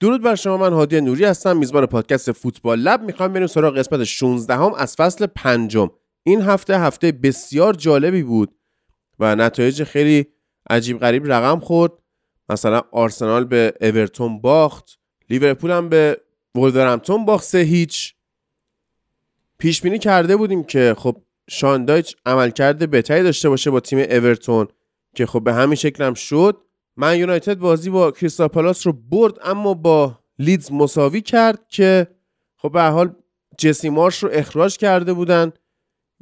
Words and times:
درود 0.00 0.22
بر 0.22 0.34
شما 0.34 0.56
من 0.56 0.72
هادی 0.72 1.00
نوری 1.00 1.24
هستم 1.24 1.56
میزبان 1.56 1.86
پادکست 1.86 2.32
فوتبال 2.32 2.78
لب. 2.78 3.02
می‌خوام 3.02 3.32
بریم 3.32 3.46
سراغ 3.46 3.78
قسمت 3.78 4.04
16 4.04 4.54
هم 4.54 4.74
از 4.74 4.96
فصل 4.96 5.26
پنجم. 5.26 5.90
این 6.22 6.40
هفته 6.40 6.80
هفته 6.80 7.12
بسیار 7.12 7.74
جالبی 7.74 8.22
بود 8.22 8.54
و 9.18 9.36
نتایج 9.36 9.84
خیلی 9.84 10.26
عجیب 10.70 10.98
غریب 10.98 11.32
رقم 11.32 11.60
خورد. 11.60 11.92
مثلا 12.48 12.82
آرسنال 12.92 13.44
به 13.44 13.74
اورتون 13.80 14.40
باخت 14.40 14.98
لیورپول 15.30 15.70
هم 15.70 15.88
به 15.88 16.20
ولورهمپتون 16.54 17.24
باخت 17.24 17.44
سه 17.44 17.58
هیچ. 17.58 18.14
پیش 19.58 19.82
بینی 19.82 19.98
کرده 19.98 20.36
بودیم 20.36 20.64
که 20.64 20.94
خب 20.98 21.22
شاندایچ 21.50 22.16
عملکرد 22.26 22.90
بهتری 22.90 23.22
داشته 23.22 23.48
باشه 23.48 23.70
با 23.70 23.80
تیم 23.80 23.98
اورتون 23.98 24.68
که 25.14 25.26
خب 25.26 25.44
به 25.44 25.54
همین 25.54 25.74
شکل 25.74 26.04
هم 26.04 26.14
شد. 26.14 26.67
من 27.00 27.18
یونایتد 27.18 27.58
بازی 27.58 27.90
با 27.90 28.10
کریستال 28.10 28.48
پالاس 28.48 28.86
رو 28.86 28.92
برد 28.92 29.34
اما 29.44 29.74
با 29.74 30.18
لیدز 30.38 30.72
مساوی 30.72 31.20
کرد 31.20 31.68
که 31.68 32.06
خب 32.56 32.72
به 32.72 32.82
حال 32.82 33.14
جسی 33.58 33.88
مارش 33.88 34.22
رو 34.22 34.30
اخراج 34.32 34.76
کرده 34.76 35.12
بودن. 35.12 35.52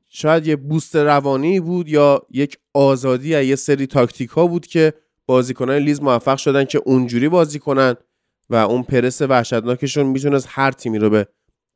شاید 0.09 0.47
یه 0.47 0.57
بوست 0.57 0.97
روانی 0.97 1.61
بود 1.61 1.89
یا 1.89 2.27
یک 2.31 2.59
آزادی 2.75 3.29
یا 3.29 3.43
یه 3.43 3.57
سری 3.57 3.87
تاکتیک 3.87 4.31
ها 4.31 4.47
بود 4.47 4.67
که 4.67 4.93
بازیکنان 5.27 5.77
لیز 5.77 6.03
موفق 6.03 6.37
شدن 6.37 6.65
که 6.65 6.79
اونجوری 6.85 7.29
بازی 7.29 7.59
کنن 7.59 7.95
و 8.51 8.55
اون 8.55 8.83
پرس 8.83 9.23
وحشتناکشون 9.23 10.07
می‌تونست 10.07 10.47
هر 10.51 10.71
تیمی 10.71 10.99
رو 10.99 11.11
به 11.11 11.27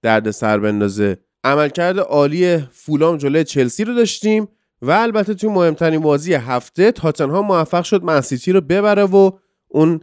درد 0.03 0.31
سر 0.31 0.59
بندازه. 0.59 1.19
عملکرد 1.45 1.99
عالی 1.99 2.59
فولام 2.59 3.17
جلوی 3.17 3.45
چلسی 3.45 3.85
رو 3.85 3.95
داشتیم. 3.95 4.49
و 4.83 4.91
البته 4.91 5.35
توی 5.35 5.49
مهمترین 5.49 6.01
بازی 6.01 6.35
هفته 6.35 6.93
تاتنهام 6.93 7.47
موفق 7.47 7.85
شد 7.85 8.03
منسیتی 8.03 8.53
رو 8.53 8.61
ببره 8.61 9.05
و 9.05 9.31
اون 9.69 10.01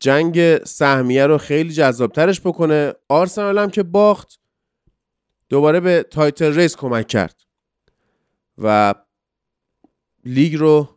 جنگ 0.00 0.64
سهمیه 0.64 1.26
رو 1.26 1.38
خیلی 1.38 1.72
جذابترش 1.72 2.40
بکنه. 2.40 2.92
آرسنال 3.08 3.58
هم 3.58 3.70
که 3.70 3.82
باخت 3.82 4.40
دوباره 5.48 5.80
به 5.80 6.06
title 6.10 6.54
race 6.54 6.76
کمک 6.76 7.06
کرد 7.08 7.36
و 8.58 8.94
لیگ 10.24 10.54
رو 10.54 10.88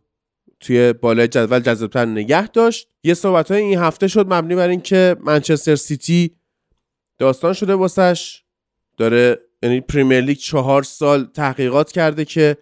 توی 0.59 0.93
بالای 0.93 1.27
جدول 1.27 1.59
جذابتر 1.59 2.05
نگه 2.05 2.47
داشت. 2.47 2.89
یه 3.03 3.13
صحبت 3.13 3.51
این 3.51 3.79
هفته 3.79 4.07
شد 4.07 4.33
مبنی 4.33 4.55
بر 4.55 4.67
اینکه 4.67 5.15
منچستر 5.19 5.75
سیتی 5.75 6.35
داستان 7.17 7.53
شده 7.53 7.75
واسش. 7.75 8.43
داره 8.97 9.46
یعنی 9.61 9.81
پریمیر 9.81 10.21
لیگ 10.21 10.37
چهار 10.37 10.83
سال 10.83 11.25
تحقیقات 11.25 11.91
کرده 11.91 12.25
که 12.25 12.57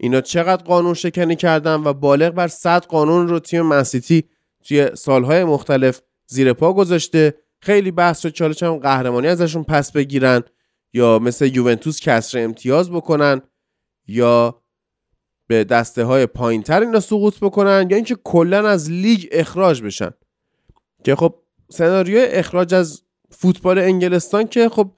اینا 0.00 0.20
چقدر 0.20 0.64
قانون 0.64 0.94
شکنی 0.94 1.36
کردن 1.36 1.74
و 1.74 1.92
بالغ 1.92 2.30
بر 2.30 2.48
100 2.48 2.84
قانون 2.84 3.28
رو 3.28 3.38
تیم 3.38 3.62
منسیتی 3.62 4.24
توی 4.64 4.90
سالهای 4.94 5.44
مختلف 5.44 6.00
زیر 6.26 6.52
پا 6.52 6.72
گذاشته. 6.72 7.34
خیلی 7.60 7.90
بحث 7.90 8.20
شد 8.20 8.28
چالش 8.28 8.62
هم 8.62 8.76
قهرمانی 8.76 9.26
ازشون 9.26 9.64
پس 9.64 9.92
بگیرن 9.92 10.42
یا 10.92 11.18
مثل 11.18 11.56
یوونتوس 11.56 12.00
کسر 12.00 12.38
امتیاز 12.38 12.90
بکنن 12.90 13.40
یا 14.06 14.62
به 15.46 15.64
دسته 15.64 16.04
های 16.04 16.26
پایین 16.26 16.62
تر 16.62 16.80
اینا 16.80 17.00
سقوط 17.00 17.38
بکنن 17.40 17.86
یا 17.90 17.96
اینکه 17.96 18.16
کلا 18.24 18.68
از 18.68 18.90
لیگ 18.90 19.28
اخراج 19.32 19.82
بشن. 19.82 20.10
که 21.04 21.16
خب 21.16 21.34
سناریوی 21.70 22.24
اخراج 22.24 22.74
از 22.74 23.02
فوتبال 23.30 23.78
انگلستان 23.78 24.46
که 24.46 24.68
خب 24.68 24.92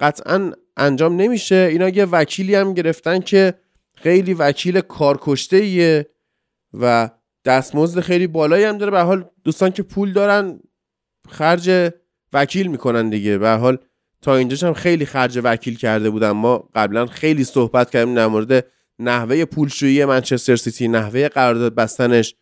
قطعا 0.00 0.52
انجام 0.76 1.16
نمیشه. 1.16 1.68
اینا 1.70 1.88
یه 1.88 2.04
وکیلی 2.04 2.54
هم 2.54 2.74
گرفتن 2.74 3.20
که 3.20 3.54
خیلی 3.94 4.34
وکیل 4.34 4.80
کارکشته 4.80 5.56
ایه 5.56 6.10
و 6.74 7.10
دستمزد 7.44 8.00
خیلی 8.00 8.26
بالایی 8.26 8.64
هم 8.64 8.78
داره. 8.78 8.90
به 8.90 9.00
حال 9.00 9.30
دوستان 9.44 9.70
که 9.70 9.82
پول 9.82 10.12
دارن 10.12 10.60
خرج 11.28 11.92
وکیل 12.32 12.66
می‌کنن 12.66 13.10
دیگه. 13.10 13.38
به 13.38 13.50
حال 13.50 13.78
تا 14.22 14.36
اینجاش 14.36 14.64
هم 14.64 14.72
خیلی 14.72 15.06
خرج 15.06 15.40
وکیل 15.44 15.76
کرده 15.76 16.10
بودن 16.10 16.30
ما 16.30 16.68
قبلا 16.74 17.06
خیلی 17.06 17.44
صحبت 17.44 17.90
کردیم 17.90 18.14
در 18.14 18.26
مورد 18.26 18.66
نحوه 18.98 19.44
پولشویی 19.44 20.04
منچستر 20.04 20.56
سیتی 20.56 20.88
نحوه 20.88 21.28
قرارداد 21.28 21.74
بستنش 21.74 22.34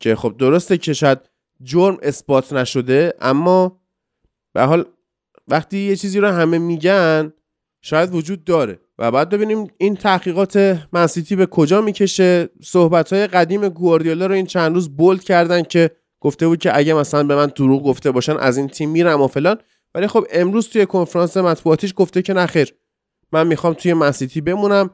که 0.00 0.16
خب 0.16 0.34
درسته 0.38 0.78
که 0.78 0.92
شاید 0.92 1.18
جرم 1.62 1.98
اثبات 2.02 2.52
نشده 2.52 3.14
اما 3.20 3.80
به 4.52 4.62
حال 4.62 4.84
وقتی 5.48 5.78
یه 5.78 5.96
چیزی 5.96 6.20
رو 6.20 6.28
همه 6.28 6.58
میگن 6.58 7.32
شاید 7.82 8.14
وجود 8.14 8.44
داره. 8.44 8.78
و 8.98 9.10
بعد 9.10 9.28
ببینیم 9.28 9.70
این 9.78 9.96
تحقیقات 9.96 10.78
منسیتی 10.92 11.36
به 11.36 11.46
کجا 11.46 11.80
می‌کشه. 11.80 12.48
صحبت 12.62 13.12
های 13.12 13.26
قدیم 13.26 13.68
گواردیولا 13.68 14.26
رو 14.26 14.34
این 14.34 14.46
چند 14.46 14.74
روز 14.74 14.96
بولد 14.96 15.24
کردن 15.24 15.62
که 15.62 15.90
گفته 16.20 16.48
بود 16.48 16.58
که 16.58 16.76
اگه 16.76 16.94
مثلا 16.94 17.24
به 17.24 17.36
من 17.36 17.46
دروغ 17.46 17.82
گفته 17.82 18.10
باشن 18.10 18.36
از 18.36 18.56
این 18.58 18.68
تیم 18.68 18.90
میرم 18.90 19.20
و 19.20 19.26
فلان. 19.26 19.58
ولی 19.94 20.06
خب 20.06 20.26
امروز 20.32 20.68
توی 20.68 20.86
کنفرانس 20.86 21.36
مطبوعاتیش 21.36 21.92
گفته 21.96 22.22
که 22.22 22.32
نخیر 22.32 22.74
من 23.32 23.46
می‌خوام 23.46 23.74
توی 23.74 23.94
منسیتی 23.94 24.40
بمونم. 24.40 24.90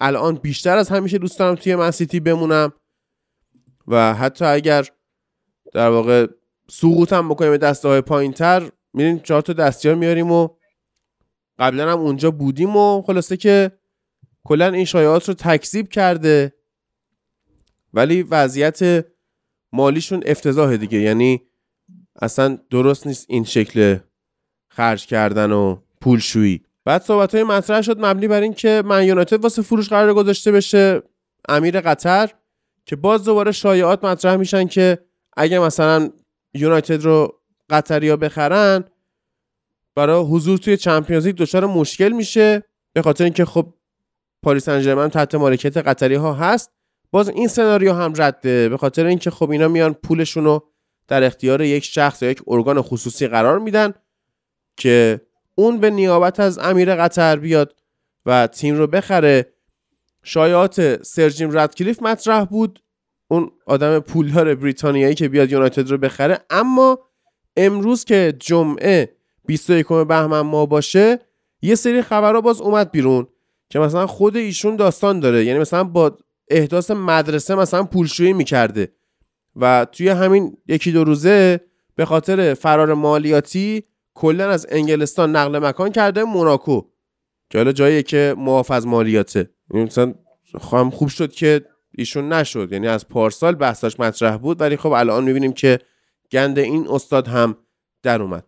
الان 0.00 0.34
بیشتر 0.34 0.76
از 0.76 0.88
همیشه 0.88 1.18
دوست 1.18 1.38
دارم 1.38 1.54
توی 1.54 1.76
منسیتی 1.76 2.20
بمونم. 2.20 2.72
و 3.88 4.14
حتی 4.14 4.44
اگر 4.44 4.86
در 5.72 5.90
واقع 5.90 6.26
سقوطم 6.70 7.28
بکنیم 7.28 7.56
دسته 7.56 7.88
های 7.88 8.00
پایین 8.00 8.32
تر 8.32 8.70
میریم 8.94 9.18
چهار 9.18 9.40
تا 9.40 9.52
دستیار 9.52 9.94
میاریم 9.94 10.30
و 10.30 10.48
قبلا 11.58 11.92
هم 11.92 11.98
اونجا 11.98 12.30
بودیم 12.30 12.76
و 12.76 13.02
خلاصه 13.02 13.36
که 13.36 13.72
کلا 14.44 14.68
این 14.68 14.84
شایعات 14.84 15.28
رو 15.28 15.34
تکذیب 15.34 15.88
کرده 15.88 16.52
ولی 17.94 18.22
وضعیت 18.22 19.06
مالیشون 19.72 20.22
افتضاحه 20.26 20.76
دیگه. 20.76 20.98
یعنی 21.00 21.42
اصلا 22.22 22.58
درست 22.70 23.06
نیست 23.06 23.26
این 23.28 23.44
شکل 23.44 23.98
خرج 24.68 25.06
کردن 25.06 25.52
و 25.52 25.76
پولشویی. 26.00 26.62
بعد 26.84 27.02
صحبت 27.02 27.34
های 27.34 27.44
مطرح 27.44 27.82
شد 27.82 28.04
مبنی 28.04 28.28
بر 28.28 28.40
اینکه 28.40 28.82
من 28.84 29.04
یونایتد 29.04 29.42
واسه 29.42 29.62
فروش 29.62 29.88
قرار 29.88 30.14
گذاشته 30.14 30.52
بشه 30.52 31.02
امیر 31.48 31.80
قطر 31.80 32.30
که 32.86 32.96
باز 32.96 33.24
دوباره 33.24 33.52
شایعات 33.52 34.04
مطرح 34.04 34.36
میشن 34.36 34.66
که 34.66 34.98
اگه 35.36 35.58
مثلا 35.58 36.10
یونایتد 36.54 37.02
رو 37.02 37.40
قطریا 37.76 38.16
بخرن 38.16 38.84
برای 39.94 40.24
حضور 40.24 40.58
توی 40.58 40.76
چمپیونز 40.76 41.26
لیگ 41.26 41.36
دچار 41.36 41.66
مشکل 41.66 42.12
میشه. 42.12 42.62
به 42.92 43.02
خاطر 43.02 43.24
اینکه 43.24 43.44
خب 43.44 43.74
پاریس 44.42 44.64
سن 44.64 45.08
تحت 45.08 45.34
مالکیت 45.34 45.76
قطری 45.76 46.14
ها 46.14 46.34
هست. 46.34 46.70
باز 47.10 47.28
این 47.28 47.48
سناریو 47.48 47.92
هم 47.92 48.12
رده. 48.16 48.68
به 48.68 48.76
خاطر 48.76 49.06
اینکه 49.06 49.30
خب 49.30 49.50
اینا 49.50 49.68
میان 49.68 49.92
پولشون 49.94 50.44
رو 50.44 50.68
در 51.08 51.24
اختیار 51.24 51.62
یک 51.62 51.84
شخص 51.84 52.22
یا 52.22 52.30
یک 52.30 52.42
ارگان 52.46 52.82
خصوصی 52.82 53.26
قرار 53.26 53.58
میدن 53.58 53.92
که 54.76 55.20
اون 55.54 55.80
به 55.80 55.90
نیابت 55.90 56.40
از 56.40 56.58
امیر 56.58 56.96
قطر 56.96 57.36
بیاد 57.36 57.74
و 58.26 58.46
تیم 58.46 58.76
رو 58.76 58.86
بخره. 58.86 59.54
شایعات 60.22 61.02
سرجیم 61.02 61.58
ردکلیف 61.58 62.02
مطرح 62.02 62.44
بود. 62.44 62.82
اون 63.28 63.50
آدم 63.66 63.98
پولدار 63.98 64.54
بریتانیایی 64.54 65.14
که 65.14 65.28
بیاد 65.28 65.52
یونایتد 65.52 65.90
رو 65.90 65.98
بخره. 65.98 66.38
اما 66.50 66.98
امروز 67.56 68.04
که 68.04 68.34
جمعه 68.38 69.16
21 69.46 69.86
بهمن 69.88 70.40
ما 70.40 70.66
باشه 70.66 71.18
یه 71.62 71.74
سری 71.74 72.02
خبرها 72.02 72.40
باز 72.40 72.60
اومد 72.60 72.90
بیرون 72.90 73.26
که 73.70 73.78
مثلا 73.78 74.06
خود 74.06 74.36
ایشون 74.36 74.76
داستان 74.76 75.20
داره. 75.20 75.44
یعنی 75.44 75.58
مثلا 75.58 75.84
با 75.84 76.16
احداث 76.48 76.90
مدرسه 76.90 77.54
مثلا 77.54 77.84
پولشویی 77.84 78.32
می‌کرده 78.32 78.92
و 79.56 79.86
توی 79.92 80.08
همین 80.08 80.56
یکی 80.68 80.92
دو 80.92 81.04
روزه 81.04 81.60
به 81.96 82.04
خاطر 82.04 82.54
فرار 82.54 82.94
مالیاتی 82.94 83.82
کلا 84.14 84.50
از 84.50 84.66
انگلستان 84.70 85.36
نقل 85.36 85.58
مکان 85.58 85.92
کرده 85.92 86.24
موناکو 86.24 86.82
که 87.50 87.58
حالا 87.58 87.72
جاییه 87.72 88.02
که 88.02 88.34
معاف 88.38 88.70
از 88.70 88.86
مالیاته. 88.86 89.50
یعنی 89.74 89.86
مثلا 89.86 90.14
خواهم 90.60 90.90
خوب 90.90 91.08
شد 91.08 91.32
که 91.32 91.60
ایشون 91.94 92.32
نشد. 92.32 92.72
یعنی 92.72 92.88
از 92.88 93.08
پارسال 93.08 93.54
بحثاش 93.54 94.00
مطرح 94.00 94.36
بود 94.36 94.60
ولی 94.60 94.76
خب 94.76 94.92
الان 94.92 95.24
می‌بینیم 95.24 95.52
که 95.52 95.78
گند 96.32 96.58
این 96.58 96.86
استاد 96.90 97.28
هم 97.28 97.56
در 98.02 98.22
اومد. 98.22 98.44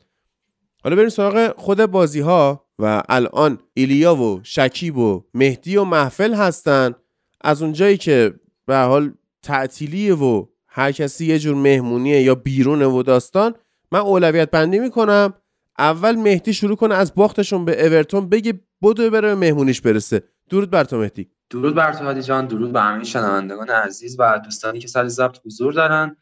حالا 0.85 0.97
بریم 0.97 1.09
سراغ 1.09 1.55
خود 1.57 1.87
بازی 1.87 2.21
ها 2.21 2.67
و 2.79 3.03
الان 3.09 3.59
ایلیا 3.75 4.17
و 4.17 4.41
شکیب 4.43 4.97
و 4.97 5.25
مهدی 5.35 5.77
و 5.77 5.85
محفل 5.85 6.35
هستن. 6.35 6.95
از 7.41 7.63
اونجایی 7.63 7.97
که 7.97 8.35
به 8.67 8.77
حال 8.77 9.13
تعطیلیه 9.43 10.15
و 10.15 10.47
هر 10.69 10.93
کسی 10.93 11.27
یه 11.27 11.39
جور 11.39 11.55
مهمونیه 11.55 12.23
یا 12.23 12.35
بیرونه 12.35 12.87
و 12.87 13.03
داستان 13.03 13.55
من 13.93 14.01
اولویت 14.01 14.51
بندی 14.51 14.79
می‌کنم. 14.79 15.35
اول 15.79 16.17
مهدی 16.17 16.55
شروع 16.55 16.77
کنه 16.77 16.95
از 16.95 17.15
باختشون 17.15 17.65
به 17.65 17.87
اورتون 17.87 18.29
بگه 18.29 18.61
بدو 18.83 19.11
بره 19.11 19.35
مهمونیش 19.35 19.81
برسه. 19.81 20.23
درود 20.51 20.71
بر 20.71 20.85
تو 20.85 20.99
مهدی. 20.99 21.31
درود 21.51 21.75
بر 21.75 21.93
تو 21.93 22.05
هادی 22.05 22.23
جان. 22.23 22.47
درود 22.47 22.73
به 22.73 22.81
همه 22.81 23.05
شنوندگان 23.05 23.71
عزیز 23.71 24.17
و 24.19 24.41
دوستانی 24.45 24.79
که 24.79 24.89
سر 24.89 25.09
ضبط 25.09 25.39
حضور 25.45 25.73
دارن. 25.73 26.17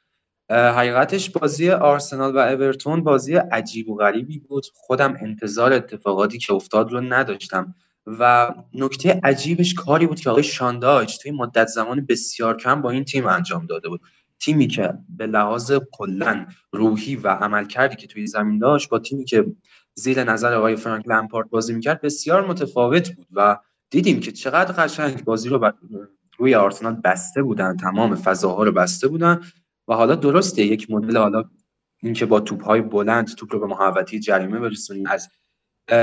حقیقتش 0.50 1.30
بازی 1.30 1.70
آرسنال 1.70 2.36
و 2.36 2.38
اورتون 2.38 3.04
بازی 3.04 3.34
عجیب 3.34 3.88
و 3.88 3.96
غریبی 3.96 4.38
بود. 4.38 4.66
خودم 4.74 5.16
انتظار 5.20 5.72
اتفاقاتی 5.72 6.38
که 6.38 6.52
افتاد 6.52 6.92
رو 6.92 7.00
نداشتم. 7.00 7.74
و 8.06 8.54
نکته 8.74 9.20
عجیبش 9.24 9.74
کاری 9.74 10.06
بود 10.06 10.20
که 10.20 10.30
آقای 10.30 10.42
شانداج 10.42 11.18
توی 11.18 11.32
مدت 11.32 11.66
زمان 11.66 12.06
بسیار 12.08 12.56
کم 12.56 12.82
با 12.82 12.90
این 12.90 13.04
تیم 13.04 13.26
انجام 13.26 13.66
داده 13.66 13.88
بود. 13.88 14.00
تیمی 14.40 14.66
که 14.66 14.92
به 15.08 15.26
لحاظ 15.26 15.72
کلا 15.92 16.46
روحی 16.72 17.16
و 17.16 17.28
عملکردی 17.28 17.96
که 17.96 18.06
توی 18.06 18.26
زمین 18.26 18.58
داشت 18.58 18.88
با 18.88 18.98
تیمی 18.98 19.24
که 19.24 19.46
زیر 19.94 20.24
نظر 20.24 20.54
آقای 20.54 20.76
فرانک 20.76 21.08
لمپارد 21.08 21.50
بازی 21.50 21.74
می‌کرد 21.74 22.00
بسیار 22.00 22.46
متفاوت 22.46 23.10
بود 23.10 23.26
و 23.32 23.58
دیدیم 23.90 24.20
که 24.20 24.32
چقدر 24.32 24.84
قشنگ 24.84 25.24
بازی 25.24 25.48
رو 25.48 25.72
روی 26.38 26.54
آرسنال 26.54 26.94
بسته 27.04 27.42
بودن 27.42 27.76
تمام 27.76 28.14
فضاها 28.14 28.62
رو 28.62 28.72
بسته 28.72 29.08
بودن. 29.08 29.40
و 29.88 29.94
حالا 29.94 30.14
درسته 30.14 30.62
یک 30.62 30.90
مدل 30.90 31.16
حالا 31.16 31.44
اینکه 32.02 32.26
با 32.26 32.40
توپ 32.40 32.64
های 32.64 32.80
بلند 32.80 33.34
توپ 33.34 33.52
رو 33.52 33.60
به 33.60 33.66
محوطه 33.66 34.18
جریمه 34.18 34.58
برسونیم 34.58 35.06
از 35.06 35.28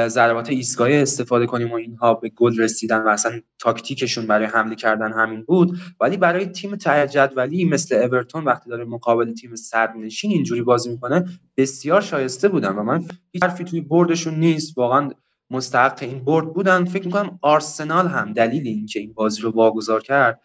ضربات 0.08 0.50
ایستگاهی 0.50 0.98
استفاده 0.98 1.46
کنیم 1.46 1.72
و 1.72 1.76
اینها 1.76 2.14
به 2.14 2.30
گل 2.30 2.60
رسیدن 2.60 3.04
و 3.04 3.08
اصلا 3.08 3.42
تاکتیکشون 3.60 4.28
برای 4.28 4.46
حمله 4.46 4.76
کردن 4.76 5.14
همین 5.14 5.44
بود. 5.44 5.78
ولی 6.00 6.18
برای 6.18 6.46
تیم 6.46 6.76
ته 6.76 7.08
جدولی 7.08 7.66
مثل 7.66 7.96
اورتون 7.96 8.44
وقتی 8.44 8.70
داره 8.70 8.86
مقابل 8.86 9.34
تیم 9.34 9.54
نشین 9.98 10.32
اینجوری 10.32 10.62
بازی 10.62 10.90
می‌کنه 10.90 11.26
بسیار 11.58 12.02
شایسته 12.02 12.48
بودن 12.50 12.76
و 12.76 12.84
من 12.84 13.06
هیچ 13.32 13.44
حرفی 13.44 13.64
توی 13.64 13.82
بردشون 13.82 14.36
نیست. 14.36 14.78
واقعا 14.78 15.10
مستحق 15.50 15.98
این 16.02 16.24
برد 16.24 16.54
بودن. 16.54 16.86
فکر 16.86 17.06
می‌کنم 17.06 17.40
آرسنال 17.42 18.08
هم 18.08 18.34
دلیل 18.34 18.68
اینکه 18.68 19.00
این 19.00 19.14
بازی 19.14 19.42
رو 19.42 19.52
واگذار 19.52 20.02
کرد 20.02 20.42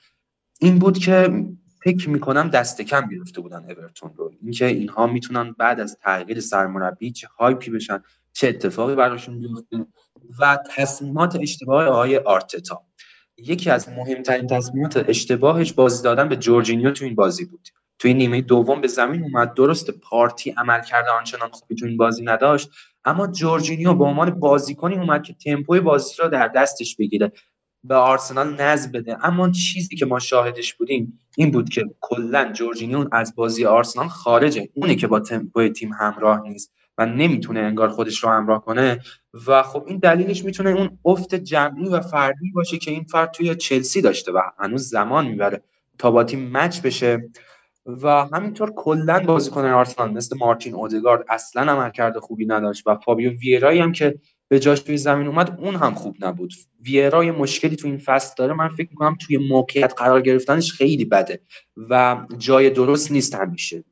این 0.61 0.79
بود 0.79 0.99
که 0.99 1.45
فکر 1.87 2.11
می‌کنم 2.11 2.49
دست 2.49 2.83
کم 2.83 3.09
گرفته 3.09 3.41
بودن 3.41 3.65
اورتون 3.65 4.13
رو. 4.17 4.33
اینکه 4.43 4.67
اینها 4.67 5.07
می‌تونن 5.07 5.53
بعد 5.59 5.81
از 5.81 5.99
تغییر 6.03 6.41
سرمربی 6.41 7.13
چه 7.13 7.29
هایپی 7.39 7.71
بشن 7.71 8.03
چه 8.33 8.49
اتفاقی 8.49 8.95
براشون 8.95 9.41
بیفته 9.41 9.87
و 10.39 10.59
تصمیمات 10.77 11.37
اشتباه 11.41 11.85
آقای 11.85 12.17
آرتتا. 12.17 12.83
یکی 13.39 13.71
از 13.71 13.89
مهمترین 13.89 14.47
تصمیمات 14.47 15.05
اشتباهش 15.09 15.73
بازی 15.73 16.03
دادن 16.03 16.29
به 16.29 16.37
جورجینیو 16.37 16.91
تو 16.91 17.05
این 17.05 17.15
بازی 17.15 17.45
بود. 17.45 17.69
توی 17.99 18.15
نیمه 18.15 18.41
دوم 18.41 18.81
به 18.81 18.89
زمین 18.89 19.23
اومد 19.23 19.55
درست 19.55 19.91
پارتی 19.91 20.51
عمل 20.51 20.83
کرده 20.83 21.11
آنچنان 21.11 21.51
خوبی 21.51 21.75
تو 21.75 21.87
این 21.87 21.97
بازی 21.97 22.25
نداشت. 22.25 22.71
اما 23.05 23.27
جورجینیو 23.27 23.95
به 23.95 24.05
عنوان 24.05 24.31
بازیکنی 24.31 24.95
اومد 24.95 25.23
که 25.23 25.35
تمپوی 25.35 25.81
بازی 25.81 26.15
را 26.19 26.29
در 26.29 26.49
دستش 26.49 26.97
بگیره. 26.97 27.33
به 27.89 27.95
آرسنال 27.95 28.61
نظم 28.61 28.93
بده. 28.93 29.27
اما 29.27 29.51
چیزی 29.51 29.97
که 29.97 30.07
ما 30.07 30.19
شاهدش 30.19 30.75
بودیم 30.75 31.21
این 31.37 31.51
بود 31.51 31.69
که 31.69 31.85
کلا 32.01 32.53
جورجینیو 32.53 33.09
از 33.13 33.35
بازی 33.37 33.65
آرسنال 33.65 34.09
خارجه. 34.09 34.69
اونه 34.75 34.95
که 34.95 35.07
با 35.07 35.21
تمپوی 35.21 35.69
تیم 35.69 35.93
همراه 35.93 36.43
نیست 36.43 36.73
و 36.99 37.07
نمی‌تونه 37.07 37.61
انگار 37.61 37.89
خودش 37.89 38.25
رو 38.25 38.31
همراه 38.31 38.65
کنه. 38.65 39.01
و 39.47 39.63
خب 39.63 39.85
این 39.87 39.99
دلیلش 39.99 40.45
می‌تونه 40.45 40.71
اون 40.71 40.99
افت 41.05 41.35
جمعی 41.35 41.89
و 41.89 42.01
فردی 42.01 42.51
باشه 42.55 42.79
که 42.79 42.91
این 42.91 43.05
فرد 43.05 43.31
توی 43.31 43.55
چلسی 43.55 44.01
داشته 44.01 44.33
و 44.33 44.41
هنوز 44.59 44.89
زمان 44.89 45.27
می‌بره 45.27 45.63
تا 45.99 46.11
با 46.11 46.25
تیم 46.25 46.51
مچ 46.53 46.81
بشه. 46.81 47.31
و 47.87 48.09
همینطور 48.09 48.73
کلا 48.77 49.21
بازیکن 49.21 49.65
آرسنال 49.65 50.13
مثل 50.13 50.39
مارتین 50.39 50.75
اودگارد 50.75 51.25
اصلا 51.29 51.73
عملکرد 51.73 52.19
خوبی 52.19 52.47
نداشت 52.47 52.87
و 52.87 52.97
فابیو 52.97 53.31
ویرایی 53.31 53.81
هم 53.81 53.93
که 53.93 54.19
به 54.49 54.59
جاش 54.61 54.81
توی 54.81 54.97
زمین 54.97 55.27
اومد 55.27 55.59
اون 55.61 55.75
هم 55.75 55.95
خوب 55.95 56.17
نبود. 56.21 56.53
ویرا 56.85 57.23
مشکلی 57.23 57.77
تو 57.77 57.89
این 57.89 57.99
فصل 57.99 58.35
داره. 58.39 58.55
من 58.55 58.69
فکر 58.69 58.89
می‌کنم 58.91 59.17
توی 59.27 59.37
موقعیت 59.37 59.95
قرار 59.97 60.21
گرفتنش 60.21 60.73
خیلی 60.73 61.05
بده 61.05 61.41
و 61.91 62.27
جای 62.39 62.71
درست 62.71 63.13
نیست 63.13 63.35
همیشه. 63.35 63.85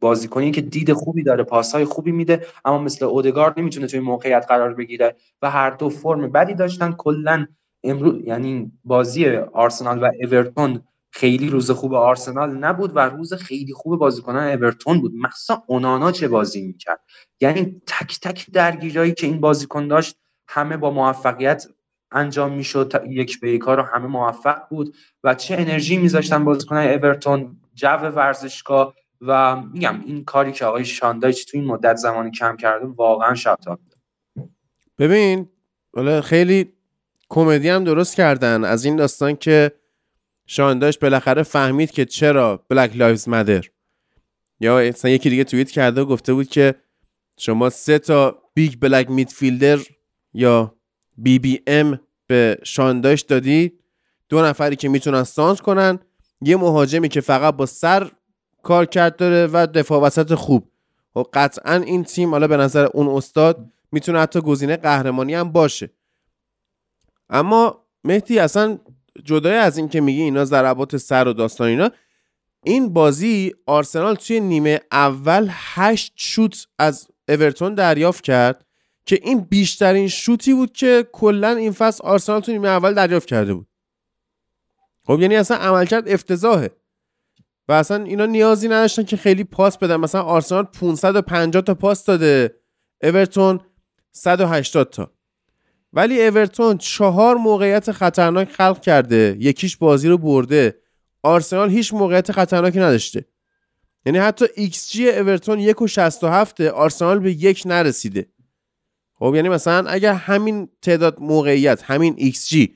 بازیکنی 0.00 0.50
که 0.50 0.60
دید 0.60 0.92
خوبی 0.92 1.22
داره 1.22 1.44
پاسهای 1.44 1.84
خوبی 1.84 2.12
میده 2.12 2.46
اما 2.64 2.78
مثل 2.78 3.04
اودگارد 3.04 3.60
نمی‌تونه 3.60 3.86
توی 3.86 4.00
موقعیت 4.00 4.46
قرار 4.48 4.74
بگیره 4.74 5.16
و 5.42 5.50
هر 5.50 5.70
دو 5.70 5.88
فرم 5.88 6.32
بدی 6.32 6.54
داشتن. 6.54 6.92
کلا 6.92 7.46
امروز 7.84 8.22
یعنی 8.24 8.72
بازی 8.84 9.26
آرسنال 9.36 10.02
و 10.02 10.10
اورتون 10.22 10.82
خیلی 11.14 11.50
روز 11.50 11.70
خوب 11.70 11.94
آرسنال 11.94 12.56
نبود 12.56 12.96
و 12.96 12.98
روز 12.98 13.34
خیلی 13.34 13.72
خوب 13.72 13.98
بازیکنان 13.98 14.48
اورتون 14.48 15.00
بود. 15.00 15.12
مخصوصا 15.14 15.62
اونانا 15.66 16.12
چه 16.12 16.28
بازی 16.28 16.62
می‌کرد؟ 16.62 17.00
یعنی 17.40 17.82
تک 17.86 18.20
تک 18.20 18.50
درگیرایی 18.50 19.12
که 19.12 19.26
این 19.26 19.40
بازیکن 19.40 19.88
داشت 19.88 20.16
همه 20.48 20.76
با 20.76 20.90
موفقیت 20.90 21.66
انجام 22.12 22.52
می‌شد. 22.52 23.02
یک 23.08 23.40
به 23.40 23.50
یک 23.50 23.62
رو 23.62 23.82
همه 23.82 24.06
موفق 24.06 24.68
بود 24.70 24.94
و 25.24 25.34
چه 25.34 25.56
انرژی 25.58 25.96
میذاشتن 25.96 26.44
بازیکنان 26.44 26.86
اورتون 26.86 27.56
جو 27.74 27.88
ورزشگاه 27.88 28.94
و 29.20 29.60
میگم 29.60 30.00
این 30.06 30.24
کاری 30.24 30.52
که 30.52 30.64
آقای 30.64 30.84
شاندایچ 30.84 31.46
تو 31.46 31.58
این 31.58 31.66
مدت 31.66 31.96
زمانی 31.96 32.30
کم 32.30 32.56
کرده 32.56 32.86
واقعا 32.86 33.34
شبتاب 33.34 33.80
ببین 34.98 35.48
خیلی 36.24 36.72
کمدی 37.28 37.68
هم 37.68 37.84
درست 37.84 38.16
کردن. 38.16 38.64
از 38.64 38.84
این 38.84 38.96
داستان 38.96 39.36
که 39.36 39.72
شان 40.46 40.68
دایش 40.68 40.98
بالاخره 40.98 41.42
فهمید 41.42 41.90
که 41.90 42.04
چرا 42.04 42.64
Black 42.68 42.96
Lives 42.96 43.28
Matter 43.28 43.64
یا 44.60 44.78
اصلا 44.78 45.10
یکی 45.10 45.30
دیگه 45.30 45.44
توییت 45.44 45.70
کرده 45.70 46.00
و 46.00 46.04
گفته 46.04 46.34
بود 46.34 46.48
که 46.48 46.74
شما 47.38 47.70
سه 47.70 47.98
تا 47.98 48.42
big 48.54 48.74
black 48.80 49.10
midfielder 49.10 49.78
یا 50.34 50.74
BBM 51.16 52.00
به 52.26 52.58
شان 52.62 52.87
دایش 52.87 53.20
دادید 53.20 53.80
دو 54.28 54.42
نفری 54.42 54.76
که 54.76 54.88
می‌تونن 54.88 55.24
سانتر 55.24 55.60
کنن 55.60 55.98
یه 56.40 56.56
مهاجمی 56.56 57.08
که 57.08 57.20
فقط 57.20 57.56
با 57.56 57.66
سر 57.66 58.10
کارکرد 58.62 59.16
داره 59.16 59.46
و 59.52 59.66
دفاع 59.66 60.00
وسط 60.00 60.34
خوب. 60.34 60.68
و 61.16 61.22
خب 61.22 61.28
قطعا 61.32 61.74
این 61.74 62.04
تیم 62.04 62.30
حالا 62.30 62.46
به 62.46 62.56
نظر 62.56 62.84
اون 62.84 63.08
استاد 63.08 63.70
می‌تونه 63.92 64.20
حتی 64.20 64.40
گزینه 64.40 64.76
قهرمانی 64.76 65.34
هم 65.34 65.52
باشه. 65.52 65.90
اما 67.30 67.84
مهدی 68.04 68.38
اصلا 68.38 68.78
جدای 69.24 69.54
از 69.54 69.78
این 69.78 69.88
که 69.88 70.00
میگی 70.00 70.22
اینا 70.22 70.44
ضربات 70.44 70.96
سر 70.96 71.28
و 71.28 71.32
داستان 71.32 71.68
اینا 71.68 71.90
این 72.64 72.92
بازی 72.92 73.54
آرسنال 73.66 74.14
توی 74.14 74.40
نیمه 74.40 74.80
اول 74.92 75.48
هشت 75.50 76.12
شوت 76.16 76.66
از 76.78 77.08
اورتون 77.28 77.74
دریافت 77.74 78.24
کرد 78.24 78.66
که 79.06 79.20
این 79.22 79.40
بیشترین 79.40 80.08
شوتی 80.08 80.54
بود 80.54 80.72
که 80.72 81.06
کلا 81.12 81.48
این 81.48 81.72
فصل 81.72 82.04
آرسنال 82.04 82.40
تو 82.40 82.52
نیمه 82.52 82.68
اول 82.68 82.94
دریافت 82.94 83.28
کرده 83.28 83.54
بود. 83.54 83.66
خب 85.06 85.20
یعنی 85.20 85.36
اصلا 85.36 85.56
عملکرد 85.56 86.08
افتضاحه. 86.08 86.70
و 87.68 87.72
اصلا 87.72 88.04
اینا 88.04 88.26
نیازی 88.26 88.68
نداشتن 88.68 89.02
که 89.02 89.16
خیلی 89.16 89.44
پاس 89.44 89.78
بدن. 89.78 89.96
مثلا 89.96 90.22
آرسنال 90.22 90.64
550 90.64 91.62
تا 91.62 91.74
پاس 91.74 92.04
داده. 92.04 92.56
اورتون 93.02 93.60
180 94.12 94.90
تا. 94.90 95.12
ولی 95.92 96.26
اورتون 96.26 96.78
چهار 96.78 97.36
موقعیت 97.36 97.92
خطرناک 97.92 98.48
خلق 98.48 98.80
کرده. 98.80 99.36
یکیش 99.40 99.76
بازی 99.76 100.08
رو 100.08 100.18
برده. 100.18 100.78
آرسنال 101.22 101.70
هیچ 101.70 101.94
موقعیت 101.94 102.32
خطرناکی 102.32 102.78
نداشته. 102.78 103.24
یعنی 104.06 104.18
حتی 104.18 104.44
XG 104.56 105.10
اورتون 105.10 105.60
یک 105.60 105.82
و 106.22 106.26
هفته 106.26 106.70
آرسنال 106.70 107.18
به 107.18 107.32
یک 107.32 107.62
نرسیده. 107.66 108.26
خب 109.14 109.32
یعنی 109.34 109.48
مثلا 109.48 109.90
اگر 109.90 110.14
همین 110.14 110.68
تعداد 110.82 111.20
موقعیت 111.20 111.82
همین 111.82 112.14
XG 112.18 112.74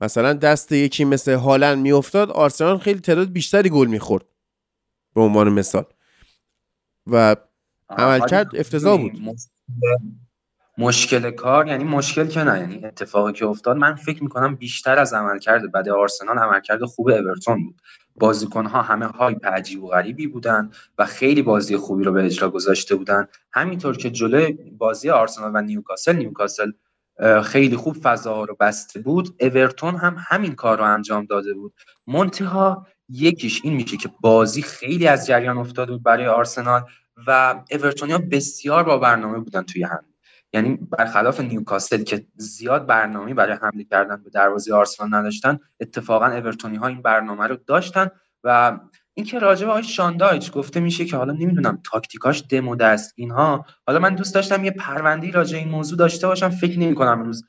مثلا 0.00 0.32
دست 0.32 0.72
یکی 0.72 1.04
مثل 1.04 1.32
هالند 1.32 1.78
میافتاد 1.78 2.30
آرسنال 2.30 2.78
خیلی 2.78 3.00
تعداد 3.00 3.32
بیشتری 3.32 3.70
گل 3.70 3.86
می‌خورد. 3.86 4.24
به 5.14 5.20
عنوان 5.20 5.48
مثال. 5.48 5.84
و 7.06 7.36
عملکرد 7.90 8.56
افتضاح 8.56 9.00
بود. 9.00 9.36
مشکل 10.78 11.30
کار 11.30 11.66
یعنی 11.66 11.84
مشکل 11.84 12.26
که 12.26 12.42
نه 12.42 12.60
یعنی 12.60 12.84
اتفاقی 12.84 13.32
که 13.32 13.46
افتاد 13.46 13.76
من 13.76 13.94
فکر 13.94 14.22
می‌کنم 14.22 14.54
بیشتر 14.56 14.98
از 14.98 15.14
عملکرد 15.14 15.72
بعد 15.72 15.88
آرسنال 15.88 16.38
عملکرد 16.38 16.84
خوب 16.84 17.08
اورتون 17.08 17.64
بود. 17.64 17.80
بازیکن 18.16 18.66
ها 18.66 18.82
همه 18.82 19.06
هایپ 19.06 19.46
عجیب 19.46 19.84
و 19.84 19.88
غریبی 19.88 20.26
بودن 20.26 20.70
و 20.98 21.06
خیلی 21.06 21.42
بازی 21.42 21.76
خوبی 21.76 22.04
رو 22.04 22.12
به 22.12 22.24
اجرا 22.24 22.50
گذاشته 22.50 22.94
بودن. 22.94 23.26
همینطور 23.52 23.96
که 23.96 24.10
جلوی 24.10 24.52
بازی 24.52 25.10
آرسنال 25.10 25.50
و 25.54 25.60
نیوکاسل 25.62 26.16
نیوکاسل 26.16 26.70
خیلی 27.44 27.76
خوب 27.76 27.96
فضا 28.02 28.44
رو 28.44 28.56
بسته 28.60 29.00
بود 29.00 29.34
اورتون 29.40 29.96
هم 29.96 30.16
همین 30.28 30.54
کار 30.54 30.78
رو 30.78 30.84
انجام 30.84 31.24
داده 31.24 31.54
بود. 31.54 31.74
منتها 32.06 32.86
یکیش 33.08 33.60
این 33.64 33.74
میشه 33.74 33.96
که 33.96 34.10
بازی 34.20 34.62
خیلی 34.62 35.06
از 35.06 35.26
جریان 35.26 35.58
افتاده 35.58 35.92
بود 35.92 36.02
برای 36.02 36.26
آرسنال 36.26 36.82
و 37.26 37.62
اورتونیا 37.70 38.18
بسیار 38.18 38.82
با 38.82 38.98
برنامه 38.98 39.38
بودن 39.38 39.62
توی 39.62 39.82
هم 39.82 40.04
یعنی 40.52 40.76
برخلاف 40.76 41.40
نیوکاسل 41.40 42.02
که 42.02 42.26
زیاد 42.36 42.86
برنامه 42.86 43.34
برای 43.34 43.56
حمله 43.62 43.84
کردن 43.84 44.22
به 44.22 44.30
دروازه 44.30 44.74
آرسنال 44.74 45.14
نداشتن 45.14 45.58
اتفاقا 45.80 46.26
اورتونی 46.26 46.76
ها 46.76 46.86
این 46.86 47.02
برنامه 47.02 47.46
رو 47.46 47.56
داشتن 47.66 48.08
و 48.44 48.78
اینکه 49.14 49.38
راجع 49.38 49.74
به 49.74 49.82
شاندایچ 49.82 50.52
گفته 50.52 50.80
میشه 50.80 51.04
که 51.04 51.16
حالا 51.16 51.32
نمی‌دونم 51.32 51.82
تاکتیکاش 51.92 52.44
دمو 52.50 52.82
است 52.82 53.12
اینها. 53.16 53.64
حالا 53.86 53.98
من 53.98 54.14
دوست 54.14 54.34
داشتم 54.34 54.64
یه 54.64 54.70
پروندی 54.70 55.30
راجع 55.30 55.58
این 55.58 55.68
موضوع 55.68 55.98
داشته 55.98 56.26
باشم 56.26 56.48
فکر 56.48 56.78
نمی 56.78 56.94
کنم 56.94 57.08
امروز 57.08 57.44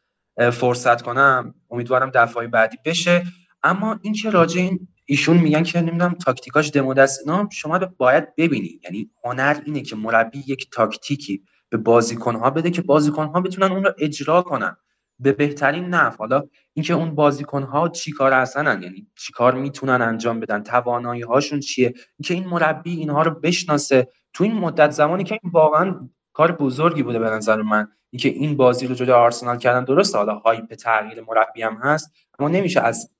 فرصت 0.52 1.02
کنم. 1.02 1.54
امیدوارم 1.72 2.12
دفعه 2.14 2.48
بعدی 2.48 2.78
بشه. 2.86 3.24
اما 3.64 4.00
اینکه 4.02 4.30
راجع 4.30 4.62
این 4.62 4.88
ایشون 5.06 5.38
میگن 5.38 5.64
که 5.64 5.82
نمی‌دونم 5.82 6.14
تاکتیکاش 6.14 6.72
دمو 6.72 7.00
است 7.00 7.20
اینا 7.20 7.50
شما 7.52 7.80
باید 7.98 8.36
ببینید. 8.36 8.82
یعنی 8.84 9.10
هنر 9.24 9.58
اینه 9.66 9.82
که 9.82 9.96
مربی 9.96 10.44
یک 10.48 10.70
تاکتیکی. 10.72 11.44
به 11.70 11.78
بازیکنها 11.78 12.50
بده 12.50 12.72
که 12.72 12.82
بازیکنها 12.82 13.42
بتونن 13.42 13.72
اون 13.72 13.84
رو 13.84 13.92
اجرا 13.98 14.42
کنن. 14.42 14.78
به 15.20 15.32
بهترین 15.32 15.86
نحو 15.86 16.16
حالا 16.18 16.44
اینکه 16.74 16.94
اون 16.94 17.16
بازیکن 17.16 17.64
ها 17.64 17.90
چیکار 17.90 18.34
هستن 18.34 18.84
یعنی 18.84 19.08
چیکار 19.16 19.56
می‌تونن 19.56 20.02
انجام 20.02 20.40
بدن 20.40 20.64
توانایی 20.64 21.22
هاشون 21.22 21.60
چیه؟ 21.60 21.94
اینکه 22.20 22.34
این 22.34 22.48
مربی 22.48 22.96
اینها 22.96 23.22
رو 23.22 23.32
بشناسه. 23.32 24.08
تو 24.34 24.44
این 24.44 24.54
مدت 24.54 24.92
زمانی 24.92 25.24
که 25.24 25.40
این 25.44 25.52
واقعا 25.52 26.10
کار 26.34 26.52
بزرگی 26.52 27.04
بوده 27.04 27.20
به 27.20 27.30
نظر 27.30 27.62
من 27.62 27.88
اینکه 28.10 28.30
این 28.30 28.58
بازی 28.58 28.88
رو 28.88 28.96
جلوی 28.96 29.12
آرسنال 29.12 29.58
کردن 29.58 29.84
درست 29.84 30.16
حالا 30.16 30.36
هایپ 30.36 30.74
تغییر 30.74 31.24
مربی 31.28 31.62
هم 31.62 31.74
هست 31.74 32.12
اما 32.40 32.50
نمیشه 32.50 32.82
از 32.82 33.12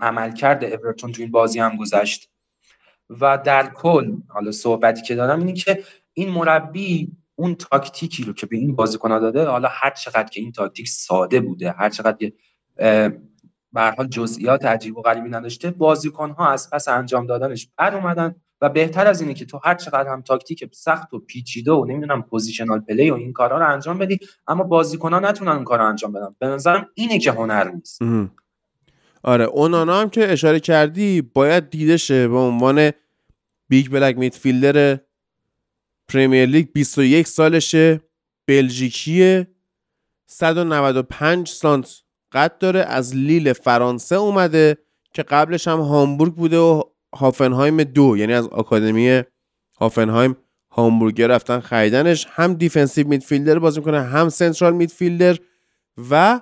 عملکرد 0.00 0.64
اورتون 0.64 1.12
تو 1.12 1.22
این 1.22 1.30
بازی 1.30 1.60
هم 1.60 1.76
گذشت. 1.76 2.30
و 3.20 3.38
در 3.44 3.70
کل 3.70 4.16
حالا 4.28 4.52
صحبتی 4.52 5.02
که 5.02 5.14
دارم 5.14 5.38
اینه 5.38 5.52
که 5.52 5.84
این 6.12 6.30
مربی 6.30 7.12
اون 7.40 7.54
تاکتیکی 7.54 8.24
رو 8.24 8.32
که 8.32 8.46
به 8.46 8.56
این 8.56 8.76
بازیکن‌ها 8.76 9.18
داده 9.18 9.44
حالا 9.44 9.68
هر 9.72 9.90
چقدر 9.90 10.28
که 10.28 10.40
این 10.40 10.52
تاکتیک 10.52 10.88
ساده 10.88 11.40
بوده 11.40 11.70
هر 11.70 11.90
چقدر 11.90 12.16
که 12.16 12.32
به 13.72 13.82
حال 13.96 14.06
جزئیات 14.06 14.64
عجیب 14.64 14.96
و 14.96 15.02
غریبی 15.02 15.28
نداشته 15.28 15.70
بازیکن‌ها 15.70 16.50
از 16.50 16.70
پس 16.70 16.88
انجام 16.88 17.26
دادنش 17.26 17.68
بر 17.76 17.94
اومدن 17.94 18.34
و 18.60 18.68
بهتر 18.68 19.06
از 19.06 19.20
اینه 19.20 19.34
که 19.34 19.44
تو 19.44 19.60
هر 19.64 19.74
چقدر 19.74 20.08
هم 20.08 20.22
تاکتیک 20.22 20.64
سخت 20.72 21.14
و 21.14 21.18
پیچیده 21.18 21.72
و 21.72 21.84
نمی‌دونم 21.84 22.22
positional 22.22 22.80
play 22.80 23.10
و 23.10 23.14
این 23.14 23.32
کارا 23.32 23.58
رو 23.58 23.72
انجام 23.72 23.98
بدی 23.98 24.18
اما 24.46 24.62
بازیکن‌ها 24.62 25.20
نتونن 25.20 25.52
اون 25.52 25.64
کار 25.64 25.78
رو 25.78 25.84
انجام 25.84 26.12
بدن. 26.12 26.34
به 26.38 26.46
نظرم 26.46 26.86
اینه 26.94 27.18
که 27.18 27.32
هنر 27.32 27.70
نیست. 27.70 28.00
آره 29.22 29.44
اونانا 29.44 30.00
هم 30.00 30.10
که 30.10 30.32
اشاره 30.32 30.60
کردی 30.60 31.22
باید 31.22 31.70
دیده 31.70 31.96
شه 31.96 32.28
به 32.28 32.36
عنوان 32.36 32.90
big 33.68 33.90
black 33.90 34.18
midfielder 34.18 35.00
پریمیر 36.10 36.46
لیگ 36.46 36.72
21 36.72 37.28
سالشه 37.28 38.00
بلژیکیه. 38.46 39.46
195 40.26 41.48
سانت 41.48 42.02
قد 42.32 42.58
داره 42.58 42.80
از 42.80 43.16
لیل 43.16 43.52
فرانسه 43.52 44.16
اومده 44.16 44.76
که 45.14 45.22
قبلش 45.22 45.68
هم 45.68 45.80
هامبورگ 45.80 46.34
بوده 46.34 46.58
و 46.58 46.82
هافنهایم 47.14 47.82
دو 47.82 48.16
یعنی 48.16 48.32
از 48.32 48.48
آکادمی 48.48 49.22
هافنهایم 49.80 50.36
هامبورگر 50.70 51.26
رفتن 51.26 51.60
خریدنش. 51.60 52.26
هم 52.30 52.54
defensive 52.54 53.08
midfielder 53.08 53.58
بازی 53.58 53.80
می‌کنه 53.80 54.02
هم 54.02 54.28
central 54.28 54.74
midfielder 54.74 55.36
و 56.10 56.40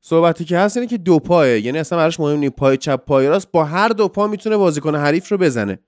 صحبتی 0.00 0.44
که 0.44 0.58
هست 0.58 0.76
اینه 0.76 0.88
که 0.88 0.98
دو 0.98 1.18
پایه 1.18 1.60
یعنی 1.60 1.78
اصلا 1.78 1.98
براش 1.98 2.20
مهم 2.20 2.38
نیست 2.38 2.52
پای 2.52 2.76
چپ 2.76 3.04
پای 3.04 3.28
راست. 3.28 3.50
با 3.50 3.64
هر 3.64 3.88
دو 3.88 4.08
پا 4.08 4.26
می‌تونه 4.26 4.56
بازیکن 4.56 4.94
حریف 4.94 5.28
رو 5.28 5.38
بزنه 5.38 5.78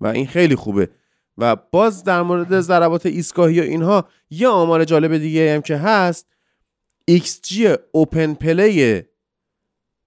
و 0.00 0.06
این 0.06 0.26
خیلی 0.26 0.56
خوبه. 0.56 0.88
و 1.40 1.56
باز 1.56 2.04
در 2.04 2.22
مورد 2.22 2.60
ضربات 2.60 3.06
ایستگاهی 3.06 3.60
و 3.60 3.62
اینها 3.62 4.08
یه 4.30 4.48
آمار 4.48 4.84
جالب 4.84 5.18
دیگه 5.18 5.54
هم 5.54 5.62
که 5.62 5.76
هست. 5.76 6.26
XG 7.10 7.78
open 7.92 8.34
play 8.34 9.02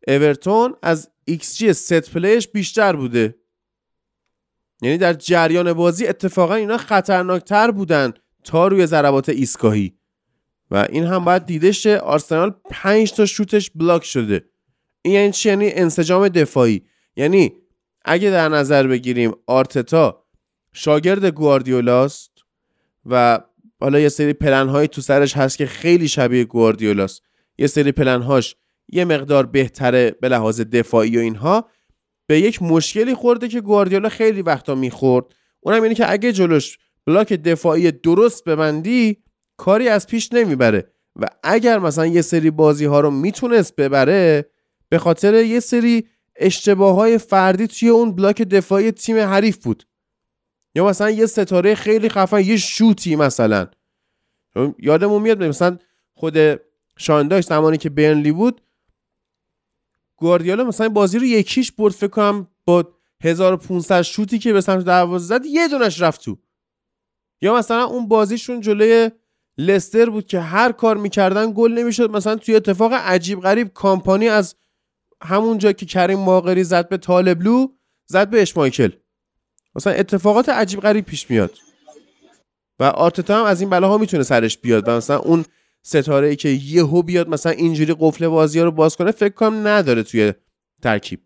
اورتون 0.08 0.76
از 0.82 1.10
XG 1.30 1.72
set 1.72 2.12
play 2.12 2.36
ش 2.36 2.48
بیشتر 2.48 2.96
بوده. 2.96 3.36
یعنی 4.82 4.98
در 4.98 5.14
جریان 5.14 5.74
بازی 5.74 6.08
اتفاقا 6.08 6.54
اینا 6.54 6.78
خطرناکتر 6.78 7.72
بودن 7.72 8.14
تا 8.44 8.68
روی 8.68 8.86
ضربات 8.86 9.30
ایستگاهی. 9.30 9.98
و 10.72 10.88
این 10.90 11.04
هم 11.04 11.26
باید 11.26 11.46
دیده 11.46 11.72
شه 11.72 11.98
آرسنال 11.98 12.56
5 12.70 13.14
تا 13.14 13.26
شوتش 13.26 13.72
بلاک 13.76 14.06
شده. 14.06 14.46
این 15.02 15.14
یعنی 15.14 15.34
یعنی 15.46 15.72
انسجام 15.72 16.28
دفاعی. 16.28 16.86
یعنی 17.16 17.54
اگه 18.06 18.30
در 18.30 18.50
نظر 18.50 18.88
بگیریم 18.88 19.32
آرتتا 19.48 20.23
شاگرد 20.74 21.26
گواردیولاست 21.26 22.32
و 23.06 23.40
حالا 23.82 24.00
یه 24.00 24.10
سری 24.10 24.34
پلن 24.34 24.86
تو 24.86 25.02
سرش 25.02 25.38
هست 25.38 25.58
که 25.58 25.66
خیلی 25.66 26.08
شبیه 26.08 26.44
گواردیولاست 26.44 27.22
یه 27.58 27.68
سری 27.68 27.92
پلن 27.92 28.42
یه 28.90 29.06
مقدار 29.06 29.46
بهتره 29.46 30.16
به 30.22 30.30
لحاظ 30.30 30.62
دفاعی 30.62 31.18
و 31.18 31.20
اینها. 31.20 31.70
به 32.28 32.40
یک 32.40 32.62
مشکلی 32.62 33.14
خورده 33.14 33.48
که 33.48 33.62
گواردیولا 33.62 34.10
خیلی 34.10 34.42
وقتا 34.42 34.76
می‌خورد. 34.76 35.26
اونم 35.60 35.84
اینه 35.84 35.96
که 35.96 36.12
اگه 36.12 36.32
جلوش 36.32 36.78
بلاک 37.06 37.34
دفاعی 37.34 37.92
درست 37.92 38.44
ببندی 38.44 39.18
کاری 39.58 39.88
از 39.88 40.08
پیش 40.08 40.34
نمی‌بره. 40.34 40.88
و 41.16 41.26
اگر 41.44 41.80
مثلا 41.80 42.06
یه 42.06 42.22
سری 42.22 42.52
بازی 42.52 42.86
ها 42.86 43.00
رو 43.00 43.12
می‌تونست 43.12 43.76
ببره 43.76 44.46
به 44.90 44.98
خاطر 44.98 45.34
یه 45.34 45.60
سری 45.60 46.08
اشتباه 46.36 46.96
های 46.96 47.18
فردی 47.18 47.68
توی 47.68 47.90
اون 47.90 48.16
بلاک 48.16 48.42
دفاعی 48.42 48.92
تیم 48.92 49.18
حریف 49.18 49.58
بود. 49.58 49.84
یا 50.76 50.86
مثلا 50.86 51.10
یه 51.10 51.26
ستاره 51.26 51.76
خیلی 51.76 52.10
خفن 52.10 52.40
یه 52.40 52.58
شوتی 52.58 53.16
مثلا. 53.16 53.68
یادمون 54.80 55.22
میاد 55.22 55.44
مثلا 55.44 55.78
خود 56.14 56.38
شانداش 56.98 57.44
زمانی 57.44 57.78
که 57.78 57.90
برنلی 57.90 58.32
بود 58.32 58.62
گواردیولا 60.18 60.64
مثلا 60.64 60.90
بازی 60.90 61.20
رو 61.20 61.26
یکیش 61.26 61.72
برد 61.72 61.94
فکر 61.94 62.08
کنم 62.08 62.48
با 62.66 62.94
1500 63.24 64.02
شوتی 64.02 64.40
که 64.40 64.54
به 64.54 64.62
سمت 64.62 64.86
دروازه 64.86 65.26
زد 65.26 65.46
یه 65.46 65.68
دونش 65.68 66.02
رفت 66.02 66.22
تو. 66.22 66.38
یا 67.42 67.56
مثلا 67.56 67.84
اون 67.84 68.08
بازیشون 68.08 68.62
جلوی 68.62 69.12
لستر 69.58 70.10
بود 70.10 70.28
که 70.28 70.40
هر 70.40 70.72
کار 70.72 70.98
می‌کردن 70.98 71.54
گل 71.56 71.72
نمی‌شد. 71.72 72.12
مثلا 72.12 72.36
توی 72.36 72.56
اتفاق 72.56 72.94
عجیب 72.94 73.40
غریب 73.40 73.74
کامپانی 73.74 74.30
از 74.30 74.56
همون 75.22 75.58
جا 75.58 75.72
که 75.72 75.86
کریم 75.86 76.20
ماغری 76.20 76.64
زد 76.64 76.90
به 76.90 76.98
طالبلو 76.98 77.68
زد 78.06 78.30
به 78.30 78.42
اشمایکل. 78.42 78.90
مثلا 79.76 79.94
اتفاقات 79.94 80.50
عجیب 80.50 80.80
غریب 80.80 81.06
پیش 81.06 81.32
میاد. 81.32 81.52
و 82.80 82.84
آرتتا 82.84 83.40
هم 83.40 83.46
از 83.46 83.62
این 83.62 83.70
بلاها 83.70 83.98
می‌تونه 83.98 84.24
سرش 84.24 84.58
بیاد 84.58 84.88
و 84.88 84.92
مثلا 84.92 85.20
اون 85.20 85.46
ستاره 85.84 86.28
ای 86.28 86.36
که 86.36 86.50
یهو 86.50 87.02
بیاد 87.02 87.30
مثلا 87.30 87.52
اینجوری 87.52 87.96
قفل 88.00 88.28
بازی 88.28 88.60
ها 88.60 88.66
رو 88.66 88.72
باز 88.72 88.96
کنه 88.96 89.12
فکر 89.12 89.34
کنم 89.34 89.68
نداره 89.68 90.04
توی 90.04 90.34
ترکیب. 90.82 91.20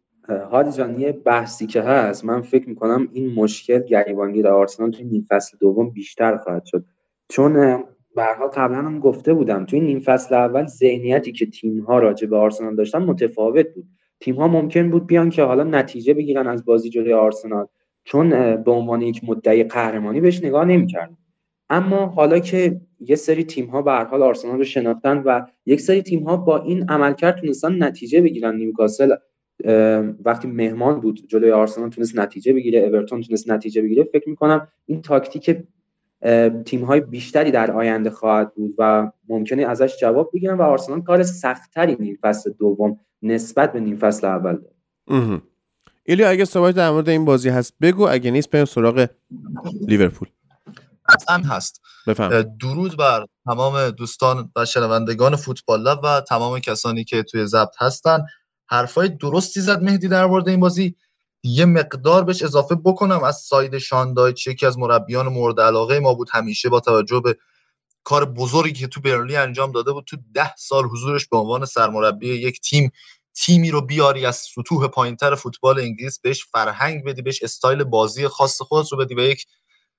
هادی 0.51 0.72
جان 0.72 1.00
یه 1.00 1.12
بحثی 1.12 1.68
که 1.68 1.82
هست 1.82 2.25
من 2.25 2.42
فکر 2.42 2.70
می‌کنم 2.70 3.08
این 3.13 3.34
مشکل 3.34 3.80
گریبانگی 3.80 4.42
در 4.42 4.51
آرسنال 4.51 4.92
توی 4.92 5.06
نیم 5.06 5.25
فصل 5.30 5.58
دوم 5.58 5.89
بیشتر 5.89 6.38
خواهد 6.38 6.66
شد. 6.66 6.86
چون 7.30 7.84
برها 8.16 8.48
قبلا 8.48 8.77
هم 8.77 9.00
گفته 9.00 9.34
بودم 9.34 9.66
توی 9.66 9.80
نیم 9.80 10.00
فصل 10.00 10.36
اول 10.36 10.66
ذهنیتی 10.66 11.32
که 11.32 11.46
تیم 11.46 11.80
ها 11.80 12.00
راجع 12.00 12.27
به 12.27 12.38
آرسنال 12.38 12.75
داشتن 12.75 13.00
متفاوت 13.00 13.74
بود. 13.75 13.86
تیم 14.20 14.36
ها 14.36 14.48
ممکن 14.48 14.89
بود 14.89 15.08
بیان 15.08 15.30
که 15.30 15.44
حالا 15.44 15.63
نتیجه 15.63 16.13
بگیرن 16.13 16.48
از 16.48 16.66
بازی 16.66 16.89
جلوی 16.89 17.13
آرسنال. 17.13 17.68
چون 18.08 18.56
به 18.56 18.72
عنوان 18.72 19.02
یک 19.02 19.22
مدعی 19.24 19.64
قهرمانی 19.64 20.22
بهش 20.22 20.44
نگاه 20.44 20.66
نمی‌کردن 20.66 21.18
اما 21.70 22.06
حالا 22.06 22.40
که 22.40 22.82
یه 23.00 23.16
سری 23.16 23.44
تیم 23.44 23.66
ها 23.66 23.82
به 23.82 23.92
هر 23.92 24.04
حال 24.04 24.24
آرسنال 24.24 24.58
رو 24.58 24.64
شناختن 24.64 25.18
و 25.18 25.42
یک 25.66 25.82
سری 25.82 26.02
تیم 26.02 26.24
ها 26.24 26.38
با 26.38 26.64
این 26.64 26.90
عملکرد 26.90 27.36
تونستن 27.36 27.84
نتیجه 27.84 28.22
بگیرن. 28.22 28.56
نیوکاسل 28.56 29.16
وقتی 30.26 30.48
مهمان 30.48 31.00
بود 31.00 31.28
جلوی 31.28 31.52
آرسنال 31.52 31.90
تونست 31.90 32.20
نتیجه 32.20 32.54
بگیره 32.54 32.80
اورتون 32.80 33.22
تونست 33.22 33.52
نتیجه 33.52 33.82
بگیره 33.82 34.04
فکر 34.04 34.30
می‌کنم 34.30 34.68
این 34.86 35.02
تاکتیک 35.02 35.58
تیم 36.66 36.84
های 36.84 37.00
بیشتری 37.02 37.52
در 37.52 37.72
آینده 37.72 38.10
خواهد 38.10 38.54
بود 38.56 38.76
و 38.78 39.12
ممکنه 39.30 39.64
ازش 39.64 40.00
جواب 40.00 40.32
بگیرن 40.34 40.58
و 40.58 40.62
آرسنال 40.62 41.02
کار 41.02 41.24
سختتری 41.24 41.98
نیم 42.00 42.18
فصل 42.22 42.52
دوم 42.60 43.00
نسبت 43.22 43.74
به 43.74 43.80
نیم 43.80 43.96
فصل 43.96 44.28
اول 44.28 44.56
داره. 44.56 44.76
ایلی 46.10 46.24
اگه 46.24 46.46
صحبت 46.46 46.76
در 46.76 46.90
مورد 46.90 47.10
این 47.10 47.26
بازی 47.26 47.50
هست 47.50 47.74
بگو. 47.82 48.08
اگه 48.10 48.32
نیست 48.32 48.50
بریم 48.50 48.66
سراغ 48.66 49.08
لیورپول. 49.88 50.28
قطعا 51.10 51.38
هست. 51.38 51.82
بفهم. 52.08 52.42
درود 52.42 52.98
بر 52.98 53.26
تمام 53.46 53.90
دوستان 53.90 54.52
و 54.56 54.66
شنوندگان 54.66 55.36
فوتبال 55.36 55.82
لب 55.82 56.00
و 56.04 56.22
تمام 56.22 56.60
کسانی 56.60 57.04
که 57.04 57.24
توی 57.24 57.46
ضبط 57.46 57.76
هستن. 57.80 58.26
حرفای 58.66 59.10
درستی 59.10 59.62
زد 59.62 59.84
مهدی 59.84 60.08
در 60.08 60.26
مورد 60.26 60.50
این 60.50 60.60
بازی. 60.60 60.96
یه 61.44 61.66
مقدار 61.66 62.24
بهش 62.24 62.44
اضافه 62.44 62.76
بکنم. 62.76 63.24
از 63.24 63.36
ساید 63.36 63.78
شاندایچ 63.78 64.48
یکی 64.48 64.66
از 64.66 64.78
مربیان 64.78 65.28
مورد 65.28 65.60
علاقه 65.60 66.00
ما 66.00 66.14
بود. 66.14 66.30
همیشه 66.32 66.70
با 66.70 66.80
توجه 66.80 67.20
به 67.20 67.38
کار 68.04 68.26
بزرگی 68.26 68.80
که 68.80 68.88
تو 68.88 69.02
برلی 69.02 69.36
انجام 69.36 69.72
داده 69.72 69.92
بود. 69.92 70.06
تو 70.06 70.18
ده 70.34 70.56
سال 70.56 70.84
حضورش 70.84 71.28
به 71.28 71.38
عنوان 71.38 71.66
سرمربی 71.66 72.28
یک 72.28 72.62
تیم 72.62 72.92
تیمی 73.46 73.72
رو 73.72 73.82
بیاری 73.82 74.25
از 74.25 74.36
سطوح 74.36 74.88
پایینتر 74.88 75.36
فوتبال 75.36 75.79
انگلیس 75.79 76.20
بهش 76.20 76.46
فرهنگ 76.46 77.03
بدی 77.06 77.22
بهش 77.22 77.44
استایل 77.44 77.84
بازی 77.84 78.27
خاص 78.27 78.62
خودت 78.62 78.91
رو 78.91 78.98
بدی 78.98 79.15
و 79.15 79.20
یک 79.20 79.46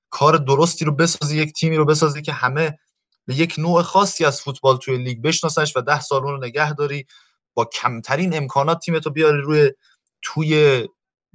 کار 0.09 0.37
درستی 0.37 0.85
رو 0.85 0.95
بسازی 0.95 1.37
یک 1.37 1.53
تیمی 1.53 1.75
رو 1.75 1.85
بسازی 1.85 2.21
که 2.21 2.33
همه 2.33 2.79
به 3.25 3.35
یک 3.35 3.55
نوع 3.57 3.81
خاصی 3.81 4.25
از 4.25 4.41
فوتبال 4.41 4.77
توی 4.77 4.97
لیگ 4.97 5.21
بشناسنش 5.21 5.77
و 5.77 5.81
ده 5.81 6.01
سال 6.01 6.23
اون 6.23 6.31
رو 6.31 6.45
نگه 6.45 6.73
داری. 6.73 7.05
با 7.53 7.65
کمترین 7.65 8.37
امکانات 8.37 8.79
تیمتو 8.79 9.09
بیاری 9.09 9.41
روی 9.41 9.71
توی 10.21 10.83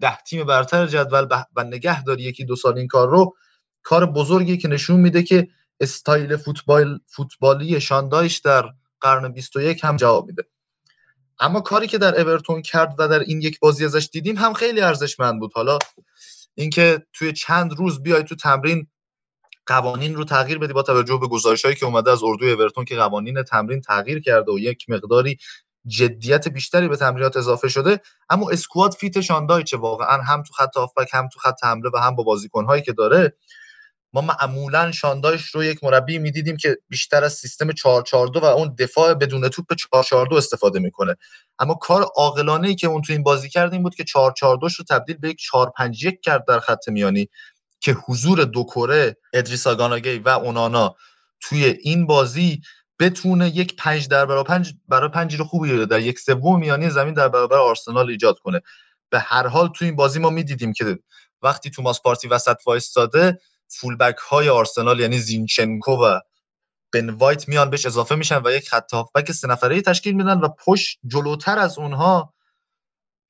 ده 0.00 0.16
تیم 0.16 0.44
برتر 0.44 0.87
جدول 0.87 1.28
و 1.56 1.64
نگه 1.64 2.04
داری 2.04 2.23
یکی 2.23 2.44
دو 2.44 2.56
سال 2.56 2.78
این 2.78 2.88
کار 2.88 3.08
رو. 3.08 3.37
کار 3.82 4.06
بزرگی 4.06 4.56
که 4.56 4.68
نشون 4.68 5.00
میده 5.00 5.23
که 5.23 5.49
استایل 5.80 6.37
فوتبال 6.37 7.00
فوتبالی 7.06 7.80
شان 7.81 8.05
دایش 8.05 8.38
در 8.38 8.70
قرن 9.00 9.32
21 9.32 9.84
هم 9.84 9.96
جواب 9.96 10.26
میده. 10.26 10.44
اما 11.41 11.61
کاری 11.61 11.87
که 11.87 11.99
در 11.99 12.21
اورتون 12.21 12.62
کرد 12.62 12.95
و 12.99 13.09
در 13.09 13.19
این 13.19 13.41
یک 13.41 13.61
بازی 13.61 13.85
ازش 13.85 14.09
دیدیم 14.12 14.37
هم 14.37 14.53
خیلی 14.53 14.81
ارزشمند 14.81 15.41
بود. 15.41 15.53
حالا 15.55 15.79
اینکه 16.55 17.07
توی 17.12 17.33
چند 17.33 17.79
روز 17.79 18.03
بیای 18.03 18.25
تو 18.25 18.35
تمرین 18.35 18.87
قوانین 19.67 20.14
رو 20.14 20.25
تغییر 20.25 20.59
بدی 20.59 20.73
با 20.73 20.83
توجه 20.83 21.19
به 21.21 21.26
گزارشهایی 21.26 21.76
که 21.76 21.87
اومده 21.87 22.11
از 22.11 22.23
اردوی 22.23 22.53
اورتون 22.53 22.85
که 22.85 22.97
قوانین 22.97 23.43
تمرین 23.43 23.81
تغییر 23.81 24.21
کرده 24.21 24.53
و 24.53 24.59
یک 24.59 24.91
مقداری 24.91 25.38
جدیت 25.87 26.49
بیشتری 26.49 26.88
به 26.88 26.97
تمرینات 26.97 27.37
اضافه 27.37 27.69
شده 27.69 28.00
اما 28.31 28.50
اسکواد 28.50 28.93
فیت 28.93 29.21
شاندایچه. 29.21 29.76
واقعا 29.76 30.23
هم 30.23 30.43
تو 30.43 30.53
خط 30.53 30.76
آفبک 30.76 31.09
هم 31.12 31.29
تو 31.29 31.38
خط 31.38 31.64
حمله 31.64 31.91
و 31.95 31.97
هم 31.97 32.17
با 32.17 32.23
بازیکنهایی 32.23 32.83
که 32.83 32.93
داره 32.93 33.37
ما 34.14 34.21
معمولا 34.21 34.92
شاندایش 34.92 35.47
رو 35.47 35.64
یک 35.64 35.85
مربی 35.85 36.18
می‌دیدیم 36.18 36.56
که 36.56 36.76
بیشتر 36.88 37.25
از 37.25 37.33
سیستم 37.33 37.73
442 37.73 38.40
و 38.40 38.44
اون 38.44 38.75
دفاع 38.78 39.14
بدون 39.14 39.49
توپ 39.49 39.75
442 39.75 40.37
استفاده 40.37 40.78
می‌کنه. 40.78 41.16
اما 41.59 41.75
کار 41.75 42.02
عاقلانه 42.16 42.68
ای 42.68 42.75
که 42.75 42.87
اون 42.87 43.02
تو 43.02 43.12
این 43.12 43.23
بازی 43.23 43.49
کرد 43.49 43.73
این 43.73 43.83
بود 43.83 43.94
که 43.94 44.04
442 44.04 44.68
رو 44.78 44.85
تبدیل 44.90 45.16
به 45.16 45.28
یک 45.28 45.38
451 45.38 46.21
کرد 46.21 46.44
در 46.49 46.61
خط 46.61 46.88
میانی 46.88 47.28
که 47.80 47.92
حضور 47.92 48.44
دو 48.44 48.64
کره 48.64 49.16
ادریسا 49.33 49.75
گاناگی 49.75 50.18
و 50.18 50.28
اونانا 50.28 50.97
توی 51.40 51.64
این 51.64 52.06
بازی 52.06 52.61
بتونه 53.00 53.49
یک 53.49 53.76
پنج 53.76 54.09
در 54.09 54.26
برابر 54.26 54.49
پنج 54.49 54.75
برای 54.88 55.09
پنج 55.09 55.35
رو 55.35 55.44
خوبی 55.44 55.87
در 55.87 56.00
یک 56.00 56.18
سوم 56.18 56.61
میانی 56.61 56.90
زمین 56.90 57.14
در 57.14 57.28
برابر 57.28 57.56
آرسنال 57.59 58.11
ایجاد 58.11 58.38
کنه. 58.38 58.61
به 59.11 59.18
هر 59.18 59.47
حال 59.47 59.68
تو 59.68 59.85
این 59.85 59.97
بازی 59.97 60.18
ما 60.18 60.30
می‌دیدیم 60.30 60.73
که 60.73 60.99
وقتی 61.42 61.71
توماس 61.71 62.02
پارتی 62.02 62.28
وسط 62.28 62.56
وایستاده 62.66 63.38
فولبک 63.68 64.16
های 64.16 64.49
آرسنال 64.49 65.00
یعنی 65.00 65.18
زینچنکو 65.18 65.92
و 65.92 66.21
بن 66.92 67.11
وایت 67.11 67.49
میان 67.49 67.71
بهش 67.71 67.87
اضافه 67.87 68.14
میشن 68.14 68.42
و 68.44 68.50
یک 68.50 68.68
خط 68.68 68.94
هافبک 68.94 69.33
سه 69.33 69.49
نفره 69.49 69.80
تشکیل 69.80 70.14
میدن 70.14 70.40
و 70.40 70.49
پشت 70.49 70.99
جلوتر 71.06 71.59
از 71.59 71.78
اونها 71.78 72.35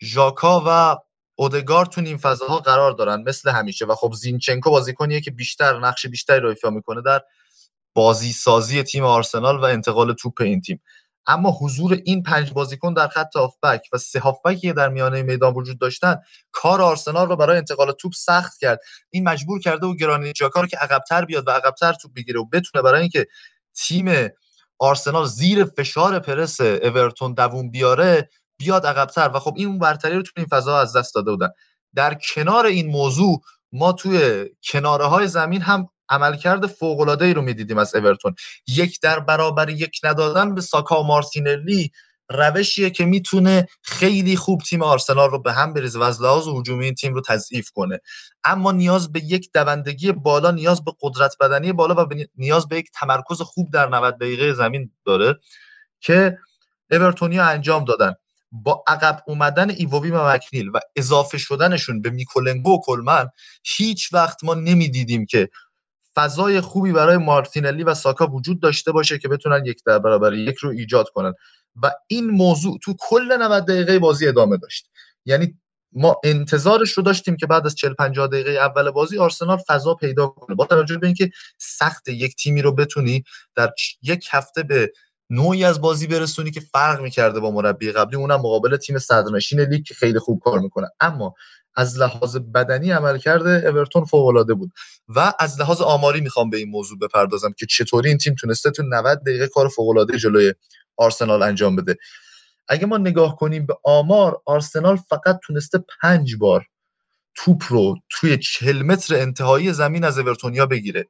ژاکا 0.02 0.62
و 0.66 0.98
اودگار 1.36 1.86
تو 1.86 2.00
این 2.00 2.16
فضاها 2.16 2.58
قرار 2.58 2.92
دارن 2.92 3.22
مثل 3.22 3.50
همیشه. 3.50 3.86
و 3.86 3.94
خب 3.94 4.12
زینچنکو 4.12 4.70
بازیکنیه 4.70 5.20
که 5.20 5.30
بیشتر 5.30 5.78
نقش 5.78 6.06
بیشتری 6.06 6.40
رو 6.40 6.48
ایفا 6.48 6.70
می‌کنه 6.70 7.02
در 7.02 7.22
بازی 7.94 8.32
سازی 8.32 8.82
تیم 8.82 9.04
آرسنال 9.04 9.60
و 9.60 9.64
انتقال 9.64 10.12
توپ 10.12 10.40
این 10.40 10.60
تیم. 10.60 10.82
اما 11.26 11.50
حضور 11.60 12.00
این 12.04 12.22
پنج 12.22 12.52
بازیکن 12.52 12.94
در 12.94 13.08
خط 13.08 13.36
هافبک 13.36 13.88
و 13.92 13.98
سه 13.98 14.20
هافبکی 14.20 14.72
در 14.72 14.88
میانه 14.88 15.22
میدان 15.22 15.54
وجود 15.54 15.78
داشتن 15.78 16.16
کار 16.52 16.82
آرسنال 16.82 17.28
رو 17.28 17.36
برای 17.36 17.56
انتقال 17.56 17.92
توپ 17.92 18.12
سخت 18.12 18.58
کرد. 18.60 18.80
این 19.10 19.28
مجبور 19.28 19.60
کرده 19.60 19.86
و 19.86 19.94
گرانیت 19.94 20.34
جاکا 20.34 20.60
رو 20.60 20.66
که 20.66 20.76
عقبتر 20.76 21.24
بیاد 21.24 21.48
و 21.48 21.50
عقبتر 21.50 21.92
توپ 21.92 22.14
بگیره 22.14 22.40
و 22.40 22.44
بتونه 22.44 22.82
برای 22.82 23.00
اینکه 23.00 23.26
تیم 23.74 24.28
آرسنال 24.78 25.26
زیر 25.26 25.64
فشار 25.64 26.18
پرس 26.18 26.60
اورتون 26.60 27.34
دووم 27.34 27.70
بیاره 27.70 28.28
بیاد 28.58 28.86
عقبتر. 28.86 29.30
و 29.34 29.38
خب 29.38 29.54
این 29.56 29.78
برتری 29.78 30.16
رو 30.16 30.22
تو 30.22 30.32
این 30.36 30.46
فضا 30.46 30.80
از 30.80 30.96
دست 30.96 31.14
داده 31.14 31.30
بودن. 31.30 31.48
در 31.94 32.14
کنار 32.14 32.66
این 32.66 32.86
موضوع 32.86 33.40
ما 33.72 33.92
توی 33.92 34.46
کناره 34.72 35.04
های 35.04 35.28
زمین 35.28 35.62
هم 35.62 35.88
عملکرد 36.08 36.82
ای 37.22 37.34
رو 37.34 37.42
می‌دیدیم 37.42 37.78
از 37.78 37.94
اورتون. 37.94 38.34
یک 38.66 39.00
در 39.00 39.20
برابر 39.20 39.70
یک 39.70 40.00
ندادن 40.04 40.54
به 40.54 40.60
ساکا 40.60 41.02
و 41.02 41.06
مارتینلی 41.06 41.90
روشیه 42.30 42.90
که 42.90 43.04
می‌تونه 43.04 43.68
خیلی 43.82 44.36
خوب 44.36 44.62
تیم 44.62 44.82
آرسنال 44.82 45.30
رو 45.30 45.42
به 45.42 45.52
هم 45.52 45.74
بریزه 45.74 45.98
و 45.98 46.02
از 46.02 46.22
لحاظ 46.22 46.48
هجومی 46.48 46.84
این 46.84 46.94
تیم 46.94 47.14
رو 47.14 47.20
تضعیف 47.20 47.70
کنه. 47.70 48.00
اما 48.44 48.72
نیاز 48.72 49.12
به 49.12 49.20
یک 49.24 49.50
دوندگی 49.54 50.12
بالا 50.12 50.50
نیاز 50.50 50.84
به 50.84 50.92
قدرت 51.00 51.36
بدنی 51.40 51.72
بالا 51.72 52.04
و 52.04 52.08
نیاز 52.36 52.68
به 52.68 52.78
یک 52.78 52.90
تمرکز 52.94 53.42
خوب 53.42 53.70
در 53.72 53.88
90 53.88 54.18
دقیقه 54.18 54.52
زمین 54.52 54.90
داره 55.04 55.38
که 56.00 56.38
اورتونیا 56.90 57.44
انجام 57.44 57.84
دادن. 57.84 58.14
با 58.52 58.84
عقب 58.86 59.22
اومدن 59.26 59.70
ایووی 59.70 60.10
و 60.10 60.28
مکنیل 60.28 60.68
و 60.68 60.78
اضافه 60.96 61.38
شدنشون 61.38 62.02
به 62.02 62.10
میکولنگو 62.10 62.74
و 62.74 62.80
کلمن 62.84 63.28
هیچ 63.64 64.14
وقت 64.14 64.44
ما 64.44 64.54
نمی‌دیدیم 64.54 65.26
که 65.26 65.48
فضای 66.14 66.60
خوبی 66.60 66.92
برای 66.92 67.16
مارتینلی 67.16 67.84
و 67.84 67.94
ساکا 67.94 68.26
وجود 68.26 68.60
داشته 68.60 68.92
باشه 68.92 69.18
که 69.18 69.28
بتونن 69.28 69.66
یک 69.66 69.82
در 69.86 69.98
برابر 69.98 70.34
یک 70.34 70.56
رو 70.56 70.70
ایجاد 70.70 71.08
کنن. 71.08 71.34
و 71.82 71.90
این 72.06 72.30
موضوع 72.30 72.78
تو 72.82 72.94
کل 72.98 73.36
90 73.42 73.64
دقیقه 73.64 73.98
بازی 73.98 74.28
ادامه 74.28 74.56
داشت. 74.56 74.90
یعنی 75.24 75.58
ما 75.92 76.20
انتظارش 76.24 76.92
رو 76.92 77.02
داشتیم 77.02 77.36
که 77.36 77.46
بعد 77.46 77.66
از 77.66 77.74
40 77.74 77.94
50 77.94 78.26
دقیقه 78.26 78.50
اول 78.50 78.90
بازی 78.90 79.18
آرسنال 79.18 79.58
فضا 79.68 79.94
پیدا 79.94 80.26
کنه. 80.26 80.56
با 80.56 80.66
توجه 80.66 80.98
به 80.98 81.06
اینکه 81.06 81.30
سخت 81.58 82.08
یک 82.08 82.36
تیمی 82.36 82.62
رو 82.62 82.72
بتونی 82.72 83.24
در 83.54 83.72
یک 84.02 84.28
هفته 84.30 84.62
به 84.62 84.92
نوعی 85.34 85.64
از 85.64 85.80
بازی 85.80 86.06
برسونی 86.06 86.50
که 86.50 86.60
فرق 86.60 87.00
می‌کرده 87.00 87.40
با 87.40 87.50
مربی 87.50 87.92
قبلی 87.92 88.16
اونم 88.16 88.40
مقابل 88.40 88.76
تیم 88.76 88.98
صدرنشین 88.98 89.60
لیگ 89.60 89.84
که 89.84 89.94
خیلی 89.94 90.18
خوب 90.18 90.40
کار 90.44 90.58
می‌کنه. 90.58 90.88
اما 91.00 91.34
از 91.76 91.98
لحاظ 91.98 92.36
بدنی 92.36 92.90
عمل 92.90 93.18
کرده 93.18 93.68
اورتون 93.68 94.04
فوق 94.04 94.26
العاده 94.26 94.54
بود. 94.54 94.70
و 95.08 95.32
از 95.38 95.60
لحاظ 95.60 95.80
آماری 95.80 96.20
می‌خوام 96.20 96.50
به 96.50 96.56
این 96.56 96.68
موضوع 96.70 96.98
بپردازم 96.98 97.52
که 97.58 97.66
چطوری 97.66 98.08
این 98.08 98.18
تیم 98.18 98.34
تونسته 98.34 98.70
تو 98.70 98.82
90 98.82 99.20
دقیقه 99.26 99.48
کار 99.48 99.68
فوق 99.68 99.88
العاده 99.88 100.18
جلوی 100.18 100.54
آرسنال 100.96 101.42
انجام 101.42 101.76
بده. 101.76 101.96
اگه 102.68 102.86
ما 102.86 102.98
نگاه 102.98 103.36
کنیم 103.36 103.66
به 103.66 103.76
آمار 103.84 104.40
آرسنال 104.46 104.96
فقط 104.96 105.40
تونسته 105.46 105.84
پنج 106.02 106.36
بار 106.36 106.64
توپ 107.34 107.62
رو 107.68 107.96
توی 108.10 108.38
40 108.38 108.82
متر 108.82 109.14
انتهایی 109.14 109.72
زمین 109.72 110.04
از 110.04 110.18
اورتونیا 110.18 110.66
بگیره. 110.66 111.08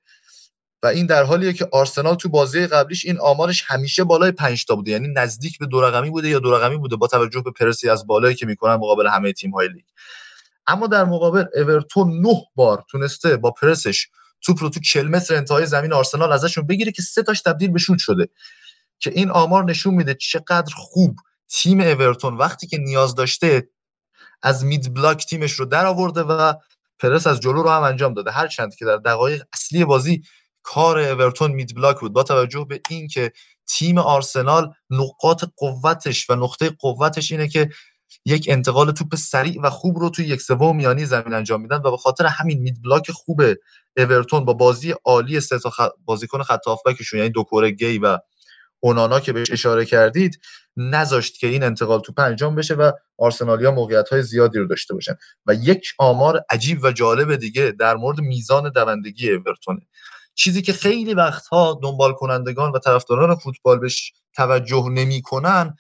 و 0.85 0.87
این 0.87 1.07
در 1.07 1.23
حالیه 1.23 1.53
که 1.53 1.69
آرسنال 1.73 2.15
تو 2.15 2.29
بازی 2.29 2.67
قبلیش 2.67 3.05
این 3.05 3.21
آمارش 3.21 3.65
همیشه 3.67 4.05
بالای 4.05 4.33
5 4.33 4.65
تا 4.65 4.77
بوده. 4.77 4.91
یعنی 4.91 5.09
نزدیک 5.09 5.59
به 5.59 5.67
دو 5.67 5.81
رقمی 5.81 6.11
بوده 6.11 6.29
یا 6.29 6.39
دو 6.39 6.55
رقمی 6.55 6.77
بوده 6.77 6.97
با 6.97 7.07
توجه 7.07 7.41
به 7.41 7.51
پرسی 7.51 7.89
از 7.89 8.07
بالایی 8.07 8.35
که 8.35 8.47
می‌کنن 8.47 8.75
مقابل 8.75 9.07
همه 9.07 9.33
تیم 9.33 9.51
های 9.51 9.69
لیگ. 9.69 9.85
اما 10.67 10.87
در 10.87 11.05
مقابل 11.05 11.45
اورتون 11.55 12.21
نه 12.21 12.43
بار 12.55 12.85
تونسته 12.91 13.37
با 13.37 13.51
پرسش 13.51 14.09
توپ 14.43 14.63
رو 14.63 14.69
تو 14.69 14.81
40 14.81 15.09
متر 15.09 15.35
انتهای 15.35 15.67
زمین 15.67 15.93
آرسنال 15.93 16.33
ازشون 16.33 16.67
بگیره 16.67 16.93
که 16.93 17.03
سه 17.03 17.23
تاش 17.23 17.41
تبدیل 17.41 17.71
به 17.71 17.79
شوت 17.79 17.99
شده. 17.99 18.29
که 18.99 19.11
این 19.11 19.31
آمار 19.31 19.65
نشون 19.65 19.95
میده 19.95 20.15
چقدر 20.15 20.75
خوب 20.77 21.17
تیم 21.49 21.81
اورتون 21.81 22.37
وقتی 22.37 22.67
که 22.67 22.79
نیاز 22.79 23.15
داشته 23.15 23.69
از 24.43 24.65
مید 24.65 24.95
بلاک 24.95 25.27
تیمش 25.27 25.53
رو 25.53 25.65
در 25.65 25.87
آورده 25.87 26.23
و 26.23 26.53
پرس 26.99 27.27
از 27.27 27.41
جلو 27.41 27.63
رو 27.63 27.71
هم 27.71 27.83
انجام 27.83 28.15
داده. 28.15 28.31
هرچند 28.31 28.75
که 28.75 28.85
در 28.85 28.97
دقایق 28.97 29.43
اصلی 29.53 29.85
بازی 29.85 30.23
کار 30.65 30.99
اورتون 30.99 31.53
مید 31.53 31.77
بلاک 31.77 32.01
بود 32.01 32.13
با 32.13 32.23
توجه 32.23 32.67
به 32.69 32.81
اینکه 32.91 33.33
تیم 33.67 33.99
آرسنال 33.99 34.73
نقاط 34.91 35.45
قوتش 35.57 36.31
و 36.31 36.35
نقطه 36.35 36.71
قوتش 36.71 37.33
اینه 37.33 37.49
که 37.49 37.71
یک 38.25 38.47
انتقال 38.49 38.93
توپ 38.93 39.15
سریع 39.15 39.61
و 39.61 39.71
خوب 39.71 39.99
رو 39.99 40.11
توی 40.11 40.25
یک 40.27 40.41
سوم 40.41 40.77
میانی 40.77 41.05
زمین 41.05 41.35
انجام 41.35 41.61
میدن 41.63 41.77
و 41.77 41.91
به 41.91 41.97
خاطر 41.97 42.27
همین 42.27 42.59
مید 42.59 42.83
بلاک 42.83 43.11
خوب 43.11 43.43
اورتون 43.97 44.45
با 44.45 44.53
بازی 44.53 44.95
عالی 45.05 45.41
سه 45.41 45.59
تا. 45.59 45.95
بازیکن 46.05 46.43
خط 46.43 46.67
هافبکشون 46.67 47.19
یعنی 47.19 47.31
دوکوره 47.31 47.71
گی 47.71 47.99
و 47.99 48.19
اونانا 48.81 49.21
که 49.21 49.33
بهش 49.33 49.51
اشاره 49.51 49.85
کردید 49.85 50.41
نذاشت 50.77 51.39
که 51.39 51.47
این 51.47 51.63
انتقال 51.63 52.01
توپ 52.01 52.19
انجام 52.19 52.55
بشه 52.55 52.75
و 52.75 52.93
آرسنالیا 53.19 53.71
موقعیت 53.71 54.09
های 54.09 54.23
زیادی 54.23 54.59
رو 54.59 54.67
داشته 54.67 54.95
باشن 54.95 55.15
و 55.47 55.55
یک 55.55 55.87
آمار 55.99 56.45
عجیب 56.51 56.79
و 56.83 56.93
جالب 56.93 57.37
دیگه 57.37 57.75
در 57.79 57.97
مورد 57.97 58.21
میزان 58.21 58.71
دوندگی 58.71 59.31
اورتونه 59.31 59.81
چیزی 60.35 60.63
که 60.63 60.73
خیلی 60.73 61.15
وقتها 61.15 61.81
دنبال 61.83 62.13
کنندگان 62.13 62.73
و 62.73 62.79
طرفداران 62.79 63.35
فوتبال 63.35 63.79
بهش 63.79 64.13
توجه 64.37 64.89
نمی‌کنن 64.93 65.77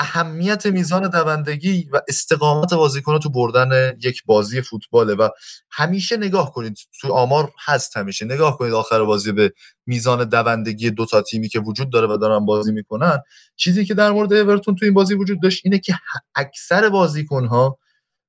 اهمیت 0.00 0.66
میزان 0.66 1.08
دوندگی 1.10 1.88
و 1.92 2.00
استقامت 2.08 2.74
بازیکن 2.74 3.18
تو 3.18 3.30
بردن 3.30 3.96
یک 4.02 4.22
بازی 4.26 4.62
فوتباله 4.62 5.14
و 5.14 5.28
همیشه 5.70 6.16
نگاه 6.16 6.52
کنید 6.52 6.78
تو 7.00 7.12
آمار 7.12 7.52
هست 7.64 7.96
همیشه. 7.96 8.24
نگاه 8.24 8.58
کنید 8.58 8.72
آخر 8.72 9.04
بازی 9.04 9.32
به 9.32 9.52
میزان 9.86 10.24
دوندگی 10.24 10.90
دو 10.90 11.06
تا 11.06 11.22
تیمی 11.22 11.48
که 11.48 11.60
وجود 11.60 11.92
داره 11.92 12.06
و 12.06 12.16
دارن 12.16 12.44
بازی 12.44 12.72
می‌کنن. 12.72 13.18
چیزی 13.56 13.84
که 13.84 13.94
در 13.94 14.10
مورد 14.10 14.32
اورتون 14.32 14.74
تو 14.74 14.84
این 14.84 14.94
بازی 14.94 15.14
وجود 15.14 15.42
داشت 15.42 15.60
اینه 15.64 15.78
که 15.78 15.98
اکثر 16.34 16.88
بازیکنها 16.88 17.78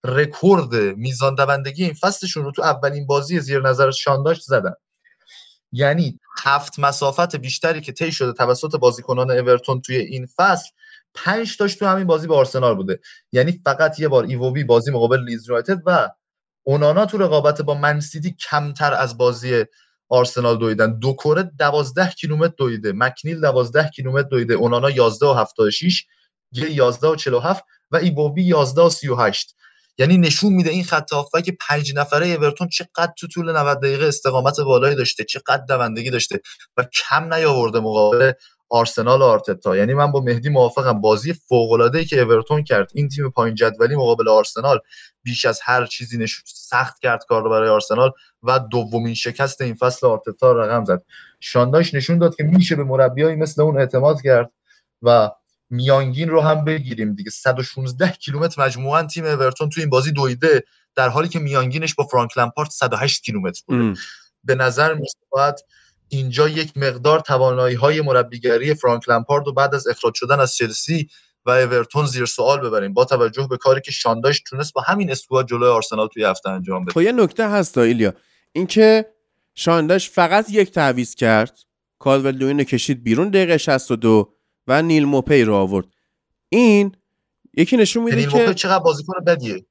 رکورد 0.03 0.75
میزان 0.75 1.35
دوندگی 1.35 1.83
این 1.83 1.93
فصلشون 1.93 2.43
رو 2.45 2.51
تو 2.51 2.61
اولین 2.61 3.07
بازی 3.07 3.39
زیر 3.39 3.61
نظر 3.61 3.91
شان 3.91 4.12
دایش 4.12 4.41
زدن. 4.41 4.73
یعنی 5.71 6.19
هفت 6.43 6.79
مسافت 6.79 7.35
بیشتری 7.35 7.81
که 7.81 7.91
طی 7.91 8.11
شده 8.11 8.33
توسط 8.33 8.75
بازیکنان 8.75 9.31
اورتون 9.31 9.81
توی 9.81 9.95
این 9.95 10.27
فصل 10.37 10.69
پنج 11.13 11.57
تاش 11.57 11.75
تو 11.75 11.85
همین 11.85 12.07
بازی 12.07 12.27
با 12.27 12.37
آرسنال 12.37 12.75
بوده. 12.75 12.99
یعنی 13.31 13.61
فقط 13.65 13.99
یه 13.99 14.07
بار 14.07 14.23
ایووبی 14.23 14.63
بازی 14.63 14.91
مقابل 14.91 15.23
لیدز 15.23 15.49
یونایتد 15.49 15.81
و 15.85 16.09
اونانا 16.63 17.05
تو 17.05 17.17
رقابت 17.17 17.61
با 17.61 17.73
منسیتی 17.73 18.35
کمتر 18.49 18.93
از 18.93 19.17
بازی 19.17 19.65
آرسنال 20.09 20.57
دویدن. 20.57 20.99
دو 20.99 21.13
کره 21.13 21.43
12 21.43 22.09
کیلومتر 22.09 22.53
دویده. 22.57 22.93
مکنیل 22.95 23.41
12 23.41 23.89
کیلومتر 23.89 24.27
دویده. 24.29 24.53
اونانا 24.53 24.89
11 24.89 25.25
و 25.25 25.33
76 25.33 26.05
یه 26.51 26.71
11 26.71 27.07
و 27.07 27.15
47 27.15 27.63
و 27.91 27.97
ایووی 27.97 28.43
11 28.43 28.81
و 28.81 28.89
38 28.89 29.55
یعنی 29.99 30.17
نشون 30.17 30.53
میده 30.53 30.69
این 30.69 30.83
خط 30.83 31.09
که 31.45 31.57
پنج 31.67 31.93
نفره 31.95 32.27
اورتون 32.27 32.67
چقدر 32.67 33.13
تو 33.17 33.27
طول 33.27 33.57
90 33.57 33.79
دقیقه 33.79 34.05
استقامت 34.07 34.59
بالایی 34.59 34.95
داشته 34.95 35.23
چقدر 35.23 35.63
دوندگی 35.67 36.09
داشته 36.09 36.41
و 36.77 36.83
کم 36.83 37.33
نیاورده 37.33 37.79
مقابل 37.79 38.31
آرسنال 38.69 39.21
و 39.21 39.23
آرتتا. 39.23 39.77
یعنی 39.77 39.93
من 39.93 40.11
با 40.11 40.21
مهدی 40.21 40.49
موافقم. 40.49 41.01
بازی 41.01 41.33
فوق 41.33 41.71
العاده 41.71 41.97
ای 41.99 42.05
که 42.05 42.21
اورتون 42.21 42.63
کرد 42.63 42.91
این 42.93 43.09
تیم 43.09 43.29
پایین 43.29 43.55
جدولی 43.55 43.95
مقابل 43.95 44.27
آرسنال 44.27 44.79
بیش 45.23 45.45
از 45.45 45.59
هر 45.63 45.85
چیزی 45.85 46.17
نش... 46.17 46.41
سخت 46.45 46.99
کرد 46.99 47.25
کار 47.27 47.43
رو 47.43 47.49
برای 47.49 47.69
آرسنال 47.69 48.11
و 48.43 48.59
دومین 48.59 49.13
شکست 49.13 49.61
این 49.61 49.75
فصل 49.75 50.07
آرتتا 50.07 50.51
رقم 50.51 50.85
زد. 50.85 51.01
شانداش 51.39 51.93
نشون 51.93 52.17
داد 52.17 52.35
که 52.35 52.43
میشه 52.43 52.75
به 52.75 52.83
مربیایی 52.83 53.35
مثل 53.35 53.61
اون 53.61 53.77
اعتماد 53.77 54.21
کرد 54.21 54.51
و 55.01 55.29
میانگین 55.69 56.29
رو 56.29 56.41
هم 56.41 56.65
بگیریم 56.65 57.13
دیگه. 57.13 57.29
116 57.29 58.11
کیلومتر 58.11 58.61
مجموعا 58.61 59.03
تیم 59.03 59.25
اورتون 59.25 59.69
تو 59.69 59.81
این 59.81 59.89
بازی 59.89 60.11
دویده 60.11 60.63
در 60.95 61.09
حالی 61.09 61.27
که 61.27 61.39
میانگینش 61.39 61.95
با 61.95 62.03
فرانک 62.03 62.37
لمپارت 62.37 62.71
108 62.71 63.23
کیلومتر 63.23 63.61
بوده. 63.67 63.93
به 64.43 64.55
نظر 64.55 64.93
میاد 64.93 65.59
اینجا 66.09 66.49
یک 66.49 66.77
مقدار 66.77 67.19
توانایی 67.19 67.75
های 67.75 68.01
مربیگری 68.01 68.73
فرانک 68.73 69.09
لمپارد 69.09 69.47
و 69.47 69.53
بعد 69.53 69.75
از 69.75 69.87
اخراج 69.87 70.13
شدن 70.15 70.39
از 70.39 70.55
چلسی 70.55 71.09
و 71.45 71.49
اورتون 71.49 72.05
زیر 72.05 72.25
سوال 72.25 72.59
ببریم. 72.59 72.93
با 72.93 73.05
توجه 73.05 73.47
به 73.49 73.57
کاری 73.57 73.81
که 73.81 73.91
شانداش 73.91 74.43
تونست 74.47 74.73
با 74.73 74.81
همین 74.81 75.11
اسکواد 75.11 75.47
جلوی 75.47 75.69
آرسنال 75.69 76.07
توی 76.07 76.23
هفته 76.23 76.49
انجام 76.49 76.85
بده. 76.85 76.93
خب 76.93 77.01
یه 77.01 77.11
نکته 77.11 77.49
هست 77.49 77.77
ایلیا. 77.77 78.13
اینکه 78.51 79.05
شانداش 79.55 80.09
فقط 80.09 80.49
یک 80.49 80.71
تعویض 80.71 81.15
کرد. 81.15 81.59
کالول 81.99 82.63
کشید 82.63 83.03
بیرون 83.03 83.29
دقیقه 83.29 83.57
62 83.57 84.38
و 84.69 84.81
نیل 84.81 85.05
موپی 85.05 85.43
رو 85.43 85.53
آورد. 85.53 85.85
این 86.49 86.95
یکی 87.53 87.77
نشون 87.77 88.03
میده 88.03 88.25
که 88.25 88.37
نیل 88.37 88.53
چقدر 88.53 88.83
بازیکن 88.83 89.13
بدیه. 89.27 89.65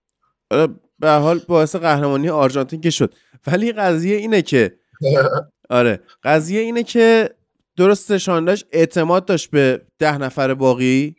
آره، 0.51 0.69
به 0.99 1.11
حال 1.11 1.39
باعث 1.49 1.77
قهرمانی 1.77 2.29
آرژانتین 2.29 2.81
که 2.81 2.91
شد. 2.91 3.15
ولی 3.47 3.73
قضیه 3.73 4.17
اینه 4.17 4.43
که 4.43 4.79
آره 5.71 6.01
قضیه 6.23 6.61
اینه 6.61 6.83
که 6.83 7.31
درست 7.77 8.19
شانداش 8.19 8.65
اعتماد 8.73 9.25
داشت 9.25 9.51
به 9.51 9.83
ده 9.99 10.19
نفر 10.19 10.55
باقی 10.55 11.17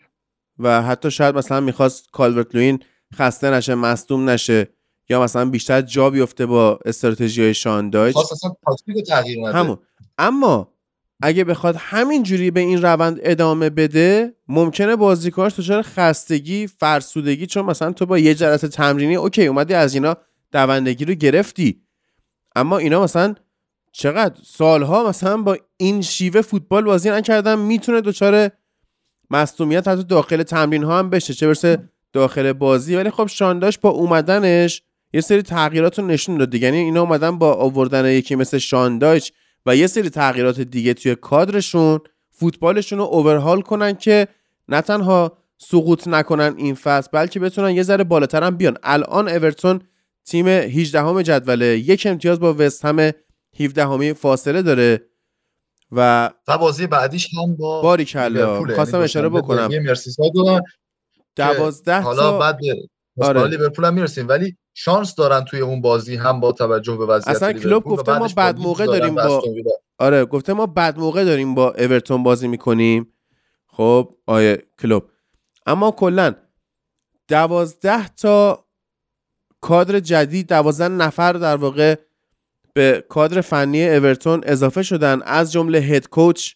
و 0.60 0.82
حتی 0.82 1.12
شاید 1.12 1.38
مثلا 1.38 1.60
می‌خواست 1.60 2.12
کالورت 2.12 2.56
لوین 2.56 2.80
خسته 3.14 3.50
نشه 3.50 3.76
مصدوم 3.76 4.30
نشه 4.30 4.68
یا 5.10 5.24
مثلا 5.24 5.46
بیشتر 5.46 5.82
جا 5.82 6.10
بیفته 6.10 6.46
با 6.46 6.80
استراتژی 6.86 7.42
های 7.42 7.54
شانداش 7.54 8.14
همون. 9.54 9.78
اما 10.18 10.74
اگه 11.22 11.44
بخواد 11.44 11.76
همین 11.80 12.24
جوری 12.24 12.52
به 12.52 12.60
این 12.60 12.82
روند 12.82 13.20
ادامه 13.24 13.70
بده 13.70 14.34
ممکنه 14.48 14.96
بازیکناش 14.96 15.60
دچار 15.60 15.82
خستگی 15.82 16.68
فرسودگی 16.68 17.46
چون 17.46 17.66
مثلا 17.66 17.92
تو 17.92 18.06
با 18.06 18.18
یه 18.18 18.36
جلسه 18.36 18.68
تمرینی 18.68 19.16
اوکی 19.16 19.46
اومدی 19.46 19.74
از 19.74 19.94
اینا 19.94 20.18
دوندگی 20.52 21.06
رو 21.06 21.14
گرفتی. 21.14 21.82
اما 22.56 22.78
اینا 22.78 23.04
مثلا 23.04 23.36
چقدر 23.92 24.36
سالها 24.44 25.10
مثلا 25.10 25.38
با 25.38 25.58
این 25.78 26.02
شیوه 26.02 26.42
فوتبال 26.42 26.84
بازی 26.84 27.10
نکردن 27.10 27.60
می‌تونه 27.60 28.02
دچار 28.02 28.50
مصدومیت 29.30 29.88
حتی 29.88 30.04
داخل 30.04 30.44
تمرین 30.44 30.84
ها 30.84 31.00
هم 31.00 31.10
بشه 31.10 31.34
چه 31.34 31.48
برسه 31.48 31.90
داخل 32.14 32.54
بازی. 32.54 32.96
ولی 32.96 33.10
خب 33.10 33.28
شانداش 33.28 33.78
با 33.78 33.90
اومدنش 33.90 34.82
یه 35.14 35.22
سری 35.22 35.42
تغییرات 35.42 36.00
رو 36.00 36.06
نشون 36.06 36.38
داد 36.38 36.56
یعنی 36.56 36.78
اینا 36.78 37.02
اومدن 37.02 37.38
با 37.38 37.54
آوردن 37.54 38.06
یکی 38.06 38.36
مثل 38.36 38.58
شانداش 38.58 39.32
و 39.66 39.76
یه 39.76 39.88
سری 39.88 40.10
تغییرات 40.10 40.62
دیگه 40.62 40.94
توی 40.94 41.16
کادرشون 41.16 42.00
فوتبالشون 42.30 43.00
رو 43.00 43.06
اوورهال 43.06 43.62
کنن 43.62 43.94
که 43.94 44.28
نه 44.68 44.82
تنها 44.82 45.38
سقوط 45.58 46.08
نکنن 46.08 46.56
این 46.58 46.76
فصل 46.76 47.10
بلکه 47.14 47.40
بتونن 47.40 47.76
یه 47.76 47.84
ذره 47.84 48.04
بالاتر 48.04 48.44
هم 48.44 48.58
بیان. 48.58 48.78
الان 48.84 49.30
اورتون 49.30 49.82
تیم 50.26 50.48
18 50.48 51.02
همه 51.02 51.24
جدوله 51.24 51.66
یک 51.66 52.08
امتیاز 52.10 52.40
با 52.40 52.56
وست 52.58 52.86
هم 52.86 53.12
17 53.60 53.86
همه 53.86 54.14
فاصله 54.14 54.62
داره 54.62 55.02
و 55.92 56.30
و 56.48 56.58
بازی 56.58 56.88
بعدیش 56.88 57.30
هم 57.34 57.56
با 57.56 57.82
باری 57.82 58.06
کلا 58.06 58.60
یعنی 58.60 58.76
خواستم 58.76 59.00
اشاره 59.00 59.30
بکنم. 59.30 59.70
12 61.36 62.02
حالا 62.02 62.38
بعد 62.38 62.60
آره. 63.22 63.48
لیورپول 63.48 63.86
هم 63.86 63.94
می‌رسیم. 63.94 64.28
ولی 64.28 64.58
شانس 64.82 65.16
دارن 65.16 65.46
توی 65.46 65.60
اون 65.60 65.82
بازی 65.82 66.16
هم 66.16 66.40
با 66.40 66.52
توجه 66.52 66.96
به 66.96 67.06
وضعیت 67.06 67.36
اصلا 67.36 67.54
کلوب 67.54 67.84
گفته 67.84 68.20
ما 68.20 68.28
بعد 68.36 68.60
موقع 68.60 68.86
داریم 68.86 69.16
با 69.16 69.44
آره 69.98 70.26
گفته 70.26 70.54
ما 70.54 70.66
بعد 70.66 71.00
موقع 71.00 71.24
داریم 71.24 71.56
با 71.56 71.70
اورتون 71.70 72.24
بازی 72.24 72.48
می‌کنیم. 72.48 73.14
خب 73.68 74.16
آیه 74.26 74.64
کلوب. 74.82 75.04
اما 75.66 75.92
کلا 75.92 76.36
دوازده 77.28 78.08
تا 78.08 78.66
کادر 79.62 80.00
جدید 80.00 80.50
دوازده 80.50 80.88
نفر 80.88 81.34
در 81.34 81.56
واقع 81.56 81.96
به 82.74 83.06
کادر 83.10 83.42
فنی 83.42 83.90
اورتون 83.90 84.42
اضافه 84.46 84.84
شدن 84.84 85.22
از 85.22 85.52
جمله 85.52 85.80
هد 85.80 86.10
کوچ 86.10 86.54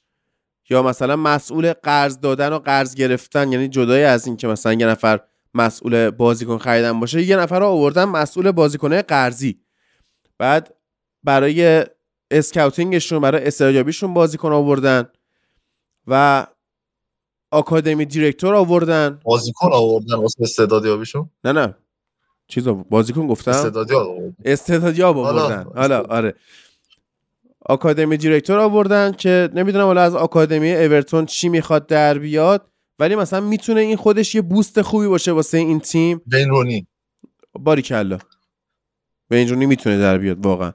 یا 0.69 0.83
مثلا 0.83 1.15
مسئول 1.15 1.73
قرض 1.73 2.19
دادن 2.19 2.53
و 2.53 2.59
قرض 2.59 2.95
گرفتن. 2.95 3.51
یعنی 3.51 3.67
جدای 3.67 4.03
از 4.03 4.27
این 4.27 4.37
که 4.37 4.47
مثلا 4.47 4.73
یه 4.73 4.85
نفر 4.85 5.19
مسئول 5.53 6.09
بازیکن 6.09 6.57
خریدن 6.57 6.99
باشه 6.99 7.21
یه 7.21 7.37
نفر 7.37 7.59
رو 7.59 7.65
آوردن 7.65 8.03
مسئول 8.03 8.51
بازیکنه 8.51 9.01
قرضی. 9.01 9.59
بعد 10.37 10.75
برای 11.23 11.85
اسکاوتینگشون 12.31 13.21
برای 13.21 13.47
استعدادیابیشون 13.47 14.13
بازیکن 14.13 14.51
آوردن 14.51 15.09
و 16.07 16.47
آکادمی 17.51 18.05
دیرکتور 18.05 18.55
آوردن. 18.55 19.19
بازیکن 19.23 19.69
آوردن 19.73 20.15
واسه 20.15 20.43
استعدادیابیشون؟ 20.43 21.29
نه 21.43 21.51
نه. 21.51 21.75
چیزا 22.47 22.73
بازیکن 22.73 23.27
گفتم. 23.27 23.51
استعدادی 24.45 25.03
آوردن. 25.03 25.63
حالا 25.75 26.01
آره. 26.01 26.33
آکادمی 27.65 28.17
دیرکتور 28.17 28.59
آوردن 28.59 29.11
که 29.11 29.49
نمی‌دونم 29.53 29.85
حالا 29.85 30.01
از 30.01 30.15
آکادمی 30.15 30.73
اورتون 30.73 31.25
چی 31.25 31.49
می‌خواد 31.49 31.87
در 31.87 32.17
بیاد. 32.17 32.67
ولی 32.99 33.15
مثلا 33.15 33.41
می‌تونه 33.41 33.81
این 33.81 33.95
خودش 33.95 34.35
یه 34.35 34.41
بوست 34.41 34.81
خوبی 34.81 35.07
باشه 35.07 35.31
واسه 35.31 35.57
این 35.57 35.79
تیم. 35.79 36.21
بین 36.25 36.49
رونی 36.49 36.87
باری 37.53 37.81
کلا 37.81 38.17
بین 39.29 39.49
رونی 39.49 39.65
می‌تونه 39.65 39.99
در 39.99 40.17
بیاد 40.17 40.45
واقعا. 40.45 40.73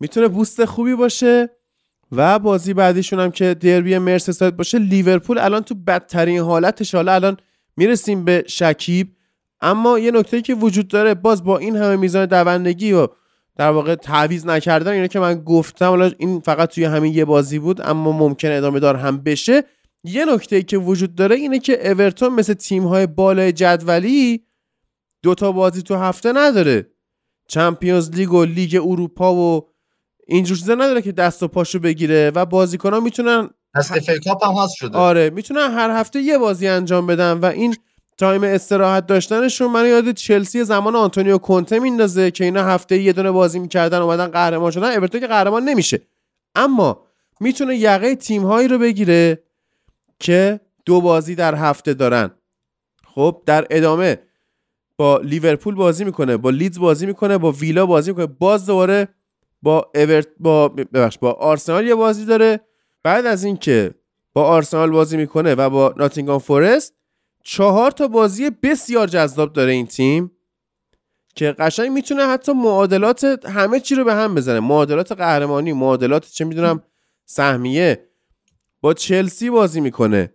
می‌تونه 0.00 0.28
بوست 0.28 0.64
خوبی 0.64 0.94
باشه 0.94 1.50
و 2.12 2.38
بازی 2.38 2.74
بعدیشون 2.74 3.20
هم 3.20 3.30
که 3.30 3.54
دربی 3.54 3.98
مرسساید 3.98 4.56
باشه 4.56 4.78
لیورپول 4.78 5.38
الان 5.38 5.62
تو 5.62 5.74
بدترین 5.74 6.38
حالتش. 6.40 6.94
حالا 6.94 7.14
الان 7.14 7.36
می‌رسیم 7.76 8.24
به 8.24 8.44
شکیب. 8.46 9.16
اما 9.60 9.98
یه 9.98 10.10
نکته 10.10 10.42
که 10.42 10.54
وجود 10.54 10.88
داره 10.88 11.14
باز 11.14 11.44
با 11.44 11.58
این 11.58 11.76
همه 11.76 11.96
میزان 11.96 12.26
دوندگی 12.26 12.92
و 12.92 13.08
در 13.56 13.70
واقع 13.70 13.94
تعویض 13.94 14.46
نکردن 14.46 14.92
اینه 14.92 15.08
که 15.08 15.20
من 15.20 15.34
گفتم 15.34 15.88
حالا 15.88 16.10
این 16.18 16.40
فقط 16.40 16.74
توی 16.74 16.84
همین 16.84 17.14
یه 17.14 17.24
بازی 17.24 17.58
بود 17.58 17.80
اما 17.80 18.12
ممکن 18.12 18.50
ادامه 18.50 18.80
دار 18.80 18.96
هم 18.96 19.18
بشه. 19.18 19.64
یه 20.04 20.24
نکته 20.24 20.62
که 20.62 20.78
وجود 20.78 21.14
داره 21.14 21.36
اینه 21.36 21.58
که 21.58 21.90
اورتون 21.90 22.28
مثل 22.28 22.54
تیم 22.54 22.84
های 22.84 23.06
بالای 23.06 23.52
جدولی 23.52 24.44
دوتا 25.22 25.52
بازی 25.52 25.82
تو 25.82 25.96
هفته 25.96 26.32
نداره. 26.32 26.90
Champions 27.48 28.10
League 28.10 28.32
و 28.32 28.44
لیگ 28.44 28.80
اروپا 28.84 29.34
و 29.34 29.68
اینجور 30.26 30.56
چیزا 30.56 30.74
نداره 30.74 31.02
که 31.02 31.12
دست 31.12 31.42
و 31.42 31.48
پاشو 31.48 31.78
بگیره 31.78 32.32
و 32.34 32.46
بازیکن 32.46 32.94
ها 32.94 33.00
می‌تونن 33.00 33.50
از 33.74 33.92
کاپ 34.24 34.44
هم 34.44 34.54
هست 34.64 34.74
شده. 34.74 34.98
آره 34.98 35.30
می‌تونن 35.30 35.70
هر 35.70 35.90
هفته 35.90 36.20
یه 36.20 36.38
بازی 36.38 36.68
انجام 36.68 37.06
بدن 37.06 37.32
و 37.32 37.44
این 37.44 37.76
time 38.18 38.44
استراحت 38.44 39.06
داشتنشون 39.06 39.70
من 39.70 39.88
یاد 39.88 40.10
چلسی 40.10 40.64
زمان 40.64 40.96
آنتونیو 40.96 41.38
کونته 41.38 41.78
میندازه 41.78 42.30
که 42.30 42.44
اینا 42.44 42.64
هفته 42.64 42.98
یه 42.98 43.12
دونه 43.12 43.30
بازی 43.30 43.58
می‌کردن 43.58 43.98
اومدن 43.98 44.26
قهرمان 44.26 44.70
شدن. 44.70 44.90
اورتون 44.90 45.20
که 45.20 45.26
قهرمان 45.26 45.64
نمیشه. 45.64 46.00
اما 46.54 47.06
می‌تونه 47.40 47.76
یقه 47.76 48.14
تیم 48.14 48.42
هایی 48.42 48.68
رو 48.68 48.78
بگیره 48.78 49.43
که 50.18 50.60
دو 50.84 51.00
بازی 51.00 51.34
در 51.34 51.54
هفته 51.54 51.94
دارن. 51.94 52.30
خب 53.06 53.42
در 53.46 53.66
ادامه 53.70 54.18
با 54.96 55.18
لیورپول 55.18 55.74
بازی 55.74 56.04
می‌کنه 56.04 56.36
با 56.36 56.50
لیدز 56.50 56.78
بازی 56.78 57.06
می‌کنه 57.06 57.38
با 57.38 57.52
ویلا 57.52 57.86
بازی 57.86 58.10
می‌کنه. 58.10 58.26
باز 58.26 58.66
دوباره 58.66 59.08
با 59.62 59.90
اورت 59.94 60.28
با 60.40 60.68
ببخش 60.68 61.18
با 61.18 61.32
آرسنال 61.32 61.86
یه 61.86 61.94
بازی 61.94 62.24
داره. 62.24 62.60
بعد 63.02 63.26
از 63.26 63.44
اینکه 63.44 63.94
با 64.32 64.44
آرسنال 64.44 64.90
بازی 64.90 65.16
می‌کنه 65.16 65.54
و 65.54 65.70
با 65.70 65.94
ناتینگهام 65.96 66.38
فورست 66.38 66.94
چهار 67.42 67.90
تا 67.90 68.08
بازی 68.08 68.50
بسیار 68.50 69.06
جذاب 69.06 69.52
داره 69.52 69.72
این 69.72 69.86
تیم 69.86 70.30
که 71.34 71.52
قشنگ 71.52 71.90
می‌تونه 71.90 72.26
حتی 72.26 72.52
معادلات 72.52 73.24
همه 73.24 73.80
چی 73.80 73.94
رو 73.94 74.04
به 74.04 74.14
هم 74.14 74.34
بزنه. 74.34 74.60
معادلات 74.60 75.12
قهرمانی 75.12 75.72
معادلات 75.72 76.30
چه 76.30 76.44
می‌دونم 76.44 76.82
سهمیه. 77.24 78.08
با 78.84 78.94
چلسی 78.94 79.50
بازی 79.50 79.80
می‌کنه. 79.80 80.34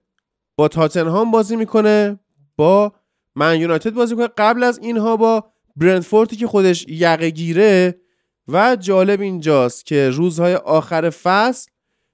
با 0.56 0.68
تاتنهام 0.68 1.32
بازی 1.32 1.56
می‌کنه. 1.56 2.20
با 2.58 2.94
من 3.36 3.60
یونایتد 3.60 3.90
بازی 3.90 4.16
می‌کنه. 4.16 4.34
قبل 4.38 4.64
از 4.64 4.78
اینها 4.78 5.18
با 5.18 5.52
برندفورتی 5.76 6.36
که 6.36 6.48
خودش 6.48 6.86
یقه 6.88 7.30
گیره 7.30 8.02
و 8.48 8.76
جالب 8.76 9.22
اینجاست 9.22 9.86
که 9.86 10.10
روزهای 10.10 10.56
آخر 10.56 11.10
فصل 11.10 11.70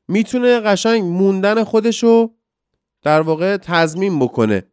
می‌تونه 0.08 0.60
قشنگ 0.60 1.04
موندن 1.04 1.63
خودشو 1.63 2.34
در 3.02 3.21
واقع 3.21 3.58
تضمین 3.58 4.19
بکنه. 4.19 4.63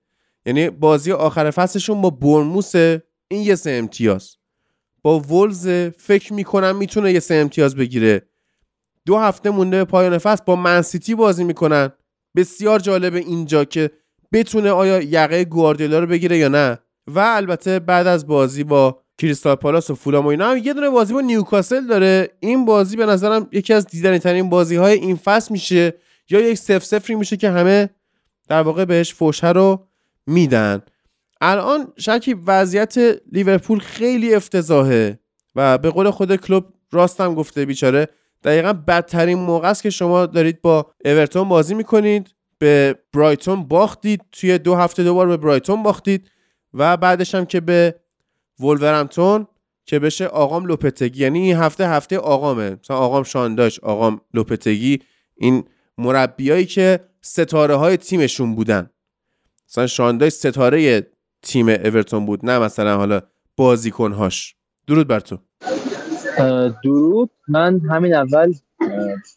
یعنی 0.47 0.71
بازی 0.71 1.13
آخر 1.13 1.51
فصلشون 1.51 2.01
با 2.01 2.11
برموس 2.11 2.75
این 2.75 3.43
یه 3.43 3.55
سه 3.55 3.71
امتیاز. 3.71 4.37
با 5.03 5.21
ولز 5.21 5.69
فکر 5.99 6.33
می‌کنم 6.33 6.77
می‌تونه 6.77 7.13
یه 7.13 7.21
سه 7.21 7.35
امتیاز 7.35 7.77
بگیره. 7.77 8.29
دو 9.07 9.19
هفته 9.19 9.51
مونده 9.51 9.77
به 9.77 9.85
پایان 9.85 10.19
فصل 10.19 10.43
با 10.47 10.57
منسیتی 10.57 11.15
بازی 11.15 11.45
می‌کنن. 11.45 11.93
بسیار 12.37 12.79
جالب 12.79 13.15
اینجا 13.15 13.65
که 13.65 13.91
بتونه 14.33 14.71
آیا 14.71 15.03
یقه 15.03 15.45
گواردیولا 15.45 15.99
رو 15.99 16.07
بگیره 16.07 16.39
یا 16.39 16.49
نه. 16.49 16.79
و 17.07 17.19
البته 17.19 17.79
بعد 17.79 18.07
از 18.07 18.27
بازی 18.27 18.65
با 18.65 19.03
کریستال 19.19 19.55
پالاس 19.55 19.91
و 19.91 19.95
فولام 19.95 20.25
و 20.25 20.29
اینا 20.29 20.51
هم 20.51 20.57
یه 20.57 20.75
دونه 20.75 20.91
بازی 20.91 21.15
با 21.15 21.21
نیوکاسل 21.21 21.87
داره. 21.87 22.29
این 22.41 22.65
بازی 22.65 22.97
به 22.97 23.07
نظرم 23.07 23.49
یکی 23.53 23.75
از 23.75 23.87
دیدنی 23.87 24.19
ترین 24.19 24.51
بازی 24.51 24.77
های 24.77 24.95
این 24.95 25.17
فصل 25.17 25.53
میشه 25.53 25.95
یا 26.31 26.41
یک 26.41 26.59
سف 26.59 26.85
سفری 26.85 27.15
میشه 27.15 27.37
که 27.37 27.51
همه 27.51 27.91
در 28.49 28.63
واقع 28.63 28.85
بهش 28.85 29.15
فوشه 29.15 29.49
رو 29.49 29.87
میدن. 30.27 30.83
الان 31.41 31.93
شکی 31.97 32.35
وضعیت 32.35 32.95
لیورپول 33.33 33.79
خیلی 33.79 34.35
افتضاحه 34.35 35.19
و 35.55 35.79
به 35.79 35.91
قول 35.91 36.11
خود 36.11 36.37
کلوب 36.37 36.65
راستم 36.93 37.35
گفته 37.35 37.65
بیچاره. 37.65 38.09
دقیقا 38.45 38.73
بدترین 38.73 39.39
موقع 39.39 39.71
است 39.71 39.83
که 39.83 39.91
شما 39.91 40.27
دارید 40.27 40.63
با 40.63 40.91
اورتون 41.05 41.49
بازی 41.49 41.75
می‌کنید 41.75 42.35
به 42.59 42.99
برایتون 43.13 43.65
باختید 43.65 44.23
توی 44.33 44.59
دو 44.59 44.75
هفته 44.75 45.05
دوبار 45.05 45.27
به 45.27 45.37
برایتون 45.37 45.83
باختید 45.83 46.31
و 46.75 46.97
بعدش 46.97 47.35
هم 47.35 47.47
که 47.47 47.61
به 47.61 47.95
ولورمتون 48.61 49.47
که 49.87 49.99
بشه 49.99 50.27
آقام 50.27 50.67
لوپتگی. 50.67 51.23
یعنی 51.23 51.41
این 51.41 51.57
هفته 51.57 51.89
هفته 51.89 52.19
آقامه. 52.19 52.77
مثلا 52.83 52.97
آقام 52.97 53.23
شانداش 53.23 53.81
آقام 53.81 54.21
لوپتگی 54.35 54.99
این 55.37 55.65
مربیایی 55.99 56.67
که 56.67 57.01
ستاره 57.21 57.75
های 57.75 57.97
تیمشون 57.97 58.55
بودن. 58.55 58.91
مثلا 59.69 59.87
شانداش 59.87 60.33
ستاره 60.33 61.07
تیم 61.43 61.69
اورتون 61.69 62.27
بود 62.27 62.47
نه 62.47 62.59
مثلا 62.59 62.97
حالا 62.97 63.21
بازیکنهاش. 63.57 64.57
درود 64.87 65.09
بر 65.09 65.21
تو. 65.21 65.39
درود. 66.85 67.31
من 67.49 67.81
همین 67.91 68.15
اول 68.15 68.53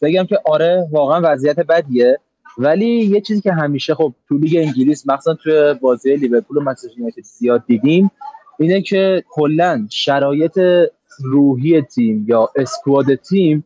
بگم 0.02 0.24
که 0.24 0.38
آره 0.44 0.88
واقعا 0.92 1.20
وضعیت 1.24 1.60
بدیه. 1.60 2.18
ولی 2.58 2.86
یه 2.86 3.20
چیزی 3.20 3.40
که 3.40 3.52
همیشه 3.52 3.94
خب 3.94 4.12
تو 4.28 4.38
لیگ 4.38 4.56
انگلیس 4.66 5.08
مخصوصا 5.08 5.34
تو 5.34 5.74
بازی 5.80 6.16
لیورپول 6.16 6.56
و 6.56 6.60
منچستر 6.60 6.88
یونایتد 6.96 7.22
زیاد 7.22 7.62
دیدیم 7.66 8.10
اینه 8.58 8.82
که 8.82 9.24
کلا 9.30 9.86
شرایط 9.90 10.60
روحی 11.24 11.82
تیم 11.82 12.26
یا 12.28 12.48
اسکواد 12.56 13.14
تیم 13.14 13.64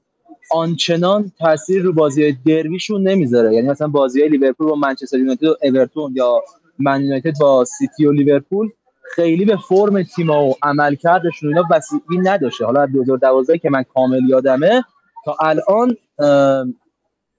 آنچنان 0.50 1.32
تاثیر 1.38 1.82
رو 1.82 1.92
بازی 1.92 2.38
دربیشون 2.46 3.08
نمی‌ذاره. 3.08 3.54
یعنی 3.54 3.68
مثلا 3.68 3.88
بازی 3.88 4.28
لیورپول 4.28 4.66
با 4.66 4.74
منچستر 4.74 5.18
یونایتد 5.18 5.44
و 5.44 5.54
اورتون 5.62 6.12
یا 6.16 6.42
من 6.78 7.02
یونایتد 7.02 7.32
با 7.40 7.64
سیتی 7.64 8.06
و 8.06 8.12
لیورپول 8.12 8.70
خیلی 9.14 9.44
به 9.44 9.57
فرم 9.57 10.03
تیم 10.03 10.31
و 10.31 10.55
عملکردشون 10.62 11.49
اینا 11.49 11.62
بسیاری 11.62 12.18
نداشته. 12.23 12.64
حالا 12.64 12.87
2012 12.87 13.59
که 13.59 13.70
من 13.70 13.83
کامل 13.83 14.20
یادمه 14.29 14.85
تا 15.25 15.37
الان 15.40 15.96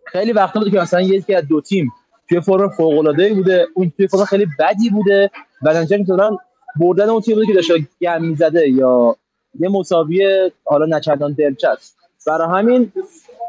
خیلی 0.06 0.32
وقتا 0.32 0.60
بوده 0.60 0.72
که 0.72 0.80
مثلا 0.80 1.02
یکی 1.02 1.36
از 1.36 1.48
دو 1.48 1.62
تیم 1.62 1.92
توی 2.30 2.42
فرم 2.42 2.70
فوق 2.70 2.96
بوده 3.34 3.68
اون 3.74 3.92
توی 3.98 4.08
فرم 4.08 4.26
خیلی 4.26 4.48
بدی 4.60 4.90
بوده 4.90 5.32
و 5.62 5.74
نتیجه 5.74 5.98
مثلا 5.98 6.38
بردن 6.80 7.10
اون 7.10 7.22
تیم 7.22 7.36
بوده 7.36 7.48
که 7.48 7.54
داشته 7.54 7.88
گم 8.02 8.26
می‌زده 8.26 8.70
یا 8.70 9.16
یه 9.60 9.70
مساوی 9.70 10.52
حالا 10.66 10.98
نچندان 10.98 11.34
دلچسب. 11.34 11.94
برای 12.28 12.48
همین 12.60 12.92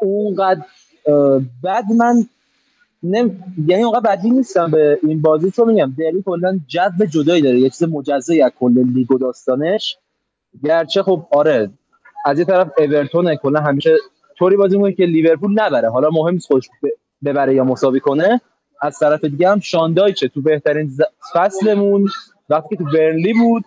اونقدر 0.03 0.63
بد 1.65 1.85
من 1.97 2.27
نم... 3.03 3.45
یعنی 3.67 3.83
اونقدر 3.83 4.17
بدی 4.17 4.31
نیستم 4.31 4.71
به 4.71 4.99
این 5.03 5.23
بازی. 5.23 5.51
چون 5.51 5.73
میگم 5.73 5.95
دری 5.99 6.23
کلا 6.27 6.61
جو 6.69 7.07
جدایی 7.11 7.43
داره 7.43 7.61
یه 7.61 7.71
چیز 7.71 7.83
مجزایی 7.83 8.43
از 8.43 8.51
کل 8.61 8.85
لیگ 8.95 9.12
و 9.12 9.19
داستانش. 9.19 9.99
گرچه 10.65 11.03
خب 11.03 11.27
آره 11.31 11.71
از 12.27 12.38
یه 12.38 12.45
طرف 12.45 12.71
اورتون 12.79 13.35
کلا 13.35 13.61
همیشه 13.61 13.97
طوری 14.38 14.57
بازی 14.57 14.77
می‌کنه 14.77 14.93
که 14.93 15.05
لیورپول 15.05 15.53
نبره. 15.61 15.91
حالا 15.91 16.09
مهم 16.11 16.35
نیست 16.35 16.47
خودش 16.47 16.69
ببره 17.25 17.55
یا 17.55 17.65
مساوی 17.65 18.01
کنه. 18.01 18.41
از 18.83 18.99
طرف 18.99 19.25
دیگه 19.25 19.49
هم 19.49 19.61
شاندایچه. 19.61 20.29
تو 20.29 20.43
بهترین 20.43 20.91
فصلمون 21.35 22.09
وقتی 22.51 22.77
که 22.77 22.85
تو 22.85 22.91
برنلی 22.91 23.33
بود 23.33 23.65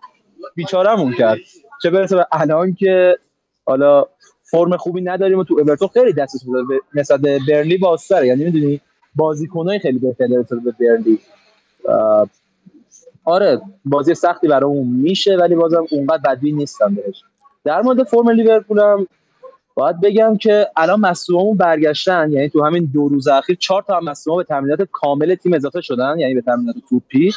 بیچارمون 0.56 1.14
کرد. 1.14 1.40
چه 1.82 1.90
برسه 1.90 2.16
به 2.16 2.28
الان 2.32 2.74
که 2.74 3.18
حالا 3.66 4.06
فرم 4.52 4.78
خوبی 4.78 5.02
نداریم 5.02 5.40
و 5.40 5.44
تو 5.44 5.54
اورتون 5.60 5.88
خیلی 5.88 6.14
دستش 6.14 6.40
نسبت 6.96 7.20
به 7.20 7.40
برنلی 7.48 7.78
باستره 7.78 8.28
یعنی 8.28 8.44
می‌دونی؟ 8.44 8.82
بازیکنای 9.16 9.80
خیلی 9.80 10.00
بهتر 10.00 10.28
داره 10.28 10.62
به 10.64 10.72
برنلی 10.80 11.20
آره 13.26 13.62
بازی 13.86 14.14
سختی 14.14 14.48
برای 14.48 14.70
اون 14.70 14.88
میشه 14.88 15.38
ولی 15.38 15.56
بازم 15.56 15.86
اونقدر 15.92 16.22
بدی 16.36 16.52
نیستم 16.52 16.96
بهش. 16.96 17.24
در 17.64 17.82
مورد 17.82 18.04
فرم 18.04 18.30
لیورپول 18.30 18.80
هم 18.80 19.08
باید 19.76 20.02
بگم 20.02 20.38
که 20.38 20.68
الان 20.76 21.00
مصدومون 21.00 21.58
برگشتن 21.58 22.32
یعنی 22.32 22.50
تو 22.50 22.66
همین 22.66 22.90
دو 22.94 23.08
روز 23.08 23.28
اخیر 23.28 23.56
چهار 23.56 23.82
تا 23.82 24.00
مصدوم 24.00 24.38
به 24.38 24.44
تمرینات 24.44 24.82
کامل 24.92 25.36
تیم 25.36 25.54
اضافه 25.54 25.82
شدن 25.82 26.20
یعنی 26.20 26.34
به 26.34 26.42
تمرینات 26.42 26.76
توپی. 26.90 27.32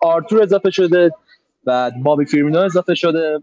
آرتور 0.00 0.42
اضافه 0.42 0.70
شده 0.70 1.10
و 1.66 1.90
بابی 2.02 2.24
فیرمینو 2.24 2.58
اضافه 2.58 2.94
شده. 2.94 3.42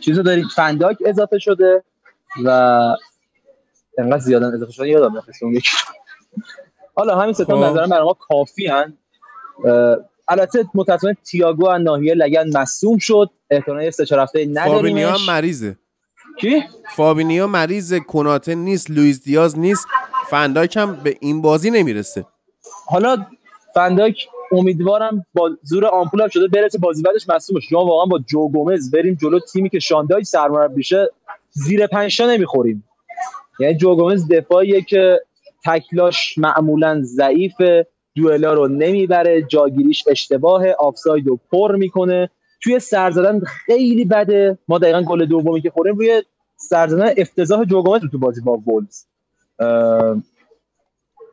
چیزو 0.00 0.22
داریم 0.22 0.48
فن 0.56 0.69
دایک 0.69 0.96
اضافه 1.06 1.38
شده 1.38 1.82
و 2.44 2.96
انقدر 3.98 4.18
زیادا 4.18 4.48
اضافه 4.48 4.72
شده 4.72 4.88
یادم 4.88 5.08
نمیاد 5.08 5.24
اون 5.42 5.54
یکی. 5.54 5.76
حالا 6.94 7.20
همین 7.20 7.32
سه 7.32 7.44
تا 7.44 7.56
خب. 7.56 7.64
نظر 7.64 7.86
برای 7.86 8.04
ما 8.04 8.16
کافی 8.28 8.66
هن. 8.66 8.98
البته 10.28 10.64
متأسفانه 10.74 11.16
تییاگو 11.24 11.68
از 11.68 11.82
ناحیه 11.82 12.14
لگن 12.14 12.58
مصدوم 12.58 12.98
شد. 12.98 13.30
احتمالاً 13.50 13.82
یه 13.82 13.90
سه 13.90 14.06
چهار 14.06 14.22
هفته 14.22 14.46
نداریمش. 14.46 14.74
فابینیو 14.74 15.08
هم 15.08 15.26
مریضه. 15.26 15.76
کی؟ 16.40 16.62
فابینیو 16.96 17.46
مریض 17.46 17.94
کوناته 17.94 18.54
نیست 18.54 18.90
لوئیس 18.90 19.22
دیاز 19.24 19.58
نیست. 19.58 19.86
فن 20.30 20.45
دایک 20.45 20.76
هم 20.76 20.96
به 20.96 21.16
این 21.20 21.42
بازی 21.42 21.70
نمی‌رسه. 21.70 22.24
حالا 22.86 23.26
فنداک 23.74 24.26
امیدوارم 24.52 25.26
با 25.34 25.50
زور 25.62 25.86
آمپول 25.86 26.20
هم 26.22 26.28
شده 26.28 26.48
برسه 26.48 26.78
بازی 26.78 27.02
بعدش 27.02 27.28
مصوم 27.28 27.60
شما 27.60 27.84
واقعا 27.84 28.06
با 28.06 28.18
جو 28.18 28.48
گومز 28.48 28.90
بریم 28.90 29.14
جلو 29.14 29.40
تیمی 29.40 29.68
که 29.68 29.78
شاندای 29.78 30.24
سرمربی 30.24 30.74
بشه 30.74 31.10
زیر 31.50 31.86
پنج 31.86 32.22
نمی‌خوریم. 32.22 32.84
یعنی 33.60 33.74
جو 33.74 33.96
گومز 33.96 34.28
دفاعیه 34.28 34.82
که 34.82 35.20
تکلاش 35.64 36.38
معمولا 36.38 37.00
ضعیف 37.02 37.54
دوئلا 38.14 38.52
رو 38.52 38.68
نمی‌بره 38.68 39.42
جاگیریش 39.42 40.04
اشتباه 40.08 40.68
آفساید 40.68 41.26
رو 41.26 41.38
پر 41.52 41.76
می‌کنه. 41.76 42.30
توی 42.62 42.78
سرزدن 42.78 43.40
خیلی 43.40 44.04
بده. 44.04 44.58
ما 44.68 44.78
دقیقا 44.78 45.02
گل 45.02 45.24
دومی 45.24 45.60
که 45.60 45.70
خوریم 45.70 45.96
روی 45.96 46.22
سرزدن 46.56 47.14
افتضاح 47.16 47.64
جو 47.64 47.82
گومز 47.82 48.02
رو 48.02 48.08
تو 48.08 48.18
بازی 48.18 48.40
با 48.40 48.56
وولز. 48.56 49.04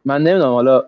من 0.05 0.23
نمی‌دونم 0.23 0.53
حالا 0.53 0.83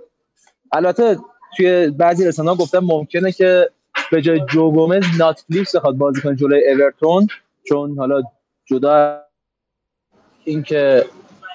البته 0.72 1.18
توی 1.58 1.90
بعضی 1.90 2.28
رسانه‌ها 2.28 2.56
گفتن 2.56 2.80
ممکنه 2.80 3.32
که 3.32 3.70
به 4.12 4.22
جای 4.22 4.42
جو 4.54 4.72
گومز 4.72 5.04
نات 5.20 5.44
فلیپس 5.48 5.76
بخواد 5.76 5.96
بازی 5.96 6.22
کنه 6.22 6.36
جلوی 6.36 6.72
اورتون 6.72 7.28
چون 7.64 7.98
حالا 7.98 8.22
جدا 8.66 9.22
اینکه 10.44 11.06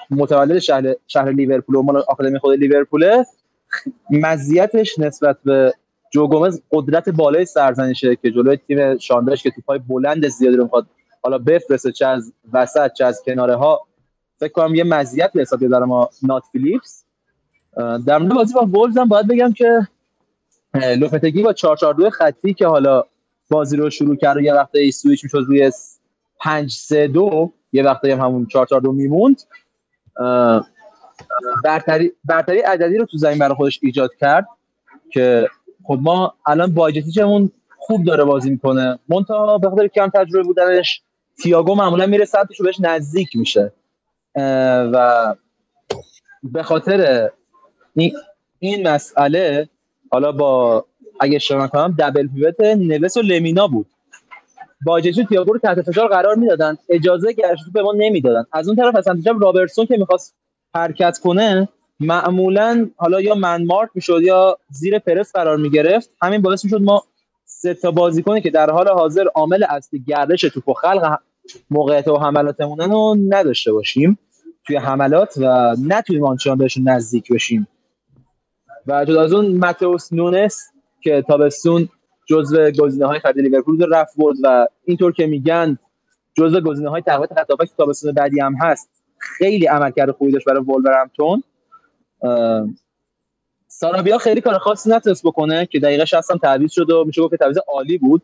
متولد 0.09 0.59
شهر 0.59 0.95
شهر 1.07 1.31
لیورپول 1.31 1.75
و 1.75 1.81
مال 1.81 1.97
آکادمی 1.97 2.39
خود 2.39 2.59
لیورپوله. 2.59 3.25
مزیتش 4.09 4.99
نسبت 4.99 5.37
به 5.45 5.73
جو 6.11 6.27
گومز 6.27 6.61
قدرت 6.71 7.09
بالای 7.09 7.45
سرزنشه 7.45 8.15
که 8.15 8.31
جلوی 8.31 8.57
تیم 8.57 8.97
شانداش 8.97 9.43
که 9.43 9.51
توپای 9.51 9.79
بلند 9.79 10.27
زیادی 10.27 10.57
رو 10.57 10.63
می‌خواد 10.63 10.87
حالا 11.21 11.37
بفرسته 11.37 11.91
چه 11.91 12.05
از 12.05 12.33
وسط 12.53 12.93
چه 12.93 13.05
از 13.05 13.21
کناره 13.25 13.55
ها 13.55 13.81
فکر 14.39 14.51
کنم 14.51 14.75
یه 14.75 14.83
مزیت 14.83 15.31
به 15.33 15.41
حساب 15.41 15.63
ما 15.63 16.09
نات 16.23 16.43
فیلیپس. 16.51 17.05
در 17.77 18.17
مورد 18.17 18.35
بازی 18.35 18.53
با 18.53 18.61
وولز 18.61 18.97
هم 18.97 19.07
باید 19.07 19.27
بگم 19.27 19.53
که 19.53 19.87
لوپتگی 20.99 21.43
با 21.43 21.53
442 21.53 22.09
خطی 22.09 22.53
که 22.53 22.67
حالا 22.67 23.03
بازی 23.49 23.77
رو 23.77 23.89
شروع 23.89 24.15
کرد 24.15 24.37
و 24.37 24.41
یه 24.41 24.53
وقته 24.53 24.91
سویچ 24.91 25.23
می‌شد 25.23 25.43
روی 25.47 25.71
5 26.39 26.71
3 26.71 27.07
2 27.07 27.53
یه 27.73 27.83
وقته 27.83 28.15
هم 28.15 28.19
همون 28.19 28.45
4 28.45 28.65
4 28.65 28.81
2 28.81 28.91
میموند. 28.91 29.41
برتری 31.63 32.11
برتری 32.25 32.59
عددی 32.59 32.97
رو 32.97 33.05
تو 33.05 33.17
زمین 33.17 33.39
برای 33.39 33.55
خودش 33.55 33.79
ایجاد 33.83 34.09
کرد 34.19 34.47
که 35.11 35.47
خب 35.83 35.99
ما 36.01 36.33
الان 36.45 36.73
باجتیچمون 36.73 37.51
خوب 37.77 38.05
داره 38.05 38.23
بازی 38.23 38.49
می‌کنه. 38.49 38.99
منتها 39.09 39.57
به 39.57 39.69
خاطر 39.69 39.87
کم 39.87 40.09
تجربه 40.09 40.43
بودنش 40.43 41.01
تییاگو 41.43 41.75
معمولا 41.75 42.05
میره 42.05 42.25
سمتش 42.25 42.61
بهش 42.61 42.79
نزدیک 42.79 43.35
میشه. 43.35 43.73
و 44.93 45.35
به 46.43 46.63
خاطر 46.63 47.29
این 48.59 48.87
مسئله 48.87 49.69
حالا 50.11 50.31
با 50.31 50.85
اگه 51.19 51.39
شما 51.39 51.67
کنم 51.67 51.95
دبل 51.99 52.27
پیوت 52.27 52.59
نوس 52.61 53.17
و 53.17 53.21
لمینا 53.21 53.67
بود. 53.67 53.87
با 54.85 55.01
تییاگو 55.01 55.53
رو 55.53 55.59
تحت 55.59 55.81
فشار 55.81 56.07
قرار 56.07 56.35
می‌دادن. 56.35 56.77
اجازه 56.89 57.33
گرش 57.33 57.59
به 57.73 57.81
ما 57.81 57.93
نمی‌دادن. 57.97 58.43
از 58.51 58.67
اون 58.67 58.77
طرف 58.77 58.95
اصلا 58.95 59.19
رابرتسون 59.41 59.85
که 59.85 59.97
می‌خواست 59.97 60.35
حرکت 60.75 61.17
کنه 61.17 61.69
معمولا 61.99 62.89
حالا 62.95 63.21
یا 63.21 63.35
من 63.35 63.65
مارک 63.65 63.89
می‌شد 63.95 64.21
یا 64.21 64.57
زیر 64.69 64.99
پرس 64.99 65.31
قرار 65.31 65.57
می‌گرفت. 65.57 66.09
همین 66.21 66.41
باعث 66.41 66.65
می‌شد 66.65 66.81
ما 66.81 67.03
سه 67.45 67.73
تا 67.73 67.91
بازیکنی 67.91 68.41
که 68.41 68.49
در 68.49 68.69
حال 68.69 68.87
حاضر 68.87 69.25
عامل 69.35 69.63
اصلی 69.69 70.03
گردش 70.07 70.41
توپ 70.41 70.69
و 70.69 70.73
خلق 70.73 71.19
موقعیت 71.69 72.07
و 72.07 72.17
حملاتمون 72.17 72.79
رو 72.79 73.15
نداشته 73.29 73.73
باشیم 73.73 74.19
توی 74.67 74.75
حملات 74.75 75.33
و 75.37 75.75
نتونیم 75.87 76.23
آنچنان 76.23 76.57
بهشون 76.57 76.89
نزدیک 76.89 77.31
بشیم. 77.31 77.67
و 78.87 79.05
جدا 79.05 79.21
از 79.21 79.33
اون 79.33 79.57
ماتئوس 79.57 80.13
نونس 80.13 80.69
که 81.01 81.23
تابستون 81.27 81.89
جزو 82.25 82.71
گزینه 82.71 83.05
های 83.05 83.19
خرید 83.19 83.37
لیورپول 83.37 83.93
رفت 83.93 84.15
بود 84.15 84.37
و 84.43 84.67
اینطور 84.83 85.11
که 85.11 85.27
میگن 85.27 85.77
جزو 86.33 86.61
گزینه 86.61 86.89
های 86.89 87.01
تقویت 87.01 87.29
که 87.59 87.65
تابستون 87.77 88.11
بعدی 88.11 88.39
هم 88.39 88.55
هست. 88.61 88.89
خیلی 89.17 89.65
عملکرد 89.65 90.11
خوبی 90.11 90.31
داشت 90.31 90.45
برای 90.45 90.59
وولورهمپتون. 90.59 91.43
سارابیا 93.67 94.17
خیلی 94.17 94.41
کار 94.41 94.57
خاصی 94.57 94.89
نتونست 94.89 95.23
بکنه 95.23 95.65
که 95.65 95.79
دقیقه 95.79 96.05
60 96.05 96.31
هم 96.31 96.37
تعویض 96.37 96.71
شد 96.71 96.89
و 96.89 97.03
میشه 97.05 97.21
گفت 97.21 97.31
که 97.31 97.37
تعویض 97.37 97.57
عالی 97.67 97.97
بود 97.97 98.21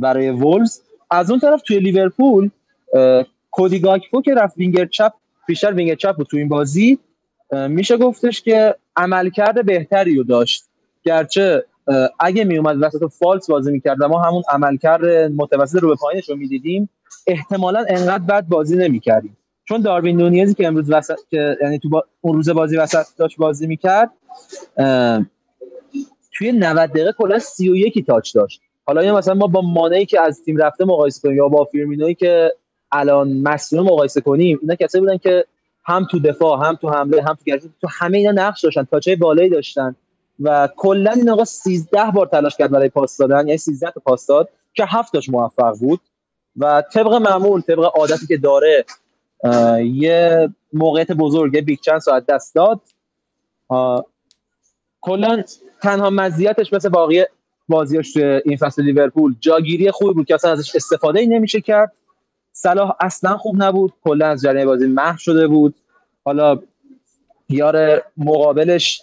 برای 0.00 0.30
ولوز. 0.30 0.80
از 1.10 1.30
اون 1.30 1.40
طرف 1.40 1.62
توی 1.62 1.78
لیورپول 1.78 2.50
کودی 3.50 3.80
گاکپو 3.80 4.22
که 4.22 4.34
رفت 4.34 4.56
وینگر 4.56 4.86
چپ 4.86 5.12
بیشتر 5.46 5.72
وینگر 5.72 5.94
چپ 5.94 6.16
بود 6.16 6.26
تو 6.26 6.36
این 6.36 6.48
بازی 6.48 6.98
میشه 7.52 7.96
گفتش 7.96 8.42
که 8.42 8.74
عملکرد 8.96 9.66
بهتری 9.66 10.16
رو 10.16 10.24
داشت. 10.24 10.64
گرچه 11.02 11.64
اگه 12.20 12.44
میومد 12.44 12.76
وسط 12.80 13.12
false 13.18 13.50
بازی 13.50 13.72
می‌کرد 13.72 14.02
ما 14.02 14.22
همون 14.22 14.42
عملکرد 14.48 15.04
متوسط 15.36 15.78
رو 15.78 15.88
به 15.88 15.94
پایینش 15.94 16.28
رو 16.28 16.36
می‌دیدیم 16.36 16.88
احتمالا 17.26 17.84
انقدر 17.88 18.24
بد 18.24 18.48
بازی 18.48 18.76
نمی‌کردیم. 18.76 19.36
چون 19.64 19.80
داروین 19.80 20.16
نونیزی 20.16 20.54
که 20.54 20.66
امروز 20.66 20.90
وسط 20.90 21.18
که 21.30 21.56
یعنی 21.62 21.78
تو 21.78 22.02
اون 22.20 22.34
روز 22.34 22.50
بازی 22.50 22.76
وسط 22.76 23.04
داشت 23.16 23.36
بازی 23.36 23.66
می‌کرد 23.66 24.10
توی 26.32 26.52
90 26.52 26.90
دقیقه 26.90 27.12
کلا 27.12 27.38
31 27.38 28.06
touch 28.06 28.34
داشت. 28.34 28.60
حالا 28.86 29.04
یا 29.04 29.16
مثلا 29.16 29.34
ما 29.34 29.46
با 29.46 29.60
مانه 29.60 29.94
ای 29.94 30.06
که 30.06 30.20
از 30.20 30.42
تیم 30.44 30.56
رفته 30.56 30.84
مقایسه 30.84 31.20
کنیم 31.22 31.36
یا 31.36 31.48
با 31.48 31.64
فیرمینوی 31.64 32.14
که 32.14 32.52
الان 32.92 33.32
مصدومه 33.32 33.80
مقایسه 33.80 34.20
کنیم 34.20 34.58
اینا 34.62 34.74
کسایی 34.74 35.04
بودن 35.04 35.16
که 35.16 35.44
هم 35.84 36.06
تو 36.10 36.18
دفاع 36.18 36.66
هم 36.66 36.74
تو 36.74 36.90
حمله 36.90 37.22
هم 37.22 37.34
تو 37.34 37.44
گردش 37.46 37.62
تو 37.80 37.88
همه 37.90 38.18
اینا 38.18 38.30
نقش 38.30 38.64
داشتن 38.64 38.84
touch 38.84 39.11
ای 39.11 39.16
بالایی 39.16 39.48
داشتن. 39.50 39.96
و 40.40 40.68
کلا 40.76 41.10
این 41.10 41.30
آقا 41.30 41.44
13 41.44 42.10
بار 42.14 42.26
تلاش 42.26 42.56
کرد 42.56 42.70
برای 42.70 42.88
پاس 42.88 43.16
دادن 43.16 43.46
یعنی 43.46 43.56
13 43.56 43.90
تا 43.90 44.00
پاس 44.00 44.26
داد 44.26 44.48
که 44.74 44.84
هفتاش 44.88 45.28
موفق 45.28 45.78
بود. 45.78 46.00
و 46.56 46.82
طبق 46.92 47.12
معمول 47.12 47.60
طبق 47.60 47.98
عادتی 47.98 48.26
که 48.26 48.36
داره 48.36 48.84
یه 49.84 50.48
موقعیت 50.72 51.12
بزرگ 51.12 51.60
big 51.60 51.78
chance 51.80 52.08
از 52.08 52.26
دست 52.26 52.54
داد. 52.54 52.80
کلا 55.00 55.42
تنها 55.82 56.10
مزیتش 56.10 56.72
مثل 56.72 56.88
باقی 56.88 57.24
بازیاش 57.68 58.12
تو 58.12 58.40
این 58.44 58.56
فصل 58.56 58.82
لیورپول 58.82 59.34
جاگیری 59.40 59.90
خوبی 59.90 60.14
بود 60.14 60.26
که 60.26 60.34
اصلا 60.34 60.52
ازش 60.52 60.76
استفاده 60.76 61.20
ای 61.20 61.26
نمیشه 61.26 61.60
کرد. 61.60 61.92
صلاح 62.52 62.96
اصلا 63.00 63.36
خوب 63.36 63.62
نبود 63.62 63.92
کلا 64.04 64.26
از 64.26 64.42
جریان 64.42 64.66
بازی 64.66 64.86
محو 64.86 65.18
شده 65.18 65.46
بود. 65.46 65.74
حالا 66.24 66.58
یار 67.48 68.02
مقابلش 68.16 69.02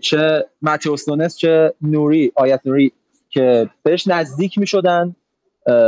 چه 0.00 0.46
ماتیوس 0.62 1.08
نونس 1.08 1.36
چه 1.36 1.74
نوری 1.82 2.32
آیت 2.34 2.60
نوری 2.64 2.92
که 3.30 3.70
بهش 3.82 4.08
نزدیک 4.08 4.58
می 4.58 4.66
شدن 4.66 5.16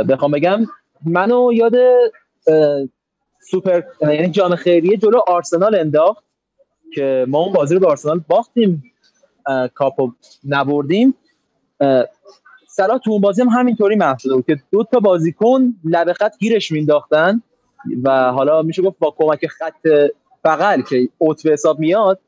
بخوام 0.09 0.31
بگم 0.31 0.65
منو 1.05 1.53
یاد 1.53 1.73
سوپر 3.51 3.81
یعنی 4.01 4.29
جام 4.29 4.55
خیریه 4.55 4.97
جلو 4.97 5.19
آرسنال 5.27 5.75
انداخت 5.75 6.23
که 6.95 7.25
ما 7.27 7.39
اون 7.39 7.53
بازی 7.53 7.73
رو 7.73 7.79
به 7.79 7.87
آرسنال 7.87 8.21
باختیم. 8.27 8.83
کاپو 9.73 10.11
نبردیم. 10.47 11.15
سلا 12.67 12.97
تو 12.97 13.11
اون 13.11 13.21
بازی 13.21 13.41
هم 13.41 13.47
همینطوری 13.47 13.95
محو 13.95 14.15
بود 14.23 14.45
که 14.45 14.59
دو 14.71 14.83
تا 14.83 14.99
بازیکن 14.99 15.73
لب 15.85 16.13
خط 16.13 16.37
گیرش 16.37 16.71
مینداختن 16.71 17.41
و 18.03 18.31
حالا 18.31 18.61
میشه 18.61 18.81
گفت 18.81 18.99
با 18.99 19.15
کمک 19.17 19.47
خط 19.47 19.87
بغل 20.43 20.81
که 20.81 21.09
اوت 21.17 21.43
به 21.43 21.51
حساب 21.51 21.79
میاد 21.79 22.19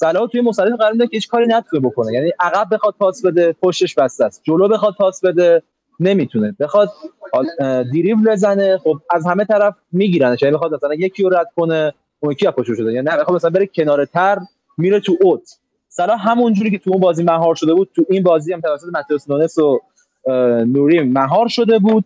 صلاح 0.00 0.28
توی 0.28 0.40
مسابقه 0.40 0.76
قرار 0.76 0.92
میده 0.92 1.06
که 1.06 1.16
هیچ 1.16 1.28
کاری 1.28 1.46
نتونه 1.46 1.88
بکنه. 1.88 2.12
یعنی 2.12 2.32
عقب 2.40 2.74
بخواد 2.74 2.94
پاس 2.98 3.24
بده 3.24 3.52
پشتش 3.62 3.94
بسته 3.94 4.24
است. 4.24 4.40
جلو 4.44 4.68
بخواد 4.68 4.94
پاس 4.94 5.24
بده 5.24 5.62
نمی‌تونه. 6.00 6.56
بخواد 6.60 6.90
دیریبل 7.92 8.30
بزنه 8.30 8.78
خب 8.78 9.00
از 9.10 9.26
همه 9.26 9.44
طرف 9.44 9.74
میگیرنش. 9.92 10.42
یعنی 10.42 10.54
بخواد 10.54 10.74
مثلا 10.74 10.94
یکی 10.94 11.22
رو 11.22 11.30
رد 11.30 11.48
کنه 11.56 11.92
اون 12.20 12.32
یکی 12.32 12.50
پشت 12.50 12.74
شده 12.74 12.92
یعنی 12.92 13.10
نه 13.10 13.16
بخواد 13.16 13.36
مثلا 13.36 13.50
بره 13.50 13.66
کنار 13.66 14.04
تر 14.04 14.38
میره 14.78 15.00
تو 15.00 15.16
اوت. 15.20 15.58
صلاح 15.88 16.28
همون 16.28 16.52
جوری 16.52 16.70
که 16.70 16.78
تو 16.78 16.90
اون 16.90 17.00
بازی 17.00 17.24
مهار 17.24 17.54
شده 17.54 17.74
بود 17.74 17.90
تو 17.94 18.04
این 18.08 18.22
بازی 18.22 18.52
هم 18.52 18.60
توسط 18.60 18.88
ماتئوس 18.92 19.30
نونس 19.30 19.58
و 19.58 19.80
نوری 20.66 21.02
مهار 21.02 21.48
شده 21.48 21.78
بود. 21.78 22.04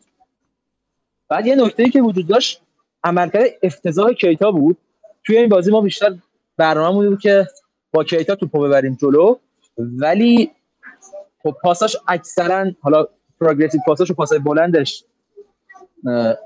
بعد 1.29 1.47
یه 1.47 1.55
نکته 1.55 1.83
ای 1.83 1.91
که 1.91 2.03
وجود 2.03 2.27
داشت 2.27 2.63
عملکرد 3.05 3.51
افتضاح 3.63 4.13
کیتا 4.13 4.51
بود. 4.51 4.77
توی 5.25 5.37
این 5.37 5.49
بازی 5.49 5.71
ما 5.71 5.81
بیشتر 5.81 6.15
برنامه 6.57 7.09
بود 7.09 7.21
که 7.21 7.47
با 7.93 8.05
کیتا 8.05 8.35
توپو 8.35 8.61
ببریم 8.61 8.99
جلو. 9.01 9.37
ولی 9.79 10.51
خب 11.43 11.55
پاساش 11.63 11.97
اکثرا 12.09 12.71
حالا 12.81 13.07
پروگرسیو 13.41 13.81
پاساش 13.87 14.11
و 14.11 14.15
پاسای 14.15 14.39
بلندش 14.39 15.05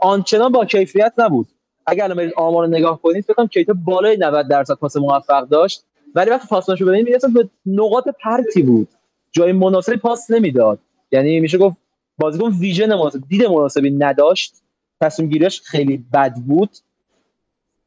آنچنان 0.02 0.52
با 0.52 0.64
کیفیت 0.64 1.12
نبود. 1.18 1.46
اگر 1.86 2.04
الان 2.04 2.32
آمار 2.36 2.66
رو 2.66 2.70
نگاه 2.70 3.02
کنید 3.02 3.24
فکر 3.24 3.46
کیتا 3.46 3.74
بالای 3.84 4.16
90 4.16 4.48
درصد 4.48 4.74
پاس 4.74 4.96
موفق 4.96 5.48
داشت. 5.48 5.84
ولی 6.14 6.30
وقتی 6.30 6.48
پاساشو 6.48 6.86
ببینید 6.86 7.06
می‌رسه 7.06 7.28
به 7.28 7.48
نقاط 7.66 8.08
پرتی 8.08 8.62
بود. 8.62 8.88
جای 9.32 9.52
مناسبی 9.52 9.96
پاس 9.96 10.30
نمی‌داد. 10.30 10.78
یعنی 11.12 11.40
میشه 11.40 11.58
گفت 11.58 11.76
بازیکن 12.18 12.50
ویژن 12.50 12.94
مناسب 12.94 13.20
دید 13.28 13.44
مناسبی 13.44 13.90
نداشت. 13.90 14.54
تصمیم 15.00 15.28
گیریش 15.28 15.60
خیلی 15.60 16.04
بد 16.12 16.34
بود. 16.34 16.70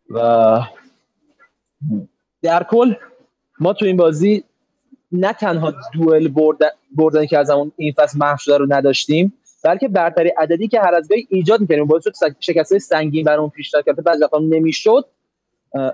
و 0.10 0.60
در 2.42 2.64
کل 2.64 2.94
ما 3.60 3.74
تو 3.74 3.86
این 3.86 3.98
بازی 3.98 4.44
نه 5.12 5.34
تنها 5.34 5.74
دوئل 5.94 6.28
بردن, 6.96 7.26
که 7.26 7.38
از 7.38 7.50
همون 7.50 7.72
این 7.76 7.94
فصل 7.98 8.20
محو 8.20 8.38
شده 8.38 8.58
رو 8.58 8.66
نداشتیم 8.70 9.34
بلکه 9.64 9.88
برتری 9.88 10.30
عددی 10.30 10.68
که 10.68 10.80
هر 10.80 10.94
از 10.96 11.08
گاهی 11.08 11.28
ایجاد 11.30 11.62
می‌کردیم. 11.62 11.86
باعث 11.86 12.04
شد 12.04 12.36
شکست 12.40 12.78
سنگین 12.78 13.26
برامون 13.26 13.50
پیش 13.50 13.72
کرد 13.72 13.86
که 13.86 13.94
بعضی 13.94 14.24
وقتا 14.24 14.40
نمی‌شد 14.40 15.06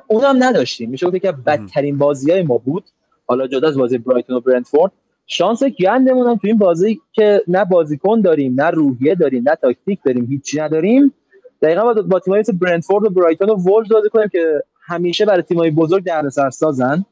اونم 0.08 0.44
نداشتیم. 0.44 0.90
میشه 0.90 1.08
گفت 1.08 1.18
که 1.18 1.32
بدترین 1.32 1.98
بازیای 1.98 2.44
ما 2.44 2.58
بود. 2.58 2.84
حالا 3.28 3.48
جدا 3.48 3.68
از 3.68 3.78
بازی 3.78 3.98
برایتون 3.98 4.36
و 4.36 4.40
برنتفورد 4.40 4.92
شانس 5.28 5.64
گندمون 5.64 6.28
هم 6.28 6.36
تو 6.36 6.48
این 6.48 6.58
بازی 6.58 7.02
که 7.14 7.42
نه 7.48 7.66
بازیکن 7.66 8.22
داریم 8.22 8.62
نه 8.62 8.70
روحیه 8.70 9.16
داریم 9.16 9.50
نه 9.50 9.56
تاکتیک 9.56 10.00
داریم 10.06 10.26
هیچی 10.26 10.60
نداریم. 10.60 11.14
دقیقا 11.62 11.94
با, 11.94 12.02
با 12.02 12.20
تیمایی 12.20 12.40
مثل 12.40 12.58
برنتفورد 12.58 13.06
و 13.06 13.10
برایتون 13.10 13.50
و 13.50 13.56
وولز 13.56 13.90
بازی 13.90 14.10
کنیم 14.10 14.28
که 14.28 14.64
همیشه 14.82 15.26
برای 15.26 15.42
تیمای 15.42 15.72
بزرگ 15.72 16.04
دردسر 16.04 16.50
سازن 16.50 17.06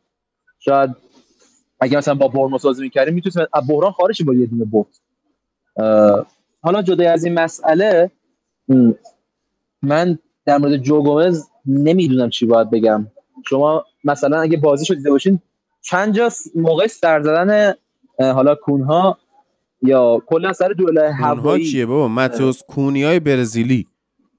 شاید 0.65 0.89
اگه 1.79 1.97
مثلا 1.97 2.15
با 2.15 2.27
برموس 2.27 2.65
بازی 2.65 2.83
می‌کردیم 2.83 3.13
می‌تونیم 3.13 3.47
از 3.53 3.67
بحران 3.69 3.91
خارج 3.91 4.23
با 4.23 4.33
یه 4.33 4.45
دونه 4.45 4.65
برد 4.65 4.95
حالا 6.61 6.81
جدا 6.81 7.11
از 7.11 7.25
این 7.25 7.33
مسئله 7.33 8.11
من 9.81 10.19
در 10.45 10.57
مورد 10.57 10.77
جو 10.77 11.03
گومز 11.03 11.47
نمی‌دونم 11.65 12.29
چی 12.29 12.45
باید 12.45 12.69
بگم. 12.69 13.07
شما 13.49 13.85
مثلا 14.03 14.41
اگه 14.41 14.57
بازی 14.57 14.85
شو 14.85 14.93
دیده 14.93 15.11
باشین 15.11 15.39
چند 15.81 16.15
جا 16.15 16.29
موقع 16.55 16.87
سر 16.87 17.21
زدن 17.21 17.73
حالا 18.19 18.55
کونها 18.55 19.17
یا 19.81 20.21
کلا 20.25 20.53
سر 20.53 20.67
دوئل 20.67 20.97
هوایی. 20.97 21.65
کیه 21.65 21.85
بابا؟ 21.85 22.07
ماتوس 22.07 22.63
کونیای 22.67 23.19
برزیلی. 23.19 23.87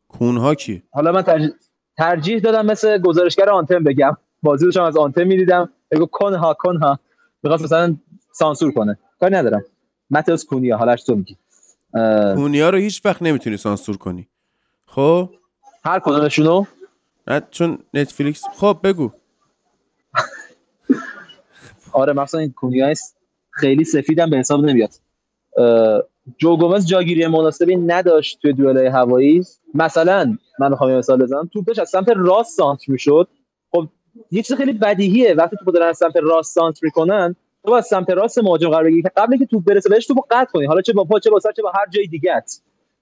کونها 0.09 0.55
کیه؟ 0.55 0.83
حالا 0.91 1.13
من 1.13 1.53
ترجیح 1.99 2.39
دادم 2.39 2.67
مثل 2.67 2.99
گزارشگر 2.99 3.51
آنتن 3.51 3.85
بگم. 3.85 4.17
بازی 4.43 4.65
داشتم 4.65 4.83
از 4.83 4.97
آنتن 4.97 5.25
می‌دیدم. 5.25 5.71
بگو 5.95 6.07
کنها 6.07 6.55
کنها. 6.55 6.99
می‌خواست 7.43 7.65
مثلا 7.65 7.97
سانسور 8.33 8.73
کنه. 8.73 8.99
کاری 9.21 9.35
ندارم. 9.35 9.65
ماتوس 10.11 10.45
کونیا 10.45 10.77
حالاش 10.77 11.03
تو 11.03 11.17
میگی. 11.17 11.37
کونیا 12.35 12.71
رو 12.71 12.79
هیچ 12.79 13.03
وقت 13.05 13.23
نمی‌تونی 13.23 13.57
سانسور 13.57 13.97
کنی. 13.97 14.29
خب؟ 14.87 15.31
هر 15.85 16.01
کدومشونو؟ 16.01 16.65
نه 17.27 17.43
چون 17.51 17.79
نتفلیکس. 17.95 18.45
خب 18.57 18.79
بگو. 18.85 19.11
آره 21.93 22.13
مثلا 22.13 22.41
این 22.41 22.53
کونیا 22.53 22.93
خیلی 23.51 23.85
سفیدم 23.85 24.31
به 24.31 24.37
حساب 24.37 24.65
نمیاد. 24.65 24.91
جو 26.39 26.57
گومز 26.57 26.87
جاگیری 26.87 27.27
مناسبی 27.27 27.77
نداشت 27.77 28.39
توی 28.43 28.53
دوئل 28.53 28.87
هوایی. 28.87 29.45
مثلا 29.75 30.37
من 30.59 30.71
می‌خوام 30.71 30.93
مثال 30.99 31.23
بزنم. 31.23 31.51
توپش 31.53 31.79
از 31.79 31.89
سمت 31.91 32.09
راست 32.17 32.57
سانت 32.57 32.89
می‌شد. 32.89 33.29
خب 33.71 33.89
یه 34.31 34.43
چیز 34.43 34.57
خیلی 34.57 34.73
بدیهیه. 34.73 35.35
وقتی 35.35 35.57
توپ 35.57 35.75
دارن 35.75 35.89
از 35.89 35.99
سمت 35.99 36.17
راست 36.17 36.55
سانت 36.55 36.83
می‌کنن 36.83 37.37
تو 37.65 37.73
از 37.73 37.87
سمت 37.87 38.11
راست 38.11 38.39
مهاجم 38.39 38.69
قرار 38.69 38.85
بگیری. 38.85 39.03
که 39.03 39.11
قبل 39.17 39.37
که 39.37 39.47
توپ 39.47 39.65
برسه 39.65 39.89
بهش 39.89 40.07
توپو 40.07 40.23
قطع 40.31 40.51
کنی. 40.53 40.67
حالا 40.67 40.81
چه 40.81 40.93
با 40.93 41.05
پا 41.05 41.19
چه 41.19 41.31
با 41.31 41.41
سر 41.41 41.53
چه 41.53 41.63
با 41.63 41.73
هر 41.75 41.87
جای 41.91 42.07
دیگه 42.07 42.43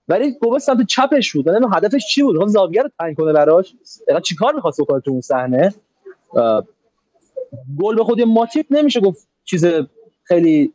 ولی 0.08 0.32
گومز 0.32 0.62
سمت 0.62 0.86
چپش 0.86 1.32
بود. 1.32 1.48
نه 1.48 1.76
هدفش 1.76 2.06
چی 2.06 2.22
بود؟ 2.22 2.36
اون 2.36 2.46
زاویه 2.46 2.82
رو 2.82 2.90
تعیین 2.98 3.14
کنه 3.14 3.32
براش. 3.32 3.74
دقیقاً 4.06 4.20
چیکار 4.20 4.54
می‌خواست 4.54 4.80
بکنه 4.80 5.00
تو 5.00 5.10
اون 5.10 5.20
صحنه؟ 5.20 5.74
گل 7.80 7.96
به 7.96 8.04
خود 8.04 8.20
ماتیپ 8.20 8.66
نمیشه 8.70 9.00
گفت 9.00 9.28
چیز 9.44 9.66
خیلی 10.24 10.72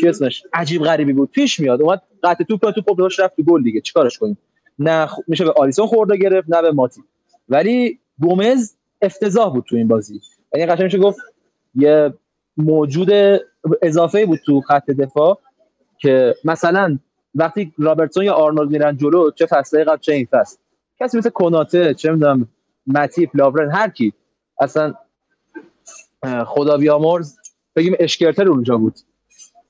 چی 0.00 0.08
اسمش؟ 0.08 0.42
عجیب 0.52 0.82
غریبی 0.82 1.12
بود. 1.12 1.30
پیش 1.30 1.60
میاد. 1.60 1.82
اومد 1.82 2.02
قطع 2.22 2.44
توپ 2.44 2.70
تو 2.70 2.82
پاپ 2.82 3.00
رفت 3.00 3.36
تو 3.36 3.42
گل 3.42 3.62
دیگه. 3.62 3.80
چیکارش 3.80 4.18
کنیم؟ 4.18 4.38
نه 4.78 5.08
میشه 5.26 5.44
به 5.44 5.52
آلیسون 5.56 5.86
خورده 5.86 6.16
گرفت 6.16 6.50
نه 6.50 6.62
به 6.62 6.72
ماتی. 6.72 7.00
ولی 7.48 7.98
گومز 8.20 8.74
افتضاح 9.04 9.52
بود 9.52 9.64
تو 9.68 9.76
این 9.76 9.88
بازی. 9.88 10.20
یعنی 10.54 10.66
قشنگ 10.66 10.84
میشه 10.84 10.98
گفت 10.98 11.18
یه 11.74 12.14
موجود 12.56 13.10
اضافه 13.82 14.26
بود 14.26 14.38
تو 14.46 14.60
خط 14.60 14.90
دفاع 14.90 15.38
که 15.98 16.34
مثلا 16.44 16.98
وقتی 17.34 17.72
رابرتسون 17.78 18.24
یا 18.24 18.34
آرنولد 18.34 18.70
میرن 18.70 18.96
جلو 18.96 19.30
چه 19.30 19.46
فصله 19.46 19.84
قبل 19.84 19.96
چه 19.96 20.12
این 20.12 20.28
فصل. 20.30 20.56
کسی 21.00 21.18
مثل 21.18 21.30
کناته 21.30 21.94
چه 21.94 22.12
می‌دونم 22.12 22.48
متیپ 22.86 23.30
لاورن 23.34 23.70
هر 23.70 23.90
کی. 23.90 24.12
اصلا 24.60 24.94
خدا 26.46 26.76
بیامرز 26.76 27.36
بگیم 27.76 27.94
اشکرتل 27.98 28.48
اونجا 28.48 28.76
بود. 28.76 28.94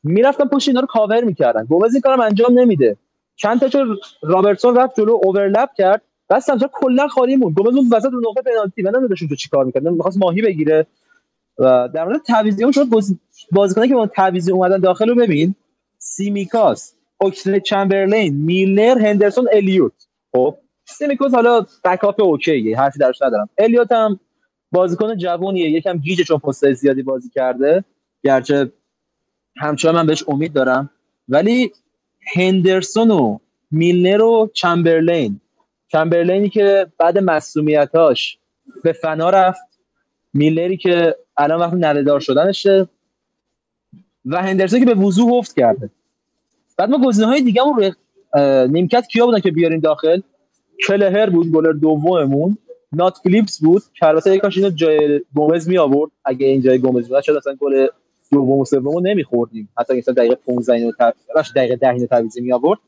می‌رفتن 0.02 0.48
پشت 0.48 0.68
اینا 0.68 0.80
رو 0.80 0.86
کاور 0.86 1.24
می‌کردن. 1.24 1.64
گومز 1.64 1.94
این 1.94 2.00
کارم 2.00 2.20
انجام 2.20 2.58
نمیده. 2.58 2.96
چند 3.36 3.60
تا 3.60 3.84
رابرتسون 4.22 4.76
رفت 4.76 5.00
جلو 5.00 5.20
overlap 5.22 5.68
کرد. 5.76 6.02
بعد 6.28 6.40
سمت 6.40 6.70
کلا 6.72 7.08
خالی 7.08 7.36
موند. 7.36 7.54
گومز 7.54 7.76
اون 7.76 7.88
وسط 7.92 8.10
نقطه 8.28 8.50
پنالتی 8.50 8.82
من 8.82 8.90
نمی‌دونم 8.90 9.28
تو 9.28 9.36
چیکار 9.36 9.64
می‌کرد. 9.64 9.88
می‌خواست 9.88 10.18
ماهی 10.18 10.42
بگیره 10.42 10.86
و 11.58 11.88
در 11.94 12.04
مورد 12.04 12.22
تعویضی 12.22 12.72
شد 12.72 12.86
بازیکنایی 13.52 13.90
که 13.90 13.94
با 13.94 14.06
تعویضی 14.06 14.52
اومدن 14.52 14.78
داخل 14.78 15.08
رو 15.08 15.14
ببین. 15.14 15.54
سیمیکاس 15.98 16.94
اوکسل 17.20 17.58
چمبرلین 17.58 18.34
میلنر 18.36 18.98
هندرسون 18.98 19.48
الیوت. 19.52 19.92
خب 20.32 20.54
سیمیکاس 20.84 21.34
حالا 21.34 21.66
backup 21.84 22.20
okay 22.20 22.67
ه 22.67 22.78
حرفی 22.78 22.98
درش 22.98 23.22
ندارم. 23.22 23.48
الیوت 23.58 23.92
هم 23.92 24.20
بازیکن 24.72 25.16
جوونیه 25.16 25.70
یکم 25.70 25.98
گیجه 25.98 26.24
چون 26.24 26.38
پست 26.38 26.72
زیادی 26.72 27.02
بازی 27.02 27.30
کرده. 27.30 27.84
گرچه 28.24 28.72
همچنان 29.56 29.94
من 29.94 30.06
بهش 30.06 30.24
امید 30.28 30.52
دارم. 30.52 30.90
ولی 31.28 31.72
هندرسون 32.34 33.10
و 33.10 33.38
میلنر 33.70 34.22
و 34.22 34.50
چمبرلین 34.54 35.40
چمبرلینی 35.94 36.48
که 36.48 36.86
بعد 36.98 37.18
مصدومیتاش 37.18 38.38
به 38.82 38.92
فنا 38.92 39.30
رفت 39.30 39.62
میلنری 40.32 40.76
که 40.76 41.16
الان 41.36 41.60
وقت 41.60 41.72
ندهدار 41.74 42.20
شدنشه 42.20 42.88
و 44.26 44.42
هندرسون 44.42 44.80
که 44.80 44.86
به 44.86 44.94
وضوح 44.94 45.32
افت 45.32 45.56
کرده. 45.56 45.90
بعد 46.78 46.90
ما 46.90 47.06
گزینه 47.06 47.26
های 47.26 47.40
دیگه 47.42 47.62
روی 47.76 47.92
نیمکت 48.68 49.06
کیا 49.06 49.26
بودن 49.26 49.40
که 49.40 49.50
بیاریم 49.50 49.80
داخل؟ 49.80 50.20
کلهر 50.86 51.30
بود 51.30 51.52
گلر 51.52 51.72
دوممون. 51.72 52.58
نات 52.92 53.18
فلیپس 53.22 53.60
بود. 53.60 53.82
که 53.98 54.06
البته 54.06 54.34
یکاش 54.34 54.56
اینو 54.56 54.70
جای 54.70 55.20
گومز 55.34 55.68
می 55.68 55.78
آورد 55.78 56.10
اگه 56.24 56.46
این 56.46 56.62
جای 56.62 56.78
گومز 56.78 57.08
بود 57.08 57.20
شاید 57.20 57.38
اصلا 57.38 57.54
گل 57.54 57.86
دوم 58.32 58.58
و 58.58 58.64
سومو 58.64 59.00
نمیخوردیم؟ 59.00 59.68
حتی 59.78 59.98
مثلا 59.98 60.14
دقیقه 60.14 60.34
15 60.34 60.72
اینو 60.72 60.92
باش 61.34 61.52
دقیقه 61.56 61.76
10 61.76 61.88
اینو 61.88 62.06
تعویضی 62.06 62.40
می 62.40 62.52
آورد 62.52 62.78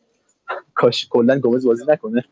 کاش 0.74 1.06
کلا 1.10 1.38
گومز 1.38 1.66
بازی 1.66 1.84
نکنه. 1.88 2.24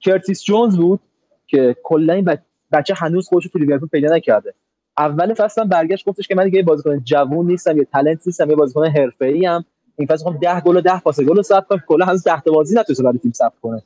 کرتیس 0.00 0.44
جونز 0.44 0.76
بود 0.76 1.00
که 1.46 1.76
کلا 1.82 2.12
این 2.12 2.38
بچه 2.72 2.94
هنوز 2.96 3.28
خودش 3.28 3.48
تو 3.52 3.58
لیورپول 3.58 3.88
پیدا 3.88 4.16
نکرده. 4.16 4.54
اول 4.98 5.34
فصل 5.34 5.60
هم 5.60 5.68
برگشت 5.68 6.04
گفتش 6.04 6.28
که 6.28 6.34
من 6.34 6.44
دیگه 6.44 6.62
بازیکن 6.62 7.00
جوون 7.04 7.46
نیستم 7.46 7.78
یه 7.78 7.84
talent 7.84 8.26
نیستم 8.26 8.50
یه 8.50 8.56
بازیکن 8.56 8.86
حرفه‌ای 8.86 9.46
ام 9.46 9.64
این 9.98 10.08
فصل 10.08 10.24
می‌خوام 10.24 10.38
10 10.42 10.60
گل 10.60 10.76
و 10.76 10.80
10 10.80 11.00
پاس 11.00 11.20
گل 11.20 11.42
ثبت 11.42 11.66
کنم 11.66 11.82
کلا 11.86 12.06
هنوز 12.06 12.24
10 12.24 12.40
تا 12.40 12.52
بازی 12.52 12.74
نتونسته 12.78 13.04
برای 13.04 13.18
تیم 13.18 13.32
ثبت 13.32 13.52
کنه. 13.62 13.82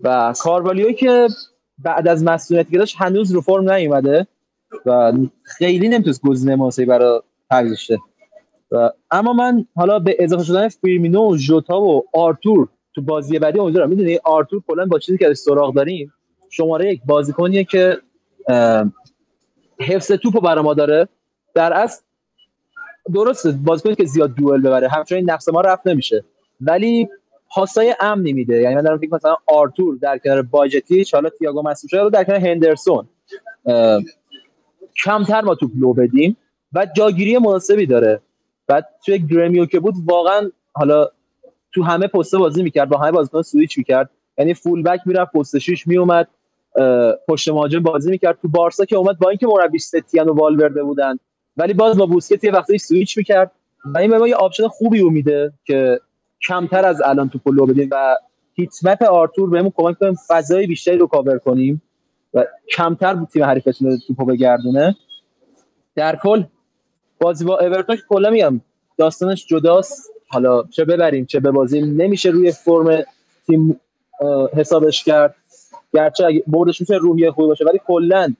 و 0.00 0.34
کاروالیو 0.40 0.92
که 0.92 1.28
بعد 1.78 2.08
از 2.08 2.24
مصدومیتی 2.24 2.86
که 2.86 2.98
هنوز 2.98 3.32
رو 3.32 3.40
فرم 3.40 3.70
نیومده 3.70 4.26
و 4.86 5.12
خیلی 5.42 5.88
نمی‌تونست 5.88 6.22
گزینه 6.22 6.56
مناسبی 6.56 6.86
برای 6.86 7.20
تعویض 7.50 7.78
و 8.70 8.90
اما 9.10 9.32
من 9.32 9.66
حالا 9.76 9.98
به 9.98 10.16
اضافه 10.18 10.44
شدن 10.44 10.68
فیرمینو 10.68 11.32
و 11.32 11.36
ژوتا 11.36 11.80
و 11.80 12.04
آرتور 12.14 12.68
تو 12.94 13.02
بازی 13.02 13.38
بعدی 13.38 13.58
امیدوارم 13.58 13.88
می‌دونی 13.88 14.18
آرتور 14.24 14.62
کلا 14.66 14.86
با 14.86 14.98
چیزی 14.98 15.18
که 15.18 15.30
از 15.30 15.38
سراغ 15.38 15.74
داریم 15.74 16.12
شماره 16.50 16.92
یک 16.92 17.00
بازیکنیه 17.06 17.64
که 17.64 17.98
حفظ 19.80 20.12
توپو 20.12 20.40
برای 20.40 20.64
ما 20.64 20.74
داره. 20.74 21.08
در 21.54 21.72
اصل 21.72 22.02
درسته 23.14 23.52
بازیکنی 23.52 23.94
که 23.94 24.04
زیاد 24.04 24.34
دوئل 24.34 24.60
ببره 24.60 24.88
همچنین 24.88 25.30
نفس 25.30 25.48
ما 25.48 25.60
رفت 25.60 25.86
نمیشه. 25.86 26.24
ولی 26.60 27.08
پاسای 27.54 27.94
امنی 28.00 28.32
میده. 28.32 28.60
یعنی 28.60 28.74
من 28.74 28.82
دارم 28.82 28.98
فکر 28.98 29.14
مثلا 29.14 29.36
آرتور 29.46 29.96
در 29.96 30.18
کنار 30.18 30.42
باجتیچ 30.42 31.14
حالا 31.14 31.28
تییاگو 31.28 31.62
مسئول 31.62 32.10
در 32.10 32.24
کنار 32.24 32.38
هندرسون. 32.38 33.08
کمتر 35.04 35.40
ما 35.40 35.54
توپ 35.54 35.70
لو 35.76 35.92
بدیم 35.92 36.36
و 36.72 36.86
جاگیری 36.96 37.38
مناسبی 37.38 37.86
داره. 37.86 38.20
بعد 38.66 38.88
توی 39.04 39.18
گرمیو 39.18 39.66
که 39.66 39.80
بود 39.80 39.94
واقعا 40.04 40.50
حالا 40.72 41.08
تو 41.72 41.82
همه 41.82 42.06
پست 42.06 42.34
بازی 42.34 42.62
می‌کرد 42.62 42.88
با 42.88 42.98
همه 42.98 43.10
بازیکن 43.10 43.42
سویچ 43.42 43.78
می‌کرد. 43.78 44.10
یعنی 44.38 44.54
fullback 44.54 45.00
می‌رفت 45.06 45.32
پست 45.32 45.58
6 45.58 45.86
میومد 45.86 46.28
پشت 47.28 47.48
مهاجم 47.48 47.80
بازی 47.80 48.10
می‌کرد. 48.10 48.38
تو 48.42 48.48
بارسا 48.48 48.84
که 48.84 48.96
اومد 48.96 49.18
با 49.18 49.28
اینکه 49.28 49.46
مربی 49.46 49.78
ستیان 49.78 50.28
و 50.28 50.32
والورده 50.32 50.82
بودن 50.82 51.18
ولی 51.56 51.74
باز 51.74 51.98
با 51.98 52.06
بوسکتس 52.06 52.44
یه 52.44 52.52
وقتی 52.52 52.78
سویچ 52.78 53.18
می‌کرد. 53.18 53.50
و 53.94 53.98
این 53.98 54.10
به 54.10 54.18
ما 54.18 54.28
یه 54.28 54.34
option 54.34 54.68
خوبی 54.68 55.02
میده 55.02 55.52
که 55.64 56.00
کمتر 56.48 56.84
از 56.84 57.02
الان 57.04 57.28
توپ 57.28 57.38
لو 57.38 57.66
بدیم 57.66 57.88
و 57.92 58.16
heat 58.54 58.84
map 58.84 59.02
آرتور 59.02 59.50
بهمون 59.50 59.72
کمک 59.76 59.98
کنیم 59.98 60.14
فضای 60.28 60.66
بیشتری 60.66 60.98
رو 60.98 61.06
کاور 61.06 61.38
کنیم 61.38 61.82
و 62.34 62.44
کمتر 62.76 63.14
بود 63.14 63.28
تیم 63.28 63.44
حریفتون 63.44 63.90
رو 63.90 63.96
توپو 64.06 64.24
بگردونه. 64.24 64.96
در 65.94 66.16
کل 66.16 66.42
بازی 67.20 67.44
با 67.44 67.58
اورتون 67.58 67.96
کلا 68.08 68.30
میگم 68.30 68.60
داستانش 68.98 69.46
جداست. 69.46 70.12
حالا 70.32 70.62
چه 70.62 70.84
ببریم 70.84 71.24
چه 71.24 71.40
ببازیم 71.40 72.02
نمیشه 72.02 72.30
روی 72.30 72.52
فرم 72.52 73.02
تیم 73.46 73.80
حسابش 74.56 75.04
کرد. 75.04 75.34
گرچه 75.94 76.42
بردش 76.46 76.80
می‌تونه 76.80 76.98
روحیه 76.98 77.30
خوبی 77.30 77.48
باشه 77.48 77.64
ولی 77.64 77.80
کلا 77.86 78.34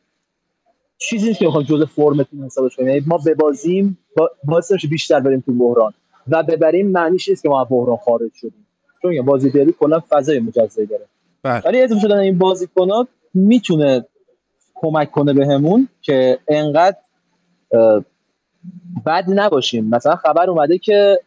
چیزی 0.98 1.28
نیست 1.28 1.38
که 1.38 1.46
بخوام 1.46 1.62
جزء 1.62 1.84
فرم 1.84 2.22
تیم 2.22 2.44
حسابش 2.44 2.76
کنیم. 2.76 2.88
یعنی 2.88 3.02
ما 3.06 3.18
ببازیم 3.26 3.98
با 4.16 4.30
باعث 4.44 4.72
میشه 4.72 4.88
بیشتر 4.88 5.20
بریم 5.20 5.40
تو 5.40 5.52
بحران. 5.52 5.92
و 6.28 6.42
ببریم 6.42 6.90
معنیش 6.90 7.28
نیست 7.28 7.42
که 7.42 7.48
ما 7.48 7.64
بحران 7.64 7.96
خارج 7.96 8.30
شدیم. 8.34 8.66
چون 9.02 9.22
بازی 9.22 9.50
دری 9.50 9.74
کلا 9.80 10.02
فضای 10.08 10.40
مجزایی 10.40 10.86
داره. 10.86 11.04
بله. 11.42 11.62
ولی 11.64 11.82
اضافه 11.82 12.00
شدن 12.00 12.18
این 12.18 12.38
بازیکنات 12.38 13.08
می‌تونه 13.34 14.04
کمک 14.74 15.10
کنه 15.10 15.32
بهمون 15.32 15.88
که 16.02 16.38
انقدر 16.48 16.96
بد 19.06 19.24
نباشیم. 19.28 19.88
مثلا 19.88 20.16
خبر 20.16 20.50
اومده 20.50 20.78
که 20.78 21.18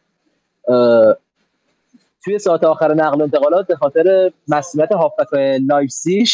توی 2.24 2.40
ساعت 2.40 2.64
آخر 2.64 2.94
نقل 2.94 3.20
و 3.20 3.24
انتقالات 3.24 3.68
به 3.68 3.76
خاطر 3.76 4.32
مصدومیت 4.48 4.92
هافبک 4.92 5.34
لایپزیگ 5.70 6.28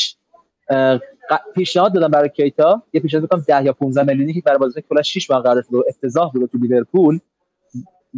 پیشنهاد 1.55 1.93
دادم 1.93 2.07
برای 2.07 2.29
کیتا. 2.29 2.83
یه 2.93 3.01
پیشنهاد 3.01 3.27
بکنم 3.27 3.43
10 3.47 3.65
یا 3.65 3.73
15 3.73 4.03
میلیونی 4.03 4.33
که 4.33 4.41
برای 4.41 4.57
بازیکن 4.57 4.87
کلا 4.89 5.01
6 5.01 5.31
ماه 5.31 5.43
قرار 5.43 5.61
شده 5.61 5.77
افتضاح 5.89 6.31
بود 6.31 6.49
تو 6.49 6.57
لیورپول. 6.57 7.19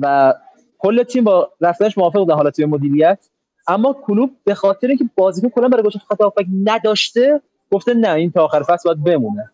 و 0.01 0.33
کل 0.77 1.03
تیم 1.03 1.23
با 1.23 1.51
رفتنش 1.61 1.97
موافق 1.97 2.19
بودن 2.19 2.35
حالا 2.35 2.51
توی 2.51 2.65
مدیریت. 2.65 3.19
اما 3.67 3.93
کلوب 3.93 4.31
به 4.43 4.55
خاطر 4.55 4.87
اینکه 4.87 5.05
بازیکن 5.15 5.49
کلا 5.49 5.67
برای 5.67 5.83
گوشه 5.83 5.99
خط 5.99 6.21
هافبک 6.21 6.45
نداشته 6.63 7.41
گفته 7.71 7.93
نه 7.93 8.13
این 8.13 8.31
تا 8.31 8.43
آخر 8.43 8.63
فصل 8.63 8.89
باید 8.89 9.03
بمونه. 9.03 9.51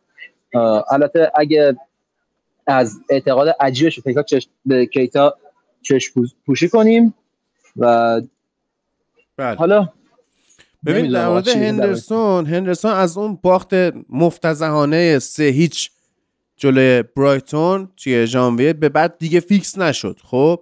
البته 0.91 1.31
اگه 1.35 1.77
از 2.67 2.99
اعتقاد 3.09 3.55
عجیبش. 3.59 3.99
به 4.65 4.85
کیتا 4.85 5.37
چش 5.81 6.11
پوشی 6.45 6.69
کنیم 6.69 7.13
و 7.77 8.21
بله. 9.37 9.55
حالا 9.55 9.89
ببین 10.85 11.11
در 11.11 11.27
مورد 11.27 11.47
هندرسون 11.47 12.45
هندرسون 12.45 12.91
از 12.91 13.17
اون 13.17 13.39
باخت 13.41 13.73
مفتزهانه 14.09 15.19
سه 15.19 15.43
هیچ 15.43 15.91
جلوی 16.57 17.03
برایتون 17.03 17.89
توی 17.97 18.27
ژانویه 18.27 18.73
به 18.73 18.89
بعد 18.89 19.17
دیگه 19.17 19.39
فیکس 19.39 19.77
نشد 19.77 20.19
خب؟ 20.23 20.59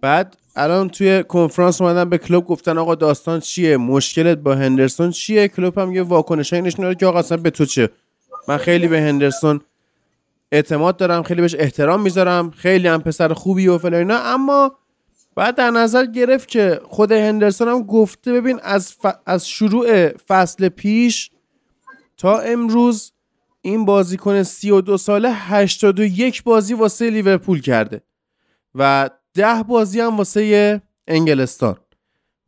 بعد 0.00 0.36
الان 0.56 0.88
توی 0.88 1.22
کنفرانس 1.22 1.80
اومدن 1.80 2.08
به 2.08 2.18
کلوب 2.18 2.46
گفتن 2.46 2.78
آقا 2.78 2.94
داستان 2.94 3.40
چیه؟ 3.40 3.76
مشکلت 3.76 4.38
با 4.38 4.54
هندرسون 4.54 5.10
چیه؟ 5.10 5.48
کلوب 5.48 5.78
هم 5.78 5.92
یه 5.92 6.02
واکنشایی 6.02 6.62
نشون 6.62 6.84
داد 6.84 6.96
که 6.96 7.06
آقا 7.06 7.18
اصلا 7.18 7.38
به 7.38 7.50
تو 7.50 7.64
چه؟ 7.64 7.88
من 8.48 8.56
خیلی 8.56 8.88
به 8.88 9.00
هندرسون 9.00 9.60
اعتماد 10.54 10.96
دارم 10.96 11.22
خیلی 11.22 11.40
بهش 11.40 11.54
احترام 11.58 12.02
می‌ذارم 12.02 12.50
خیلی 12.50 12.88
هم 12.88 13.02
پسر 13.02 13.32
خوبی 13.32 13.68
و 13.68 13.78
فلان 13.78 14.10
اما 14.10 14.76
بعد 15.36 15.54
در 15.54 15.70
نظر 15.70 16.06
گرفت 16.06 16.48
که 16.48 16.80
خود 16.84 17.12
هندرسون 17.12 17.68
هم 17.68 17.82
گفته 17.82 18.32
ببین 18.32 18.60
از, 18.62 18.94
از 19.26 19.48
شروع 19.48 20.08
فصل 20.08 20.68
پیش 20.68 21.30
تا 22.16 22.38
امروز 22.38 23.12
این 23.62 23.84
بازیکن 23.84 24.42
32 24.42 24.96
ساله 24.96 25.30
81 25.32 26.42
بازی 26.42 26.74
واسه 26.74 27.10
لیورپول 27.10 27.60
کرده 27.60 28.00
و 28.74 29.10
10 29.34 29.62
بازی 29.62 30.00
هم 30.00 30.16
واسه 30.16 30.82
انگلستان. 31.08 31.76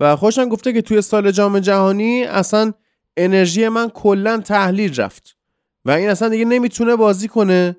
و 0.01 0.17
خوشم 0.17 0.49
گفته 0.49 0.73
که 0.73 0.83
توی 0.83 1.03
سال 1.03 1.31
جام 1.31 1.59
جهانی 1.59 2.25
اصلا 2.25 2.73
انرژی 3.17 3.69
من 3.69 3.89
کلا 3.89 4.39
تحلیل 4.39 4.95
رفت 4.97 5.37
و 5.85 5.91
این 5.91 6.09
اصلا 6.09 6.29
دیگه 6.29 6.45
نمی‌تونه 6.45 6.97
بازی 6.97 7.29
کنه. 7.29 7.77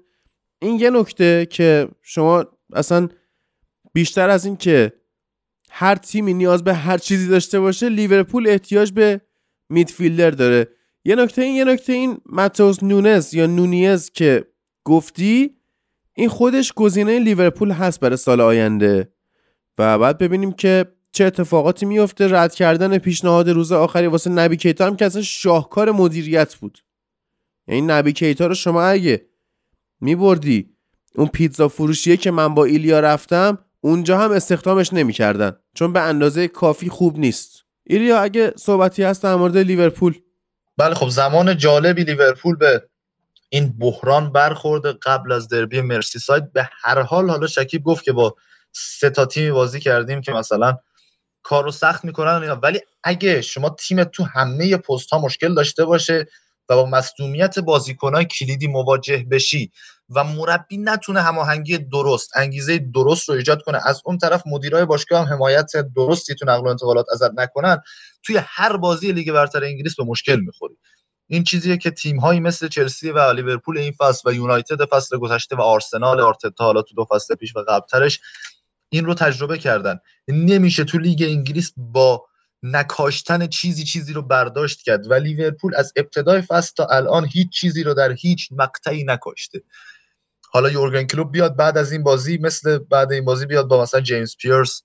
این 0.60 0.80
یه 0.80 0.90
نکته 0.90 1.48
که 1.50 1.88
شما 2.02 2.46
اصلا 2.74 3.08
بیشتر 3.94 4.30
از 4.30 4.46
این 4.46 4.58
که 4.58 4.94
هر 5.70 5.96
تیمی 5.96 6.34
نیاز 6.34 6.64
به 6.64 6.74
هر 6.74 6.98
چیزی 6.98 7.28
داشته 7.28 7.60
باشه 7.60 7.90
لیورپول 7.90 8.48
احتیاج 8.48 8.92
به 8.92 9.22
میدفیلدر 9.70 10.32
داره. 10.32 10.68
یه 11.06 11.16
نکته 11.16 11.42
این 11.42 11.56
یه 11.56 11.64
نکته 11.64 11.94
این 11.94 12.18
ماتوس 12.26 12.84
نونز 12.84 13.34
یا 13.34 13.46
نونیز 13.46 14.10
که 14.10 14.46
گفتی 14.84 15.58
این 16.14 16.30
خودش 16.30 16.74
گزینه 16.74 17.20
لیورپول 17.20 17.72
هست 17.72 18.00
برای 18.00 18.18
سال 18.18 18.42
آینده. 18.42 19.12
و 19.78 20.00
بعد 20.00 20.18
ببینیم 20.18 20.52
که 20.52 20.86
چه 21.12 21.26
اتفاقاتی 21.26 21.86
میفته. 21.86 22.28
رد 22.28 22.56
کردن 22.56 22.98
پیشنهاد 22.98 23.50
روز 23.50 23.72
آخری 23.72 24.08
واسه 24.08 24.30
نبی 24.30 24.58
کیتا 24.58 24.88
هم 24.88 24.96
که 24.96 25.06
اصلا 25.06 25.22
شاهکار 25.22 25.92
مدیریت 25.92 26.56
بود. 26.56 26.80
یعنی 27.68 27.82
نبی 27.82 28.14
کیتا 28.14 28.48
رو 28.48 28.54
شما 28.54 28.84
اگه 28.84 29.26
میبردی. 30.02 30.70
اون 31.16 31.28
پیتزا 31.28 31.68
فروشیه 31.68 32.18
که 32.18 32.32
من 32.32 32.54
با 32.54 32.66
ایلیا 32.66 33.00
رفتم 33.00 33.58
اونجا 33.82 34.18
هم 34.18 34.32
استخدامش 34.32 34.94
نمی‌کردن. 34.94 35.58
چون 35.74 35.94
به 35.94 36.02
اندازه 36.02 36.48
کافی 36.48 36.90
خوب 36.90 37.20
نیست. 37.20 37.64
ایلیا 37.84 38.20
اگه 38.20 38.54
صحبتی 38.56 39.04
هست 39.04 39.24
در 39.24 39.36
مورد 39.36 39.58
لیورپول؟ 39.58 40.20
بله 40.78 40.96
خب 40.96 41.10
زمان 41.10 41.58
جالبی 41.58 42.04
لیورپول 42.04 42.56
به 42.56 42.84
این 43.50 43.74
بحران 43.80 44.32
برخورده 44.32 44.94
قبل 44.94 45.32
از 45.32 45.48
دربی 45.48 45.82
مرسی 45.82 46.20
ساید 46.20 46.54
به 46.54 46.70
هر 46.72 47.02
حال 47.02 47.30
حالا 47.30 47.48
شکیب 47.48 47.84
گفت 47.84 48.04
که 48.04 48.12
با 48.12 48.36
سه 48.72 49.10
تا 49.10 49.26
تیمی 49.26 49.52
بازی 49.52 49.80
کردیم 49.80 50.22
که 50.22 50.32
مثلا 50.32 50.78
کارو 51.44 51.72
سخت 51.72 52.06
می‌کنن 52.06 52.50
ولی 52.52 52.80
اگه 53.04 53.42
شما 53.42 53.70
تیم 53.70 54.04
تو 54.04 54.24
همه 54.24 54.78
پست 54.78 55.10
ها 55.10 55.20
مشکل 55.20 55.54
داشته 55.54 55.86
باشه 55.86 56.28
و 56.70 56.76
با 56.76 56.86
مصدومیت 56.86 57.60
بازیکنهای 57.60 58.26
کلیدی 58.26 58.68
مواجه 58.68 59.26
بشی 59.32 59.72
و 60.10 60.24
مربی 60.24 60.78
نتونه 60.78 61.22
هماهنگی 61.22 61.78
درست 61.78 62.32
انگیزه 62.36 62.78
درست 62.78 63.30
رو 63.30 63.36
ایجاد 63.36 63.62
کنه. 63.64 63.80
از 63.86 64.02
اون 64.06 64.18
طرف 64.18 64.44
مدیرای 64.46 64.86
باشگاه 64.86 65.28
هم 65.28 65.34
حمایت 65.34 65.72
درستی 65.96 66.36
تو 66.36 66.46
نقل 66.46 66.66
و 66.66 66.68
انتقالات 66.68 67.06
ازت 67.12 67.32
نکنن. 67.36 67.82
توی 68.24 68.40
هر 68.42 68.78
بازی 68.78 69.12
لیگ 69.12 69.32
برتر 69.32 69.64
انگلیس 69.64 69.96
به 69.96 70.04
مشکل 70.04 70.40
می‌خوری. 70.40 70.78
این 71.28 71.44
چیزیه 71.44 71.78
که 71.78 71.92
تیم 71.92 72.20
هایی 72.20 72.40
مثل 72.40 72.68
چلسی 72.68 73.12
و 73.12 73.34
لیورپول 73.34 73.78
این 73.78 73.92
فصل 73.92 74.30
و 74.30 74.34
یونایتد 74.34 74.86
فصل 74.86 75.18
گذشته 75.18 75.56
و 75.56 75.62
آرسنال 75.62 76.22
آرتتا 76.22 76.64
حالا 76.64 76.82
تو 76.82 76.96
دو 76.96 77.06
فصل 77.12 77.36
پیش 77.36 77.56
و 77.56 77.60
قبلترش 77.68 78.20
این 78.90 79.06
رو 79.06 79.14
تجربه 79.14 79.58
کردن. 79.58 80.00
نمیشه 80.28 80.84
تو 80.84 80.98
لیگ 80.98 81.24
انگلیس 81.24 81.74
با 81.78 82.26
نکاشتن 82.74 83.48
چیزی 83.48 83.84
چیزی 83.84 84.14
رو 84.14 84.22
برداشت 84.22 84.82
کرد. 84.82 85.12
و 85.12 85.14
لیورپول 85.14 85.76
از 85.76 85.94
ابتدای 85.96 86.42
فصل 86.42 86.74
تا 86.78 86.86
الان 86.86 87.26
هیچ 87.26 87.50
چیزی 87.50 87.84
رو 87.84 87.94
در 87.94 88.12
هیچ 88.12 88.50
مقطعی 88.52 89.04
نکاشته. 89.04 89.64
حالا 90.50 90.70
یورگن 90.70 91.04
کلوپ 91.04 91.32
بیاد 91.32 91.56
بعد 91.56 91.78
از 91.78 91.92
این 91.92 92.04
بازی 92.04 92.38
مثل 92.38 92.78
بعد 92.78 93.12
این 93.12 93.26
بازی 93.26 93.46
بیاد 93.46 93.68
با 93.68 93.82
مثلا 93.82 94.02
جیمز 94.02 94.36
پیرس 94.38 94.82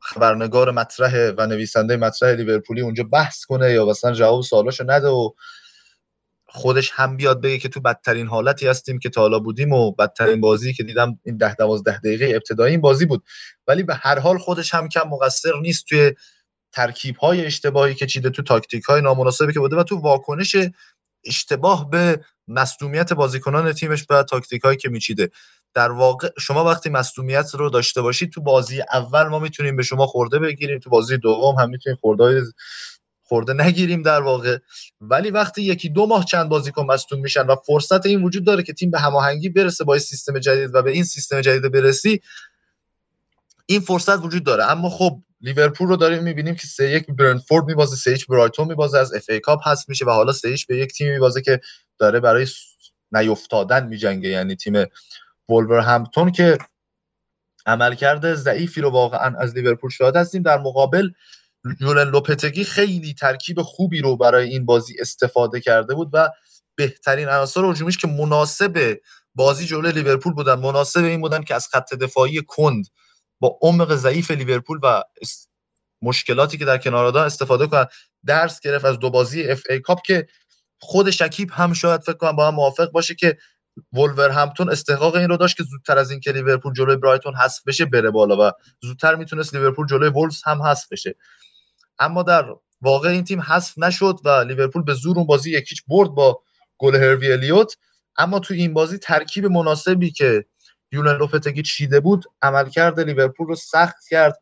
خبرنگار 0.00 0.70
مطرح 0.70 1.30
و 1.38 1.46
نویسنده 1.46 1.96
مطرح 1.96 2.30
لیورپولی 2.30 2.80
اونجا 2.80 3.04
بحث 3.04 3.44
کنه 3.44 3.72
یا 3.72 3.86
مثلا 3.86 4.12
جواب 4.12 4.42
سوالاشو 4.42 4.84
نده 4.86 5.08
و 5.08 5.30
خودش 6.46 6.90
هم 6.94 7.16
بیاد 7.16 7.40
بگه 7.40 7.58
که 7.58 7.68
تو 7.68 7.80
بدترین 7.80 8.26
حالتی 8.26 8.66
هستیم 8.66 8.98
که 8.98 9.10
تا 9.10 9.20
حالا 9.20 9.38
بودیم 9.38 9.72
و 9.72 9.92
بدترین 9.92 10.40
بازی 10.40 10.72
که 10.72 10.82
دیدم 10.82 11.18
این 11.24 11.36
ده 11.36 11.54
دوازده 11.54 11.98
دقیقه 11.98 12.32
ابتدایی 12.34 12.70
این 12.70 12.80
بازی 12.80 13.06
بود. 13.06 13.24
ولی 13.66 13.82
به 13.82 13.94
هر 13.94 14.18
حال 14.18 14.38
خودش 14.38 14.74
هم 14.74 14.88
کم 14.88 15.08
مقصر 15.08 15.52
نیست 15.62 15.84
توی 15.88 16.12
ترکیب 16.72 17.16
های 17.16 17.46
اشتباهی 17.46 17.94
که 17.94 18.06
چیده 18.06 18.30
تو 18.30 18.42
تاکتیک 18.42 18.84
های 18.84 19.02
نامناسبی 19.02 19.52
که 19.52 19.60
بوده 19.60 19.76
و 19.76 19.82
تو 19.82 19.96
واکنش 19.96 20.56
اشتباه 21.24 21.90
به 21.90 22.24
مصدومیت 22.48 23.12
بازیکنان 23.12 23.72
تیمش 23.72 24.06
و 24.10 24.22
تاکتیک 24.22 24.62
هایی 24.62 24.76
که 24.76 24.88
میچیده. 24.88 25.30
در 25.74 25.90
واقع 25.90 26.28
شما 26.38 26.64
وقتی 26.64 26.90
مصدومیت 26.90 27.50
رو 27.54 27.70
داشته 27.70 28.02
باشید 28.02 28.32
تو 28.32 28.40
بازی 28.40 28.80
اول 28.80 29.22
ما 29.22 29.38
می‌تونیم 29.38 29.76
به 29.76 29.82
شما 29.82 30.06
خورده 30.06 30.38
بگیریم 30.38 30.78
تو 30.78 30.90
بازی 30.90 31.18
دوم 31.18 31.54
هم 31.54 31.70
می‌تونیم 31.70 31.98
خورده 32.00 32.42
خورده 33.22 33.52
نگیریم 33.52 34.02
در 34.02 34.20
واقع. 34.20 34.58
ولی 35.00 35.30
وقتی 35.30 35.62
یکی 35.62 35.88
دو 35.88 36.06
ماه 36.06 36.24
چند 36.24 36.48
بازیکن 36.48 36.86
مصدوم 36.86 37.20
میشن 37.20 37.46
و 37.46 37.56
فرصت 37.56 38.06
این 38.06 38.22
وجود 38.22 38.44
داره 38.44 38.62
که 38.62 38.72
تیم 38.72 38.90
به 38.90 39.00
هماهنگی 39.00 39.48
برسه 39.48 39.84
با 39.84 39.98
سیستم 39.98 40.38
جدید 40.38 40.74
و 40.74 40.82
به 40.82 40.90
این 40.90 41.04
سیستم 41.04 41.40
جدید 41.40 41.72
برسی 41.72 42.20
این 43.66 43.80
فرصت 43.80 44.18
وجود 44.18 44.44
داره. 44.44 44.64
اما 44.64 44.88
خب 44.88 45.22
لیورپول 45.42 45.88
رو 45.88 45.96
داریم 45.96 46.22
می‌بینیم 46.22 46.54
که 46.54 46.66
سه 46.66 46.90
یک 46.90 47.06
برنفورد 47.06 47.64
میبازه 47.64 47.96
سه 47.96 48.12
یک 48.12 48.26
برایتون 48.26 48.68
میبازه 48.68 48.98
از 48.98 49.14
اف 49.14 49.24
ای 49.28 49.40
کاپ 49.40 49.68
هست 49.68 49.88
میشه 49.88 50.04
و 50.04 50.10
حالا 50.10 50.32
سه 50.32 50.56
به 50.68 50.76
یک 50.76 50.92
تیم 50.92 51.12
میبازه 51.12 51.42
که 51.42 51.60
داره 51.98 52.20
برای 52.20 52.46
نیفتادن 53.12 53.86
میجنگه. 53.86 54.28
یعنی 54.28 54.56
تیم 54.56 54.86
همتون 55.84 56.32
که 56.32 56.58
عملکرد 57.66 58.34
ضعیفی 58.34 58.80
رو 58.80 58.90
واقعا 58.90 59.36
از 59.38 59.54
لیورپول 59.54 59.90
شاهد 59.90 60.16
هستیم. 60.16 60.42
در 60.42 60.58
مقابل 60.58 61.10
یولن 61.80 62.10
لوپتگی 62.10 62.64
خیلی 62.64 63.14
ترکیب 63.14 63.62
خوبی 63.62 64.00
رو 64.00 64.16
برای 64.16 64.48
این 64.48 64.66
بازی 64.66 64.94
استفاده 65.00 65.60
کرده 65.60 65.94
بود 65.94 66.10
و 66.12 66.28
بهترین 66.74 67.28
عناصر 67.28 67.64
هجومیش 67.64 67.98
که 67.98 68.08
مناسب 68.08 69.00
بازی 69.34 69.66
جلوی 69.66 69.92
لیورپول 69.92 70.32
بودن 70.32 70.54
مناسب 70.54 71.04
این 71.04 71.20
بودن 71.20 71.42
که 71.42 71.54
از 71.54 71.68
خط 71.68 71.94
دفاعی 71.94 72.42
کند 72.46 72.86
با 73.42 73.58
عمق 73.62 73.94
ضعیف 73.94 74.30
لیورپول 74.30 74.78
و 74.82 75.02
مشکلاتی 76.02 76.58
که 76.58 76.64
در 76.64 76.78
کنار 76.78 77.18
استفاده 77.18 77.66
کنن. 77.66 77.86
درس 78.26 78.60
گرفت 78.60 78.84
از 78.84 78.98
دو 78.98 79.10
بازی 79.10 79.48
FA 79.48 79.62
Cup 79.70 80.02
که 80.02 80.26
خود 80.80 81.10
شکیب 81.10 81.50
هم 81.52 81.72
شاید 81.72 82.00
فکر 82.00 82.16
کنم 82.16 82.36
با 82.36 82.48
هم 82.48 82.54
موافق 82.54 82.90
باشه 82.90 83.14
که 83.14 83.38
همپتون 84.32 84.70
استحقاق 84.70 85.14
این 85.14 85.28
رو 85.28 85.36
داشت 85.36 85.56
که 85.56 85.62
زودتر 85.62 85.98
از 85.98 86.10
اینکه 86.10 86.32
لیورپول 86.32 86.72
جلوی 86.72 86.96
برایتون 86.96 87.34
حذف 87.34 87.62
بشه 87.66 87.84
بره 87.84 88.10
بالا 88.10 88.48
و 88.48 88.52
زودتر 88.82 89.14
می‌تونست 89.14 89.54
لیورپول 89.54 89.86
جلوی 89.86 90.08
وولز 90.08 90.42
هم 90.44 90.62
حذف 90.62 90.92
بشه. 90.92 91.14
اما 91.98 92.22
در 92.22 92.46
واقع 92.80 93.08
این 93.08 93.24
تیم 93.24 93.40
حذف 93.40 93.78
نشد 93.78 94.18
و 94.24 94.28
لیورپول 94.28 94.82
به 94.82 94.94
زور 94.94 95.16
اون 95.16 95.26
بازی 95.26 95.50
یک 95.50 95.64
هیچ 95.64 95.82
برد 95.88 96.10
با 96.10 96.42
گل 96.78 96.94
هروی 96.96 97.32
الیوت. 97.32 97.76
اما 98.16 98.38
تو 98.38 98.54
این 98.54 98.74
بازی 98.74 98.98
ترکیب 98.98 99.46
مناسبی 99.46 100.10
که 100.10 100.44
یولن 100.92 101.16
لوپتگی 101.16 101.62
چیده 101.62 102.00
بود 102.00 102.24
عملکرد 102.42 103.00
لیورپول 103.00 103.46
رو 103.46 103.54
سخت 103.54 104.08
کرد. 104.10 104.40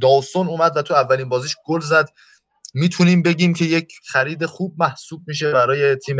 داوسون 0.00 0.48
اومد 0.48 0.76
و 0.76 0.82
تو 0.82 0.94
اولین 0.94 1.28
بازیش 1.28 1.56
گل 1.66 1.80
زد. 1.80 2.08
می‌تونیم 2.74 3.22
بگیم 3.22 3.54
که 3.54 3.64
یک 3.64 3.92
خرید 4.04 4.46
خوب 4.46 4.74
محسوب 4.78 5.22
میشه 5.26 5.52
برای 5.52 5.96
تیم 5.96 6.16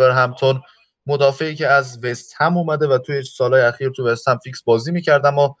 همپتون 0.00 0.62
مدافعی 1.06 1.54
که 1.54 1.68
از 1.68 2.04
وست 2.04 2.34
هم 2.36 2.56
اومده 2.56 2.86
و 2.86 2.98
توی 2.98 3.22
سالهای 3.22 3.62
اخیر 3.62 3.88
تو 3.88 4.06
وست 4.06 4.28
هم 4.28 4.38
فیکس 4.38 4.62
بازی 4.62 4.92
می‌کرد 4.92 5.26
اما 5.26 5.56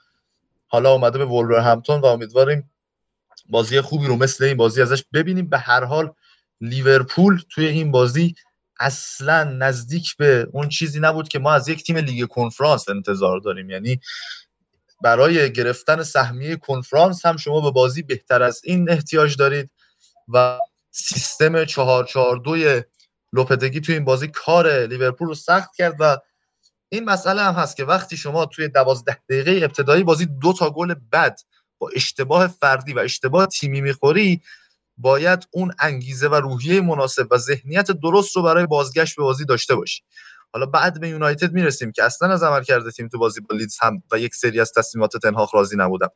حالا 0.66 0.92
اومده 0.92 1.18
به 1.24 1.62
همپتون 1.62 2.00
و 2.00 2.06
امیدواریم 2.06 2.70
بازی 3.48 3.80
خوبی 3.80 4.06
رو 4.06 4.16
مثل 4.16 4.44
این 4.44 4.56
بازی 4.56 4.82
ازش 4.82 5.04
ببینیم. 5.12 5.48
به 5.48 5.58
هر 5.58 5.84
حال 5.84 6.14
لیورپول 6.60 7.42
توی 7.50 7.66
این 7.66 7.90
بازی 7.90 8.34
اصلا 8.84 9.44
نزدیک 9.44 10.16
به 10.16 10.48
اون 10.52 10.68
چیزی 10.68 11.00
نبود 11.00 11.28
که 11.28 11.38
ما 11.38 11.52
از 11.52 11.68
یک 11.68 11.82
تیم 11.82 11.96
لیگ 11.96 12.28
کنفرانس 12.28 12.88
انتظار 12.88 13.38
داریم. 13.38 13.70
یعنی 13.70 14.00
برای 15.02 15.52
گرفتن 15.52 16.02
سهمیه 16.02 16.56
کنفرانس 16.56 17.26
هم 17.26 17.36
شما 17.36 17.60
به 17.60 17.70
بازی 17.70 18.02
بهتر 18.02 18.42
از 18.42 18.60
این 18.64 18.90
احتیاج 18.90 19.36
دارید 19.36 19.70
و 20.28 20.58
سیستم 20.90 21.64
442 21.64 22.82
لوپتگی 23.32 23.80
توی 23.80 23.94
این 23.94 24.04
بازی 24.04 24.28
کار 24.28 24.86
لیورپول 24.86 25.28
رو 25.28 25.34
سخت 25.34 25.74
کرد 25.76 25.96
و 26.00 26.18
این 26.88 27.04
مسئله 27.04 27.42
هم 27.42 27.54
هست 27.54 27.76
که 27.76 27.84
وقتی 27.84 28.16
شما 28.16 28.46
توی 28.46 28.68
دوازده 28.68 29.18
دقیقه 29.28 29.64
ابتدایی 29.64 30.04
بازی 30.04 30.26
دو 30.26 30.52
تا 30.52 30.70
گل 30.70 30.94
بد 31.12 31.40
با 31.78 31.88
اشتباه 31.94 32.46
فردی 32.46 32.92
و 32.92 32.98
اشتباه 32.98 33.46
تیمی 33.46 33.80
می‌خوری 33.80 34.42
باید 34.96 35.48
اون 35.50 35.72
انگیزه 35.78 36.28
و 36.28 36.34
روحیه 36.34 36.80
مناسب 36.80 37.26
و 37.30 37.38
ذهنیت 37.38 37.90
درست 37.90 38.36
رو 38.36 38.42
برای 38.42 38.66
بازگشت 38.66 39.16
به 39.16 39.22
بازی 39.22 39.44
داشته 39.44 39.74
باشی. 39.74 40.02
حالا 40.52 40.66
بعد 40.66 41.00
به 41.00 41.08
یونایتد 41.08 41.52
می‌رسیم 41.52 41.92
که 41.92 42.04
اصلا 42.04 42.32
از 42.32 42.42
عمل 42.42 42.62
کرده 42.62 42.90
تیم 42.90 43.08
تو 43.08 43.18
بازی 43.18 43.40
با 43.40 43.56
لیدز 43.56 43.76
هم 43.80 44.02
و 44.12 44.18
یک 44.18 44.34
سری 44.34 44.60
از 44.60 44.72
تصمیمات 44.72 45.16
تنهاخ 45.16 45.54
راضی 45.54 45.76
نبودم. 45.76 46.08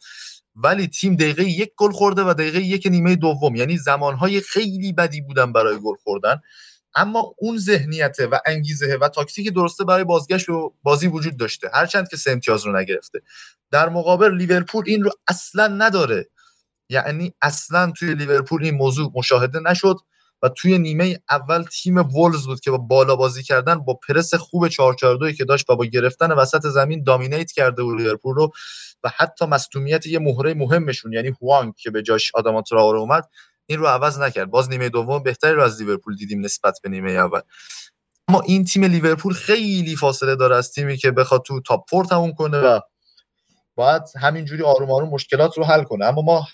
ولی 0.56 0.86
تیم 0.86 1.16
دقیقه 1.16 1.44
یک 1.44 1.72
گل 1.76 1.90
خورده 1.90 2.22
و 2.22 2.34
دقیقه 2.34 2.60
یک 2.60 2.86
نیمه 2.86 3.16
دوم 3.16 3.54
یعنی 3.56 3.76
زمانهای 3.76 4.40
خیلی 4.40 4.92
بدی 4.92 5.20
بودن 5.20 5.52
برای 5.52 5.78
گل 5.84 5.94
خوردن. 6.04 6.40
اما 6.94 7.34
اون 7.38 7.58
ذهنیت 7.58 8.16
و 8.32 8.40
انگیزه 8.46 8.98
و 9.00 9.08
تاکتیک 9.08 9.54
درسته 9.54 9.84
برای 9.84 10.04
بازگشت 10.04 10.46
به 10.46 10.52
بازی 10.82 11.06
وجود 11.06 11.36
داشته. 11.36 11.70
هرچند 11.74 12.08
که 12.08 12.16
سه 12.16 12.30
امتیاز 12.30 12.66
رو 12.66 12.76
نگرفته. 12.76 13.20
در 13.70 13.88
مقابل 13.88 14.36
لیورپول 14.36 14.84
این 14.86 15.04
رو 15.04 15.10
اصلا 15.28 15.66
نداره. 15.66 16.28
یعنی 16.88 17.34
اصلا 17.42 17.92
توی 17.98 18.14
لیورپول 18.14 18.64
این 18.64 18.74
موضوع 18.74 19.12
مشاهده 19.14 19.60
نشد 19.60 19.96
و 20.42 20.48
توی 20.48 20.78
نیمه 20.78 21.20
اول 21.30 21.62
تیم 21.62 21.98
وولز 21.98 22.46
بود 22.46 22.60
که 22.60 22.70
با 22.70 22.78
بالا 22.78 23.16
بازی 23.16 23.42
کردن 23.42 23.74
با 23.74 23.94
پرس 24.08 24.34
خوب 24.34 24.68
442 24.68 25.32
که 25.32 25.44
داشت 25.44 25.70
و 25.70 25.76
با 25.76 25.84
گرفتن 25.84 26.32
وسط 26.32 26.66
زمین 26.66 27.02
دامینیت 27.02 27.52
کرده 27.52 27.82
بود 27.82 28.00
لیورپول 28.00 28.34
رو 28.34 28.52
و 29.04 29.10
حتی 29.16 29.46
مصدومیت 29.46 30.06
یه 30.06 30.18
مهره 30.18 30.54
مهمشون 30.54 31.12
یعنی 31.12 31.32
هوانگ 31.42 31.74
که 31.76 31.90
به 31.90 32.02
جاش 32.02 32.32
آدم 32.34 32.60
تراوره 32.60 32.98
اومد 32.98 33.28
این 33.66 33.78
رو 33.78 33.86
عوض 33.86 34.18
نکرد. 34.18 34.50
باز 34.50 34.70
نیمه 34.70 34.88
دوم 34.88 35.22
بهتری 35.22 35.54
رو 35.54 35.62
از 35.62 35.82
لیورپول 35.82 36.16
دیدیم 36.16 36.40
نسبت 36.40 36.78
به 36.82 36.88
نیمه 36.88 37.10
اول. 37.10 37.40
اما 38.28 38.40
این 38.40 38.64
تیم 38.64 38.84
لیورپول 38.84 39.32
خیلی 39.32 39.96
فاصله 39.96 40.36
داره 40.36 40.56
از 40.56 40.72
تیمی 40.72 40.96
که 40.96 41.10
بخواد 41.10 41.42
تو 41.42 41.60
تاپ 41.60 41.90
فور 41.90 42.04
تموم 42.04 42.32
کنه 42.32 42.58
و 42.58 42.80
باید 43.74 44.02
همینجوری 44.20 44.62
آروم 44.62 44.90
آروم 44.90 45.08
مشکلات 45.08 45.58
رو 45.58 45.64
حل 45.64 45.82
کنه. 45.82 46.04
اما 46.04 46.22
ما 46.22 46.46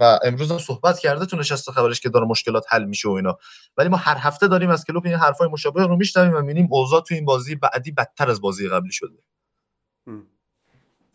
و 0.00 0.18
امروز 0.24 0.50
هم 0.50 0.58
صحبت 0.58 0.98
کرده 0.98 1.26
تو 1.26 1.36
نشست 1.36 1.70
خبرش 1.70 2.00
که 2.00 2.08
داره 2.08 2.26
مشکلات 2.26 2.64
حل 2.68 2.84
میشه 2.84 3.08
و 3.08 3.12
اینا. 3.12 3.38
ولی 3.76 3.88
ما 3.88 3.96
هر 3.96 4.16
هفته 4.18 4.48
داریم 4.48 4.70
از 4.70 4.84
کلوب 4.84 5.06
این 5.06 5.14
حرفای 5.14 5.48
مشابه 5.48 5.86
رو 5.86 5.96
میشنویم 5.96 6.36
و 6.36 6.40
می‌بینیم 6.40 6.68
اوضاع 6.70 7.00
تو 7.00 7.14
این 7.14 7.24
بازی 7.24 7.54
بعدی 7.54 7.90
بدتر 7.90 8.30
از 8.30 8.40
بازی 8.40 8.68
قبلی 8.68 8.92
شده. 8.92 9.18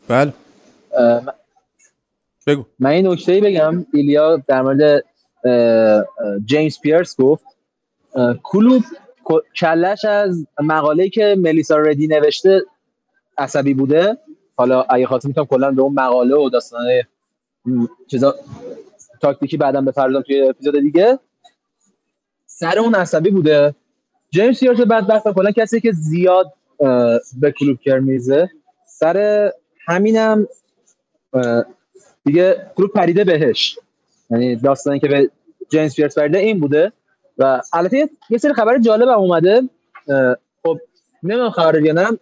بله. 0.08 0.32
بگو. 2.46 2.64
من 2.78 2.90
این 2.90 3.06
نکته 3.06 3.40
بگم. 3.40 3.86
ایلیا 3.92 4.36
در 4.36 4.62
مورد 4.62 5.04
جیمز 6.44 6.80
پیرس 6.80 7.20
گفت 7.20 7.44
کلوب 8.42 8.84
کلش 9.60 10.04
از 10.04 10.46
مقاله 10.60 11.08
که 11.08 11.36
ملیسا 11.38 11.76
ردی 11.76 12.06
نوشته 12.06 12.62
عصبی 13.38 13.74
بوده. 13.74 14.18
حالا 14.56 14.82
اگه 14.82 15.06
خاطر 15.06 15.28
می‌تونم 15.28 15.46
کلا 15.46 15.70
به 15.70 15.82
اون 15.82 15.94
مقاله 15.94 16.36
و 16.36 16.50
داستانه 16.50 17.08
چیزا 18.06 18.34
تاکتیکی 19.20 19.56
بعدا 19.56 19.80
بپردازم 19.80 20.22
توی 20.22 20.42
اپیزود 20.42 20.80
دیگه. 20.80 21.18
سر 22.46 22.78
اون 22.78 22.94
عصبی 22.94 23.30
بوده. 23.30 23.74
جیمز 24.30 24.60
پیرس 24.60 24.80
بدبخت 24.80 25.32
کلا 25.32 25.50
کسی 25.50 25.80
که 25.80 25.92
زیاد 25.92 26.52
به 27.40 27.52
کلوب 27.60 27.80
کرمیزه 27.80 28.50
سر 28.86 29.50
همینم 29.86 30.48
دیگه 32.24 32.70
کلوب 32.76 32.92
پریده 32.92 33.24
بهش. 33.24 33.78
یعنی 34.30 34.56
داستانی 34.56 35.00
که 35.00 35.08
به 35.08 35.30
جیمز 35.70 35.94
پیرس 35.94 36.18
پریده 36.18 36.38
این 36.38 36.60
بوده. 36.60 36.92
و 37.38 37.62
البته 37.72 38.08
یه 38.30 38.38
سری 38.38 38.54
خبر 38.54 38.78
جالب 38.78 39.08
هم 39.08 39.18
اومده. 39.18 39.62
خب 40.62 40.78
نمی‌دونم 41.22 41.50
خبر 41.50 41.80
یا 41.80 41.92
نه. 41.92 42.18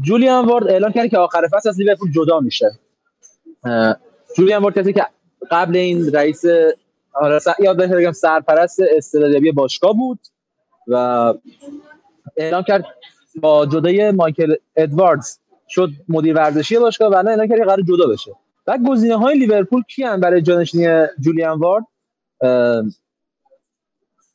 جولیان 0.00 0.46
وارد 0.46 0.68
اعلام 0.68 0.92
کرد 0.92 1.08
که 1.08 1.18
آخر 1.18 1.48
فصل 1.52 1.68
از 1.68 1.80
لیورپول 1.80 2.12
جدا 2.12 2.40
میشه. 2.40 2.78
جولیان 4.36 4.62
وارد 4.62 4.78
کسی 4.78 4.92
که 4.92 5.06
قبل 5.50 5.76
این 5.76 6.12
رئیس 6.12 6.44
یاد 7.58 7.76
بگم 7.76 8.12
سرپرست 8.12 8.80
استعدادیابی 8.96 9.52
باشگاه 9.52 9.92
بود 9.92 10.18
و 10.86 11.34
اعلام 12.36 12.62
کرد 12.62 12.84
با 13.40 13.66
جدای 13.66 14.10
مایکل 14.10 14.54
ادواردز 14.76 15.38
شد 15.68 15.90
مدیر 16.08 16.34
ورزشی 16.34 16.78
باشگاه 16.78 17.08
و 17.08 17.14
الان 17.14 17.28
اعلام 17.28 17.48
کرد 17.48 17.58
قرار 17.58 17.82
جدا 17.82 18.06
بشه. 18.06 18.32
بعد 18.66 18.80
گزینه 18.88 19.16
های 19.16 19.38
لیورپول 19.38 19.82
کیان 19.82 20.20
برای 20.20 20.42
جانشینی 20.42 21.06
جولیان 21.20 21.58
وارد؟ 21.58 21.84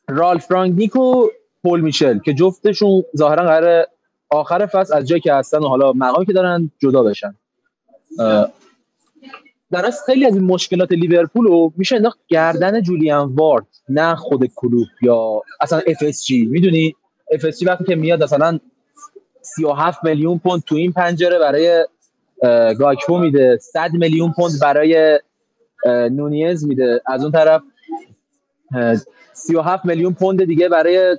رالف 0.10 0.46
رانگنیک 0.46 0.96
و 0.96 1.28
پول 1.64 1.82
میچل 1.82 2.20
که 2.20 2.34
جفتشون 2.34 3.04
ظاهرا 3.18 3.44
قرار 3.44 3.88
آخر 4.30 4.66
فصل 4.66 4.94
از 4.94 5.08
جایی 5.08 5.22
که 5.22 5.34
هستن 5.34 5.58
و 5.58 5.68
حالا 5.68 5.94
مقامی 5.94 6.26
که 6.26 6.34
دارن 6.34 6.72
جدا 6.80 7.04
بشن. 7.04 7.36
در 9.72 9.86
از 9.86 10.02
خیلی 10.06 10.26
از 10.26 10.36
این 10.36 10.46
مشکلات 10.46 10.92
لیورپول 10.92 11.48
رو 11.48 11.74
میشه 11.78 11.96
انداخت 11.96 12.20
گردن 12.28 12.82
جولیان 12.82 13.36
وارد 13.36 13.68
نه 13.90 14.16
خود 14.16 14.46
کلوپ 14.56 14.88
یا 15.02 15.42
اصلا 15.62 15.82
FSG 15.88 16.46
می‌دونی؟ 16.46 16.96
FSG 17.32 17.66
وقتی 17.66 17.84
که 17.84 17.96
میاد 17.96 18.24
مثلا 18.24 18.60
37 19.42 20.04
میلیون 20.04 20.40
پوند 20.40 20.64
تو 20.64 20.76
این 20.76 20.92
پنجره 20.92 21.40
برای 21.40 21.86
گاکپو 22.80 23.18
میده 23.18 23.58
100 23.62 23.92
میلیون 23.94 24.32
پوند 24.32 24.52
برای 24.62 25.20
نونیز 25.86 26.68
میده. 26.68 27.02
از 27.06 27.24
اون 27.24 27.32
طرف 27.32 27.62
37 29.34 29.86
میلیون 29.86 30.14
پوند 30.14 30.46
دیگه 30.46 30.70
برای 30.70 31.18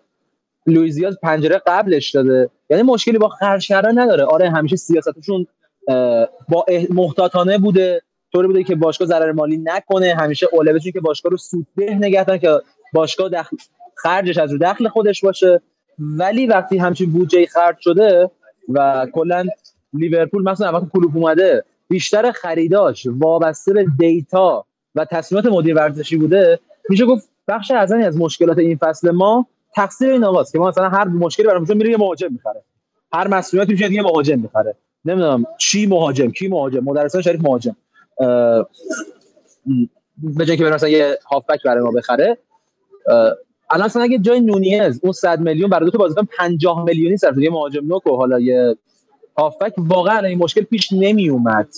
لویزیاز 0.67 1.19
پنجره 1.23 1.63
قبلش 1.67 2.11
داده. 2.11 2.51
یعنی 2.71 2.83
مشکلی 2.83 3.19
با 3.19 3.29
خرج 3.29 3.73
نداره. 3.73 4.25
آره 4.25 4.51
همیشه 4.51 4.77
سیاستشون 4.77 5.47
با 6.49 6.67
محتاطانه 6.91 7.59
بوده. 7.59 8.03
طوری 8.33 8.47
بوده 8.47 8.65
که 8.65 8.75
باشگاه 8.75 9.09
ضرر 9.09 9.33
مالی 9.33 9.57
نکنه. 9.57 10.15
همیشه 10.15 10.47
اولویتشون 10.53 10.93
که 10.93 11.01
باشگاه 11.01 11.31
رو 11.31 11.37
سودده 11.37 11.95
نگه 11.95 12.39
که 12.39 12.61
باشگاه 12.93 13.29
دخل 13.29 13.57
خرجش 13.97 14.39
از 14.39 14.53
رو 14.53 14.59
دخل 14.59 14.89
خودش 14.89 15.25
باشه. 15.25 15.61
ولی 15.99 16.47
وقتی 16.47 16.79
همچین 16.79 17.13
بودجه 17.13 17.47
خرج 17.47 17.77
شده 17.81 18.31
و 18.69 19.07
کلا 19.13 19.45
لیورپول 19.95 20.43
مثلا 20.43 20.73
وقتی 20.73 20.87
کلوب 20.93 21.17
اومده 21.17 21.65
بیشتر 21.89 22.33
خریداش 22.33 23.07
وابسته 23.07 23.73
به 23.73 23.87
دیتا 23.99 24.65
و 24.95 25.05
تصمیمات 25.05 25.47
مدیر 25.47 25.75
ورزشی 25.75 26.17
بوده 26.17 26.59
میشه 26.89 27.05
گفت 27.07 27.29
بخش 27.49 27.71
اعظمی 27.71 28.05
از 28.05 28.17
مشکلات 28.17 28.59
این 28.59 28.77
فصل 28.77 29.11
ما 29.11 29.47
تقصیر 29.75 30.11
این 30.11 30.25
آقاست 30.25 30.53
که 30.53 30.59
ما 30.59 30.69
مثلا 30.69 30.89
هر 30.89 31.05
مشکلی 31.05 31.47
برامون 31.47 31.77
میره 31.77 31.91
یه 31.91 31.97
مهاجم 31.97 32.33
می‌خره. 32.33 32.63
هر 33.13 33.29
مسئولیتی 33.29 33.73
میشه 33.73 33.93
یه 33.93 34.03
مهاجم 34.03 34.39
می‌خره. 34.39 34.77
نمی‌دونم 35.05 35.45
چی 35.59 35.87
مهاجم 35.87 36.31
کی 36.31 36.49
مهاجم؟ 36.49 36.85
مدرسان 36.85 37.23
شریف 37.23 37.41
مهاجم. 37.41 37.77
به 40.19 40.47
جای 40.47 40.57
که 40.57 40.65
مثلا 40.65 40.89
یه 40.89 41.19
هافبک 41.31 41.63
برای 41.65 41.85
ما 41.85 41.91
بخره 41.91 42.39
الان 43.71 43.85
مثلا 43.85 44.03
اگه 44.03 44.19
جای 44.19 44.41
نونیز 44.41 45.01
اون 45.03 45.13
100 45.13 45.41
میلیون 45.41 45.71
برای 45.71 45.85
دو 45.85 45.91
تا 45.91 45.99
بازیکن 45.99 46.25
50 46.39 46.85
میلیونی 46.85 47.17
صرف 47.17 47.39
یه 47.39 47.51
مهاجم 47.51 47.87
نوک 47.87 48.07
و 48.07 48.17
حالا 48.17 48.41
یه 48.41 48.77
هافبک 49.39 49.75
واقعا 49.79 50.27
این 50.27 50.39
مشکل 50.39 50.63
پیش 50.63 50.93
نمی 50.93 51.29
اومد 51.29 51.69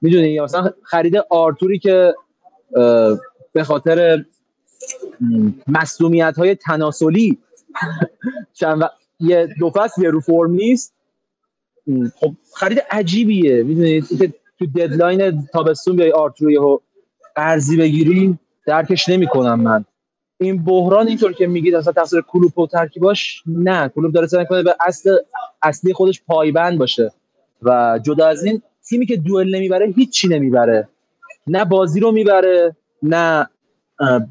می‌دونی 0.00 0.40
مثلا 0.40 0.70
خرید 0.82 1.16
آرتوری 1.30 1.78
که 1.78 2.14
به 3.52 3.64
خاطر 3.64 4.24
مسئولیت 5.66 6.38
های 6.38 6.54
تناسلی 6.54 7.38
چند 8.58 8.82
و... 8.82 8.84
یه 9.20 9.48
دو 9.58 9.70
فصل 9.70 10.04
رو 10.04 10.20
فرم 10.20 10.50
نیست. 10.50 10.94
خب 12.16 12.32
خرید 12.54 12.82
عجیبیه. 12.90 13.62
می‌دونید 13.62 14.34
تو 14.58 14.66
ددلاین 14.66 15.46
تابستون 15.52 15.96
بیای 15.96 16.12
آرتوری 16.12 16.54
رو 16.54 16.82
قرضی 17.36 17.76
بگیری 17.76 18.38
درکش 18.66 19.08
نمی‌کنم 19.08 19.60
من. 19.60 19.84
این 20.40 20.64
بحران 20.64 21.08
اینطور 21.08 21.32
که 21.32 21.46
میگید 21.46 21.74
اصلا 21.74 21.92
تقصیر 21.92 22.20
کلوب 22.20 22.58
و 22.58 22.66
ترکیباش 22.66 23.42
نه. 23.46 23.88
کلوب 23.88 24.12
داره 24.12 24.26
سعی 24.26 24.46
کنه 24.46 24.62
به 24.62 24.74
اصل 24.80 25.16
اصلی 25.62 25.92
خودش 25.92 26.22
پایبند 26.26 26.78
باشه. 26.78 27.12
و 27.62 28.00
جدا 28.02 28.26
از 28.26 28.44
این 28.44 28.62
تیمی 28.88 29.06
که 29.06 29.16
دوئل 29.16 29.54
نمی‌بره 29.54 29.86
هیچی 29.86 30.28
نمی‌بره. 30.28 30.88
نه 31.46 31.64
بازی 31.64 32.00
رو 32.00 32.12
می‌بره 32.12 32.76
نه 33.02 33.48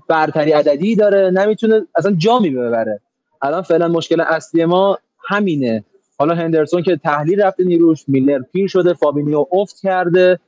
برتری 0.10 0.52
عددی 0.52 0.96
داره 0.96 1.32
نمی‌تونه 1.32 1.88
اصلا 1.96 2.16
جامی 2.18 2.50
ببره 2.50 3.00
الان 3.42 3.62
فعلا 3.62 3.88
مشکل 3.88 4.22
اصلی 4.22 4.66
ما 4.66 4.98
همینه. 5.28 5.84
حالا 6.24 6.36
هندرسون 6.36 6.84
که 6.84 6.96
تحلیل 6.96 7.42
رفته 7.42 7.64
نیروش 7.64 8.04
میلر 8.08 8.42
پیر 8.42 8.68
شده 8.68 8.94
فابینیو 8.94 9.46
افت 9.52 9.80
کرده 9.82 10.40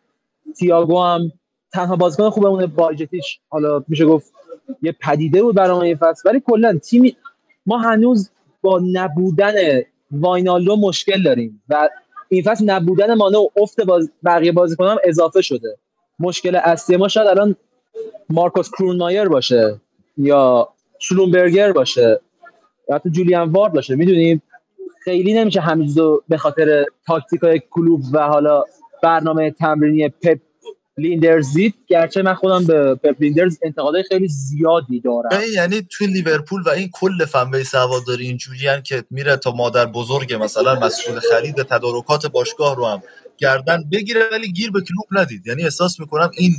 تییاگو 0.58 1.02
هم 1.02 1.32
تنها 1.74 1.96
بازیکن 1.96 2.30
خوبمونه 2.30 2.68
باجتیش 2.68 3.40
حالا 3.50 3.84
میشه 3.88 4.06
گفت 4.06 4.34
یه 4.82 4.96
پدیده 5.02 5.44
بود 5.44 5.56
برای 5.56 5.88
این 5.88 5.98
فصل. 5.98 6.30
ولی 6.30 6.42
کلا 6.46 6.78
تیم 6.78 7.16
ما 7.66 7.78
هنوز 7.78 8.30
با 8.62 8.82
نبودن 8.94 9.54
واینالدو 10.12 10.76
مشکل 10.76 11.24
داریم 11.24 11.62
و 11.70 11.90
این 12.30 12.44
فصل 12.44 12.66
نبودن 12.66 13.14
مانه 13.14 13.38
و 13.38 13.48
افت 13.58 13.82
باز 13.82 14.12
بقیه 14.26 14.52
بازیکنان 14.52 14.98
اضافه 15.04 15.42
شده. 15.42 15.78
مشکل 16.20 16.56
اصلی 16.56 16.98
ما 16.98 17.08
شاید 17.08 17.28
الان 17.28 17.56
مارکوس 18.30 18.70
کرونمایر 18.72 19.28
باشه 19.28 19.82
یا 20.18 20.70
شلومبرگر 21.00 21.72
باشه 21.72 22.20
یا 22.90 22.96
حتی 22.96 23.10
جولیان 23.10 23.50
وارد 23.52 23.74
باشه. 23.74 23.96
می‌دونیم؟ 23.96 24.42
خیلی 25.06 25.34
نمیشه 25.34 25.62
همینجور 25.62 26.24
به 26.30 26.38
خاطر 26.38 26.86
تاکتیک 27.08 27.42
های 27.42 27.62
کلوپ 27.72 28.02
و 28.14 28.20
حالا 28.20 28.64
برنامه 29.04 29.52
تمرینی 29.52 30.10
پپ 30.10 30.40
لیندرز 30.98 31.54
دید. 31.54 31.76
گرچه 31.88 32.22
من 32.22 32.34
خودم 32.34 32.66
به 32.66 32.96
پپ 32.96 33.16
لیندرز 33.20 33.58
انتقادهای 33.64 34.04
خیلی 34.04 34.28
زیادی 34.28 35.00
دارم. 35.00 35.30
یعنی 35.56 35.88
توی 35.90 36.08
لیورپول 36.08 36.62
و 36.62 36.70
این 36.70 36.90
کل 36.94 37.26
فنبه 37.26 37.64
سواداری 37.64 38.26
اینجوری 38.26 38.82
که 38.84 39.04
میره 39.10 39.38
تا 39.38 39.52
مادر 39.52 39.86
بزرگ 39.86 40.34
مثلا 40.34 40.80
مسئول 40.80 41.20
خرید 41.20 41.56
تدارکات 41.56 42.28
باشگاه 42.28 42.76
رو 42.76 42.86
هم 42.86 43.04
گردن 43.38 43.84
بگیره 43.92 44.22
ولی 44.32 44.52
گیر 44.52 44.72
به 44.72 44.82
کلوب 44.82 45.22
ندید. 45.22 45.48
یعنی 45.48 45.64
احساس 45.64 46.00
می‌کنم 46.00 46.32
این 46.38 46.52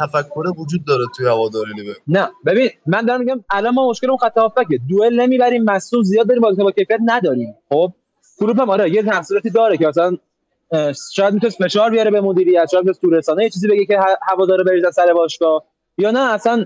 تفکر 0.00 0.44
وجود 0.58 0.84
داره 0.86 1.04
توی 1.16 1.26
هواداری 1.26 1.72
لیورپول 1.72 2.02
نه 2.08 2.28
ببین 2.46 2.70
من 2.86 3.06
دارم 3.06 3.20
میگم 3.20 3.44
الان 3.50 3.74
ما 3.74 3.90
مشکل 3.90 4.10
اون 4.10 4.18
خط 4.18 4.38
هافبکه. 4.38 4.78
دوئل 4.88 5.20
نمی‌بریم 5.20 5.64
مسئول 5.64 6.02
زیاد 6.02 6.28
داریم 6.28 6.42
بازیکن 6.42 6.64
با 6.64 6.70
کیفیت 6.70 7.00
نداریم. 7.04 7.54
خب 7.68 7.92
کلوب 8.38 8.60
هم 8.60 8.70
آره 8.70 8.90
یه 8.90 9.02
تحصیلاتی 9.02 9.50
داره 9.50 9.76
که 9.76 9.86
مثلا 9.86 10.16
شاید 11.12 11.34
می‌تونه 11.34 11.52
فشار 11.52 11.90
بیاره 11.90 12.10
به 12.10 12.20
مدیریت 12.20 12.68
شاید 12.70 12.92
تو 12.92 13.10
رسانه 13.10 13.44
یه 13.44 13.50
چیزی 13.50 13.68
بگه 13.68 13.86
که 13.86 13.98
هواداره 14.22 14.64
بریزن 14.64 14.90
سر 14.90 15.12
باشگاه. 15.12 15.64
یا 15.98 16.10
نه 16.10 16.32
اصلا 16.32 16.64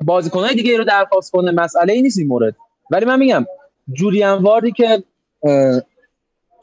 بازیکنای 0.00 0.54
دیگه 0.54 0.78
رو 0.78 0.84
درخواست 0.84 1.30
کنه 1.30 1.50
مسئله 1.50 1.92
ای 1.92 2.02
نیست 2.02 2.18
این 2.18 2.28
مورد. 2.28 2.56
ولی 2.90 3.04
من 3.04 3.18
میگم 3.18 3.46
جولیان 3.92 4.42
واردی 4.42 4.72
که 4.72 5.02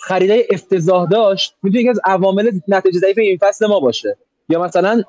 خریدای 0.02 0.48
افتضاح 0.50 1.10
داشت 1.10 1.56
می‌تونه 1.64 1.82
یکی 1.82 1.90
از 1.90 2.00
عوامل 2.06 2.52
نتیجه 2.68 3.00
ضعیف 3.00 3.18
این 3.18 3.38
فصل 3.42 3.68
ما 3.68 3.80
باشه. 3.80 4.18
یا 4.50 4.62
مثلا 4.62 5.04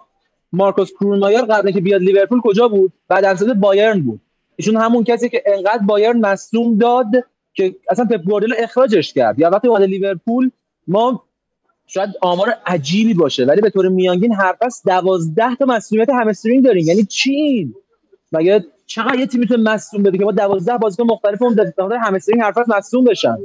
مارکوس 0.53 0.93
کرونمایر 0.93 1.43
قبل 1.43 1.71
که 1.71 1.81
بیاد 1.81 2.03
لیورپول 2.03 2.41
کجا 2.41 2.69
بود؟ 2.69 2.93
بعد 3.09 3.25
از 3.25 3.61
بایرن 3.61 4.03
بود. 4.03 4.21
ایشون 4.57 4.77
همون 4.77 5.05
کسی 5.05 5.29
که 5.29 5.43
انقدر 5.47 5.83
بایرن 5.87 6.21
مصدوم 6.21 6.79
داد 6.79 7.07
که 7.55 7.77
اصلا 7.91 8.05
پپ 8.05 8.43
اخراجش 8.59 9.13
کرد. 9.13 9.39
یا 9.39 9.51
وقتی 9.51 9.69
اومد 9.69 9.83
لیورپول 9.83 10.51
ما 10.87 11.25
شاید 11.87 12.11
آمار 12.21 12.55
عجیبی 12.67 13.15
باشه 13.15 13.45
ولی 13.45 13.61
به 13.61 13.71
طور 13.71 13.89
میانگین 13.89 14.33
هر 14.33 14.53
پس 14.61 14.83
12 14.87 15.55
تا 15.55 15.65
مسئولیت 15.65 16.11
همسترینگ 16.11 16.65
داریم. 16.65 16.87
یعنی 16.87 17.05
چی؟ 17.05 17.75
مگه 18.33 18.65
چقدر 18.87 19.19
یه 19.19 19.27
تیم 19.27 19.41
می‌تونه 19.41 19.63
مصدوم 19.63 20.03
بده 20.03 20.19
که 20.19 20.25
ما 20.25 20.33
12 20.33 20.79
بازیکن 20.79 21.05
مختلف 21.05 21.43
اون 21.43 21.93
همسترینگ 21.93 22.43
هر 22.43 22.53
فصل 22.53 22.77
مصدوم 22.77 23.05
بشن؟ 23.05 23.39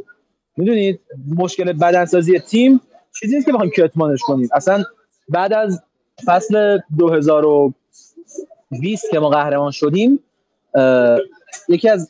می‌دونید؟ 0.58 1.00
مشکل 1.38 1.74
بدنسازی 1.74 2.40
تیم 2.40 2.82
چیزی 3.20 3.36
نیست 3.36 3.46
که 3.46 3.54
بخوایم 3.54 3.72
کتمانش 3.72 4.20
کنیم. 4.22 4.50
اصلا 4.54 4.84
بعد 5.30 5.54
از 5.54 5.82
فصل 6.26 6.80
2020 6.98 9.12
که 9.12 9.20
ما 9.20 9.30
قهرمان 9.30 9.72
شدیم 9.72 10.20
یکی 11.70 11.90
از 11.90 12.10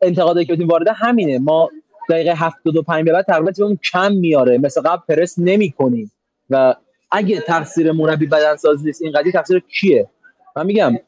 انتقادایی 0.00 0.46
که 0.46 0.56
تیم 0.56 0.68
وارده 0.68 0.92
همینه. 0.92 1.38
ما 1.38 1.70
دقیقه 2.10 2.34
75 2.34 3.04
به 3.04 3.12
بعد 3.12 3.24
تقریبا 3.24 3.52
تیممون 3.52 3.78
کم 3.92 4.12
میاره. 4.12 4.58
مثل 4.58 4.80
قبل 4.80 5.02
پرس 5.08 5.34
نمی 5.38 5.70
کنیم 5.70 6.12
و 6.50 6.74
اگه 7.10 7.40
تقصیر 7.40 7.92
مربی 7.92 8.26
بدنسازی 8.26 8.84
نیست 8.84 9.02
این 9.02 9.12
قضیه 9.12 9.32
تقصیر 9.32 9.62
کیه؟ 9.80 10.08
من 10.56 10.66
میگم 10.66 10.98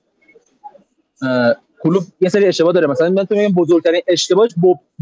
کلوپ 1.82 2.03
یه 2.20 2.28
سری 2.28 2.47
اشتباه 2.47 2.72
داره. 2.72 2.86
مثلا 2.86 3.11
من 3.11 3.24
تو 3.24 3.34
میگم 3.34 3.55
بزرگترین 3.55 4.03
اشتباهش 4.09 4.51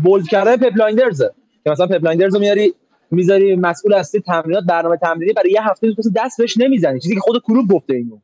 bold 0.02 0.28
کردن 0.28 0.56
پپ 0.56 0.73
لایندرز 0.73 1.22
که 1.64 1.70
مثلا 1.70 1.86
پپ 1.86 1.98
لایندرز 1.98 2.34
رو 2.34 2.40
میاری 2.40 2.74
می‌ذاری 3.10 3.56
مسئول 3.56 3.94
اصلی 3.94 4.20
تمرینات 4.20 4.64
برنامه 4.64 4.96
تمرینی 4.96 5.32
برای 5.32 5.50
یه 5.50 5.62
هفته 5.62 5.94
تو 5.94 6.10
دست 6.16 6.38
بهش 6.38 6.58
نمی‌زنی. 6.58 7.00
چیزی 7.00 7.14
که 7.14 7.20
خود 7.20 7.42
کلوپ 7.42 7.72
گفته 7.72 7.94
اینو. 7.94 8.18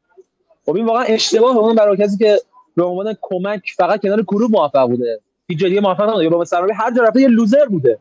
خب 0.66 0.76
این 0.76 0.86
واقعا 0.86 1.02
اشتباه 1.02 1.56
اون 1.56 1.74
برای 1.74 1.96
کسی 1.96 2.16
که 2.16 2.38
به 2.76 2.82
عنوان 2.82 3.16
کمک 3.20 3.62
فقط 3.76 4.02
کنار 4.02 4.22
کلوپ 4.22 4.50
موفق 4.50 4.88
بوده. 4.88 5.20
هیچ 5.48 5.58
جای 5.58 5.80
موفق 5.80 6.10
نبوده. 6.10 6.28
با 6.28 6.44
سرمربی 6.44 6.72
هر 6.72 6.94
جا 6.94 7.02
رفته 7.02 7.20
یه 7.20 7.28
لوزر 7.28 7.66
بوده. 7.66 7.98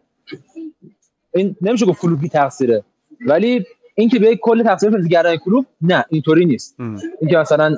این 1.36 1.56
نمیشه 1.62 1.86
گفت 1.86 2.02
کلوبی 2.02 2.30
تقصیره. 2.30 2.84
ولی 3.26 3.66
اینکه 3.96 4.20
به 4.20 4.36
کل 4.36 4.64
تقصیر 4.64 4.90
بازیگران 4.90 5.38
کلوب 5.38 5.66
نه 5.82 6.06
اینطوری 6.10 6.46
نیست. 6.46 6.76
اینکه 7.22 7.38
مثلا 7.38 7.78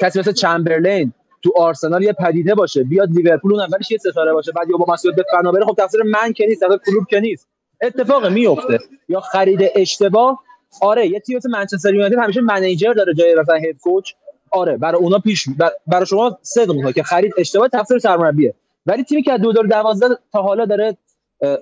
کسی 0.00 0.18
مثل 0.18 0.32
چمبرلین 0.32 1.12
تو 1.42 1.52
آرسنال 1.56 2.02
یه 2.02 2.12
پدیده 2.12 2.54
باشه 2.54 2.84
بیاد 2.84 3.10
لیورپول 3.10 3.52
اون 3.52 3.62
اولش 3.62 3.90
یه 3.90 3.98
ستاره 3.98 4.32
باشه 4.32 4.52
بعد 4.52 4.70
یا 4.70 4.76
با 4.76 4.92
مسئولیت 4.92 5.16
به 5.16 5.24
فنا 5.32 5.52
بره 5.52 5.64
خب 5.64 5.74
تقصیر 5.74 6.02
من 6.02 6.32
که 6.32 6.46
نیست 6.46 6.60
تقصیر 6.60 6.78
کلوب 6.86 7.06
که 7.06 7.20
نیست. 7.20 7.48
اتفاق 7.82 8.26
میفته. 8.26 8.78
یا 9.08 9.20
خرید 9.20 9.70
اشتباه. 9.74 10.42
آره 10.80 11.06
یه 11.06 11.20
تیم 11.20 11.36
مثل 11.36 11.50
منچستر 11.50 11.94
یونایتد 11.94 12.18
همیشه 12.18 12.40
منیجر 12.40 12.92
داره 12.92 13.14
جای 13.14 13.34
مثلا 13.34 13.56
هد 13.56 13.78
کوچ 13.82 14.12
آره 14.50 14.76
برای 14.76 15.00
اونا 15.00 15.18
پیش 15.18 15.44
برای 15.86 16.06
شما 16.06 16.38
صدق 16.42 16.72
می‌کنه 16.72 16.92
که 16.92 17.02
خرید 17.02 17.32
اشتباه 17.38 17.68
تقصیر 17.68 17.98
سرمربیه. 17.98 18.54
ولی 18.86 19.04
تیمی 19.04 19.22
که 19.22 19.32
از 19.32 19.40
2012 19.40 20.08
تا 20.32 20.42
حالا 20.42 20.64
داره 20.64 20.96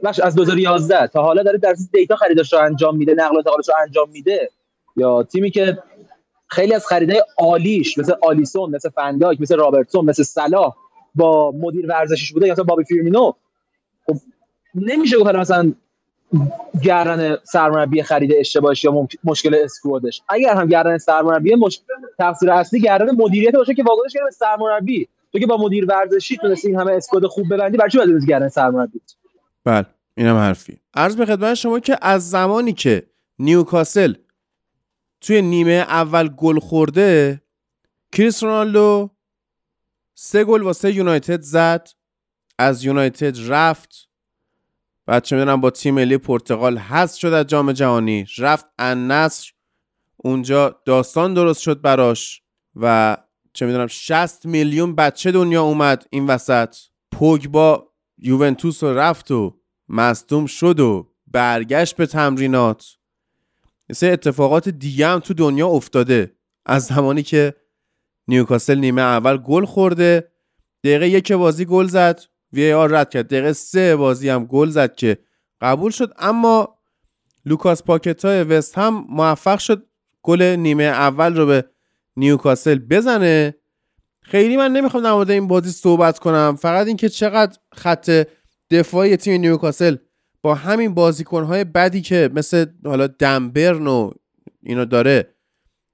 بخش 0.04 0.20
از 0.20 0.34
2011 0.34 1.06
تا 1.06 1.22
حالا 1.22 1.42
داره 1.42 1.58
در 1.58 1.74
data 1.92 2.16
خریدش 2.16 2.52
رو 2.52 2.58
انجام 2.58 2.96
میده 2.96 3.14
نقل 3.14 3.34
و 3.34 3.38
انتقالش 3.38 3.68
رو 3.68 3.74
انجام 3.82 4.10
میده. 4.10 4.50
یا 4.96 5.22
تیمی 5.22 5.50
که 5.50 5.78
خیلی 6.46 6.74
از 6.74 6.86
خریدای 6.86 7.22
عالیش 7.38 7.98
مثل 7.98 8.14
آلیسون 8.22 8.70
مثل 8.70 8.88
فن‌دایک 8.88 9.40
مثل 9.40 9.56
رابرتسون 9.56 10.04
مثل 10.04 10.22
صلاح 10.22 10.74
با 11.14 11.52
مدیر 11.52 11.86
ورزشیش 11.86 12.32
بوده 12.32 12.46
یا 12.46 12.52
مثلا 12.52 12.64
بابی 12.64 12.84
فیرمینو 12.84 13.32
خب 14.06 14.14
نمیشه 14.74 15.18
گفت 15.18 15.34
مثلا 15.34 15.72
گردن 16.82 17.36
سرمربی 17.44 18.02
خرید 18.02 18.32
اشتباهش 18.36 18.84
یا 18.84 19.08
مشکل 19.24 19.54
squad 19.64 20.01
ش. 20.01 20.22
اگر 20.28 20.54
هم 20.54 20.66
گردن 20.66 20.98
سرمربی 20.98 21.54
مش... 21.54 21.80
تقصیر 22.18 22.50
اصلی 22.50 22.80
گردن 22.80 23.14
مدیریت 23.16 23.54
باشه 23.54 23.74
که 23.74 23.82
واگذارش 23.82 24.12
کرده 24.12 24.30
سرمربی. 24.30 25.08
تو 25.32 25.38
که 25.38 25.46
با 25.46 25.56
مدیر 25.56 25.86
ورزشی 25.86 26.36
تونستی 26.36 26.68
این 26.68 26.80
همه 26.80 26.92
اسکواد 26.92 27.26
خوب 27.26 27.54
ببندی 27.54 27.76
برای 27.76 27.90
چی 27.90 27.98
باید 27.98 28.26
گردن 28.28 28.48
سرمربی؟ 28.48 29.00
بله 29.64 29.86
اینم 30.16 30.36
حرفی. 30.36 30.80
عرض 30.94 31.16
به 31.16 31.26
خدمت 31.26 31.54
شما 31.54 31.80
که 31.80 31.98
از 32.02 32.30
زمانی 32.30 32.72
که 32.72 33.06
نیوکاسل 33.38 34.14
توی 35.20 35.42
نیمه 35.42 35.72
اول 35.72 36.28
گل 36.28 36.58
خورده 36.58 37.40
کریس 38.12 38.42
رونالدو 38.42 39.10
سه 40.14 40.44
گل 40.44 40.62
واسه 40.62 40.92
یونایتد 40.92 41.40
زد 41.40 41.88
از 42.58 42.84
یونایتد 42.84 43.36
رفت. 43.48 44.08
بعد 45.06 45.22
چه 45.22 45.36
می‌دونم 45.36 45.60
با 45.60 45.70
تیم 45.70 45.94
ملی 45.94 46.18
پرتغال 46.18 46.78
حذف 46.78 47.18
شد 47.18 47.26
از 47.32 47.46
جام 47.46 47.72
جهانی 47.72 48.26
رفت 48.38 48.66
النصر 48.78 49.52
اونجا 50.16 50.80
داستان 50.84 51.34
درست 51.34 51.60
شد 51.60 51.80
براش 51.80 52.42
و 52.76 53.16
چه 53.52 53.66
می‌دونم 53.66 53.86
60 53.86 54.46
میلیون 54.46 54.94
بچه 54.94 55.32
دنیا 55.32 55.62
اومد 55.62 56.06
این 56.10 56.26
وسط. 56.26 56.76
با 57.50 57.92
یوونتوس 58.18 58.82
رو 58.82 58.98
رفت 58.98 59.30
و 59.30 59.56
مصدوم 59.88 60.46
شد 60.46 60.80
و 60.80 61.12
برگشت 61.26 61.96
به 61.96 62.06
تمرینات. 62.06 62.86
سه 63.92 64.06
اتفاقات 64.06 64.68
دیگه 64.68 65.06
هم 65.06 65.18
تو 65.18 65.34
دنیا 65.34 65.68
افتاده. 65.68 66.36
از 66.66 66.84
زمانی 66.84 67.22
که 67.22 67.54
نیوکاسل 68.28 68.78
نیمه 68.78 69.02
اول 69.02 69.36
گل 69.36 69.64
خورده 69.64 70.32
دقیقه 70.84 71.08
یک 71.08 71.32
بازی 71.32 71.64
گل 71.64 71.86
زد. 71.86 72.20
وی 72.54 72.72
آر 72.72 72.88
رد 72.88 73.10
کرد. 73.10 73.28
دقیقه 73.28 73.52
سه 73.52 73.96
بازی 73.96 74.28
هم 74.28 74.44
گل 74.44 74.68
زد 74.68 74.94
که 74.94 75.18
قبول 75.60 75.90
شد. 75.90 76.14
اما 76.18 76.78
لوکاس 77.46 77.82
پاکتا 77.82 78.44
وستهم 78.48 79.06
موفق 79.08 79.58
شد 79.58 79.86
گل 80.22 80.42
نیمه 80.42 80.84
اول 80.84 81.36
رو 81.36 81.46
به 81.46 81.64
نیوکاسل 82.16 82.78
بزنه. 82.78 83.54
خیلی 84.22 84.56
من 84.56 84.72
نمی‌خوام 84.72 85.02
در 85.02 85.12
مورد 85.12 85.30
این 85.30 85.48
بازی 85.48 85.70
صحبت 85.70 86.18
کنم. 86.18 86.56
فقط 86.60 86.86
اینکه 86.86 87.08
چقدر 87.08 87.58
خط 87.72 88.26
دفاعی 88.70 89.16
تیم 89.16 89.40
نیوکاسل 89.40 89.96
با 90.42 90.54
همین 90.54 90.94
بازیکنهای 90.94 91.64
بدی 91.64 92.00
که 92.00 92.30
مثل 92.34 92.66
حالا 92.84 93.06
دن 93.06 93.38
برن 93.38 93.86
و 93.86 94.10
اینو 94.62 94.84
داره. 94.84 95.34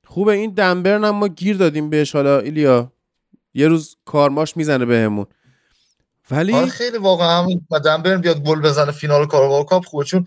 خوبه 0.06 0.32
این 0.32 0.50
دن 0.50 0.72
برن 0.72 1.04
هم 1.04 1.14
ما 1.14 1.28
گیر 1.28 1.56
دادیم 1.56 1.90
بهش. 1.90 2.14
حالا 2.14 2.38
ایلیا 2.38 2.92
یه 3.54 3.68
روز 3.68 3.96
karma 4.04 4.41
ش 4.41 4.56
می‌زنه 4.56 4.84
بهمون. 4.84 5.26
ولی 6.30 6.52
آره 6.52 6.66
خیلی 6.66 6.98
واقعا 6.98 7.42
همین 7.42 7.66
دن 7.84 7.99
برن 7.99 8.20
بیاد 8.20 8.42
گل 8.42 8.60
بزنه 8.60 8.92
فینال 8.92 9.26
کاراباو 9.26 9.64
کاپ 9.64 9.84
خوبه 9.84 10.04
چون 10.04 10.26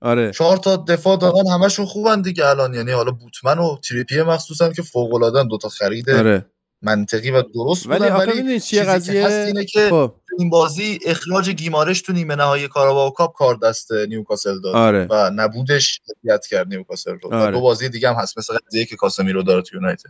آره 0.00 0.30
چهار 0.30 0.56
تا 0.56 0.76
دفاع 0.76 1.16
دادن 1.16 1.50
همشون 1.50 1.86
خوبن 1.86 2.22
دیگه 2.22 2.46
الان 2.46 2.74
یعنی 2.74 2.92
حالا 2.92 3.10
بوتمن 3.10 3.58
و 3.58 3.76
تریپیه 3.88 4.22
مخصوصا 4.22 4.72
که 4.72 4.82
فوق 4.82 5.14
العاده 5.14 5.44
دو 5.44 5.58
تا 5.58 5.68
خرید 5.68 6.10
آره. 6.10 6.46
منطقی 6.82 7.30
و 7.30 7.42
درست 7.42 7.86
ولی 7.86 7.98
بودن 7.98 8.16
ولی 8.16 8.60
چیه 8.60 8.82
قضیه 8.82 9.26
اینه 9.26 9.64
که 9.64 9.88
خب. 9.90 10.14
این 10.38 10.50
بازی 10.50 10.98
اخراج 11.06 11.50
گیمارش 11.50 12.00
تو 12.00 12.12
نیمه 12.12 12.34
نهایی 12.34 12.68
کاراباو 12.68 13.10
کاپ 13.10 13.34
کار 13.34 13.54
دست 13.54 13.92
نیوکاسل 13.92 14.60
داد 14.60 14.74
آره. 14.74 15.06
و 15.10 15.30
نبودش 15.34 16.00
اذیت 16.16 16.46
کرد 16.46 16.68
نیوکاسل 16.68 17.18
رو 17.22 17.34
آره. 17.34 17.52
دو 17.52 17.60
بازی 17.60 17.88
دیگه 17.88 18.08
هم 18.08 18.14
هست 18.14 18.38
مثل 18.38 18.54
قضیه 18.66 18.84
که 18.84 18.96
کاسمیرو 18.96 19.42
داره 19.42 19.62
تو 19.62 19.76
یونایتد 19.76 20.08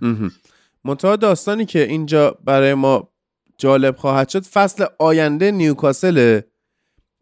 منتها 0.84 1.16
داستانی 1.16 1.64
که 1.64 1.82
اینجا 1.82 2.38
برای 2.44 2.74
ما 2.74 3.08
جالب 3.60 3.96
خواهد 3.96 4.28
شد 4.28 4.44
فصل 4.44 4.86
آینده 4.98 5.50
نیوکاسل 5.50 6.40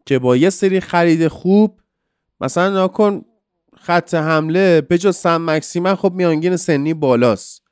که 0.05 0.19
با 0.19 0.35
یه 0.35 0.49
سری 0.49 0.79
خرید 0.79 1.27
خوب 1.27 1.79
مثلا 2.41 2.69
ناکن 2.69 3.21
خط 3.77 4.13
حمله 4.13 4.81
به 4.81 4.97
جز 4.97 5.15
سم 5.15 5.49
مکسیمن 5.49 5.95
خب 5.95 6.13
میانگین 6.13 6.55
سنی 6.55 6.93
بالاست. 6.93 7.63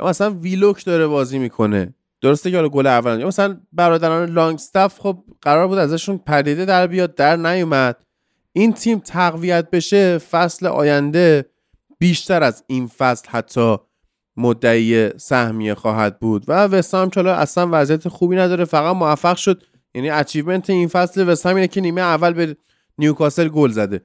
یا 0.00 0.06
مثلا 0.06 0.30
ویلوک 0.30 0.84
داره 0.84 1.06
بازی 1.06 1.38
می‌کنه. 1.38 1.94
درسته 2.20 2.50
که 2.50 2.56
حالا 2.56 2.68
گل 2.68 2.86
اول 2.86 3.20
یا 3.20 3.26
مثلا 3.26 3.60
برادران 3.72 4.30
لانگستاف 4.30 5.00
خب 5.00 5.24
قرار 5.42 5.68
بود 5.68 5.78
ازشون 5.78 6.18
پدیده 6.18 6.64
در 6.64 6.86
بیاد 6.86 7.14
در 7.14 7.36
نیومد. 7.36 7.96
این 8.52 8.72
تیم 8.72 8.98
تقویت 8.98 9.70
بشه 9.70 10.18
فصل 10.18 10.66
آینده 10.66 11.50
بیشتر 11.98 12.42
از 12.42 12.64
این 12.66 12.86
فصل 12.86 13.28
حتی 13.28 13.76
مدعی 14.38 15.18
سهمیه 15.18 15.74
خواهد 15.74 16.18
بود. 16.18 16.44
و 16.48 16.52
وستهم 16.52 17.10
که 17.10 17.20
اصلا 17.20 17.68
وضعیت 17.72 18.08
خوبی 18.08 18.36
نداره 18.36 18.64
فقط 18.64 18.96
موفق 18.96 19.36
شد. 19.36 19.62
یعنی 19.94 20.10
achievement 20.10 20.70
این 20.70 20.88
فصل 20.88 21.28
وستهم 21.28 21.54
اینه 21.54 21.68
که 21.68 21.80
نیمه 21.80 22.00
اول 22.00 22.32
به 22.32 22.56
نیوکاسل 22.98 23.48
گل 23.48 23.70
زده. 23.70 24.02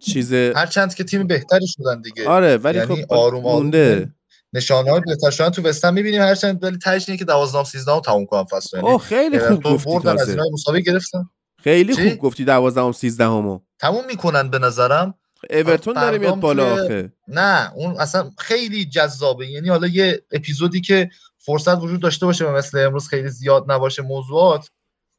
چیز 0.00 0.32
هرچند 0.32 0.94
که 0.94 1.04
تیم 1.04 1.26
بهتری 1.26 1.66
شدن 1.66 2.00
دیگه. 2.00 2.28
آره 2.28 2.56
ولی 2.56 2.78
یعنی 2.78 3.04
خب 3.04 3.12
آروم 3.12 3.42
مونده 3.42 4.14
نشانه 4.52 4.90
های 4.90 5.00
بهتر 5.06 5.30
شدن 5.30 5.50
تو 5.50 5.62
وستهم 5.62 5.94
می‌بینیم. 5.94 6.22
هرچند 6.22 6.64
ولی 6.64 6.78
تهش 6.78 7.06
که 7.06 7.24
12 7.24 7.64
13 7.64 8.00
تموم 8.00 8.26
کنن 8.26 8.44
فصل. 8.44 8.76
یعنی 8.76 8.98
خیلی 8.98 9.38
خوب 9.38 9.62
گفتی 9.62 9.90
اینا 9.90 10.44
مساوی 10.52 10.82
گرفتن. 10.82 11.28
خیلی 11.58 11.94
خوب 11.94 12.18
گفتی 12.18 12.44
12 12.44 12.92
13 12.92 13.24
همو 13.24 13.60
تموم 13.78 14.06
می‌کنن 14.06 14.50
به 14.50 14.58
نظرم. 14.58 15.14
اورتون 15.50 15.94
داره 15.94 16.18
میاد 16.18 16.40
بالا 16.40 16.72
آخه. 16.72 17.12
نه 17.28 17.72
اون 17.74 17.96
اصلا 17.96 18.30
خیلی 18.38 18.84
جذابه. 18.84 19.46
یعنی 19.46 19.68
حالا 19.68 19.86
یه 19.86 20.24
اپیزودی 20.32 20.80
که 20.80 21.10
فرصت 21.38 21.78
وجود 21.78 22.00
داشته 22.00 22.26
باشه 22.26 22.50
مثل 22.50 22.78
امروز 22.78 23.08
خیلی 23.08 23.28
زیاد 23.28 23.72
نباشه 23.72 24.02
موضوعات 24.02 24.70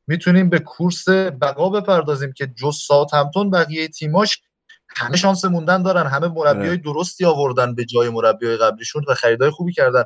می‌تونیم 0.07 0.49
به 0.49 0.59
کورس 0.59 1.09
بقا 1.09 1.69
بپردازیم 1.69 2.33
که 2.33 2.47
جز 2.47 2.75
ساعت 2.87 3.13
همتون 3.13 3.49
بقیه 3.49 3.87
تیماش 3.87 4.41
همه 4.97 5.17
شانس 5.17 5.45
موندن 5.45 5.83
دارن 5.83 6.07
همه 6.07 6.27
مربیای 6.27 6.69
آره. 6.69 6.77
درستی 6.77 7.25
آوردن 7.25 7.75
به 7.75 7.85
جای 7.85 8.09
مربیای 8.09 8.57
قبلیشون 8.57 9.05
و 9.07 9.13
خریدای 9.13 9.49
خوبی 9.49 9.73
کردن. 9.73 10.03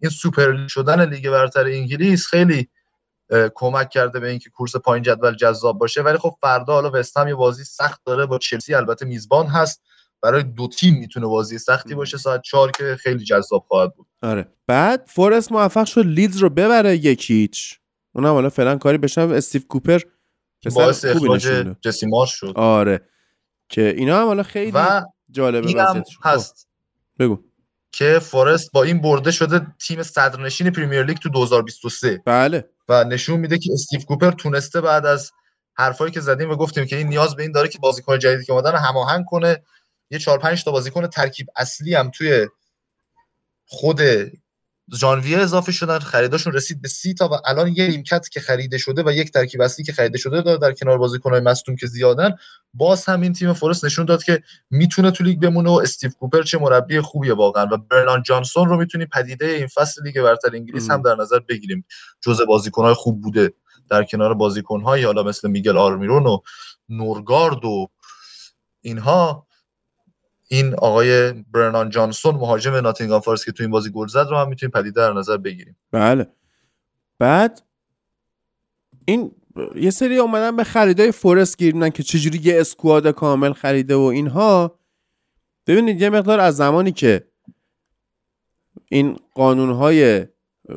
این 0.00 0.10
سوپر 0.10 0.66
شدن 0.66 1.08
لیگ 1.08 1.30
برتر 1.30 1.64
انگلیس 1.64 2.26
خیلی 2.26 2.68
کمک 3.54 3.90
کرده 3.90 4.20
به 4.20 4.30
اینکه 4.30 4.50
کورس 4.50 4.76
پایین 4.76 5.02
جدول 5.02 5.34
جذاب 5.34 5.78
باشه. 5.78 6.02
ولی 6.02 6.18
خب 6.18 6.34
فردا 6.40 6.72
حالا 6.72 6.90
وستهم 6.94 7.28
یه 7.28 7.34
بازی 7.34 7.64
سخت 7.64 8.00
داره 8.04 8.26
با 8.26 8.38
چلسی. 8.38 8.74
البته 8.74 9.06
میزبان 9.06 9.46
هست. 9.46 9.82
برای 10.22 10.42
دو 10.42 10.68
تیم 10.68 10.98
می‌تونه 10.98 11.26
بازی 11.26 11.58
سختی 11.58 11.94
باشه. 11.94 12.18
ساعت 12.18 12.42
4 12.42 12.70
که 12.70 12.96
خیلی 13.00 13.24
جذاب 13.24 13.64
خواهد 13.68 13.94
بود. 13.94 14.06
آره. 14.22 14.48
بعد 14.66 15.04
فورست 15.06 15.52
موفق 15.52 15.86
شد 15.86 16.04
لیدز 16.06 16.36
رو 16.36 16.50
ببره 16.50 16.96
یک 16.96 17.27
هیچ. 17.27 17.78
اونم 18.14 18.32
حالا 18.32 18.50
فعلا 18.50 18.76
کاری 18.76 18.98
بشم 18.98 19.30
استیو 19.32 19.62
کوپر 19.68 20.00
باعث 20.74 21.04
اخراج 21.04 21.74
جسی 21.80 22.06
مارش 22.06 22.34
شد. 22.34 22.52
آره. 22.56 23.00
که 23.68 23.94
اینا 23.96 24.20
هم 24.20 24.26
حالا 24.26 24.42
خیلی 24.42 24.72
و 24.74 25.02
جالبه 25.30 25.82
هست 26.24 26.68
خب، 27.18 27.24
بگو. 27.24 27.38
که 27.92 28.18
فورست 28.18 28.72
با 28.72 28.82
این 28.82 29.00
برده 29.00 29.30
شده 29.30 29.66
تیم 29.86 30.02
صدرنشین 30.02 30.70
پریمیر 30.70 31.02
لیگ 31.02 31.16
تو 31.16 31.28
2023 31.28 32.22
بله. 32.26 32.70
و 32.88 33.04
نشون 33.04 33.40
میده 33.40 33.58
که 33.58 33.72
استیو 33.72 34.00
کوپر 34.00 34.30
تونسته 34.30 34.80
بعد 34.80 35.06
از 35.06 35.32
حرفایی 35.74 36.12
که 36.12 36.20
زدیم 36.20 36.50
و 36.50 36.56
گفتیم 36.56 36.86
که 36.86 36.96
این 36.96 37.08
نیاز 37.08 37.36
به 37.36 37.42
این 37.42 37.52
داره 37.52 37.68
که 37.68 37.78
بازیکن 37.78 38.18
جدیدی 38.18 38.44
که 38.44 38.52
اومدن 38.52 38.76
هماهنگ 38.76 39.24
کنه 39.24 39.62
یه 40.10 40.18
4 40.18 40.38
5 40.38 40.64
تا 40.64 40.70
بازیکن 40.70 41.06
ترکیب 41.06 41.46
اصلی 41.56 41.94
هم 41.94 42.10
توی 42.10 42.48
خود 43.66 44.00
ژانویه 44.94 45.38
اضافه 45.38 45.72
شدن 45.72 45.98
خریداشون 45.98 46.52
رسید 46.52 46.82
به 46.82 46.88
سی 46.88 47.14
تا 47.14 47.28
و 47.28 47.32
الان 47.44 47.74
یه 47.76 47.86
نیمکت 47.86 48.28
که 48.28 48.40
خریده 48.40 48.78
شده 48.78 49.02
و 49.06 49.12
یک 49.12 49.32
ترکیب 49.32 49.60
اصلی 49.60 49.84
که 49.84 49.92
خریده 49.92 50.18
شده 50.18 50.42
داره 50.42 50.58
در 50.58 50.72
کنار 50.72 50.98
بازیکن‌های 50.98 51.40
مصدوم 51.40 51.76
که 51.76 51.86
زیادن. 51.86 52.36
باز 52.74 53.04
هم 53.04 53.20
این 53.20 53.32
تیم 53.32 53.52
فورست 53.52 53.84
نشون 53.84 54.06
داد 54.06 54.22
که 54.22 54.42
می‌تونه 54.70 55.10
تو 55.10 55.24
لیگ 55.24 55.40
بمونه 55.40 55.70
و 55.70 55.72
استیو 55.72 56.10
کوپر 56.10 56.42
چه 56.42 56.58
مربی 56.58 57.00
خوبیه 57.00 57.34
واقعا 57.34 57.66
و 57.72 57.76
برنان 57.76 58.22
جانسون 58.22 58.68
رو 58.68 58.76
می‌تونیم 58.76 59.08
پدیده 59.12 59.46
این 59.46 59.66
فصل 59.66 60.02
لیگ 60.02 60.22
برتر 60.22 60.50
انگلیس 60.54 60.90
هم 60.90 61.02
در 61.02 61.14
نظر 61.14 61.38
بگیریم. 61.38 61.84
جزء 62.20 62.44
بازیکن‌های 62.44 62.94
خوب 62.94 63.22
بوده 63.22 63.52
در 63.90 64.04
کنار 64.04 64.34
بازیکن‌های 64.34 65.04
حالا 65.04 65.22
مثل 65.22 65.50
میگل 65.50 65.76
آرمیرون 65.78 66.26
و 66.26 66.38
نورگارد 66.88 67.64
و 67.64 67.88
اینها. 68.80 69.47
این 70.48 70.74
آقای 70.74 71.32
برنان 71.32 71.90
جانسون 71.90 72.34
مهاجم 72.34 72.74
ناتینگهام 72.74 73.20
فارست 73.20 73.44
که 73.44 73.52
تو 73.52 73.62
این 73.62 73.70
بازی 73.70 73.90
گل 73.90 74.06
زد 74.06 74.26
رو 74.30 74.36
هم 74.36 74.48
می‌تونیم 74.48 74.70
پدیده 74.70 75.00
در 75.00 75.12
نظر 75.12 75.36
بگیریم. 75.36 75.76
بله. 75.90 76.26
بعد 77.18 77.62
این 79.04 79.30
یه 79.74 79.90
سری 79.90 80.18
اومدن 80.18 80.56
به 80.56 80.64
خریدای 80.64 81.12
فورست 81.12 81.58
گیرنن 81.58 81.90
که 81.90 82.02
چجوری 82.02 82.38
یه 82.38 82.60
اسکواد 82.60 83.10
کامل 83.10 83.52
خریده 83.52 83.94
و 83.94 84.00
اینها. 84.00 84.78
ببینید 85.66 86.02
یه 86.02 86.10
مقدار 86.10 86.40
از 86.40 86.56
زمانی 86.56 86.92
که 86.92 87.24
این 88.88 89.18
قانونهای 89.34 90.26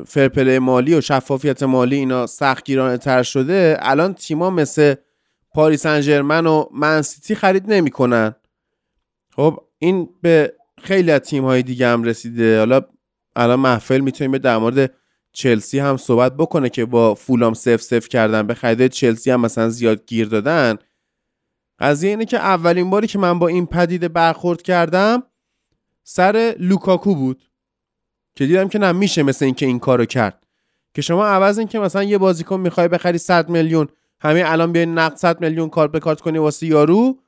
فرپله 0.06 0.58
مالی 0.58 0.94
و 0.94 1.00
شفافیت 1.00 1.62
مالی 1.62 1.96
اینا 1.96 2.26
سختگیرانه 2.26 2.98
تر 2.98 3.22
شده 3.22 3.76
الان 3.80 4.14
تیما 4.14 4.50
مثل 4.50 4.94
پاریس 5.50 5.86
انجرمن 5.86 6.46
و 6.46 6.66
منسیتی 6.72 7.34
خرید 7.34 7.72
نمی‌کنن. 7.72 8.34
خب 9.36 9.60
این 9.78 10.08
به 10.22 10.52
خیلی 10.82 11.10
از 11.10 11.20
تیم 11.20 11.44
های 11.44 11.62
دیگه 11.62 11.86
هم 11.88 12.02
رسیده. 12.02 12.58
حالا 12.58 12.80
الان 13.36 13.60
محفل 13.60 14.00
می‌تونیم 14.00 14.38
در 14.38 14.58
مورد 14.58 14.94
چلسی 15.32 15.78
هم 15.78 15.96
صحبت 15.96 16.36
بکنه 16.36 16.68
که 16.68 16.84
با 16.84 17.14
فولام 17.14 17.54
سف 17.54 17.82
سف 17.82 18.08
کردن 18.08 18.46
به 18.46 18.54
خرید 18.54 18.86
چلسی 18.86 19.30
هم 19.30 19.40
مثلا 19.40 19.68
زیاد 19.68 20.06
گیر 20.06 20.28
دادن. 20.28 20.78
قضیه 21.78 22.10
اینه 22.10 22.24
که 22.24 22.38
اولین 22.38 22.90
باری 22.90 23.06
که 23.06 23.18
من 23.18 23.38
با 23.38 23.48
این 23.48 23.66
پدیده 23.66 24.08
برخورد 24.08 24.62
کردم 24.62 25.22
سر 26.04 26.54
لوکاکو 26.58 27.14
بود 27.14 27.42
که 28.34 28.46
دیدم 28.46 28.68
که 28.68 28.78
نه 28.78 28.92
میشه 28.92 29.22
مثل 29.22 29.44
اینکه 29.44 29.66
این 29.66 29.78
کارو 29.78 30.04
کرد. 30.04 30.46
که 30.94 31.02
شما 31.02 31.26
عوض 31.26 31.58
این 31.58 31.68
که 31.68 31.78
مثلا 31.78 32.02
یه 32.02 32.18
بازیکن 32.18 32.60
می‌خوای 32.60 32.88
بخری 32.88 33.18
100 33.18 33.48
میلیون 33.48 33.88
همه 34.20 34.42
الان 34.46 34.72
بیاین 34.72 34.98
نقد 34.98 35.16
100 35.16 35.40
میلیون 35.40 35.68
کار 35.68 35.88
به 35.88 36.00
کارت 36.00 36.20
کنی 36.20 36.38
واسه 36.38 36.66
یارو 36.66 37.18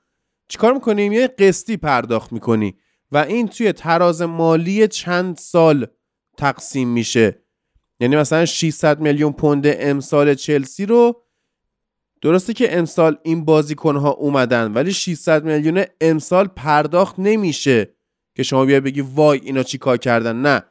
چیکار 0.49 0.73
می‌کنیم؟ 0.73 1.13
یه 1.13 1.29
قسطی 1.29 1.77
پرداخت 1.77 2.33
می‌کنی 2.33 2.75
و 3.13 3.17
این 3.17 3.49
توی 3.49 3.73
تراز 3.73 4.23
مالی 4.23 4.89
چند 4.89 5.37
سال 5.37 5.87
تقسیم 6.37 6.89
میشه. 6.89 7.41
یعنی 8.01 8.17
مثلا 8.17 8.45
600 8.45 9.01
میلیون 9.01 9.33
پوند 9.33 9.65
امسال 9.67 10.35
چلسی 10.35 10.87
رو 10.87 11.23
درسته 12.23 12.53
که 12.53 12.79
امسال 12.79 13.17
این 13.23 13.45
بازیکنها 13.45 14.11
اومدن 14.11 14.73
ولی 14.73 14.93
600 14.93 15.45
میلیون 15.45 15.85
امسال 16.01 16.47
پرداخت 16.47 17.15
نمیشه 17.19 17.95
که 18.35 18.43
شما 18.43 18.65
بیا 18.65 18.81
بگی 18.81 19.01
وای 19.01 19.41
اینا 19.45 19.63
چی 19.63 19.79
کار 19.79 19.97
کردن. 19.97 20.37
نه. 20.37 20.63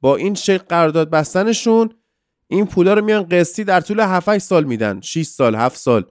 با 0.00 0.16
این 0.16 0.34
شکل 0.34 0.64
قرارداد 0.68 1.10
بستنشون 1.10 1.90
این 2.48 2.66
پولا 2.66 2.94
رو 2.94 3.04
میان 3.04 3.28
قسطی 3.28 3.64
در 3.64 3.80
طول 3.80 4.00
7 4.00 4.38
سال 4.38 4.64
میدن. 4.64 5.00
6 5.00 5.22
سال 5.22 5.54
7 5.54 5.76
سال 5.76 6.04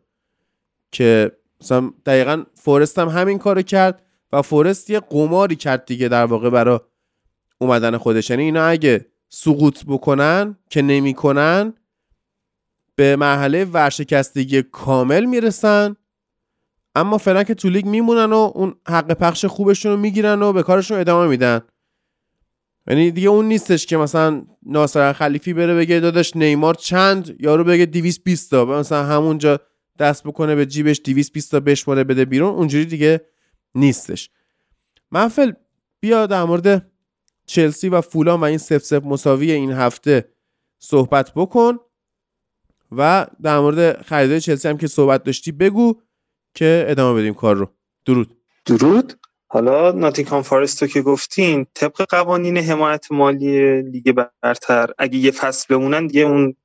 که 0.92 1.32
مثلا 1.62 1.92
دقیقا 2.06 2.44
فورست 2.54 3.00
هم 3.00 3.08
همین 3.10 3.38
کارو 3.38 3.62
کرد 3.62 4.02
و 4.32 4.42
فورست 4.42 4.90
یه 4.90 5.00
قماری 5.00 5.56
کرد 5.56 5.86
دیگه 5.86 6.08
در 6.08 6.26
واقع 6.26 6.50
برای 6.50 6.80
اومدن 7.58 7.98
خودش. 7.98 8.30
یعنی 8.30 8.44
اینا 8.44 8.66
اگه 8.66 9.06
سقوط 9.30 9.84
بکنن 9.88 10.58
که 10.70 10.82
نمی‌کنن 10.82 11.74
به 12.96 13.16
مرحله 13.16 13.66
ورشکستگی 13.66 14.62
کامل 14.62 15.26
می‌رسن 15.26 15.96
اما 16.96 17.18
فعلا 17.18 17.44
که 17.44 17.54
تو 17.54 17.70
لیگ 17.70 17.86
میمونن 17.86 18.34
و 18.34 18.52
اون 18.56 18.76
حق 18.88 19.14
پخش 19.14 19.46
خوبشون 19.46 19.92
رو 19.92 19.98
می‌گیرن 19.98 20.42
و 20.42 20.54
به 20.54 20.64
کارشون 20.64 21.00
ادامه 21.00 21.28
میدن. 21.28 21.62
یعنی 22.88 23.12
دیگه 23.12 23.30
اون 23.30 23.46
نیستش 23.46 23.86
که 23.86 23.98
مثلا 23.98 24.42
ناصر 24.64 25.14
خلیفی 25.14 25.54
بره 25.54 25.76
بگه 25.76 26.00
داداش 26.00 26.36
نیمار 26.36 26.74
چند؟ 26.74 27.36
یارو 27.40 27.64
بگه 27.64 27.86
220 27.86 28.52
تا. 28.52 28.66
مثلا 28.66 29.04
همونجا 29.04 29.60
دست 30.02 30.24
بکنه 30.24 30.56
به 30.56 30.66
جیبش 30.66 31.02
220 31.06 31.52
تا 31.52 31.60
بشماره 31.60 32.04
بده 32.04 32.26
بیرون 32.26 32.56
اونجوری 32.56 32.86
دیگه 32.86 33.22
نیستش. 33.76 34.30
محفل 35.12 35.52
بیا 36.00 36.26
در 36.26 36.44
مورد 36.44 36.92
چلسی 37.46 37.90
و 37.90 38.02
فولان 38.02 38.40
و 38.40 38.44
این 38.44 38.58
سف 38.58 38.78
سف 38.84 39.04
مساوی 39.06 39.52
این 39.52 39.72
هفته 39.72 40.30
صحبت 40.80 41.32
بکن 41.36 41.80
و 42.92 43.28
در 43.42 43.60
مورد 43.60 44.02
خریدای 44.02 44.42
چلسی 44.42 44.68
هم 44.68 44.78
که 44.78 44.88
صحبت 44.88 45.24
داشتی 45.24 45.52
بگو 45.52 46.02
که 46.54 46.86
ادامه 46.88 47.22
بدیم 47.22 47.34
کار 47.34 47.56
رو. 47.56 47.70
درود. 48.06 48.38
درود. 48.66 49.14
حالا 49.48 49.92
ناتینگهام 49.92 50.42
فارستو 50.42 50.88
که 50.88 51.02
گفتین 51.02 51.66
طبق 51.74 52.06
قوانین 52.10 52.58
حمایت 52.58 53.12
مالی 53.12 53.82
لیگ 53.82 54.12
برتر 54.44 54.90
اگه 54.98 55.18
یه 55.18 55.32
فصل 55.32 55.76
بمونن 55.76 56.08
دیگه 56.08 56.22
اون 56.22 56.56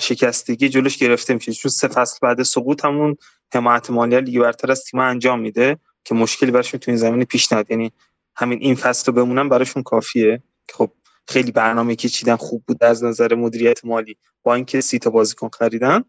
شکستگی 0.00 0.68
جلوش 0.68 0.96
گرفته 0.96 1.34
میشه. 1.34 1.52
چون 1.52 1.70
سه 1.70 1.88
فصل 1.88 2.18
بعد 2.22 2.42
سقوط 2.42 2.84
همون 2.84 3.16
حمایت 3.54 3.90
مالی 3.90 4.20
لیگ 4.20 4.40
برتر 4.40 4.70
از 4.70 4.84
تیم 4.84 5.00
انجام 5.00 5.40
میده 5.40 5.78
که 6.04 6.14
مشکلی 6.14 6.50
براشون 6.50 6.80
تو 6.80 6.90
این 6.90 6.98
زمینه 6.98 7.24
پیش 7.24 7.52
نیاد 7.52 7.70
یعنی 7.70 7.92
همین 8.36 8.58
این 8.62 8.74
فصل 8.74 9.06
رو 9.06 9.12
بمونن 9.12 9.48
براشون 9.48 9.82
کافیه. 9.82 10.42
خب 10.72 10.90
خیلی 11.28 11.52
برنامه 11.52 11.96
که 11.96 12.08
چیدن 12.08 12.36
خوب 12.36 12.64
بود 12.66 12.84
از 12.84 13.04
نظر 13.04 13.34
مدیریت 13.34 13.84
مالی. 13.84 14.16
با 14.42 14.54
اینکه 14.54 14.80
سی 14.80 14.98
تا 14.98 15.10
بازیکن 15.10 15.48
خریدن. 15.48 16.04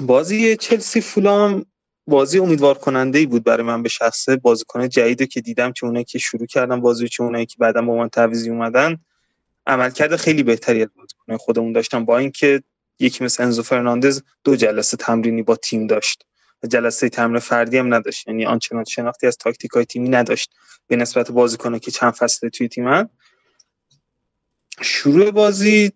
بازی 0.00 0.56
چلسی 0.56 1.00
فولام 1.00 1.64
بازی 2.06 2.38
امیدوار 2.38 2.78
کننده 2.78 3.18
ای 3.18 3.26
بود 3.26 3.44
برای 3.44 3.66
من 3.66 3.82
به 3.82 3.88
شخصه. 3.88 4.36
بازیکن 4.36 4.88
جدیدی 4.88 5.26
که 5.26 5.40
دیدم 5.40 5.72
چه 5.72 5.86
اونایی 5.86 6.04
که 6.04 6.18
شروع 6.18 6.46
کردن 6.46 6.80
بازی 6.80 7.08
چه 7.08 7.22
اونایی 7.22 7.46
که 7.46 7.56
بعدا 7.58 7.82
با 7.82 7.96
من 7.96 8.08
تعویضی 8.08 8.50
اومدن. 8.50 8.96
عملکرد 9.70 10.16
خیلی 10.16 10.42
بهتری 10.42 10.82
از 10.82 10.88
بازیکن 10.96 11.36
خودمون 11.36 11.72
داشتن 11.72 12.04
با 12.04 12.18
اینکه 12.18 12.62
یکی 12.98 13.24
مثل 13.24 13.42
انزو 13.42 13.62
فرناندز 13.62 14.22
دو 14.44 14.56
جلسه 14.56 14.96
تمرینی 14.96 15.42
با 15.42 15.56
تیم 15.56 15.86
داشت 15.86 16.26
و 16.62 16.66
جلسه 16.66 17.08
تمرین 17.08 17.38
فردی 17.38 17.78
هم 17.78 17.94
نداشت. 17.94 18.28
یعنی 18.28 18.46
آنچنان 18.46 18.84
شناختی 18.84 19.26
از 19.26 19.36
تاکتیک 19.36 19.70
های 19.70 19.84
تیمی 19.84 20.08
نداشت 20.08 20.50
به 20.86 20.96
نسبت 20.96 21.30
بازیکنه 21.30 21.78
که 21.78 21.90
چند 21.90 22.12
فصله 22.12 22.50
توی 22.50 22.68
تیمن 22.68 23.08
شروع 24.82 25.30
بازی 25.30 25.92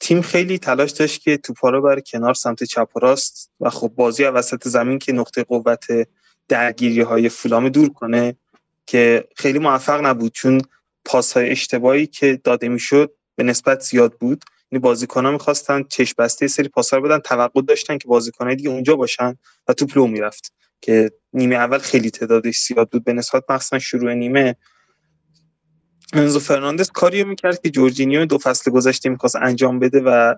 تیم 0.00 0.22
خیلی 0.22 0.58
تلاش 0.58 0.90
داشت 0.90 1.20
که 1.20 1.36
توپا 1.36 1.70
رو 1.70 1.82
بر 1.82 2.00
کنار 2.00 2.34
سمت 2.34 2.64
چپ 2.64 2.88
و 2.96 2.98
راست 2.98 3.50
و 3.60 3.70
خب 3.70 3.88
بازی 3.88 4.24
وسط 4.24 4.68
زمین 4.68 4.98
که 4.98 5.12
نقطه 5.12 5.44
قوت 5.44 5.86
درگیری 6.48 7.00
های 7.00 7.28
فلام 7.28 7.68
دور 7.68 7.92
کنه 7.92 8.36
که 8.86 9.28
خیلی 9.36 9.58
موفق 9.58 10.06
نبود 10.06 10.32
چون 10.32 10.60
پاس 11.06 11.32
های 11.32 11.50
اشتباهی 11.50 12.06
که 12.06 12.40
داده 12.44 12.68
می‌شد 12.68 13.12
به 13.36 13.42
نسبت 13.42 13.80
زیاد 13.80 14.12
بود. 14.12 14.44
یعنی 14.72 14.80
بازیکن‌ها 14.80 15.30
می‌خواستن 15.30 15.82
چش 15.82 16.14
بسته 16.14 16.48
سری 16.48 16.68
پاس 16.68 16.94
رو 16.94 17.02
بدن 17.02 17.18
توقع 17.18 17.62
داشتن 17.62 17.98
که 17.98 18.08
بازیکن‌های 18.08 18.56
دیگه 18.56 18.70
اونجا 18.70 18.96
باشن 18.96 19.34
و 19.68 19.72
توپ 19.72 19.98
لو 19.98 20.06
می‌رفت. 20.06 20.52
که 20.80 21.10
نیمه 21.32 21.54
اول 21.54 21.78
خیلی 21.78 22.10
تعدادش 22.10 22.58
زیاد 22.58 22.90
بود. 22.90 23.04
به 23.04 23.12
نسبت 23.12 23.44
مخصوصا 23.48 23.78
شروع 23.78 24.14
نیمه 24.14 24.56
انزو 26.12 26.40
فرناندز 26.40 26.90
کاری 26.90 27.24
می‌کرد 27.24 27.62
که 27.62 27.70
جورجینیو 27.70 28.26
دو 28.26 28.38
فصل 28.38 28.70
گذشته 28.70 29.08
می‌خواست 29.08 29.36
انجام 29.36 29.78
بده 29.78 30.00
و 30.00 30.34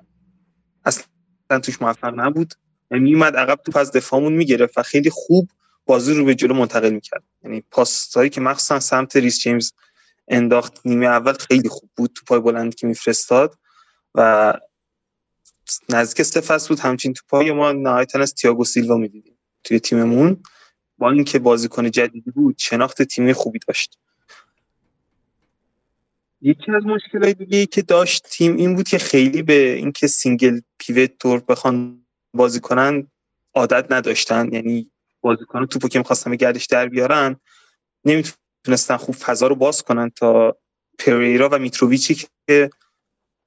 اصلا 0.84 1.04
توش 1.62 1.82
موفق 1.82 2.14
نبود. 2.16 2.54
یعنی 2.90 3.04
میومد 3.04 3.36
عقب 3.36 3.60
توپ 3.64 3.76
از 3.76 3.92
دفاعمون 3.92 4.32
می‌گرفت 4.32 4.78
و 4.78 4.82
خیلی 4.82 5.10
خوب 5.10 5.50
بازی 5.86 6.14
رو 6.14 6.24
به 6.24 6.34
جلو 6.34 6.54
منتقل 6.54 6.90
می‌کرد. 6.90 7.22
یعنی 7.44 7.64
پاسایی 7.70 8.30
که 8.30 8.40
مخصوصا 8.40 8.80
سمت 8.80 9.16
ریس 9.16 9.40
جیمز 9.40 9.72
انداخت 10.28 10.80
نیمه 10.84 11.06
اول 11.06 11.32
خیلی 11.32 11.68
خوب 11.68 11.90
بود 11.96 12.12
توپای 12.14 12.40
بلند 12.40 12.74
که 12.74 12.86
میفرستاد 12.86 13.58
و 14.14 14.54
نزدیک 15.88 16.22
سه 16.22 16.68
بود. 16.68 16.80
همچین 16.80 17.12
توپای 17.12 17.52
ما 17.52 17.72
نهایتا 17.72 18.18
از 18.18 18.34
تییاگو 18.34 18.64
سیلوا 18.64 18.96
می‌دیدیم 18.96 19.38
توی 19.64 19.80
تیممون. 19.80 20.42
با 20.98 21.10
اینکه 21.10 21.38
بازیکن 21.38 21.90
جدیدی 21.90 22.30
بود 22.30 22.54
شناخت 22.58 23.02
تیمی 23.02 23.32
خوبی 23.32 23.58
داشت. 23.68 23.98
یکی 26.40 26.72
از 26.72 26.86
مشکلات 26.86 27.38
دیگه 27.38 27.58
ای 27.58 27.66
که 27.66 27.82
داشت 27.82 28.28
تیم 28.30 28.56
این 28.56 28.74
بود 28.74 28.88
که 28.88 28.98
خیلی 28.98 29.42
به 29.42 29.72
اینکه 29.72 30.06
single 30.06 30.60
pivot 30.78 31.18
طور 31.18 31.40
بخوان 31.40 32.06
بازی 32.34 32.60
کنن 32.60 33.10
عادت 33.54 33.92
نداشتن. 33.92 34.52
یعنی 34.52 34.90
بازیکن 35.20 35.66
توپو 35.66 35.88
که 35.88 35.98
می‌خواستن 35.98 36.30
به 36.30 36.36
گردش 36.36 36.66
در 36.66 36.88
بیارن 36.88 37.36
نمی‌تونستن 38.68 38.96
خوب 38.96 39.14
فضا 39.14 39.46
رو 39.46 39.54
باز 39.54 39.82
کنن 39.82 40.10
تا 40.10 40.56
پریرا 40.98 41.48
و 41.52 41.58
میتروویچی 41.58 42.26
که 42.46 42.70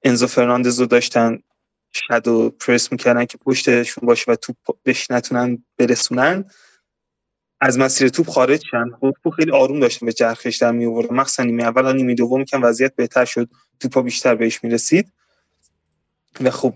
انزو 0.03 0.27
فرناندز 0.27 0.79
رو 0.79 0.85
داشتن 0.85 1.39
shadow 1.91 2.49
press 2.49 2.91
می‌کردن 2.91 3.25
که 3.25 3.37
پشتشون 3.37 4.07
باشه 4.07 4.31
و 4.31 4.35
توپ 4.35 4.55
بهش 4.83 5.11
نتونن 5.11 5.63
برسونن 5.77 6.45
از 7.59 7.79
مسیر 7.79 8.09
توپ 8.09 8.29
خارج 8.29 8.61
شدن. 8.63 8.91
خب 9.01 9.29
خیلی 9.35 9.51
آروم 9.51 9.79
داشتن 9.79 10.05
به 10.05 10.13
چرخش 10.13 10.57
در 10.57 10.71
می 10.71 10.85
آورد 10.85 11.13
مخصوصا 11.13 11.43
نیمه 11.43 11.63
اول 11.63 11.85
و 11.85 11.93
نیمه 11.93 12.13
دوم 12.13 12.45
که 12.45 12.57
وضعیت 12.57 12.95
بهتر 12.95 13.25
شد. 13.25 13.49
توپا 13.79 14.01
بیشتر 14.01 14.35
بهش 14.35 14.63
می‌رسید. 14.63 15.11
و 16.41 16.49
خب 16.49 16.73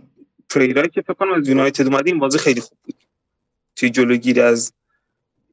پریرا 0.49 0.87
که 0.87 1.01
فکر 1.01 1.13
کنم 1.13 1.33
از 1.33 1.47
یونایتد 1.47 1.87
اومده 1.87 2.09
این 2.11 2.19
بازی 2.19 2.37
خیلی 2.37 2.61
خوب 2.61 2.77
بود. 2.83 2.95
توی 3.75 3.89
جلوگیری 3.89 4.41
از 4.41 4.73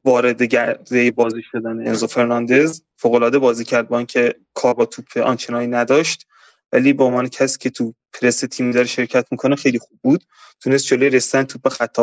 وارد 0.05 0.43
گردونه 0.43 1.11
بازی 1.11 1.41
شدن 1.51 1.87
انزو 1.87 2.07
فرناندز. 2.07 2.81
فوق 2.97 3.37
بازی 3.37 3.63
کرد 3.63 3.87
با 3.87 3.97
اینکه 3.97 4.35
کار 4.53 4.73
با 4.73 4.85
توپ 4.85 5.17
آنچنانی 5.17 5.67
نداشت. 5.67 6.27
ولی 6.71 6.93
با 6.93 7.05
عنوان 7.05 7.27
کسی 7.27 7.57
که 7.57 7.69
تو 7.69 7.93
پرس 8.13 8.39
تیمی 8.39 8.73
داره 8.73 8.87
شرکت 8.87 9.27
می‌کنه 9.31 9.55
خیلی 9.55 9.79
خوب 9.79 9.99
بود. 10.03 10.23
تونست 10.59 10.85
جلوی 10.85 11.09
رسیدن 11.09 11.43
توپ 11.43 11.69
خط 11.69 11.99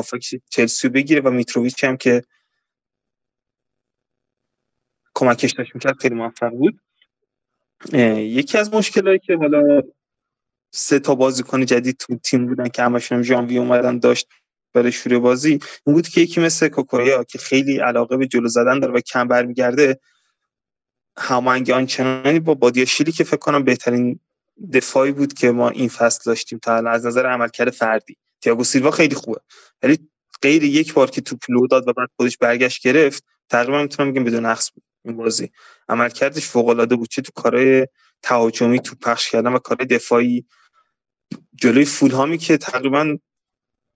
چلسی 0.51 0.88
بگیره 0.88 1.20
و 1.20 1.30
میتروویچ 1.30 1.84
هم 1.84 1.96
که 1.96 2.22
کمکش 5.14 5.53
داشت 5.53 5.74
می‌کرد 5.74 6.01
خیلی 6.01 6.14
موفق 6.14 6.51
بود. 6.51 6.80
یکی 7.92 8.59
از 8.59 8.74
مشکلایی 8.74 9.18
که 9.18 9.36
حالا 9.36 9.82
سه 10.70 10.98
تا 10.98 11.14
بازیکن 11.14 11.64
جدید 11.64 11.96
تو 11.96 12.16
تیم 12.16 12.46
بودن 12.46 12.68
که 12.68 12.82
همشون 12.82 13.22
ژانویه 13.22 13.61
اومدن 13.61 13.98
داشت 13.98 14.28
برای 14.73 14.93
شروع 14.93 15.18
بازی. 15.18 15.51
این 15.87 15.95
بود 15.95 16.09
که 16.09 16.21
یکی 16.21 16.41
مثل 16.41 16.68
کوکویا 16.68 17.25
که 17.25 17.39
خیلی 17.39 17.79
علاقه 17.79 18.16
به 18.16 18.27
جلو 18.27 18.49
زدن 18.49 18.81
داره 18.81 18.93
و 18.93 19.01
کم 19.01 19.29
برمیگرده 19.29 20.01
هماهنگ 21.18 21.71
آنچنانی 21.71 22.41
با 22.41 22.55
بادیاشیلی 22.55 23.12
که 23.12 23.25
فکر 23.25 23.37
کنم 23.37 23.64
بهترین 23.64 24.21
دفاعی 24.73 25.12
بود 25.12 25.35
که 25.35 25.51
ما 25.51 25.68
این 25.68 25.89
فصل 25.89 26.21
داشتیم 26.27 26.59
تا 26.59 26.75
از 26.75 27.07
نظر 27.07 27.27
عملکرد 27.27 27.71
فردی. 27.71 28.16
تییاگو 28.41 28.64
سیلوا 28.64 28.91
خیلی 28.91 29.14
خوبه 29.14 29.41
ولی 29.83 29.99
غیر 30.43 30.64
یک 30.64 30.95
بار 30.95 31.11
که 31.11 31.21
توپ 31.21 31.41
لو 31.49 31.66
داد 31.66 31.89
و 31.89 31.93
بعد 31.93 32.09
خودش 32.16 32.37
برگشت 32.37 32.83
گرفت 32.83 33.25
تقریبا 33.49 33.83
می‌تونم 33.83 34.12
بگم 34.12 34.25
بدون 34.25 34.47
نقص 34.47 34.71
بود 34.75 34.85
این 35.05 35.16
بازی. 35.16 35.51
عملکردش 35.89 36.47
فوق 36.47 36.68
العاده 36.68 36.97
بود. 36.97 37.09
چه 37.09 37.23
تو 37.23 37.33
کارهای 37.35 37.87
تهاجمی 38.23 38.81
تو 38.81 38.97
پخش 38.97 39.31
کردن 39.31 39.53
و 39.53 39.59
کارهای 39.59 39.87
دفاعی 39.87 40.45
جلوی 41.55 41.85
فولهامی 41.85 42.39
که 42.39 42.57
تقریبا 42.57 43.16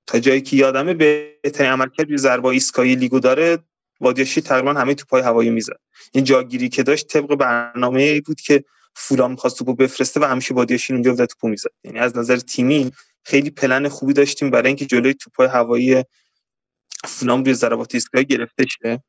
تا 0.07 0.19
جایی 0.19 0.41
که 0.41 0.57
یادمه 0.57 0.95
بهترین 0.95 1.71
عملکرد 1.71 2.09
روی 2.09 2.19
ضربه 2.19 2.49
ایستگاهی 2.49 2.95
لیگو 2.95 3.21
داره 3.21 3.59
وادیاشی 4.01 4.41
تقریبا 4.41 4.73
همه 4.73 4.95
تو 4.95 5.05
پای 5.09 5.23
هوایی 5.23 5.51
می‌زد. 5.51 5.81
این 6.13 6.25
جاگیری 6.25 6.69
که 6.69 6.83
داشت 6.83 7.07
طبق 7.07 7.35
برنامه 7.35 8.03
ای 8.03 8.21
بود 8.21 8.41
که 8.41 8.65
فولام 8.95 9.31
می‌خواست 9.31 9.59
توپو 9.59 9.75
بفرسته 9.75 10.21
و 10.21 10.25
همیشه 10.25 10.55
بادیاشی 10.55 10.93
اونجا 10.93 11.15
و 11.15 11.27
توپو 11.27 11.49
می‌زد. 11.49 11.71
یعنی 11.85 11.99
از 11.99 12.17
نظر 12.17 12.37
تیمی 12.37 12.93
خیلی 13.25 13.51
پلن 13.51 13.89
خوبی 13.89 14.13
داشتیم 14.13 14.51
برای 14.51 14.67
اینکه 14.67 14.87
جلوی 14.87 15.15
توپای 15.15 15.49
هوایی 15.49 16.05
فولام 17.05 17.45
روی 17.45 17.55
ضربات 17.55 17.95
ایستگاهی 17.95 18.25
گرفته 18.25 18.67
شه. 18.67 19.03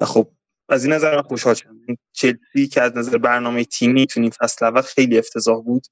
و 0.00 0.04
خب 0.04 0.30
از 0.68 0.84
این 0.84 0.92
نظر 0.92 1.16
من 1.16 1.22
خوشحال 1.22 1.54
شدم. 1.54 1.76
چلسی 2.12 2.66
که 2.72 2.82
از 2.82 2.96
نظر 2.96 3.18
برنامه 3.18 3.64
تیمی 3.64 4.06
تو 4.06 4.20
این 4.20 4.30
فصل 4.30 4.66
اول 4.66 4.80
خیلی 4.80 5.18
افتضاح 5.18 5.62
بود. 5.62 5.86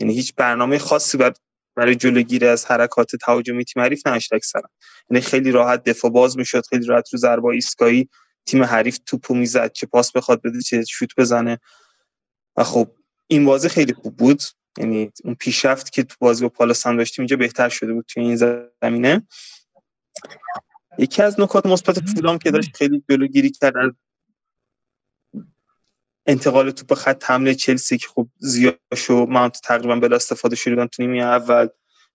یعنی 0.00 0.14
هیچ 0.14 0.34
برنامه 0.34 0.78
خاصی 0.78 1.18
بر 1.18 1.32
برای 1.78 1.94
جلوگیری 1.94 2.46
از 2.46 2.66
حرکات 2.66 3.16
تهاجمی 3.16 3.64
تیم 3.64 3.82
حریف 3.82 4.06
نداشت 4.06 4.32
اکثرا 4.32 4.70
یعنی 5.10 5.20
خیلی 5.20 5.50
راحت 5.50 5.84
دفاع 5.84 6.10
باز 6.10 6.38
می‌شد 6.38 6.66
خیلی 6.66 6.86
راحت 6.86 7.12
رو 7.12 7.18
ضربه 7.18 7.48
ایستگاهی 7.48 8.08
تیم 8.46 8.62
حریف 8.64 8.98
توپو 9.06 9.34
می‌زد 9.34 9.72
چه 9.72 9.86
پاس 9.86 10.12
بخواد 10.12 10.42
بده 10.42 10.60
چه 10.62 10.84
شوت 10.84 11.10
بزنه. 11.16 11.58
و 12.56 12.64
خب 12.64 12.90
این 13.26 13.44
بازی 13.44 13.68
خیلی 13.68 13.92
خوب 13.92 14.16
بود. 14.16 14.42
یعنی 14.78 15.12
اون 15.24 15.34
پیشرفت 15.34 15.92
که 15.92 16.02
تو 16.02 16.16
بازی 16.18 16.42
با 16.42 16.48
پالاس 16.48 16.86
هم 16.86 16.96
داشتیم 16.96 17.22
اینجا 17.22 17.36
بهتر 17.36 17.68
شده 17.68 17.92
بود 17.92 18.04
توی 18.08 18.22
این 18.22 18.62
زمینه. 18.82 19.26
یکی 20.98 21.22
از 21.22 21.40
نکات 21.40 21.66
مثبت 21.66 22.00
فولام 22.00 22.38
که 22.38 22.50
داشت 22.50 22.76
خیلی 22.76 23.04
جلوگیری 23.10 23.50
کرد 23.50 23.76
از 23.76 23.90
انتقال 26.28 26.70
توپ 26.70 26.94
خط 26.94 27.30
حمله 27.30 27.54
چلسی 27.54 27.98
که 27.98 28.08
خب 28.08 28.28
زیاش 28.38 29.10
و 29.10 29.26
مانت 29.26 29.60
تقریبا 29.64 29.96
بلا 29.96 30.16
استفاده 30.16 30.56
شدن 30.56 30.86
تو 30.86 31.02
نیمه 31.02 31.18
اول 31.18 31.68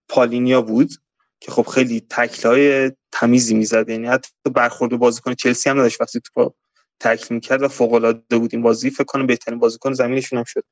پالینیا 0.09 0.61
بود 0.61 0.91
که 1.39 1.51
خب 1.51 1.67
خیلی 1.67 2.05
تکلای 2.09 2.91
تمیزی 3.11 3.55
می‌زد. 3.55 3.89
یعنی 3.89 4.07
حتی 4.07 4.29
برخورد 4.55 4.97
بازیکن 4.97 5.33
چلسی 5.33 5.69
هم 5.69 5.79
نداشت 5.79 6.01
وقتی 6.01 6.19
توپ 6.19 6.53
تکل 6.99 7.35
می‌کرد 7.35 7.61
و 7.61 7.67
فوق 7.67 7.93
العاده 7.93 8.37
بود. 8.37 8.49
این 8.53 8.61
بازی 8.61 8.89
فکر 8.89 9.03
کنم 9.03 9.27
بهترین 9.27 9.59
بازیکن 9.59 9.93
زمینشون 9.93 10.39
هم 10.39 10.45
شد. 10.47 10.63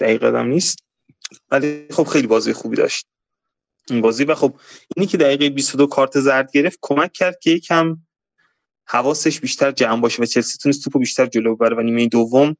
دقیقه 0.00 0.38
هم 0.38 0.46
نیست. 0.46 0.78
ولی 1.50 1.86
خب 1.90 2.04
خیلی 2.04 2.26
بازی 2.26 2.52
خوبی 2.52 2.76
داشت. 2.76 3.06
این 3.90 4.00
بازی 4.00 4.24
و 4.24 4.34
خب 4.34 4.60
اینی 4.96 5.06
که 5.06 5.18
دقیقه 5.18 5.50
22 5.50 5.86
کارت 5.86 6.20
زرد 6.20 6.52
گرفت 6.52 6.78
کمک 6.82 7.12
کرد 7.12 7.38
که 7.38 7.50
یکم 7.50 7.96
حواسش 8.88 9.40
بیشتر 9.40 9.70
جمع 9.70 10.00
باشه 10.00 10.22
و 10.22 10.26
چلسی 10.26 10.58
تونست 10.58 10.84
توپو 10.84 10.98
بیشتر 10.98 11.26
جلو 11.26 11.56
ببره 11.56 11.76
و 11.76 11.80
نیمه 11.80 12.06
دوم 12.06 12.56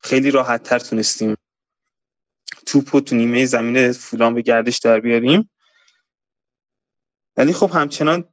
خیلی 0.00 0.30
راحت 0.30 0.62
تر 0.62 0.78
تونستیم 0.78 1.36
توپو 2.66 3.00
تو 3.00 3.16
نیمه 3.16 3.46
زمین 3.46 3.92
فولان 3.92 4.34
به 4.34 4.42
گردش 4.42 4.78
در 4.78 5.00
بیاریم. 5.00 5.50
ولی 7.36 7.52
خب 7.52 7.70
همچنان 7.74 8.24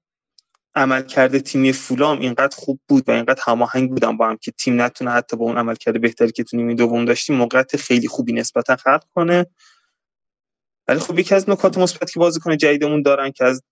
عمل 0.76 1.02
کرده 1.02 1.40
تیمی 1.40 1.74
فولام 1.74 2.20
اینقدر 2.20 2.56
خوب 2.58 2.80
بود 2.88 3.10
و 3.10 3.12
اینقدر 3.12 3.42
هماهنگ 3.46 3.90
بودن 3.90 4.18
با 4.18 4.30
هم 4.30 4.38
که 4.38 4.52
تیم 4.52 4.82
نتونه 4.82 5.12
حتی 5.12 5.38
با 5.38 5.46
اون 5.46 5.58
عمل 5.58 5.76
کرده 5.76 6.00
بهتری 6.00 6.32
که 6.32 6.44
تو 6.44 6.58
نیمه 6.58 6.74
دوم 6.74 7.06
داشتیم 7.06 7.36
موقعیت 7.36 7.78
خیلی 7.78 8.08
خوبی 8.08 8.34
نسبتا 8.34 8.76
خلق 8.76 9.04
کنه. 9.16 9.46
ولی 10.88 11.00
خب 11.00 11.20
یکی 11.20 11.36
از 11.36 11.50
نکات 11.50 11.78
مثبت 11.78 12.12
که 12.12 12.20
بازیکن 12.20 12.58
جدیدمون 12.58 13.02
دارن 13.02 13.32
که 13.32 13.46
از 13.46 13.64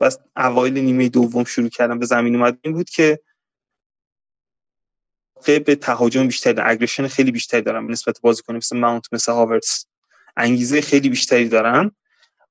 بس 0.00 0.18
اوایل 0.36 0.78
نیمه 0.78 1.08
دوم 1.08 1.44
شروع 1.44 1.68
کردن 1.68 1.98
به 1.98 2.06
زمین 2.06 2.36
اومد. 2.36 2.58
این 2.62 2.74
بود 2.74 2.90
که 2.90 3.20
به 5.46 5.74
تهاجم 5.74 6.26
بیشتری 6.26 6.52
دارن 6.52 6.70
اگریشن 6.70 7.06
خیلی 7.06 7.30
بیشتری 7.30 7.62
دارن 7.62 7.86
به 7.86 7.92
نسبت 7.92 8.20
بازیکن 8.20 8.56
مثل 8.56 8.78
ماونت 8.78 9.06
مثل 9.12 9.32
هاورتس 9.32 9.86
انگیزه 10.36 10.80
خیلی 10.80 11.08
بیشتری 11.08 11.48
دارن 11.48 11.90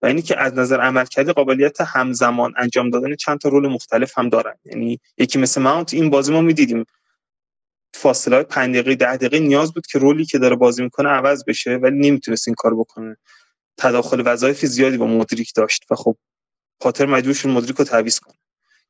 و 0.01 0.05
اینی 0.05 0.21
که 0.21 0.39
از 0.39 0.53
نظر 0.53 0.81
عملکرد 0.81 1.29
قابلیت 1.29 1.81
همزمان 1.81 2.53
انجام 2.57 2.89
دادن 2.89 3.15
چند 3.15 3.39
تا 3.39 3.49
رول 3.49 3.67
مختلف 3.67 4.17
هم 4.17 4.29
دارن. 4.29 4.55
یعنی 4.65 4.99
یکی 5.17 5.39
مثل 5.39 5.61
ماونت 5.61 5.93
این 5.93 6.09
بازی 6.09 6.33
ما 6.33 6.41
می‌دیدیم. 6.41 6.85
فاصله 7.93 8.35
های 8.35 8.45
5 8.45 8.75
دقیقه 8.75 8.95
10 8.95 9.17
دقیقه 9.17 9.39
نیاز 9.39 9.73
بود 9.73 9.87
که 9.87 9.99
رولی 9.99 10.25
که 10.25 10.37
داره 10.37 10.55
بازی 10.55 10.83
می‌کنه 10.83 11.09
عوض 11.09 11.43
بشه 11.45 11.75
ولی 11.75 12.09
نمی‌تونست 12.09 12.47
این 12.47 12.55
کار 12.55 12.75
بکنه. 12.75 13.17
تداخل 13.77 14.23
وظایف 14.25 14.65
زیادی 14.65 14.97
با 14.97 15.07
مدریک 15.07 15.53
داشت 15.55 15.85
و 15.91 15.95
خب 15.95 16.17
پاتر 16.79 17.05
مجبور 17.05 17.33
شد 17.33 17.49
مدریک 17.49 17.75
رو 17.75 17.85
تعویض 17.85 18.19
کنه. 18.19 18.35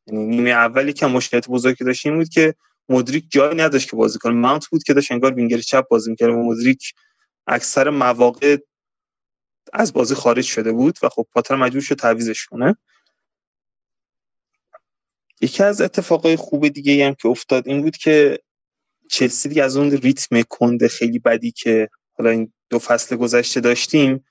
یعنی 0.08 0.26
نیمه 0.26 0.50
اولی 0.50 0.94
که 0.94 1.06
مشکلات 1.06 1.48
بزرگی 1.48 1.84
داشت 1.84 2.10
بود 2.10 2.30
که 2.30 2.56
مدریک 2.90 3.26
جایی 3.30 3.58
نداشت 3.58 3.90
که 3.90 3.96
بازی 3.96 4.20
کنه. 4.20 4.34
ماونت 4.34 4.68
بود 4.68 4.84
که 4.84 4.94
داشت 4.94 5.12
انگار 5.12 5.34
وینگر 5.34 5.58
چپ 5.58 5.88
بازی 5.88 6.10
می‌کرد 6.10 6.30
و 6.30 6.44
مدریک 6.44 6.94
اکثر 7.48 7.90
مواقع 7.90 8.58
از 9.74 9.94
بازی 9.94 10.16
خارج 10.16 10.46
شده 10.46 10.72
بود 10.72 11.00
و 11.04 11.10
خب 11.10 11.28
پاتر 11.34 11.56
مجبور 11.56 11.82
شد 11.82 11.96
تعویزش 11.96 12.46
کنه. 12.46 12.78
یکی 15.42 15.64
از 15.64 15.82
اتفاقای 15.82 16.36
خوب 16.36 16.68
دیگه 16.68 17.08
هم 17.08 17.14
که 17.14 17.28
افتاد 17.28 17.68
این 17.68 17.82
بود 17.82 17.98
که 17.98 18.40
چلسی 19.10 19.50
دیگه 19.50 19.64
از 19.64 19.78
اون 19.78 19.92
ریتم 19.92 20.42
کنده 20.42 20.88
خیلی 20.88 21.20
بدی 21.20 21.52
که 21.52 21.90
حالا 22.14 22.30
این 22.30 22.54
دو 22.70 22.80
فصل 22.80 23.16
گذشته 23.16 23.60
داشتیم 23.60 24.26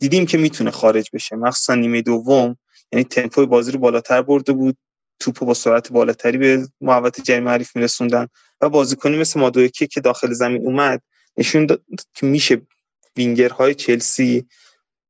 دیدیم 0.00 0.26
که 0.26 0.38
می‌تونه 0.38 0.70
خارج 0.70 1.10
بشه. 1.12 1.36
مخصوصا 1.36 1.74
نیمه 1.74 2.02
دوم 2.02 2.56
یعنی 2.92 3.04
تمپوی 3.04 3.46
بازی 3.46 3.72
رو 3.72 3.78
بالاتر 3.78 4.22
برده 4.22 4.52
بود. 4.52 4.76
توپو 5.20 5.46
با 5.46 5.54
سرعت 5.54 5.92
بالاتری 5.92 6.38
به 6.38 6.68
محوطه 6.80 7.22
جریمه 7.22 7.50
حریف 7.50 7.76
میرسوندن 7.76 8.26
و 8.60 8.68
بازیکنی 8.68 9.18
مثل 9.18 9.40
مادویکی 9.40 9.86
که 9.86 10.00
داخل 10.00 10.32
زمین 10.32 10.66
اومد 10.66 11.02
نشون 11.36 11.66
داد 11.66 11.82
که 12.14 12.26
میشه 12.26 12.62
وینگرهای 13.16 13.74
چلسی 13.74 14.46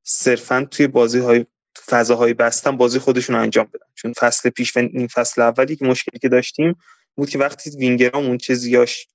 صرفا 0.03 0.67
توی 0.71 0.87
بازی 0.87 1.19
های 1.19 1.47
فضاهای 1.87 2.35
بستن 2.35 2.77
بازی 2.77 2.99
خودشون 2.99 3.37
انجام 3.37 3.65
بدن. 3.65 3.87
چون 3.95 4.13
فصل 4.13 4.51
پیش 4.51 4.77
و 4.77 4.81
این 4.81 5.07
فصل 5.07 5.43
اولی 5.43 5.77
که 5.77 5.85
مشکلی 5.85 6.19
که 6.19 6.29
داشتیم 6.29 6.75
بود 7.17 7.31
که 7.31 7.39
وقتی 7.39 7.71
وینگرامون 7.71 8.39
چه 8.39 8.55
زیاش 8.55 9.07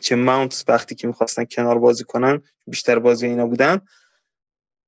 چه 0.00 0.16
ماونت 0.16 0.64
وقتی 0.68 0.94
که 0.94 1.06
می‌خواستن 1.06 1.44
کنار 1.44 1.78
بازی 1.78 2.04
کنن 2.04 2.42
بیشتر 2.66 2.98
بازی 2.98 3.26
اینا 3.26 3.46
بودن 3.46 3.80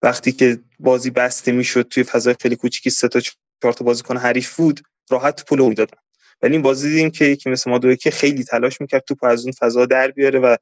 وقتی 0.04 0.32
که 0.32 0.58
بازی 0.78 1.10
بسته 1.10 1.52
می‌شد 1.52 1.88
توی 1.88 2.04
فضای 2.04 2.34
خیلی 2.40 2.56
کوچیکی 2.56 2.90
سه 2.90 3.08
تا 3.08 3.20
چهار 3.20 3.72
تا 3.72 3.84
بازیکن 3.84 4.16
حریف 4.16 4.56
بود 4.56 4.80
راحت 5.10 5.44
پول 5.44 5.68
می‌دادن. 5.68 5.98
ولی 6.42 6.52
این 6.52 6.62
بازی 6.62 6.88
دیدیم 6.88 7.10
که 7.10 7.24
یکی 7.24 7.50
مثل 7.50 7.70
مادوی 7.70 7.96
که 7.96 8.10
خیلی 8.10 8.44
تلاش 8.44 8.80
می‌کرد 8.80 9.04
توپ 9.08 9.24
از 9.24 9.44
اون 9.44 9.52
فضا 9.52 9.86
در 9.86 10.10
بیاره 10.10 10.38
و 10.38 10.56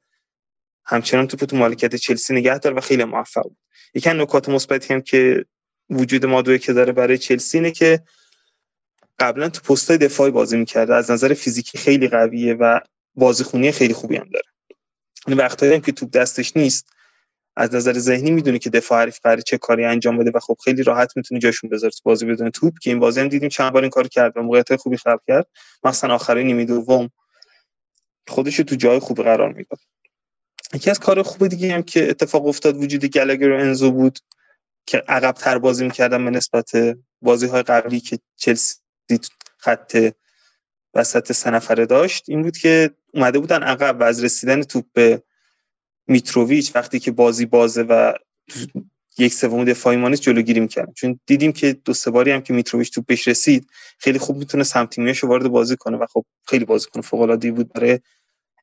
همچنان 0.85 1.27
توپ 1.27 1.43
تو 1.43 1.57
مالکیت 1.57 1.95
چلسی 1.95 2.33
نگه 2.33 2.57
داره 2.57 2.75
و 2.75 2.79
خیلی 2.79 3.03
موفق 3.03 3.43
بود. 3.43 3.57
یکی 3.93 4.09
از 4.09 4.15
نکات 4.15 4.49
مثبتی 4.49 4.93
هم 4.93 5.01
که 5.01 5.45
وجود 5.89 6.25
مادوی 6.25 6.59
که 6.59 6.73
داره 6.73 6.93
برای 6.93 7.17
چلسی 7.17 7.57
اینه 7.57 7.71
که 7.71 8.03
قبلا 9.19 9.49
تو 9.49 9.61
پستای 9.61 9.97
دفاعی 9.97 10.31
بازی 10.31 10.57
می‌کرده 10.57 10.95
از 10.95 11.11
نظر 11.11 11.33
فیزیکی 11.33 11.77
خیلی 11.77 12.07
قویه 12.07 12.53
و 12.53 12.79
بازیخونی 13.15 13.71
خیلی 13.71 13.93
خوبی 13.93 14.15
هم 14.15 14.29
داره. 14.33 14.45
این 15.27 15.37
وقتایی 15.37 15.73
هم 15.73 15.81
که 15.81 15.91
توپ 15.91 16.11
دستش 16.11 16.57
نیست 16.57 16.85
از 17.55 17.75
نظر 17.75 17.93
ذهنی 17.93 18.31
می‌دونه 18.31 18.59
که 18.59 18.69
دفاع 18.69 19.01
حریف 19.01 19.19
قراره 19.23 19.41
چه 19.41 19.57
کاری 19.57 19.85
انجام 19.85 20.17
بده 20.17 20.31
و 20.35 20.39
خب 20.39 20.57
خیلی 20.63 20.83
راحت 20.83 21.17
می‌تونه 21.17 21.39
جاشون 21.39 21.69
بذاره 21.69 21.91
تو 21.91 21.99
بازی 22.03 22.25
بدون 22.25 22.49
توپ 22.49 22.79
که 22.79 22.89
این 22.89 22.99
بازی 22.99 23.19
هم 23.19 23.27
دیدیم 23.27 23.49
چند 23.49 23.73
بار 23.73 23.81
این 23.81 23.91
کار 23.91 24.07
کرد 24.07 24.37
و 24.37 24.41
موقعیت 24.41 24.75
خوبی 24.75 24.97
خلق 24.97 25.19
کرد. 25.27 25.47
مثلا 25.83 26.15
آخرین 26.15 26.47
نیمه 26.47 26.65
دوم 26.65 27.09
خودش 28.27 28.57
تو 28.57 28.75
جای 28.75 28.99
خوبی 28.99 29.23
قرار 29.23 29.53
می‌داد. 29.53 29.79
یکی 30.73 30.89
از 30.89 30.99
کار 30.99 31.21
خوب 31.21 31.47
دیگه 31.47 31.73
هم 31.73 31.83
که 31.83 32.09
اتفاق 32.09 32.45
افتاد 32.45 32.77
وجود 32.77 33.05
گلگر 33.05 33.51
و 33.51 33.59
انزو 33.59 33.91
بود 33.91 34.19
که 34.85 35.03
عقب 35.07 35.31
تر 35.31 35.57
بازی 35.57 35.85
می‌کردن 35.85 36.25
به 36.25 36.31
نسبت 36.31 36.71
بازی 37.21 37.47
های 37.47 37.63
قبلی 37.63 37.99
که 37.99 38.19
چلسی 38.37 38.75
خط 39.57 40.11
وسط 40.93 41.31
سه 41.31 41.49
نفره 41.49 41.85
داشت. 41.85 42.29
این 42.29 42.41
بود 42.41 42.57
که 42.57 42.91
اومده 43.13 43.39
بودن 43.39 43.63
عقب 43.63 43.99
و 43.99 44.03
از 44.03 44.23
رسیدن 44.23 44.63
توپ 44.63 44.85
به 44.93 45.23
میتروویچ 46.07 46.75
وقتی 46.75 46.99
که 46.99 47.11
بازی 47.11 47.45
بازه 47.45 47.81
و 47.81 48.13
یک 49.17 49.33
سوم 49.33 49.65
دفاعی 49.65 49.97
ما 49.97 50.02
نیست 50.02 50.21
جلوگیری 50.21 50.59
می‌کردن 50.59 50.93
چون 50.93 51.19
دیدیم 51.25 51.51
که 51.51 51.73
دو 51.73 51.93
سه 51.93 52.11
باری 52.11 52.31
هم 52.31 52.41
که 52.41 52.53
میتروویچ 52.53 52.93
توپ 52.93 53.05
بهش 53.05 53.27
رسید 53.27 53.67
خیلی 53.99 54.19
خوب 54.19 54.37
می‌تونه 54.37 54.63
سمت 54.63 55.23
وارد 55.23 55.47
بازی 55.47 55.75
کنه 55.75 55.97
و 55.97 56.05
خب 56.05 56.25
خیلی 56.47 56.65
بازیکن 56.65 57.01
فوق 57.01 57.21
العاده 57.21 57.51
بود 57.51 57.73
برای 57.73 57.99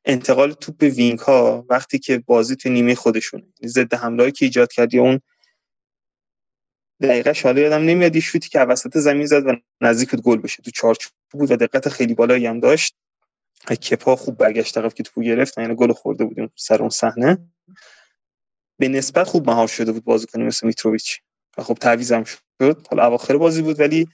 انتقال 0.05 0.51
توپ 0.51 0.77
به 0.77 0.89
wing 0.89 1.19
ها 1.19 1.65
وقتی 1.69 1.99
که 1.99 2.17
بازی 2.17 2.55
تو 2.55 2.69
نیمه 2.69 2.95
خودشونه. 2.95 3.43
یعنی 3.43 3.71
ضد 3.71 3.93
حمله 3.93 4.31
که 4.31 4.45
ایجاد 4.45 4.71
کرد 4.71 4.93
یا 4.93 5.01
اون 5.01 5.19
دقیقه 7.01 7.33
حالا 7.43 7.61
یادم 7.61 7.85
نمیاد 7.85 8.19
شوتی 8.19 8.49
که 8.49 8.59
وسط 8.59 8.97
زمین 8.97 9.25
زد 9.25 9.47
و 9.47 9.55
نزدیک 9.81 10.11
بود 10.11 10.21
گل 10.21 10.37
بشه. 10.37 10.63
تو 10.63 10.71
چارچوب 10.71 11.11
بود 11.31 11.51
و 11.51 11.55
دقت 11.55 11.89
خیلی 11.89 12.13
بالایی 12.13 12.45
هم 12.45 12.59
داشت. 12.59 12.95
کپا 13.69 14.15
خوب 14.15 14.37
برگشت 14.37 14.77
عقب 14.77 14.93
که 14.93 15.03
توپو 15.03 15.21
گرفت 15.21 15.57
یعنی 15.57 15.75
گل 15.75 15.93
خورده 15.93 16.25
بودیم 16.25 16.51
سر 16.55 16.79
اون 16.79 16.89
صحنه. 16.89 17.37
به 18.79 18.87
نسبت 18.87 19.27
خوب 19.27 19.49
مهار 19.49 19.67
شده 19.67 19.91
بود 19.91 20.03
بازیکن 20.03 20.41
مثل 20.41 20.67
میتروویچ. 20.67 21.21
و 21.57 21.63
خب 21.63 21.73
تعویضم 21.73 22.23
شد. 22.23 22.87
حالا 22.89 23.05
اواخر 23.05 23.37
بازی 23.37 23.61
بود 23.61 23.79
ولی 23.79 24.07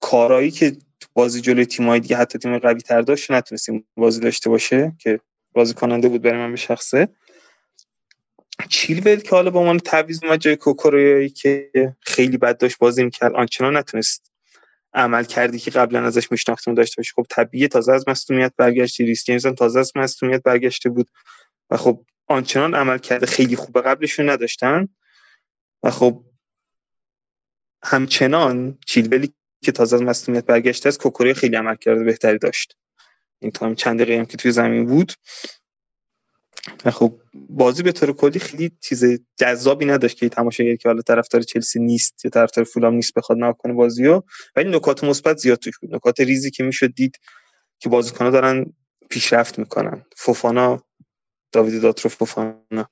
کارایی 0.00 0.50
که 0.50 0.76
بازی 1.14 1.40
جلوی 1.40 1.66
تیم‌های 1.66 2.00
دیگه 2.00 2.16
حتی 2.16 2.38
تیم 2.38 2.58
قوی 2.58 2.80
تر 2.80 3.02
داشت 3.02 3.30
نتونستیم 3.30 3.86
بازی 3.96 4.20
داشته 4.20 4.50
باشه 4.50 4.92
که 4.98 5.20
بازی 5.52 5.74
کننده 5.74 6.08
بود 6.08 6.22
برای 6.22 6.38
من 6.38 6.50
به 6.50 6.56
شخصه. 6.56 7.08
چیلول 8.68 9.16
که 9.16 9.30
حالا 9.30 9.50
با 9.50 9.60
عنوان 9.60 9.78
تعویض 9.78 10.24
اومد 10.24 10.40
جای 10.40 10.56
کوکورویایی 10.56 11.30
که 11.30 11.70
خیلی 12.00 12.36
بد 12.36 12.58
داشت 12.58 12.78
بازی 12.78 13.04
می‌کرد 13.04 13.34
آنچنان 13.34 13.76
نتونست 13.76 14.29
عمل 14.94 15.24
کردی 15.24 15.58
که 15.58 15.70
قبلا 15.70 16.06
ازش 16.06 16.32
میشناختیم 16.32 16.74
داشته 16.74 16.94
باشه 16.96 17.12
خب 17.16 17.26
طبیعیه 17.30 17.68
تازه 17.68 17.92
از 17.92 18.08
مصونیت 18.08 18.52
برگشتی. 18.56 19.04
ریس 19.04 19.24
جیمز 19.24 19.46
هم 19.46 19.54
تازه 19.54 19.80
از 19.80 19.92
مصونیت 19.96 20.42
برگشته 20.42 20.90
بود 20.90 21.10
و 21.70 21.76
خب 21.76 22.04
آنچنان 22.26 22.74
عمل 22.74 22.98
کرده. 22.98 23.26
خیلی 23.26 23.56
خوب 23.56 23.80
قبلشون 23.80 24.30
نداشتن. 24.30 24.88
و 25.82 25.90
خب 25.90 26.24
همچنان 27.84 28.78
چیلولی 28.86 29.34
که 29.64 29.72
تازه 29.72 29.96
از 29.96 30.02
مصونیت 30.02 30.44
برگشته 30.44 30.88
از 30.88 30.98
کوکوری 30.98 31.34
خیلی 31.34 31.56
عمل 31.56 31.74
کرده 31.74 32.04
بهتری 32.04 32.38
داشت. 32.38 32.76
این 33.38 33.50
تا 33.50 33.74
چند 33.74 34.00
دقیقه 34.00 34.18
هم 34.18 34.26
که 34.26 34.36
توی 34.36 34.52
زمین 34.52 34.86
بود. 34.86 35.12
خب 36.90 37.20
بازی 37.34 37.82
به 37.82 37.92
طور 37.92 38.12
کلی 38.12 38.38
خیلی 38.38 38.72
چیز 38.80 39.04
جذابی 39.36 39.84
نداشت 39.84 40.16
که 40.16 40.28
تماشاگر 40.28 40.76
که 40.76 40.88
حالا 40.88 41.02
طرفدار 41.02 41.42
چلسی 41.42 41.80
نیست 41.80 42.24
یا 42.24 42.30
طرفدار 42.30 42.64
فولام 42.64 42.94
نیست 42.94 43.14
بخواد 43.14 43.38
نگاه 43.38 43.56
کنه 43.58 43.72
بازیو. 43.72 44.22
ولی 44.56 44.70
نکات 44.70 45.04
مثبت 45.04 45.36
زیاد 45.36 45.58
توش 45.58 45.78
بود. 45.78 45.94
نکات 45.94 46.20
ریزی 46.20 46.50
که 46.50 46.64
می‌شد 46.64 46.94
دید 46.94 47.16
که 47.78 47.88
بازیکن‌ها 47.88 48.30
دارن 48.30 48.72
پیشرفت 49.10 49.58
می‌کنن. 49.58 50.04
فوفانا 50.16 50.82
داوید 51.52 51.82
داترو 51.82 52.10
فوفانا. 52.10 52.90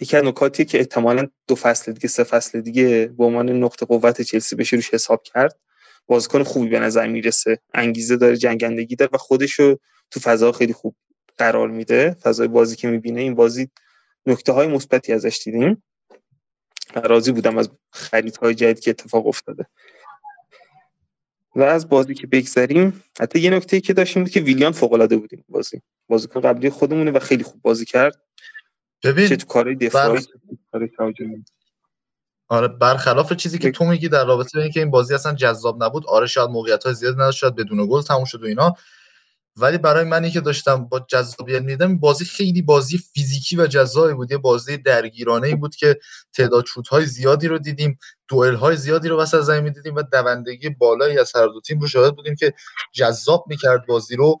یکی 0.00 0.16
از 0.16 0.24
نکاتی 0.24 0.64
که 0.64 0.78
احتمالا 0.78 1.26
دو 1.46 1.54
فصل 1.54 1.92
دیگه 1.92 2.08
سه 2.08 2.24
فصل 2.24 2.60
دیگه 2.60 3.14
به 3.18 3.24
عنوان 3.24 3.50
نقطه 3.50 3.86
قوت 3.86 4.22
چلسی 4.22 4.56
بشه 4.56 4.76
روش 4.76 4.94
حساب 4.94 5.22
کرد. 5.22 5.58
بازیکن 6.06 6.42
خوبی 6.42 6.68
به 6.68 6.80
نظر 6.80 7.06
می‌رسه. 7.06 7.60
انگیزه 7.74 8.16
داره 8.16 8.36
جنگندگی 8.36 8.96
داره 8.96 9.10
و 9.14 9.18
خودشو 9.18 9.76
تو 10.10 10.20
فضا 10.20 10.52
خیلی 10.52 10.72
خوب 10.72 10.96
قرار 11.38 11.68
میده 11.68 12.16
فضای 12.22 12.48
بازی 12.48 12.76
که 12.76 12.88
می‌بینه 12.88 13.20
این 13.20 13.34
بازی 13.34 13.70
نکته 14.26 14.52
های 14.52 14.66
مثبتی 14.66 15.12
ازش 15.12 15.40
دیدیم. 15.44 15.82
راضی 16.94 17.32
بودم 17.32 17.58
از 17.58 17.70
خریدهای 17.90 18.54
جدید 18.54 18.80
که 18.80 18.90
اتفاق 18.90 19.26
افتاده. 19.26 19.66
و 21.56 21.62
از 21.62 21.88
بازی 21.88 22.14
که 22.14 22.26
بگذریم 22.26 23.04
حتی 23.20 23.40
یه 23.40 23.50
نکته 23.50 23.80
که 23.80 23.92
داشتیم 23.92 24.22
بود 24.22 24.32
که 24.32 24.40
ویلیان 24.40 24.72
فوق 24.72 24.92
العاده 24.92 25.16
بودیم 25.16 25.44
بازی. 25.48 25.82
بازیکن 26.08 26.40
قبلی 26.40 26.70
خودمونه 26.70 27.10
و 27.10 27.18
خیلی 27.18 27.44
خوب 27.44 27.62
بازی 27.62 27.84
کرد. 27.84 28.22
ببین 29.04 29.28
چه 29.28 29.36
تو 29.36 29.46
کارهای 29.46 29.74
دفاعی 29.76 30.26
آره 32.48 32.68
برخلاف 32.68 33.32
چیزی 33.32 33.58
که 33.58 33.70
تو 33.70 33.84
میگی 33.84 34.08
در 34.08 34.24
رابطه 34.24 34.58
با 34.58 34.62
اینکه 34.62 34.80
این 34.80 34.90
بازی 34.90 35.14
اصلا 35.14 35.34
جذاب 35.34 35.84
نبود 35.84 36.06
آره 36.06 36.26
شاید 36.26 36.50
موقعیت 36.50 36.84
های 36.84 36.94
زیاد 36.94 37.14
نداشت 37.14 37.38
شاید 37.38 37.54
بدون 37.54 37.86
گل 37.86 38.02
تموم 38.02 38.24
شد 38.24 38.42
و 38.42 38.46
اینا. 38.46 38.74
ولی 39.60 39.78
برای 39.78 40.04
منی 40.04 40.30
که 40.30 40.40
داشتم 40.40 40.84
با 40.84 41.06
جذابیت 41.08 41.62
میدم 41.62 41.98
بازی 41.98 42.24
خیلی 42.24 42.62
بازی 42.62 42.98
فیزیکی 42.98 43.56
و 43.56 43.66
جذابی 43.66 44.14
بود. 44.14 44.30
یه 44.30 44.38
بازی 44.38 44.76
درگیرانه 44.76 45.46
ای 45.46 45.54
بود 45.54 45.76
که 45.76 45.98
تعداد 46.32 46.66
شوت 46.66 46.88
های 46.88 47.06
زیادی 47.06 47.48
رو 47.48 47.58
دیدیم 47.58 47.98
دوئل 48.28 48.54
های 48.54 48.76
زیادی 48.76 49.08
رو 49.08 49.18
وسط 49.20 49.40
زمین 49.40 49.72
دیدیم 49.72 49.94
و 49.94 50.02
دوندگی 50.02 50.68
بالایی 50.68 51.18
از 51.18 51.36
هر 51.36 51.46
دو 51.46 51.60
تیم 51.60 51.80
رو 51.80 51.88
شاهد 51.88 52.16
بودیم 52.16 52.34
که 52.34 52.54
جذاب 52.92 53.44
می‌کرد 53.48 53.86
بازی 53.86 54.16
رو. 54.16 54.38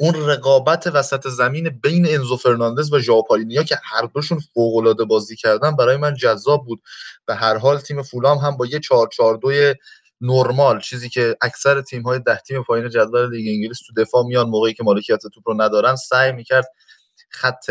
اون 0.00 0.14
رقابت 0.14 0.86
وسط 0.86 1.28
زمین 1.28 1.80
بین 1.82 2.06
انزو 2.08 2.36
فرناندز 2.36 2.92
و 2.92 2.98
ژاپالینیا 2.98 3.62
که 3.62 3.76
هر 3.84 4.08
دوشون 4.14 4.38
فوق 4.54 4.76
العاده 4.76 5.04
بازی 5.04 5.36
کردن 5.36 5.76
برای 5.76 5.96
من 5.96 6.14
جذاب 6.14 6.64
بود. 6.66 6.82
به 7.26 7.34
هر 7.34 7.58
حال 7.58 7.78
تیم 7.78 8.02
فولام 8.02 8.38
هم 8.38 8.56
با 8.56 8.66
یه 8.66 8.80
4 8.80 9.08
4 9.12 9.36
2 9.36 9.74
نرمال 10.20 10.80
چیزی 10.80 11.08
که 11.08 11.36
اکثر 11.40 11.80
تیم 11.80 12.02
های 12.02 12.18
ده 12.18 12.40
تیم 12.40 12.62
پایین 12.62 12.88
جدول 12.88 13.30
لیگ 13.30 13.48
انگلیس 13.48 13.78
تو 13.86 14.02
دفاع 14.02 14.24
میان 14.24 14.48
موقعی 14.48 14.74
که 14.74 14.84
مالکیت 14.84 15.26
توپ 15.34 15.48
رو 15.48 15.62
ندارن 15.62 15.96
سعی 15.96 16.32
می‌کرد 16.32 16.66
خط 17.30 17.70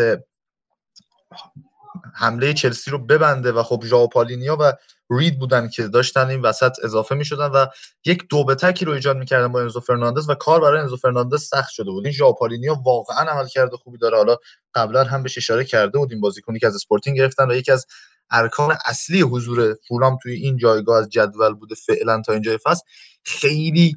حمله 2.14 2.54
چلسی 2.54 2.90
رو 2.90 2.98
ببنده 2.98 3.52
و 3.52 3.62
خب 3.62 3.82
ژائو 3.84 4.16
پالینیا 4.16 4.56
و 4.60 4.72
رید 5.10 5.38
بودن 5.38 5.68
که 5.68 5.88
داشتن 5.88 6.30
این 6.30 6.40
وسط 6.42 6.72
اضافه 6.84 7.14
می‌شدن 7.14 7.46
و 7.46 7.66
یک 8.06 8.24
دو 8.30 8.44
به 8.44 8.54
تکی 8.54 8.84
رو 8.84 8.92
ایجاد 8.92 9.16
می‌کردن 9.16 9.52
با 9.52 9.60
انزو 9.60 9.80
فرناندز 9.80 10.28
و 10.30 10.34
کار 10.34 10.60
برای 10.60 10.80
انزو 10.80 10.96
فرناندز 10.96 11.42
سخت 11.42 11.70
شده 11.70 11.90
بود. 11.90 12.04
این 12.04 12.12
ژائو 12.12 12.40
پالینیا 12.40 12.74
واقعا 12.86 13.30
عملکرد 13.30 13.76
خوبی 13.76 13.98
داره. 13.98 14.16
حالا 14.16 14.36
قبلا 14.74 15.04
هم 15.04 15.22
بهش 15.22 15.38
اشاره 15.38 15.64
کرده 15.64 15.98
بودیم 15.98 16.20
بازیکنی 16.20 16.58
که 16.58 16.66
از 16.66 16.74
اسپورتینگ 16.74 17.16
گرفتن 17.16 17.50
و 17.50 17.54
یکی 17.54 17.72
از 17.72 17.86
ارکان 18.30 18.76
اصلی 18.86 19.20
حضور 19.20 19.76
فولام 19.88 20.18
توی 20.22 20.32
این 20.32 20.56
جایگاه 20.56 20.98
از 20.98 21.08
جدول 21.08 21.54
بوده 21.54 21.74
فعلا 21.74 22.22
تا 22.26 22.32
اینجای 22.32 22.58
فصل. 22.64 22.82
خیلی 23.24 23.96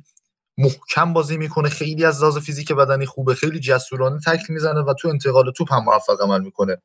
محکم 0.58 1.14
بازی 1.14 1.38
می‌کنه 1.38 1.70
خیلی 1.70 2.06
از 2.06 2.22
لحاظ 2.22 2.38
فیزیک 2.38 2.72
بدنی 2.72 3.06
خوبه 3.06 3.36
خیلی 3.36 3.60
جسورانه 3.60 4.20
تکل 4.26 4.54
می‌زنه 4.54 4.82
و 4.82 4.94
تو 4.94 5.08
انتقال 5.08 5.52
توپ 5.52 5.74
هم 5.74 5.84
موفق 5.84 6.22
عمل 6.22 6.42
می‌کنه. 6.42 6.82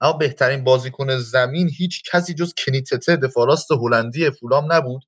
اما 0.00 0.12
بهترین 0.12 0.64
بازیکن 0.64 1.18
زمین 1.18 1.70
هیچ 1.76 2.02
کسی 2.12 2.34
جز 2.34 2.52
کنیتته 2.66 3.16
دفاع 3.16 3.46
راست 3.46 3.72
هلندی 3.72 4.30
فولام 4.30 4.72
نبود 4.72 5.02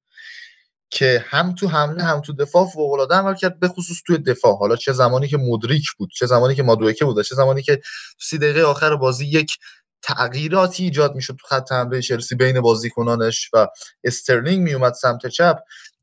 که 0.91 1.25
هم 1.29 1.55
تو 1.55 1.69
حمله 1.69 2.03
هم 2.03 2.21
تو 2.21 2.33
دفاع 2.33 2.67
فوق 2.67 2.93
العاده 2.93 3.15
عمل 3.15 3.35
کرد 3.35 3.61
به 3.61 3.69
خصوص 3.69 3.97
توی 4.07 4.19
دفاع. 4.19 4.57
حالا 4.57 4.77
چه 4.77 4.93
زمانی 4.93 5.29
که 5.29 5.37
مدریک 5.37 5.87
بود 5.99 6.11
چه 6.15 6.27
زمانی 6.27 6.55
که 6.55 6.63
مادوکه 6.63 7.05
بود 7.05 7.23
چه 7.23 7.35
زمانی 7.35 7.63
که 7.63 7.81
سی 8.21 8.39
دقیقه 8.39 8.63
آخر 8.63 8.97
بازی 8.97 9.27
یک 9.27 9.59
تغییراتی 10.03 10.85
ایجاد 10.85 11.15
می‌شد 11.15 11.37
تو 11.41 11.47
خط 11.47 11.73
حمله 11.73 12.03
چلسی 12.03 12.35
بین 12.35 12.61
بازیکنانش 12.61 13.51
و 13.53 13.69
استرلینگ 14.05 14.63
میومد 14.63 14.93
سمت 14.93 15.27
چپ. 15.27 15.59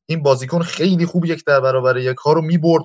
این 0.06 0.24
بازیکن 0.24 0.62
خیلی 0.62 1.06
خوب 1.06 1.26
یک 1.26 1.46
در 1.46 1.60
برابر 1.60 1.98
یک 1.98 2.18
ها 2.18 2.34
رو 2.34 2.42
می‌برد. 2.42 2.84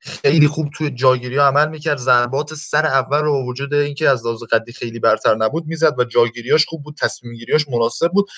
خیلی 0.00 0.48
خوب 0.48 0.68
توی 0.74 0.90
جاگیری 0.90 1.36
ها 1.36 1.46
عمل 1.46 1.68
می‌کرد. 1.68 1.98
ضربات 1.98 2.54
سر 2.54 2.86
اول 2.86 3.18
رو 3.18 3.46
وجود 3.46 3.74
اینکه 3.74 4.08
از 4.08 4.26
لحاظ 4.26 4.42
قدی 4.42 4.72
خیلی 4.72 4.98
برتر 4.98 5.34
نبود 5.34 5.66
می‌زد 5.66 5.98
و 5.98 6.04
جاگیریاش 6.04 6.66
خوب 6.66 6.82
بود 6.82 6.96
تصمیم 7.00 7.34
گیریاش 7.34 7.68
مناسب 7.68 8.08
بود 8.12 8.28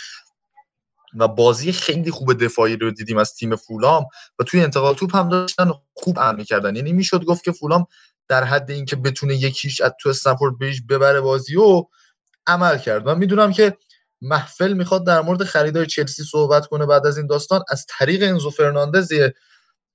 و 1.18 1.28
بازی 1.28 1.72
خیلی 1.72 2.10
خوب 2.10 2.44
دفاعی 2.44 2.76
رو 2.76 2.90
دیدیم 2.90 3.18
از 3.18 3.34
تیم 3.34 3.56
فولام 3.56 4.06
و 4.38 4.44
توی 4.44 4.60
انتقال 4.60 4.94
توپ 4.94 5.16
هم 5.16 5.28
داشتن 5.28 5.70
خوب 5.94 6.20
عمل 6.20 6.36
می‌کردن. 6.36 6.76
یعنی 6.76 6.92
می‌شد 6.92 7.24
گفت 7.24 7.44
که 7.44 7.52
فولام 7.52 7.86
در 8.28 8.44
حد 8.44 8.70
اینکه 8.70 8.96
بتونه 8.96 9.34
یکیش 9.34 9.80
از 9.80 9.92
تو 10.00 10.08
استنفورد 10.08 10.58
بریج 10.58 10.80
ببره 10.88 11.20
بازی 11.20 11.56
و 11.56 11.84
عمل 12.46 12.78
کرد. 12.78 13.06
من 13.06 13.18
می‌دونم 13.18 13.52
که 13.52 13.76
محفل 14.22 14.72
می‌خواد 14.72 15.06
در 15.06 15.20
مورد 15.20 15.44
خریدای 15.44 15.86
چلسی 15.86 16.24
صحبت 16.24 16.66
کنه 16.66 16.86
بعد 16.86 17.06
از 17.06 17.18
این 17.18 17.26
داستان. 17.26 17.60
از 17.68 17.86
طریق 17.88 18.22
انزو 18.22 18.50
فرناندز 18.50 19.12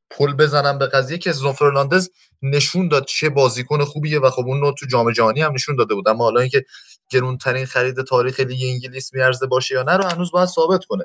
پل 0.10 0.34
بزنم 0.34 0.78
به 0.78 0.88
قضیه 0.88 1.18
که 1.18 1.32
انزو 1.32 1.54
فرناندز 1.54 2.10
نشون 2.42 2.88
داد 2.88 3.06
چه 3.06 3.30
بازیکن 3.30 3.84
خوبیه 3.84 4.20
و 4.20 4.30
خب 4.30 4.44
اون 4.46 4.62
رو 4.62 4.72
تو 4.80 4.86
جام 4.86 5.12
جهانی 5.12 5.42
هم 5.42 5.54
نشون 5.54 5.76
داده 5.76 5.96
بود. 5.96 6.08
اما 6.08 6.24
حالا 6.24 6.40
اینکه 6.40 6.66
گرونترین 7.10 7.66
خرید 7.66 8.04
تاریخ 8.04 8.40
لیگ 8.40 8.60
انگلیس 8.64 9.14
میارزه 9.14 9.48
باشه 9.48 9.76
یا 9.76 9.84
نه 9.84 9.98
رو 9.98 10.04
هنوز 10.04 10.32
باید 10.32 10.50
ثابت 10.50 10.86
کنه. 10.86 11.04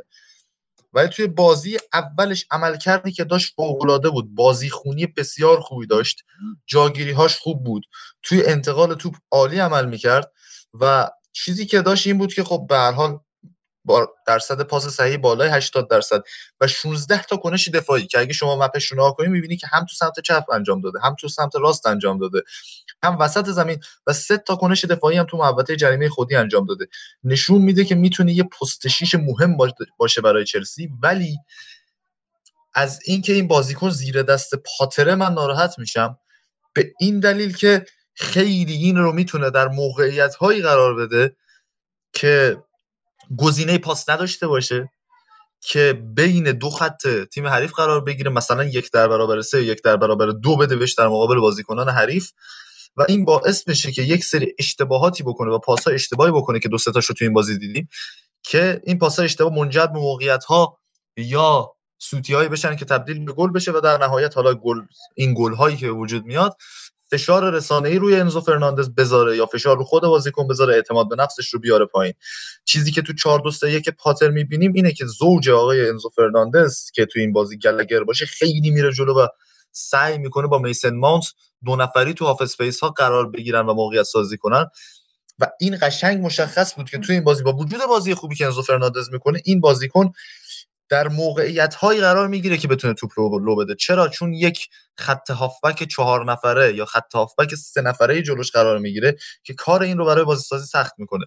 ولی 0.93 1.09
توی 1.09 1.27
بازی 1.27 1.79
اولش 1.93 2.47
عملکردی 2.51 3.13
که 3.13 3.25
داشت 3.25 3.55
فوق‌العاده 3.57 4.11
بود. 4.11 4.35
بازی 4.35 4.71
خونی 4.71 5.07
بسیار 5.07 5.61
خوبی 5.61 5.87
داشت. 5.87 6.23
جاگیری 6.67 7.13
هاش 7.13 7.37
خوب 7.37 7.65
بود. 7.65 7.87
توی 8.23 8.47
انتقال 8.47 8.95
توپ 8.95 9.15
عالی 9.31 9.59
عمل 9.59 9.87
می‌کرد 9.87 10.33
و 10.81 11.11
چیزی 11.33 11.67
که 11.67 11.83
داشت 11.83 12.07
این 12.07 12.19
بود 12.19 12.35
که 12.35 12.45
خب 12.45 12.67
به 12.69 12.77
هر 12.77 12.93
حال 12.93 13.19
درصد 14.27 14.63
پاس 14.63 14.87
صحیح 14.87 15.17
بالای 15.17 15.49
80 15.49 15.91
درصد 15.91 16.23
و 16.61 16.67
16 16.67 17.23
تا 17.23 17.37
کنش 17.37 17.69
دفاعی 17.69 18.07
که 18.07 18.19
اگه 18.19 18.33
شما 18.33 18.57
مپش 18.57 18.85
رو 18.87 18.97
نگاه 18.97 19.17
کنید 19.17 19.31
می‌بینی 19.31 19.57
که 19.57 19.67
هم 19.67 19.81
تو 19.81 19.95
سمت 19.95 20.21
چپ 20.21 20.45
انجام 20.53 20.81
داده 20.81 21.01
هم 21.03 21.17
تو 21.21 21.29
سمت 21.29 21.57
راست 21.57 21.87
انجام 21.87 22.19
داده 22.19 22.43
هم 23.03 23.19
وسط 23.19 23.47
زمین 23.47 23.81
و 24.07 24.13
سه 24.13 24.39
تا 24.39 24.57
کنش 24.57 24.85
دفاعی 24.85 25.17
هم 25.17 25.25
تو 25.25 25.37
محوطه 25.37 25.77
جریمه 25.77 26.09
خودی 26.09 26.37
انجام 26.37 26.67
داده. 26.67 26.87
نشون 27.25 27.63
میده 27.63 27.85
که 27.85 27.95
می‌تونه 27.95 28.33
یه 28.33 28.43
پست 28.43 28.87
مهم 29.15 29.57
باشه 29.99 30.21
برای 30.21 30.45
چلسی 30.45 30.91
ولی 31.03 31.39
از 32.75 33.01
اینکه 33.05 33.33
این 33.33 33.49
بازیکن 33.49 33.91
زیر 33.91 34.23
دست 34.23 34.55
پاتره 34.55 35.15
من 35.15 35.33
ناراحت 35.33 35.79
میشم. 35.79 36.19
به 36.75 36.93
این 37.01 37.21
دلیل 37.21 37.57
که 37.57 37.87
خیلی 38.15 38.73
این 38.75 38.97
رو 38.97 39.13
می‌تونه 39.13 39.51
در 39.51 39.69
موقعیت 39.69 40.35
هایی 40.35 40.63
قرار 40.63 40.95
بده 40.95 41.37
که 42.13 42.63
گزینه 43.37 43.79
پاس 43.79 44.09
نداشته 44.09 44.47
باشه 44.47 44.91
که 45.61 46.03
بین 46.15 46.53
دو 46.53 46.71
خط 46.71 47.07
تیم 47.33 47.47
حریف 47.47 47.73
قرار 47.73 48.01
بگیره 48.01 48.31
مثلا 48.31 48.65
یک 48.65 48.91
در 48.93 49.09
برابر 49.09 49.43
سه 49.43 49.65
یک 49.65 49.83
در 49.83 49.97
برابر 49.97 50.27
دو 50.27 50.57
بده 50.57 50.77
بهش 50.77 50.95
در 50.95 51.09
مقابل 51.09 51.41
بازیکنان 51.41 51.89
حریف. 51.89 52.31
و 52.97 53.05
این 53.09 53.25
باعث 53.25 53.65
بشه 53.65 53.93
که 53.93 54.03
یک 54.03 54.25
سری 54.25 54.55
اشتباهاتی 54.59 55.23
بکنه 55.23 55.51
و 55.51 55.59
پاسها 55.59 55.95
اشتباهی 55.95 56.33
بکنه 56.33 56.59
که 56.59 56.69
دو 56.69 56.79
سه 56.79 56.93
تاشو 56.93 57.15
تو 57.15 57.25
این 57.25 57.35
بازی 57.35 57.59
دیدیم 57.59 57.89
که 58.43 58.81
این 58.85 58.99
پاسها 58.99 59.25
اشتباه 59.25 59.53
منجر 59.53 59.87
به 59.87 59.99
موقعیت 59.99 60.45
ها 60.45 60.79
یا 61.17 61.73
سوتی 61.99 62.35
بشن 62.35 62.77
که 62.77 62.85
تبدیل 62.85 63.25
به 63.25 63.33
گل 63.33 63.53
بشه 63.53 63.73
و 63.73 63.81
در 63.81 63.99
نهایت 63.99 64.37
حالا 64.37 64.55
گل 64.55 64.81
این 65.15 65.35
گل 65.35 65.55
هایی 65.55 65.77
که 65.77 65.89
وجود 65.89 66.25
میاد 66.25 66.57
فشار 67.11 67.53
رسانه‌ای 67.53 67.99
روی 67.99 68.17
انزو 68.17 68.41
فرناندز 68.41 68.91
بذاره 68.95 69.37
یا 69.37 69.47
فشار 69.47 69.77
رو 69.77 69.85
خود 69.85 70.03
بازیکن 70.03 70.47
بذاره 70.47 70.75
اعتماد 70.75 71.09
به 71.09 71.17
نفسش 71.17 71.49
رو 71.49 71.61
بیاره 71.61 71.87
پایین. 71.87 72.15
چیزی 72.65 72.93
که 72.93 73.03
تو 73.03 73.13
4 73.13 73.41
2 73.41 73.51
3 73.51 73.73
1 73.73 73.89
پاتر 73.91 74.31
می‌بینیم 74.31 74.73
اینه 74.73 74.93
که 74.93 75.07
زوج 75.07 75.49
آقای 75.51 75.89
انزو 75.89 76.09
فرناندز 76.09 76.91
که 76.91 77.07
تو 77.07 77.19
این 77.19 77.33
بازی 77.33 77.59
گالاگر 77.59 78.05
باشه 78.05 78.27
خیلی 78.27 78.71
میره 78.71 78.93
جلو 78.93 79.15
و 79.15 79.27
سعی 79.73 80.19
می‌کنه 80.19 80.47
با 80.47 80.59
میسن 80.59 80.97
ماونت 80.97 81.25
دو 81.65 81.77
نفری 81.77 82.15
تو 82.15 82.25
half 82.25 82.43
space 82.43 82.81
ها 82.81 82.89
قرار 82.89 83.31
بگیرن 83.31 83.67
و 83.67 83.75
موقعیت 83.75 84.03
سازی 84.03 84.37
کنن. 84.37 84.67
و 85.39 85.47
این 85.61 85.79
قشنگ 85.83 86.25
مشخص 86.25 86.75
بود 86.75 86.91
که 86.91 86.99
تو 86.99 87.13
این 87.13 87.25
بازی 87.25 87.43
با 87.43 87.53
وجود 87.53 87.81
بازی 87.89 88.15
خوبی 88.15 88.35
که 88.35 88.45
انزو 88.45 88.63
فرناندز 88.63 89.13
می‌کنه 89.13 89.41
این 89.45 89.61
بازیکن 89.61 90.13
در 90.91 91.09
موقعیت 91.09 91.75
هایی 91.75 92.01
قرار 92.01 92.29
می‌گیره 92.29 92.57
که 92.57 92.69
بتونه 92.69 92.95
توپ 92.95 93.11
رو 93.17 93.39
لو 93.39 93.57
بده. 93.57 93.75
چرا؟ 93.75 94.09
چون 94.09 94.33
یک 94.33 94.69
خط 94.99 95.31
هافبک 95.31 95.85
چهار 95.85 96.33
نفره 96.33 96.75
یا 96.75 96.85
خط 96.85 97.15
هافبک 97.15 97.55
سه 97.55 97.81
نفره 97.81 98.23
جلوش 98.23 98.51
قرار 98.51 98.79
می‌گیره 98.79 99.17
که 99.45 99.55
کار 99.55 99.83
این 99.83 99.99
رو 99.99 100.07
برای 100.07 100.25
بازی 100.25 100.43
سازی 100.43 100.67
سخت 100.67 100.95
می‌کنه. 100.99 101.25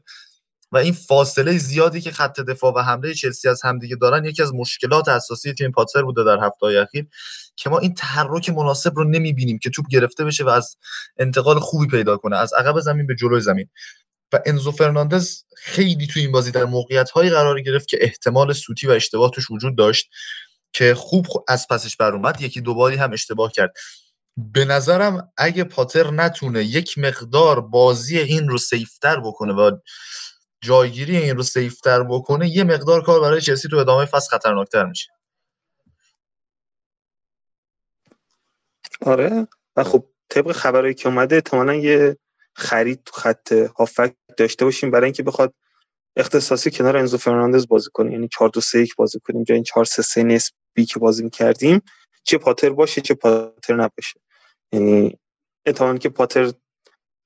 و 0.71 0.77
این 0.77 0.93
فاصله 0.93 1.57
زیادی 1.57 2.01
که 2.01 2.11
خط 2.11 2.39
دفاع 2.39 2.73
و 2.73 2.79
حمله 2.79 3.13
چلسی 3.13 3.49
از 3.49 3.61
همدیگه 3.63 3.95
دارن 3.95 4.25
یکی 4.25 4.43
از 4.43 4.53
مشکلات 4.53 5.07
اساسی 5.07 5.53
تیم 5.53 5.71
پاتر 5.71 6.01
بوده 6.01 6.23
در 6.23 6.37
هفته 6.45 6.65
اخیر 6.65 7.07
که 7.55 7.69
ما 7.69 7.79
این 7.79 7.93
تحرک 7.93 8.49
مناسب 8.49 8.91
رو 8.95 9.03
نمی‌بینیم 9.03 9.59
که 9.59 9.69
توپ 9.69 9.85
گرفته 9.91 10.25
بشه 10.25 10.43
و 10.43 10.49
از 10.49 10.77
انتقال 11.17 11.59
خوبی 11.59 11.87
پیدا 11.87 12.17
کنه 12.17 12.37
از 12.37 12.53
عقب 12.53 12.79
زمین 12.79 13.07
به 13.07 13.15
جلوی 13.15 13.41
زمین. 13.41 13.69
و 14.33 14.39
انزو 14.45 14.71
فرناندز 14.71 15.43
خیلی 15.57 16.07
تو 16.07 16.19
این 16.19 16.31
بازی 16.31 16.51
در 16.51 16.65
موقعیت 16.65 17.09
هایی 17.09 17.29
قرار 17.29 17.61
گرفت 17.61 17.87
که 17.87 17.97
احتمال 18.01 18.53
سوتی 18.53 18.87
و 18.87 18.91
اشتباه 18.91 19.31
توش 19.31 19.51
وجود 19.51 19.77
داشت 19.77 20.09
که 20.73 20.93
خوب 20.95 21.27
از 21.47 21.67
پسش 21.67 21.97
بر 21.97 22.11
اومد. 22.11 22.41
یکی 22.41 22.61
دوباری 22.61 22.95
هم 22.95 23.13
اشتباه 23.13 23.51
کرد. 23.51 23.73
به 24.37 24.65
نظرم 24.65 25.31
اگه 25.37 25.63
پاتر 25.63 26.11
نتونه 26.11 26.63
یک 26.63 26.97
مقدار 26.97 27.61
بازی 27.61 28.19
این 28.19 28.47
رو 28.47 28.57
safe 28.57 28.99
تر 28.99 29.19
بکنه 29.19 29.53
و 29.53 29.77
جایگیری 30.61 31.17
این 31.17 31.37
رو 31.37 31.43
safe 31.43 31.83
تر 31.83 32.03
بکنه 32.03 32.49
یه 32.49 32.63
مقدار 32.63 33.03
کار 33.03 33.21
برای 33.21 33.41
چلسی 33.41 33.67
تو 33.67 33.77
ادامه 33.77 34.05
فصل 34.05 34.29
خطرناکتر 34.29 34.85
میشه. 34.85 35.09
آره. 39.05 39.47
و 39.75 39.83
خب 39.83 40.05
طبق 40.29 40.51
خبرایی 40.51 40.93
که 40.93 41.09
اومده 41.09 41.35
احتمالا 41.35 41.73
یه 41.73 42.17
خرید 42.53 43.03
تو 43.03 43.13
خط 43.13 43.53
هافک 43.77 44.15
داشته 44.37 44.65
باشیم 44.65 44.91
برای 44.91 45.05
اینکه 45.05 45.23
بخواد 45.23 45.53
اختصاصی 46.15 46.71
کنار 46.71 46.97
انزو 46.97 47.17
فرناندز 47.17 47.67
بازی 47.67 47.89
کنه. 47.93 48.11
یعنی 48.11 48.27
4 48.27 48.49
2 48.49 48.61
3 48.61 48.79
1 48.79 48.95
بازی 48.95 49.19
کنیم. 49.19 49.43
جای 49.43 49.55
این 49.55 49.63
4 49.63 49.85
3 49.85 50.01
3 50.01 50.23
نسبی 50.23 50.85
که 50.85 50.99
بازی 50.99 51.29
کردیم 51.29 51.81
چه 52.23 52.37
پاتر 52.37 52.69
باشه 52.69 53.01
چه 53.01 53.13
پاتر 53.13 53.75
نباشه. 53.75 54.19
یعنی 54.71 55.19
احتمالاً 55.65 55.97
که 55.97 56.09
پاتر 56.09 56.51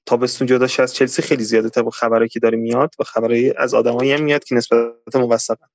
تابستون 0.05 0.47
جداش 0.47 0.79
از 0.79 0.93
چلسی 0.93 1.21
خیلی 1.21 1.43
زیاده 1.43 1.69
تا 1.69 1.89
خبرایی 1.89 2.29
که 2.29 2.39
داره 2.39 2.57
میاد 2.57 2.95
و 2.99 3.03
خبرایی 3.03 3.53
از 3.57 3.73
آدمایی 3.73 4.11
هم 4.11 4.23
میاد 4.23 4.43
که 4.43 4.55
نسبت 4.55 5.15
موثقن. 5.15 5.67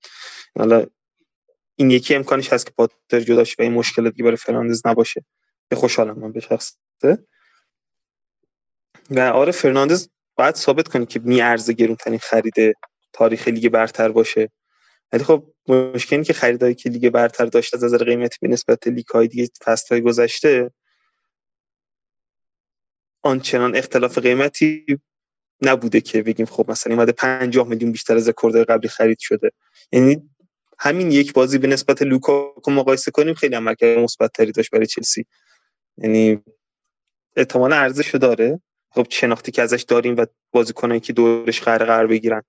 حالا 0.58 0.86
این 1.76 1.90
یکی 1.90 2.14
امکانش 2.14 2.52
هست 2.52 2.66
که 2.66 2.72
پاتر 2.72 3.20
جداش 3.20 3.58
و 3.58 3.62
این 3.62 3.72
مشکلاتی 3.72 4.22
برای 4.22 4.36
فرناندز 4.36 4.86
نباشه. 4.86 5.24
به 5.68 5.76
خوشحالم 5.76 6.18
من 6.18 6.32
به 6.32 6.40
شخصه. 6.40 7.26
و 9.10 9.20
آره 9.20 9.52
فرناندز 9.52 10.08
باید 10.36 10.54
ثابت 10.54 10.88
کنه 10.88 11.06
که 11.06 11.20
میارزه 11.20 11.72
گرونترین 11.72 12.18
خرید 12.18 12.76
تاریخ 13.12 13.48
لیگ 13.48 13.68
برتر 13.68 14.08
باشه. 14.08 14.50
ولی 15.12 15.24
خب 15.24 15.54
مشکلی 15.68 16.24
که 16.24 16.32
خریدایی 16.32 16.74
که 16.74 16.90
لیگ 16.90 17.08
برتر 17.10 17.46
داشته 17.46 17.76
از 17.76 17.84
نظر 17.84 18.04
قیمتی 18.04 18.38
به 18.40 18.48
نسبت 18.48 18.86
لیگ 18.86 19.06
های 19.06 19.28
دیگه 19.28 19.48
فصل 19.64 20.00
گذشته 20.00 20.70
آنچنان 23.22 23.76
اختلاف 23.76 24.18
قیمتی 24.18 24.86
نبوده 25.62 26.00
که 26.00 26.22
بگیم 26.22 26.46
خب 26.46 26.70
مثلا 26.70 26.94
اومده 26.94 27.12
50 27.12 27.68
میلیون 27.68 27.92
بیشتر 27.92 28.16
از 28.16 28.28
رکورد 28.28 28.56
قبلی 28.56 28.88
خرید 28.88 29.18
شده. 29.20 29.50
یعنی 29.92 30.30
همین 30.78 31.10
یک 31.10 31.32
بازی 31.32 31.58
به 31.58 31.68
نسبت 31.68 32.02
لوکاکو 32.02 32.70
مقایسه 32.70 33.10
کنیم 33.10 33.34
خیلی 33.34 33.54
عملکرد 33.54 33.98
مثبتتری 33.98 34.52
داشت 34.52 34.70
برای 34.70 34.86
چلسی. 34.86 35.26
یعنی 35.98 36.42
احتمال 37.36 37.72
ارزش 37.72 38.14
داره. 38.14 38.60
خب 38.94 39.06
شناختی 39.10 39.52
که 39.52 39.62
ازش 39.62 39.82
داریم 39.82 40.16
و 40.16 40.26
بازیکنایی 40.50 41.00
که 41.00 41.12
دورش 41.12 41.60
قرار 41.60 41.84
قرار 41.84 42.06
بگیرن 42.06 42.42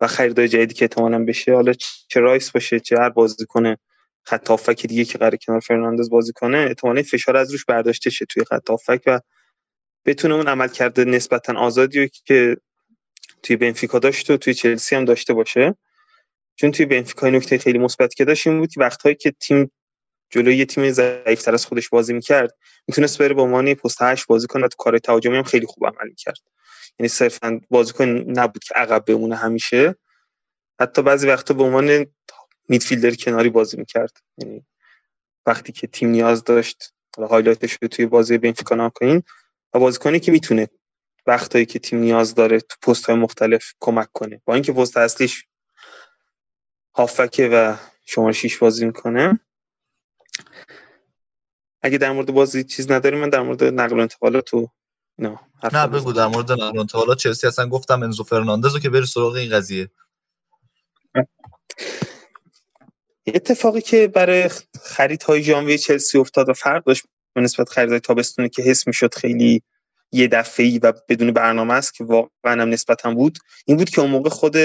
و 0.00 0.06
خریدای 0.06 0.48
جدیدی 0.48 0.74
که 0.74 0.84
احتمالاً 0.84 1.24
بشه 1.24 1.54
حالا 1.54 1.72
چه 2.08 2.20
رایس 2.20 2.50
باشه 2.50 2.80
چه 2.80 2.96
هر 2.96 3.08
بازیکن 3.08 3.74
خط 4.22 4.48
هافک 4.48 4.86
دیگه 4.86 5.04
که 5.04 5.18
قرار 5.18 5.36
کنار 5.36 5.60
فرناندز 5.60 6.10
بازی 6.10 6.32
کنه 6.32 6.58
احتمالاً 6.58 7.02
فشار 7.02 7.36
از 7.36 7.52
روش 7.52 7.64
برداشته 7.64 8.10
شه 8.10 8.24
توی 8.24 8.44
خط 8.44 8.70
و 9.06 9.20
بتونه 10.06 10.34
اون 10.34 10.48
عملکرد 10.48 11.04
نسبتا 11.04 11.58
آزادی 11.58 12.10
که 12.24 12.56
توی 13.42 13.56
بنفیکا 13.56 13.98
داشت 13.98 14.30
و 14.30 14.36
توی 14.36 14.54
چلسی 14.54 14.96
هم 14.96 15.04
داشته 15.04 15.34
باشه. 15.34 15.74
چون 16.56 16.70
توی 16.70 16.86
بنفیکا 16.86 17.30
نکته 17.30 17.58
خیلی 17.58 17.78
مثبت 17.78 18.14
که 18.14 18.24
داشت 18.24 18.46
این 18.46 18.58
بود 18.58 18.72
که 18.72 18.80
وقتهایی 18.80 19.14
که 19.14 19.30
تیم 19.30 19.70
جلوی 20.30 20.56
یه 20.56 20.64
تیم 20.64 20.90
ضعیفتر 20.90 21.54
از 21.54 21.66
خودش 21.66 21.88
بازی 21.88 22.12
می‌کرد 22.12 22.54
می‌تونست 22.88 23.18
بره 23.18 23.34
به 23.34 23.42
عنوان 23.42 23.74
پست 23.74 24.02
هشت 24.02 24.26
بازی 24.26 24.46
کنه. 24.46 24.68
تو 24.68 24.76
کار 24.78 24.98
تهاجمی 24.98 25.36
هم 25.36 25.42
خیلی 25.42 25.66
خوب 25.66 25.86
عمل 25.86 26.08
می‌کرد. 26.08 26.38
یعنی 26.98 27.08
صرفا 27.08 27.60
بازیکن 27.70 28.08
نبود 28.08 28.64
که 28.64 28.74
عقب 28.74 29.04
بمونه 29.04 29.36
همیشه. 29.36 29.96
حتی 30.80 31.02
بعضی 31.02 31.28
وقتا 31.28 31.54
به 31.54 31.62
عنوان 31.62 32.06
میدفیلدر 32.68 33.14
کناری 33.14 33.50
بازی 33.50 33.76
می‌کرد. 33.76 34.16
یعنی 34.38 34.66
وقتی 35.46 35.72
که 35.72 35.86
تیم 35.86 36.08
نیاز 36.08 36.44
داشت 36.44 36.94
حالا 37.16 37.28
هایلایتش 37.28 37.78
رو 37.82 37.88
توی 37.88 38.06
بازی 38.06 38.38
بنفیکا 38.38 38.74
نام 38.74 38.90
کنین 38.94 39.22
و 39.74 39.78
بازیکنی 39.78 40.20
که 40.20 40.32
می‌تونه 40.32 40.68
وقتایی 41.26 41.66
که 41.66 41.78
تیم 41.78 41.98
نیاز 41.98 42.34
داره 42.34 42.60
تو 42.60 42.76
پست 42.82 43.06
های 43.06 43.16
مختلف 43.16 43.72
کمک 43.80 44.08
کنه. 44.12 44.40
با 44.44 44.54
اینکه 44.54 44.72
پست 44.72 44.96
اصلیش 44.96 45.44
هافکه 46.94 47.48
و 47.48 47.76
شما 48.06 48.32
شیش 48.32 48.58
بازی 48.58 48.86
می‌کنه 48.86 49.40
اگه 51.82 51.98
در 51.98 52.12
مورد 52.12 52.32
بازی 52.32 52.64
چیز 52.64 52.90
نداری 52.90 53.16
من 53.16 53.28
در 53.28 53.40
مورد 53.40 53.64
نقل 53.64 53.98
و 53.98 54.00
انتقالات 54.00 54.44
تو 54.44 54.70
نه 55.18 55.38
نه 55.72 55.86
بگو 55.86 56.12
در 56.12 56.26
مورد 56.26 56.52
نقل 56.52 56.76
و 56.76 56.80
انتقالات 56.80 57.18
چلسی 57.18 57.46
اصلا 57.46 57.68
گفتم 57.68 58.02
انزو 58.02 58.24
فرناندز 58.24 58.74
رو 58.74 58.80
که 58.80 58.90
بری 58.90 59.06
سراغ 59.06 59.32
این 59.32 59.50
قضیه. 59.50 59.90
اتفاقی 63.26 63.80
که 63.80 64.08
برای 64.08 64.50
خریدهای 64.82 65.42
ژانویه 65.42 65.78
چلسی 65.78 66.18
افتاد 66.18 66.48
و 66.48 66.52
فرق 66.52 66.84
داشت 66.84 67.04
به 67.34 67.40
نسبت 67.40 67.68
خریدهای 67.68 68.00
تابستونی 68.00 68.48
که 68.48 68.62
حس 68.62 68.86
می‌شد 68.86 69.14
خیلی 69.14 69.62
یه 70.12 70.28
دفعه 70.28 70.78
و 70.82 70.92
بدون 71.08 71.32
برنامه 71.32 71.74
است 71.74 71.94
که 71.94 72.04
واقعا 72.04 72.62
هم 72.62 72.68
نسبتا 72.68 73.14
بود 73.14 73.38
این 73.66 73.76
بود 73.76 73.90
که 73.90 74.00
اون 74.00 74.10
موقع 74.10 74.30
خود 74.30 74.56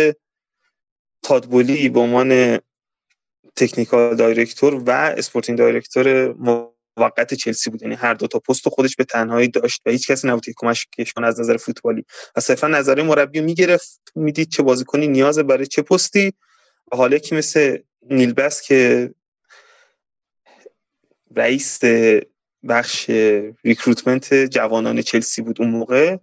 تاد 1.24 1.46
بولی 1.46 1.90
به 1.90 2.00
عنوان 2.00 2.60
technical 3.56 4.16
director 4.16 4.84
و 4.86 4.90
sporting 4.90 5.58
director 5.58 6.34
موقت 6.98 7.34
چلسی 7.34 7.70
بود. 7.70 7.82
یعنی 7.82 7.96
هر 7.96 8.14
دو 8.14 8.28
تا 8.28 8.40
پست 8.40 8.70
خودش 8.70 8.96
به 8.96 9.04
تنهایی 9.04 9.48
داشت 9.48 9.82
و 9.86 9.90
هیچ 9.90 10.12
کسی 10.12 10.28
نبود 10.28 10.46
که 10.46 10.54
کمکش 10.56 11.14
کنه 11.16 11.28
از 11.28 11.40
نظر 11.40 11.58
فوتبالی. 11.58 12.06
و 12.36 12.42
صرفا 12.42 12.68
نظر 12.68 13.02
مربی 13.02 13.42
می‌گرفت. 13.42 14.02
می‌دید 14.16 14.50
چه 14.50 14.64
بازیکنی 14.64 15.08
نیاز 15.08 15.40
برای 15.40 15.68
چه 15.68 15.82
پستی. 15.82 16.34
و 16.92 16.96
حالا 16.96 17.18
که 17.18 17.36
مثل 17.36 17.78
نیل 18.10 18.36
بث 18.36 18.62
که 18.62 19.14
رئیس 21.36 21.80
بخش 22.70 23.10
recruitment 23.64 24.34
جوانان 24.34 25.02
چلسی 25.02 25.42
بود 25.42 25.62
اون 25.62 25.70
موقع 25.70 26.18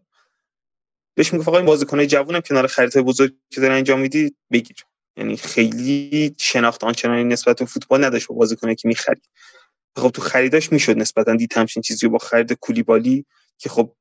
بهش 1.15 1.33
می‌گفت 1.33 1.49
آقا 1.49 1.57
این 1.57 1.67
بازیکنای 1.67 2.07
جوونم 2.07 2.41
کنار 2.41 2.67
خریدهای 2.67 3.03
بزرگ 3.03 3.35
که 3.51 3.61
داره 3.61 3.75
انجام 3.75 4.01
میدی 4.01 4.37
بگیر. 4.53 4.77
یعنی 5.17 5.37
خیلی 5.37 6.35
شناخت 6.39 6.85
آنچنانی 6.85 7.25
نسبت 7.25 7.59
به 7.59 7.65
فوتبال 7.65 8.05
نداشت 8.05 8.27
با 8.27 8.35
بازیکنایی 8.35 8.77
که 8.77 8.89
می‌خرید. 8.89 9.29
خب 9.97 10.11
تو 10.11 10.23
خریداش 10.23 10.73
می‌شد 10.73 10.99
نسبتا 10.99 11.37
دید 11.37 11.53
همچین 11.57 11.83
چیزی 11.83 12.09
با 12.09 12.19
خرید 12.19 12.53
کولیبالی 12.53 13.27
که 13.59 13.69
خب 13.69 13.95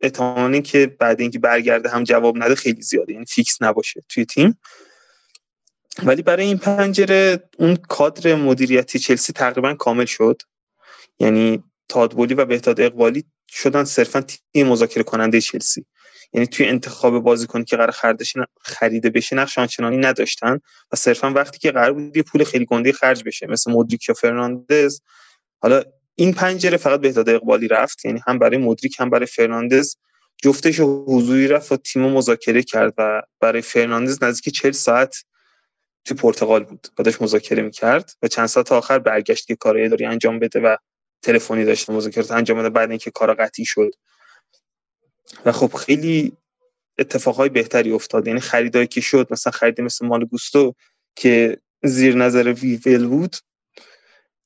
احتمال 0.00 0.60
که 0.60 0.86
بعد 0.86 1.20
اینکه 1.20 1.38
برگرده 1.38 1.88
هم 1.88 2.04
جواب 2.04 2.36
نده 2.36 2.54
خیلی 2.54 2.82
زیاده 2.82 3.12
یعنی 3.12 3.24
فیکس 3.24 3.62
نباشه 3.62 4.02
توی 4.08 4.24
تیم. 4.24 4.58
ولی 6.02 6.22
برای 6.22 6.46
این 6.46 6.58
پنجره 6.58 7.48
اون 7.58 7.76
کادر 7.76 8.34
مدیریتی 8.34 8.98
چلسی 8.98 9.32
تقریبا 9.32 9.74
کامل 9.74 10.04
شد. 10.04 10.42
یعنی 11.18 11.64
تاد 11.88 12.03
بولی 12.03 12.34
و 12.34 12.44
بهداد 12.44 12.80
اقبالی 12.80 13.24
شدن 13.48 13.84
صرفا 13.84 14.20
تیم 14.20 14.66
مذاکره 14.66 15.02
کننده 15.02 15.40
چلسی. 15.40 15.86
یعنی 16.32 16.46
توی 16.46 16.66
انتخاب 16.66 17.18
بازیکنی 17.18 17.64
که 17.64 17.76
قرار 17.76 17.94
خریده 18.60 19.10
بشه 19.10 19.36
نقش 19.36 19.58
آنچنانی 19.58 19.96
نداشتن 19.96 20.60
و 20.92 20.96
صرفا 20.96 21.30
وقتی 21.30 21.58
که 21.58 21.70
قرار 21.70 21.92
بود 21.92 22.16
یه 22.16 22.22
پول 22.22 22.44
خیلی 22.44 22.64
گنده 22.64 22.92
خرج 22.92 23.24
بشه 23.24 23.46
مثل 23.46 23.72
مودریک 23.72 24.08
یا 24.08 24.14
فرناندز. 24.14 25.00
حالا 25.58 25.82
این 26.14 26.32
پنجره 26.32 26.76
فقط 26.76 27.00
بهداد 27.00 27.28
اقبالی 27.28 27.68
رفت 27.68 28.04
یعنی 28.04 28.20
هم 28.26 28.38
برای 28.38 28.58
مودریک 28.58 29.00
هم 29.00 29.10
برای 29.10 29.26
فرناندز. 29.26 29.96
جفتش 30.42 30.80
حضوری 30.80 31.48
رفت 31.48 31.72
و 31.72 31.76
تیم 31.76 32.02
مذاکره 32.02 32.62
کرد 32.62 32.94
و 32.98 33.22
برای 33.40 33.62
فرناندز 33.62 34.22
نزدیک 34.22 34.54
40 34.54 34.72
ساعت 34.72 35.16
تو 36.04 36.14
پرتغال 36.14 36.64
بود. 36.64 36.88
بعدش 36.96 37.22
مذاکره 37.22 37.62
می‌کرد 37.62 38.10
و 38.22 38.28
چند 38.28 38.46
ساعت 38.46 38.72
آخر 38.72 38.98
برگشت 38.98 39.46
که 39.46 39.56
کار 39.56 39.78
اداری 39.78 40.04
انجام 40.04 40.38
بده 40.38 40.60
و 40.60 40.76
تلفنی 41.22 41.64
داشته 41.64 41.92
مذاکرات 41.92 42.30
انجام 42.30 42.58
بده 42.58 42.68
بعد 42.68 42.90
اینکه 42.90 43.10
کار 43.10 43.34
قطعی 43.34 43.64
شد. 43.64 43.90
و 45.44 45.52
خب 45.52 45.74
خیلی 45.74 46.36
اتفاقای 46.98 47.48
بهتری 47.48 47.92
افتاد. 47.92 48.26
یعنی 48.26 48.40
خریدایی 48.40 48.86
که 48.86 49.00
شد 49.00 49.28
مثلا 49.30 49.50
خرید 49.50 49.80
مثل 49.80 50.06
مالو 50.06 50.24
گوستو 50.24 50.74
که 51.16 51.58
زیر 51.82 52.14
نظر 52.14 52.52
ویول 52.52 53.06
بود 53.06 53.36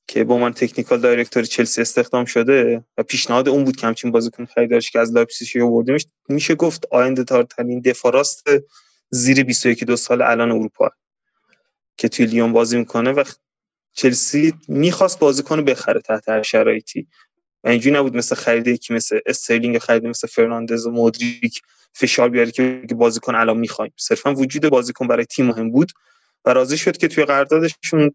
که 0.07 0.23
به 0.23 0.37
عنوان 0.37 0.53
technical 0.53 0.99
director 0.99 1.43
چلسی 1.43 1.81
استخدام 1.81 2.25
شده 2.25 2.83
و 2.97 3.03
پیشنهاد 3.03 3.49
اون 3.49 3.63
بود 3.63 3.75
که 3.75 3.87
همچین 3.87 4.11
بازیکن 4.11 4.45
خریدارش 4.45 4.91
که 4.91 4.99
از 4.99 5.13
لایپزیگ 5.13 5.61
آوردیمش 5.61 6.05
میشه 6.29 6.55
گفت 6.55 6.85
آینده 6.91 7.43
دارترین 7.43 7.81
دفاع 7.81 8.12
راست 8.12 8.43
زیر 9.09 9.43
21 9.43 9.83
دو 9.83 9.95
سال 9.95 10.21
الان 10.21 10.51
اروپا 10.51 10.89
که 11.97 12.09
توی 12.09 12.25
لیون 12.25 12.53
بازی 12.53 12.77
می‌کنه. 12.77 13.11
و 13.11 13.23
چلسی 13.93 14.53
می‌خواست 14.67 15.19
بازیکن 15.19 15.65
بخره 15.65 16.01
تحت 16.01 16.29
هر 16.29 16.41
شرایطی. 16.41 17.07
اینجوری 17.63 17.95
نبود 17.95 18.17
مثل 18.17 18.35
خرید 18.35 18.79
که 18.79 18.93
مثل 18.93 19.19
استرلینگ 19.25 19.77
خرید 19.77 20.05
مثل 20.05 20.27
فرناندز 20.27 20.85
و 20.85 20.91
مودریک 20.91 21.61
فشار 21.93 22.29
بیاره 22.29 22.51
که 22.51 22.87
بازیکن 22.95 23.35
الان 23.35 23.57
می‌خوایم. 23.57 23.93
صرفا 23.97 24.33
وجود 24.33 24.69
بازیکن 24.69 25.07
برای 25.07 25.25
تیم 25.25 25.45
مهم 25.45 25.71
بود 25.71 25.91
و 26.45 26.53
راضی 26.53 26.77
شد 26.77 26.97
که 26.97 27.07
توی 27.07 27.25
قراردادشون 27.25 28.11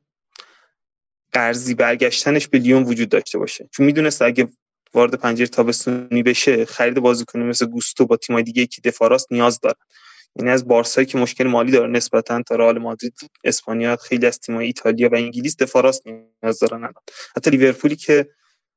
قرضی 1.32 1.74
برگشتنش 1.74 2.48
به 2.48 2.58
لیون 2.58 2.82
وجود 2.82 3.08
داشته 3.08 3.38
باشه. 3.38 3.68
چون 3.72 3.86
می‌دونست 3.86 4.22
اگه 4.22 4.48
وارد 4.94 5.14
پنجره 5.14 5.46
تابستونی 5.46 6.22
بشه 6.22 6.64
خرید 6.64 7.00
بازیکن 7.00 7.38
مثل 7.38 7.66
گوستو 7.66 8.06
با 8.06 8.16
تیمای 8.16 8.42
دیگه 8.42 8.66
که 8.66 8.80
دفاع 8.80 9.06
راست 9.06 9.32
نیاز 9.32 9.60
داره 9.60 9.76
یعنی 10.38 10.50
از 10.50 10.68
بارسایی 10.68 11.06
که 11.06 11.18
مشکل 11.18 11.44
مالی 11.44 11.72
داره 11.72 11.90
نسبتا 11.90 12.42
تا 12.42 12.54
رئال 12.56 12.78
مادرید 12.78 13.14
اسپانیا 13.44 13.96
خیلی 13.96 14.26
از 14.26 14.38
تیمای 14.38 14.66
ایتالیا 14.66 15.08
و 15.08 15.14
انگلیس 15.14 15.56
دفاراست 15.56 16.02
نیاز 16.42 16.58
دارن 16.58 16.92
حتی 17.36 17.50
لیورپولی 17.50 17.96
که 17.96 18.30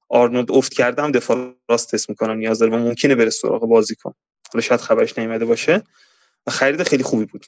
آرنولد 0.09 0.51
افت 0.51 0.73
کرده 0.73 1.01
هم 1.01 1.11
دفاع 1.11 1.55
راست 1.69 1.93
اسم 1.93 2.05
می‌کنن 2.09 2.37
نیاز 2.37 2.59
داره 2.59 2.71
و 2.71 2.75
ممکنه 2.75 3.15
بره 3.15 3.29
سراغ 3.29 3.67
بازیکن 3.67 4.13
حالا 4.53 4.61
شاید 4.61 4.81
خبرش 4.81 5.17
نیومده 5.17 5.45
باشه. 5.45 5.83
و 6.47 6.51
خرید 6.51 6.83
خیلی 6.83 7.03
خوبی 7.03 7.25
بود. 7.25 7.45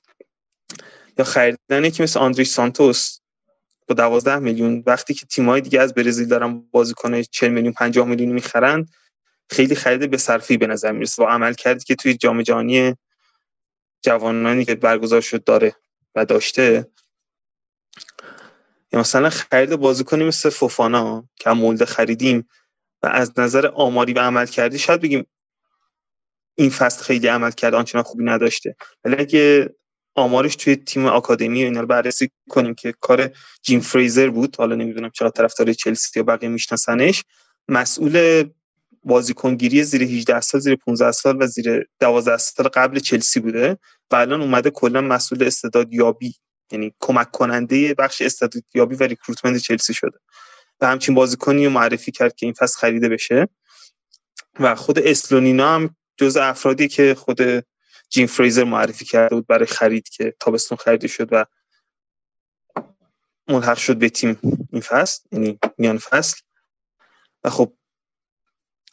یا 1.18 1.26
خریدن 1.26 1.90
که 1.90 2.04
مثل 2.04 2.20
آندری 2.20 2.46
سانتوس 2.46 3.20
با 3.88 3.96
12 3.96 4.40
میلیون 4.40 4.84
وقتی 4.86 5.14
که 5.14 5.26
تیم‌های 5.26 5.62
دیگه 5.62 5.82
از 5.82 5.94
برزیل 5.94 6.28
دارن 6.28 6.60
بازیکن 6.72 7.22
40 7.22 7.52
میلیون 7.52 7.74
50 7.74 8.08
میلیون 8.08 8.32
می‌خرن 8.32 8.86
خیلی 9.50 9.76
خرید 9.76 10.12
به 10.12 10.18
صرفی 10.18 10.58
به 10.58 10.68
نظر 10.68 10.92
می‌رسه. 10.92 11.24
و 11.24 11.26
عمل 11.26 11.54
کردی 11.54 11.84
که 11.84 11.96
توی 11.96 12.14
جام 12.14 12.42
جهانی 12.42 12.96
جوانانی 14.02 14.65
که 14.65 14.76
برگزار 14.76 15.22
شد 15.22 15.44
داره 15.44 15.76
و 16.15 16.26
داشته. 16.26 16.88
یا 18.94 18.99
مثلا 18.99 19.30
خرید 19.30 19.76
بازیکنی 19.76 20.23
مثل 20.23 20.49
فوفانا 20.49 21.30
که 21.36 21.49
هم 21.49 21.86
خریدیم 21.86 22.48
و 23.03 23.07
از 23.07 23.40
نظر 23.40 23.68
آماری 23.68 24.14
و 24.14 24.19
عمل 24.19 24.45
کردی 24.45 24.80
شاید 24.80 25.02
بگیم 25.02 25.28
این 26.56 26.69
فصل 26.69 27.03
خیلی 27.03 27.28
عمل 27.28 27.52
کرد 27.52 27.73
آنچنان 27.73 28.03
خوبی 28.03 28.23
نداشته. 28.23 28.76
ولی 29.03 29.15
اگه 29.15 29.76
آمارش 30.15 30.56
توی 30.56 30.76
تیم 30.76 31.06
آکادمی 31.06 31.64
اینا 31.64 31.82
رو 31.82 31.88
بررسی 31.88 32.32
کنیم 32.49 32.73
که 32.73 32.94
کار 32.99 33.30
جیم 33.61 33.80
فریزر 33.80 34.30
بود 34.30 34.56
حالا 34.56 34.76
نمی‌دونم 34.76 35.10
چرا 35.10 35.30
طرفدار 35.30 35.73
چلسی 35.73 36.19
یا 36.19 36.23
بقیه 36.23 36.49
میشناسنش 36.49 37.23
مسئول 37.68 38.44
بازیکنگیری 39.03 39.84
زیر 39.84 40.03
18 40.03 40.41
سال 40.41 40.61
زیر 40.61 40.76
15 40.76 41.11
سال 41.11 41.44
و 41.44 41.48
زیر 41.48 41.88
12 41.99 42.38
سال 42.38 42.68
قبل 42.68 42.99
چلسی 42.99 43.40
بوده 43.40 43.78
و 44.11 44.15
الان 44.15 44.41
اومده 44.41 44.69
کلا 44.69 45.02
مسئول 45.02 45.44
استعداد 45.44 45.94
یابی 45.94 46.36
یعنی 46.72 46.94
کمک 46.99 47.32
کننده 47.32 47.94
بخش 47.94 48.22
استعدادیابی 48.22 48.95
و 48.95 49.03
ریکروتمنت 49.03 49.57
چلسی 49.57 49.94
شده. 49.94 50.19
و 50.82 50.88
همچین 50.88 51.15
بازیکنی 51.15 51.68
معرفی 51.68 52.11
کرد 52.11 52.36
که 52.36 52.45
این 52.45 52.53
فصل 52.53 52.80
خریده 52.80 53.10
بشه. 53.10 53.48
و 54.60 54.76
خود 54.76 54.99
اسلونینا 54.99 55.76
هم 55.76 55.95
جز 56.18 56.38
افرادی 56.38 56.88
که 56.88 57.15
خود 57.15 57.41
جیم 58.10 58.28
فریزر 58.28 58.64
معرفی 58.64 59.06
کرده 59.06 59.36
بود 59.36 59.48
برای 59.48 59.65
خرید 59.65 60.10
که 60.10 60.36
تابستون 60.40 60.78
خریده 60.78 61.07
شد 61.07 61.30
و 61.32 61.45
ملحق 63.48 63.78
شد 63.78 63.98
به 63.98 64.10
تیم 64.10 64.40
این 64.72 64.82
فصل 64.82 65.22
یعنی 65.32 65.60
میان 65.78 65.98
فصل. 65.98 66.41
و 67.44 67.49
خب 67.49 67.73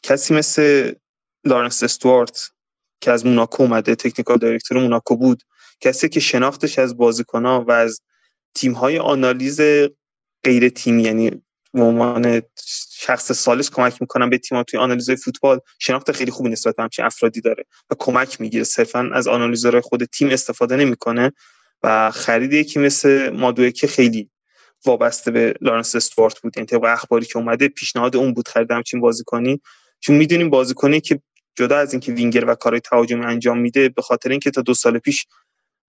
کسی 0.03 0.33
مثل 0.33 0.93
لارنس 1.43 1.83
استوارت 1.83 2.51
که 3.01 3.11
از 3.11 3.25
موناکو 3.25 3.63
اومده 3.63 3.95
technical 3.95 4.37
director 4.37 4.79
موناکو 4.81 5.15
بود 5.15 5.43
کسی 5.81 6.09
که 6.09 6.19
شناختش 6.19 6.79
از 6.79 6.97
بازیکنها 6.97 7.65
و 7.67 7.71
از 7.71 8.01
تیم‌های 8.55 8.99
آنالیز 8.99 9.61
غیر 10.43 10.69
تیمی 10.69 11.03
یعنی 11.03 11.41
به 11.73 11.81
عنوان 11.81 12.41
شخص 12.91 13.31
ثالث 13.31 13.69
کمک 13.69 14.01
می‌کنم 14.01 14.29
به 14.29 14.37
تیم 14.37 14.63
توی 14.63 14.79
آنالیز 14.79 15.11
فوتبال 15.11 15.59
شناخت 15.79 16.11
خیلی 16.11 16.31
خوبی 16.31 16.49
نسبت 16.49 16.75
به 16.75 16.83
همچین 16.83 17.05
افرادی 17.05 17.41
داره 17.41 17.65
و 17.89 17.95
کمک 17.99 18.41
می‌گیره. 18.41 18.63
صرفا 18.63 19.09
از 19.13 19.27
آنالیزورهای 19.27 19.81
خود 19.81 20.03
تیم 20.05 20.29
استفاده 20.29 20.75
نمی‌کنه 20.75 21.31
و 21.83 22.11
خرید 22.11 22.53
یکی 22.53 22.79
مثل 22.79 23.29
مادوی 23.29 23.71
که 23.71 23.87
خیلی 23.87 24.29
وابسته 24.85 25.31
به 25.31 25.53
لارنس 25.61 25.95
استوارت 25.95 26.39
بود. 26.39 26.57
یعنی 26.57 26.67
طبق 26.67 26.83
اخباری 26.83 27.25
که 27.25 27.37
اومده 27.37 27.67
پیشنهاد 27.67 28.15
اون 28.15 28.33
بود 28.33 28.47
خرید 28.47 28.71
همچین 28.71 29.01
بازیکنی. 29.01 29.61
چون 29.99 30.15
می‌دونیم 30.15 30.49
بازیکنی 30.49 31.01
که 31.01 31.21
جدا 31.55 31.77
از 31.77 31.93
اینکه 31.93 32.11
وینگر 32.11 32.45
و 32.45 32.55
کارهای 32.55 32.79
تهاجمی 32.79 33.25
انجام 33.25 33.59
میده 33.59 33.89
به 33.89 34.01
خاطر 34.01 34.29
اینکه 34.29 34.51
تا 34.51 34.61
دو 34.61 34.73
سال 34.73 34.99
پیش 34.99 35.25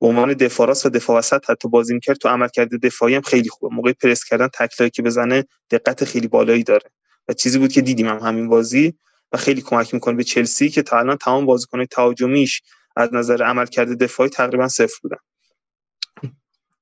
به 0.01 0.07
عنوان 0.07 0.35
دفاع 0.35 0.67
راست 0.67 0.87
و 0.87 0.89
دفاع 0.89 1.19
وسط 1.19 1.51
حتی 1.51 1.69
بازی 1.69 1.95
می‌کرد 1.95 2.17
تو 2.17 2.29
عمل 2.29 2.49
کرده 2.49 2.79
دفاعی 2.79 3.15
هم 3.15 3.23
خیلی 3.23 3.49
خوبه. 3.49 3.75
موقع 3.75 3.93
پرس 3.93 4.25
کردن 4.25 4.49
تکلایی 4.49 4.91
که 4.91 5.03
بزنه 5.03 5.45
دقت 5.71 6.05
خیلی 6.05 6.29
بالایی 6.29 6.63
داره. 6.63 6.91
و 7.29 7.33
چیزی 7.33 7.59
بود 7.59 7.73
که 7.73 7.81
دیدیم 7.81 8.09
هم 8.09 8.19
همین 8.19 8.49
بازی 8.49 8.95
و 9.33 9.37
خیلی 9.37 9.63
کمک 9.63 9.95
می‌کنه 9.95 10.15
به 10.15 10.25
چلسی 10.25 10.69
که 10.69 10.83
تا 10.83 10.99
الان 10.99 11.17
تمام 11.17 11.47
بازیکن‌های 11.47 11.87
تهاجمیش 11.87 12.63
از 12.97 13.15
نظر 13.15 13.43
عمل 13.43 13.67
کرده 13.67 13.95
دفاعی 13.95 14.31
تقریبا 14.31 14.69
صفر 14.69 14.97
بودن. 15.03 15.17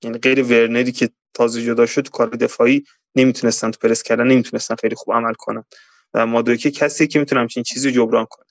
یعنی 0.03 0.19
غیر 0.19 0.43
ورنری 0.43 0.93
که 0.93 1.11
تازه 1.35 1.65
جدا 1.65 1.87
شد 1.87 2.09
کار 2.11 2.29
دفاعی 2.29 2.85
نمی‌تونستن 3.15 3.71
تو 3.71 3.89
پرس 3.89 4.03
کردن 4.03 4.27
نمی‌تونستن 4.27 4.75
خیلی 4.75 4.95
خوب 4.95 5.15
عمل 5.15 5.35
کنن. 5.35 5.65
و 6.15 6.27
مادوکی 6.27 6.71
کسی 6.71 7.07
که 7.07 7.19
می‌تونه 7.19 7.41
همچین 7.41 7.63
چیزی 7.63 7.93
جبران 7.93 8.27
کنه. 8.31 8.47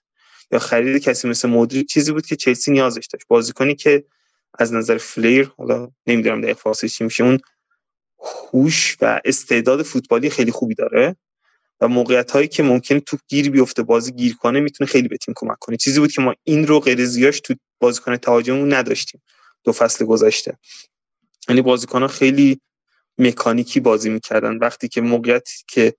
یا 0.52 0.60
خرید 0.60 1.04
کسی 1.04 1.28
مثل 1.28 1.50
مودری 1.50 1.84
چیزی 1.84 2.12
بود 2.12 2.26
که 2.26 2.36
چلسی 2.36 2.72
نیازش 2.72 3.08
داشت. 3.14 3.26
بازیکنی 3.28 3.76
که 3.76 4.06
از 4.60 4.74
نظر 4.74 4.98
فلیر 4.98 5.52
حالا 5.58 5.92
نمی‌دونم 6.08 6.42
دقیق 6.42 6.58
فارسی 6.58 6.90
چی 6.90 7.04
میشه 7.04 7.24
اون 7.24 7.40
هوش 8.20 8.98
و 9.02 9.22
استعداد 9.26 9.84
فوتبالی 9.84 10.30
خیلی 10.30 10.52
خوبی 10.52 10.76
داره 10.76 11.16
و 11.82 11.88
موقعیت 11.88 12.32
هایی 12.32 12.48
که 12.48 12.64
ممکنه 12.64 13.00
توپ 13.00 13.20
گیر 13.28 13.52
بیفته 13.52 13.84
بازی 13.84 14.12
گیر 14.12 14.36
کنه 14.36 14.60
می‌تونه 14.60 14.90
خیلی 14.90 15.08
به 15.08 15.18
تیم 15.18 15.34
کمک 15.38 15.58
کنه. 15.60 15.78
چیزی 15.78 16.00
بود 16.00 16.12
که 16.12 16.22
ما 16.22 16.36
این 16.44 16.68
رو 16.68 16.80
غیر 16.80 17.06
زیاش 17.06 17.40
تو 17.40 17.54
بازیکن 17.80 18.18
تهاجممون 18.18 18.74
نداشتیم. 18.74 19.22
دو 19.64 19.72
فصل 19.72 20.06
گذشته. 20.06 20.58
یعنی 21.50 21.62
بازیکن 21.62 22.02
ها 22.02 22.08
خیلی 22.08 22.62
مکانیکی 23.18 23.80
بازی 23.80 24.10
می‌کردن. 24.10 24.58
وقتی 24.58 24.88
که 24.88 25.02
موقعیتی 25.02 25.64
که 25.68 25.94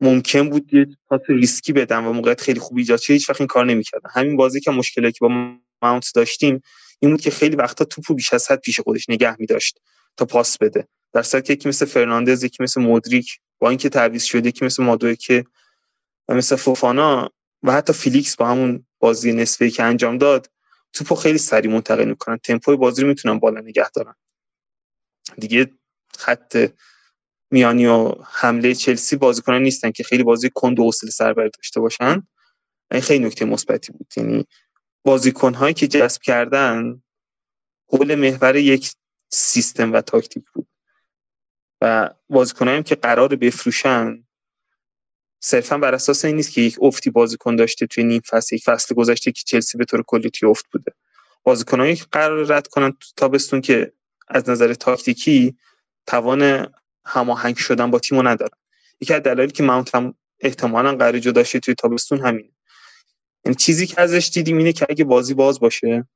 ممکن 0.00 0.50
بود 0.50 0.74
یه 0.74 0.86
پاس 1.06 1.20
ریسکی 1.28 1.72
بدن 1.72 2.04
و 2.04 2.12
موقعیت 2.12 2.40
خیلی 2.40 2.60
خوبی 2.60 2.80
ایجاد 2.80 2.98
شه 2.98 3.12
هیچ 3.12 3.30
این 3.38 3.46
کار 3.46 3.64
نمی‌کردن 3.64 4.10
همین 4.12 4.36
بازی 4.36 4.60
که 4.60 4.70
مشکلی 4.70 5.12
که 5.12 5.18
با 5.20 5.56
ماونت 5.82 6.12
داشتیم 6.14 6.62
این 7.00 7.10
بود 7.10 7.20
که 7.20 7.30
خیلی 7.30 7.56
وقتا 7.56 7.84
توپو 7.84 8.14
بیش 8.14 8.32
از 8.32 8.50
حد 8.50 8.60
پیش 8.60 8.80
خودش 8.80 9.10
نگه 9.10 9.36
میداشت 9.38 9.80
تا 10.16 10.24
پاس 10.24 10.58
بده. 10.58 10.88
در 11.12 11.22
صورتی 11.22 11.46
که 11.46 11.52
یکی 11.52 11.68
مثل 11.68 11.86
فرناندز 11.86 12.44
یکی 12.44 12.62
مثل 12.62 12.80
مودریک 12.80 13.40
با 13.58 13.68
اینکه 13.68 13.88
تعویض 13.88 14.24
شده 14.24 14.48
یکی 14.48 14.64
مثل 14.64 14.82
مادوئکه 14.82 15.44
مثل 16.28 16.56
فوفانا 16.56 17.30
و 17.62 17.72
حتی 17.72 17.92
فیلیکس 17.92 18.36
با 18.36 18.46
همون 18.46 18.86
بازی 18.98 19.32
نصفه 19.32 19.70
که 19.70 19.82
انجام 19.82 20.18
داد 20.18 20.50
توپو 20.92 21.14
خیلی 21.14 21.38
سریع 21.38 21.70
منتقل 21.70 22.04
می‌کنن. 22.04 22.36
تمپوی 22.36 22.76
بازی 22.76 23.02
رو 23.02 23.08
می‌تونن 23.08 23.38
بالا 23.38 23.60
نگه 23.60 23.90
دارن. 23.90 24.14
دیگه 25.38 25.70
خط 26.18 26.68
میانی 27.56 27.86
و 27.86 28.12
حمله 28.32 28.74
چلسی 28.74 29.16
بازیکنان 29.16 29.62
نیستن 29.62 29.90
که 29.90 30.04
خیلی 30.04 30.22
بازی 30.22 30.50
کند 30.54 30.78
و 30.78 30.84
حوصله 30.84 31.10
سربر 31.10 31.48
داشته 31.48 31.80
باشن. 31.80 32.26
این 32.90 33.00
خیلی 33.00 33.24
نکته 33.24 33.44
مثبتی 33.44 33.92
بود. 33.92 34.06
یعنی 34.16 34.46
بازیکن 35.04 35.54
هایی 35.54 35.74
که 35.74 35.88
جذب 35.88 36.22
کردن 36.22 37.02
حول 37.88 38.14
محور 38.14 38.56
یک 38.56 38.92
سیستم 39.30 39.92
و 39.92 40.00
تاکتیک 40.00 40.44
بود. 40.54 40.68
و 41.80 42.10
بازیکنایی 42.28 42.82
که 42.82 42.94
قرار 42.94 43.36
بفروشن 43.36 44.24
صرفا 45.40 45.78
بر 45.78 45.94
اساس 45.94 46.24
این 46.24 46.36
نیست 46.36 46.52
که 46.52 46.60
یک 46.60 46.76
افتی 46.82 47.10
بازیکن 47.10 47.56
داشته 47.56 47.86
توی 47.86 48.04
نیم 48.04 48.20
فصل 48.20 48.54
یک 48.54 48.64
فصل 48.64 48.94
گذشته 48.94 49.32
که 49.32 49.42
چلسی 49.46 49.78
به 49.78 49.84
طور 49.84 50.02
کلی 50.02 50.30
توی 50.30 50.48
افت 50.48 50.66
بوده. 50.72 50.92
بازیکنایی 51.42 51.96
که 51.96 52.04
قرار 52.12 52.46
رد 52.46 52.66
کنن 52.66 52.92
تو 52.92 53.08
تابستون 53.16 53.60
که 53.60 53.92
از 54.28 54.50
نظر 54.50 54.74
تاکتیکی 54.74 55.56
توان 56.06 56.72
هماهنگ 57.06 57.56
شدن 57.56 57.90
با 57.90 57.98
تیمو 57.98 58.22
ندارن. 58.22 58.58
یکی 59.00 59.14
از 59.14 59.22
دلایلی 59.22 59.52
که 59.52 59.62
ماونت 59.62 59.94
هم 59.94 60.14
احتمالا 60.40 60.96
قرار 60.96 61.18
جدا 61.18 61.42
توی 61.42 61.74
تابستون 61.74 62.20
همینه. 62.20 62.50
یعنی 63.44 63.56
چیزی 63.56 63.86
که 63.86 64.00
ازش 64.00 64.30
دیدیم 64.34 64.58
اینه 64.58 64.72
که 64.72 64.86
اگه 64.88 65.04
بازی 65.04 65.34
باز 65.34 65.60
باشه 65.60 66.08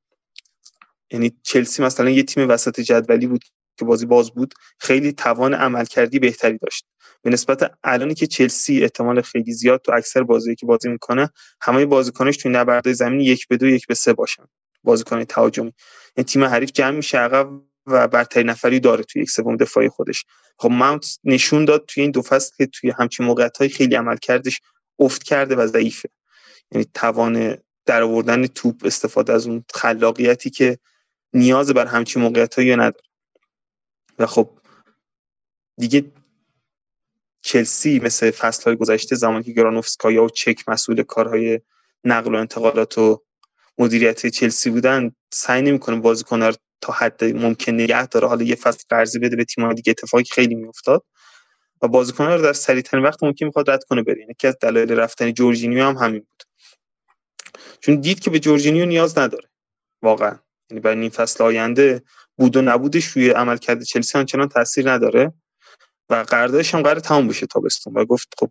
یعنی 1.11 1.33
چلسی 1.43 1.83
مثلا 1.83 2.11
یه 2.11 2.23
تیم 2.23 2.49
وسط 2.49 2.81
جدولی 2.81 3.27
بود 3.27 3.45
که 3.79 3.85
بازی 3.85 4.07
باز 4.07 4.31
بود 4.31 4.55
خیلی 4.79 5.13
توان 5.13 5.55
عملکردی 5.55 6.19
بهتری 6.19 6.59
داشت. 6.59 6.85
به 7.23 7.31
نسبت 7.31 7.73
الانی 7.85 8.15
که 8.15 8.27
چلسی 8.27 8.83
احتمال 8.83 9.23
خیلی 9.23 9.53
زیاد 9.53 9.81
تو 9.81 9.93
اکثر 9.93 10.23
بازی 10.23 10.55
که 10.55 10.67
بازی 10.67 10.89
می‌کنه 10.89 11.31
همه 11.61 11.87
بازیکنش 11.87 12.37
توی 12.37 12.53
نبرد 12.53 12.93
زمین 12.93 13.21
یک 13.21 13.49
به 13.49 13.57
دو 13.57 13.67
یک 13.67 13.87
به 13.87 13.95
سه 13.95 14.13
باشن. 14.13 14.45
بازیکن 14.85 15.25
تهاجمی. 15.25 15.73
یعنی 16.17 16.25
تیم 16.25 16.45
حریف 16.45 16.73
جمع 16.73 16.97
میشه 16.97 17.19
عقب 17.19 17.49
و 17.87 18.09
برتری 18.09 18.45
نفری 18.45 18.81
داره 18.81 19.05
توی 19.05 19.23
یک 19.23 19.31
سوم 19.31 19.57
دفاعی 19.57 19.89
خودش. 19.89 20.25
خب 20.59 20.71
ماونت 20.71 21.19
نشون 21.25 21.65
داد 21.65 21.85
توی 21.87 22.03
این 22.03 22.11
دو 22.11 22.23
فصل 22.23 22.53
که 22.57 22.67
توی 22.67 22.91
همچین 22.91 23.27
موقعیت 23.27 23.57
های 23.57 23.69
خیلی 23.69 23.95
عمل 23.95 24.17
کردش 24.17 24.61
افت 24.99 25.23
کرده 25.23 25.57
و 25.57 25.67
ضعیفه. 25.67 26.09
یعنی 26.73 26.87
توان 26.95 27.59
در 27.87 28.03
آوردن 28.03 28.47
توپ 28.47 28.83
استفاده 28.85 29.33
از 29.33 29.47
اون 29.47 29.65
خلاقیتی 29.75 30.51
که 30.51 30.79
نیاز 31.33 31.71
بر 31.71 31.87
همچین 31.87 32.23
موقعیت 32.23 32.55
هایی 32.55 32.77
نداره. 32.77 33.05
و 34.19 34.27
خب 34.27 34.59
دیگه 35.77 36.13
چلسی 37.43 37.99
مثل 37.99 38.31
فصل 38.31 38.65
های 38.65 38.77
گذشته 38.77 39.17
زمانی 39.17 39.45
که 39.45 39.53
گرانوفسکایا 39.53 40.25
و 40.25 40.29
چک 40.31 40.69
مسئول 40.69 41.03
کارهای 41.03 41.61
نقل 42.05 42.35
و 42.35 42.39
انتقالات 42.39 42.99
و 42.99 43.23
مدیریت 43.79 44.27
چلسی 44.27 44.71
بودن 44.71 45.13
سعی 45.33 45.63
نمی‌کنه 45.63 45.97
بازیکن 45.97 46.43
رو 46.43 46.55
تا 46.81 46.93
حد 46.93 47.25
ممکن 47.25 47.73
نگه 47.73 48.07
داره. 48.07 48.29
حالا 48.29 48.43
یه 48.43 48.55
فصل 48.55 48.85
قرضی 48.89 49.19
بده 49.19 49.37
به 49.37 49.45
تیم 49.45 49.73
دیگه 49.73 49.91
اتفاقی 49.91 50.25
خیلی 50.25 50.55
میافتاد. 50.55 51.05
و 51.83 51.89
بازیکن 51.89 52.27
رو 52.27 52.43
در 52.43 52.53
سریع 52.53 52.83
ترین 52.83 53.05
وقت 53.05 53.23
ممکن 53.23 53.47
می‌خواد 53.47 53.71
رد 53.71 53.85
کنه 53.85 54.03
بره. 54.03 54.27
یکی 54.31 54.47
از 54.47 54.57
دلایل 54.61 54.93
رفتن 54.93 55.33
جورجینیو 55.33 55.85
هم 55.85 55.97
همین 55.97 56.21
بود. 56.21 56.43
چون 57.81 58.01
دید 58.01 58.21
که 58.21 58.31
به 58.31 58.39
جورجینیو 58.39 58.87
نیاز 58.87 59.19
نداره. 59.19 59.49
واقعا. 60.03 60.39
یعنی 60.71 60.81
برای 60.81 61.01
این 61.01 61.11
فصل 61.11 61.45
آینده 61.45 62.03
بود 62.39 62.57
و 62.57 62.63
نبودش 62.63 63.05
روی 63.05 63.31
عملکرد 63.31 63.83
چلسی 63.83 64.19
آنچنان 64.19 64.49
تاثیر 64.49 64.91
نداره. 64.91 65.33
و 66.11 66.15
قراردادش 66.15 66.75
هم 66.75 66.83
قرار 66.83 67.01
تموم 67.01 67.29
بشه 67.29 67.47
تابستون. 67.47 67.95
و 67.95 68.05
گفت 68.05 68.35
خب 68.39 68.51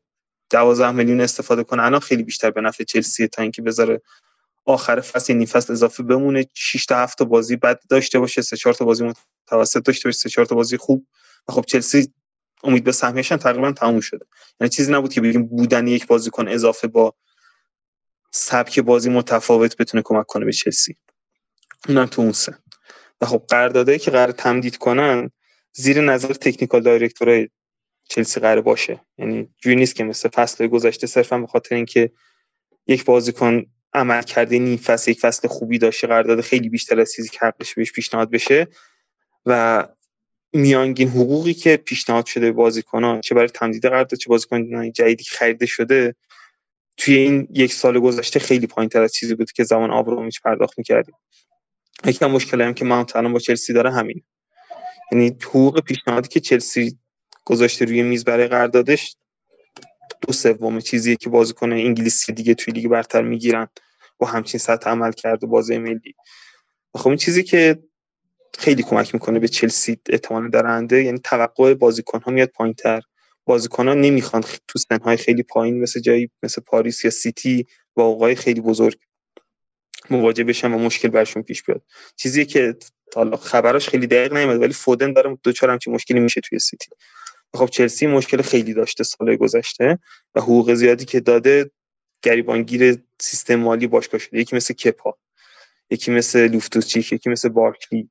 12 0.49 0.91
میلیون 0.91 1.21
استفاده 1.21 1.63
کنه. 1.63 1.83
الان 1.83 1.99
خیلی 1.99 2.23
بیشتر 2.23 2.51
به 2.51 2.61
نفع 2.61 2.83
چلسی 2.83 3.27
تا 3.27 3.41
اینکه 3.41 3.61
بذاره 3.61 4.01
آخر 4.69 5.01
فصل 5.01 5.33
نیم 5.33 5.45
فصل 5.45 5.73
اضافه 5.73 6.03
بمونه 6.03 6.45
6 6.53 6.85
تا 6.85 6.95
7 6.95 7.23
بازی 7.23 7.55
بد 7.55 7.79
داشته 7.89 8.19
باشه 8.19 8.41
3 8.41 8.57
4 8.57 8.73
تا 8.73 8.85
بازی 8.85 9.13
متوسط 9.47 9.83
داشته 9.83 10.09
باشه 10.09 10.17
3 10.17 10.29
4 10.29 10.45
تا 10.45 10.55
بازی 10.55 10.77
خوب. 10.77 11.07
و 11.47 11.51
خب 11.51 11.65
چلسی 11.65 12.13
امید 12.63 12.83
به 12.83 12.91
سهمیش 12.91 13.29
تقریبا 13.29 13.71
تموم 13.71 13.99
شده. 13.99 14.25
یعنی 14.59 14.69
چیزی 14.69 14.91
نبود 14.91 15.13
که 15.13 15.21
بگیم 15.21 15.45
بودن 15.45 15.87
یک 15.87 16.07
بازیکن 16.07 16.47
اضافه 16.47 16.87
با 16.87 17.13
سبک 18.31 18.79
بازی 18.79 19.09
متفاوت 19.09 19.77
بتونه 19.77 20.03
کمک 20.05 20.25
کنه 20.25 20.45
به 20.45 20.51
چلسی. 20.51 20.95
اونم 21.87 22.05
تو 22.05 22.21
اون 22.21 22.31
سه 22.31 22.57
و 23.21 23.25
خب 23.25 23.43
قراردادایی 23.49 23.99
که 23.99 24.11
قرار 24.11 24.31
تمدید 24.31 24.77
کنن 24.77 25.31
زیر 25.73 26.01
نظر 26.01 26.33
تکنیکال 26.33 26.81
دایرکتورای 26.81 27.49
چلسی 28.09 28.39
قرار 28.39 28.61
باشه. 28.61 29.01
یعنی 29.17 29.49
جوری 29.57 29.75
نیست 29.75 29.95
که 29.95 30.03
مثل 30.03 30.29
فصل 30.29 30.67
گذشته 30.67 31.07
صرفا 31.07 31.37
به 31.37 31.47
خاطر 31.47 31.75
اینکه 31.75 32.11
یک 32.87 33.05
بازیکن 33.05 33.65
عمل 33.93 34.21
کرده 34.21 34.59
نیم 34.59 34.77
فصل 34.77 35.11
یک 35.11 35.19
فصل 35.19 35.47
خوبی 35.47 35.77
داشته 35.77 36.07
قرارداد 36.07 36.41
خیلی 36.41 36.69
بیشتر 36.69 36.99
از 36.99 37.13
چیزی 37.13 37.29
که 37.29 37.39
حقش 37.41 37.73
بهش 37.73 37.91
پیشنهاد 37.91 38.31
بشه. 38.31 38.67
و 39.45 39.87
میانگین 40.53 41.09
حقوقی 41.09 41.53
که 41.53 41.77
پیشنهاد 41.77 42.25
شده 42.25 42.51
بازیکنان 42.51 43.21
چه 43.21 43.35
برای 43.35 43.47
تمدید 43.47 43.85
قرارداد 43.85 44.19
چه 44.19 44.29
بازیکن 44.29 44.91
جدیدی 44.91 45.23
که 45.23 45.35
خریده 45.35 45.65
شده 45.65 46.15
توی 46.97 47.17
این 47.17 47.47
یک 47.53 47.73
سال 47.73 47.99
گذشته 47.99 48.39
خیلی 48.39 48.67
پایین 48.67 48.89
تر 48.89 49.01
از 49.01 49.13
چیزی 49.13 49.35
بود 49.35 49.51
که 49.51 49.63
زمان 49.63 49.91
آبرومیچ 49.91 50.41
پرداخت 50.41 50.77
می‌کردیم. 50.77 51.15
یکی 52.05 52.25
از 52.25 52.31
مشکلی 52.31 52.63
هم 52.63 52.73
که 52.73 52.85
ماونت 52.85 53.15
الان 53.15 53.33
با 53.33 53.39
چلسی 53.39 53.73
داره 53.73 53.91
همین 53.91 54.23
یعنی 55.11 55.37
حقوق 55.43 55.81
پیشنهادی 55.81 56.27
که 56.27 56.39
چلسی 56.39 56.97
گذاشته 57.45 57.85
روی 57.85 58.03
میز 58.03 58.23
برای 58.23 58.47
قراردادش 58.47 59.15
دو 60.21 60.33
سوم 60.33 60.79
چیزیه 60.79 61.15
که 61.15 61.29
بازیکن 61.29 61.71
انگلیسی 61.73 62.33
دیگه 62.33 62.53
توی 62.53 62.73
لیگ 62.73 62.87
برتر 62.87 63.21
می‌گیرن. 63.21 63.67
با 64.17 64.27
همچین 64.27 64.59
سطح 64.59 64.89
عمل 64.89 65.11
کرده 65.11 65.47
بازی 65.47 65.77
ملی. 65.77 66.15
خب 66.95 67.07
این 67.07 67.17
چیزی 67.17 67.43
که 67.43 67.83
خیلی 68.59 68.83
کمک 68.83 69.13
می‌کنه 69.13 69.39
به 69.39 69.47
چلسی 69.47 69.97
احتمال 70.09 70.49
درنده 70.49 71.03
یعنی 71.03 71.19
توقع 71.19 71.73
بازیکن 71.73 72.21
ها 72.21 72.31
میاد 72.31 72.49
پایین 72.49 72.73
تر 72.73 73.01
بازیکن 73.45 73.87
ها 73.87 73.93
نمی‌خوان 73.93 74.43
تو 74.67 74.79
سنهای 74.79 75.17
خیلی 75.17 75.43
پایین 75.43 75.81
مثل 75.81 75.99
جایی 75.99 76.29
مثل 76.43 76.61
پاریس 76.61 77.05
یا 77.05 77.11
سیتی 77.11 77.67
با 77.93 78.03
اوقای 78.03 78.35
خیلی 78.35 78.61
بزرگ 78.61 78.97
مواجه 80.09 80.43
بشن 80.43 80.71
و 80.73 80.77
مشکل 80.77 81.07
برشون 81.07 81.43
پیش 81.43 81.63
بیاد. 81.63 81.81
چیزی 82.15 82.45
که 82.45 82.75
حالا 83.15 83.37
خبراش 83.37 83.89
خیلی 83.89 84.07
دقیق 84.07 84.33
نمیاد 84.33 84.61
ولی 84.61 84.73
فودن 84.73 85.13
داره 85.13 85.37
دوچار 85.43 85.69
همچین 85.69 85.93
مشکلی 85.93 86.19
میشه 86.19 86.41
توی 86.41 86.59
سیتی. 86.59 86.89
خب 87.53 87.65
چلسی 87.65 88.07
مشکل 88.07 88.41
خیلی 88.41 88.73
داشته 88.73 89.03
سال 89.03 89.35
گذشته 89.35 89.99
و 90.35 90.41
حقوق 90.41 90.73
زیادی 90.73 91.05
که 91.05 91.19
داده 91.19 91.71
گریبانگیر 92.21 92.97
سیستم 93.19 93.55
مالی 93.55 93.87
باشگاه 93.87 94.19
شده. 94.19 94.39
یکی 94.39 94.55
مثل 94.55 94.73
کپا 94.73 95.17
یکی 95.89 96.11
مثل 96.11 96.47
لوفتوچیک 96.47 97.13
یکی 97.13 97.29
مثل 97.29 97.49
بارکلی 97.49 98.09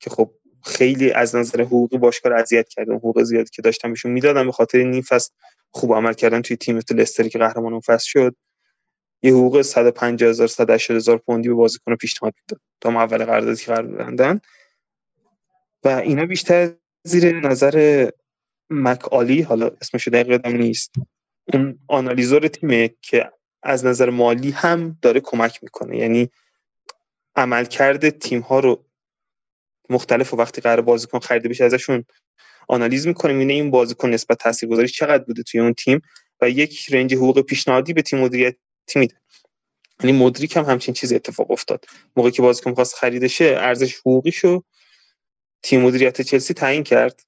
که 0.00 0.10
خب 0.10 0.30
خیلی 0.64 1.12
از 1.12 1.36
نظر 1.36 1.60
حقوقی 1.60 1.98
باشگاه 1.98 2.32
اذیت 2.32 2.68
کرده. 2.68 2.94
حقوق 2.94 3.22
زیادی 3.22 3.50
که 3.50 3.62
داشتن 3.62 3.88
بهشون 3.88 4.12
می‌دادن 4.12 4.46
به 4.46 4.52
خاطر 4.52 4.78
این 4.78 5.02
فصل 5.02 5.30
خوب 5.70 5.94
عمل 5.94 6.12
کردن 6.12 6.42
توی 6.42 6.56
تیم 6.56 6.76
مثل 6.76 6.96
لستری 6.96 7.28
که 7.28 7.38
قهرمان 7.38 7.72
اون 7.72 7.80
فصل 7.80 8.06
شد. 8.08 8.36
یه 9.22 9.32
حقوق 9.32 9.62
150 9.62 10.30
هزار 10.30 10.46
180 10.46 10.96
هزار 10.96 11.18
پوندی 11.18 11.48
به 11.48 11.54
بازیکن 11.54 11.96
پیشنهاد 11.96 12.34
می‌داد. 12.36 12.60
تا 12.80 12.90
اول 12.90 13.24
قراردادی 13.24 13.64
قرار 13.64 13.86
بندن 13.86 14.40
و 15.84 15.88
اینا 15.88 16.26
بیشتر 16.26 16.70
زیر 17.04 17.40
نظر 17.40 18.10
مک 18.70 19.12
آلی 19.12 19.42
حالا 19.42 19.70
اسمش 19.80 20.08
دقیق 20.08 20.46
نیست 20.46 20.92
اون 21.52 21.78
آنالیزور 21.88 22.48
تیمه 22.48 22.90
که 23.02 23.30
از 23.62 23.86
نظر 23.86 24.10
مالی 24.10 24.50
هم 24.50 24.98
داره 25.02 25.20
کمک 25.20 25.62
می‌کنه. 25.62 25.98
یعنی 25.98 26.30
عملکرد 27.36 28.10
تیم 28.10 28.40
ها 28.40 28.60
رو 28.60 28.84
مختلف 29.90 30.34
و 30.34 30.36
وقتی 30.36 30.60
قرار 30.60 30.80
بازیکن 30.80 31.18
خریده 31.18 31.48
بشه 31.48 31.64
ازشون 31.64 32.04
آنالیز 32.68 33.06
می‌کنه 33.06 33.32
اینه 33.32 33.52
این 33.52 33.70
بازیکن 33.70 34.10
نسبت 34.10 34.38
تاثیرگذاری 34.38 34.88
چقدر 34.88 35.24
بوده 35.24 35.42
توی 35.42 35.60
اون 35.60 35.74
تیم 35.74 36.00
و 36.40 36.50
یک 36.50 36.94
رنج 36.94 37.14
حقوق 37.14 37.40
پیشنهادی 37.40 37.92
به 37.92 38.02
تیم 38.02 38.18
مدیریت 38.18 38.56
میده. 38.96 39.14
یعنی 40.04 40.18
مدریک 40.18 40.56
هم 40.56 40.64
همچین 40.64 40.94
چیزی 40.94 41.14
اتفاق 41.14 41.50
افتاد. 41.50 41.84
موقعی 42.16 42.32
که 42.32 42.42
بازیکن 42.42 42.74
خواست 42.74 42.94
خریدشه 42.94 43.44
ارزش 43.44 43.96
حقوقیشو 43.96 44.62
تیم 45.62 45.80
مدیریت 45.80 46.20
چلسی 46.20 46.54
تعیین 46.54 46.84
کرد. 46.84 47.22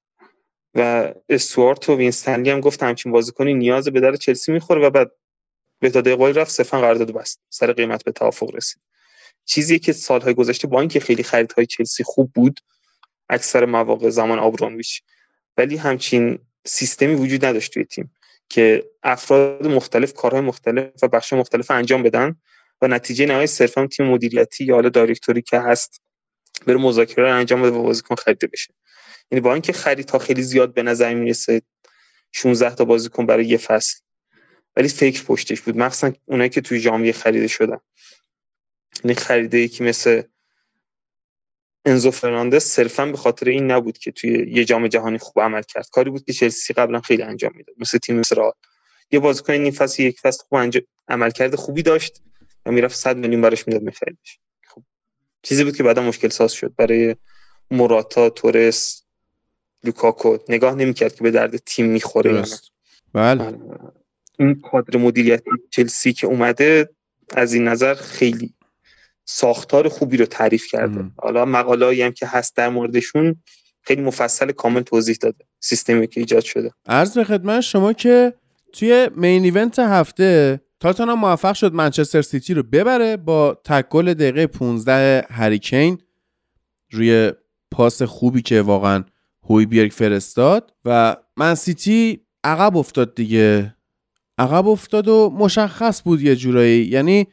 و 0.74 1.12
استوارت 1.28 1.88
و 1.88 1.96
وینستنلی 1.96 2.50
هم 2.50 2.60
گفت 2.60 2.82
همچین 2.82 3.12
بازیکنی 3.12 3.54
نیاز 3.54 3.88
به 3.88 4.00
درد 4.00 4.16
چلسی 4.16 4.52
می‌خوره 4.52 4.86
و 4.86 4.90
بعد 4.90 5.12
به 5.80 5.90
دقیقه 5.90 6.40
رفت 6.40 6.50
صرفا 6.50 6.80
قرارداد 6.80 7.12
بست. 7.12 7.40
سر 7.48 7.72
قیمت 7.72 8.04
به 8.04 8.12
توافق 8.12 8.54
رسید. 8.54 8.82
چیزی 9.44 9.78
که 9.78 9.92
سالهای 9.92 10.34
گذشته 10.34 10.68
با 10.68 10.80
اینکه 10.80 11.00
خیلی 11.00 11.22
خریدهای 11.22 11.66
چلسی 11.66 12.04
خوب 12.04 12.32
بود 12.34 12.60
اکثر 13.28 13.64
مواقع 13.64 14.10
زمان 14.10 14.38
آبراموویچ. 14.38 15.02
ولی 15.56 15.76
همچین 15.76 16.38
سیستمی 16.64 17.14
وجود 17.14 17.44
نداشت 17.44 17.72
توی 17.72 17.84
تیم 17.84 18.10
که 18.48 18.84
افراد 19.02 19.66
مختلف 19.66 20.12
کارهای 20.12 20.42
مختلف 20.42 20.90
و 21.02 21.08
بخش 21.08 21.32
مختلف 21.32 21.70
انجام 21.70 22.02
بدن 22.02 22.36
و 22.82 22.88
نتیجه 22.88 23.26
نهایی 23.26 23.46
صرفا 23.46 23.86
تیم 23.86 24.06
مدیریتی 24.06 24.64
یا 24.64 24.74
حالا 24.74 24.88
director 24.88 25.36
ی 25.36 25.42
که 25.42 25.60
هست 25.60 26.02
بره 26.66 26.76
مذاکره 26.76 27.30
انجام 27.30 27.62
بده 27.62 27.76
و 27.76 27.82
بازیکن 27.82 28.14
خریده 28.14 28.46
بشه. 28.46 28.74
یعنی 29.30 29.40
با 29.40 29.52
اینکه 29.52 29.72
خرید 29.72 30.18
خیلی 30.18 30.42
زیاد 30.42 30.74
به 30.74 30.82
نظر 30.82 31.14
می‌رسه 31.14 31.62
16 32.32 32.74
تا 32.74 32.84
بازیکن 32.84 33.26
برای 33.26 33.46
یه 33.46 33.56
فصل. 33.56 34.00
ولی 34.76 34.88
فکر 34.88 35.24
پشتش 35.24 35.60
بود. 35.60 35.76
مخصوصا 35.76 36.12
اونایی 36.26 36.50
که 36.50 36.60
توی 36.60 36.80
ژانویه 36.80 37.12
خریده 37.12 37.48
شدن. 37.48 37.80
یعنی 39.04 39.14
خریده 39.14 39.58
یکی 39.58 39.84
مثل 39.84 40.22
انزو 41.84 42.10
فرناندز 42.10 42.64
صرفا 42.64 43.06
به 43.06 43.16
خاطر 43.16 43.48
این 43.48 43.70
نبود 43.70 43.98
که 43.98 44.12
توی 44.12 44.52
یه 44.52 44.64
جام 44.64 44.88
جهانی 44.88 45.18
خوب 45.18 45.42
عمل 45.42 45.62
کرد. 45.62 45.88
کاری 45.92 46.10
بود 46.10 46.24
که 46.24 46.32
چلسی 46.32 46.74
قبلا 46.74 47.00
خیلی 47.00 47.22
انجام 47.22 47.52
می‌داد. 47.54 47.76
مثل 47.78 47.98
تیم 47.98 48.16
مثل 48.16 48.50
یه 49.10 49.18
بازیکن 49.18 49.52
این 49.52 49.70
فصل 49.70 50.02
یک 50.02 50.20
فصل 50.20 50.42
خوب 50.44 50.58
انجام 50.58 50.82
عمل 51.08 51.30
کرده 51.30 51.56
خوبی 51.56 51.82
داشت 51.82 52.22
و 52.66 52.72
می‌رفت 52.72 52.96
100 52.96 53.16
میلیون 53.16 53.40
براش 53.40 53.68
می‌داد 53.68 53.82
میخریدش. 53.82 54.38
خب. 54.66 54.82
چیزی 55.42 55.64
بود 55.64 55.76
که 55.76 55.82
بعدا 55.82 56.02
مشکل 56.02 56.28
ساز 56.28 56.52
شد. 56.52 56.74
برای 56.76 57.16
موراتا 57.70 58.30
تورس 58.30 59.02
لوکاکو 59.84 60.36
نگاه 60.48 60.74
نمی‌کرد 60.74 61.14
که 61.14 61.22
به 61.22 61.30
درد 61.30 61.56
تیم 61.56 61.86
می‌خوره 61.86 62.32
یا 62.32 62.44
بله. 63.12 63.34
بله 63.44 63.58
این 64.38 64.60
کادر 64.60 64.98
مدیریتی 64.98 65.50
چلسی 65.70 66.12
که 66.12 66.26
اومده 66.26 66.88
از 67.36 67.54
این 67.54 67.68
نظر 67.68 67.94
خیلی 67.94 68.54
ساختار 69.24 69.88
خوبی 69.88 70.16
رو 70.16 70.26
تعریف 70.26 70.66
کرده. 70.66 71.04
حالا 71.16 71.44
مقاله 71.44 72.04
هم 72.04 72.12
که 72.12 72.26
هست 72.26 72.56
در 72.56 72.68
موردشون 72.68 73.36
خیلی 73.82 74.02
مفصل 74.02 74.52
کامل 74.52 74.82
توضیح 74.82 75.16
داده. 75.20 75.44
سیستمی 75.60 76.06
که 76.06 76.20
ایجاد 76.20 76.42
شده. 76.42 76.70
عرض 76.86 77.18
به 77.18 77.24
خدمت 77.24 77.60
شما 77.60 77.92
که 77.92 78.32
توی 78.72 79.10
main 79.16 79.44
event 79.44 79.78
هفته 79.78 80.60
تاتنهام 80.80 81.14
موفق 81.14 81.54
شد 81.54 81.72
منچستر 81.74 82.22
سیتی 82.22 82.54
رو 82.54 82.62
ببره 82.62 83.16
با 83.16 83.60
تک 83.64 83.94
گل 83.94 84.14
دقیقه 84.14 84.46
15 84.46 85.26
هری 85.30 85.60
کین 85.60 85.98
روی 86.90 87.32
پاس 87.70 88.02
خوبی 88.02 88.42
که 88.42 88.62
واقعا 88.62 89.04
هویبیرگ 89.48 89.92
فرستاد 89.92 90.72
و 90.84 91.16
من 91.36 91.54
سیتی 91.54 92.20
عقب 92.44 92.76
افتاد 92.76 93.14
دیگه. 93.14 93.74
عقب 94.38 94.68
افتاد 94.68 95.08
و 95.08 95.30
مشخص 95.38 96.02
بود 96.02 96.22
یه 96.22 96.36
جورایی. 96.36 96.84
یعنی 96.84 97.26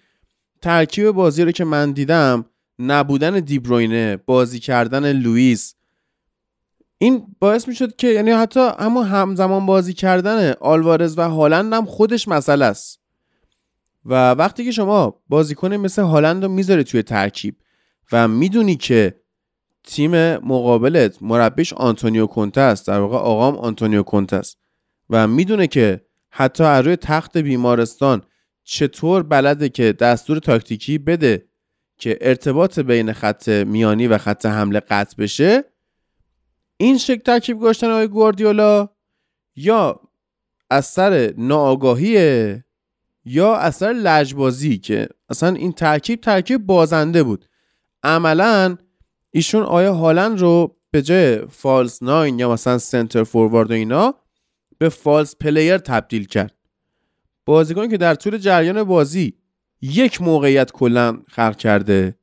ترکیب 0.61 1.11
بازی 1.11 1.43
رو 1.43 1.51
که 1.51 1.65
من 1.65 1.91
دیدم 1.91 2.45
نبودن 2.79 3.39
دیبروینه 3.39 4.17
بازی 4.17 4.59
کردن 4.59 5.11
لوئیس 5.11 5.75
این 6.97 7.35
باعث 7.39 7.67
می 7.67 7.75
شد 7.75 7.95
که 7.95 8.07
یعنی 8.07 8.31
حتی 8.31 8.69
همون 8.79 9.05
همزمان 9.05 9.65
بازی 9.65 9.93
کردن 9.93 10.53
آلوارز 10.53 11.17
و 11.17 11.21
هالند 11.21 11.73
هم 11.73 11.85
خودش 11.85 12.27
مسئله 12.27 12.65
است. 12.65 12.99
و 14.05 14.31
وقتی 14.31 14.65
که 14.65 14.71
شما 14.71 15.21
بازیکن 15.29 15.73
مثل 15.73 16.01
هالند 16.01 16.43
رو 16.43 16.49
می‌ذاری 16.49 16.83
توی 16.83 17.03
ترکیب 17.03 17.55
و 18.11 18.27
می‌دونی 18.27 18.75
که 18.75 19.15
تیم 19.87 20.35
مقابلت 20.35 21.17
مربیش 21.21 21.73
آنتونیو 21.73 22.27
کونته 22.27 22.61
است. 22.61 22.87
در 22.87 22.99
واقع 22.99 23.17
آقام 23.17 23.55
آنتونیو 23.55 24.03
کونته 24.03 24.35
است. 24.35 24.57
و 25.09 25.27
می‌دونه 25.27 25.67
که 25.67 26.01
حتی 26.29 26.63
از 26.63 26.85
روی 26.85 26.95
تخت 26.95 27.37
بیمارستان 27.37 28.21
چطور 28.63 29.23
بلده 29.23 29.69
که 29.69 29.93
دستور 29.93 30.39
تاکتیکی 30.39 30.97
بده 30.97 31.45
که 31.97 32.17
ارتباط 32.21 32.79
بین 32.79 33.13
خط 33.13 33.49
میانی 33.49 34.07
و 34.07 34.17
خط 34.17 34.45
حمله 34.45 34.79
قطع 34.79 35.15
بشه. 35.17 35.63
این 36.77 36.97
شکل 36.97 37.21
ترکیب 37.21 37.57
گذاشتن 37.59 37.91
آقای 37.91 38.07
گواردیولا 38.07 38.89
یا 39.55 39.99
از 40.71 40.92
سر 40.92 41.33
ناآگاهیه 41.37 42.63
یا 43.25 43.55
از 43.55 43.68
سر 43.68 43.93
لجبازی 43.93 44.77
که 44.77 45.07
اصلا 45.29 45.55
این 45.55 45.71
ترکیب 45.71 46.21
ترکیب 46.21 46.65
بازنده 46.65 47.23
بود. 47.23 47.45
عملا 48.03 48.77
ایشون 49.37 49.63
آیا 49.63 49.93
هالند 49.93 50.39
رو 50.39 50.77
به 50.91 51.01
جای 51.01 51.45
false 51.45 52.03
nine 52.03 52.39
یا 52.39 52.51
مثلا 52.51 52.77
سنتر 52.77 53.23
فوروارد 53.23 53.71
و 53.71 53.73
اینا 53.73 54.15
به 54.77 54.89
false 54.89 55.35
player 55.35 55.77
تبدیل 55.77 56.25
کرد؟ 56.25 56.53
بازیکن 57.45 57.87
که 57.87 57.97
در 57.97 58.15
طول 58.15 58.37
جریان 58.37 58.83
بازی 58.83 59.33
یک 59.81 60.21
موقعیت 60.21 60.71
کلا 60.71 61.21
خلق 61.27 61.55
کرده 61.57 62.15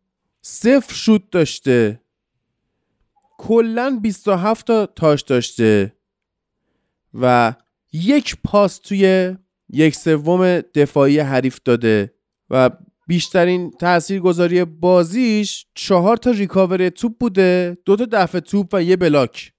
صفر 0.42 0.94
شوت 0.94 1.30
داشته 1.30 2.00
کلا 3.38 3.98
27 4.02 4.66
تا 4.66 4.86
تاش 4.86 5.22
داشته 5.22 5.96
و 7.14 7.54
یک 7.92 8.36
پاس 8.44 8.78
توی 8.78 9.36
یک 9.68 9.94
سوم 9.94 10.60
دفاعی 10.60 11.18
حریف 11.18 11.58
داده 11.64 12.14
و 12.50 12.70
بیشترین 13.06 13.70
تاثیرگذاری 13.70 14.64
بازیش 14.64 15.66
چهار 15.74 16.16
تا 16.16 16.30
ریکاوری 16.30 16.90
توپ 16.90 17.12
بوده 17.20 17.78
دو 17.84 17.96
تا 17.96 18.06
دفع 18.12 18.40
توپ 18.40 18.68
و 18.72 18.82
یه 18.82 18.96
بلاک. 18.96 19.52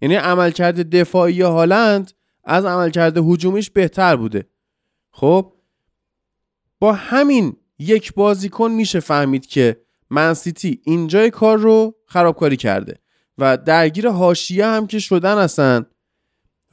یعنی 0.00 0.14
عملکرد 0.14 0.90
دفاعی 0.96 1.42
هالند 1.42 2.12
از 2.44 2.64
عملکرد 2.64 3.18
هجومیش 3.18 3.70
بهتر 3.70 4.16
بوده. 4.16 4.46
خب 5.10 5.52
با 6.78 6.92
همین 6.92 7.56
یک 7.78 8.14
بازیکن 8.14 8.70
میشه 8.70 9.00
فهمید 9.00 9.46
که 9.46 9.80
منسیتی 10.10 10.80
اینجای 10.84 11.30
کار 11.30 11.58
رو 11.58 11.94
خرابکاری 12.06 12.56
کرده 12.56 12.98
و 13.38 13.56
درگیر 13.56 14.08
حاشیه 14.08 14.66
هم 14.66 14.86
که 14.86 14.98
شدن 14.98 15.38
هستن. 15.38 15.86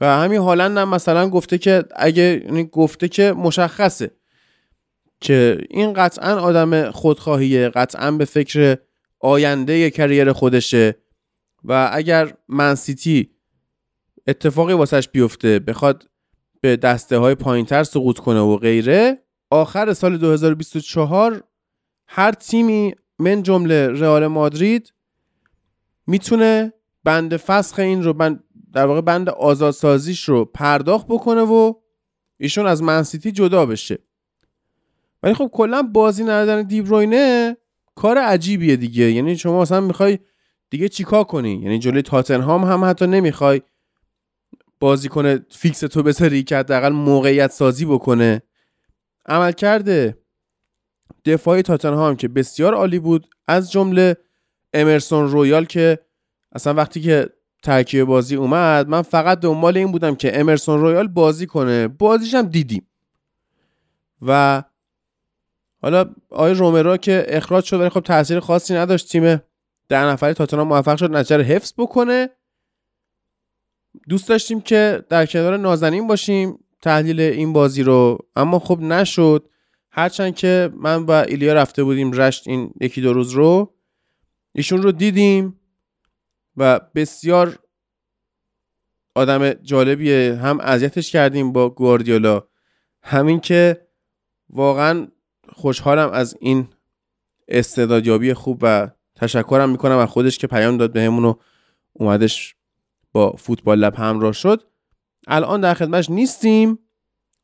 و 0.00 0.06
همین 0.06 0.38
هالند 0.38 0.78
هم 0.78 0.88
مثلا 0.88 1.28
گفته 1.28 1.58
که 1.58 1.84
اگه 1.96 2.42
یعنی 2.44 2.64
گفته 2.64 3.08
که 3.08 3.32
مشخصه. 3.32 4.10
که 5.20 5.58
این 5.70 5.92
قطعا 5.92 6.40
آدم 6.40 6.90
خودخواهیه 6.90 7.68
قطعا 7.68 8.10
به 8.10 8.24
فکر 8.24 8.78
آینده 9.20 9.90
کریر 9.90 10.32
خودشه 10.32 10.96
و 11.64 11.90
اگر 11.92 12.34
منسیتی 12.48 13.30
اتفاقی 14.26 14.72
واسش 14.72 15.08
بیفته 15.08 15.58
بخواد 15.58 16.08
به 16.60 16.76
دسته 16.76 17.18
های 17.18 17.34
پایین 17.34 17.66
تر 17.66 17.84
سقوط 17.84 18.18
کنه 18.18 18.40
و 18.40 18.56
غیره 18.56 19.22
آخر 19.50 19.92
سال 19.92 20.18
2024 20.18 21.44
هر 22.06 22.32
تیمی 22.32 22.94
من 23.18 23.42
جمله 23.42 23.88
رئال 23.88 24.26
مادرید 24.26 24.92
می‌تونه 26.06 26.72
بند 27.04 27.36
فسخ 27.36 27.78
این 27.78 28.02
رو 28.02 28.12
بند 28.12 28.44
در 28.72 28.86
واقع 28.86 29.00
بند 29.00 29.28
آزادسازیش 29.28 30.24
رو 30.24 30.44
پرداخت 30.44 31.06
بکنه 31.06 31.40
و 31.40 31.74
ایشون 32.36 32.66
از 32.66 32.82
منسیتی 32.82 33.32
جدا 33.32 33.66
بشه. 33.66 33.98
ولی 35.22 35.34
خب 35.34 35.50
کلا 35.52 35.82
بازی 35.82 36.22
ندادن 36.22 36.62
دیبروینه 36.62 37.56
کار 37.94 38.18
عجیبیه 38.18 38.76
دیگه. 38.76 39.12
یعنی 39.12 39.36
شما 39.36 39.60
مثلا 39.62 39.80
می‌خوای 39.80 40.18
دیگه 40.70 40.88
چیکار 40.88 41.24
کنی؟ 41.24 41.54
یعنی 41.54 41.78
جلوی 41.78 42.02
تاتنهام 42.02 42.64
هم 42.64 42.84
حتی 42.84 43.06
نمی‌خوای 43.06 43.62
بازی 44.80 45.08
کنه 45.08 45.46
فیکس 45.50 45.80
تو 45.80 46.02
بذاری 46.02 46.42
که 46.42 46.56
حداقل 46.56 46.92
موقعیت 46.92 47.50
سازی 47.50 47.84
بکنه. 47.84 48.42
عملکرد 49.26 50.18
دفاعی 51.24 51.62
تاتنهام 51.62 52.16
که 52.16 52.28
بسیار 52.28 52.74
عالی 52.74 52.98
بود. 52.98 53.26
از 53.48 53.72
جمله 53.72 54.16
امرسون 54.72 55.28
رویال 55.28 55.64
که 55.64 55.98
اصلا 56.52 56.74
وقتی 56.74 57.00
که 57.00 57.28
ترکیب 57.62 58.04
بازی 58.04 58.36
اومد 58.36 58.88
من 58.88 59.02
فقط 59.02 59.40
دنبال 59.40 59.76
این 59.76 59.92
بودم 59.92 60.14
که 60.14 60.40
امرسون 60.40 60.80
رویال 60.80 61.08
بازی 61.08 61.46
کنه. 61.46 61.88
بازیش 61.88 62.34
هم 62.34 62.46
دیدیم. 62.46 62.86
و 64.22 64.62
حالا 65.82 66.14
آقای 66.30 66.54
رومرو 66.54 66.96
که 66.96 67.26
اخراج 67.28 67.64
شد 67.64 67.80
ولی 67.80 67.88
خب 67.88 68.00
تاثیر 68.00 68.40
خاصی 68.40 68.74
نداشت. 68.74 69.08
تیم 69.08 69.42
ده 69.88 70.04
نفری 70.04 70.34
تاتنهام 70.34 70.68
موفق 70.68 70.96
شد 70.96 71.10
نتیجه 71.10 71.42
حفظ 71.42 71.72
بکنه. 71.78 72.30
دوست 74.08 74.28
داشتیم 74.28 74.60
که 74.60 75.04
در 75.08 75.26
کنار 75.26 75.56
نازنین 75.56 76.06
باشیم 76.06 76.58
تحلیل 76.82 77.20
این 77.20 77.52
بازی 77.52 77.82
رو. 77.82 78.18
اما 78.36 78.58
خب 78.58 78.80
نشد. 78.80 79.48
هرچند 79.90 80.34
که 80.34 80.70
من 80.76 81.06
با 81.06 81.20
ایلیا 81.20 81.54
رفته 81.54 81.84
بودیم 81.84 82.12
رشت 82.12 82.48
این 82.48 82.72
یکی 82.80 83.00
دو 83.00 83.12
روز 83.12 83.32
رو. 83.32 83.74
ایشون 84.52 84.82
رو 84.82 84.92
دیدیم 84.92 85.60
و 86.56 86.80
بسیار 86.94 87.58
آدم 89.14 89.52
جالبیه. 89.52 90.34
هم 90.42 90.60
اذیتش 90.60 91.12
کردیم 91.12 91.52
با 91.52 91.70
گواردیولا. 91.70 92.48
همین 93.02 93.40
که 93.40 93.88
واقعا 94.50 95.08
خوشحالم 95.52 96.10
از 96.10 96.36
این 96.40 96.68
استعدادیابی 97.48 98.34
خوب 98.34 98.58
و 98.62 98.88
تشکرم 99.16 99.70
می‌کنم 99.70 99.98
از 99.98 100.08
خودش 100.08 100.38
که 100.38 100.46
پیام 100.46 100.76
داد 100.76 100.92
بهمون 100.92 101.24
و 101.24 101.34
اومدش 101.92 102.54
با 103.12 103.30
فوتبال 103.32 103.78
لب 103.78 103.94
همراه 103.94 104.32
شد. 104.32 104.62
الان 105.26 105.60
در 105.60 105.74
خدمتش 105.74 106.10
نیستیم 106.10 106.78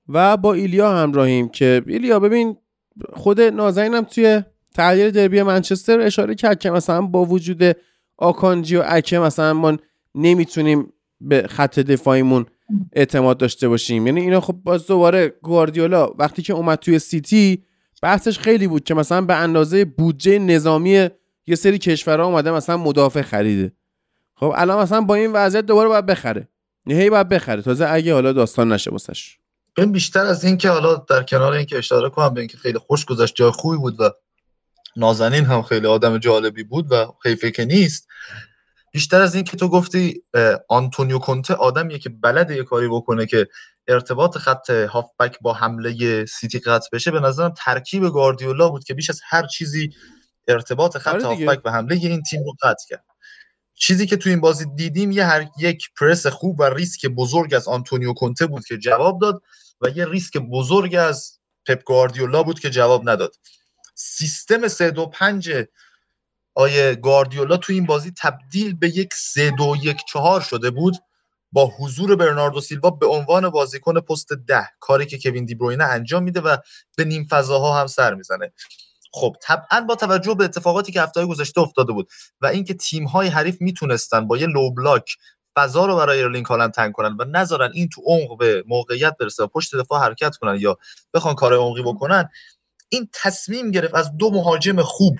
و 0.08 0.36
با 0.36 0.54
ایلیا 0.54 0.96
همراهیم 0.96 1.48
که 1.48 1.82
ایلیا 1.86 2.20
ببین 2.20 2.56
خود 3.12 3.40
نازنینم 3.40 4.02
توی 4.02 4.42
تغییر 4.74 5.10
دربی 5.10 5.42
منچستر 5.42 6.00
اشاره 6.00 6.34
کرد 6.34 6.58
که 6.58 6.70
مثلا 6.70 7.02
با 7.02 7.24
وجود 7.24 7.76
آکانجی 8.16 8.76
و 8.76 8.82
اکه 8.86 9.18
مثلا 9.18 9.52
ما 9.52 9.76
نمی‌تونیم 10.14 10.92
به 11.20 11.46
خط 11.48 11.78
دفاعیمون 11.78 12.46
اعتماد 12.92 13.38
داشته 13.38 13.68
باشیم. 13.68 14.06
یعنی 14.06 14.20
اینا 14.20 14.40
خب 14.40 14.52
باز 14.52 14.86
دوباره 14.86 15.28
گواردیولا 15.42 16.10
وقتی 16.18 16.42
که 16.42 16.52
اومد 16.52 16.78
توی 16.78 16.98
سیتی 16.98 17.64
بحثش 18.04 18.38
خیلی 18.38 18.66
بود 18.66 18.84
که 18.84 18.94
مثلا 18.94 19.20
به 19.20 19.34
اندازه 19.34 19.84
بودجه 19.84 20.38
نظامی 20.38 21.08
یه 21.46 21.56
سری 21.56 21.78
کشورها 21.78 22.26
اومده 22.26 22.50
مثلا 22.50 22.76
مدافع 22.76 23.22
خریده. 23.22 23.72
خب 24.34 24.52
الان 24.56 24.82
مثلا 24.82 25.00
با 25.00 25.14
این 25.14 25.32
وضعیت 25.32 25.66
دوباره 25.66 25.88
باید 25.88 26.06
بخره. 26.06 26.48
هی 26.86 27.10
باید 27.10 27.28
بخره. 27.28 27.62
تازه 27.62 27.86
اگه 27.88 28.14
حالا 28.14 28.32
داستان 28.32 28.72
نشه 28.72 28.90
واسش. 28.90 29.38
این 29.76 29.92
بیشتر 29.92 30.26
از 30.26 30.44
این 30.44 30.56
که 30.56 30.70
حالا 30.70 30.94
در 30.94 31.22
کنار 31.22 31.52
اینکه 31.52 31.78
اشاره 31.78 32.10
کنم 32.10 32.34
به 32.34 32.40
اینکه 32.40 32.56
خیلی 32.56 32.78
خوش 32.78 33.04
گذشت 33.04 33.34
جای 33.34 33.50
خوبی 33.50 33.76
بود 33.76 34.00
و 34.00 34.10
نازنین 34.96 35.44
هم 35.44 35.62
خیلی 35.62 35.86
آدم 35.86 36.18
جالبی 36.18 36.64
بود 36.64 36.92
و 36.92 37.06
حیفه 37.24 37.50
که 37.50 37.64
نیست 37.64 38.08
بیشتر 38.94 39.20
از 39.20 39.34
این 39.34 39.44
که 39.44 39.56
تو 39.56 39.68
گفتی 39.68 40.22
آنتونیو 40.68 41.18
کنته 41.18 41.54
آدمیه 41.54 41.98
که 41.98 42.08
بلد 42.08 42.50
یه 42.50 42.64
کاری 42.64 42.88
بکنه 42.88 43.26
که 43.26 43.48
ارتباط 43.88 44.38
خط 44.38 44.70
هافبک 44.70 45.38
با 45.40 45.52
حمله 45.52 46.24
سیتی 46.24 46.58
قطع 46.58 46.88
بشه. 46.92 47.10
به 47.10 47.20
نظرم 47.20 47.54
ترکیب 47.56 48.08
گاردیولا 48.08 48.68
بود 48.68 48.84
که 48.84 48.94
بیش 48.94 49.10
از 49.10 49.20
هر 49.24 49.46
چیزی 49.46 49.90
ارتباط 50.48 50.96
خط 50.96 51.14
آره 51.14 51.26
هافبک 51.26 51.60
و 51.64 51.70
حمله 51.70 51.96
این 51.96 52.22
تیم 52.22 52.44
رو 52.44 52.54
قطع 52.62 52.84
کرد. 52.88 53.04
چیزی 53.74 54.06
که 54.06 54.16
تو 54.16 54.30
این 54.30 54.40
بازی 54.40 54.64
دیدیم 54.74 55.10
یه 55.10 55.24
هر 55.24 55.46
یک 55.58 55.88
پرس 56.00 56.26
خوب 56.26 56.60
و 56.60 56.64
ریسک 56.64 57.06
بزرگ 57.06 57.54
از 57.54 57.68
آنتونیو 57.68 58.12
کنته 58.12 58.46
بود 58.46 58.64
که 58.64 58.78
جواب 58.78 59.20
داد 59.20 59.42
و 59.80 59.88
یه 59.88 60.06
ریسک 60.06 60.36
بزرگ 60.36 60.94
از 60.94 61.38
پپ 61.66 61.82
گواردیولا 61.82 62.42
بود 62.42 62.60
که 62.60 62.70
جواب 62.70 63.08
نداد. 63.08 63.34
سیستم 63.94 64.68
3 64.68 64.90
2 64.90 65.06
5 65.06 65.52
ای 66.54 66.94
گاردیولا 66.94 67.56
تو 67.56 67.72
این 67.72 67.86
بازی 67.86 68.12
تبدیل 68.22 68.74
به 68.74 68.88
یک 68.88 69.14
3 69.14 69.50
2 69.50 69.76
1 69.82 69.96
4 70.08 70.40
شده 70.40 70.70
بود 70.70 70.96
با 71.52 71.66
حضور 71.78 72.16
برناردو 72.16 72.60
سیلوا 72.60 72.90
به 72.90 73.06
عنوان 73.06 73.48
بازیکن 73.48 74.00
پست 74.00 74.32
ده 74.32 74.68
کاری 74.80 75.06
که 75.06 75.18
کوین 75.18 75.44
دیبروینه 75.44 75.84
انجام 75.84 76.22
میده 76.22 76.40
و 76.40 76.56
به 76.96 77.04
نیم 77.04 77.26
فضاها 77.30 77.80
هم 77.80 77.86
سر 77.86 78.14
می‌زنه. 78.14 78.52
خب 79.12 79.36
طبعا 79.42 79.80
با 79.80 79.94
توجه 79.94 80.34
به 80.34 80.44
اتفاقاتی 80.44 80.92
که 80.92 81.02
هفته 81.02 81.26
گذشته 81.26 81.60
افتاده 81.60 81.92
بود 81.92 82.08
و 82.40 82.46
اینکه 82.46 82.74
تیم 82.74 83.04
های 83.04 83.28
حریف 83.28 83.60
می‌تونستن 83.60 84.26
با 84.26 84.36
یه 84.36 84.46
low 84.46 84.70
block 84.70 85.16
فضا 85.56 85.86
رو 85.86 85.96
برای 85.96 86.22
ارلینگ 86.22 86.46
هالند 86.46 86.72
تنگ 86.72 86.92
کنن 86.92 87.16
و 87.20 87.24
نذارن 87.24 87.70
این 87.74 87.88
تو 87.88 88.02
عمق 88.06 88.38
به 88.38 88.64
موقعیت 88.66 89.16
برسه 89.20 89.44
و 89.44 89.46
پشت 89.46 89.76
دفاع 89.76 90.00
حرکت 90.00 90.36
کنن 90.36 90.56
یا 90.60 90.78
بخوان 91.14 91.34
کار 91.34 91.54
عمقی 91.54 91.82
بکنن 91.82 92.28
این 92.88 93.08
تصمیم 93.12 93.70
گرفت 93.70 93.94
از 93.94 94.16
دو 94.16 94.30
مهاجم 94.30 94.82
خوب 94.82 95.18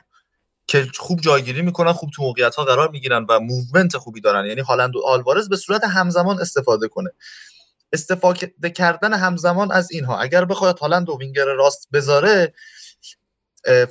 که 0.66 0.88
خوب 0.98 1.20
جایگیری 1.20 1.62
می‌کنن 1.62 1.92
خوب 1.92 2.10
تو 2.10 2.22
موقعیت 2.22 2.54
ها 2.54 2.64
قرار 2.64 2.90
می‌گیرن 2.90 3.26
و 3.28 3.40
movement 3.40 3.96
خوبی 3.96 4.20
دارن. 4.20 4.46
یعنی 4.46 4.60
هالند 4.60 4.96
و 4.96 5.02
آلوارز 5.06 5.48
به 5.48 5.56
صورت 5.56 5.84
همزمان 5.84 6.40
استفاده 6.40 6.88
کنه. 6.88 7.10
استفاده 7.92 8.70
کردن 8.74 9.14
همزمان 9.14 9.72
از 9.72 9.90
اینها. 9.90 10.18
اگر 10.18 10.44
بخواد 10.44 10.78
هالند 10.78 11.08
و 11.08 11.18
وینگر 11.18 11.44
راست 11.44 11.88
بذاره 11.92 12.54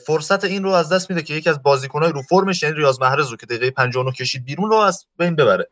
فرصت 0.06 0.44
این 0.44 0.64
رو 0.64 0.72
از 0.72 0.90
دست 0.90 1.10
میده 1.10 1.22
که 1.22 1.34
یکی 1.34 1.50
از 1.50 1.64
بازیکنهای 1.64 2.12
رو 2.12 2.22
فرمش 2.22 2.64
یعنی 2.64 2.76
ریاض 2.76 3.02
محرز 3.02 3.30
رو 3.30 3.38
که 3.38 3.46
دقیقه 3.46 3.72
59 3.72 4.12
کشید 4.12 4.46
بیرون 4.46 4.70
رو 4.70 4.76
از 4.76 5.06
بین 5.18 5.36
ببره. 5.36 5.70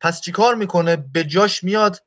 پس 0.00 0.20
چیکار 0.20 0.54
می‌کنه؟ 0.54 0.96
به 0.96 1.24
جاش 1.24 1.64
میاد 1.64 2.02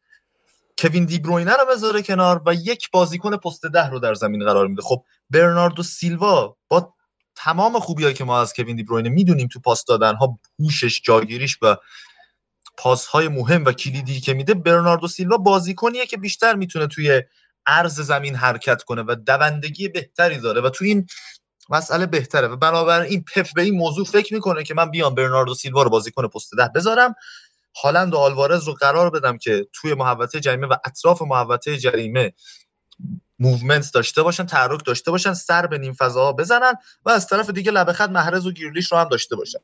کوین 0.77 1.05
دیبروینه 1.05 1.53
رو 1.53 1.65
بذاره 1.65 2.01
کنار 2.01 2.41
و 2.45 2.53
یک 2.53 2.91
بازیکن 2.91 3.37
پست 3.37 3.65
ده 3.65 3.89
رو 3.89 3.99
در 3.99 4.13
زمین 4.13 4.45
قرار 4.45 4.67
میده. 4.67 4.81
خب 4.81 5.03
برناردو 5.29 5.83
سیلوا 5.83 6.57
با 6.67 6.93
تمام 7.43 7.79
خوبیایی 7.79 8.13
که 8.13 8.23
ما 8.23 8.41
از 8.41 8.53
کوین 8.53 8.75
دیبروینه 8.75 9.09
می‌دونیم 9.09 9.47
تو 9.47 9.59
پاس 9.59 9.85
دادن 9.85 10.15
ها 10.15 10.39
هوشش 10.59 11.01
جاگیریش 11.01 11.57
و 11.61 11.75
پاس 12.77 13.05
های 13.05 13.27
مهم 13.27 13.65
و 13.65 13.71
کلیدی 13.71 14.19
که 14.19 14.33
میده 14.33 14.53
برناردو 14.53 15.07
سیلوا 15.07 15.37
بازیکنیه 15.37 16.05
که 16.05 16.17
بیشتر 16.17 16.55
می‌تونه 16.55 16.87
توی 16.87 17.23
عرض 17.65 17.99
زمین 17.99 18.35
حرکت 18.35 18.83
کنه 18.83 19.03
و 19.07 19.15
دوندگی 19.25 19.87
بهتری 19.87 20.37
داره 20.37 20.61
و 20.61 20.69
تو 20.69 20.85
این 20.85 21.07
مسئله 21.69 22.05
بهتره. 22.05 22.47
و 22.47 22.55
بنابراین 22.55 23.11
این 23.11 23.23
پپ 23.35 23.53
به 23.55 23.61
این 23.61 23.77
موضوع 23.77 24.05
فکر 24.05 24.33
می‌کنه 24.33 24.63
که 24.63 24.73
من 24.73 24.91
بیام 24.91 25.15
برناردو 25.15 25.53
سیلوا 25.53 25.83
رو 25.83 25.89
بازیکن 25.89 26.27
پست 26.27 26.55
ده 26.57 26.71
بذارم. 26.75 27.15
هالند 27.83 28.13
و 28.13 28.17
آلوارز 28.17 28.63
رو 28.63 28.73
قرار 28.73 29.09
بدم 29.09 29.37
که 29.37 29.67
توی 29.73 29.93
محوطه 29.93 30.39
جریمه 30.39 30.67
و 30.67 30.75
اطراف 30.85 31.21
محوطه 31.21 31.77
جریمه 31.77 32.33
movement 33.39 33.93
داشته 33.93 34.23
باشن 34.23 34.45
تحرک 34.45 34.85
داشته 34.85 35.11
باشن 35.11 35.33
سر 35.33 35.67
به 35.67 35.77
نیم 35.77 35.93
فضاها 35.93 36.33
بزنن 36.33 36.73
و 37.05 37.09
از 37.09 37.27
طرف 37.27 37.49
دیگه 37.49 37.71
لب 37.71 37.93
خط 37.93 38.09
محرز 38.09 38.47
و 38.47 38.51
گیرلیش 38.51 38.91
رو 38.91 38.97
هم 38.97 39.09
داشته 39.09 39.35
باشن. 39.35 39.59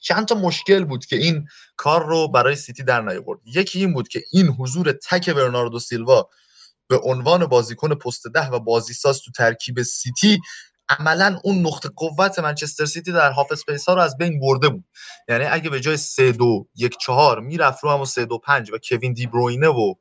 چند 0.00 0.26
تا 0.26 0.34
مشکل 0.34 0.84
بود 0.84 1.06
که 1.06 1.16
این 1.16 1.48
کار 1.76 2.06
رو 2.06 2.28
برای 2.28 2.56
سیتی 2.56 2.82
در 2.82 3.00
نیاورد. 3.00 3.40
یکی 3.46 3.78
این 3.78 3.92
بود 3.92 4.08
که 4.08 4.22
این 4.32 4.48
حضور 4.48 4.92
تک 4.92 5.30
برناردو 5.30 5.78
سیلوا 5.78 6.28
به 6.88 6.98
عنوان 6.98 7.46
بازیکن 7.46 7.94
پست 7.94 8.26
ده 8.26 8.48
و 8.48 8.58
بازیساز 8.58 9.20
تو 9.20 9.30
ترکیب 9.30 9.82
سیتی 9.82 10.40
عملا 10.88 11.40
اون 11.44 11.66
نقطه 11.66 11.88
قوت 11.96 12.38
منچستر 12.38 12.84
سیتی 12.84 13.12
در 13.12 13.30
half 13.30 13.52
space 13.52 13.88
ها 13.88 13.94
رو 13.94 14.00
از 14.00 14.16
بین 14.16 14.40
برده 14.40 14.68
بود. 14.68 14.84
یعنی 15.28 15.44
اگه 15.44 15.70
به 15.70 15.80
جای 15.80 15.96
3 15.96 16.32
2 16.32 16.68
1 16.74 16.96
4 16.98 17.40
می‌رفت 17.40 17.84
رو 17.84 17.90
هم 17.90 18.04
3 18.04 18.24
2 18.24 18.38
5 18.38 18.72
و 18.72 18.78
کوین 18.88 19.12
دی 19.12 19.26
بروینه 19.26 19.68
و 19.68 19.94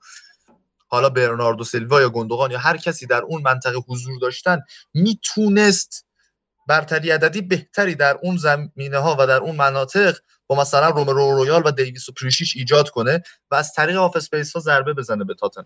حالا 0.94 1.10
برناردو 1.10 1.64
سیلوا 1.64 2.02
یا 2.02 2.10
گندوغان 2.10 2.52
یا 2.52 2.60
هر 2.60 2.78
کسی 2.78 3.06
در 3.06 3.22
اون 3.22 3.42
منطقه 3.42 3.78
حضور 3.88 4.20
داشتن 4.20 4.62
می‌تونست 4.94 6.06
برتری 6.68 7.12
عددی 7.12 7.42
بهتری 7.42 7.96
در 7.96 8.20
اون 8.24 8.38
زمینه 8.38 8.98
ها 8.98 9.16
و 9.20 9.28
در 9.28 9.38
اون 9.38 9.56
مناطق 9.56 10.18
با 10.48 10.56
مثلا 10.56 10.90
رومرو 10.90 11.32
رویال 11.32 11.62
و 11.66 11.72
دیویس 11.72 12.10
و 12.10 12.12
پریشیش 12.12 12.56
ایجاد 12.56 12.90
کنه 12.90 13.24
و 13.52 13.56
از 13.56 13.74
طریق 13.74 13.98
half 13.98 14.16
space 14.16 14.54
ها 14.54 14.60
ضربه 14.60 14.94
بزنه 14.94 15.24
به 15.24 15.34
تاتنهام 15.34 15.66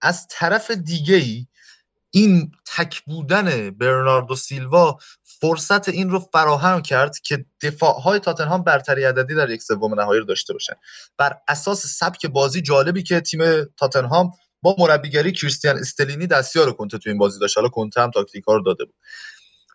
از 0.00 0.26
طرف 0.30 0.70
دیگه 0.70 1.16
ای 1.16 1.46
این 2.14 2.52
تک 2.76 3.00
بودن 3.00 3.70
برناردو 3.70 4.36
سیلوا 4.36 4.98
فرصت 5.22 5.88
این 5.88 6.10
رو 6.10 6.18
فراهم 6.18 6.82
کرد 6.82 7.18
که 7.18 7.44
دفاع 7.62 8.00
های 8.00 8.18
تاتنهام 8.18 8.62
برتری 8.62 9.04
عددی 9.04 9.34
در 9.34 9.50
یک 9.50 9.62
سوم 9.62 10.00
نهایی 10.00 10.20
رو 10.20 10.26
داشته 10.26 10.52
باشن. 10.52 10.74
بر 11.18 11.36
اساس 11.48 11.86
سبک 11.86 12.26
بازی 12.26 12.62
جالبی 12.62 13.02
که 13.02 13.20
تیم 13.20 13.64
تاتنهام 13.64 14.30
با 14.62 14.76
مربیگری 14.78 15.32
کریستیان 15.32 15.78
استلینی 15.78 16.26
دستیار 16.26 16.72
کنته 16.72 16.98
تو 16.98 17.10
این 17.10 17.18
بازی 17.18 17.38
داشت. 17.38 17.58
حالا 17.58 17.68
کنته 17.68 18.00
هم 18.00 18.10
تاکتیک 18.10 18.44
رو 18.46 18.62
داده 18.62 18.84
بود. 18.84 18.94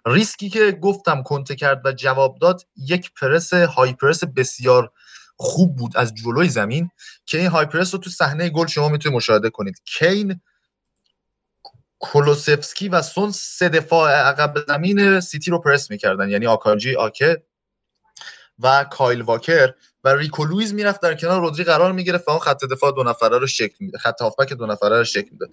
ریسکی 0.05 0.49
که 0.49 0.71
گفتم 0.71 1.23
کنته 1.23 1.55
کرد 1.55 1.81
و 1.85 1.91
جواب 1.91 2.37
داد 2.41 2.61
یک 2.75 3.11
پرس 3.21 3.53
high 3.53 3.93
press 3.93 4.23
بسیار 4.23 4.91
خوب 5.37 5.75
بود 5.75 5.97
از 5.97 6.13
جلوی 6.15 6.49
زمین 6.49 6.89
که 7.25 7.37
این 7.37 7.47
high 7.47 7.65
press 7.65 7.93
رو 7.93 7.99
تو 7.99 8.09
صحنه 8.09 8.49
گل 8.49 8.67
شما 8.67 8.89
می‌تونید 8.89 9.15
مشاهده 9.15 9.49
کنید. 9.49 9.81
کین 9.85 10.41
کولوسفسکی 11.99 12.89
و 12.89 13.01
سون 13.01 13.31
سه 13.31 13.69
دفاع 13.69 14.11
عقب 14.11 14.53
زمین 14.67 15.19
سیتی 15.19 15.51
رو 15.51 15.59
پرس 15.59 15.91
می‌کردن. 15.91 16.29
یعنی 16.29 16.47
آکانجی 16.47 16.95
آکه 16.95 17.43
و 18.59 18.83
کایل 18.83 19.21
واکر 19.21 19.73
و 20.03 20.09
ریکو 20.09 20.45
لویز 20.45 20.73
می‌رفت 20.73 21.01
در 21.01 21.15
کنار 21.15 21.41
رودری 21.41 21.63
قرار 21.63 21.91
می‌گرفت 21.91 22.27
و 22.27 22.31
اون 22.31 22.39
خط 22.39 22.65
دفاع 22.65 22.91
دو 22.91 23.03
نفره 23.03 23.37
رو 23.37 23.47
شکل 23.47 23.75
میده. 23.79 23.97
خط 23.97 24.21
هافبک 24.21 24.53
دو 24.53 24.65
نفره 24.65 24.97
رو 24.97 25.03
شکل 25.03 25.29
میده. 25.31 25.47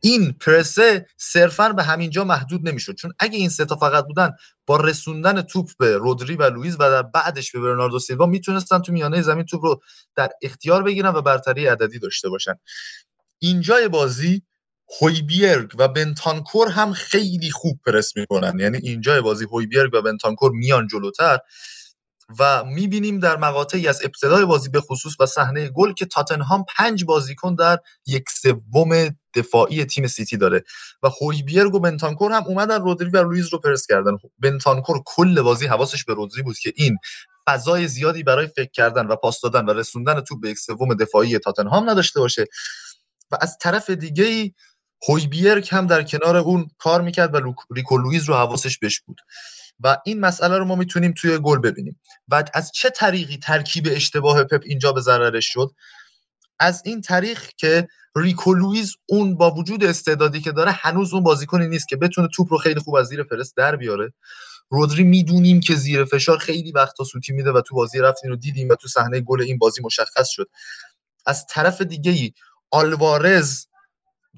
این 0.00 0.32
پرسه 0.32 1.06
صرفا 1.16 1.68
به 1.68 1.82
همینجا 1.82 2.24
محدود 2.24 2.68
نمی‌شد. 2.68 2.94
چون 2.94 3.12
اگه 3.18 3.38
این 3.38 3.48
سه 3.48 3.64
تا 3.64 3.76
فقط 3.76 4.04
بودن 4.04 4.32
با 4.66 4.76
رسوندن 4.76 5.42
توپ 5.42 5.70
به 5.78 5.96
رودری 5.96 6.36
و 6.36 6.50
لوئیس 6.50 6.74
و 6.74 6.78
در 6.78 7.02
بعدش 7.02 7.52
به 7.52 7.60
برناردو 7.60 7.98
سیلوا 7.98 8.26
می‌تونستن 8.26 8.78
تو 8.78 8.92
میانه 8.92 9.22
زمین 9.22 9.44
توپ 9.44 9.64
رو 9.64 9.82
در 10.16 10.30
اختیار 10.42 10.82
بگیرن 10.82 11.14
و 11.14 11.22
برتری 11.22 11.66
عددی 11.66 11.98
داشته 11.98 12.28
باشن. 12.28 12.54
اینجای 13.38 13.88
بازی 13.88 14.42
هویبیرگ 15.00 15.70
و 15.78 15.88
بنتانکور 15.88 16.68
هم 16.68 16.92
خیلی 16.92 17.50
خوب 17.50 17.80
پرس 17.86 18.16
می‌کنن. 18.16 18.58
یعنی 18.58 18.78
اینجا 18.78 19.22
بازی 19.22 19.44
هویبیرگ 19.44 19.94
و 19.94 20.02
بنتانکور 20.02 20.50
میان 20.50 20.86
جلوتر 20.86 21.38
و 22.38 22.64
می‌بینیم 22.64 23.18
در 23.18 23.36
مقاطعی 23.36 23.88
از 23.88 24.00
ابتدای 24.04 24.44
بازی 24.44 24.68
به 24.68 24.80
خصوص 24.80 25.12
و 25.20 25.26
صحنه 25.26 25.68
گل 25.68 25.92
که 25.92 26.06
تاتنهام 26.06 26.64
پنج 26.76 27.04
بازیکن 27.04 27.54
در 27.54 27.78
یک 28.06 28.24
سوم 28.30 29.16
دفاعی 29.34 29.84
تیم 29.84 30.06
سیتی 30.06 30.36
داره 30.36 30.64
و 31.02 31.08
هویبیرگ 31.20 31.74
و 31.74 31.80
بنتانکور 31.80 32.32
هم 32.32 32.44
اومدن 32.46 32.82
رودری 32.82 33.10
و 33.10 33.16
لویز 33.16 33.48
رو 33.52 33.58
پرس 33.58 33.86
کردن. 33.86 34.12
بنتانکور 34.38 35.02
کل 35.06 35.42
بازی 35.42 35.66
حواسش 35.66 36.04
به 36.04 36.14
رودری 36.14 36.42
بود 36.42 36.58
که 36.58 36.72
این 36.76 36.98
فضای 37.48 37.88
زیادی 37.88 38.22
برای 38.22 38.46
فکر 38.46 38.70
کردن 38.70 39.06
و 39.06 39.16
پاس 39.16 39.40
دادن 39.40 39.64
و 39.64 39.70
رسوندن 39.70 40.20
توپ 40.20 40.40
به 40.40 40.50
یک 40.50 40.58
سوم 40.58 40.94
دفاعی 40.94 41.38
تاتنهام 41.38 41.90
نداشته 41.90 42.20
باشه 42.20 42.46
و 43.30 43.38
از 43.40 43.58
طرف 43.58 43.90
دیگه 43.90 44.24
ای 44.24 44.52
هویبیرگ 45.08 45.68
هم 45.70 45.86
در 45.86 46.02
کنار 46.02 46.36
اون 46.36 46.70
کار 46.78 47.02
می‌کرد 47.02 47.34
و 47.34 47.54
ریکو 47.70 47.98
لویز 47.98 48.24
رو 48.24 48.34
حواسش 48.34 48.78
بهش 48.78 49.00
بود. 49.00 49.20
و 49.80 49.98
این 50.04 50.20
مسئله 50.20 50.58
رو 50.58 50.64
ما 50.64 50.74
می‌تونیم 50.74 51.14
توی 51.16 51.38
گل 51.38 51.58
ببینیم. 51.58 52.00
و 52.28 52.44
از 52.54 52.72
چه 52.72 52.90
طریقی 52.90 53.36
ترکیب 53.36 53.88
اشتباه 53.90 54.44
پپ 54.44 54.60
اینجا 54.64 54.92
به 54.92 55.00
ضررش 55.00 55.52
شد؟ 55.52 55.70
از 56.58 56.82
این 56.84 57.00
طریق 57.00 57.40
که 57.56 57.88
ریکو 58.16 58.54
لویز 58.54 58.94
اون 59.06 59.36
با 59.36 59.50
وجود 59.50 59.84
استعدادی 59.84 60.40
که 60.40 60.52
داره 60.52 60.70
هنوز 60.70 61.14
اون 61.14 61.22
بازیکنی 61.22 61.68
نیست 61.68 61.88
که 61.88 61.96
بتونه 61.96 62.28
توپ 62.34 62.52
رو 62.52 62.58
خیلی 62.58 62.80
خوب 62.80 62.94
از 62.94 63.06
زیر 63.06 63.22
پرس 63.22 63.56
در 63.56 63.76
بیاره. 63.76 64.12
رودری 64.70 65.04
می‌دونیم 65.04 65.60
که 65.60 65.74
زیر 65.74 66.04
فشار 66.04 66.38
خیلی 66.38 66.72
وقتا 66.72 67.04
سوتی 67.04 67.32
میده 67.32 67.52
و 67.52 67.60
تو 67.60 67.74
بازی 67.74 67.98
رفت 67.98 68.17
این 68.17 68.30
رو 68.30 68.36
دیدیم 68.36 68.68
و 68.68 68.74
تو 68.74 68.88
صحنه 68.88 69.20
گل 69.20 69.42
این 69.42 69.58
بازی 69.58 69.82
مشخص 69.82 70.28
شد. 70.28 70.48
از 71.26 71.46
طرف 71.46 71.82
دیگه 71.82 72.12
ای 72.12 72.32
آلوارز 72.70 73.66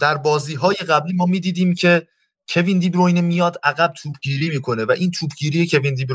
در 0.00 0.16
بازی 0.16 0.54
های 0.54 0.76
قبلی 0.76 1.12
ما 1.12 1.26
می‌دیدیم 1.26 1.74
که 1.74 2.08
کوین 2.48 2.78
دی 2.78 3.22
میاد 3.22 3.56
عقب 3.62 3.92
توپگیری 4.02 4.50
می‌کنه 4.50 4.84
و 4.84 4.90
این 4.90 5.10
توپگیری 5.10 5.68
کوین 5.68 5.94
دی 5.94 6.06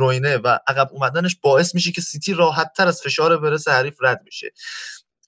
و 0.43 0.59
عقب 0.67 0.89
اومدنش 0.91 1.37
باعث 1.41 1.75
میشه 1.75 1.91
که 1.91 2.01
سیتی 2.01 2.33
راحت 2.33 2.71
تر 2.77 2.87
از 2.87 3.01
فشار 3.01 3.37
پرس 3.37 3.67
حریف 3.67 3.97
رد 4.01 4.21
میشه 4.25 4.51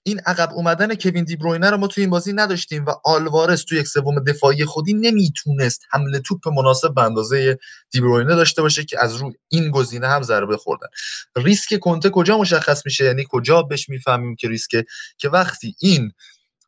این 0.08 0.20
عقب 0.20 0.50
اومدن 0.54 0.96
کوین 0.96 1.24
دی 1.24 1.36
بروینه 1.36 1.70
رو 1.70 1.78
ما 1.78 1.88
توی 1.88 2.04
این 2.04 2.10
بازی 2.10 2.34
نداشتیم 2.34 2.86
و 2.86 2.94
آلوارز 3.04 3.66
توی 3.66 3.80
یک 3.80 3.88
سوم 3.88 4.20
دفاعی 4.20 4.66
خودی 4.66 4.94
نمی‌تونست 4.94 5.82
حمله 5.90 6.20
توپ 6.20 6.48
مناسب 6.48 6.94
به 6.94 7.02
اندازه 7.02 7.60
دی 7.92 8.02
بروینه 8.02 8.36
داشته 8.36 8.62
باشه 8.62 8.84
که 8.84 9.04
از 9.04 9.16
روی 9.16 9.34
این 9.48 9.72
گزینه 9.72 10.08
هم 10.08 10.22
ضربه 10.22 10.58
خوردن 10.58 10.88
ریسک 11.36 11.80
کنته 11.80 12.10
کجا 12.10 12.38
مشخص 12.38 12.86
میشه؟ 12.86 13.06
یعنی 13.06 13.26
کجا 13.30 13.62
بهش 13.62 13.90
می‌فهمیم 13.90 14.36
که 14.36 14.48
ریسک 14.48 14.86
که 15.18 15.30
وقتی 15.30 15.76
این 15.80 16.12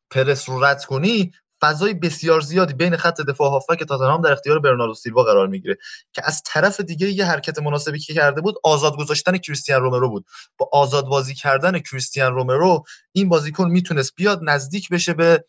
پرس 0.10 0.50
رو 0.50 0.64
رد 0.64 0.86
کنی 0.86 1.32
فضای 1.62 1.94
بسیار 1.94 2.42
زیادی 2.42 2.74
بین 2.74 2.98
خط 2.98 3.22
دفاع 3.22 3.52
هافک 3.52 3.84
تاتنهام 3.84 4.22
در 4.22 4.32
اختیار 4.32 4.60
برناردو 4.60 4.94
سیلوا 4.94 5.24
قرار 5.24 5.48
می‌گیره. 5.48 5.78
که 6.14 6.22
از 6.26 6.42
طرف 6.46 6.80
دیگه 6.80 7.10
یه 7.10 7.26
حرکت 7.26 7.60
مناسبی 7.60 8.00
که 8.00 8.14
کرده 8.14 8.42
بود 8.42 8.56
آزاد 8.64 8.98
گذاشتن 8.98 9.38
کریستیان 9.38 9.82
رومرو 9.82 10.10
بود. 10.10 10.26
با 10.58 10.70
آزاد 10.74 11.06
بازی 11.06 11.36
کردن 11.36 11.80
کریستیان 11.80 12.34
رومرو 12.34 12.84
این 13.12 13.30
بازیکن 13.30 13.70
می‌تونست 13.70 14.16
بیاد 14.16 14.40
نزدیک 14.44 14.90
بشه 14.90 15.14
به 15.14 15.46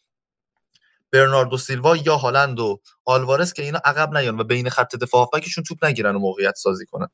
برناردو 1.12 1.58
سیلوا 1.58 1.96
یا 1.96 2.16
هالند 2.16 2.60
و 2.60 2.80
آلوارز 3.04 3.52
که 3.52 3.62
اینا 3.62 3.80
عقب 3.84 4.16
نیان 4.16 4.40
و 4.40 4.44
بین 4.44 4.70
خط 4.70 4.96
دفاع 4.96 5.20
هافبکشون 5.20 5.64
توپ 5.64 5.84
نگیرن 5.84 6.16
و 6.16 6.18
موقعیت 6.18 6.54
سازی 6.56 6.86
کنن. 6.86 7.08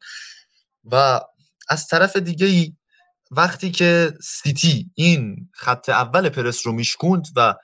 و 0.92 1.20
از 1.68 1.86
طرف 1.86 2.16
دیگه 2.16 2.72
وقتی 3.30 3.70
که 3.70 4.12
سیتی 4.22 4.90
این 4.94 5.50
خط 5.54 5.88
اول 5.88 6.28
پرس 6.28 6.66
رو 6.66 6.72
میشکوند 6.72 7.26
و 7.36 7.54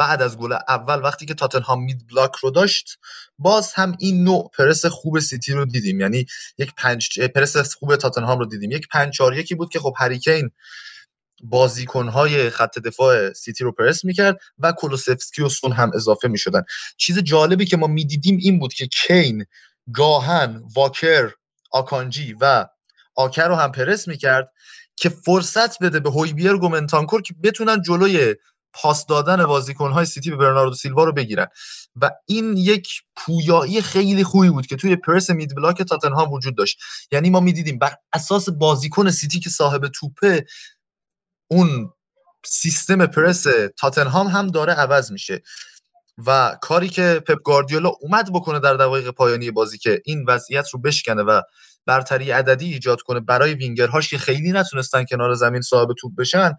بعد 0.00 0.22
از 0.22 0.38
گل 0.38 0.52
اول 0.52 1.02
وقتی 1.02 1.26
که 1.26 1.34
تاتنهام 1.34 1.84
mid 1.84 2.06
block 2.08 2.36
رو 2.36 2.50
داشت 2.50 2.98
باز 3.38 3.72
هم 3.74 3.96
این 3.98 4.24
نوع 4.24 4.50
پرس 4.58 4.86
خوب 4.86 5.18
سیتی 5.18 5.52
رو 5.52 5.64
دیدیم. 5.64 6.00
یعنی 6.00 6.26
یک 6.58 6.72
پنج 6.76 7.20
پرس 7.20 7.74
خوب 7.74 7.96
تاتنهام 7.96 8.38
رو 8.38 8.46
دیدیم. 8.46 8.70
یک 8.70 8.88
پنج 8.88 9.14
چهار 9.14 9.38
یکی 9.38 9.54
بود 9.54 9.70
که 9.70 9.78
خب 9.78 9.94
هریکین 9.96 10.50
بازیکنهای 11.42 12.50
خط 12.50 12.78
دفاع 12.78 13.32
سیتی 13.32 13.64
رو 13.64 13.72
پرس 13.72 14.04
می‌کرد 14.04 14.40
و 14.58 14.72
کولوسفسکی 14.72 15.42
و 15.42 15.48
سون 15.48 15.72
هم 15.72 15.90
اضافه 15.94 16.28
می‌شدن. 16.28 16.62
چیز 16.96 17.18
جالبی 17.18 17.64
که 17.64 17.76
ما 17.76 17.86
می‌دیدیم 17.86 18.38
این 18.40 18.58
بود 18.58 18.74
که 18.74 18.86
کین 18.86 19.46
گاهاً 19.94 20.62
واکر 20.74 21.30
آکانجی 21.70 22.36
و 22.40 22.66
آکه 23.16 23.48
رو 23.48 23.54
هم 23.54 23.72
پرس 23.72 24.08
می‌کرد 24.08 24.52
که 24.96 25.08
فرصت 25.08 25.82
بده 25.82 26.00
به 26.00 26.10
هویبرگ 26.10 26.56
و 26.56 26.63
بنتانکور 26.63 27.22
که 27.22 27.34
بتونن 27.42 27.82
جلوی 27.82 28.36
پاس 28.72 29.06
دادن 29.06 29.46
بازیکنهای 29.46 30.06
سیتی 30.06 30.30
به 30.30 30.36
برناردو 30.36 30.74
سیلوا 30.74 31.04
رو 31.04 31.12
بگیرن. 31.12 31.46
و 31.96 32.10
این 32.26 32.56
یک 32.56 32.88
پویایی 33.16 33.82
خیلی 33.82 34.24
خوبی 34.24 34.50
بود 34.50 34.66
که 34.66 34.76
توی 34.76 34.96
پرس 34.96 35.30
مید 35.30 35.54
بلاک 35.56 35.82
تاتنهام 35.82 36.32
وجود 36.32 36.56
داشت. 36.56 36.78
یعنی 37.12 37.30
ما 37.30 37.40
می‌دیدیم 37.40 37.78
بر 37.78 37.96
اساس 38.12 38.48
بازیکن 38.48 39.10
سیتی 39.10 39.40
که 39.40 39.50
صاحب 39.50 39.88
توپه 39.88 40.44
اون 41.50 41.92
سیستم 42.44 43.06
پرس 43.06 43.46
تاتنهام 43.78 44.26
هم 44.26 44.46
داره 44.46 44.72
عوض 44.72 45.12
میشه. 45.12 45.42
و 46.26 46.58
کاری 46.60 46.88
که 46.88 47.22
پپ 47.26 47.38
گاردیولا 47.44 47.88
اومد 48.00 48.32
بکنه 48.32 48.60
در 48.60 48.74
دقایق 48.74 49.10
پایانی 49.10 49.50
بازی 49.50 49.78
که 49.78 50.02
این 50.04 50.24
وضعیت 50.28 50.68
رو 50.70 50.80
بشکنه 50.80 51.22
و 51.22 51.42
برتری 51.86 52.30
عددی 52.30 52.72
ایجاد 52.72 53.00
کنه 53.00 53.20
برای 53.20 53.54
وینگرهاش 53.54 54.10
که 54.10 54.18
خیلی 54.18 54.52
نتونستن 54.52 55.04
کنار 55.04 55.34
زمین 55.34 55.60
صاحب 55.60 55.88
توپ 55.98 56.12
بشن 56.18 56.52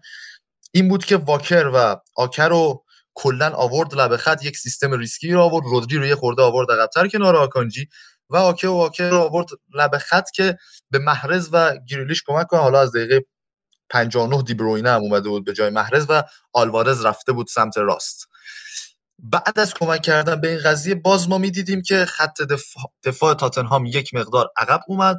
این 0.74 0.88
بود 0.88 1.04
که 1.04 1.16
واکر 1.16 1.70
و 1.74 1.96
آکر 2.16 2.48
رو 2.48 2.84
کلا 3.14 3.50
آورد 3.50 3.94
لبه 3.94 4.16
خط 4.16 4.44
یک 4.44 4.56
سیستم 4.56 4.92
ریسکی 4.92 5.32
رو 5.32 5.40
آورد. 5.40 5.64
رودری 5.66 5.98
رو 5.98 6.06
یه 6.06 6.14
خورده 6.14 6.42
آورد 6.42 6.70
عقب‌تر 6.70 7.08
کنار 7.08 7.36
آکانجی 7.36 7.88
و 8.30 8.36
آکه 8.36 8.68
و 8.68 8.72
واکر 8.72 9.10
رو 9.10 9.18
آورد 9.18 9.46
لبه 9.74 9.98
خط 9.98 10.30
که 10.30 10.58
به 10.90 10.98
محرز 10.98 11.48
و 11.52 11.76
گریلیش 11.88 12.22
کمک 12.26 12.46
کنه. 12.46 12.60
حالا 12.60 12.80
از 12.80 12.92
دقیقه 12.92 13.24
59 13.90 14.42
دی 14.42 14.54
بروینه 14.54 14.90
هم 14.90 15.00
اومده 15.00 15.28
بود 15.28 15.44
به 15.44 15.52
جای 15.52 15.70
محرز 15.70 16.06
و 16.08 16.22
آلوارز 16.52 17.04
رفته 17.04 17.32
بود 17.32 17.46
سمت 17.46 17.78
راست. 17.78 18.28
بعد 19.18 19.58
از 19.58 19.74
کمک 19.74 20.02
کردن 20.02 20.40
به 20.40 20.48
این 20.48 20.60
قضیه 20.64 20.94
باز 20.94 21.28
ما 21.28 21.38
می‌دیدیم 21.38 21.82
که 21.82 22.04
خط 22.04 22.42
دفاع, 22.42 22.84
دفاع 23.04 23.34
تاتنهام 23.34 23.86
یک 23.86 24.14
مقدار 24.14 24.50
عقب 24.56 24.80
اومد 24.88 25.18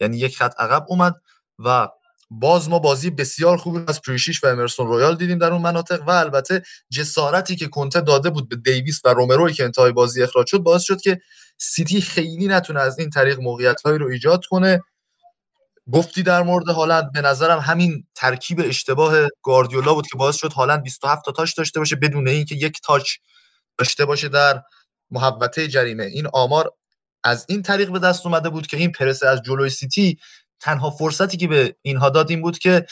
یعنی 0.00 0.18
یک 0.18 0.36
خط 0.36 0.54
عقب 0.60 0.86
اومد 0.88 1.14
و 1.58 1.88
باز 2.30 2.68
ما 2.68 2.78
بازی 2.78 3.10
بسیار 3.10 3.56
خوبی 3.56 3.84
از 3.88 4.00
پریشیچ 4.02 4.44
و 4.44 4.46
امرسون 4.46 4.86
رویال 4.86 5.16
دیدیم 5.16 5.38
در 5.38 5.52
اون 5.52 5.62
مناطق 5.62 6.08
و 6.08 6.10
البته 6.10 6.62
جسارتی 6.90 7.56
که 7.56 7.68
کنته 7.68 8.00
داده 8.00 8.30
بود 8.30 8.48
به 8.48 8.56
دیویس 8.56 9.00
و 9.04 9.08
رومروی 9.08 9.52
که 9.52 9.64
انتهای 9.64 9.92
بازی 9.92 10.22
اخراج 10.22 10.46
شد 10.46 10.58
باعث 10.58 10.82
شد 10.82 11.00
که 11.00 11.20
سیتی 11.58 12.00
خیلی 12.00 12.46
نتونه 12.46 12.80
از 12.80 12.98
این 12.98 13.10
طریق 13.10 13.40
موقعیت 13.40 13.82
هایی 13.82 13.98
رو 13.98 14.08
ایجاد 14.08 14.44
کنه. 14.44 14.80
گفتی 15.92 16.22
در 16.22 16.42
مورد 16.42 16.68
هالند 16.68 17.12
به 17.12 17.20
نظرم 17.20 17.58
همین 17.58 18.06
ترکیب 18.14 18.60
اشتباه 18.64 19.28
گاردیولا 19.42 19.94
بود 19.94 20.06
که 20.06 20.18
باعث 20.18 20.36
شد 20.36 20.52
هالند 20.52 20.82
27 20.82 21.24
تا 21.24 21.32
touch 21.32 21.52
داشته 21.52 21.80
باشه 21.80 21.96
بدون 21.96 22.28
اینکه 22.28 22.54
یک 22.54 22.80
touch 22.84 23.10
داشته 23.78 24.04
باشه 24.04 24.28
در 24.28 24.62
محوطه 25.10 25.68
جریمه. 25.68 26.04
این 26.04 26.26
آمار 26.32 26.70
از 27.24 27.46
این 27.48 27.62
طریق 27.62 27.90
به 27.90 27.98
دست 27.98 28.26
اومده 28.26 28.48
بود 28.48 28.66
که 28.66 28.76
این 28.76 28.92
پرس 28.92 29.22
از 29.22 29.42
جلوی 29.42 29.70
سیتی 29.70 30.18
تنها 30.64 30.90
فرصتی 30.90 31.36
که 31.36 31.48
به 31.48 31.76
اینها 31.82 32.10
داد 32.10 32.30
این 32.30 32.42
بود 32.42 32.58
که 32.58 32.86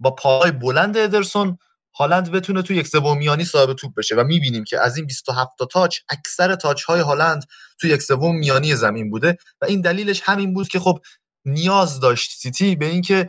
با 0.00 0.10
پاس 0.10 0.50
بلند 0.50 0.96
ادرسون 0.96 1.58
هالند 1.98 2.30
بتونه 2.30 2.62
تو 2.62 2.74
یک 2.74 2.86
سوم 2.86 3.18
میانی 3.18 3.44
صاحب 3.44 3.72
توپ 3.72 3.94
بشه 3.94 4.14
و 4.14 4.24
می‌بینیم 4.24 4.64
که 4.64 4.80
از 4.80 4.96
این 4.96 5.06
27 5.06 5.50
تا 5.58 5.64
touch 5.64 5.98
اکثر 6.08 6.54
touch 6.54 6.82
های 6.82 7.00
هالند 7.00 7.44
تو 7.80 7.88
یک 7.88 8.02
سوم 8.02 8.36
میانی 8.36 8.74
زمین 8.74 9.10
بوده 9.10 9.38
و 9.60 9.64
این 9.64 9.80
دلیلش 9.80 10.22
همین 10.24 10.54
بود 10.54 10.68
که 10.68 10.80
خب 10.80 11.00
نیاز 11.44 12.00
داشت 12.00 12.30
سیتی 12.30 12.76
به 12.76 12.86
اینکه 12.86 13.28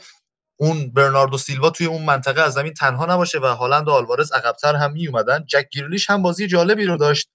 اون 0.60 0.92
برناردو 0.92 1.38
سیلوا 1.38 1.70
توی 1.70 1.86
اون 1.86 2.06
منطقه 2.06 2.42
از 2.42 2.54
زمین 2.54 2.74
تنها 2.74 3.06
نباشه 3.06 3.40
و 3.40 3.46
هالند 3.46 3.88
و 3.88 3.92
آلوارز 3.92 4.32
عقبتر 4.32 4.76
هم 4.76 4.92
می 4.92 5.08
اومدن 5.08 5.46
جک 5.48 5.70
گریلیش 5.72 6.10
هم 6.10 6.22
بازی 6.22 6.48
جالبی 6.48 6.86
رو 6.86 6.98
داشت. 6.98 7.30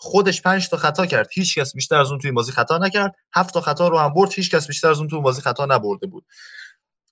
خودش 0.00 0.42
5 0.42 0.68
تا 0.68 0.76
خطا 0.76 1.06
کرد. 1.06 1.28
هیچ 1.32 1.58
کس 1.58 1.74
بیشتر 1.74 1.96
از 1.96 2.10
اون 2.10 2.18
توی 2.18 2.32
بازی 2.32 2.52
خطا 2.52 2.78
نکرد. 2.78 3.14
7 3.34 3.54
تا 3.54 3.60
خطا 3.60 3.88
رو 3.88 3.98
هم 3.98 4.14
برد. 4.14 4.32
هیچ 4.32 4.50
کس 4.50 4.66
بیشتر 4.66 4.90
از 4.90 4.98
اون 4.98 5.08
توی 5.08 5.20
بازی 5.20 5.40
خطا 5.40 5.66
نبرده 5.66 6.06
بود. 6.06 6.24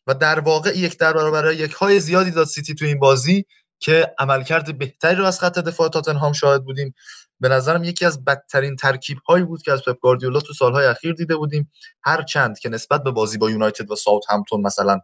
و 0.07 0.15
در 0.15 0.41
واقع 0.41 0.79
یک 0.79 0.99
در 0.99 1.13
برابر 1.13 1.53
یک 1.53 1.73
های 1.73 2.01
زیادی 2.01 2.31
داد 2.31 2.47
سیتی 2.47 2.75
تو 2.75 2.85
این 2.85 2.99
بازی 2.99 3.45
که 3.79 4.15
عملکرد 4.19 4.79
بهتری 4.79 5.17
رو 5.17 5.25
از 5.25 5.41
خط 5.41 5.59
دفاع 5.59 5.89
تاتنهام 5.89 6.33
شاهد 6.33 6.65
بودیم. 6.65 6.95
به 7.41 7.49
نظرم 7.49 7.85
یکی 7.85 8.05
از 8.05 8.25
بدترین 8.25 8.77
ترکیب 8.77 9.19
هایی 9.29 9.45
بود 9.45 9.63
که 9.63 9.73
از 9.73 9.83
پپ 9.83 10.01
گاردیولا 10.01 10.41
تو 10.41 10.53
سالهای 10.53 10.87
اخیر 10.87 11.13
دیده 11.13 11.37
بودیم. 11.37 11.73
هر 12.03 12.23
چند 12.23 12.59
که 12.59 12.69
نسبت 12.69 13.03
به 13.03 13.11
بازی 13.11 13.39
با 13.39 13.51
یونایتد 13.51 13.91
و 13.91 13.97
ساوتهمپتون 13.97 14.61
مثلا 14.61 15.01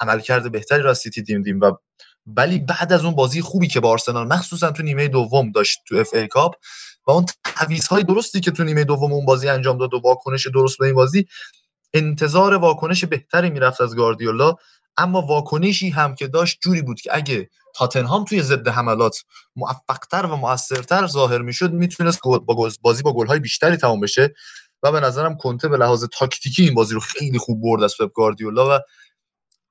عملکرد 0.00 0.52
بهتری 0.52 0.82
از 0.82 0.94
سیتی 0.94 1.22
دیدیم 1.22 1.60
و 1.60 1.72
ولی 2.26 2.58
بعد 2.58 2.92
از 2.92 3.04
اون 3.04 3.14
بازی 3.14 3.40
خوبی 3.40 3.68
که 3.68 3.80
با 3.80 3.88
آرسنال 3.90 4.26
مخصوصا 4.26 4.70
تو 4.70 4.82
نیمه 4.82 5.08
دوم 5.08 5.50
داشت 5.50 5.78
تو 5.88 5.96
FA 5.96 6.14
Cup 6.14 6.54
و 7.06 7.10
اون 7.10 7.26
های 7.90 8.02
درستی 8.02 8.40
که 8.40 8.50
تو 8.50 8.64
نیمه 8.64 8.84
دوم 8.84 9.12
اون 9.12 9.24
بازی 9.24 9.48
انجام 9.48 9.78
داد 9.78 9.94
و 9.94 10.00
واکنش 10.04 10.46
درست 10.46 10.78
به 10.78 10.86
این 10.86 10.94
بازی 10.94 11.26
انتظار 11.94 12.54
واکنش 12.54 13.04
بهتری 13.04 13.50
می‌رفت 13.50 13.80
از 13.80 13.96
گاردیولا 13.96 14.54
اما 14.96 15.22
واکنشی 15.22 15.90
هم 15.90 16.14
که 16.14 16.26
داشت 16.26 16.58
جوری 16.62 16.82
بود 16.82 17.00
که 17.00 17.10
اگه 17.16 17.50
تاتنهام 17.74 18.24
توی 18.24 18.42
ضد 18.42 18.68
حملات 18.68 19.24
موفقتر 19.56 20.26
و 20.26 20.36
موثرتر 20.36 21.06
ظاهر 21.06 21.42
می‌شد 21.42 21.72
می‌تونست 21.72 22.20
با 22.22 22.70
بازی 22.82 23.02
با 23.02 23.12
گل‌های 23.12 23.38
بیشتری 23.38 23.76
تمام 23.76 24.00
بشه. 24.00 24.34
و 24.82 24.92
به 24.92 25.00
نظرم 25.00 25.36
کنته 25.36 25.68
به 25.68 25.76
لحاظ 25.76 26.04
تاکتیکی 26.12 26.62
این 26.62 26.74
بازی 26.74 26.94
رو 26.94 27.00
خیلی 27.00 27.38
خوب 27.38 27.62
برد 27.62 27.82
از 27.82 27.94
پپ 28.00 28.12
گاردیولا 28.14 28.76
و 28.76 28.80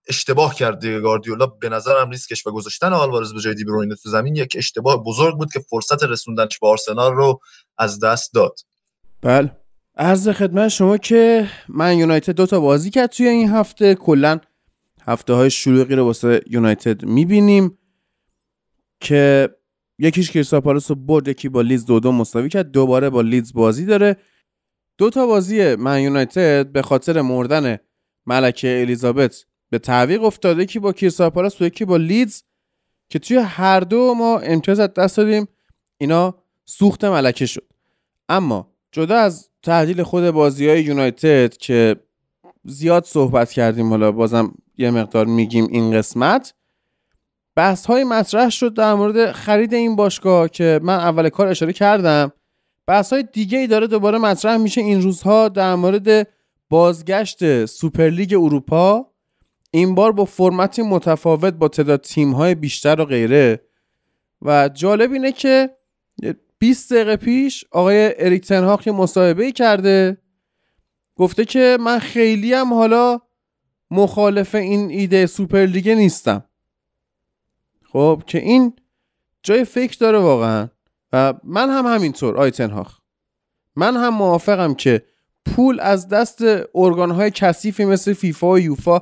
اشتباه 0.08 0.56
کرد 0.56 0.86
گاردیولا 0.86 1.46
به 1.46 1.70
نظرم 1.70 2.10
ریسکش 2.10 2.48
و 2.48 2.52
گذاشتن 2.52 2.94
آلوارز 2.94 3.34
به 3.34 3.40
جای 3.40 3.54
دیبروینه 3.54 3.96
تو 3.96 4.10
زمین 4.10 4.36
یک 4.36 4.54
اشتباه 4.58 5.04
بزرگ 5.04 5.38
بود 5.38 5.54
که 5.54 5.60
فرصت 5.60 6.04
رسوندنش 6.04 6.60
به 6.60 6.68
آرسنال 6.68 7.14
رو 7.14 7.40
از 7.78 8.00
دست 8.00 8.34
داد. 8.34 8.60
بله. 9.22 9.52
عرض 9.98 10.30
خدمت 10.30 10.68
شما 10.68 10.98
که 10.98 11.50
من 11.70 11.98
یونایتد 11.98 12.36
دو 12.36 12.46
تا 12.46 12.60
بازی 12.60 12.90
کرد 12.90 13.10
توی 13.10 13.28
این 13.28 13.50
هفته. 13.50 13.96
کلا 13.96 14.40
هفته 15.02 15.34
های 15.34 15.50
شلوغی 15.50 15.96
رو 15.96 16.06
واسه 16.06 16.42
یونایتد 16.50 17.06
می‌بینیم 17.06 17.78
که 19.00 19.50
یکیش 20.00 20.32
کریستاپالاس 20.32 20.92
رو 20.92 20.96
برد 20.96 21.28
یکی 21.28 21.50
با 21.50 21.62
لیدز 21.62 21.86
دو 21.86 22.00
دو 22.00 22.12
مساوی 22.12 22.50
کرد. 22.50 22.72
دوباره 22.72 23.10
با 23.10 23.22
لیدز 23.22 23.54
بازی 23.54 23.86
داره. 23.86 24.18
دو 24.98 25.10
تا 25.10 25.26
بازی 25.26 25.76
من 25.76 26.02
یونایتد 26.02 26.72
به 26.72 26.82
خاطر 26.82 27.22
مردن 27.22 27.78
ملکه 28.26 28.82
الیزابت 28.82 29.46
به 29.76 29.80
تعویق 29.80 30.24
افتاده 30.24 30.64
یکی 30.64 30.80
با 30.80 30.94
کریستاپالاس 30.94 31.62
و 31.62 31.66
یکی 31.66 31.86
با 31.86 31.98
لیدز 31.98 32.44
که 33.10 33.20
توی 33.20 33.38
هر 33.38 33.80
دو 33.80 34.14
ما 34.14 34.40
امتیاز 34.40 34.80
از 34.80 34.94
دست 34.94 35.18
دادیم. 35.18 35.48
اینا 35.98 36.36
سوخت 36.66 37.06
ملکه 37.06 37.46
شد. 37.46 37.68
اما 38.30 38.68
جدا 38.92 39.16
از 39.16 39.50
تحلیل 39.64 40.04
خود 40.04 40.32
بازی 40.32 40.70
های 40.70 40.84
یونایتد 40.84 41.58
که 41.58 41.96
زیاد 42.64 43.06
صحبت 43.06 43.52
کردیم 43.52 43.90
حالا 43.90 44.12
بازم 44.12 44.54
یه 44.78 44.92
مقدار 44.92 45.26
میگیم 45.26 45.68
این 45.72 45.92
قسمت 45.92 46.54
بحث 47.56 47.86
های 47.86 48.04
مطرح 48.04 48.50
شد 48.50 48.74
در 48.74 48.94
مورد 48.94 49.32
خرید 49.32 49.74
این 49.74 49.96
باشگاه 49.96 50.50
که 50.50 50.80
من 50.84 50.96
اول 50.96 51.30
کار 51.30 51.48
اشاره 51.48 51.74
کردم. 51.74 52.32
بحث 52.88 53.14
های 53.14 53.24
دیگه 53.34 53.58
ای 53.58 53.68
داره 53.68 53.88
دوباره 53.88 54.18
مطرح 54.18 54.58
میشه 54.58 54.82
این 54.82 55.02
روزها 55.02 55.50
در 55.50 55.76
مورد 55.76 56.28
بازگشت 56.70 57.66
سوپرلیگ 57.66 58.34
اروپا. 58.34 59.15
این 59.76 59.96
بار 59.96 60.12
با 60.12 60.26
فرمتی 60.26 60.82
متفاوت 60.82 61.54
با 61.54 61.68
تعداد 61.68 62.02
تیم 62.02 62.32
های 62.32 62.56
بیشتر 62.56 63.02
و 63.02 63.06
غیره. 63.06 63.62
و 64.42 64.70
جالب 64.70 65.12
اینه 65.12 65.32
که 65.32 65.70
20 66.60 66.94
دقیقه 66.94 67.16
پیش 67.16 67.66
آقای 67.72 68.26
اریک 68.26 68.48
تنهاخ 68.48 68.88
یه 68.88 68.94
مصاحبه 68.94 69.52
کرده. 69.52 70.18
گفته 71.16 71.46
که 71.46 71.78
من 71.82 72.00
خیلی 72.00 72.54
هم 72.54 72.74
حالا 72.74 73.20
مخالف 73.92 74.56
این 74.56 74.90
ایده 74.90 75.26
سوپرلیگ 75.26 75.90
نیستم. 75.90 76.44
خب 77.84 78.24
که 78.28 78.38
این 78.38 78.74
جای 79.44 79.66
فکر 79.66 79.98
داره 80.00 80.18
واقعا. 80.18 80.68
و 81.14 81.34
من 81.44 81.70
هم 81.70 81.86
همینطور 81.86 82.38
آقای 82.38 82.52
تنهاخ 82.52 83.00
من 83.76 83.98
هم 83.98 84.14
موافقم 84.14 84.74
که 84.74 85.06
پول 85.46 85.80
از 85.80 86.08
دست 86.10 86.42
ارگانهای 86.76 87.32
کثیفی 87.32 87.86
مثل 87.86 88.14
فیفا 88.14 88.52
و 88.52 88.60
یوفا 88.60 89.02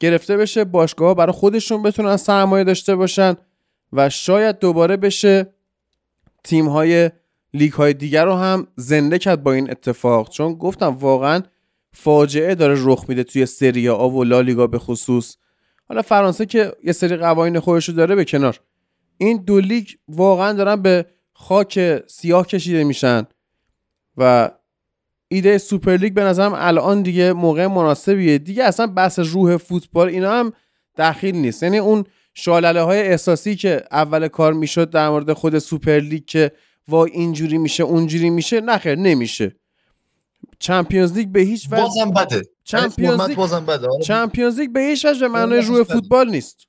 گرفته 0.00 0.36
بشه 0.36 0.64
باشگاه 0.64 1.14
برای 1.14 1.32
خودشون 1.32 1.82
بتونن 1.82 2.16
سرمایه 2.16 2.64
داشته 2.64 2.96
باشن 2.96 3.34
و 3.92 4.08
شاید 4.08 4.58
دوباره 4.58 4.96
بشه 4.96 5.54
تیم 6.44 6.68
های 6.68 7.10
لیگ 7.54 7.72
های 7.72 7.94
دیگر 7.94 8.24
رو 8.24 8.34
هم 8.34 8.66
زنده 8.76 9.18
کرد 9.18 9.42
با 9.42 9.52
این 9.52 9.70
اتفاق. 9.70 10.28
چون 10.28 10.54
گفتم 10.54 10.88
واقعا 10.88 11.42
فاجعه 11.92 12.54
داره 12.54 12.74
رخ 12.78 13.04
میده 13.08 13.24
توی 13.24 13.46
سری 13.46 13.88
آ 13.88 14.08
و 14.08 14.24
لالیگا 14.24 14.66
به 14.66 14.78
خصوص. 14.78 15.36
حالا 15.88 16.02
فرانسه 16.02 16.46
که 16.46 16.72
یه 16.84 16.92
سری 16.92 17.16
قوانین 17.16 17.60
خودش 17.60 17.88
رو 17.88 17.94
داره 17.94 18.14
به 18.14 18.24
کنار. 18.24 18.60
این 19.18 19.36
دو 19.36 19.60
لیگ 19.60 19.88
واقعا 20.08 20.52
دارن 20.52 20.82
به 20.82 21.06
خاک 21.32 22.02
سیاه 22.06 22.46
کشیده 22.46 22.84
میشن 22.84 23.26
و 24.16 24.50
ایده 25.32 25.58
سوپر 25.58 25.96
لیگ 25.96 26.14
به 26.14 26.24
نظرم 26.24 26.52
الان 26.54 27.02
دیگه 27.02 27.32
موقع 27.32 27.66
مناسبیه. 27.66 28.38
دیگه 28.38 28.64
اصلا 28.64 28.86
بحث 28.86 29.18
روح 29.18 29.56
فوتبال 29.56 30.08
اینا 30.08 30.32
هم 30.32 30.52
دخیل 30.98 31.36
نیست. 31.36 31.62
یعنی 31.62 31.78
اون 31.78 32.04
شعارهای 32.34 33.00
احساسی 33.00 33.56
که 33.56 33.84
اول 33.90 34.28
کار 34.28 34.52
می‌شد 34.52 34.90
در 34.90 35.08
مورد 35.08 35.32
خود 35.32 35.58
سوپر 35.58 35.98
لیگ 35.98 36.24
که 36.24 36.52
وای 36.88 37.10
اینجوری 37.10 37.58
میشه 37.58 37.82
اونجوری 37.82 38.30
میشه 38.30 38.60
نخیر 38.60 38.94
نمیشه. 38.94 39.56
Champions 40.58 41.12
League 41.12 41.28
به 41.28 41.40
هیچ 41.40 41.68
وجه 41.70 41.82
بازم 41.82 42.10
بده. 42.10 42.42
Champions 42.64 43.20
League 43.20 43.36
بازم 43.36 43.66
بده. 43.66 43.88
آره. 43.88 44.04
Champions 44.04 44.60
League 44.60 44.72
به 44.72 44.80
هیچ 44.80 45.04
وجه 45.04 45.20
به 45.20 45.28
معنای 45.28 45.60
روح 45.60 45.82
فوتبال 45.82 46.30
نیست. 46.30 46.66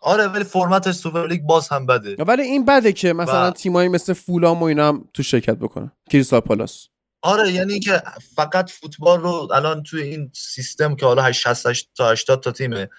آره 0.00 0.28
ولی 0.28 0.44
فرمت 0.44 0.92
سوپر 0.92 1.26
لیگ 1.26 1.42
باز 1.42 1.68
هم 1.68 1.86
بده. 1.86 2.24
ولی 2.24 2.42
این 2.42 2.64
بده 2.64 2.92
که 2.92 3.12
مثلا 3.12 3.50
تیمایی 3.50 3.88
مثل 3.88 4.12
فولهام 4.12 4.62
و 4.62 4.64
اینا 4.64 4.88
هم 4.88 5.08
تو 5.14 5.22
شرکت 5.22 5.56
بکنن. 5.56 5.92
کریستال 6.10 6.40
پالاس. 6.40 6.88
آره 7.22 7.52
یعنی 7.52 7.80
که 7.80 8.02
فقط 8.34 8.70
فوتبال 8.70 9.20
رو 9.20 9.48
الان 9.52 9.82
توی 9.82 10.02
این 10.02 10.30
سیستم 10.34 10.96
که 10.96 11.06
حالا 11.06 11.32
60 11.32 11.94
تا 11.96 12.10
80 12.10 12.42
تا 12.42 12.52
تیمه 12.52 12.90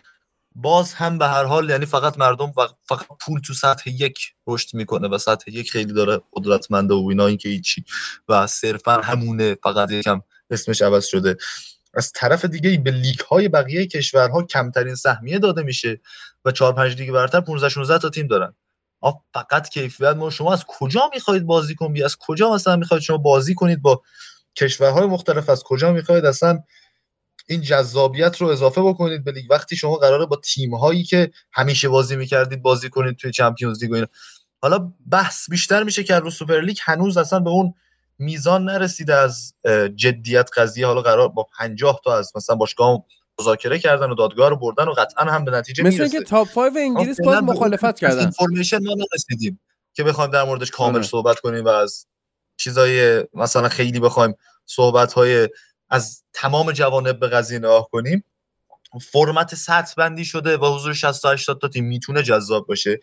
باز 0.56 0.94
هم 0.94 1.18
به 1.18 1.28
هر 1.28 1.44
حال 1.44 1.70
یعنی 1.70 1.86
فقط 1.86 2.18
مردم 2.18 2.52
فقط 2.84 3.06
پول 3.20 3.42
تو 3.42 3.54
سطح 3.54 3.90
یک 3.90 4.20
رشد 4.48 4.74
می‌کنه 4.74 5.08
و 5.08 5.18
سطح 5.18 5.52
یک 5.52 5.72
خیلی 5.72 5.94
داره 5.94 6.22
قدرتمنده 6.34 6.94
و 6.94 7.08
اینا 7.10 7.28
این 7.28 7.38
که 7.38 7.50
هیچی. 7.50 7.84
و 8.30 8.48
صرفا 8.48 9.02
همونه 9.02 9.58
فقط 9.64 9.92
یکم 9.92 10.22
اسمش 10.50 10.82
عوض 10.82 11.06
شده. 11.06 11.38
از 11.94 12.12
طرف 12.12 12.46
دیگه 12.46 12.78
به 12.78 12.92
لیگ 12.92 13.20
های 13.20 13.48
بقیه 13.48 13.88
کشورها 13.88 14.44
کمترین 14.44 14.96
سهمیه 14.96 15.40
داده 15.40 15.64
میشه 15.64 16.02
و 16.46 16.52
4 16.52 16.74
5 16.74 16.98
لیگ 17.02 17.12
برتر 17.12 17.42
15 17.42 17.70
16 17.70 17.98
تا 17.98 18.10
تیم 18.10 18.28
دارن. 18.28 18.56
فقط 19.34 19.70
کیفیت 19.70 20.16
ما 20.16 20.30
شما 20.30 20.54
از 20.54 20.66
کجا 20.68 21.10
می‌خواهید 21.14 21.46
بازی 21.46 21.76
کنید؟ 21.76 22.04
از 22.04 22.18
کجا 22.20 22.54
مثلا 22.54 22.76
می‌خواید 22.76 23.04
شما 23.04 23.18
بازی 23.18 23.56
کنید 23.56 23.82
با 23.82 24.02
کشورهای 24.56 25.06
مختلف؟ 25.06 25.50
از 25.50 25.64
کجا 25.64 25.92
می‌خواید 25.92 26.26
اصلا 26.26 26.60
این 27.48 27.62
جذابیت 27.62 28.38
رو 28.38 28.48
اضافه 28.48 28.82
بکنید 28.82 29.24
به 29.24 29.32
لیگ؟ 29.32 29.52
وقتی 29.52 29.76
شما 29.76 29.96
قراره 29.96 30.26
با 30.26 30.36
تیم 30.36 30.76
هایی 30.76 31.04
که 31.04 31.32
همیشه 31.52 31.90
بازی 31.90 32.16
می‌کردید 32.16 32.62
بازی 32.62 32.90
کنید 32.90 33.18
توی 33.18 33.32
Champions 33.32 33.84
League 33.84 33.92
و 33.92 34.06
حالا 34.62 34.94
بحث 35.12 35.50
بیشتر 35.50 35.84
میشه 35.84 36.04
که 36.04 36.16
رو 36.16 36.30
سوپر 36.32 36.62
لیگ 36.62 36.78
هنوز 36.82 37.18
اصلا 37.18 37.40
به 37.40 37.50
اون 37.50 37.74
میزان 38.20 38.66
نرسیده 38.66 39.16
از 39.16 39.54
جدیت 39.96 40.50
قضیه. 40.58 40.88
حالا 40.88 41.02
قرار 41.02 41.28
با 41.28 41.48
50 41.58 42.02
تا 42.04 42.18
از 42.18 42.32
مثلا 42.36 42.56
باشگاه 42.56 43.06
مذاکره 43.40 43.80
کردن 43.80 44.10
و 44.10 44.16
دادگاه 44.16 44.50
رو 44.50 44.58
بردن 44.58 44.88
و 44.88 44.92
قطعا 44.92 45.26
هم 45.26 45.46
به 45.46 45.52
نتیجه 45.52 45.84
مثل 45.84 45.98
می‌رسه. 45.98 46.18
مثل 46.18 46.26
top 46.26 46.54
5 46.54 46.78
انگلیس 46.78 47.22
باز 47.22 47.44
مخالفت 47.44 48.00
کردن. 48.00 48.20
information 48.20 48.78
ما 48.84 48.94
نرسیدیم 48.94 49.60
که 49.94 50.04
بخوایم 50.04 50.32
در 50.32 50.44
موردش 50.44 50.72
کامل 50.72 50.96
آره. 50.96 51.08
صحبت 51.08 51.40
کنیم 51.40 51.66
و 51.66 51.68
از 51.68 52.06
چیزای 52.58 53.24
مثلا 53.34 53.70
خیلی 53.70 54.00
بخوایم 54.00 54.34
صحبت 54.66 55.14
های 55.14 55.50
از 55.90 56.24
تمام 56.34 56.72
جوانب 56.72 57.20
به 57.20 57.28
قضیه 57.28 57.60
نگاه 57.60 57.90
کنیم. 57.92 58.24
فرمت 59.12 59.56
سطح 59.56 59.94
بندی 59.98 60.26
شده 60.26 60.58
و 60.58 60.76
حضور 60.76 60.94
60 60.94 61.22
تا 61.22 61.32
80 61.32 61.62
تا 61.62 61.68
تیم 61.68 61.86
می‌تونه 61.86 62.24
جذاب 62.24 62.68
باشه. 62.68 63.00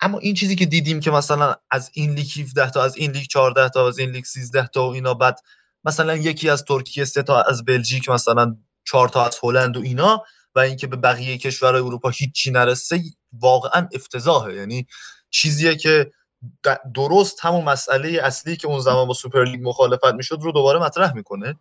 اما 0.00 0.18
این 0.18 0.34
چیزی 0.34 0.56
که 0.56 0.66
دیدیم 0.66 1.00
که 1.00 1.10
مثلا 1.10 1.54
از 1.70 1.90
این 1.92 2.14
لیگ 2.14 2.40
17 2.40 2.70
تا 2.70 2.82
از 2.82 2.96
این 2.96 3.10
لیگ 3.10 3.26
14 3.26 3.68
تا 3.68 3.88
از 3.88 3.98
این 3.98 4.10
لیگ 4.10 4.24
13 4.24 4.66
تا 4.66 4.88
و 4.88 4.92
اینا 4.92 5.14
بعد 5.14 5.40
مثلا 5.84 6.16
یکی 6.16 6.50
از 6.50 6.64
ترکیه 6.64 7.04
سه 7.04 7.22
تا 7.22 7.42
از 7.42 7.64
بلژیک 7.64 8.08
مثلا 8.08 8.56
4 8.84 9.08
تا 9.08 9.26
از 9.26 9.38
هلند 9.42 9.76
و 9.76 9.80
اینا 9.80 10.24
و 10.54 10.60
اینکه 10.60 10.86
به 10.86 10.96
بقیه 10.96 11.38
کشورهای 11.38 11.82
اروپا 11.82 12.08
هیچی 12.08 12.50
نرسه 12.50 13.00
واقعا 13.32 13.88
افتضاحه. 13.92 14.54
یعنی 14.54 14.86
چیزیه 15.30 15.76
که 15.76 16.12
درست 16.94 17.44
همون 17.44 17.64
مسئله 17.64 18.20
اصلی 18.22 18.56
که 18.56 18.68
اون 18.68 18.80
زمان 18.80 19.08
با 19.08 19.14
سوپر 19.14 19.44
لیگ 19.44 19.68
مخالفت 19.68 20.14
می‌شد 20.14 20.38
رو 20.40 20.52
دوباره 20.52 20.78
مطرح 20.78 21.14
می‌کنه. 21.14 21.58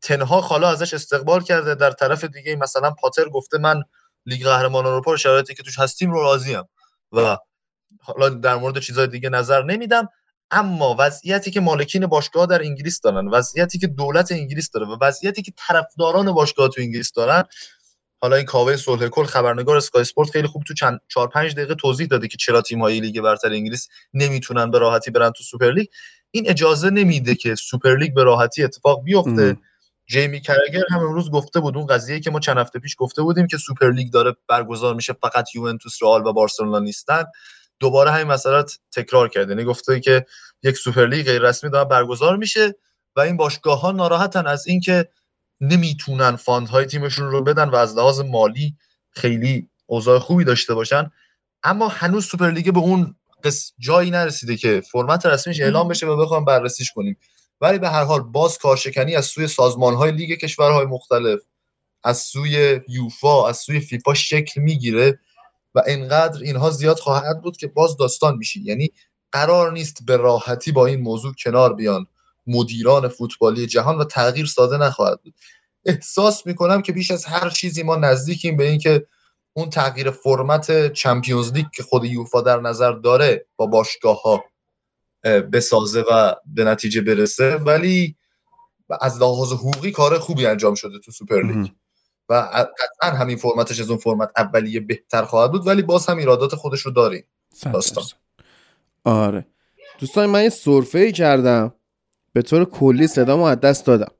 تنها 0.00 0.40
حالا 0.40 0.70
ازش 0.70 0.94
استقبال 0.94 1.42
کرده 1.42 1.74
در 1.74 1.90
طرف 1.90 2.24
دیگه 2.24 2.56
مثلا 2.56 2.90
پاتر 2.90 3.28
گفته 3.28 3.58
من 3.58 3.82
لیگ 4.26 4.44
قهرمان 4.44 4.86
اروپا 4.86 5.10
رو 5.10 5.16
شرایطی 5.16 5.54
که 5.54 5.62
توش 5.62 5.78
هستیم 5.78 6.10
رو 6.10 6.22
راضیم 6.22 6.64
و 7.12 7.36
حالا 8.00 8.28
در 8.28 8.56
مورد 8.56 8.78
چیزهای 8.78 9.06
دیگه 9.06 9.28
نظر 9.28 9.62
نمیدم. 9.62 10.08
اما 10.50 10.96
وضعیتی 10.98 11.50
که 11.50 11.60
مالکین 11.60 12.06
باشگاه 12.06 12.46
در 12.46 12.62
انگلیس 12.62 13.00
دارن 13.00 13.28
وضعیتی 13.28 13.78
که 13.78 13.86
دولت 13.86 14.32
انگلیس 14.32 14.70
داره 14.70 14.86
و 14.86 14.96
وضعیتی 15.00 15.42
که 15.42 15.52
طرفداران 15.56 16.32
باشگاه 16.32 16.68
تو 16.68 16.80
انگلیس 16.80 17.12
دارن 17.12 17.44
حالا 18.20 18.36
این 18.36 18.44
کاوه 18.44 18.76
صلح‌کل 18.76 19.24
خبرنگار 19.24 19.76
اسکای 19.76 20.00
اسپورت 20.00 20.30
خیلی 20.30 20.48
خوب 20.48 20.62
تو 20.62 20.74
چند 20.74 21.00
4 21.08 21.28
5 21.28 21.54
دقیقه 21.54 21.74
توضیح 21.74 22.06
داده 22.06 22.28
که 22.28 22.36
چرا 22.36 22.62
تیم‌های 22.62 23.00
لیگ 23.00 23.20
برتر 23.20 23.48
انگلیس 23.52 23.88
نمی‌تونن 24.14 24.70
به 24.70 24.78
راحتی 24.78 25.10
برن 25.10 25.30
تو 25.30 25.44
سوپر 25.44 25.72
لیگ. 25.72 25.86
این 26.30 26.50
اجازه 26.50 26.90
نمیده 26.90 27.34
که 27.34 27.54
سوپر 27.54 27.96
لیگ 27.96 28.14
به 28.14 28.24
راحتی 28.24 28.64
اتفاق 28.64 29.04
بیفته. 29.04 29.56
جیمی 30.06 30.40
کرگر 30.40 30.82
هم 30.90 30.98
امروز 30.98 31.30
گفته 31.30 31.60
بود 31.60 31.76
اون 31.76 31.86
قضیه 31.86 32.20
که 32.20 32.30
ما 32.30 32.40
چند 32.40 32.58
هفته 32.58 32.78
پیش 32.78 32.96
گفته 32.98 33.22
بودیم 33.22 33.46
که 33.46 33.56
سوپر 33.56 33.92
لیگ 33.92 34.12
داره 34.12 34.36
برگزار 34.48 34.94
میشه 34.94 35.12
فقط 35.12 35.54
یوونتوس 35.54 36.02
رئال 36.02 36.26
و 36.26 36.32
بارسلونا 36.32 36.78
نیستن. 36.78 37.24
دوباره 37.80 38.10
همین 38.10 38.26
مسئله 38.26 38.64
تکرار 38.92 39.28
کرده 39.28 39.52
یعنی 39.52 39.64
گفته 39.64 40.00
که 40.00 40.26
یک 40.62 40.76
سوپر 40.76 41.06
لیگ 41.06 41.26
غیر 41.26 41.42
رسمی 41.42 41.70
داره 41.70 41.88
برگزار 41.88 42.36
میشه 42.36 42.74
و 43.16 43.20
این 43.20 43.36
باشگاه 43.36 43.80
ها 43.80 43.92
ناراحتن 43.92 44.46
از 44.46 44.66
اینکه 44.66 45.08
نمی‌تونن 45.60 46.36
fund 46.36 46.68
های 46.68 46.84
تیمشون 46.84 47.30
رو 47.30 47.42
بدن 47.42 47.68
و 47.68 47.76
از 47.76 47.96
لحاظ 47.96 48.20
مالی 48.20 48.76
خیلی 49.10 49.68
اوضاع 49.86 50.18
خوبی 50.18 50.44
داشته 50.44 50.74
باشن. 50.74 51.10
اما 51.62 51.88
هنوز 51.88 52.26
سوپر 52.26 52.50
لیگ 52.50 52.72
به 52.72 52.80
اون 52.80 53.14
جایی 53.78 54.10
نرسیده 54.10 54.56
که 54.56 54.82
فرمت 54.92 55.26
رسمیش 55.26 55.60
اعلام 55.60 55.88
بشه 55.88 56.06
و 56.06 56.16
بخوام 56.16 56.44
بررسیش 56.44 56.92
کنیم. 56.92 57.18
ولی 57.60 57.78
به 57.78 57.88
هر 57.88 58.04
حال 58.04 58.20
باز 58.20 58.58
کارشکنی 58.58 59.16
از 59.16 59.26
سوی 59.26 59.46
سازمان 59.46 59.94
های 59.94 60.12
لیگ 60.12 60.38
کشورهای 60.38 60.86
مختلف 60.86 61.40
از 62.04 62.18
سوی 62.18 62.80
یوفا 62.88 63.48
از 63.48 63.56
سوی 63.56 63.80
فیفا 63.80 64.14
شکل 64.14 64.60
می‌گیره. 64.60 65.18
و 65.74 65.82
اینقدر 65.86 66.42
اینها 66.42 66.70
زیاد 66.70 66.98
خواهد 66.98 67.42
بود 67.42 67.56
که 67.56 67.66
باز 67.66 67.96
داستان 67.96 68.36
میشه 68.36 68.60
یعنی 68.60 68.90
قرار 69.32 69.72
نیست 69.72 70.06
به 70.06 70.16
راحتی 70.16 70.72
با 70.72 70.86
این 70.86 71.00
موضوع 71.00 71.34
کنار 71.44 71.74
بیان. 71.74 72.06
مدیران 72.46 73.08
فوتبالی 73.08 73.66
جهان 73.66 73.98
و 73.98 74.04
تغییر 74.04 74.46
ساده 74.46 74.76
نخواهد 74.76 75.22
بود. 75.22 75.34
احساس 75.84 76.46
می‌کنم 76.46 76.82
که 76.82 76.92
بیش 76.92 77.10
از 77.10 77.24
هر 77.24 77.50
چیزی 77.50 77.82
ما 77.82 77.96
نزدیکیم 77.96 78.56
به 78.56 78.68
اینکه 78.68 79.06
اون 79.52 79.70
تغییر 79.70 80.10
فرمت 80.10 80.92
چمپیونز 80.92 81.52
لیگ 81.52 81.66
که 81.74 81.82
خود 81.82 82.04
یوفا 82.04 82.40
در 82.40 82.60
نظر 82.60 82.92
داره 82.92 83.46
با 83.56 83.66
باشگاه 83.66 84.22
ها 84.22 84.44
بسازه 85.52 86.04
و 86.10 86.34
به 86.46 86.64
نتیجه 86.64 87.00
برسه. 87.00 87.56
ولی 87.56 88.16
از 89.00 89.20
لحاظ 89.20 89.52
حقوقی 89.52 89.90
کار 89.90 90.18
خوبی 90.18 90.46
انجام 90.46 90.74
شده 90.74 90.98
تو 90.98 91.12
سوپر 91.12 91.42
لیگ. 91.42 91.70
و 92.28 92.34
قطعا 92.34 93.18
همین 93.18 93.36
فرمتش 93.36 93.80
از 93.80 93.90
اون 93.90 93.98
فرمت 93.98 94.30
اولیه 94.36 94.80
بهتر 94.80 95.22
خواهد 95.22 95.50
بود 95.50 95.66
ولی 95.66 95.82
باز 95.82 96.06
هم 96.06 96.16
ایرادات 96.16 96.54
خودش 96.54 96.80
رو 96.80 96.90
داریم. 96.90 97.24
داستان. 97.72 98.04
آره. 99.04 99.46
دوستان 99.98 100.26
من 100.26 100.42
یه 100.42 100.48
سرفه 100.48 100.98
ای 100.98 101.12
کردم. 101.12 101.74
به 102.32 102.42
طور 102.42 102.64
کلی 102.64 103.06
صدامو 103.06 103.42
از 103.42 103.60
دست 103.60 103.86
دادم. 103.86 104.12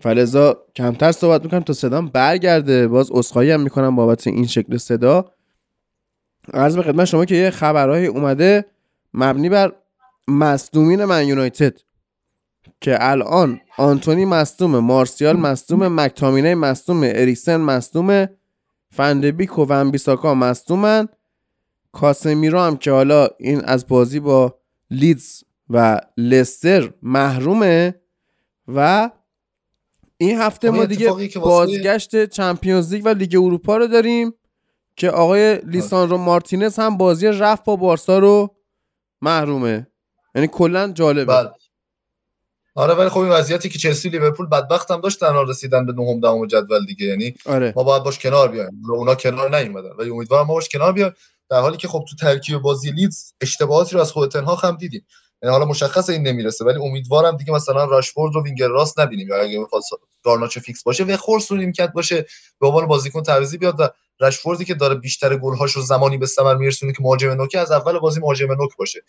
فلزا 0.00 0.56
کمتر 0.76 1.12
صحبت 1.12 1.44
می‌کنم 1.44 1.60
تا 1.60 1.72
صدام 1.72 2.08
برگرده. 2.08 2.88
باز 2.88 3.12
اسخایی 3.12 3.50
هم 3.50 3.60
می‌کنم 3.60 3.96
بابت 3.96 4.26
این 4.26 4.46
شکل 4.46 4.76
صدا. 4.76 5.32
عرض 6.54 6.76
به 6.76 6.82
خدمت 6.82 7.04
شما 7.04 7.24
که 7.24 7.34
یه 7.34 7.50
خبرهایی 7.50 8.06
اومده 8.06 8.64
مبنی 9.14 9.48
بر 9.48 9.72
مصدومین 10.28 11.04
من 11.04 11.26
یونایتد. 11.26 11.78
که 12.82 12.96
الان 13.00 13.60
آنتونی 13.76 14.24
مصدومه 14.24 14.78
مارسیال 14.78 15.36
مصدومه 15.36 15.88
مکتامینه 15.88 16.54
مصدومه 16.54 17.12
اریکسن 17.14 17.56
مصدومه 17.56 18.28
فندبیک 18.90 19.58
و 19.58 19.66
ونبیساکا 19.68 20.34
مصدومن. 20.34 21.08
کاسمیرو 21.92 22.60
هم 22.60 22.76
که 22.76 22.90
حالا 22.90 23.28
این 23.38 23.64
از 23.64 23.86
بازی 23.86 24.20
با 24.20 24.58
لیدز 24.90 25.44
و 25.70 26.00
لستر 26.16 26.92
محرومه 27.02 27.94
و 28.68 29.10
این 30.16 30.38
هفته 30.38 30.70
ما 30.70 30.84
دیگه 30.84 31.12
بازگشت 31.40 32.24
چمپیونز 32.24 32.94
لیگ 32.94 33.06
و 33.06 33.08
لیگ 33.08 33.36
اروپا 33.36 33.76
رو 33.76 33.86
داریم 33.86 34.34
که 34.96 35.10
آقای 35.10 35.56
لیساندرو 35.56 36.18
مارتینز 36.18 36.78
هم 36.78 36.96
بازی 36.96 37.26
رفت 37.26 37.64
با 37.64 37.76
بارسا 37.76 38.18
رو 38.18 38.56
محرومه. 39.22 39.86
یعنی 40.34 40.48
کلا 40.48 40.92
جالبه. 40.92 41.24
بله. 41.24 41.50
آره 42.74 42.94
ولی 42.94 43.08
خب 43.08 43.18
این 43.18 43.28
وضعیتی 43.28 43.68
که 43.68 43.78
چلسی 43.78 44.08
لیورپول 44.08 44.46
بدبخت 44.46 44.90
هم 44.90 45.00
داشتن 45.00 45.34
رسیدن 45.34 45.86
به 45.86 45.92
نهم 45.92 46.20
دهم 46.20 46.46
جدول 46.46 46.86
دیگه. 46.86 47.06
یعنی 47.06 47.34
آره. 47.46 47.72
ما 47.76 47.82
باید 47.82 48.02
باش 48.02 48.18
کنار 48.18 48.48
بیایم. 48.48 48.82
اونا 48.88 49.14
کنار 49.14 49.56
نیومدن. 49.56 49.90
ولی 49.98 50.10
امیدوارم 50.10 50.46
ما 50.46 50.54
باش 50.54 50.68
کنار 50.68 50.92
بیایم 50.92 51.12
در 51.50 51.60
حالی 51.60 51.76
که 51.76 51.88
خب 51.88 52.04
تو 52.10 52.16
ترکیب 52.16 52.58
بازی 52.58 52.90
لیدز 52.90 53.32
اشتباهاتی 53.40 53.94
رو 53.94 54.00
از 54.00 54.12
خود 54.12 54.30
تن 54.30 54.40
هاخ 54.40 54.54
هم 54.54 54.76
دیدیم. 54.76 55.06
یعنی 55.42 55.52
حالا 55.52 55.64
مشخص 55.64 56.10
این 56.10 56.28
نمی‌رسه 56.28 56.64
ولی 56.64 56.78
امیدوارم 56.78 57.36
دیگه 57.36 57.52
مثلا 57.52 57.84
راشفورد 57.84 58.34
رو 58.34 58.44
وینگر 58.44 58.68
راست 58.68 59.00
نبینیم. 59.00 59.28
یا 59.28 59.42
اگه 59.42 59.60
بخواد 59.60 59.82
گارناچو 60.22 60.60
فیکس 60.60 60.82
باشه 60.82 61.04
و 61.04 61.16
وخورست 61.16 61.49
رو 61.49 61.58
نیمکت 61.58 61.92
باشه 61.92 62.26
به 62.60 62.66
عنوان 62.66 62.86
بازیکن 62.86 63.22
تعویضی 63.22 63.58
بیاد 63.58 63.80
و 63.80 63.88
راشفوردی 64.20 64.64
که 64.64 64.74
داره 64.74 64.94
بیشتر 64.94 65.36
گل‌هاش 65.36 65.72
رو 65.72 65.82
زمانی 65.82 66.18
به 66.18 66.26
ثمر 66.26 66.54
میرسونه 66.54 66.92
که 66.92 66.98
مهاجم 67.02 67.30
نوک 67.30 67.54
از 67.54 67.72
اول 67.72 67.98
بازی 67.98 68.20
مهاجم 68.20 68.52
نوک 68.52 68.76
باشه. 68.78 69.02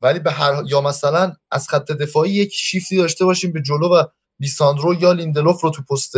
ولی 0.00 0.18
به 0.18 0.32
هر 0.32 0.62
یا 0.66 0.80
مثلا 0.80 1.32
از 1.50 1.68
خط 1.68 1.92
دفاعی 1.92 2.30
یک 2.30 2.52
شیفتی 2.54 2.96
داشته 2.96 3.24
باشیم 3.24 3.52
به 3.52 3.62
جلو 3.62 3.88
و 3.88 4.04
لیساندرو 4.40 4.94
یا 4.94 5.12
لیندلوف 5.12 5.60
رو 5.60 5.70
تو 5.70 5.82
پست 5.82 6.14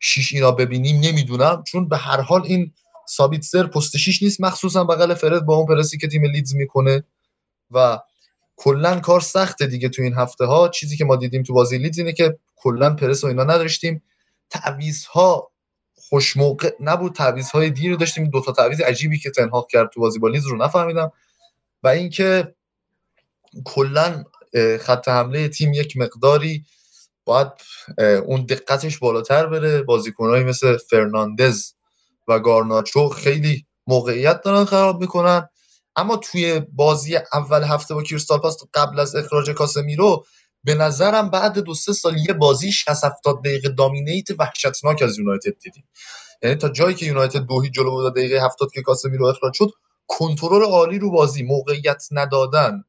6 0.00 0.32
اینا 0.32 0.50
ببینیم 0.50 1.00
نمی‌دونم. 1.00 1.62
چون 1.66 1.88
به 1.88 1.96
هر 1.96 2.20
حال 2.20 2.42
این 2.44 2.72
سابیتسر 3.06 3.66
پست 3.66 3.96
6 3.96 4.22
نیست 4.22 4.40
مخصوصا 4.40 4.84
بغل 4.84 5.14
فرد 5.14 5.46
با 5.46 5.56
اون 5.56 5.66
پرسی 5.66 5.98
که 5.98 6.08
تیم 6.08 6.24
لیدز 6.24 6.54
می‌کنه. 6.54 7.04
و 7.70 7.98
کلا 8.56 9.00
کار 9.00 9.20
سخته 9.20 9.66
دیگه 9.66 9.88
تو 9.88 10.02
این 10.02 10.14
هفته 10.14 10.44
ها. 10.44 10.68
چیزی 10.68 10.96
که 10.96 11.04
ما 11.04 11.16
دیدیم 11.16 11.42
تو 11.42 11.54
بازی 11.54 11.78
لیدز 11.78 11.98
اینه 11.98 12.12
که 12.12 12.38
کلا 12.56 12.94
پرس 12.94 13.24
و 13.24 13.26
اینا 13.26 13.44
نداشتیم. 13.44 14.02
تعویض 14.50 15.04
ها 15.04 15.50
خوش 15.94 16.36
موقع 16.36 16.70
نبود. 16.80 17.14
تعویض 17.14 17.50
های 17.50 17.70
دیر 17.70 17.96
داشتیم. 17.96 18.30
دو 18.30 18.40
تا 18.40 18.52
تعویض 18.52 18.80
عجیبی 18.80 19.18
که 19.18 19.30
تن 19.30 19.45
هاخ 19.45 19.68
کرد 19.70 19.90
تو 19.94 20.00
بازی 20.00 20.18
با 20.18 20.28
لیدز 20.28 20.46
رو 20.46 20.56
نفهمیدم. 20.56 21.12
و 21.82 21.88
اینکه 21.88 22.53
کلا 23.64 24.24
خط 24.80 25.08
حمله 25.08 25.48
تیم 25.48 25.72
یک 25.72 25.96
مقداری 25.96 26.64
باید 27.24 27.48
اون 28.26 28.44
دقتش 28.44 28.98
بالاتر 28.98 29.46
بره. 29.46 29.82
بازیکنهایی 29.82 30.44
مثل 30.44 30.76
فرناندز 30.76 31.72
و 32.28 32.40
گارناچو 32.40 33.08
خیلی 33.08 33.66
موقعیت 33.86 34.42
دارن 34.42 34.64
خراب 34.64 35.00
می‌کنن. 35.00 35.48
اما 35.96 36.16
توی 36.16 36.60
بازی 36.72 37.16
اول 37.32 37.62
هفته 37.62 37.94
با 37.94 38.02
کریستال 38.02 38.38
پاس 38.38 38.58
قبل 38.74 39.00
از 39.00 39.14
اخراج 39.16 39.50
کاسمیرو 39.50 40.24
به 40.64 40.74
نظرم 40.74 41.30
بعد 41.30 41.58
دو 41.58 41.74
سه 41.74 41.92
سال 41.92 42.16
یه 42.16 42.34
بازی 42.34 42.72
60 42.72 43.04
70 43.04 43.40
دقیقه 43.44 43.68
دامینیت 43.68 44.28
وحشتناک 44.38 45.02
از 45.02 45.18
یونایتد 45.18 45.58
دیدیم. 45.58 45.88
یعنی 46.42 46.56
تا 46.56 46.68
جایی 46.68 46.94
که 46.94 47.06
یونایتد 47.06 47.38
دو 47.38 47.66
جلو 47.68 47.90
بود 47.90 48.14
دقیقه 48.14 48.44
70 48.44 48.72
که 48.74 48.82
کاسمیرو 48.82 49.26
اخراج 49.26 49.54
شد 49.54 49.70
کنترل 50.06 50.62
عالی 50.62 50.98
رو 50.98 51.10
بازی 51.10 51.42
موقعیت 51.42 52.02
ندادن. 52.10 52.84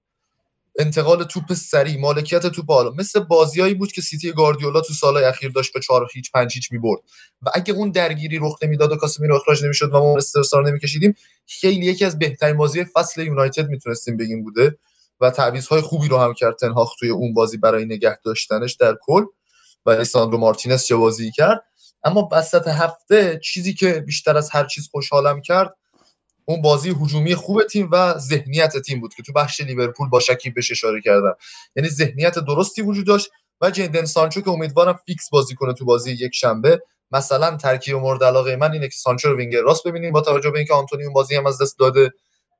انتقال 0.79 1.23
توپ 1.23 1.53
سریع 1.53 1.99
مالکیت 1.99 2.47
توپ 2.47 2.65
بالا 2.65 2.91
مثل 2.91 3.19
بازیایی 3.19 3.73
بود 3.73 3.91
که 3.91 4.01
سیتی 4.01 4.31
گاردیولا 4.31 4.81
تو 4.81 4.93
سالهای 4.93 5.25
اخیر 5.25 5.51
داشت 5.51 5.73
به 5.73 5.79
4 5.79 6.07
هیچ 6.13 6.31
5 6.31 6.53
هیچ 6.53 6.71
می‌برد. 6.71 6.99
و 7.41 7.49
اگه 7.53 7.73
اون 7.73 7.91
درگیری 7.91 8.39
رخ 8.41 8.57
نمی‌داد 8.63 8.91
و 8.91 8.95
کاسمیرو 8.95 9.35
اخراج 9.35 9.63
نمی‌شد 9.63 9.93
و 9.93 9.99
ما 9.99 10.17
استرسار 10.17 10.67
نمیکشیدیم 10.67 11.15
خیلی 11.47 11.85
یکی 11.85 12.05
از 12.05 12.19
بهترین 12.19 12.57
بازی 12.57 12.83
فصل 12.83 13.21
یونایتد 13.21 13.69
می‌تونستیم 13.69 14.17
بگیم 14.17 14.43
بوده. 14.43 14.77
و 15.21 15.31
های 15.69 15.81
خوبی 15.81 16.07
رو 16.07 16.17
هم 16.17 16.33
کرد 16.33 16.55
تنهاخ 16.55 16.95
توی 16.99 17.09
اون 17.09 17.33
بازی 17.33 17.57
برای 17.57 17.85
نگه 17.85 18.17
داشتنش 18.23 18.73
در 18.73 18.97
کل. 19.01 19.23
و 19.85 19.91
لیساندرو 19.91 20.37
مارتینز 20.37 20.85
چه 20.85 20.95
بازی 20.95 21.31
کرد. 21.31 21.63
اما 22.03 22.29
وسط 22.31 22.67
هفته 22.67 23.39
چیزی 23.43 23.73
که 23.73 23.91
بیشتر 23.91 24.37
از 24.37 24.49
هر 24.49 24.65
چیز 24.65 24.87
خوشحالم 24.91 25.41
کرد 25.41 25.75
اون 26.45 26.61
بازی 26.61 26.89
هجومی 26.89 27.35
خوب 27.35 27.63
تیم 27.63 27.89
و 27.91 28.17
ذهنیت 28.17 28.77
تیم 28.77 28.99
بود 28.99 29.13
که 29.13 29.23
تو 29.23 29.33
بخش 29.33 29.61
لیورپول 29.61 30.09
با 30.09 30.19
شکیب 30.19 30.53
بهش 30.53 30.71
اشاره 30.71 31.01
کردم 31.01 31.35
یعنی 31.75 31.89
ذهنیت 31.89 32.39
درستی 32.39 32.81
وجود 32.81 33.07
داشت 33.07 33.29
و 33.61 33.71
جیدن 33.71 34.05
سانچو 34.05 34.41
که 34.41 34.49
امیدوارم 34.49 34.99
فیکس 35.05 35.29
بازی 35.29 35.55
کنه 35.55 35.73
تو 35.73 35.85
بازی 35.85 36.11
یک 36.11 36.35
شنبه. 36.35 36.81
مثلا 37.11 37.57
ترکیب 37.57 37.95
مورد 37.95 38.23
علاقه 38.23 38.55
من 38.55 38.71
اینه 38.71 38.87
که 38.87 38.97
سانچو 38.97 39.29
رو 39.29 39.37
وینگر 39.37 39.61
راست 39.61 39.87
ببینیم 39.87 40.11
با 40.11 40.21
توجه 40.21 40.49
به 40.49 40.57
اینکه 40.57 40.73
آنتونی 40.73 41.09
بازی 41.09 41.35
هم 41.35 41.45
از 41.45 41.61
دست 41.61 41.79
داده. 41.79 42.11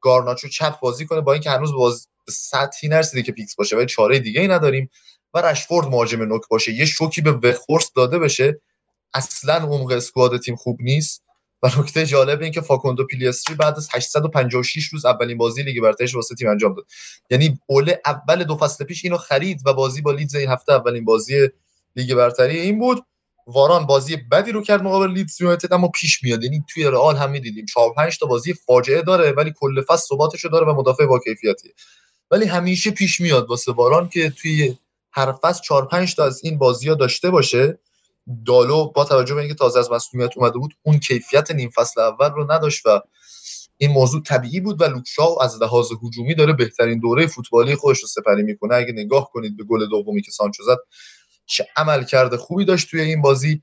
گارناچو 0.02 0.48
چپ 0.48 0.80
بازی 0.80 1.06
کنه 1.06 1.22
با 1.22 1.34
اینکه 1.34 1.50
هنوز 1.50 1.74
به 1.74 2.08
سطحی 2.30 2.88
نرسیده 2.88 3.24
که 3.24 3.32
فیکس 3.32 3.56
باشه 3.56 3.76
ولی 3.78 3.86
چاره 3.86 4.20
دیگه 4.20 4.42
ای 4.42 4.48
نداریم. 4.48 4.90
و 5.34 5.42
رشفورد 5.42 5.88
مهاجم 5.88 6.24
نوک 6.24 6.42
باشه. 6.50 6.74
یه 6.74 6.86
شوکی 6.86 7.22
به 7.22 7.32
وخورست 7.32 7.92
داده 7.96 8.20
بشه. 8.20 8.62
اصلا 9.14 9.54
عمق 9.54 9.92
squad 9.92 10.38
تیم 10.38 10.56
خوب 10.56 10.78
نیست. 10.82 11.25
و 11.64 11.70
نکته 11.80 12.06
جالب 12.06 12.42
این 12.42 12.52
که 12.52 12.62
فاکوندو 12.62 13.06
پیلیستری 13.06 13.56
بعد 13.56 13.78
از 13.78 13.90
856 13.94 14.86
روز 14.86 15.06
اولین 15.06 15.38
بازی 15.38 15.64
لیگ 15.64 15.82
برترش 15.84 16.16
واسه 16.16 16.36
تیم 16.36 16.50
انجام 16.50 16.74
داد. 16.74 16.86
یعنی 17.30 17.60
اوله 17.66 18.02
اول 18.06 18.44
دو 18.44 18.58
فصل 18.58 18.86
پیش 18.86 19.06
اینو 19.06 19.18
خرید 19.18 19.62
و 19.66 19.74
بازی 19.74 20.02
با 20.02 20.12
لیدز 20.12 20.36
این 20.36 20.50
هفته 20.50 20.74
اولین 20.74 21.06
بازی 21.06 21.50
لیگ 21.96 22.14
برتری 22.14 22.60
این 22.60 22.80
بود. 22.80 23.06
واران 23.48 23.86
بازی 23.86 24.16
بدی 24.16 24.52
رو 24.52 24.62
کرد 24.62 24.84
مقابل 24.84 25.12
لیدز 25.12 25.42
یونایتد 25.42 25.74
اما 25.74 25.88
پیش 25.88 26.24
میاد. 26.24 26.44
یعنی 26.44 26.64
توی 26.70 26.84
رئال 26.84 27.16
هم 27.16 27.32
می‌دیدیم. 27.32 27.66
4 27.66 27.94
5 27.94 28.18
تا 28.18 28.26
بازی 28.26 28.54
فاجعه 28.54 29.02
داره 29.02 29.32
ولی 29.32 29.54
کل 29.56 29.82
فصل 29.82 30.08
ثباتشو 30.08 30.50
داره 30.50 30.66
و 30.66 30.76
مدافع 30.76 31.06
با 31.06 31.20
کیفیتیه. 31.20 31.74
ولی 32.32 32.46
همیشه 32.46 32.92
پیش 32.92 33.22
میاد 33.22 33.50
واسه 33.50 33.72
واران 33.72 34.10
که 34.10 34.30
توی 34.30 34.78
هر 35.12 35.32
فصل 35.32 35.62
4 35.62 35.86
5 35.86 36.16
تا 36.16 36.26
از 36.26 36.42
این 36.44 36.58
بازی 36.58 36.90
ها 36.90 36.96
داشته 36.96 37.30
باشه. 37.30 37.80
دالو 38.46 38.92
با 38.92 39.06
توجه 39.06 39.34
به 39.34 39.40
اینکه 39.40 39.56
تازه 39.56 39.80
از 39.80 39.92
مسئولیت 39.92 40.38
اومده 40.38 40.58
بود 40.58 40.74
اون 40.84 41.00
کیفیت 41.00 41.52
نیم 41.52 41.70
فصل 41.70 42.02
اول 42.02 42.30
رو 42.30 42.52
نداشت 42.52 42.86
و 42.86 43.02
این 43.78 43.92
موضوع 43.92 44.22
طبیعی 44.22 44.60
بود 44.60 44.82
و 44.82 44.84
لوکشاو 44.84 45.44
از 45.44 45.62
لحاظ 45.62 45.92
هجومی 46.04 46.36
داره 46.36 46.54
بهترین 46.54 47.00
دوره 47.00 47.28
فوتبالی 47.28 47.76
خودش 47.76 48.00
رو 48.00 48.08
سپری 48.08 48.44
می‌کنه. 48.44 48.76
اگه 48.76 48.92
نگاه 48.94 49.30
کنید 49.32 49.58
به 49.58 49.64
گل 49.64 49.90
دومی 49.90 50.22
که 50.22 50.32
سانچو 50.32 50.64
زد 50.64 50.78
چه 51.46 51.68
عمل 51.76 52.04
کرده 52.04 52.38
خوبی 52.38 52.66
داشت 52.66 52.92
توی 52.92 53.02
این 53.02 53.22
بازی 53.22 53.62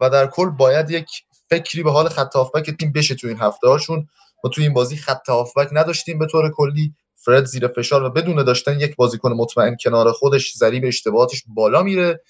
و 0.00 0.10
در 0.10 0.26
کل 0.26 0.50
باید 0.50 0.90
یک 0.90 1.08
فکری 1.50 1.82
به 1.82 1.90
حال 1.90 2.08
خط 2.08 2.36
هافبک 2.36 2.70
تیم 2.70 2.92
بشه 2.92 3.14
توی 3.14 3.30
این 3.30 3.38
هفته 3.38 3.68
هاشون. 3.68 4.08
ما 4.44 4.50
توی 4.50 4.64
این 4.64 4.74
بازی 4.74 4.96
خط 4.96 5.28
هافبک 5.28 5.68
نداشتیم 5.72 6.18
به 6.18 6.26
طور 6.26 6.52
کلی. 6.52 6.94
فرد 7.16 7.44
زیر 7.44 7.68
فشار 7.68 8.02
و 8.02 8.10
بدون 8.10 8.44
داشتن 8.44 8.80
یک 8.80 8.96
بازیکن 8.96 9.32
مطمئن 9.32 9.76
کنار 9.84 10.12
خودش 10.12 10.54
ضریب 10.56 10.84
اشتباهاتش 10.86 11.44
بالا 11.46 11.82
میره 11.82 12.22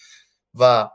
و 0.54 0.88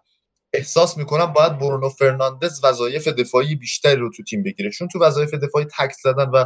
احساس 0.53 0.97
می‌کنم 0.97 1.25
باید 1.25 1.57
برونو 1.59 1.89
فرناندز 1.89 2.63
وظایف 2.63 3.07
دفاعی 3.07 3.55
بیشتری 3.55 3.95
رو 3.95 4.11
تو 4.11 4.23
تیم 4.23 4.43
بگیره. 4.43 4.71
چون 4.71 4.87
تو 4.87 4.99
وظایف 4.99 5.33
دفاعی 5.33 5.65
تکل 5.65 5.91
زدن 6.03 6.29
و 6.29 6.45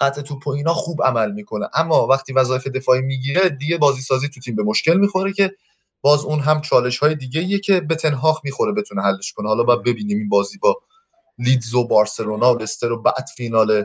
قطع 0.00 0.22
توپ 0.22 0.46
و 0.46 0.50
اینا 0.50 0.74
خوب 0.74 1.02
عمل 1.02 1.32
می‌کنه. 1.32 1.68
اما 1.74 2.06
وقتی 2.06 2.32
وظایف 2.32 2.66
دفاعی 2.66 3.02
می‌گیره 3.02 3.48
دیگه 3.48 3.78
بازی 3.78 4.02
سازی 4.02 4.28
تو 4.28 4.40
تیم 4.40 4.56
به 4.56 4.62
مشکل 4.62 4.96
می‌خوره 4.96 5.32
که 5.32 5.50
باز 6.00 6.24
اون 6.24 6.40
هم 6.40 6.60
چالش 6.60 6.98
های 6.98 7.14
دیگه 7.14 7.40
ایه 7.40 7.58
که 7.58 7.80
به 7.80 7.94
تن 7.94 8.12
هاخ 8.12 8.40
می‌خوره 8.44 8.72
بتونه 8.72 9.02
حلش 9.02 9.32
کنه. 9.32 9.48
حالا 9.48 9.62
باید 9.62 9.82
ببینیم 9.82 10.18
این 10.18 10.28
بازی 10.28 10.58
با 10.58 10.76
لیدز 11.38 11.74
و 11.74 11.86
بارسلونا 11.88 12.54
و 12.54 12.58
لستر 12.58 12.92
و 12.92 13.02
بعد 13.02 13.26
فینال 13.36 13.84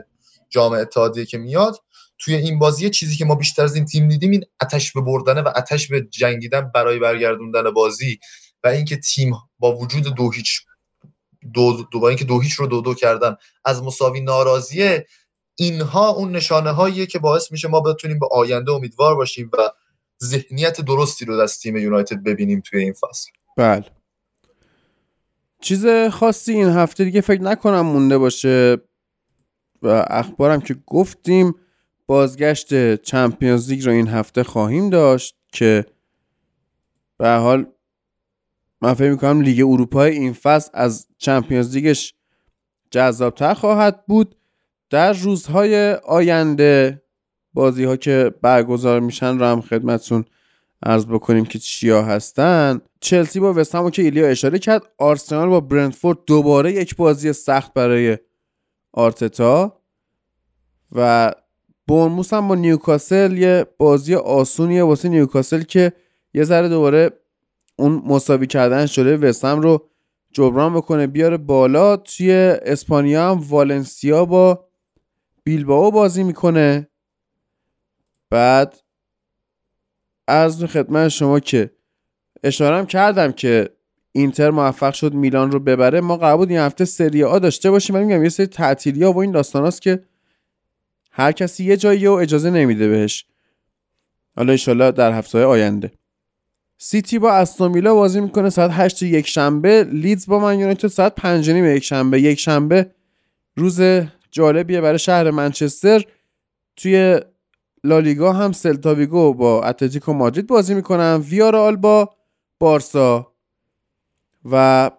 جام 0.50 0.72
اتحادیه 0.72 1.24
که 1.26 1.38
میاد. 1.38 1.76
توی 2.18 2.34
این 2.34 2.58
بازی 2.58 2.90
چیزی 2.90 3.16
که 3.16 3.24
ما 3.24 3.34
بیشتر 3.34 3.64
از 3.64 3.74
این 3.76 3.84
تیم 3.84 4.08
دیدیم 4.08 4.30
این 4.30 4.44
عطش 4.60 4.92
به 4.92 5.00
بردنه 5.00 5.42
و 5.42 5.48
عطش 5.48 5.88
به 5.88 6.00
جنگیدن 6.10 6.70
برای 6.74 6.98
برگردوندن 6.98 7.70
بازی. 7.70 8.18
و 8.64 8.68
اینکه 8.68 8.96
تیم 8.96 9.34
با 9.58 9.76
وجود 9.76 10.14
دو 10.14 10.30
هیچ 10.30 10.60
دو, 11.54 11.86
دو 11.92 12.00
با 12.00 12.08
اینکه 12.08 12.24
دو 12.24 12.40
هیچ 12.40 12.52
رو 12.52 12.66
دو 12.66 12.80
دو 12.80 12.94
کردن 12.94 13.36
از 13.64 13.82
مساوی 13.82 14.20
ناراضیه 14.20 15.06
اینها 15.56 16.08
اون 16.08 16.36
نشانه 16.36 16.70
هاییه 16.70 17.06
که 17.06 17.18
باعث 17.18 17.52
میشه 17.52 17.68
ما 17.68 17.80
بتونیم 17.80 18.18
به 18.18 18.28
آینده 18.32 18.72
امیدوار 18.72 19.14
باشیم 19.14 19.50
و 19.52 19.70
ذهنیت 20.24 20.80
درستی 20.80 21.24
رو 21.24 21.34
از 21.34 21.58
تیم 21.58 21.76
یونایتد 21.76 22.22
ببینیم 22.22 22.62
توی 22.64 22.80
این 22.82 22.92
فصل. 22.92 23.30
بله. 23.56 23.84
چیز 25.60 25.86
خاصی 26.12 26.52
این 26.52 26.68
هفته 26.68 27.04
دیگه 27.04 27.20
فکر 27.20 27.42
نکنم 27.42 27.80
مونده 27.80 28.18
باشه 28.18 28.76
و 29.82 30.04
اخبارم 30.10 30.60
که 30.60 30.76
گفتیم 30.86 31.54
بازگشت 32.06 32.94
چمپیونز 32.94 33.70
لیگ 33.70 33.86
رو 33.86 33.92
این 33.92 34.08
هفته 34.08 34.42
خواهیم 34.42 34.90
داشت 34.90 35.36
که 35.52 35.86
به 37.18 37.28
حال 37.28 37.66
من 38.82 38.94
فکر 38.94 39.10
می‌کنم 39.10 39.40
لیگ 39.40 39.60
اروپا 39.60 40.04
این 40.04 40.32
فصل 40.32 40.70
از 40.74 41.06
چمپیونز 41.18 41.74
لیگش 41.74 42.14
جذابتر 42.90 43.54
خواهد 43.54 44.06
بود. 44.06 44.36
در 44.90 45.12
روزهای 45.12 45.92
آینده 45.92 47.02
بازی 47.54 47.84
ها 47.84 47.96
که 47.96 48.34
برگزار 48.42 49.00
میشن 49.00 49.38
رو 49.38 49.44
هم 49.44 49.60
خدمتتون 49.60 50.24
ارز 50.82 51.06
بکنیم 51.06 51.44
که 51.44 51.58
چیا 51.58 52.02
هستن. 52.02 52.80
چلسی 53.00 53.40
با 53.40 53.52
وستهم 53.52 53.90
که 53.90 54.02
ایلیا 54.02 54.28
اشاره 54.28 54.58
کرد 54.58 54.82
آرسنال 54.98 55.48
با 55.48 55.60
برنتفورد 55.60 56.18
دوباره 56.26 56.72
یک 56.72 56.96
بازی 56.96 57.32
سخت 57.32 57.74
برای 57.74 58.18
آرتتا 58.92 59.80
و 60.92 61.32
برموس 61.88 62.32
هم 62.32 62.48
با 62.48 62.54
نیوکاسل 62.54 63.38
یه 63.38 63.66
بازی 63.78 64.14
آسونیه 64.14 64.82
واسه 64.82 65.08
نیوکاسل 65.08 65.62
که 65.62 65.92
یه 66.34 66.44
ذره 66.44 66.68
دوباره 66.68 67.10
اون 67.80 68.02
مساوی 68.06 68.46
کردن 68.46 68.86
شده 68.86 69.16
وستهم 69.16 69.60
رو 69.60 69.88
جبران 70.32 70.74
بکنه 70.74 71.06
بیاره 71.06 71.36
بالا. 71.36 71.96
توی 71.96 72.32
اسپانیا 72.62 73.30
هم 73.30 73.38
والنسیا 73.48 74.24
با 74.24 74.64
بیلباو 75.44 75.90
بازی 75.90 76.22
می‌کنه. 76.22 76.88
بعد 78.30 78.76
از 80.28 80.64
خدمت 80.64 81.08
شما 81.08 81.40
که 81.40 81.70
اشارم 82.44 82.86
کردم 82.86 83.32
که 83.32 83.70
اینتر 84.12 84.50
موفق 84.50 84.94
شد 84.94 85.14
میلان 85.14 85.50
رو 85.50 85.60
ببره. 85.60 86.00
ما 86.00 86.36
بود 86.36 86.50
این 86.50 86.58
هفته 86.58 86.84
سری 86.84 87.24
آ 87.24 87.38
داشته 87.38 87.70
باشیم. 87.70 87.96
ولی 87.96 88.04
میگم 88.04 88.22
یه 88.22 88.28
سری 88.28 88.46
تعطیلی 88.46 89.04
ها 89.04 89.12
و 89.12 89.18
این 89.18 89.32
داستاناست 89.32 89.82
که 89.82 90.04
هر 91.10 91.32
کسی 91.32 91.64
یه 91.64 91.76
جایی 91.76 92.06
و 92.06 92.12
اجازه 92.12 92.50
نمیده 92.50 92.88
بهش. 92.88 93.26
حالا 94.36 94.52
ایشالا 94.52 94.90
در 94.90 95.12
هفته 95.12 95.44
آینده. 95.44 95.92
سیتی 96.82 97.18
با 97.18 97.32
استون 97.32 97.67
ویلا 97.67 97.94
بازی 97.94 98.20
می‌کنه 98.20 98.50
ساعت 98.50 98.70
8 98.72 99.02
یک 99.02 99.26
شنبه 99.26 99.84
لیدز 99.84 100.26
با 100.26 100.38
من 100.38 100.58
یونایتد 100.58 100.88
ساعت 100.88 101.14
5 101.14 101.50
نیم 101.50 101.76
یک 101.76 101.84
شنبه. 101.84 102.20
یک 102.20 102.38
شنبه 102.38 102.90
روز 103.56 103.80
جالبیه 104.30 104.80
برای 104.80 104.98
شهر 104.98 105.30
منچستر. 105.30 106.04
توی 106.76 107.20
لالیگا 107.84 108.32
هم 108.32 108.52
سلتاویگو 108.52 109.34
با 109.34 109.64
اتلتیکو 109.64 110.12
مادرید 110.12 110.46
بازی 110.46 110.74
می‌کنن. 110.74 111.16
ویارئال 111.16 111.76
با 111.76 112.10
بارسا 112.58 113.32
و 114.50 114.90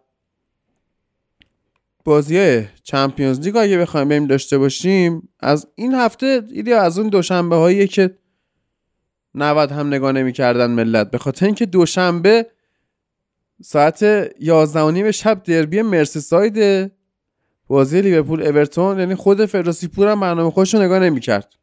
بازی 2.06 2.38
های 2.38 2.64
Champions 2.84 3.40
League. 3.40 3.58
اگه 3.58 3.78
بخوایم 3.78 4.10
بریم 4.10 4.28
داشته 4.28 4.58
باشیم 4.58 5.30
از 5.40 5.68
این 5.76 5.96
هفته 5.96 6.44
ایدیا 6.52 6.82
از 6.82 7.00
اون 7.00 7.10
دوشنبه 7.10 7.56
هایی 7.56 7.88
که 7.88 8.18
90 9.36 9.72
هم 9.72 9.88
نگاه 9.88 10.12
نمی‌کردن 10.12 10.72
ملت. 10.72 11.12
به 11.12 11.18
خاطر 11.18 11.46
اینکه 11.46 11.66
دوشنبه 11.66 12.46
ساعت 13.64 14.04
11 14.40 14.92
نیم 14.92 15.12
شب 15.12 15.44
دربی 15.44 15.82
مرسیساید 15.82 16.92
بازی 17.68 18.02
لیورپول 18.02 18.44
اورتون 18.44 19.00
یعنی 19.00 19.16
خود 19.16 19.46
فردوسی 19.46 19.88
پور 19.88 20.08
هم 20.08 20.20
برنامه 20.20 20.52
خودش 20.52 20.74
رو 20.74 20.82
نگاه 20.82 21.00
نمی‌کرد. 21.00 21.54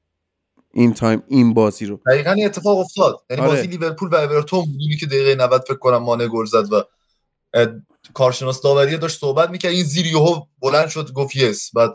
این 0.72 0.94
تایم 0.94 1.22
این 1.28 1.54
بازی 1.54 1.86
رو. 1.86 2.00
دقیقا 2.06 2.32
این 2.32 2.46
اتفاق 2.46 2.78
افتاد. 2.78 3.16
یعنی 3.30 3.42
آره. 3.42 3.50
بازی 3.50 3.66
لیورپول 3.66 4.08
و 4.08 4.14
اورتون 4.14 4.64
بودی 4.64 4.96
که 5.00 5.06
دقیقه 5.06 5.34
90 5.34 5.64
فکر 5.68 5.76
کنم 5.76 5.96
مانه 5.96 6.26
گل 6.26 6.44
زد 6.44 6.72
و 6.72 6.82
کارشناس 8.14 8.62
داوری 8.62 8.96
داشت 8.96 9.20
صحبت 9.20 9.50
می‌کرد. 9.50 9.72
این 9.72 9.84
زیر 9.84 10.06
یهو 10.06 10.40
بلند 10.60 10.88
شد 10.88 11.12
گفت 11.12 11.36
yes. 11.36 11.70
بعد 11.74 11.90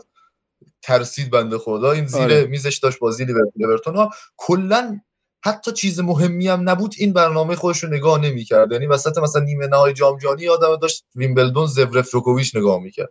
ترسید 0.82 1.30
بنده 1.30 1.58
خدا. 1.58 1.92
این 1.92 2.06
زیر 2.06 2.22
آره. 2.22 2.46
میزش 2.46 2.78
داشت 2.78 2.98
بازی 2.98 3.24
لیورپول 3.24 3.64
اورتون 3.64 3.96
ها 3.96 4.10
کلا 4.36 5.00
حتی 5.46 5.72
چیز 5.72 6.00
مهمی 6.00 6.48
هم 6.48 6.68
نبود 6.68 6.94
این 6.98 7.12
برنامه 7.12 7.56
خودش 7.56 7.84
رو 7.84 7.88
نگاه 7.88 8.20
نمی‌کرد. 8.20 8.72
یعنی 8.72 8.86
وسط 8.86 9.18
مثلا 9.18 9.42
نیمه 9.42 9.66
نهایی 9.66 9.94
جام 9.94 10.18
جهانی 10.18 10.42
یادم 10.42 10.76
داشت 10.76 11.04
ویمبلدون 11.14 11.66
زورفروکوویچ 11.66 12.56
نگاه 12.56 12.82
می‌کرد. 12.82 13.10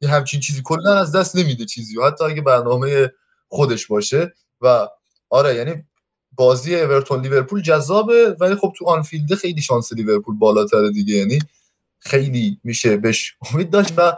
یه 0.00 0.08
همچین 0.08 0.40
چیزی 0.40 0.60
کلا 0.64 0.94
از 0.94 1.12
دست 1.12 1.36
نمیده 1.36 1.64
چیزی. 1.64 1.98
و 1.98 2.06
حتی 2.06 2.24
اگه 2.24 2.42
برنامه 2.42 3.12
خودش 3.48 3.86
باشه. 3.86 4.34
و 4.60 4.88
آره 5.30 5.54
یعنی 5.54 5.84
بازی 6.32 6.76
اورتون 6.76 7.20
لیورپول 7.20 7.62
جذابه 7.62 8.36
ولی 8.40 8.54
خب 8.54 8.72
تو 8.78 8.86
آنفیلد 8.86 9.34
خیلی 9.34 9.62
شانس 9.62 9.92
لیورپول 9.92 10.38
بالاتره 10.38 10.92
دیگه. 10.92 11.14
یعنی 11.14 11.38
خیلی 11.98 12.60
میشه 12.64 12.96
بهش 12.96 13.34
امید 13.52 13.70
داشت 13.70 13.94
و 13.96 14.12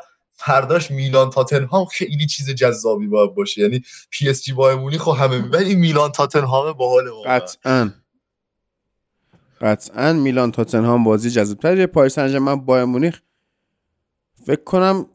فرداش 0.46 0.90
میلان 0.90 1.30
تاتنهام 1.30 1.84
خیلی 1.84 2.26
چیز 2.26 2.50
جذابی 2.50 3.06
باید 3.06 3.34
باشه. 3.34 3.60
یعنی 3.60 3.82
پی 4.10 4.28
اس 4.28 4.42
جی 4.42 4.52
با 4.52 4.90
خب 4.98 5.16
همه 5.18 5.38
ولی 5.38 5.74
میلان 5.74 6.12
تاتنهام 6.12 6.72
باحال 6.72 7.10
قطعا. 7.26 7.92
قطعا 9.60 10.12
میلان 10.12 10.52
تاتنهام 10.52 11.04
بازی 11.04 11.30
جذاب‌تره 11.30 11.86
پاریس 11.86 12.14
سن 12.14 12.28
ژرمن 12.28 12.56
با 12.56 12.86
مونیخ 12.86 13.20
فکر 14.46 14.64
کنم 14.64 15.06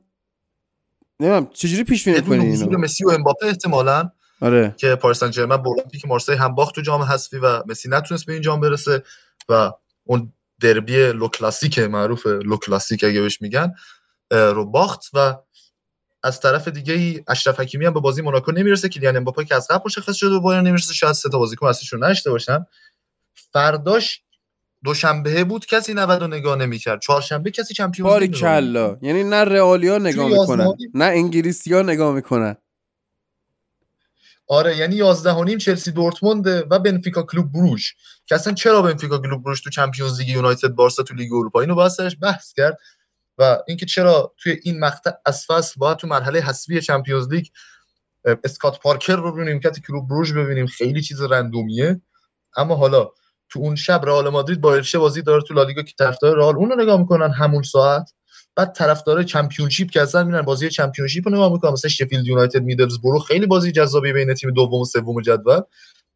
نمی‌دونم 1.19 1.47
چجوری 1.53 1.83
پیش 1.83 2.07
بینی 2.07 2.21
کنی 2.21 2.45
اینو؟ 2.45 2.77
مسی 2.77 3.05
و 3.05 3.09
امباپه 3.09 3.45
احتمالاً 3.45 4.11
آره. 4.41 4.75
که 4.77 4.95
پاریس 4.95 5.19
سن 5.19 5.31
ژرمن 5.31 5.57
با 5.57 5.75
که 6.01 6.07
مارسی 6.07 6.33
هم 6.33 6.55
باخت 6.55 6.75
تو 6.75 6.81
جام 6.81 7.01
حذفی 7.01 7.37
و 7.37 7.63
مسی 7.65 7.89
نتونست 7.89 8.25
به 8.25 8.33
این 8.33 8.41
جام 8.41 8.59
برسه 8.59 9.03
و 9.49 9.71
اون 10.03 10.33
دربی 10.59 11.11
لو 11.11 11.27
کلاسیک 11.27 11.79
معروف 11.79 12.27
لو 12.27 12.57
کلاسیک 12.57 13.03
اگه 13.03 13.21
بهش 13.21 13.41
میگن 13.41 13.73
رو 14.31 14.65
باخت 14.65 15.01
و 15.13 15.37
از 16.23 16.41
طرف 16.41 16.67
دیگه 16.67 16.93
ای 16.93 17.23
اشرف 17.27 17.59
حکیمی 17.59 17.85
هم 17.85 17.93
به 17.93 17.99
بازی 17.99 18.21
موناکو 18.21 18.51
نمی‌رسه 18.51 18.89
کلیان 18.89 19.17
امباپه 19.17 19.45
که 19.45 19.55
از 19.55 19.67
قبل 19.67 19.81
مشخص 19.85 20.15
شده 20.15 20.35
و 20.35 20.39
بایرن 20.39 20.67
نمی‌رسه 20.67 20.93
شاید 20.93 21.13
سه 21.13 21.29
تا 21.29 21.37
بازیکن 21.37 21.67
اصلیشون 21.67 22.03
نشته 22.03 22.31
باشن. 22.31 22.65
فرداش 23.53 24.21
دوشنبه 24.83 25.43
بود 25.43 25.65
کسی 25.65 25.93
90 25.93 26.21
رو 26.21 26.27
نگاه 26.27 26.55
نمی‌کرد. 26.55 27.01
چهارشنبه 27.01 27.51
کسی 27.51 27.73
چمپیونز 27.73 28.21
لیگ 28.21 28.35
کلا 28.35 28.97
یعنی 29.01 29.23
نه 29.23 29.43
رئالیا 29.43 29.97
نگاه 29.97 30.29
می‌کنن 30.29 30.73
نه 30.93 31.05
انگلیسیا 31.05 31.81
نگاه 31.81 32.13
می‌کنن. 32.13 32.55
آره 34.49 34.77
یعنی 34.77 34.95
11 34.95 35.31
و 35.31 35.43
نیم 35.43 35.57
چلسی 35.57 35.91
دورتموند 35.91 36.47
و 36.47 36.79
بنفیکا 36.79 37.23
کلوب 37.23 37.51
بروژ. 37.51 37.91
که 38.25 38.35
اصلا 38.35 38.53
چرا 38.53 38.81
بنفیکا 38.81 39.17
کلوب 39.17 39.43
بروژ 39.43 39.61
تو 39.61 39.69
Champions 39.69 40.19
League 40.19 40.30
یونایتد 40.29 40.67
بارسا 40.67 41.03
تو 41.03 41.13
لیگ 41.13 41.33
اروپا؟ 41.33 41.61
اینو 41.61 41.75
باید 41.75 41.91
سرش 41.91 42.17
بحث 42.21 42.53
کرد. 42.53 42.77
و 43.38 43.57
اینکه 43.68 43.85
چرا 43.85 44.34
توی 44.38 44.59
این 44.64 44.80
مقطع 44.80 45.11
از 45.26 45.45
فصل 45.45 45.93
تو 45.93 46.07
مرحله 46.07 46.39
حذفی 46.39 46.81
Champions 46.81 47.27
League 47.30 47.45
اسکات 48.43 48.80
پارکر 48.80 49.15
رو 49.15 49.31
رو 49.31 49.43
نیمکت 49.43 49.80
کلوب 49.80 50.09
بروژ 50.09 50.34
ببینیم 50.34 50.65
خیلی 50.65 51.01
چیز 51.01 51.22
random 51.22 51.75
یه. 51.75 52.01
اما 52.57 52.76
حالا 52.76 53.09
تو 53.49 53.59
اون 53.59 53.76
شب 53.76 54.01
رئال 54.05 54.30
مادرید 54.30 54.61
با 54.61 54.73
الچه 54.73 54.99
بازی 54.99 55.22
داره 55.22 55.41
تو 55.41 55.53
لالیگا 55.53 55.81
که 55.81 55.93
طرفدار 55.99 56.38
رئال 56.38 56.55
اون 56.55 56.69
رو 56.69 56.81
نگاه 56.81 56.99
می‌کنن 56.99 57.31
همون 57.31 57.64
ساعت. 57.64 58.14
بعد 58.55 58.73
طرفدار 58.73 59.23
Championship 59.23 59.91
که 59.91 60.01
اصلا 60.01 60.23
میرن 60.23 60.41
بازی 60.41 60.69
Championship 60.69 61.27
رو 61.27 61.34
نگاه 61.34 61.51
می‌کنن. 61.51 61.72
مثلا 61.72 61.89
شفیلد 61.89 62.26
یونایتد 62.26 62.64
برو 63.03 63.19
خیلی 63.19 63.45
بازی 63.45 63.72
جذابی 63.72 64.14
بین 64.14 64.34
تیم 64.34 64.51
دوم 64.51 64.81
و 64.81 64.85
سوم 64.85 65.22
جدول. 65.22 65.61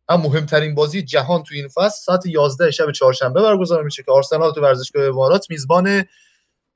اما 0.09 0.29
مهمترین 0.29 0.75
بازی 0.75 1.01
جهان 1.01 1.43
تو 1.43 1.55
این 1.55 1.67
فصل 1.67 2.03
ساعت 2.05 2.25
11 2.25 2.71
شب 2.71 2.91
چهارشنبه 2.91 3.41
برگزار 3.41 3.83
میشه 3.83 4.03
که 4.03 4.11
آرسنال 4.11 4.53
تو 4.53 4.61
ورزشگاه 4.61 5.05
امارات 5.05 5.49
میزبان 5.49 6.03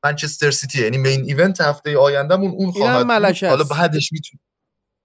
منچستر 0.05 0.51
سیتی 0.51 0.83
یعنی 0.83 0.97
main 0.97 1.23
event 1.23 1.61
هفته 1.61 1.97
آیندهمون 1.97 2.51
اون 2.51 2.71
خواهد 2.71 3.07
بود. 3.07 3.43
حالا 3.49 3.63
بعدش 3.63 4.11
می‌تونه 4.11 4.41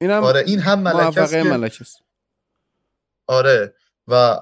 اینم 0.00 0.22
آره 0.24 0.44
این 0.46 0.58
هم 0.58 0.78
ملکه 0.80 1.20
است 1.80 2.02
آره 3.26 3.74
و 4.08 4.40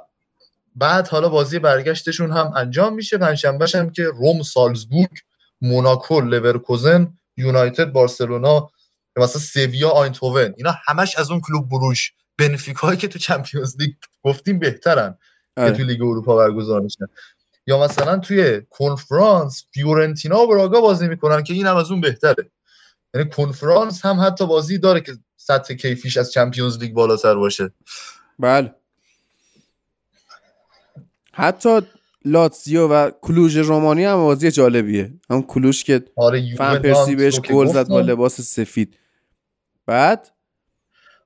بعد 0.76 1.08
حالا 1.08 1.28
بازی 1.28 1.58
برگشتشون 1.58 2.32
هم 2.32 2.52
انجام 2.56 2.94
میشه. 2.94 3.18
پنجشنبه 3.18 3.66
هم 3.74 3.90
که 3.90 4.04
روم 4.04 4.42
سالزبورگ 4.42 5.10
موناکو 5.60 6.20
لورکوزن 6.20 7.18
یونایتد 7.36 7.92
بارسلونا 7.92 8.70
مثلا 9.16 9.40
سویا 9.40 9.90
آیندهوون 9.90 10.54
اینا 10.56 10.74
همش 10.86 11.16
از 11.16 11.30
اون 11.30 11.40
کلوب 11.40 11.68
بروژ. 11.68 12.12
بنفیکایی 12.38 12.98
که 12.98 13.08
تو 13.08 13.18
Champions 13.18 13.76
League 13.78 13.94
گفتیم 14.22 14.58
بهترن 14.58 15.18
که 15.54 15.60
آره. 15.62 15.72
تو 15.72 15.82
لیگ 15.82 16.02
اروپا 16.02 16.36
برگزار 16.36 16.80
میشن. 16.80 17.04
یا 17.68 17.78
مثلا 17.84 18.18
توی 18.18 18.62
کنفرانس 18.70 19.64
فیورنتینا 19.72 20.42
و 20.42 20.46
براگا 20.46 20.80
بازی 20.80 21.08
می‌کنن 21.08 21.42
که 21.42 21.54
این 21.54 21.66
هم 21.66 21.76
از 21.76 21.90
اون 21.90 22.00
بهتره. 22.00 22.50
یعنی 23.14 23.30
کنفرانس 23.30 24.04
هم 24.04 24.20
حتی 24.20 24.46
بازی 24.46 24.78
داره 24.78 25.00
که 25.00 25.12
سطح 25.36 25.74
کیفیش 25.74 26.16
از 26.16 26.32
Champions 26.32 26.78
League 26.78 26.92
بالاتر 26.92 27.34
باشه. 27.34 27.72
بله. 28.38 28.74
حتی 31.32 31.80
لاتزیو 32.24 32.88
و 32.88 33.10
کلوژ 33.20 33.56
رومانی 33.56 34.04
هم 34.04 34.16
بازی 34.16 34.50
جالبیه. 34.50 35.12
هم 35.30 35.42
کلوژ 35.42 35.84
که 35.84 36.04
آره 36.16 36.54
فن‌پرسی 36.56 37.16
بهش 37.16 37.40
گل 37.40 37.66
زد 37.66 37.88
با 37.88 38.00
لباس 38.00 38.40
سفید. 38.40 38.98
بعد؟ 39.86 40.30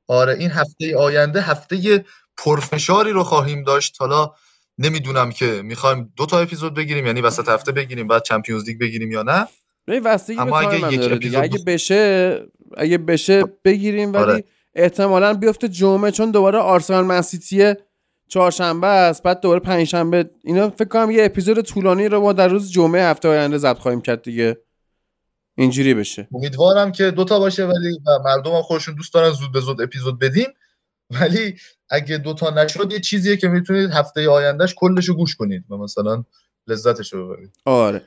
آره 0.06 0.34
این 0.34 0.50
هفته 0.50 0.96
آینده 0.96 1.40
هفته 1.40 2.04
پرفشاری 2.36 3.10
رو 3.10 3.24
خواهیم 3.24 3.64
داشت. 3.64 3.96
حالا 4.00 4.34
نمی‌دونم 4.78 5.30
که 5.30 5.62
می‌خوایم 5.64 6.12
دو 6.16 6.26
تا 6.26 6.38
اپیزود 6.38 6.74
بگیریم 6.74 7.06
یعنی 7.06 7.20
وسط 7.20 7.48
هفته 7.48 7.72
بگیریم 7.72 8.08
بعد 8.08 8.22
چمپیونز 8.22 8.68
لیگ 8.68 8.80
بگیریم 8.80 9.12
یا 9.12 9.22
نه. 9.22 9.46
اما 10.38 10.58
اگه 10.58 10.92
یک 10.92 11.12
اپیزود 11.12 11.36
اگه 11.36 11.58
بشه 11.66 12.40
اگه 12.76 12.98
بشه 12.98 13.44
بگیریم 13.64 14.12
ولی 14.12 14.22
آره. 14.22 14.44
احتمالا 14.74 15.34
بیفته 15.34 15.68
جمعه 15.68 16.10
چون 16.10 16.30
دوباره 16.30 16.58
آرسنال 16.58 17.04
منسیتیه 17.04 17.76
چهارشنبه 18.28 18.86
است 18.86 19.22
بعد 19.22 19.40
دوباره 19.40 19.60
پنجشنبه. 19.60 20.30
اینا 20.44 20.70
فکر 20.70 20.88
کنم 20.88 21.10
یه 21.10 21.24
اپیزود 21.24 21.60
طولانی 21.60 22.08
رو 22.08 22.20
ما 22.20 22.32
در 22.32 22.48
روز 22.48 22.72
جمعه 22.72 23.02
هفته 23.02 23.28
آینده 23.28 23.58
ضبط 23.58 23.78
خواهیم 23.78 24.00
کرد 24.00 24.22
دیگه. 24.22 24.56
اینجوری 25.56 25.94
بشه. 25.94 26.28
امیدوارم 26.34 26.92
که 26.92 27.10
دوتا 27.10 27.38
باشه 27.38 27.64
ولی 27.64 28.00
مردم 28.24 28.52
هم 28.52 28.62
خودشون 28.62 28.94
دوست 28.94 29.14
دارن 29.14 29.30
زود 29.30 29.52
به 29.52 29.60
زود 29.60 29.80
اپیزود 29.80 30.18
بدیم 30.18 30.48
ولی 31.20 31.56
اگه 31.90 32.18
دوتا 32.18 32.50
نشد 32.50 32.92
یه 32.92 33.00
چیزیه 33.00 33.36
که 33.36 33.48
می‌تونید 33.48 33.90
هفته 33.90 34.28
آیندهش 34.28 34.74
کلشو 34.76 35.14
گوش 35.14 35.36
کنید 35.36 35.64
و 35.70 35.76
مثلا 35.76 36.24
لذتش 36.66 37.12
رو 37.12 37.28
ببرید. 37.28 37.56
آره. 37.64 38.02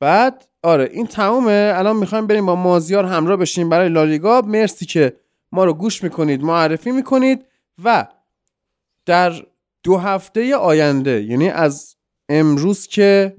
بعد 0.00 0.44
آره 0.62 0.88
این 0.92 1.06
تمومه. 1.06 1.72
الان 1.76 1.96
می‌خوایم 1.96 2.26
بریم 2.26 2.46
با 2.46 2.54
مازیار 2.54 3.04
همراه 3.04 3.36
بشیم 3.36 3.68
برای 3.68 3.88
لالیگا. 3.88 4.40
مرسی 4.40 4.86
که 4.86 5.16
ما 5.52 5.64
رو 5.64 5.74
گوش 5.74 6.02
می‌کنید 6.02 6.42
معرفی 6.42 6.90
می‌کنید 6.90 7.44
و 7.84 8.06
در 9.06 9.42
دو 9.82 9.96
هفته 9.96 10.56
آینده 10.56 11.22
یعنی 11.22 11.48
از 11.48 11.96
امروز 12.28 12.86
که 12.86 13.36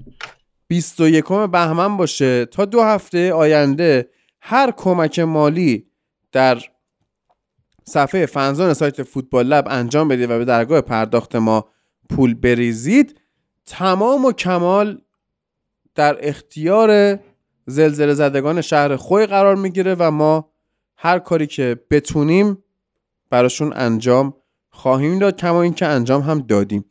21 0.68 1.24
بهمن 1.28 1.96
باشه 1.96 2.46
تا 2.46 2.64
دو 2.64 2.82
هفته 2.82 3.32
آینده 3.32 4.08
هر 4.40 4.70
کمک 4.70 5.18
مالی 5.18 5.86
در 6.32 6.62
صفحه 7.84 8.26
فنزان 8.26 8.74
سایت 8.74 9.02
فوتبال 9.02 9.46
لب 9.46 9.66
انجام 9.70 10.08
بدید 10.08 10.30
و 10.30 10.38
به 10.38 10.44
درگاه 10.44 10.80
پرداخت 10.80 11.36
ما 11.36 11.68
پول 12.10 12.34
بریزید. 12.34 13.20
تمام 13.66 14.24
و 14.24 14.32
کمال 14.32 15.00
در 15.94 16.28
اختیار 16.28 17.18
زلزله 17.66 18.14
زدگان 18.14 18.60
شهر 18.60 18.96
خوی 18.96 19.26
قرار 19.26 19.56
می‌گیره 19.56 19.96
و 19.98 20.10
ما 20.10 20.52
هر 20.96 21.18
کاری 21.18 21.46
که 21.46 21.80
بتونیم 21.90 22.58
براشون 23.30 23.72
انجام 23.76 24.34
خواهیم 24.70 25.18
داد 25.18 25.36
کما 25.36 25.62
اینکه 25.62 25.86
انجام 25.86 26.22
هم 26.22 26.40
دادیم 26.40 26.84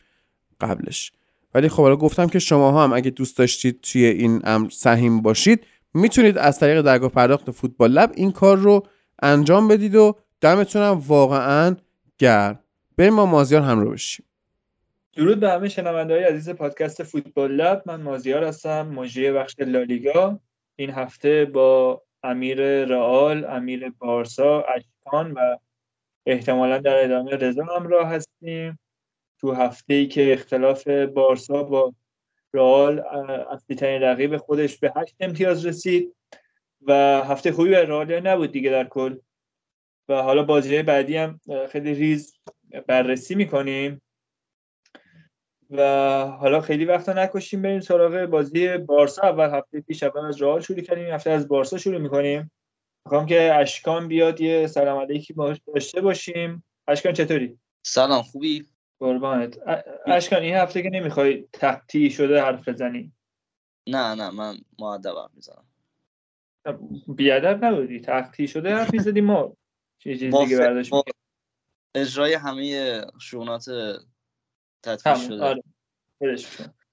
قبلش. 0.62 1.12
ولی 1.54 1.70
خب 1.70 1.84
حالا 1.84 1.96
گفتم 1.96 2.28
که 2.28 2.40
شما 2.40 2.84
هم 2.84 2.94
اگه 2.94 3.10
دوست 3.12 3.38
داشتید 3.38 3.82
توی 3.82 4.06
این 4.06 4.42
امر 4.44 4.70
سهیم 4.70 5.22
باشید 5.22 5.66
می‌تونید 5.94 6.38
از 6.38 6.60
طریق 6.60 6.82
درگاه 6.82 7.10
پرداخت 7.10 7.52
فوتبال 7.52 7.92
لب 7.92 8.12
این 8.16 8.32
کار 8.32 8.58
رو 8.58 8.88
انجام 9.22 9.68
بدید 9.68 9.96
و 9.96 10.16
دمتونم. 10.42 11.00
واقعا 11.08 11.76
گرم. 12.18 12.60
بریم 12.98 13.14
ما 13.14 13.26
مازیار 13.26 13.62
همراه 13.62 13.94
بشیم. 13.94 14.26
درود 15.14 15.40
به 15.40 15.50
همه 15.50 15.70
شنونده 15.70 16.14
های 16.14 16.24
عزیز 16.24 16.50
پادکست 16.50 17.04
فوتبال 17.04 17.52
لب. 17.52 17.84
من 17.86 18.02
مازیار 18.02 18.44
هستم 18.44 18.88
مجری 18.88 19.32
بخش 19.32 19.56
لالیگا. 19.60 20.40
این 20.76 20.90
هفته 20.90 21.46
با 21.46 22.02
امیر 22.24 22.86
رئال 22.86 23.46
امیر 23.46 23.90
بارسا 23.90 24.62
اشکان 24.62 25.32
و 25.32 25.58
احتمالا 26.26 26.78
در 26.78 27.04
ادامه 27.04 27.32
رضا 27.32 27.64
همراه 27.64 28.08
هستیم. 28.08 28.80
تو 29.40 29.54
هفته 29.54 29.94
ای 29.94 30.08
که 30.08 30.34
اختلاف 30.34 30.88
بارسا 30.88 31.64
با 31.64 31.94
رئال 32.54 33.00
اصلی 33.52 33.76
ترین 33.76 34.02
رقیب 34.02 34.38
خودش 34.38 34.78
به 34.78 34.94
هشت 34.96 35.16
امتیاز 35.20 35.66
رسید. 35.66 36.16
و 36.88 36.94
هفته 37.26 37.52
خوبی 37.52 37.70
به 37.70 37.86
رئال 37.86 38.28
نبود 38.28 38.52
دیگه 38.52 38.70
در 38.70 38.84
کل؟ 38.84 39.18
و 40.12 40.22
حالا 40.22 40.44
بازی 40.44 40.82
بعدی 40.84 41.18
هم 41.18 41.40
خیلی 41.70 41.94
ریز 41.94 42.34
بررسی 42.88 43.36
می‌کنیم. 43.36 44.02
و 45.70 45.82
حالا 46.26 46.62
خیلی 46.62 46.86
وقتا 46.86 47.14
نکشیم 47.14 47.62
بریم 47.62 47.80
سراغ 47.80 48.26
بازی 48.26 48.78
بارسا. 48.78 49.22
اول 49.22 49.50
هفته 49.50 49.82
پیش 49.82 50.04
اول 50.04 50.26
از 50.26 50.42
رئال 50.42 50.62
شروع 50.62 50.82
کردیم 50.82 51.06
هفته 51.06 51.30
از 51.30 51.48
بارسا 51.48 51.78
شروع 51.78 51.98
می‌کنیم. 51.98 52.52
می‌خوام 53.06 53.26
که 53.26 53.54
اشکان 53.56 54.08
بیاد 54.08 54.42
یه 54.42 54.68
سلام 54.68 55.00
علیکی 55.02 55.34
باش 55.34 55.58
داشته 55.68 56.02
باشیم. 56.02 56.64
اشکان 56.88 57.14
چطوری؟ 57.14 57.58
سلام 57.86 58.22
خوبی؟ 58.22 58.66
قربانت. 59.00 59.60
اشکان 60.06 60.42
این 60.42 60.56
هفته 60.56 60.82
که 60.82 60.90
نمی‌خوای 60.90 61.48
تقطی 61.54 62.10
شده 62.10 62.42
حرف 62.42 62.68
بزنی؟ 62.68 63.12
نه 63.90 64.16
نه 64.16 64.30
من 64.30 64.56
معدب 64.80 65.16
می‌زنم 65.34 65.66
بیادب 67.08 67.66
نبودی. 67.66 68.00
تقطی 68.00 68.48
شده 68.48 68.76
حرف 68.76 68.94
می‌زدی 68.94 69.22
ما 69.22 69.58
چه 70.04 70.18
چیز 70.18 70.36
دیگه 70.36 70.58
برداشت 70.60 70.94
اجرای 71.96 72.34
همه 72.34 73.02
شونات 73.22 73.66
تدفیع 74.84 75.28
شده. 75.28 75.44
آره. 75.44 75.64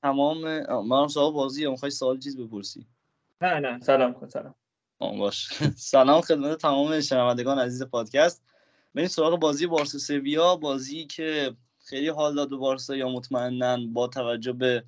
تمام 0.03 0.63
من 0.87 1.09
سوال 1.09 1.33
بازی 1.33 1.67
می‌خوای 1.67 1.91
سوال 1.91 2.19
چیز 2.19 2.37
بپرسی؟ 2.41 2.87
نه 3.41 3.61
نه. 3.61 3.81
سلام 3.81 4.15
کن 4.15 4.29
سلام. 4.29 4.55
باش. 5.01 5.49
سلام 5.95 6.21
خدمت 6.21 6.59
تمام 6.59 7.01
شنوندگان 7.01 7.59
عزیز 7.59 7.83
پادکست. 7.83 8.45
بریم 8.95 9.09
سراغ 9.09 9.41
بازی 9.41 9.67
بارسا 9.67 9.99
سویا. 9.99 10.57
بازی 10.57 11.07
که 11.07 11.57
خیلی 11.79 12.09
حال 12.09 12.35
داد 12.35 12.51
بارسا 12.51 12.97
یا 12.97 13.09
مطمئنا 13.09 13.79
با 13.93 14.07
توجه 14.09 14.53
به 14.53 14.85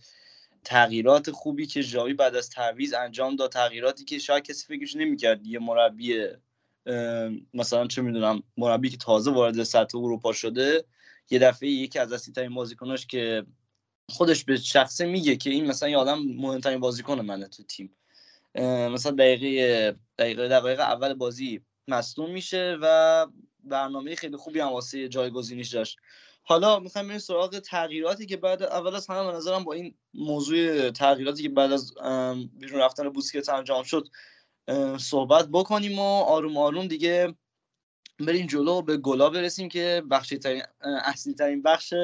تغییرات 0.64 1.30
خوبی 1.30 1.66
که 1.66 1.80
ژاوی 1.80 2.14
بعد 2.14 2.36
از 2.36 2.50
تعویض 2.50 2.94
انجام 2.94 3.36
داد 3.36 3.52
تغییراتی 3.52 4.04
که 4.04 4.18
شاید 4.18 4.44
کسی 4.44 4.66
فکرش 4.66 4.96
نمی‌کرد 4.96 5.46
یه 5.46 5.58
مربی 5.58 6.26
مثلا 7.54 7.86
چه 7.86 8.02
می‌دونم 8.02 8.42
مربی 8.56 8.90
که 8.90 8.96
تازه 8.96 9.30
وارد 9.30 9.62
سطح 9.62 9.98
اروپا 9.98 10.32
شده 10.32 10.84
یه 11.30 11.38
دفعه 11.38 11.68
یکی 11.68 11.98
از 11.98 12.12
اصلی 12.12 12.34
ترین 12.34 12.54
بازیکناش 12.54 13.06
که 13.06 13.46
خودش 14.10 14.44
به 14.44 14.56
شخصه 14.56 15.06
میگه 15.06 15.36
که 15.36 15.50
این 15.50 15.66
مثلا 15.66 15.88
یه 15.88 15.96
آدم 15.96 16.18
مهمترین 16.18 16.80
بازیکن 16.80 17.20
منه 17.20 17.48
تو 17.48 17.62
تیم. 17.62 17.96
مثلا 18.94 19.12
دقیقه 19.12 19.96
دقیقه 20.18 20.48
دقیقه 20.48 20.82
اول 20.82 21.14
بازی 21.14 21.60
مصدوم 21.88 22.30
میشه 22.30 22.78
و 22.82 23.26
برنامه 23.64 24.14
خیلی 24.14 24.36
خوبی 24.36 24.60
هم 24.60 24.68
واسه 24.68 25.08
جایگزینیش 25.08 25.68
داشت. 25.68 25.98
حالا 26.42 26.78
می‌خوایم 26.78 27.06
بریم 27.06 27.18
سراغ 27.18 27.58
تغییراتی 27.58 28.26
که 28.26 28.36
بعد 28.36 28.62
اول 28.62 28.94
از 28.94 29.06
همه 29.06 29.26
به 29.26 29.36
نظرم 29.36 29.64
با 29.64 29.72
این 29.72 29.94
موضوع 30.14 30.90
تغییراتی 30.90 31.42
که 31.42 31.48
بعد 31.48 31.72
از 31.72 31.94
بیرون 32.52 32.80
رفتن 32.80 33.08
بوسکت 33.08 33.48
انجام 33.48 33.82
شد 33.82 34.08
صحبت 34.98 35.48
بکنیم 35.48 35.98
و 35.98 36.02
آروم 36.02 36.56
آروم 36.56 36.86
دیگه 36.86 37.34
بریم 38.18 38.46
جلو 38.46 38.82
به 38.82 38.96
گلا 38.96 39.30
برسیم 39.30 39.68
که 39.68 40.02
بخشی 40.10 40.38
ترین 40.38 40.62
اصلی 41.04 41.34
ترین 41.34 41.62
بخش 41.62 41.94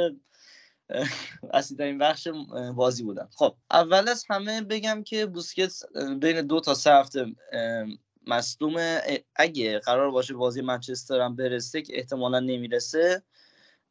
اصلی 1.52 1.76
ترین 1.76 1.98
بخش 1.98 2.28
بازی 2.76 3.02
بودن. 3.02 3.28
خب 3.34 3.56
اول 3.70 4.08
از 4.08 4.24
همه 4.30 4.60
بگم 4.62 5.02
که 5.02 5.26
بوسکت 5.26 5.72
بین 6.20 6.42
دو 6.42 6.60
تا 6.60 6.74
سه 6.74 6.92
هفته 6.92 7.26
مصدوم 8.26 8.98
اگه 9.36 9.78
قرار 9.78 10.10
باشه 10.10 10.34
بازی 10.34 10.62
منچستر 10.62 11.20
هم 11.20 11.36
برسه 11.36 11.82
که 11.82 11.96
احتمالا 11.96 12.40
نمی‌رسه 12.40 13.22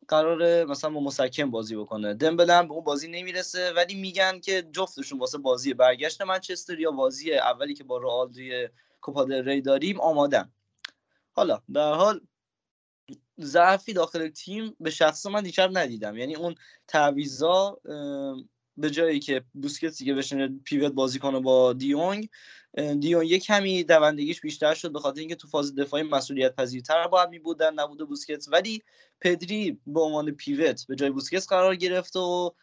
قرار 0.08 0.66
مثلا 0.66 0.90
با 0.90 1.00
مسکن 1.00 1.52
بازی 1.52 1.76
بکنه. 1.76 2.14
دمبله 2.14 2.54
هم 2.54 2.68
به 2.68 2.74
اون 2.74 2.84
بازی 2.84 3.08
نمی‌رسه 3.08 3.74
ولی 3.74 3.96
میگن 3.96 4.40
که 4.40 4.62
جفتشون 4.72 5.20
واسه 5.20 5.38
بازی 5.38 5.74
برگشت 5.74 6.22
منچستر 6.22 6.80
یا 6.80 6.92
بازی 6.92 7.34
اولی 7.34 7.74
که 7.74 7.84
با 7.84 7.98
رئال 7.98 8.32
توی 8.32 8.70
کوپا 9.02 9.24
ری 9.24 9.62
داریم 9.62 10.02
آمادن. 10.02 10.52
حالا 11.32 11.62
در 11.74 11.94
حال 11.94 12.22
ضعفی 13.40 13.94
داخل 13.94 14.28
تیم 14.28 14.76
به 14.80 14.90
شخص 14.90 15.26
من 15.26 15.44
دیشب 15.44 15.78
ندیدم. 15.78 16.18
یعنی 16.18 16.36
اون 16.36 16.56
تعویضا 16.88 17.80
به 18.78 18.92
جایی 18.92 19.20
که 19.20 19.44
بوسکتس 19.54 20.04
که 20.04 20.14
بشینه 20.14 20.60
پیوت 20.64 20.92
بازی 20.92 21.20
کنه 21.20 21.40
با 21.40 21.74
دیونگ 21.74 22.30
دیون 23.00 23.26
یک 23.26 23.44
کمی 23.44 23.84
دوندگیش 23.84 24.42
بیشتر 24.42 24.74
شد 24.74 24.92
به 24.92 25.00
خاطر 25.00 25.20
اینکه 25.20 25.36
تو 25.36 25.48
فاز 25.48 25.76
دفاعی 25.76 26.04
مسئولیت 26.04 26.56
پذیرتر 26.56 27.08
باید 27.08 27.30
می 27.30 27.40
بودن 27.40 27.74
نبوده 27.74 28.06
بوسکتس. 28.06 28.48
ولی 28.52 28.84
پدری 29.22 29.80
به 29.88 30.00
عنوان 30.02 30.32
پیوت 30.32 30.88
به 30.88 30.96
جای 30.96 31.10
بوسکتس 31.10 31.48
قرار 31.48 31.76
گرفت 31.76 32.16
و 32.16 32.56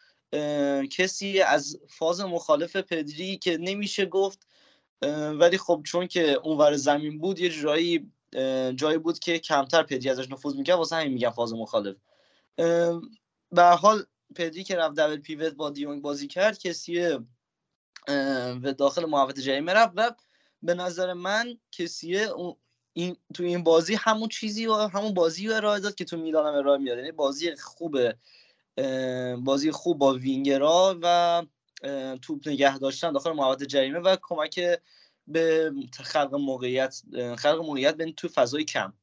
کسی 0.91 1.41
از 1.41 1.79
فاز 1.89 2.21
مخالف 2.21 2.75
پدری 2.75 3.37
که 3.37 3.57
نمیشه 3.57 4.05
گفت 4.05 4.47
ولی 5.39 5.57
خب 5.57 5.81
چون 5.85 6.07
که 6.07 6.31
اونور 6.31 6.75
زمین 6.75 7.17
بود 7.17 7.39
یه 7.39 7.49
جایی 7.49 8.11
جایی 8.75 8.97
بود 8.97 9.19
که 9.19 9.39
کمتر 9.39 9.83
پدری 9.83 10.09
ازش 10.09 10.31
نفوذ 10.31 10.55
می‌کرد 10.55 10.77
واسه 10.77 10.95
همین 10.95 11.13
میگم 11.13 11.29
فاز 11.29 11.53
مخالف. 11.53 11.95
به 13.51 13.63
حال 13.63 14.05
پدری 14.35 14.63
که 14.63 14.75
رفت 14.75 14.95
دبل 14.95 15.17
پیوت 15.17 15.53
با 15.53 15.69
دیونگ 15.69 16.01
بازی 16.01 16.27
کرد 16.27 16.59
کسی 16.59 17.17
به 18.61 18.73
داخل 18.77 19.05
محوطه 19.05 19.41
جریمه 19.41 19.73
رفت 19.73 19.93
و 19.95 20.11
به 20.63 20.73
نظر 20.73 21.13
من 21.13 21.57
کسیه 21.71 22.29
این 22.93 23.17
تو 23.33 23.43
این 23.43 23.63
بازی 23.63 23.95
همون 23.95 24.29
چیزی 24.29 24.67
و 24.67 24.73
همون 24.73 25.13
بازی 25.13 25.47
رو 25.47 25.55
ارائه 25.55 25.79
داد 25.79 25.95
که 25.95 26.05
تو 26.05 26.17
میلان 26.17 26.47
هم 26.47 26.53
ارائه 26.53 26.77
می‌داد 26.77 26.97
یعنی 26.97 27.11
بازی 27.11 27.55
خوبه. 27.55 28.17
بازی 29.37 29.71
خوب 29.71 29.97
با 29.97 30.13
وینگرا 30.13 30.99
و 31.01 31.45
توپ 32.21 32.47
نگه 32.47 32.77
داشتن 32.77 33.11
داخل 33.11 33.31
محوطه 33.31 33.65
جریمه 33.65 33.99
و 33.99 34.17
کمک 34.21 34.79
به 35.27 35.73
خلق 35.93 36.35
موقعیت 36.35 37.01
خلق 37.37 37.59
موقعیت 37.59 37.95
بین 37.95 38.13
تو 38.13 38.27
فضای 38.27 38.63
کم. 38.63 38.93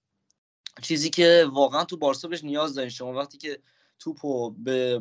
چیزی 0.82 1.10
که 1.10 1.46
واقعا 1.52 1.84
تو 1.84 1.96
بارسا 1.96 2.28
بهش 2.28 2.44
نیاز 2.44 2.74
دارین 2.74 2.90
شما. 2.90 3.12
وقتی 3.12 3.38
که 3.38 3.58
توپو 4.00 4.50
به 4.50 4.98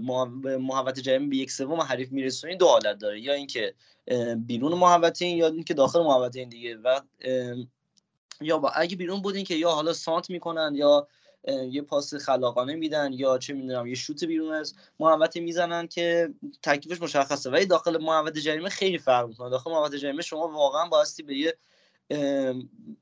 محوطه 0.59 1.01
جریمه 1.01 1.27
به 1.27 1.35
یک 1.35 1.51
سوم 1.51 1.81
حریف 1.81 2.11
میرسونی 2.11 2.55
دو 2.55 2.67
حالت 2.67 2.97
داره. 2.97 3.19
یا 3.21 3.33
اینکه 3.33 3.73
بیرون 4.37 4.83
این 5.21 5.37
یا 5.37 5.47
اینکه 5.47 5.73
داخل 5.73 5.99
محوطه 5.99 6.39
این 6.39 6.49
دیگه. 6.49 6.77
و 6.77 6.99
یا 8.41 8.57
با 8.57 8.69
اگه 8.69 8.95
بیرون 8.95 9.21
بودین 9.21 9.45
که 9.45 9.55
یا 9.55 9.71
حالا 9.71 9.93
سانت 9.93 10.29
می‌کنن 10.29 10.71
یا 10.75 11.07
یه 11.69 11.81
پاس 11.81 12.13
خلاقانه 12.13 12.75
میدن 12.75 13.13
یا 13.13 13.37
چه 13.37 13.53
می‌دونم 13.53 13.87
یه 13.87 13.95
شوت 13.95 14.23
بیرون 14.23 14.53
از 14.53 14.75
محوطه 14.99 15.39
می‌زنن 15.39 15.87
که 15.87 16.33
تکلیفش 16.63 17.01
مشخصه. 17.01 17.49
ولی 17.49 17.65
داخل 17.65 17.97
محوطه 17.97 18.41
جریمه 18.41 18.69
خیلی 18.69 18.97
فرق 18.97 19.27
می‌کنه. 19.27 19.49
داخل 19.49 19.71
محوطه 19.71 19.97
جریمه 19.97 20.21
شما 20.21 20.47
واقعا 20.47 20.89
باستی 20.89 21.23
به 21.23 21.35
یه 21.37 21.57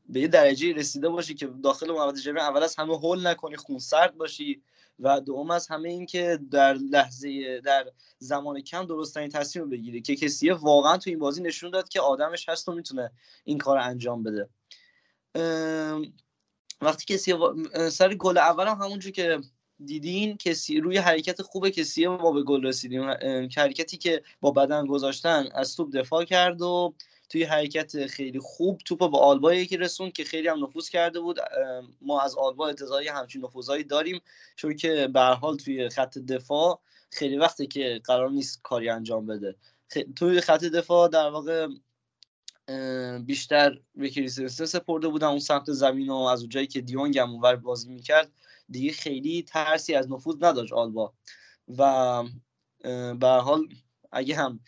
به 0.09 0.19
یه 0.19 0.27
درجه 0.27 0.73
رسیده 0.73 1.09
باشی 1.09 1.33
که 1.33 1.47
داخل 1.63 1.91
محوطه 1.91 2.21
جریمه 2.21 2.41
اول 2.41 2.63
از 2.63 2.75
همه 2.75 2.97
هول 2.97 3.27
نکنی 3.27 3.55
خونسرد 3.55 4.17
باشی. 4.17 4.61
و 4.99 5.19
دوم 5.21 5.51
از 5.51 5.67
همه 5.67 5.89
این 5.89 6.05
که 6.05 6.39
در 6.51 6.73
لحظه 6.73 7.61
در 7.61 7.91
زمان 8.19 8.61
کم 8.61 8.85
درست 8.85 9.17
این 9.17 9.29
تصمیم 9.29 9.65
رو 9.65 9.71
بگیری 9.71 10.01
که 10.01 10.15
کسی 10.15 10.49
واقعا 10.49 10.97
تو 10.97 11.09
این 11.09 11.19
بازی 11.19 11.43
نشون 11.43 11.71
داد 11.71 11.89
که 11.89 12.01
آدمش 12.01 12.49
هست 12.49 12.69
و 12.69 12.73
می‌تونه 12.73 13.11
این 13.43 13.57
کار 13.57 13.77
انجام 13.77 14.23
بده. 14.23 14.49
وقتی 16.81 17.15
کسی 17.15 17.33
سر 17.91 18.13
گل 18.13 18.37
اول 18.37 18.67
هم 18.67 18.77
همونجور 18.81 19.11
که 19.11 19.41
دیدین 19.85 20.37
کسی 20.37 20.79
روی 20.79 20.97
حرکت 20.97 21.41
خوب 21.41 21.69
کسی 21.69 22.07
ما 22.07 22.31
به 22.31 22.43
گل 22.43 22.65
رسیدیم. 22.65 23.09
حرکتی 23.57 23.97
که 23.97 24.23
با 24.41 24.51
بدن 24.51 24.85
گذاشتن 24.85 25.49
از 25.53 25.75
توپ 25.75 25.95
دفاع 25.95 26.23
کرد 26.23 26.61
و 26.61 26.93
توی 27.29 27.43
حرکت 27.43 28.07
خیلی 28.07 28.39
خوب 28.39 28.81
توپ 28.85 29.11
به 29.11 29.17
آلبا 29.17 29.53
یکی 29.53 29.77
رسون 29.77 30.11
که 30.11 30.23
خیلی 30.23 30.47
هم 30.47 30.63
نفوذ 30.63 30.89
کرده 30.89 31.19
بود. 31.19 31.39
ما 32.01 32.21
از 32.21 32.35
آلبا 32.35 32.67
انتظاری 32.67 33.07
همچین 33.07 33.45
نفوذایی 33.45 33.83
داریم. 33.83 34.21
چون 34.55 34.75
که 34.75 35.09
به 35.13 35.21
حال 35.21 35.57
توی 35.57 35.89
خط 35.89 36.17
دفاع 36.17 36.81
خیلی 37.11 37.37
وقته 37.37 37.67
که 37.67 38.01
قرار 38.03 38.29
نیست 38.29 38.59
کاری 38.63 38.89
انجام 38.89 39.25
بده. 39.25 39.55
توی 40.15 40.41
خط 40.41 40.63
دفاع 40.63 41.09
در 41.09 41.29
واقع 41.29 41.67
بیشتر 43.25 43.79
به 43.95 44.09
کریستنسن 44.09 44.65
سپرده 44.65 45.07
بودن 45.07 45.27
اون 45.27 45.39
سمت 45.39 45.71
زمین 45.71 46.09
و 46.09 46.15
از 46.15 46.41
اونجایی 46.41 46.67
که 46.67 46.81
دیونگ 46.81 47.17
هم 47.17 47.31
اونور 47.31 47.55
بازی 47.55 47.89
می‌کرد 47.89 48.31
دیگه 48.69 48.91
خیلی 48.91 49.43
ترسی 49.43 49.95
از 49.95 50.11
نفوذ 50.11 50.35
نداشت 50.41 50.73
آلبا. 50.73 51.13
و 51.77 52.23
به 53.19 53.27
حال 53.27 53.67
اگه 54.11 54.35
هم 54.35 54.59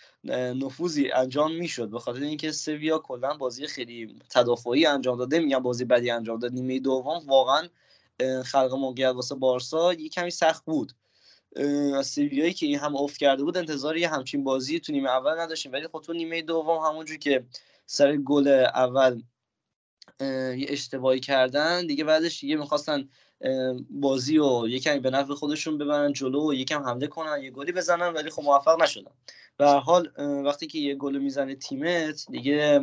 نفوذی 0.64 1.12
انجام 1.12 1.56
می‌شد 1.56 1.90
به 1.90 2.00
خاطر 2.00 2.22
اینکه 2.22 2.52
سویا 2.52 2.98
کلا 3.00 3.34
بازی 3.34 3.68
خیلی 3.68 4.20
تدافعی 4.30 4.86
انجام 4.86 5.18
داده 5.18 5.40
میگم 5.40 5.60
بازی 5.60 5.86
بدی 5.86 6.10
انجام 6.10 6.40
داد 6.40 6.54
نیمه 6.54 6.80
دوم 6.80 7.28
واقعا 7.28 7.68
خلق 8.46 8.74
موقعیت 8.74 9.12
واسه 9.16 9.36
بارسا 9.36 9.94
یه 9.94 10.10
کمی 10.10 10.32
سخت 10.32 10.66
بود. 10.66 10.92
سویایی 12.04 12.54
که 12.54 12.78
هم 12.78 12.96
افت 12.96 13.18
کرده 13.18 13.44
بود 13.44 13.58
انتظار 13.58 13.98
یه 13.98 14.10
همچین 14.10 14.44
بازی 14.44 14.80
تو 14.80 14.92
نیمه 14.92 15.10
اول 15.10 15.40
نداشتیم. 15.40 15.72
ولی 15.72 15.88
خب 15.88 16.02
تو 16.06 16.14
نیمه 16.14 16.42
دوم 16.42 16.78
همونجور 16.78 17.18
که 17.18 17.46
سر 17.86 18.16
گل 18.16 18.48
اول 18.76 19.22
یه 20.22 20.66
اشتباهی 20.70 21.20
کردن 21.20 21.88
دیگه 21.88 22.04
بعدش 22.04 22.40
دیگه 22.40 22.56
می‌خواستن 22.56 23.10
بازی 23.90 24.40
و 24.40 24.68
یکم 24.68 25.00
به 25.00 25.10
نفع 25.10 25.34
خودشون 25.34 25.78
ببرن 25.78 26.14
جلو 26.14 26.50
و 26.50 26.54
یکم 26.54 26.84
حمله 26.84 27.08
کنن 27.08 27.44
یه 27.44 27.52
گلی 27.52 27.72
بزنن 27.72 28.14
ولی 28.14 28.30
خب 28.30 28.44
موفق 28.44 28.82
نشدن. 28.82 29.12
به 29.58 29.68
حال 29.68 30.12
وقتی 30.46 30.68
که 30.68 30.80
یه 30.80 30.96
گل 30.96 31.18
می‌زنه 31.18 31.56
تیمت 31.56 32.26
دیگه 32.32 32.82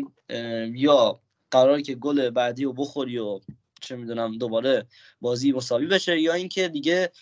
یا 0.75 1.21
قرار 1.51 1.81
که 1.81 1.95
گل 1.95 2.31
بعدی 2.31 2.65
رو 2.65 2.73
بخوری 2.73 3.19
و 3.19 3.41
چه 3.81 3.97
می‌دونم 3.97 4.39
دوباره 4.39 4.87
بازی 5.21 5.53
مساوی 5.53 5.87
بشه 5.87 6.21
یا 6.21 6.33
اینکه 6.33 6.69
دیگه 6.69 7.13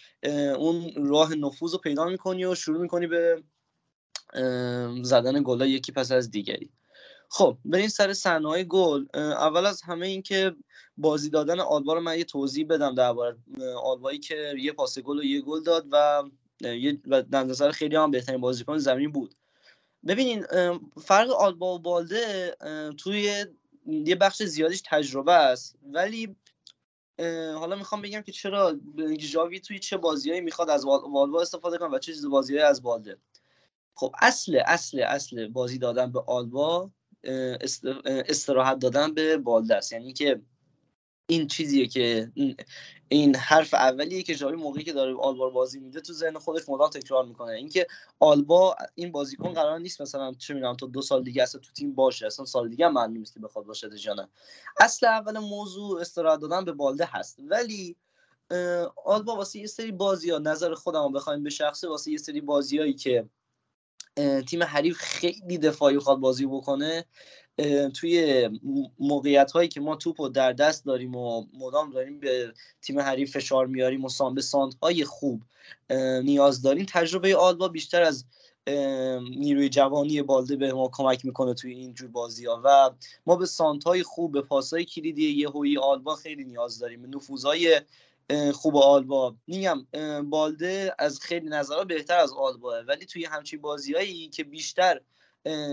اون 0.59 0.93
راه 0.97 1.35
نفوذ 1.35 1.73
رو 1.73 1.79
پیدا 1.79 2.05
می‌کنی 2.05 2.45
و 2.45 2.55
شروع 2.55 2.81
می‌کنی 2.81 3.07
به 3.07 3.43
زدن 5.03 5.43
گل 5.43 5.61
یکی 5.61 5.93
پس 5.93 6.13
از 6.13 6.31
دیگری. 6.31 6.71
خب 7.29 7.59
بریم 7.65 7.89
سر 7.89 8.13
صحنه 8.13 8.65
گل. 8.65 9.07
اول 9.15 9.67
از 9.67 9.83
همه 9.83 10.07
این 10.07 10.23
که 10.23 10.57
بازی 10.97 11.31
دادن 11.31 11.61
آلبا 11.61 11.95
رو 11.95 12.01
من 12.01 12.19
یه 12.19 12.25
توضیح 12.25 12.67
بدم 12.67 12.95
درباره 12.95 13.37
آلبایی 13.83 14.19
که 14.19 14.55
یه 14.59 14.73
پاس 14.73 14.99
گل 14.99 15.19
و 15.19 15.25
یه 15.25 15.41
گل 15.41 15.63
داد 15.63 15.87
و 15.93 16.23
یه 16.61 17.01
نظر 17.33 17.71
خیلی 17.71 17.97
هم 17.97 18.11
بهترین 18.11 18.41
بازیکن 18.41 18.79
زمین 18.79 19.13
بود. 19.13 19.35
ببینین 20.07 20.47
فرق 21.03 21.31
آلبا 21.31 21.75
و 21.75 21.79
بالده 21.79 22.57
توی 22.99 23.45
یه 23.87 24.15
بخش 24.15 24.43
زیادیش 24.43 24.83
تجربه 24.87 25.33
است. 25.33 25.77
ولی 25.93 26.37
حالا 27.59 27.77
می‌خوام 27.77 28.03
بگم 28.03 28.21
که 28.21 28.33
چرا 28.33 28.77
جاوی 29.17 29.61
توی 29.61 29.79
چه 29.79 29.97
بازیهایی 29.97 30.41
می‌خواد 30.41 30.71
از 30.71 30.85
والبا 30.85 31.43
استفاده 31.43 31.79
کنه 31.79 31.89
و 31.89 31.99
چه 31.99 32.13
بازیهایی 32.31 32.67
از 32.67 32.83
بالده. 32.83 33.19
خب 33.95 34.15
اصل 34.21 34.61
اصل 34.67 35.01
اصل 35.01 35.49
بازی 35.49 35.79
دادن 35.79 36.13
به 36.13 36.21
آلبا 36.27 36.91
استراحت 38.05 38.79
دادن 38.79 39.15
به 39.15 39.37
بالدست. 39.37 39.93
یعنی 39.93 40.13
که 40.13 40.43
این 41.27 41.47
چیزیه 41.47 41.87
که 41.87 42.33
این 43.09 43.37
حرف 43.37 43.75
اولیه 43.75 44.23
که 44.23 44.35
جاوی 44.35 44.57
موقعی 44.57 44.85
که 44.85 44.93
داره 44.93 45.17
آلبا 45.17 45.51
بازی 45.51 45.81
میده 45.81 46.01
تو 46.01 46.13
ذهن 46.13 46.39
خودش 46.39 46.69
مدام 46.69 46.91
تکرار 46.91 47.25
می‌کنه. 47.25 47.53
اینکه 47.53 47.87
آلبا 48.21 48.77
این 48.95 49.13
بازیکن 49.13 49.53
قرار 49.53 49.79
نیست 49.79 50.01
مثلا 50.01 50.35
چه 50.39 50.55
می‌دونم 50.55 50.77
تا 50.77 50.87
دو 50.87 51.03
سال 51.03 51.23
دیگه 51.23 51.43
اصلا 51.43 51.61
تو 51.61 51.73
تیم 51.73 51.95
باشه 51.95 52.27
اصلا 52.27 52.45
سال 52.45 52.69
دیگه 52.69 52.89
معلوم 52.89 53.17
نیست 53.17 53.35
که 53.35 53.41
بخواد 53.41 53.65
باشه 53.65 53.89
یا 54.05 54.15
نه. 54.15 54.29
اصل 54.81 55.07
اول 55.07 55.39
موضوع 55.39 56.01
استراحت 56.01 56.41
دادن 56.41 56.65
به 56.65 56.73
بالده 56.73 57.09
هست. 57.13 57.39
ولی 57.39 57.97
آلبا 59.05 59.37
واسه 59.37 59.59
یه 59.59 59.67
سری 59.67 59.93
بازی 59.93 60.31
ها 60.31 60.39
نظر 60.39 60.75
خودم 60.75 61.13
بخوایم 61.13 61.43
به 61.43 61.51
شخصه 61.51 61.89
واسه 61.89 62.11
یه 62.11 62.19
سری 62.19 62.41
بازیایی 62.41 62.95
که 62.95 63.29
تیم 64.47 64.63
حریف 64.63 64.97
خیلی 64.97 65.59
دفاعی 65.59 65.99
خواد 65.99 66.19
بازی 66.19 66.47
بکنه. 66.47 67.05
توی 67.95 68.49
موقعیت 68.99 69.53
هایی 69.53 69.69
که 69.69 69.81
ما 69.81 69.97
توپ 69.97 70.21
رو 70.21 70.29
در 70.29 70.53
دست 70.53 70.85
داریم 70.85 71.17
و 71.17 71.47
مدام 71.59 71.91
داریم 71.91 72.21
به 72.21 72.53
تیم 72.83 73.01
حریف 73.01 73.33
فشار 73.33 73.67
میاریم 73.67 74.05
و 74.05 74.31
به 74.35 74.43
ساند 74.43 74.75
های 74.83 75.05
خوب 75.05 75.43
نیاز 76.23 76.63
داریم 76.63 76.87
تجربه 76.89 77.37
آلبا 77.37 77.69
بیشتر 77.69 78.03
از 78.03 78.25
نیروی 79.37 79.69
جوانی 79.69 80.23
بالده 80.23 80.57
به 80.57 80.73
ما 80.73 80.91
کمک 80.93 81.25
می‌کنه 81.25 81.55
توی 81.55 81.73
اینجور 81.73 82.09
بازی 82.09 82.47
ها 82.47 82.61
و 82.65 82.91
ما 83.27 83.37
به 83.37 83.47
سانت 83.47 83.85
های 83.85 84.03
خوب 84.03 84.33
به 84.33 84.43
پاس 84.43 84.73
های 84.73 84.85
کلیدی 84.85 85.31
یه 85.31 85.49
هوی 85.49 85.79
آلبا 85.79 86.15
خیلی 86.17 86.45
نیاز 86.45 86.79
داریم. 86.79 87.03
به 87.03 87.09
نفوذهای 87.09 87.81
خوب 88.53 88.77
آلبا. 88.77 89.37
میگم 89.47 89.87
بالده 90.31 90.95
از 90.99 91.21
خیلی 91.21 91.49
نظرها 91.49 91.85
بهتر 91.85 92.19
از 92.19 92.33
آلباه 92.33 92.81
ولی 92.81 93.07
توی 93.07 93.25
همچین 93.25 93.61
بازیهایی 93.61 94.29
که 94.29 94.45
بیشتر 94.45 95.01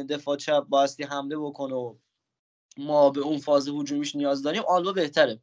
دفاع 0.09 0.37
چپ 0.37 0.63
بایستی 0.69 1.03
حمله 1.03 1.37
بکنه 1.37 1.75
و 1.75 1.95
ما 2.77 3.09
به 3.09 3.21
اون 3.21 3.37
فاز 3.37 3.67
هجومیش 3.67 4.15
نیاز 4.15 4.43
داریم 4.43 4.63
آلبا 4.67 4.91
بهتره. 4.91 5.39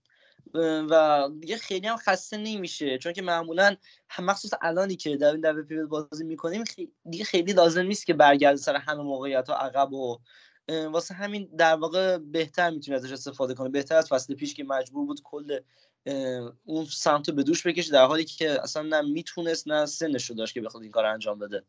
و 0.91 1.29
دیگه 1.41 1.57
خیلی 1.57 1.87
هم 1.87 1.97
خسته 1.97 2.37
نمیشه. 2.37 2.99
چون 2.99 3.13
که 3.13 3.23
معمولا 3.23 3.77
مخصوص 4.19 4.51
الانی 4.63 4.97
که 4.97 5.17
در 5.17 5.33
این 5.33 5.41
دبه 5.41 5.63
پیوت 5.63 5.89
بازی 5.89 6.25
می‌کنیم 6.25 6.65
دیگه 7.11 7.25
خیلی 7.25 7.53
لازم 7.53 7.83
نیست 7.83 8.07
که 8.07 8.15
برگرده 8.15 8.57
سر 8.57 8.77
همه 8.77 9.03
موقعیت 9.03 9.51
ها 9.51 9.57
عقب 9.57 9.93
و 9.93 10.19
واسه 10.69 11.15
همین 11.15 11.49
در 11.59 11.75
واقع 11.75 12.19
بهتر 12.19 12.71
می‌تونه 12.71 12.97
ازش 12.97 13.13
استفاده 13.13 13.55
کنه. 13.55 13.69
بهتر 13.69 13.97
از 13.97 14.09
فصل 14.09 14.35
پیش 14.35 14.55
که 14.55 14.65
مجبور 14.65 15.07
بود 15.07 15.21
کل 15.25 15.61
اون 16.65 16.85
سمت 16.91 17.31
به 17.31 17.43
دوش 17.43 17.67
بکشه 17.67 17.93
در 17.93 18.05
حالی 18.05 18.25
که 18.25 18.63
اصلا 18.63 18.83
نه 18.83 19.01
می‌تونست 19.01 19.69
نه 19.69 19.87
سنش 19.87 20.31
رو 20.31 20.37
داشت 20.37 20.55
که 20.55 20.61
بخواد 20.61 20.83
این 20.83 20.93
کار 20.93 21.05
انجام 21.07 21.39
بده. 21.39 21.63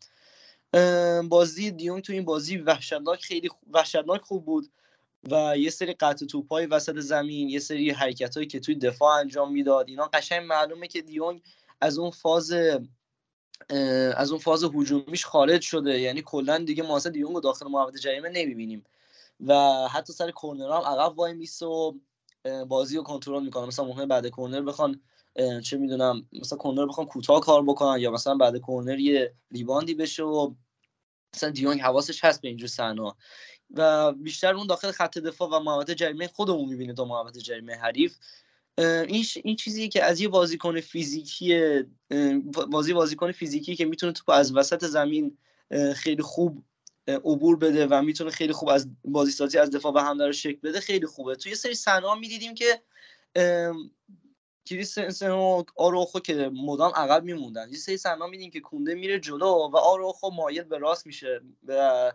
بازی 1.29 1.71
دیونگ 1.71 2.03
تو 2.03 2.13
این 2.13 2.25
بازی 2.25 2.57
وحشتناک 2.57 3.21
خیلی 3.21 3.49
وحشتناک 3.71 4.21
خوب 4.21 4.45
بود 4.45 4.71
و 5.31 5.57
یه 5.57 5.69
سری 5.69 5.93
قطع 5.93 6.25
توپای 6.25 6.65
وسط 6.65 6.97
زمین 6.97 7.49
یه 7.49 7.59
سری 7.59 7.91
حرکت 7.91 8.35
هایی 8.35 8.47
که 8.47 8.59
توی 8.59 8.75
دفاع 8.75 9.19
انجام 9.19 9.51
می‌داد 9.51 9.89
اینا 9.89 10.05
قشنگ 10.05 10.45
معلومه 10.45 10.87
که 10.87 11.01
دیونگ 11.01 11.41
از 11.81 11.97
اون 11.97 12.11
فاز 12.11 12.53
از 14.15 14.31
اون 14.31 14.39
فاز 14.39 14.63
هجومیش 14.63 15.25
خارج 15.25 15.61
شده. 15.61 15.99
یعنی 15.99 16.21
کلا 16.21 16.57
دیگه 16.57 16.83
ما 16.83 16.99
دیونگ 16.99 17.35
رو 17.35 17.41
داخل 17.41 17.67
محوطه 17.67 17.99
جریمه 17.99 18.29
نمی‌بینیم. 18.29 18.85
و 19.47 19.53
حتی 19.87 20.13
سر 20.13 20.31
کورنر 20.31 20.71
هم 20.71 20.81
عقب 20.81 21.19
وای 21.19 21.33
میسه 21.33 21.65
و 21.65 21.93
بازی 22.67 22.97
رو 22.97 23.03
کنترل 23.03 23.43
می‌کنه 23.43 23.65
مثلا 23.65 23.85
ممکنه 23.85 24.05
بعد 24.05 24.27
کورنر 24.27 24.61
بخوان 24.61 25.01
چه 25.63 25.77
می‌دونم 25.77 26.27
مثلا 26.33 26.57
کورنر 26.57 26.85
بخوان 26.85 27.07
کوتاه 27.07 27.41
کار 27.41 27.63
بکنن 27.63 27.99
یا 27.99 28.11
مثلا 28.11 28.35
بعد 28.35 28.57
کورنر 28.57 28.99
یه 28.99 29.33
ریباندی 29.51 29.93
بشه 29.93 30.23
و 30.23 30.53
مثلا 31.35 31.49
دیونگ 31.49 31.81
حواسش 31.81 32.23
هست 32.23 32.41
به 32.41 32.47
اینجور 32.47 32.69
صحنه 32.69 33.13
و 33.73 34.11
بیشتر 34.11 34.55
اون 34.55 34.67
داخل 34.67 34.91
خط 34.91 35.17
دفاع 35.17 35.49
و 35.49 35.59
محوطه 35.59 35.95
جریمه 35.95 36.27
خودمون 36.27 36.69
می‌بینه 36.69 36.93
تا 36.93 37.05
محوطه 37.05 37.39
جریمه 37.39 37.75
حریف. 37.75 38.17
این 38.77 39.25
این 39.43 39.55
چیزیه 39.55 39.87
که 39.87 40.03
از 40.03 40.21
یه 40.21 40.27
بازیکن 40.27 40.81
فیزیکی 40.81 41.59
بازی 42.71 42.93
بازیکن 42.93 43.31
فیزیکی 43.31 43.75
که 43.75 43.85
می‌تونه 43.85 44.11
تو 44.11 44.31
از 44.31 44.55
وسط 44.55 44.85
زمین 44.85 45.37
خیلی 45.95 46.21
خوب 46.21 46.63
عبور 47.15 47.57
بده 47.57 47.87
و 47.87 48.01
می‌تونه 48.01 48.29
خیلی 48.31 48.53
خوب 48.53 48.69
از 48.69 48.87
بازی 49.05 49.31
سازی 49.31 49.57
از 49.57 49.71
دفاع 49.71 49.93
و 49.93 49.99
حمله 49.99 50.25
رو 50.25 50.33
شکل 50.33 50.59
بده 50.63 50.79
خیلی 50.79 51.05
خوبه. 51.05 51.35
توی 51.35 51.55
سری 51.55 51.73
صحنه 51.73 52.19
می‌دیدیم 52.19 52.53
که 52.53 52.81
کریستنسن 54.65 55.29
و 55.29 55.63
آروخو 55.75 56.19
که 56.19 56.51
مدام 56.53 56.91
عقب 56.95 57.23
میموندن. 57.23 57.69
یه 57.69 57.77
سری 57.77 57.97
صحنه 57.97 58.27
میدیم 58.27 58.51
که 58.51 58.59
کونده 58.59 58.95
میره 58.95 59.19
جلو 59.19 59.69
و 59.73 59.77
آروخو 59.77 60.29
مایل 60.29 60.63
به 60.63 60.77
راست 60.77 61.07
میشه 61.07 61.41
و 61.67 62.11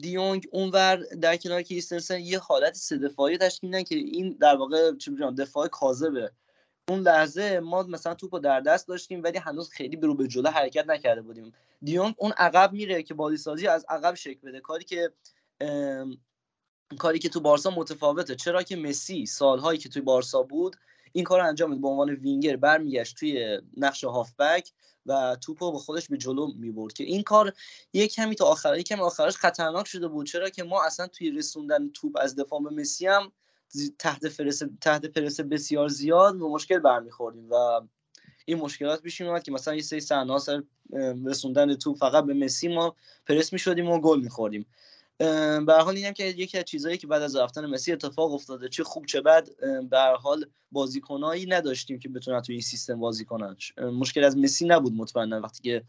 دیونگ 0.00 0.48
اونور 0.52 0.96
در 0.96 1.36
کنار 1.36 1.62
کریستنسن 1.62 2.20
یه 2.20 2.38
حالت 2.38 2.74
سه 2.74 2.98
دفاعی 2.98 3.38
تشکیل 3.38 3.82
که 3.82 3.94
این 3.94 4.36
در 4.40 4.56
واقع 4.56 4.96
چه 4.96 5.12
دفاع 5.38 5.68
کاذبه. 5.68 6.32
اون 6.88 7.00
لحظه 7.00 7.60
ما 7.60 7.82
مثلا 7.82 8.14
توپو 8.14 8.38
در 8.38 8.60
دست 8.60 8.88
داشتیم 8.88 9.22
ولی 9.22 9.38
هنوز 9.38 9.70
خیلی 9.70 9.96
برو 9.96 10.14
به 10.14 10.28
جلو 10.28 10.50
حرکت 10.50 10.86
نکرده 10.86 11.22
بودیم. 11.22 11.52
دیونگ 11.82 12.14
اون 12.18 12.32
عقب 12.32 12.72
میره 12.72 13.02
که 13.02 13.14
بازی 13.14 13.36
سازی 13.36 13.66
از 13.66 13.86
عقب 13.88 14.14
شکل 14.14 14.48
بده. 14.48 14.60
کاری 14.60 14.84
که 14.84 15.12
کاری 16.98 17.18
که 17.18 17.28
تو 17.28 17.40
بارسا 17.40 17.70
متفاوته. 17.70 18.34
چرا 18.34 18.62
که 18.62 18.76
مسی 18.76 19.26
سالهایی 19.26 19.78
که 19.78 19.88
توی 19.88 20.02
بارسا 20.02 20.42
بود 20.42 20.76
این 21.12 21.24
کار 21.24 21.40
انجام 21.40 21.70
میده. 21.70 21.82
به 21.82 21.88
عنوان 21.88 22.10
وینگر 22.10 22.56
برمیگشت 22.56 23.16
توی 23.16 23.60
نقش 23.76 24.04
هافبک 24.04 24.72
و 25.06 25.36
توپو 25.40 25.72
به 25.72 25.78
خودش 25.78 26.08
به 26.08 26.16
جلو 26.16 26.52
می‌برد 26.56 26.92
که 26.92 27.04
این 27.04 27.22
کار 27.22 27.52
یک 27.92 28.14
کمی 28.14 28.34
تا 28.34 28.44
آخر 28.44 28.78
یک 28.78 28.88
کمی 28.88 29.00
آخرش 29.00 29.36
خطرناک 29.36 29.86
شده 29.86 30.08
بود. 30.08 30.26
چرا 30.26 30.50
که 30.50 30.62
ما 30.62 30.84
اصلا 30.84 31.06
توی 31.06 31.30
رسوندن 31.30 31.88
توپ 31.88 32.16
از 32.20 32.36
دفاع 32.36 32.62
به 32.62 32.70
مسی 32.70 33.06
هم 33.06 33.32
تحت 33.98 34.26
پرس 34.40 34.62
تحت 34.80 35.06
پرس 35.06 35.40
بسیار 35.40 35.88
زیاد 35.88 36.42
و 36.42 36.48
مشکل 36.48 36.78
برمیخوردیم 36.78 37.50
و 37.50 37.80
این 38.44 38.58
مشکلات 38.58 39.02
پیش 39.02 39.20
میومد 39.20 39.42
که 39.42 39.52
مثلا 39.52 39.74
یه 39.74 39.82
سری 39.82 40.00
صحنه 40.00 40.62
رسوندن 41.26 41.74
توپ 41.74 41.96
فقط 41.96 42.24
به 42.24 42.34
مسی 42.34 42.68
ما 42.68 42.96
پرس 43.26 43.52
می‌شدیم 43.52 43.88
و 43.88 44.00
گل 44.00 44.20
میخوردیم. 44.20 44.66
به 45.66 45.74
حال 45.84 45.96
اینم 45.96 46.12
که 46.12 46.24
یکی 46.24 46.58
از 46.58 46.64
چیزهایی 46.64 46.98
که 46.98 47.06
بعد 47.06 47.22
از 47.22 47.36
رفتن 47.36 47.66
مسی 47.66 47.92
اتفاق 47.92 48.32
افتاده 48.32 48.68
چه 48.68 48.84
خوب 48.84 49.06
چه 49.06 49.20
بد 49.20 49.48
به 49.90 49.98
حال 49.98 50.46
بازیکنایی 50.72 51.46
نداشتیم 51.46 51.98
که 51.98 52.08
بتونن 52.08 52.42
توی 52.42 52.54
این 52.54 52.62
سیستم 52.62 53.00
بازی 53.00 53.24
کنن. 53.24 53.56
مشکل 53.78 54.24
از 54.24 54.36
مسی 54.36 54.66
نبود 54.66 54.92
مطمئنا 54.92 55.40
وقتی 55.40 55.62
که 55.62 55.84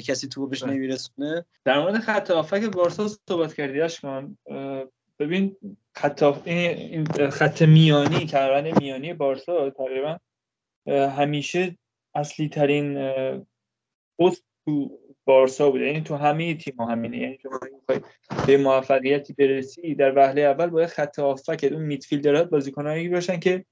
کسی 0.00 0.28
تو 0.28 0.46
بهش 0.46 0.62
بله. 0.62 0.72
نمیرسونه. 0.72 1.44
در 1.64 1.80
مورد 1.80 1.98
خط 1.98 2.30
هافک 2.30 2.62
بارسا 2.62 3.08
صحبت 3.28 3.54
کردی 3.54 3.80
اشکان. 3.80 4.38
ببین 5.22 5.56
خط 5.94 6.22
این 6.44 7.04
خط 7.30 7.62
میانی 7.62 8.26
کروان 8.26 8.70
میانی 8.80 9.12
بارسا 9.12 9.70
تقریبا 9.70 10.18
همیشه 10.88 11.78
اصلی 12.14 12.48
ترین 12.48 12.94
پست 14.18 14.44
تو 14.64 14.98
بارسا 15.24 15.70
بوده. 15.70 15.86
یعنی 15.86 16.00
تو 16.00 16.16
همه 16.16 16.54
تیم 16.54 16.80
همینه. 16.80 17.18
یعنی 17.18 17.38
تو 17.38 17.50
به 18.46 18.56
موفقیتی 18.56 19.32
برسی 19.32 19.94
در 19.94 20.16
وهله 20.16 20.42
اول 20.42 20.66
باید 20.66 20.88
خط 20.88 21.18
هافک 21.18 21.68
اون 21.72 21.82
میدفیلدرات 21.82 22.50
بازیکنایی 22.50 23.08
باشن 23.08 23.40
که 23.40 23.64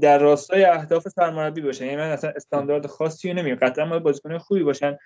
در 0.00 0.18
راستای 0.18 0.64
اهداف 0.64 1.08
سرمربی 1.08 1.60
باشن. 1.60 1.84
یعنی 1.84 1.96
من 1.96 2.10
اصلا 2.10 2.32
استاندارد 2.36 2.86
خاصی 2.86 3.34
نمیگم. 3.34 3.56
قطعا 3.56 3.86
باید 3.86 4.02
بازیکن 4.02 4.38
خوبی 4.38 4.62
باشن. 4.62 4.98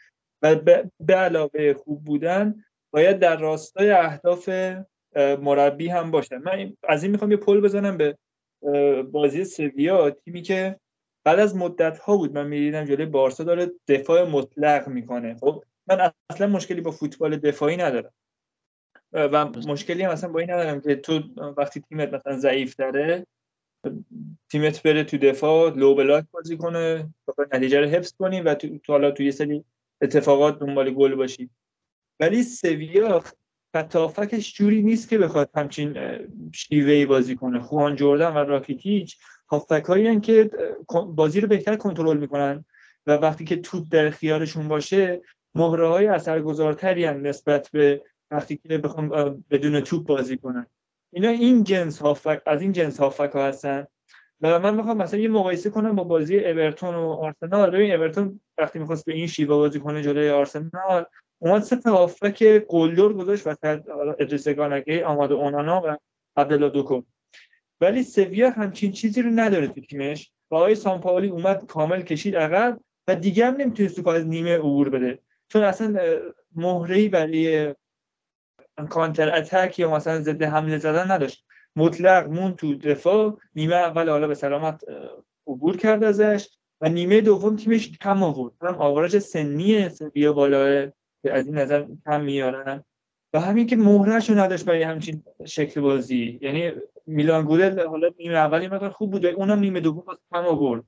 و 0.42 0.54
به 1.00 1.14
علاوه 1.14 1.74
خوب 1.74 2.04
بودن 2.04 2.64
باید 2.90 3.18
در 3.18 3.36
راستای 3.36 3.90
اهداف 3.90 4.50
مربی 5.16 5.88
هم 5.88 6.10
باشن. 6.10 6.38
من 6.38 6.72
از 6.88 7.02
این 7.02 7.12
می‌خوام 7.12 7.30
یه 7.30 7.36
پل 7.36 7.60
بزنم 7.60 7.96
به 7.96 8.18
بازی 9.02 9.44
سویا. 9.44 10.10
تیمی 10.10 10.42
که 10.42 10.80
بعد 11.24 11.38
از 11.38 11.56
مدت 11.56 11.98
ها 11.98 12.16
بود 12.16 12.34
من 12.34 12.46
می‌دیدم 12.46 12.84
جلوی 12.84 13.06
بارسا 13.06 13.44
داره 13.44 13.70
دفاع 13.88 14.28
مطلق 14.28 14.88
می‌کنه. 14.88 15.36
خب 15.40 15.64
من 15.86 16.10
اصلا 16.30 16.46
مشکلی 16.46 16.80
با 16.80 16.90
فوتبال 16.90 17.36
دفاعی 17.36 17.76
ندارم. 17.76 18.12
و 19.12 19.44
مشکلی 19.44 20.02
هم 20.02 20.10
اصلا 20.10 20.30
با 20.30 20.40
این 20.40 20.50
ندارم 20.50 20.80
که 20.80 20.96
تو 20.96 21.20
وقتی 21.56 21.80
تیمت 21.80 22.14
مثلا 22.14 22.38
ضعیف 22.38 22.76
داره 22.76 23.26
تیمت 24.50 24.82
بره 24.82 25.04
تو 25.04 25.18
دفاع 25.18 25.76
لو 25.76 25.94
بلاک 25.94 26.24
بازی 26.30 26.56
کنه 26.56 27.14
نتیجه 27.52 27.80
رو 27.80 27.86
حفظ 27.86 28.12
کنی 28.12 28.40
و 28.40 28.54
تو 28.54 28.78
حالا 28.88 29.10
تو 29.10 29.22
یه 29.22 29.30
سری 29.30 29.64
اتفاقات 30.02 30.58
دنبال 30.58 30.90
گل 30.90 31.14
باشی. 31.14 31.50
ولی 32.20 32.42
سویا 32.42 33.24
فتافکش 33.76 34.54
جوری 34.54 34.82
نیست 34.82 35.08
که 35.08 35.18
بخواد 35.18 35.50
همچین 35.54 35.96
شیوهی 36.54 37.06
بازی 37.06 37.36
کنه. 37.36 37.60
خوان 37.60 37.96
جردن 37.96 38.32
و 38.32 38.38
راکیتیچ 38.38 39.16
هافک 39.48 40.22
که 40.22 40.50
بازی 41.06 41.40
رو 41.40 41.48
بهتر 41.48 41.76
کنترل 41.76 42.16
می‌کنن 42.16 42.64
و 43.06 43.12
وقتی 43.12 43.44
که 43.44 43.56
توپ 43.56 43.84
در 43.90 44.10
خیارشون 44.10 44.68
باشه 44.68 45.22
مهره 45.54 45.88
های 45.88 46.06
اثرگذارتری 46.06 47.06
نسبت 47.06 47.70
به 47.72 48.02
وقتی 48.30 48.56
که 48.56 48.78
بخوام 48.78 49.08
بدون 49.50 49.80
توپ 49.80 50.06
بازی 50.06 50.36
کنن. 50.36 50.66
اینا 51.12 51.28
این 51.28 51.64
جنس 51.64 51.98
هافک 51.98 52.42
از 52.46 52.62
این 52.62 52.72
جنس 52.72 53.00
هافک 53.00 53.30
ها 53.34 53.46
هستن. 53.46 53.86
و 54.40 54.58
من 54.58 54.74
می‌خوام 54.74 54.96
مثلا 54.96 55.20
یه 55.20 55.28
مقایسه 55.28 55.70
کنم 55.70 55.96
با 55.96 56.04
بازی 56.04 56.38
اورتون 56.38 56.94
و 56.94 57.08
آرسنال. 57.08 57.70
ببین 57.70 57.92
اورتون 57.92 58.40
وقتی 58.58 58.78
می‌خواست 58.78 59.04
به 59.04 59.12
این 59.14 59.26
شیوه 59.26 59.56
بازی 59.56 59.80
کنه 59.80 60.02
جلوی 60.02 60.30
آرسنال 60.30 61.04
اومد 61.38 61.62
سه 61.62 61.80
هافک 61.84 62.58
گلدور 62.58 63.12
گذاشت 63.12 63.46
وسط 63.46 63.80
ادریس 64.20 64.48
گانگی 64.48 65.02
آماده 65.02 65.34
اونانا 65.34 65.82
و 65.84 65.96
عبدالله 66.40 66.68
دوکو. 66.68 67.02
ولی 67.80 68.02
سویا 68.02 68.50
همچین 68.50 68.92
چیزی 68.92 69.22
رو 69.22 69.30
نداره 69.30 69.68
تو 69.68 69.80
تیمش 69.80 70.32
و 70.50 70.54
آقای 70.54 70.74
سامپاولی 70.74 71.28
اومد 71.28 71.66
کامل 71.66 72.02
کشید 72.02 72.36
عقب 72.36 72.80
و 73.08 73.14
دیگه 73.14 73.46
هم 73.46 73.54
نمی‌تونست 73.54 74.00
تو 74.00 74.08
از 74.08 74.26
نیمه 74.26 74.58
عبور 74.58 74.88
بده. 74.88 75.18
چون 75.48 75.62
اصلا 75.62 75.96
مهره‌ای 76.54 77.08
برای 77.08 77.74
کانتر 78.90 79.36
اتک 79.36 79.78
یا 79.78 79.90
مثلا 79.90 80.20
ضد 80.20 80.42
حمله 80.42 80.78
زدن 80.78 81.10
نداشت. 81.10 81.44
مطلق 81.76 82.28
مون 82.28 82.54
تو 82.54 82.74
دفاع 82.74 83.38
نیمه 83.54 83.74
اول 83.74 84.08
حالا 84.08 84.28
به 84.28 84.34
سلامت 84.34 84.84
عبور 85.46 85.76
کرد 85.76 86.04
ازش 86.04 86.48
و 86.80 86.88
نیمه 86.88 87.20
دوم 87.20 87.56
تیمش 87.56 87.98
کم 87.98 88.22
آورد. 88.22 88.52
هم 88.62 88.74
آوارج 88.74 89.18
سنی 89.18 89.88
سویا 89.88 90.32
بالاه 90.32 90.92
که 91.26 91.32
از 91.32 91.46
این 91.46 91.58
نظر 91.58 91.84
کم 92.04 92.20
میارن. 92.20 92.84
و 93.34 93.40
همین 93.40 93.66
که 93.66 93.76
مهرش 93.76 94.30
رو 94.30 94.38
نداشت 94.38 94.64
برای 94.64 94.82
همچین 94.82 95.22
شکل 95.44 95.80
بازی. 95.80 96.38
یعنی 96.42 96.72
میلان 97.06 97.44
گودل 97.44 97.86
حالا 97.86 98.08
نیمه 98.18 98.34
اولی 98.34 98.68
مقدار 98.68 98.90
خوب 98.90 99.10
بود 99.10 99.26
اونم 99.26 99.58
نیمه 99.58 99.80
دوم 99.80 100.04
کم 100.32 100.44
آورد. 100.44 100.84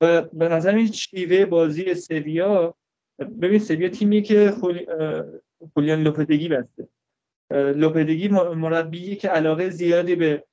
و 0.00 0.22
به 0.22 0.48
نظر 0.48 0.74
این 0.74 0.86
شیوه 0.92 1.44
بازی 1.44 1.94
سویا 1.94 2.74
ببین 3.42 3.58
سویا 3.58 3.88
تیمی 3.88 4.22
که 4.22 4.54
خولیان 5.74 6.02
لوپدگی 6.02 6.48
بسته. 6.48 6.88
لوپدگی 7.52 8.28
مربی 8.28 9.16
که 9.16 9.28
علاقه 9.28 9.70
زیادی 9.70 10.14
به 10.14 10.44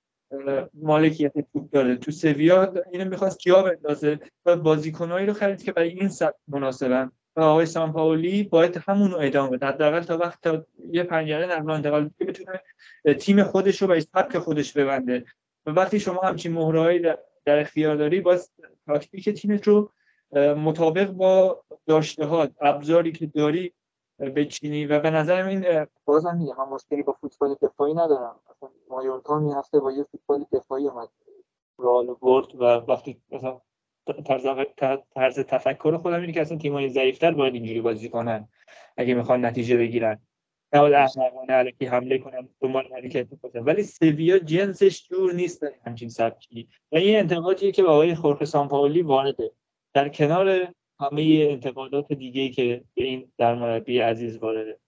مالکیت 0.74 1.34
توپ 1.54 1.70
داره. 1.72 1.96
تو 1.96 2.12
سویا 2.12 2.74
اینو 2.92 3.10
می‌خواست 3.10 3.40
جا 3.40 3.64
بندازه 3.64 4.20
و 4.46 4.56
بازیکنایی 4.56 5.26
رو 5.26 5.34
خرید 5.34 5.64
که 5.64 5.72
برای 5.72 5.90
این 5.90 6.10
سبک 6.10 6.36
مناسبن. 6.48 7.12
و 7.36 7.42
آقای 7.42 7.66
سامپاولی 7.66 8.44
باید 8.44 8.78
همون 8.88 9.12
رو 9.12 9.18
ادامه 9.22 9.50
بده 9.50 9.66
حداقل 9.66 10.02
تا 10.02 10.18
وقت 10.18 10.42
تا 10.42 10.66
یه 10.92 11.04
پنجره 11.04 11.46
نقل 11.46 11.72
انتقال 11.72 12.10
بتونه 12.20 12.62
تیم 13.20 13.44
خودش 13.44 13.82
رو 13.82 13.88
به 13.88 14.00
سبک 14.00 14.38
خودش 14.38 14.74
ببنده. 14.74 15.26
و 15.66 15.72
وقتی 15.72 16.00
شما 16.00 16.22
همچین 16.22 16.54
مهرهایی 16.54 17.00
در 17.46 17.60
اختیار 17.60 17.96
داری 17.96 18.22
باز 18.22 18.52
تاکتیک 18.86 19.30
تیمت 19.30 19.68
رو 19.68 19.92
مطابق 20.58 21.12
با 21.12 21.64
داشته 21.88 22.26
ها 22.26 22.48
ابزاری 22.62 23.12
که 23.12 23.26
داری 23.26 23.74
بچینی. 24.36 24.86
و 24.86 25.00
به 25.00 25.10
نظر 25.10 25.44
این 25.44 25.88
بازم 26.06 26.38
میگم 26.38 26.56
من 26.58 26.70
مشکلی 26.70 27.04
با 27.04 27.14
فوتبال 27.14 27.56
دفاعی 27.62 27.94
ندارم. 27.94 28.40
اصلا 28.50 28.70
مایورکا 28.90 29.40
می 29.40 29.54
هفته 29.54 29.80
با 29.80 29.92
یه 29.92 30.04
فوتبال 30.04 30.46
دفاعی 30.52 30.88
اومد 30.88 31.10
رال 31.78 32.16
برد 32.22 32.56
و 32.56 32.64
وقتی 32.64 33.22
مثلا 33.32 33.62
طرز 34.26 34.48
طرز 35.16 35.40
تفکر 35.40 35.98
خودم 35.98 36.22
اینه 36.22 36.34
که 36.34 36.42
اصلا 36.42 36.58
تیم‌های 36.58 36.90
ضعیف‌تر 36.90 37.32
باید 37.32 37.54
اینجوری 37.54 37.82
بازی 37.82 38.10
کنن. 38.10 38.48
اگه 38.98 39.14
می‌خوان 39.14 39.46
نتیجه 39.46 39.78
بگیرن. 39.78 40.20
نه 40.74 40.80
باید 40.80 40.94
احمقانه 40.94 41.54
علیکی 41.54 41.86
حمله 41.86 42.18
کنن 42.18 42.50
دنبال 42.62 42.88
حرکت 42.94 43.28
کنن. 43.42 43.64
ولی 43.64 43.84
سویا 43.84 44.40
جنسش 44.40 45.08
جور 45.10 45.34
نیست 45.34 45.66
همچین 45.86 46.10
سبکی. 46.10 46.68
و 46.92 46.98
این 46.98 47.20
انتقادیه 47.20 47.72
که 47.72 47.84
با 47.84 47.90
آقای 47.90 48.16
خورخ 48.16 48.44
سامپاولی 48.44 49.02
وارده. 49.02 49.52
در 49.94 50.10
کنار 50.10 50.68
همه 51.00 51.48
انتقادات 51.50 52.14
دیگه 52.14 52.50
که 52.50 52.84
به 52.94 53.04
این 53.04 53.32
در 53.38 53.56
مربی 53.56 54.00
عزیز 54.00 54.38
وارده. 54.38 54.80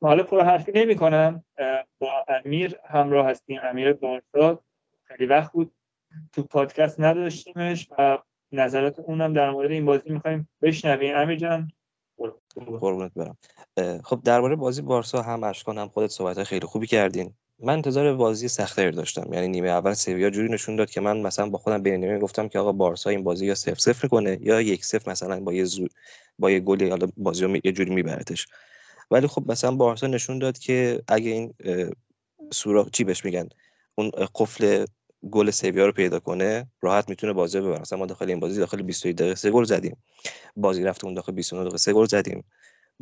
حالا 0.00 0.22
پر 0.22 0.40
حرفی 0.40 0.72
نمی 0.74 0.96
کنم 0.96 1.44
با 1.98 2.24
امیر 2.28 2.76
همراه 2.84 3.26
هستیم. 3.26 3.60
امیر 3.62 3.92
بارسا 3.92 4.62
خیلی 5.04 5.26
وقت 5.26 5.52
بود. 5.52 5.72
تو 6.32 6.42
پادکست 6.42 7.00
نداشتیمش 7.00 7.88
و 7.98 8.18
نظرات 8.52 9.00
اونم 9.00 9.32
در 9.32 9.50
مورد 9.50 9.70
این 9.70 9.84
بازی 9.84 10.10
می‌خوایم 10.10 10.48
بشنویم. 10.62 11.16
امیر 11.16 11.36
جان 11.38 11.72
قربونت. 12.80 13.12
برم. 13.14 13.36
خب 14.04 14.20
درباره 14.24 14.56
بازی 14.56 14.82
بارسا 14.82 15.22
هم 15.22 15.44
اشکان 15.44 15.78
هم 15.78 15.88
خودت 15.88 16.10
صحبت 16.10 16.42
خیلی 16.42 16.66
خوبی 16.66 16.86
کردین. 16.86 17.34
من 17.58 17.72
انتظار 17.72 18.14
بازی 18.14 18.48
سختری 18.48 18.90
داشتم. 18.90 19.32
یعنی 19.32 19.48
نیمه 19.48 19.68
اول 19.68 19.94
سویا 19.94 20.30
جوری 20.30 20.48
نشون 20.48 20.76
داد 20.76 20.90
که 20.90 21.00
من 21.00 21.20
مثلا 21.20 21.48
با 21.48 21.58
خودم 21.58 21.82
بین 21.82 21.94
نیمه 21.94 22.18
گفتم 22.18 22.48
که 22.48 22.58
آقا 22.58 22.72
بارسا 22.72 23.10
این 23.10 23.24
بازی 23.24 23.46
یا 23.46 23.54
0 23.54 23.74
0 23.74 24.08
کنه 24.08 24.38
یا 24.40 24.60
یک 24.60 24.84
0 24.84 25.10
مثلا 25.10 25.40
با 25.40 25.52
یه 25.52 25.64
زو... 25.64 25.86
با 26.38 26.50
یه 26.50 26.60
گل 26.60 26.90
حالا 26.90 27.08
بازی 27.16 27.44
رو 27.44 27.56
یه 27.64 27.72
جوری 27.72 27.94
میبرتش 27.94 28.46
ولی 29.10 29.26
خب 29.26 29.50
مثلا 29.50 29.70
بارسا 29.70 30.06
نشون 30.06 30.38
داد 30.38 30.58
که 30.58 31.02
اگه 31.08 31.30
این 31.30 31.54
سوراخ 32.52 32.90
چی 32.90 33.04
بهش 33.04 33.24
میگن؟ 33.24 33.48
اون 33.94 34.10
قفل 34.34 34.84
گل 35.30 35.50
سویا 35.50 35.86
رو 35.86 35.92
پیدا 35.92 36.20
کنه 36.20 36.66
راحت 36.82 37.08
می‌تونه 37.08 37.32
بازی 37.32 37.60
ببره. 37.60 37.80
مثلا 37.80 37.98
ما 37.98 38.06
داخل 38.06 38.28
این 38.28 38.40
بازی 38.40 38.60
داخل 38.60 38.82
21 38.82 39.16
دقیقه 39.16 39.34
سه 39.34 39.50
گل 39.50 39.64
زدیم. 39.64 39.96
بازی 40.56 40.82
رفتمون 40.82 41.14
داخل 41.14 41.32
29 41.32 41.62
دقیقه 41.62 41.78
سه 41.78 41.92
گل 41.92 42.06
زدیم. 42.06 42.44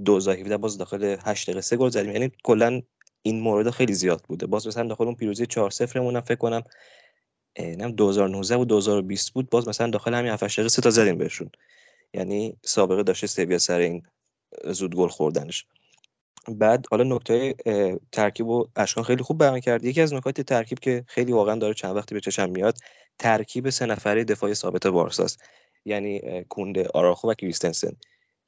2017 0.04 0.56
باز 0.56 0.78
داخل 0.78 1.16
8 1.24 1.46
دقیقه 1.46 1.60
سه 1.60 1.76
گل 1.76 1.88
زدیم. 1.88 2.12
یعنی 2.12 2.32
کلا 2.44 2.82
این 3.22 3.40
مورد 3.40 3.70
خیلی 3.70 3.92
زیاد 3.92 4.22
بوده. 4.28 4.46
باز 4.46 4.66
مثلا 4.66 4.88
داخل 4.88 5.04
اون 5.04 5.14
پیروزی 5.14 5.46
4 5.46 5.70
0 5.70 6.00
مون 6.00 6.20
فکر 6.20 6.34
کنم 6.34 6.62
نم 7.58 7.92
2019 7.92 8.56
و 8.56 8.64
2020 8.64 9.32
بود 9.32 9.50
باز 9.50 9.68
مثلا 9.68 9.90
داخل 9.90 10.14
همین 10.14 10.32
7 10.32 10.44
دقیقه 10.44 10.68
سه 10.68 10.82
تا 10.82 10.90
زدیم 10.90 11.18
بهشون. 11.18 11.50
یعنی 12.14 12.56
سابقه 12.62 13.02
داشته 13.02 13.26
سویا 13.26 13.58
سر 13.58 13.78
این 13.78 14.02
زود 14.64 14.94
گل 14.94 15.08
خوردنش. 15.08 15.66
بعد 16.48 16.86
حالا 16.90 17.04
نکته 17.04 17.54
ترکیب 18.12 18.46
و 18.46 18.66
اشکان 18.76 19.04
خیلی 19.04 19.22
خوب 19.22 19.38
بیان 19.38 19.60
کرد. 19.60 19.84
یکی 19.84 20.00
از 20.00 20.14
نکات 20.14 20.40
ترکیب 20.40 20.78
که 20.78 21.04
خیلی 21.06 21.32
واقعا 21.32 21.54
داره 21.54 21.74
چند 21.74 21.96
وقتی 21.96 22.14
به 22.14 22.20
چشم 22.20 22.50
میاد 22.50 22.78
ترکیب 23.18 23.70
سه 23.70 23.86
نفره 23.86 24.24
دفاعی 24.24 24.54
ثابت 24.54 24.86
بارساست. 24.86 25.42
یعنی 25.84 26.44
کونده 26.48 26.88
آراخو 26.94 27.30
و 27.30 27.34
کریستنسن. 27.34 27.92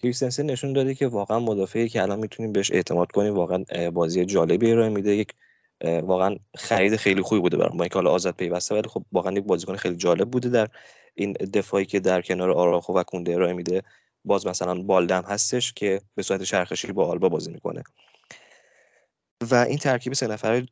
کریستنسن 0.02 0.46
نشون 0.46 0.72
داده 0.72 0.94
که 0.94 1.06
واقعا 1.06 1.40
مدافعی 1.40 1.88
که 1.88 2.02
الان 2.02 2.18
می‌تونیم 2.18 2.52
بهش 2.52 2.72
اعتماد 2.72 3.12
کنیم 3.12 3.34
واقعا 3.34 3.64
بازی 3.92 4.24
جالبی 4.24 4.70
ارائه 4.70 4.88
میده. 4.88 5.16
یک 5.16 5.34
واقعا 5.84 6.36
خرید 6.56 6.96
خیلی 6.96 7.22
خوبی 7.22 7.40
بوده 7.40 7.56
برام. 7.56 7.76
با 7.76 7.84
اینکه 7.84 7.94
حالا 7.94 8.10
آزاد 8.10 8.34
پیوسته 8.34 8.74
ولی 8.74 8.88
خب 8.88 9.04
واقعا 9.12 9.32
یک 9.32 9.44
بازیکن 9.44 9.76
خیلی 9.76 9.96
جالب 9.96 10.30
بوده 10.30 10.48
در 10.48 10.68
این 11.14 11.32
دفاعی 11.32 11.84
که 11.84 12.00
در 12.00 12.22
کنار 12.22 12.50
آراخو 12.50 12.92
و 12.92 13.02
کونده 13.02 13.34
ارائه 13.34 13.52
میده. 13.52 13.82
باز 14.24 14.46
مثلا 14.46 14.74
بالدم 14.82 15.22
هستش 15.22 15.72
که 15.72 16.00
به 16.14 16.22
صورت 16.22 16.42
چرخشی 16.42 16.92
با 16.92 17.06
آلبا 17.06 17.28
بازی 17.28 17.50
می‌کنه. 17.50 17.82
و 19.50 19.54
این 19.54 19.78
ترکیب 19.78 20.12
سه 20.12 20.26
نفره 20.26 20.66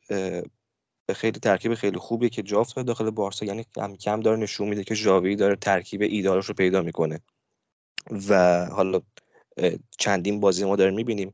خیلی 1.15 1.39
ترکیب 1.39 1.75
خیلی 1.75 1.97
خوبیه 1.97 2.29
که 2.29 2.41
جافت 2.41 2.79
داخل 2.79 3.09
بارسا. 3.09 3.45
یعنی 3.45 3.65
کم 3.75 3.95
کم 3.95 4.19
داره 4.19 4.37
نشون 4.37 4.69
میده 4.69 4.83
که 4.83 4.95
ژاوی 4.95 5.35
داره 5.35 5.55
ترکیب 5.55 6.01
ایدالش 6.01 6.45
رو 6.45 6.53
پیدا 6.53 6.81
می‌کنه. 6.81 7.19
و 8.29 8.65
حالا 8.65 9.01
چندین 9.97 10.39
بازی 10.39 10.65
ما 10.65 10.75
داریم 10.75 10.93
می‌بینیم. 10.95 11.33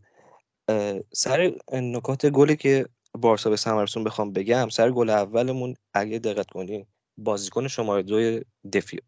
سر 1.13 1.53
نکات 1.73 2.25
گلی 2.25 2.55
که 2.55 2.85
بارسا 3.13 3.49
به 3.49 3.55
ثمرسون 3.55 4.03
بخوام 4.03 4.33
بگم 4.33 4.69
سر 4.69 4.91
گل 4.91 5.09
اولمون 5.09 5.75
اگه 5.93 6.19
دقت 6.19 6.49
کنین 6.49 6.85
بازیکن 7.17 7.67
شماره 7.67 8.03
دو 8.03 8.39
دفی 8.73 8.99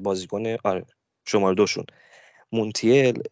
بازیکن 0.00 0.56
آره 0.64 0.86
شماره 1.26 1.54
دوشون. 1.54 1.84
مونتیل 2.52 3.22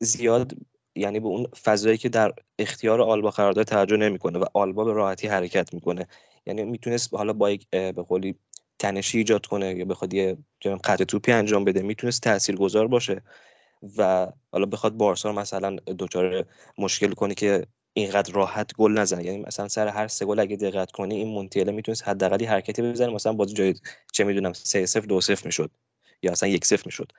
زیاد 0.00 0.52
یعنی 0.96 1.20
به 1.20 1.28
اون 1.28 1.46
فضایی 1.64 1.98
که 1.98 2.08
در 2.08 2.32
اختیار 2.58 3.02
آلبا 3.02 3.30
قرار 3.30 3.52
داره 3.52 3.64
توجه 3.64 3.96
نمی‌کنه 3.96 4.38
و 4.38 4.44
آلبا 4.54 4.84
به 4.84 4.92
راحتی 4.92 5.28
حرکت 5.28 5.74
می‌کنه. 5.74 6.06
یعنی 6.46 6.64
می‌تونست 6.64 7.14
حالا 7.14 7.32
با 7.32 7.50
یک 7.50 7.68
به 7.70 7.92
قولی 7.92 8.34
تنشی 8.78 9.18
ایجاد 9.18 9.46
کنه 9.46 9.74
یا 9.76 9.84
بخواد 9.84 10.14
یه 10.14 10.36
قطع 10.84 11.04
توپی 11.04 11.32
انجام 11.32 11.64
بده 11.64 11.82
می‌تونست 11.82 12.22
تاثیرگذار 12.22 12.88
باشه 12.88 13.22
و 13.98 14.28
حالا 14.52 14.66
بخواد 14.66 14.92
بارسا 14.94 15.32
مثلا 15.32 15.76
دچار 15.98 16.46
مشکل 16.78 17.12
کنه 17.12 17.34
که 17.34 17.66
اینقدر 17.94 18.32
راحت 18.34 18.74
گل 18.76 18.92
نزنه. 18.92 19.24
یعنی 19.24 19.38
مثلا 19.38 19.68
سر 19.68 19.88
هر 19.88 20.08
سه 20.08 20.26
گل 20.26 20.40
اگه 20.40 20.56
دقت 20.56 20.92
کنی 20.92 21.14
این 21.16 21.28
مونتیل 21.28 21.72
می‌تونست 21.72 22.08
حداقل 22.08 22.46
حرکتی 22.46 22.82
بزنه. 22.82 23.14
مثلا 23.14 23.32
بازی 23.32 23.54
جای 23.54 23.74
چه 24.12 24.24
می‌دونم 24.24 24.52
3 24.52 24.86
0 24.86 25.00
2 25.06 25.20
0 25.20 25.42
می‌شد 25.46 25.70
یا 26.22 26.32
اصلا 26.32 26.48
1 26.48 26.64
0 26.66 26.82
می‌شد. 26.86 27.12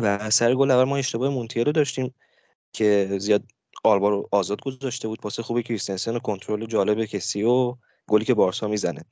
و 0.00 0.30
سر 0.30 0.54
گل 0.54 0.70
اول 0.70 0.84
ما 0.84 0.96
اشتباه 0.96 1.28
مونتیل 1.28 1.64
رو 1.66 1.72
داشتیم 1.72 2.14
که 2.72 3.16
زیاد 3.18 3.42
آلبا 3.84 4.08
رو 4.08 4.28
آزاد 4.32 4.60
گذاشته 4.60 5.08
بود 5.08 5.20
پاس 5.20 5.40
خوبی 5.40 5.62
کریستنسن 5.62 6.16
و 6.16 6.18
کنترل 6.18 6.66
جالب 6.66 7.04
کسی 7.04 7.42
و 7.42 7.76
گلی 8.08 8.24
که 8.24 8.34
بارسا 8.34 8.68
می‌زنه. 8.68 9.04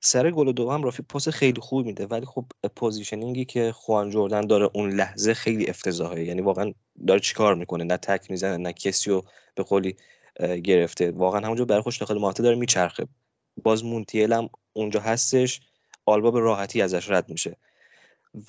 سر 0.00 0.30
گل 0.30 0.52
دوم 0.52 0.82
رافی 0.82 1.02
پاس 1.02 1.28
خیلی 1.28 1.60
خوب 1.60 1.86
میده 1.86 2.06
ولی 2.06 2.26
خب 2.26 2.44
positioning 2.76 3.38
ی 3.38 3.44
که 3.44 3.72
خوان 3.72 4.10
جردان 4.10 4.40
داره 4.40 4.70
اون 4.74 4.90
لحظه 4.90 5.34
خیلی 5.34 5.66
افتضاحه. 5.66 6.24
یعنی 6.24 6.40
واقعا 6.42 6.72
داره 7.06 7.20
چیکار 7.20 7.54
می‌کنه؟ 7.54 7.84
نه 7.84 7.96
تکل 7.96 8.30
می‌زنه 8.30 8.56
نه 8.56 8.72
کسی 8.72 9.10
رو 9.10 9.24
به 9.54 9.62
قولی 9.62 9.96
گرفته. 10.64 11.10
واقعا 11.10 11.40
همونجا 11.40 11.64
برای 11.64 11.82
خودش 11.82 11.98
داخل 11.98 12.18
محوطه 12.18 12.42
داره 12.42 12.56
میچرخه. 12.56 13.06
باز 13.62 13.84
مونتیل 13.84 14.32
هم 14.32 14.48
اونجا 14.72 15.00
هستش 15.00 15.60
آلبا 16.06 16.30
به 16.30 16.40
راحتی 16.40 16.82
ازش 16.82 17.10
رد 17.10 17.28
میشه. 17.28 17.56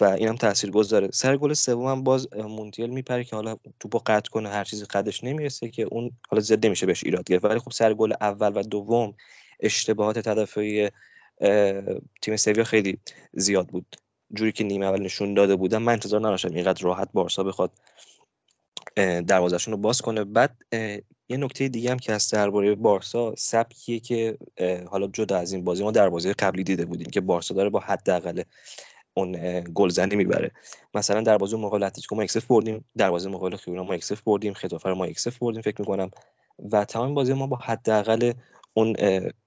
و 0.02 0.06
اینم 0.06 0.36
تاثیر 0.36 0.72
گذاره 0.72 1.10
سر 1.14 1.38
گل 1.38 1.54
سوم 1.54 2.04
باز 2.04 2.28
مونتیل 2.34 2.90
میپره 2.90 3.24
که 3.24 3.36
حالا 3.36 3.56
توپو 3.80 4.02
قطع 4.06 4.30
کنه 4.30 4.50
هر 4.50 4.64
چیزی 4.64 4.86
قدش 4.86 5.24
نمی‌رسه 5.24 5.70
که 5.70 5.84
اون 5.84 6.12
حالا 6.30 6.42
زیاد 6.42 6.66
نمیشه 6.66 6.86
بهش 6.86 7.04
ایراد 7.04 7.24
گرفت. 7.24 7.46
ولی 7.46 7.60
خب 7.60 7.72
سر 7.72 7.94
گل 7.94 8.14
اول 8.22 8.52
و 8.56 8.64
دوم 8.64 9.14
اشتباهات 9.60 10.20
تدافعی 10.20 10.90
تیم 12.22 12.36
سویا 12.36 12.64
خیلی 12.64 13.00
زیاد 13.34 13.68
بود. 13.68 13.96
جوری 14.34 14.52
که 14.52 14.64
نیمه 14.64 14.86
اول 14.86 15.02
نشون 15.02 15.34
داده 15.34 15.56
بودم 15.56 15.84
من 15.84 15.94
انتظار 15.94 16.20
نداشتم 16.20 16.54
اینقدر 16.54 16.84
راحت 16.84 17.10
بارسا 17.14 17.44
بخواد 17.44 17.72
دروازشون 19.28 19.72
رو 19.72 19.78
باز 19.78 20.02
کنه. 20.02 20.24
بعد 20.24 20.58
یه 21.30 21.38
نکته 21.38 21.68
دیگه 21.68 21.92
هم 21.92 22.00
که 22.00 22.14
از 22.14 22.30
درباره 22.30 22.76
بارسا 22.76 23.36
سبکیه 23.36 24.00
که 24.00 24.38
حالا 24.90 25.08
جدا 25.08 25.38
از 25.38 25.54
این 25.54 25.64
بازی 25.64 25.84
ما 25.84 25.92
در 25.92 26.10
بازی 26.10 26.34
قبلی 26.34 26.64
دیده 26.64 26.86
بودیم 26.86 27.10
که 27.10 27.22
بارسا 27.22 27.56
داره 27.56 27.70
با 27.70 27.80
حداقل 27.80 28.42
اون 29.18 29.62
گلزنی 29.74 30.16
می‌بره. 30.16 30.52
مثلا 30.94 31.22
در 31.22 31.38
بازی 31.38 31.56
مقابل 31.56 31.84
اتلتیکو 31.84 32.16
ما 32.16 32.22
اکسف 32.22 32.46
بردیم 32.46 32.86
در 32.98 33.12
بازی 33.12 33.30
مقابل 33.30 33.56
خیونا 33.56 33.84
ما 33.84 33.94
اکسف 33.94 34.22
بردیم 34.22 34.54
خطافه 34.54 34.90
ما 34.90 35.06
اکسف 35.06 35.38
بردیم 35.38 35.62
فکر 35.62 35.76
می‌کنم. 35.80 36.12
و 36.72 36.86
تمام 36.86 37.14
بازی 37.14 37.34
ما 37.34 37.48
با 37.48 37.58
حداقل 37.58 38.34
اون 38.74 38.96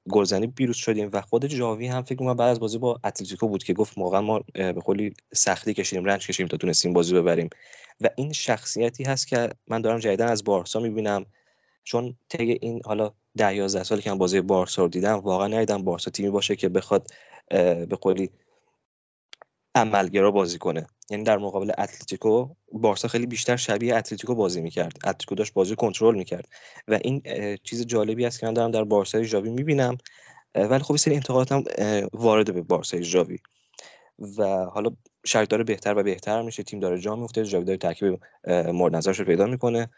گلزنی 0.08 0.46
بیروز 0.46 0.76
شدیم. 0.76 1.10
و 1.12 1.20
خود 1.20 1.46
جاوی 1.46 1.86
هم 1.86 2.02
فکر 2.02 2.22
می‌کنم 2.22 2.36
بعد 2.36 2.50
از 2.50 2.60
بازی 2.60 2.78
با 2.78 3.00
اتلتیکو 3.04 3.48
بود 3.48 3.64
که 3.64 3.74
گفت 3.74 3.98
موقع 3.98 4.18
ما 4.18 4.40
به 4.54 4.72
قولی 4.72 5.14
سختی 5.34 5.74
کشیدیم 5.74 6.04
رنج 6.04 6.26
کشیدیم 6.26 6.48
تا 6.48 6.56
تونستیم 6.56 6.92
بازی 6.92 7.14
ببریم. 7.14 7.50
و 8.00 8.08
این 8.16 8.32
شخصیتی 8.32 9.04
هست 9.04 9.28
که 9.28 9.48
من 9.68 9.80
دارم 9.80 9.98
جدیدا 9.98 10.26
از 10.26 10.44
بارسا 10.44 10.80
می‌بینم. 10.80 11.26
چون 11.84 12.16
طی 12.28 12.58
این 12.62 12.80
حالا 12.84 13.12
ده 13.36 13.54
11 13.54 13.82
سالی 13.84 14.02
که 14.02 14.10
من 14.10 14.18
بازی 14.18 14.40
بارسا 14.40 14.82
رو 14.82 14.88
دیدم 14.88 15.12
واقعا 15.12 15.46
ندیدم 15.46 15.82
بارسا 15.82 16.10
تیمی 16.10 16.30
باشه 16.30 16.56
که 16.56 16.68
بخواد 16.68 17.06
به 17.48 17.98
قولی 18.00 18.30
عملگرا 19.74 20.30
بازی 20.30 20.58
کنه. 20.58 20.86
یعنی 21.10 21.24
در 21.24 21.38
مقابل 21.38 21.72
اتلتیکو 21.78 22.48
بارسا 22.72 23.08
خیلی 23.08 23.26
بیشتر 23.26 23.56
شبیه 23.56 23.96
اتلتیکو 23.96 24.34
بازی 24.34 24.60
می‌کرد. 24.60 24.92
اتلتیکو 25.04 25.34
داشت 25.34 25.52
بازی 25.52 25.76
کنترل 25.76 26.14
می‌کرد. 26.14 26.48
و 26.88 26.98
این 27.04 27.22
چیز 27.64 27.86
جالبی 27.86 28.26
است 28.26 28.40
که 28.40 28.46
من 28.46 28.54
دارم 28.54 28.70
در 28.70 28.84
بارسای 28.84 29.24
ژاوی 29.24 29.50
می‌بینم. 29.50 29.98
ولی 30.54 30.82
خب 30.82 30.96
سری 30.96 31.14
انتقادات 31.14 31.52
هم 31.52 31.64
وارد 32.12 32.54
به 32.54 32.62
بارسای 32.62 33.04
ژاوی. 33.04 33.38
و 34.38 34.64
حالا 34.64 34.90
شرط 35.26 35.48
داره 35.48 35.64
بهتر 35.64 35.98
و 35.98 36.02
بهتر 36.02 36.42
میشه. 36.42 36.62
تیم 36.62 36.80
داره 36.80 36.98
جا 37.00 37.16
میفته 37.16 37.44
ژاوی 37.44 37.64
داره 37.64 37.78
ترکیب 37.78 38.20
مورد 38.48 38.96
نظرش 38.96 39.20
رو 39.20 39.26
پیدا 39.26 39.46
می‌کنه. 39.46 39.90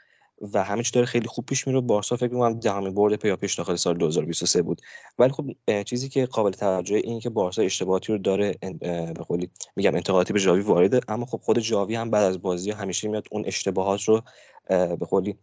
و 0.52 0.64
همه 0.64 0.82
چی 0.82 0.90
داره 0.92 1.06
خیلی 1.06 1.28
خوب 1.28 1.46
پیش 1.46 1.66
میره 1.66 1.80
بارسا 1.80 2.16
فکر 2.16 2.32
می‌کنم 2.32 2.60
دهمین 2.60 2.94
برد 2.94 3.16
پیاپیش 3.16 3.54
داخل 3.54 3.76
سال 3.76 3.96
2023 3.96 4.62
بود. 4.62 4.80
ولی 5.18 5.32
خب 5.32 5.46
چیزی 5.82 6.08
که 6.08 6.26
قابل 6.26 6.50
توجه 6.50 6.96
این 6.96 7.20
که 7.20 7.30
بارسا 7.30 7.62
اشتباهاتی 7.62 8.12
رو 8.12 8.18
داره 8.18 8.54
به 8.88 9.24
قولی 9.28 9.50
میگم 9.76 9.94
انتقاداتی 9.94 10.32
به 10.32 10.40
جاوی 10.40 10.60
وارده 10.60 11.00
اما 11.08 11.26
خب 11.26 11.40
خود 11.42 11.58
جاوی 11.58 11.94
هم 11.94 12.10
بعد 12.10 12.24
از 12.24 12.42
بازی 12.42 12.70
همیشه 12.70 13.08
میاد 13.08 13.26
اون 13.30 13.44
اشتباهات 13.46 14.02
رو 14.02 14.22
به 14.68 15.06
قولی 15.10 15.36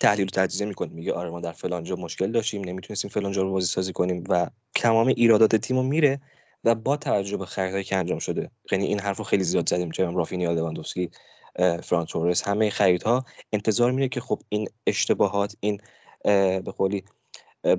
تحلیل 0.00 0.26
و 0.26 0.30
تجزیه 0.30 0.66
می‌کنه. 0.66 0.92
میگه 0.92 1.12
آره 1.12 1.30
ما 1.30 1.40
در 1.40 1.52
فلان 1.52 1.84
جا 1.84 1.96
مشکل 1.96 2.32
داشتیم 2.32 2.64
نمی‌تونستیم 2.64 3.10
فلان 3.10 3.32
جا 3.32 3.42
رو 3.42 3.52
بازی 3.52 3.66
سازی 3.66 3.92
کنیم 3.92 4.24
و 4.28 4.50
تمام 4.74 5.06
ایرادات 5.06 5.56
تیم 5.56 5.76
رو 5.76 5.82
میره 5.82 6.20
و 6.64 6.74
با 6.74 6.96
توجه 6.96 7.36
به 7.36 7.46
خریدهایی 7.46 7.84
که 7.84 7.96
انجام 7.96 8.18
شده 8.18 8.50
یعنی 8.72 8.86
این 8.86 9.00
حرف 9.00 9.16
رو 9.16 9.24
خیلی 9.24 9.44
زیاد 9.44 9.68
زدیم 9.68 9.90
چه 9.90 10.04
رافینیا 10.04 10.52
لواندوفسکی 10.52 11.10
فران 11.82 12.06
تورس. 12.06 12.48
همه 12.48 12.70
خریدها 12.70 13.24
انتظار 13.52 13.92
میره 13.92 14.08
که 14.08 14.20
خب 14.20 14.40
این 14.48 14.68
اشتباهات 14.86 15.56
این 15.60 15.80
به 16.24 16.72
قولی 16.76 17.04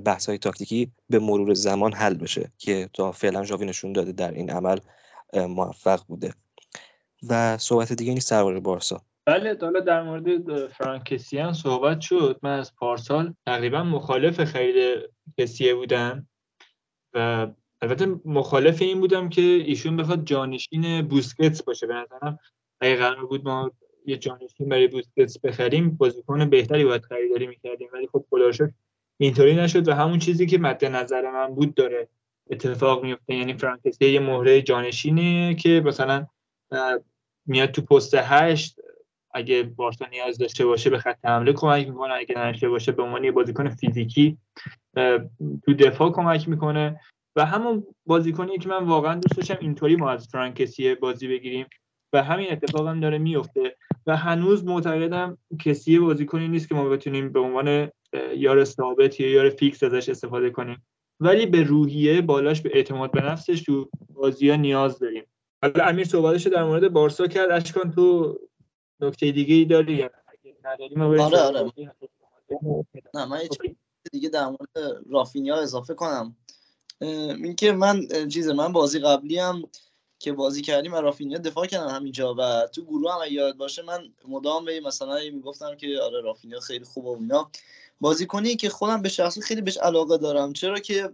بحث 0.04 0.28
های 0.28 0.38
تاکتیکی 0.38 0.92
به 1.10 1.18
مرور 1.18 1.54
زمان 1.54 1.92
حل 1.92 2.14
بشه 2.14 2.52
که 2.58 2.90
تا 2.92 3.12
فعلا 3.12 3.44
جاوی 3.44 3.66
نشون 3.66 3.92
داده 3.92 4.12
در 4.12 4.30
این 4.30 4.50
عمل 4.50 4.78
موفق 5.34 6.00
بوده. 6.06 6.34
و 7.28 7.58
صحبت 7.58 7.92
دیگه 7.92 8.14
نیست 8.14 8.30
درباره 8.30 8.60
بارسا؟ 8.60 9.02
بله 9.26 9.58
حالا 9.60 9.80
در 9.80 10.02
مورد 10.02 10.66
فرانکسیان 10.66 11.52
صحبت 11.52 12.00
شد. 12.00 12.38
من 12.42 12.58
از 12.58 12.74
پارسال 12.74 13.34
تقریبا 13.46 13.82
مخالف 13.82 14.44
خرید 14.44 15.10
کسیه 15.38 15.74
بودم 15.74 16.28
و 17.14 17.46
البته 17.82 18.06
مخالف 18.24 18.82
این 18.82 19.00
بودم 19.00 19.28
که 19.28 19.42
ایشون 19.42 19.96
بخواد 19.96 20.24
جانشین 20.24 21.02
بوسکتس 21.08 21.62
باشه. 21.62 21.86
به 21.86 21.94
نظرم 21.94 22.38
اگه 22.82 22.96
قرار 22.96 23.26
بود 23.26 23.44
ما 23.44 23.70
یه 24.06 24.16
جانشین 24.16 24.68
برای 24.68 24.88
بوسکتس 24.88 25.38
بخریم 25.38 25.90
بازیکن 25.90 26.50
بهتری 26.50 26.84
باید 26.84 27.02
خریداری 27.02 27.46
می‌کردیم. 27.46 27.88
ولی 27.92 28.06
خب 28.06 28.24
خدا 28.30 28.50
اینطوری 29.18 29.56
نشد 29.56 29.88
و 29.88 29.94
همون 29.94 30.18
چیزی 30.18 30.46
که 30.46 30.58
مد 30.58 30.84
نظر 30.84 31.30
من 31.30 31.54
بود 31.54 31.74
داره 31.74 32.08
اتفاق 32.50 33.04
میفته 33.04 33.34
یعنی 33.34 33.54
فرانکسی 33.54 34.06
یه 34.06 34.20
مهره 34.20 34.62
جانشینه 34.62 35.54
که 35.54 35.82
مثلا 35.84 36.26
میاد 37.46 37.70
تو 37.70 37.82
پست 37.82 38.14
هشت 38.14 38.80
اگه 39.34 39.62
بارسا 39.62 40.06
نیاز 40.06 40.38
داشته 40.38 40.66
باشه 40.66 40.90
به 40.90 40.98
خط 40.98 41.24
حمله 41.24 41.52
کمک 41.52 41.88
می‌کنه. 41.88 42.14
اگه 42.14 42.38
نداشته 42.38 42.68
باشه 42.68 42.92
به 42.92 43.02
عنوان 43.02 43.30
بازیکن 43.30 43.68
فیزیکی 43.68 44.38
تو 45.64 45.74
دفاع 45.78 46.12
کمک 46.12 46.48
می‌کنه. 46.48 47.00
و 47.36 47.44
همون 47.44 47.86
بازیکنی 48.06 48.58
که 48.58 48.68
من 48.68 48.84
واقعا 48.84 49.14
دوست 49.14 49.36
داشتم 49.36 49.58
اینطوری 49.60 49.96
ما 49.96 50.10
از 50.10 50.28
فرانکسی 50.28 50.94
بازی 50.94 51.28
بگیریم. 51.28 51.66
و 52.12 52.22
همین 52.22 52.52
اتفاق 52.52 52.86
هم 52.88 53.00
داره 53.00 53.18
میفته. 53.18 53.76
و 54.06 54.16
هنوز 54.16 54.64
معتقدم 54.64 55.38
کسی 55.60 55.98
بازیکنی 55.98 56.48
نیست 56.48 56.68
که 56.68 56.74
ما 56.74 56.88
بتونیم 56.88 57.32
به 57.32 57.40
عنوان 57.40 57.90
یار 58.36 58.64
ثابت 58.64 59.20
یا 59.20 59.30
یار 59.30 59.50
فیکس 59.50 59.82
ازش 59.82 60.08
استفاده 60.08 60.50
کنیم. 60.50 60.86
ولی 61.20 61.46
به 61.46 61.62
روحیه 61.62 62.20
بالاش 62.20 62.60
به 62.60 62.70
اعتماد 62.74 63.10
به 63.10 63.20
نفسش 63.20 63.62
تو 63.62 63.90
بازی 64.14 64.50
ها 64.50 64.56
نیاز 64.56 64.98
داریم. 64.98 65.24
حالا 65.62 65.84
امیر 65.84 66.04
صحبتش 66.04 66.46
در 66.46 66.64
مورد 66.64 66.92
بارسا 66.92 67.26
کرد. 67.26 67.50
اشکان 67.50 67.90
تو 67.90 68.38
نکته 69.00 69.32
دیگه 69.32 69.54
ای 69.54 69.64
داری 69.64 70.08
آره 71.00 71.38
آره. 71.38 71.72
نه 73.14 73.24
من 73.24 73.38
دیگه 74.12 74.28
در 74.28 74.46
مورد 74.46 75.02
رافینیا 75.10 75.56
اضافه 75.56 75.94
کنم. 75.94 76.36
اینکه 77.00 77.72
من 77.72 78.08
چیز 78.28 78.48
من 78.48 78.72
بازی 78.72 78.98
قبلی 78.98 79.38
هم 79.38 79.62
که 80.22 80.32
بازی 80.32 80.62
کردیم 80.62 80.94
رافینیا 80.94 81.38
دفاع 81.38 81.66
کردم 81.66 81.88
همینجا 81.88 82.34
و 82.38 82.66
تو 82.66 82.84
گروه 82.84 83.12
هم 83.14 83.20
یاد 83.30 83.56
باشه 83.56 83.82
من 83.82 84.12
مدام 84.28 84.64
به 84.64 84.80
مثلا 84.80 85.18
می‌گفتم 85.32 85.76
که 85.76 86.00
آره 86.02 86.20
رافینیا 86.20 86.60
خیلی 86.60 86.84
خوبه 86.84 87.10
و 87.10 87.16
اینا. 87.20 87.50
بازی 88.00 88.26
کنی 88.26 88.56
که 88.56 88.68
خودم 88.68 89.02
به 89.02 89.08
شخصی 89.08 89.40
خیلی 89.40 89.60
بهش 89.60 89.76
علاقه 89.76 90.18
دارم. 90.18 90.52
چرا 90.52 90.78
که 90.78 91.12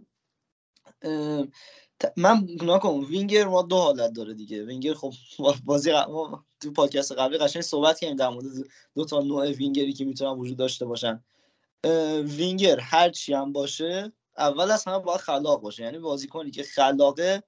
من 2.16 2.48
نکن 2.62 3.05
وینگر 3.05 3.44
ما 3.44 3.62
دو 3.62 3.76
حالت 3.76 4.12
داره 4.12 4.35
دیگه. 4.35 4.64
وینگر 4.64 4.94
خب 4.94 5.12
بازی 5.64 5.93
ما 5.93 6.44
تو 6.60 6.72
پادکست 6.72 7.12
قبلی 7.12 7.39
قشنگ 7.39 7.62
صحبت 7.62 7.98
کردیم 7.98 8.16
در 8.16 8.28
مورد 8.28 8.44
دو 8.94 9.05
تا 9.05 9.20
نوع 9.20 9.51
وینگری 9.51 9.93
که 9.93 10.05
می‌تونن 10.05 10.39
وجود 10.39 10.56
داشته 10.56 10.85
باشن. 10.85 11.24
وینگر 12.24 12.80
هر 12.80 13.10
چی 13.10 13.35
هم 13.35 13.52
باشه 13.52 14.12
اول 14.39 14.70
از 14.70 14.85
همه 14.85 14.98
باید 14.98 15.20
خلاق 15.20 15.60
باشه. 15.60 15.82
یعنی 15.82 15.98
بازیکنی 15.98 16.51
که 16.51 16.62
خلاقه 16.62 17.43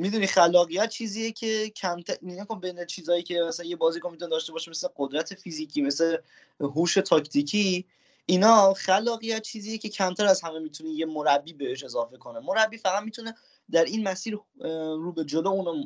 می‌دونی 0.00 0.26
خلاقیت 0.26 0.88
چیزیه 0.88 1.32
که 1.32 1.70
کمتر 1.70 2.16
نکن 2.22 2.60
بین 2.60 2.84
چیزایی 2.84 3.22
که 3.22 3.40
مثلا 3.48 3.66
یه 3.66 3.76
بازیکن 3.76 4.10
می‌تونه 4.10 4.30
داشته 4.30 4.52
باشه 4.52 4.70
مثل 4.70 4.88
قدرت 4.96 5.34
فیزیکی 5.34 5.82
مثل 5.82 6.16
هوش 6.60 6.94
تاکتیکی 6.94 7.86
اینا 8.26 8.74
خلاقیت 8.74 9.42
چیزیه 9.42 9.78
که 9.78 9.88
کمتر 9.88 10.26
از 10.26 10.42
همه 10.42 10.58
می‌تونه 10.58 10.90
یه 10.90 11.06
مربی 11.06 11.52
بهش 11.52 11.84
اضافه 11.84 12.16
کنه. 12.16 12.40
مربی 12.40 12.78
فقط 12.78 13.02
می‌تونه 13.02 13.34
در 13.70 13.84
این 13.84 14.08
مسیر 14.08 14.38
رو 14.96 15.12
به 15.12 15.24
جلو 15.24 15.48
اونو 15.48 15.84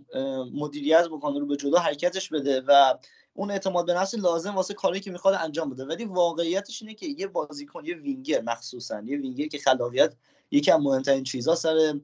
مدیریت 0.54 1.08
بکنه 1.08 1.38
رو 1.38 1.46
به 1.46 1.56
جلو 1.56 1.78
حرکتش 1.78 2.28
بده 2.28 2.60
و 2.60 2.94
اون 3.34 3.50
اعتماد 3.50 3.86
به 3.86 3.94
نفس 3.94 4.14
لازم 4.14 4.54
واسه 4.54 4.74
کاری 4.74 5.00
که 5.00 5.10
می‌خواد 5.10 5.34
انجام 5.34 5.70
بده. 5.70 5.84
ولی 5.84 6.04
واقعیتش 6.04 6.82
اینه 6.82 6.94
که 6.94 7.06
یه 7.06 7.26
بازیکن 7.26 7.84
یه 7.84 7.94
وینگر 7.94 8.40
مخصوصا 8.40 9.00
یه 9.00 9.16
وینگر 9.16 9.46
که 9.46 9.58
خلاقیت 9.58 10.14
یکی 10.50 10.70
از 10.70 10.80
مهمترین 10.80 11.24
چیزها 11.24 11.54
سر 11.54 12.00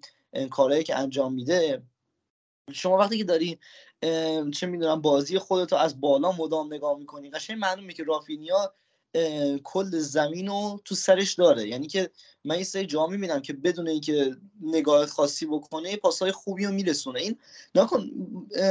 کارهایی 0.51 0.85
که 0.85 0.99
انجام 0.99 1.35
میده 1.35 1.83
شما 2.73 2.97
وقتی 2.97 3.19
که 3.19 3.25
داری 3.25 3.59
چه 4.51 4.67
می‌دونم 4.67 5.01
بازی 5.01 5.39
خودتو 5.39 5.77
از 5.77 6.01
بالا 6.01 6.33
مدام 6.33 6.75
نگاه 6.75 6.99
می‌کنی 6.99 7.31
قشنگ 7.31 7.59
معلومه 7.59 7.93
که 7.93 8.05
رافینیا 8.05 8.75
کل 9.65 9.99
زمین 9.99 10.49
رو 10.49 10.81
تو 10.85 10.95
سرش 10.95 11.35
داره. 11.35 11.69
یعنی 11.69 11.87
که 11.87 12.11
من 12.45 12.55
این 12.55 12.65
سری 12.65 12.87
جا 12.87 13.07
می‌بینم 13.07 13.41
که 13.41 13.53
بدون 13.53 13.89
اینکه 13.89 14.37
نگاه 14.61 15.07
خاصی 15.07 15.47
بکنه 15.47 15.97
پاسهای 15.97 16.33
خوبی 16.33 16.67
رو 16.67 16.73
میرسونه. 16.73 17.21
این 17.21 17.39
نکن 17.75 18.11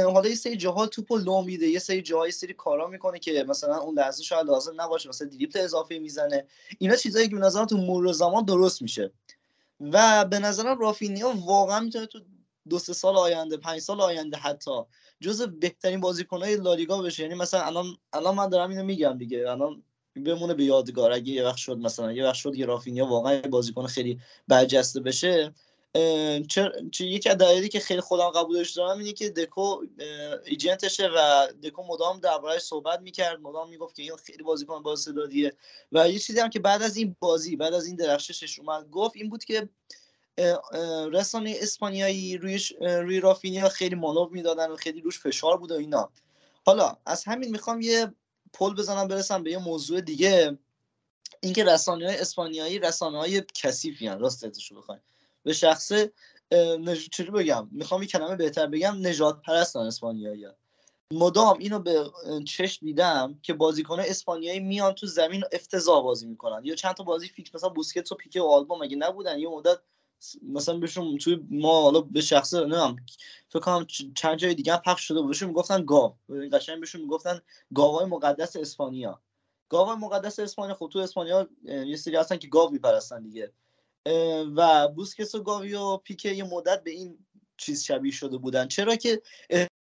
حالا 0.04 0.28
یه 0.28 0.34
سری 0.34 0.56
جاها 0.56 0.86
توپو 0.86 1.16
لو 1.16 1.42
میده 1.42 1.66
یه 1.66 1.78
سری 1.78 2.02
جاهای 2.02 2.30
سری 2.30 2.54
کارا 2.54 2.86
می‌کنه 2.86 3.18
که 3.18 3.44
مثلا 3.48 3.78
اون 3.78 3.98
لحظه 3.98 4.22
شاید 4.22 4.46
لازم 4.46 4.80
نباشه 4.80 5.08
مثلا 5.08 5.28
دریپت 5.28 5.56
اضافه 5.56 5.98
می‌زنه. 5.98 6.46
اینا 6.78 6.96
چیزایی 6.96 7.28
که 7.28 7.34
به 7.34 7.40
نظرم 7.40 7.66
تو 7.66 7.76
مرور 7.76 8.12
زمان 8.12 8.44
درست 8.44 8.82
میشه. 8.82 9.12
و 9.80 10.24
به 10.24 10.38
نظرم 10.38 10.78
رافینیا 10.78 11.32
واقعا 11.36 11.80
می‌تونه 11.80 12.06
تو 12.06 12.20
دو 12.68 12.78
سه 12.78 12.92
سال 12.92 13.16
آینده 13.16 13.56
پنج 13.56 13.80
سال 13.80 14.00
آینده 14.00 14.36
حتی 14.36 14.70
جز 15.20 15.42
بهترین 15.42 16.00
بازیکنهای 16.00 16.56
لالیگا 16.56 17.02
بشه. 17.02 17.22
یعنی 17.22 17.34
مثلا 17.34 17.62
الان 17.62 17.96
الان 18.12 18.34
من 18.34 18.48
دارم 18.48 18.70
اینو 18.70 18.82
میگم 18.84 19.18
دیگه. 19.18 19.50
الان 19.50 19.82
بمونه 20.16 20.54
به 20.54 20.64
یادگار. 20.64 21.12
اگه 21.12 21.32
یه 21.32 21.44
وقت 21.44 21.56
شد 21.56 21.78
مثلا 21.78 22.12
یه 22.12 22.24
وقت 22.24 22.34
شد 22.34 22.54
یه 22.54 22.66
رافینیا 22.66 23.06
واقعا 23.06 23.40
بازیکن 23.40 23.86
خیلی 23.86 24.20
برجسته 24.48 25.00
بشه 25.00 25.54
چه, 26.48 26.72
چه 26.92 27.04
یکی 27.04 27.28
از 27.28 27.36
دلایلی 27.36 27.68
که 27.68 27.80
خیلی 27.80 28.00
خودم 28.00 28.30
قبولش 28.30 28.70
دارم 28.70 28.98
اینه 28.98 29.12
که 29.12 29.30
دکو 29.30 29.82
ایجنتشه 30.44 31.08
و 31.16 31.46
دکو 31.62 31.82
مدام 31.82 32.20
دربارهش 32.20 32.62
صحبت 32.62 33.00
می‌کرد. 33.00 33.40
مدام 33.40 33.68
می‌گفت 33.68 33.96
که 33.96 34.02
این 34.02 34.16
خیلی 34.16 34.42
بازیکن 34.42 34.82
با 34.82 34.92
استعدادیه 34.92 35.52
و 35.92 36.08
یه 36.08 36.18
چیزی 36.18 36.40
هم 36.40 36.50
که 36.50 36.60
بعد 36.60 36.82
از 36.82 36.96
این 36.96 37.16
بازی 37.20 37.56
بعد 37.56 37.74
از 37.74 37.86
این 37.86 37.96
درخششش 37.96 38.58
اومد 38.58 38.90
گفت 38.90 39.16
این 39.16 39.28
بود 39.28 39.44
که 39.44 39.68
رسانه 41.12 41.56
اسپانیایی 41.60 42.36
روی 42.36 42.60
روی 42.80 43.20
رافینیا 43.20 43.68
خیلی 43.68 43.94
مانور 43.94 44.28
می‌دادن 44.28 44.70
و 44.70 44.76
خیلی 44.76 45.00
روش 45.00 45.18
فشار 45.18 45.56
بود 45.56 45.70
و 45.70 45.74
اینا. 45.74 46.10
حالا 46.66 46.96
از 47.06 47.24
همین 47.24 47.50
می‌خوام 47.50 47.80
یه 47.80 48.12
پل 48.52 48.74
بزنم 48.74 49.08
برسم 49.08 49.42
به 49.42 49.50
یه 49.50 49.58
موضوع 49.58 50.00
دیگه. 50.00 50.58
اینکه 51.40 51.64
رسانه 51.64 52.06
های 52.06 52.16
اسپانیایی 52.16 52.78
رسانه 52.78 53.18
های 53.18 53.42
کثیفی 53.54 54.06
هن 54.06 54.18
راستش 54.18 54.72
بخوایم. 54.72 55.02
به 55.42 55.52
شخصه 55.52 56.12
نج... 56.80 57.08
چجوری 57.12 57.30
بگم؟ 57.30 57.68
می‌خوام 57.70 58.02
یه 58.02 58.08
کلمه 58.08 58.36
بهتر 58.36 58.66
بگم. 58.66 59.06
نجات 59.06 59.42
پرستن 59.42 59.80
اسپانیایی. 59.80 60.46
مدام 61.12 61.58
اینو 61.58 61.78
به 61.78 62.10
چشم 62.46 62.86
دیدم 62.86 63.38
که 63.42 63.52
بازیکن 63.52 64.00
اسپانیایی 64.00 64.60
میان 64.60 64.92
تو 64.92 65.06
زمین 65.06 65.44
افتضاح 65.52 66.02
بازی 66.02 66.26
می‌کنن. 66.26 66.60
یا 66.64 66.74
چند 66.74 66.94
تا 66.94 67.04
بازی 67.04 67.28
فیکس 67.28 67.54
مثلا 67.54 67.68
بوسکتس 67.68 68.12
و 68.12 68.14
پیکه 68.14 68.40
و 68.40 68.46
آلبا 68.46 68.78
مگه 68.78 68.96
نبودن؟ 68.96 69.38
یه 69.38 69.48
مدت 69.48 69.78
مثلا 70.42 70.78
بهشون 70.78 71.18
توی 71.18 71.40
ما 71.50 71.82
حالا 71.82 72.00
به 72.00 72.20
شخصه 72.20 72.60
نمی‌دونم 72.60 72.96
فکر 73.48 73.60
کنم 73.60 73.86
چند 74.14 74.36
جای 74.36 74.54
دیگه 74.54 74.76
پخش 74.76 75.08
شده 75.08 75.22
بهشون 75.22 75.48
می‌گفتن 75.48 75.84
گاو. 75.84 76.14
قشنگ 76.52 76.80
بهشون 76.80 77.00
می‌گفتن 77.00 77.40
گاوای 77.74 78.06
مقدس 78.06 78.56
اسپانیا. 78.56 79.20
گاوای 79.68 79.96
مقدس 79.96 80.38
اسپانیا 80.38 80.74
خب 80.74 80.88
تو 80.92 80.98
اسپانیا 80.98 81.48
یه 81.64 81.96
سری 81.96 82.16
هستن 82.16 82.36
که 82.36 82.48
گاو 82.48 82.70
میپرستن 82.70 83.22
دیگه. 83.22 83.52
و 84.56 84.88
بوسکس 84.88 85.34
و 85.34 85.42
گاوی 85.42 85.74
و 85.74 85.96
پیکه 85.96 86.28
یه 86.28 86.44
مدت 86.44 86.84
به 86.84 86.90
این 86.90 87.18
چیز 87.56 87.84
شبیه 87.84 88.12
شده 88.12 88.36
بودن. 88.36 88.68
چرا 88.68 88.96
که 88.96 89.22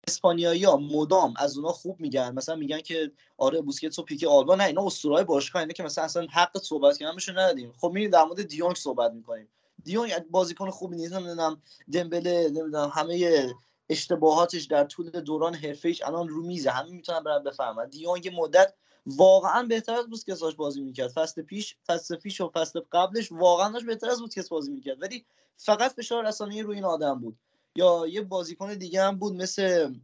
اسپانیایی 0.08 0.64
ها 0.64 0.76
مدام 0.76 1.34
از 1.36 1.58
اونا 1.58 1.72
خوب 1.72 2.00
میگن؟ 2.00 2.34
مثلا 2.34 2.56
میگن 2.56 2.80
که 2.80 3.12
آره 3.38 3.60
بوسکتس 3.60 3.98
و 3.98 4.02
پیکه 4.02 4.28
آلبا 4.28 4.54
نه 4.54 4.64
اینا 4.64 4.86
اسطورهای 4.86 5.24
باشگاه 5.24 5.60
اینه 5.60 5.72
که 5.72 5.82
مثلا 5.82 6.04
اصلا 6.04 6.26
حق 6.32 6.58
صحبت 6.58 6.98
کردن 6.98 7.14
بهشون 7.14 7.38
ندادیم. 7.38 7.72
خب 7.78 7.90
میریم 7.94 8.10
در 8.10 8.24
مورد 8.24 8.42
دیونگ 8.42 8.76
صحبت 8.76 9.12
می‌کنیم. 9.12 9.48
دیونگ 9.84 10.12
بازیکن 10.30 10.70
خوبی 10.70 10.96
نیست 10.96 11.12
نمی‌دونم 11.12 11.62
دمبله 11.92 12.44
نمی‌دونم 12.48 12.92
همه 12.94 13.46
اشتباهاتش 13.88 14.64
در 14.64 14.84
طول 14.84 15.10
دوران 15.10 15.54
حرفه‌ایش 15.54 16.02
الان 16.02 16.28
رو 16.28 16.42
میزه. 16.42 16.70
همه 16.70 16.90
می‌تونن 16.90 17.22
برن 17.22 17.42
بفهمن. 17.44 17.88
دیونگ 17.88 18.30
مدت 18.34 18.74
واقعا 19.06 19.62
بهتر 19.62 19.94
از 19.94 20.06
بوسکتس 20.06 20.42
بازی 20.42 20.80
می‌کرد. 20.80 21.08
فصل 21.10 21.42
پیش 21.42 21.76
فصل 21.86 22.16
پیش 22.16 22.40
و 22.40 22.50
فصل 22.54 22.80
قبلش 22.92 23.32
واقعا 23.32 23.72
داشت 23.72 23.86
بهتر 23.86 24.10
از 24.10 24.20
بوسکتس 24.20 24.48
بازی 24.48 24.72
می‌کرد. 24.72 25.02
ولی 25.02 25.24
فقط 25.56 25.92
فشار 25.92 26.26
رسانه‌ای 26.26 26.62
روی 26.62 26.74
این 26.74 26.84
آدم 26.84 27.20
بود. 27.20 27.36
یا 27.76 28.06
یه 28.06 28.22
بازیکن 28.22 28.74
دیگه 28.74 29.02
هم 29.02 29.18
بود 29.18 29.32
مثل 29.34 29.94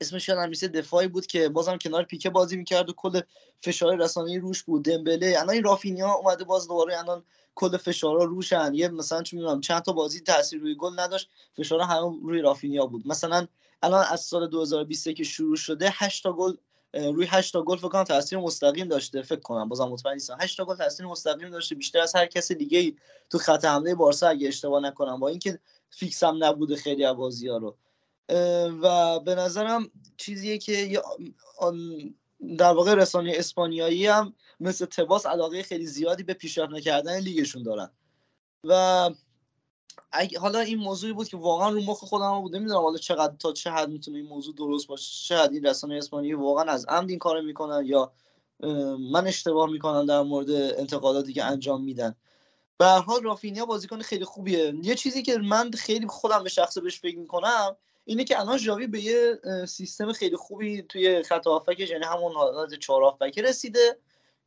اسمش 0.00 0.28
یادم 0.28 0.48
میسه 0.48 0.68
دفاعی 0.68 1.08
بود 1.08 1.26
که 1.26 1.48
بازم 1.48 1.76
کنار 1.76 2.02
پیکه 2.02 2.30
بازی 2.30 2.56
می‌کرد 2.56 2.88
و 2.88 2.92
کل 2.92 3.20
فشار 3.60 3.96
رسانه‌ای 3.96 4.38
روش 4.38 4.62
بود. 4.62 4.84
دمبله 4.84 5.34
الان 5.38 5.50
این 5.50 5.64
رافینیا 5.64 6.12
اومده 6.12 6.44
باز 6.44 6.68
دوباره 6.68 6.98
الان 6.98 7.24
کل 7.54 7.76
فشارا 7.76 8.24
روشن. 8.24 8.74
یه 8.74 8.88
مثلا 8.88 9.22
چون 9.22 9.40
می‌دونم 9.40 9.60
چند 9.60 9.82
تا 9.82 9.92
بازی 9.92 10.20
تاثیر 10.20 10.60
روی 10.60 10.74
گل 10.74 11.00
نداشت 11.00 11.28
فشارا 11.56 11.84
همه 11.84 12.18
روی 12.22 12.40
رافینیا 12.40 12.86
بود. 12.86 13.06
مثلا 13.06 13.46
الان 13.82 14.04
از 14.10 14.20
سال 14.20 14.48
2023 14.48 15.14
که 15.14 15.24
شروع 15.24 15.56
شده 15.56 15.90
8 15.92 16.22
تا 16.22 16.32
گل 16.32 16.52
روی 16.94 17.26
8 17.30 17.52
تا 17.52 17.62
گل 17.62 17.76
فکر 17.76 17.88
کنم 17.88 18.04
تاثیر 18.04 18.38
مستقیم 18.38 18.88
داشته. 18.88 19.22
فکر 19.22 19.40
کنم 19.40 19.68
بازم 19.68 19.88
مطمئن 19.88 20.14
نیستم. 20.14 20.36
8 20.40 20.56
تا 20.56 20.64
گل 20.64 20.76
تاثیر 20.76 21.06
مستقیم 21.06 21.50
داشته. 21.50 21.74
بیشتر 21.74 22.00
از 22.00 22.16
هر 22.16 22.26
کس 22.26 22.52
دیگه 22.52 22.78
ای 22.78 22.96
تو 23.30 23.38
خط 23.38 23.64
حمله 23.64 23.94
بارسا 23.94 24.28
اگه 24.28 24.48
اشتباه 24.48 24.82
نکنم. 24.82 25.20
با 25.20 25.28
اینکه 25.28 25.58
فیکس 25.90 26.22
هم 26.22 26.44
نبوده 26.44 26.76
خیلی 26.76 27.04
از 27.04 27.16
ها 27.48 27.56
رو. 27.56 27.76
و 28.82 29.20
به 29.20 29.34
نظرم 29.34 29.90
چیزیه 30.16 30.58
که 30.58 31.02
در 32.58 32.72
واقع 32.72 32.94
رسانه 32.94 33.32
اسپانیایی 33.36 34.06
هم 34.06 34.34
مثل 34.60 34.86
تباس 34.86 35.26
علاقه 35.26 35.62
خیلی 35.62 35.86
زیادی 35.86 36.22
به 36.22 36.34
پیشرفت 36.34 36.72
نکردن 36.72 37.18
لیگشون 37.18 37.62
دارن. 37.62 37.90
و 38.64 39.10
حالا 40.40 40.58
این 40.58 40.78
موضوعی 40.78 41.12
بود 41.12 41.28
که 41.28 41.36
واقعا 41.36 41.70
رو 41.70 41.80
مخ 41.80 41.98
خودم 41.98 42.40
بود. 42.40 42.56
نمی‌دونم 42.56 42.80
حالا 42.80 42.98
چقدر 42.98 43.36
تا 43.36 43.52
چه 43.52 43.70
حد 43.70 43.88
می‌تونه 43.88 44.18
این 44.18 44.26
موضوع 44.26 44.54
درست 44.54 44.86
باشه 44.86 45.28
چقدر 45.28 45.52
این 45.52 45.66
رسانه 45.66 45.94
اسپانیایی 45.94 46.34
واقعا 46.34 46.64
از 46.64 46.86
عمد 46.88 47.10
این 47.10 47.18
کارو 47.18 47.42
می‌کنن 47.42 47.82
یا 47.86 48.12
من 49.12 49.26
اشتباه 49.26 49.70
می‌کنم 49.70 50.06
در 50.06 50.22
مورد 50.22 50.50
انتقاداتی 50.50 51.32
که 51.32 51.44
انجام 51.44 51.84
میدن. 51.84 52.14
به 52.78 52.84
هر 52.84 53.00
حال 53.00 53.22
رافینیا 53.22 53.66
بازیکن 53.66 54.00
خیلی 54.02 54.24
خوبیه. 54.24 54.74
یه 54.82 54.94
چیزی 54.94 55.22
که 55.22 55.38
من 55.38 55.70
خیلی 55.70 56.06
خودم 56.06 56.42
به 56.42 56.48
شخصه 56.48 56.80
بهش 56.80 57.00
فکر 57.00 57.18
می‌کنم 57.18 57.76
اینه 58.04 58.24
که 58.24 58.40
الان 58.40 58.58
ژاوی 58.58 58.86
به 58.86 59.00
یه 59.00 59.38
سیستم 59.68 60.12
خیلی 60.12 60.36
خوبی 60.36 60.82
توی 60.82 61.22
خط 61.22 61.46
هافکش 61.46 61.90
یعنی 61.90 62.04
همون 62.04 62.32
حالت 62.32 62.74
چهار 62.74 63.02
هافک 63.02 63.38
رسیده 63.38 63.98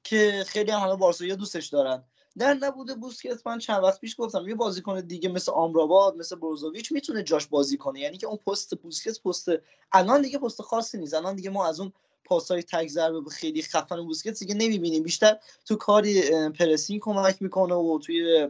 که 0.04 0.44
خیلی 0.48 0.72
هم 0.72 0.80
حالا 0.80 0.96
بارسلونا 0.96 1.36
دوستش 1.36 1.68
دارن. 1.68 2.04
در 2.38 2.54
نبوده 2.54 2.94
بوسکت 2.96 3.48
من 3.48 3.60
چند 3.60 3.84
وقت 3.84 4.00
پیش 4.00 4.16
گفتم 4.18 4.50
یه 4.50 4.56
بازیکن 4.56 5.02
دیگه 5.02 5.30
مثل 5.30 5.52
آمراباد 5.52 6.18
مثل 6.18 6.36
بروزوویچ 6.36 6.92
می‌تونه 6.92 7.24
جاش 7.24 7.48
بازی 7.48 7.78
کنه. 7.78 8.00
یعنی 8.00 8.18
که 8.18 8.28
اون 8.28 8.38
پست 8.38 8.76
بوسکت 8.76 9.22
پست 9.22 9.50
الان 9.92 10.22
دیگه 10.22 10.38
پست 10.38 10.62
خاصی 10.62 10.98
نیست. 10.98 11.14
الان 11.14 11.36
دیگه 11.36 11.50
ما 11.50 11.68
از 11.68 11.80
اون 11.80 11.94
پاسای 12.26 12.64
تک 12.64 12.88
ضربه 12.88 13.30
خیلی 13.30 13.62
خفن 13.62 14.02
بوسکت 14.02 14.40
دیگه 14.40 14.56
نمی‌بینیم. 14.56 15.04
بیشتر 15.04 15.38
تو 15.66 15.76
کاری 15.76 16.22
پرسینگ 16.50 17.02
کمک 17.02 17.42
می‌کنه 17.42 17.76
و 17.76 18.00
توی 18.00 18.48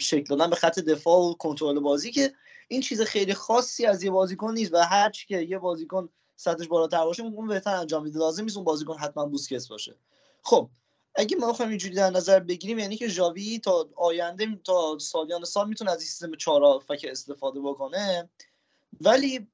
شکل 0.00 0.24
دادن 0.24 0.50
به 0.50 0.56
خط 0.56 0.78
دفاع 0.78 1.18
و 1.18 1.34
کنترل 1.34 1.78
بازی 1.78 2.10
که 2.10 2.32
این 2.68 2.80
چیز 2.80 3.02
خیلی 3.02 3.34
خاصی 3.34 3.86
از 3.86 4.02
یه 4.02 4.10
بازیکن 4.10 4.54
نیست 4.54 4.74
و 4.74 4.76
هر 4.76 5.10
چی 5.10 5.26
که 5.26 5.38
یه 5.38 5.58
بازیکن 5.58 6.08
سطحش 6.36 6.68
بالاتر 6.68 7.04
باشه 7.04 7.22
اون 7.22 7.46
بهتر 7.46 7.74
انجام 7.74 8.02
میده. 8.02 8.18
لازم 8.18 8.42
نیست 8.42 8.56
اون 8.56 8.64
بازیکن 8.64 8.98
حتما 8.98 9.26
بوسکس 9.26 9.68
باشه. 9.68 9.96
خب 10.42 10.70
اگه 11.14 11.36
ما 11.36 11.52
بخوایم 11.52 11.68
اینجوری 11.68 11.94
در 11.94 12.10
نظر 12.10 12.40
بگیریم 12.40 12.78
یعنی 12.78 12.96
که 12.96 13.08
ژاوی 13.08 13.58
تا 13.58 13.88
آینده 13.96 14.60
تا 14.64 14.98
سالیان 14.98 15.44
سال 15.44 15.68
می‌تونه 15.68 15.90
از 15.90 15.98
این 15.98 16.06
سیستم 16.06 16.34
چهار 16.34 16.78
فک 16.78 17.06
استفاده 17.10 17.60
بکنه. 17.60 18.30
ولی 19.00 19.46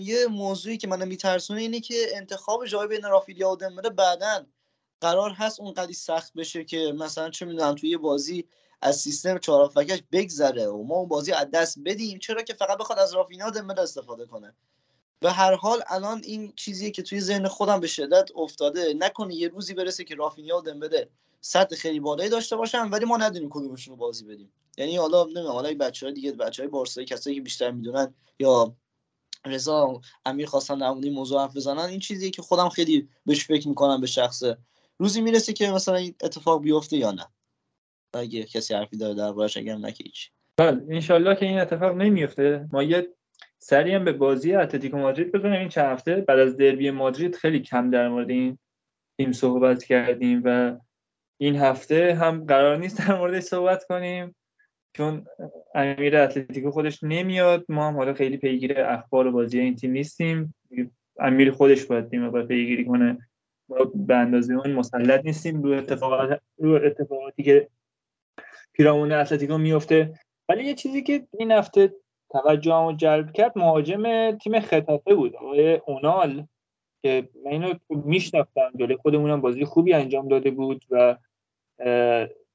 یه 0.00 0.26
موضوعی 0.30 0.76
که 0.76 0.88
منو 0.88 1.06
میترسونه 1.06 1.60
اینه 1.60 1.80
که 1.80 2.06
انتخاب 2.14 2.66
جای 2.66 2.88
بین 2.88 3.02
رافیلیا 3.02 3.50
و 3.50 3.56
دمبله 3.56 3.90
بعدا 3.90 4.46
قرار 5.00 5.30
هست 5.30 5.60
اونقدی 5.60 5.94
سخت 5.94 6.32
بشه 6.34 6.64
که 6.64 6.94
مثلا 6.98 7.30
چه 7.30 7.46
می‌دونم 7.46 7.74
توی 7.74 7.96
بازی 7.96 8.48
از 8.86 8.96
سیستم 8.96 9.38
چهار 9.38 9.68
فکش 9.68 10.02
بگذره 10.12 10.66
و 10.66 10.82
ما 10.82 10.94
اون 10.94 11.08
بازی 11.08 11.32
از 11.32 11.50
دست 11.50 11.78
بدیم. 11.84 12.18
چرا 12.18 12.42
که 12.42 12.54
فقط 12.54 12.78
بخواد 12.78 12.98
از 12.98 13.14
رافینا 13.14 13.46
و 13.46 13.50
دمبله 13.50 13.80
استفاده 13.80 14.26
کنه. 14.26 14.54
به 15.20 15.32
هر 15.32 15.54
حال 15.54 15.82
الان 15.86 16.22
این 16.24 16.52
چیزیه 16.56 16.90
که 16.90 17.02
توی 17.02 17.20
ذهن 17.20 17.48
خودم 17.48 17.80
به 17.80 17.86
شدت 17.86 18.30
افتاده. 18.36 18.94
نکنه 18.98 19.34
یه 19.34 19.48
روزی 19.48 19.74
برسه 19.74 20.04
که 20.04 20.14
رافینیا 20.14 20.58
و 20.58 20.60
دمبله 20.60 21.08
سطح 21.40 21.76
خیلی 21.76 22.00
بالایی 22.00 22.30
داشته 22.30 22.56
باشن 22.56 22.90
ولی 22.90 23.04
ما 23.04 23.16
ندونیم 23.16 23.48
کدومشون 23.50 23.92
رو 23.92 23.96
بازی 23.96 24.24
بدیم. 24.24 24.52
یعنی 24.78 24.96
حالا 24.96 25.24
نمی‌دونم 25.24 25.52
حالا 25.52 25.74
بچه‌های 25.74 26.14
دیگه 26.14 26.32
بچهای 26.32 26.68
بارسایی 26.68 27.06
کسایی 27.06 27.36
که 27.36 27.42
بیشتر 27.42 27.70
می‌دونن 27.70 28.14
یا 28.38 28.76
رضا 29.46 30.00
امیر 30.26 30.46
خواستن 30.46 30.78
در 30.78 30.90
مورد 30.90 31.06
موضوع 31.06 31.40
حرف 31.40 31.56
بزنن 31.56 31.78
این 31.78 32.00
چیزیه 32.00 32.30
که 32.30 32.42
خودم 32.42 32.68
خیلی 32.68 33.08
بهش 33.26 33.46
فکر 33.46 33.68
می‌کنم 33.68 34.00
به 34.00 34.06
شخصه. 34.06 34.58
روزی 34.98 35.20
می‌رسه 35.20 35.52
که 35.52 35.70
مثلا 35.70 35.96
این 35.96 36.14
اتفاق 36.22 36.62
بیفته 36.62 36.96
یا 36.96 37.10
نه. 37.10 37.26
اگه 38.16 38.44
کسی 38.44 38.74
حرفی 38.74 38.96
داره 38.96 39.14
دربارش 39.14 39.56
اگر 39.56 39.76
نه 39.76 39.88
هیچ. 39.88 40.30
بله 40.56 40.82
انشالله 40.90 41.34
که 41.34 41.46
این 41.46 41.58
اتفاق 41.58 41.96
نمیفته. 41.96 42.68
ما 42.72 42.82
یه 42.82 43.08
سری 43.58 43.94
هم 43.94 44.04
به 44.04 44.12
بازی 44.12 44.54
اتلتیکو 44.54 44.96
مادرید 44.96 45.32
بزنیم. 45.32 45.60
این 45.60 45.68
چند 45.68 45.84
هفته 45.84 46.16
بعد 46.16 46.38
از 46.38 46.56
دربی 46.56 46.90
مادرید 46.90 47.36
خیلی 47.36 47.60
کم 47.60 47.90
در 47.90 48.08
مورد 48.08 48.30
این 48.30 48.58
تیم 49.18 49.32
صحبت 49.32 49.84
کردیم 49.84 50.42
و 50.44 50.76
این 51.38 51.56
هفته 51.56 52.14
هم 52.14 52.44
قرار 52.44 52.76
نیست 52.76 52.98
در 52.98 53.18
موردش 53.18 53.42
صحبت 53.42 53.84
کنیم 53.84 54.36
چون 54.92 55.26
امیر 55.74 56.16
اتلتیکو 56.16 56.70
خودش 56.70 56.98
نمیاد. 57.02 57.64
ما 57.68 57.88
هم 57.88 57.96
حالا 57.96 58.14
خیلی 58.14 58.36
پیگیر 58.36 58.80
اخبار 58.80 59.26
و 59.26 59.32
بازی 59.32 59.60
این 59.60 59.76
تیم 59.76 59.90
نیستیم. 59.90 60.54
امیر 61.18 61.52
خودش 61.52 61.84
باید 61.84 62.10
تیم 62.10 62.30
باید 62.30 62.46
پیگیری 62.46 62.84
کنه. 62.84 63.18
ما 63.68 63.76
به 63.94 64.16
اندازه 64.16 64.54
اون 64.54 64.72
مسلط 64.72 65.24
نیستیم. 65.24 65.62
رو 65.62 65.72
اتفاقات 65.72 66.40
رو 66.58 66.80
اتفاقاتی 66.84 67.42
که 67.42 67.68
پیرامون 68.76 69.12
اتلتیکو 69.12 69.58
میفته 69.58 70.20
ولی 70.48 70.64
یه 70.64 70.74
چیزی 70.74 71.02
که 71.02 71.26
این 71.38 71.52
هفته 71.52 71.94
توجهمو 72.30 72.92
جلب 72.92 73.32
کرد 73.32 73.58
مهاجم 73.58 74.30
تیم 74.36 74.60
خطافه 74.60 75.14
بود 75.14 75.36
آقای 75.36 75.74
اونال 75.74 76.46
که 77.02 77.28
من 77.44 77.50
اینو 77.50 77.74
میشناختم. 77.90 78.72
جلوی 78.78 78.96
خودمونم 78.96 79.40
بازی 79.40 79.64
خوبی 79.64 79.92
انجام 79.92 80.28
داده 80.28 80.50
بود 80.50 80.84
و 80.90 81.16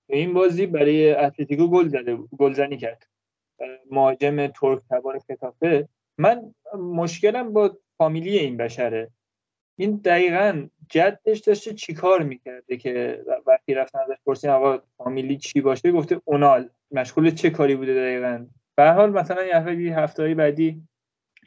این 0.09 0.33
بازی 0.33 0.65
برای 0.65 1.13
اتلتیکو 1.13 1.67
گل 1.67 1.87
زده 1.87 2.15
گلزنی 2.15 2.77
کرد. 2.77 3.07
مهاجم 3.91 4.47
ترک 4.47 4.81
تبار 4.89 5.19
خطافه 5.19 5.87
من 6.17 6.53
مشکلم 6.79 7.53
با 7.53 7.77
فامیلی 7.97 8.39
این 8.39 8.57
بشره. 8.57 9.11
این 9.81 9.95
دقیقا 9.95 10.67
جدش 10.89 11.39
داشته 11.39 11.73
چیکار 11.73 12.23
می‌کرده 12.23 12.77
که 12.77 13.25
وقتی 13.47 13.73
رفتن 13.73 13.99
ازش 13.99 14.15
پرسیدن 14.25 14.53
آقا 14.53 14.79
فامیلی 14.97 15.37
چی 15.37 15.61
باشه 15.61 15.91
گفته 15.91 16.21
اونال. 16.25 16.69
مشغول 16.91 17.31
چه 17.31 17.49
کاری 17.49 17.75
بوده 17.75 17.93
دقیقا؟ 17.93 18.47
به 18.75 18.91
حال 18.91 19.11
مثلا 19.11 19.73
یه 19.73 19.99
هفته 19.99 20.35
بعدی 20.35 20.83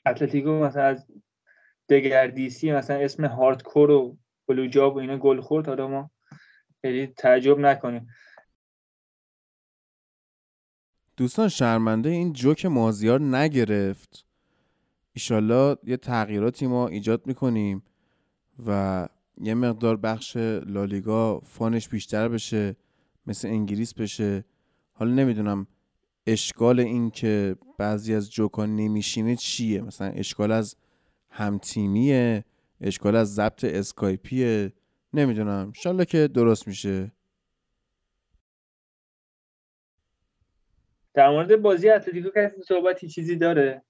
اتلتیکو 0.06 0.50
مثلا 0.50 0.82
از 0.82 1.06
دگردیسی 1.88 2.72
مثلا 2.72 2.96
اسم 2.96 3.24
هاردکور 3.24 3.90
و 3.90 4.16
بلوجاب 4.46 4.96
و 4.96 4.98
اینا 4.98 5.18
گل 5.18 5.40
خورد. 5.40 5.66
حالا 5.66 5.88
ما 5.88 6.10
خیلی 6.82 7.06
تعجب 7.06 7.58
نکنیم. 7.58 8.08
دوستان 11.16 11.48
شرمنده 11.48 12.08
این 12.08 12.32
جوک 12.32 12.66
مازیار 12.66 13.20
نگرفت. 13.20 14.26
ایشالله 15.12 15.76
یه 15.84 15.96
تغییراتی 15.96 16.66
ما 16.66 16.88
ایجاد 16.88 17.26
می‌کنیم. 17.26 17.82
و 18.66 19.08
یه 19.40 19.54
مقدار 19.54 19.96
بخش 19.96 20.36
لالیگا 20.66 21.40
فانش 21.40 21.88
بیشتر 21.88 22.28
بشه 22.28 22.76
مثل 23.26 23.48
انگلیس 23.48 23.94
بشه. 23.94 24.44
حالا 24.92 25.14
نمی‌دونم 25.14 25.66
اشکال 26.26 26.80
این 26.80 27.10
که 27.10 27.56
بعضی 27.78 28.14
از 28.14 28.32
جوکا 28.32 28.66
نمیشینه 28.66 29.36
چیه؟ 29.36 29.80
مثلا 29.80 30.08
اشکال 30.08 30.52
از 30.52 30.76
همتیمیه 31.30 32.44
اشکال 32.80 33.16
از 33.16 33.34
ضبط 33.34 33.64
اسکایپیه 33.64 34.72
نمی‌دونم. 35.12 35.66
انشالله 35.66 36.04
که 36.04 36.28
درست 36.28 36.68
میشه. 36.68 37.12
در 41.14 41.30
مورد 41.30 41.62
بازی 41.62 41.88
اتلتیکو 41.88 42.28
کسی 42.36 42.62
صحبتی 42.62 43.08
چیزی 43.08 43.36
داره؟ 43.36 43.82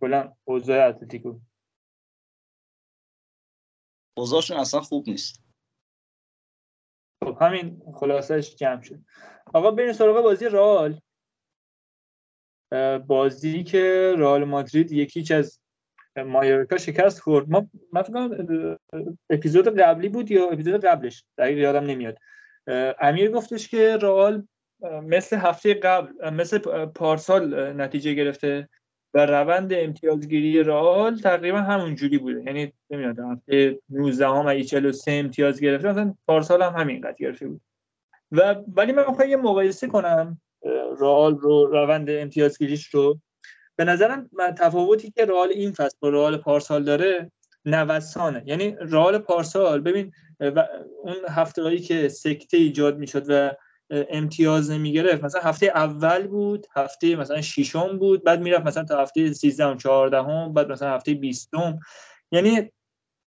کلا 0.00 0.32
اوضاع 0.44 0.88
اتلتیکو. 0.88 1.38
اوضاعشون 4.16 4.56
اصلا 4.56 4.80
خوب 4.80 5.08
نیست. 5.08 5.42
خب 7.24 7.38
همین 7.40 7.82
خلاصش 7.94 8.56
جمع 8.56 8.82
شد. 8.82 8.98
آقا 9.54 9.70
بریم 9.70 9.92
سراغ 9.92 10.22
بازی 10.22 10.48
رال 10.48 11.00
بازی 13.06 13.64
که 13.64 14.14
رال 14.18 14.44
مادرید 14.44 14.92
یکیچ 14.92 15.32
از 15.32 15.60
مایورکا 16.16 16.78
شکست 16.78 17.20
خورد. 17.20 17.50
ما 17.50 17.68
من 17.92 18.02
فکر 18.02 18.78
اپیزود 19.30 19.80
قبلی 19.80 20.08
بود 20.08 20.30
یا 20.30 20.50
اپیزود 20.50 20.84
قبلش؟ 20.84 21.24
دقیق 21.38 21.58
یادم 21.58 21.84
نمیاد. 21.84 22.18
امیر 23.00 23.30
گفتش 23.30 23.68
که 23.68 23.96
رئال 23.96 24.48
مثل 25.02 25.36
هفته 25.36 25.74
قبل 25.74 26.30
مثل 26.30 26.86
پارسال 26.86 27.72
نتیجه 27.72 28.14
گرفته. 28.14 28.68
و 29.16 29.26
روند 29.26 29.72
امتیازگیری 29.72 30.62
رئال 30.62 31.16
تقریبا 31.16 31.58
همون 31.58 31.94
جوری 31.94 32.18
بوده. 32.18 32.42
یعنی 32.46 32.72
نمیاد 32.90 33.18
هفته 33.18 33.78
19 33.90 34.26
هم 34.26 34.46
اگه 34.46 34.64
43 34.64 35.12
امتیاز 35.12 35.60
گرفته 35.60 35.88
مثلا 35.88 36.14
پارسال 36.26 36.62
هم 36.62 36.72
همین 36.72 37.00
قد 37.00 37.16
گرفته 37.16 37.48
بود. 37.48 37.60
و 38.32 38.54
ولی 38.74 38.92
من 38.92 39.04
می‌خوام 39.08 39.28
یه 39.28 39.36
مقایسه 39.36 39.86
کنم 39.86 40.40
رئال 41.00 41.38
رو 41.38 41.66
روند 41.66 42.10
امتیازگیریش 42.10 42.86
رو. 42.94 43.20
به 43.76 43.84
نظرم 43.84 44.30
تفاوتی 44.58 45.10
که 45.10 45.24
رئال 45.24 45.48
این 45.48 45.72
فصل 45.72 45.96
با 46.00 46.08
رئال 46.08 46.36
پارسال 46.36 46.84
داره 46.84 47.30
نوسانه. 47.64 48.42
یعنی 48.46 48.76
رئال 48.80 49.18
پارسال 49.18 49.80
ببین 49.80 50.12
اون 51.02 51.16
هفتهایی 51.28 51.78
که 51.78 52.08
سکته 52.08 52.56
ایجاد 52.56 52.98
می‌شد 52.98 53.24
و 53.28 53.50
امتیاز 53.90 54.70
نمی‌گرفت. 54.70 55.24
مثلا 55.24 55.40
هفته 55.40 55.66
اول 55.66 56.26
بود 56.26 56.66
هفته 56.76 57.16
مثلا 57.16 57.40
ششم 57.40 57.98
بود 57.98 58.24
بعد 58.24 58.40
می‌رفت 58.40 58.66
مثلا 58.66 58.84
تا 58.84 59.02
هفته 59.02 59.32
13 59.32 59.66
و 59.66 59.74
14 59.76 60.22
هم 60.22 60.54
بعد 60.54 60.72
مثلا 60.72 60.94
هفته 60.94 61.14
20 61.14 61.50
یعنی 62.32 62.72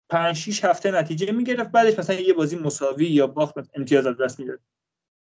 5 0.09 0.35
6 0.35 0.65
هفته 0.65 0.91
نتیجه 0.91 1.31
می‌گرفت 1.31 1.71
بعدش 1.71 1.99
مثلا 1.99 2.19
یه 2.19 2.33
بازی 2.33 2.55
مساوی 2.55 3.05
یا 3.05 3.27
باخت 3.27 3.55
امتیاز 3.75 4.05
از 4.05 4.17
دست 4.17 4.39
می‌داد. 4.39 4.59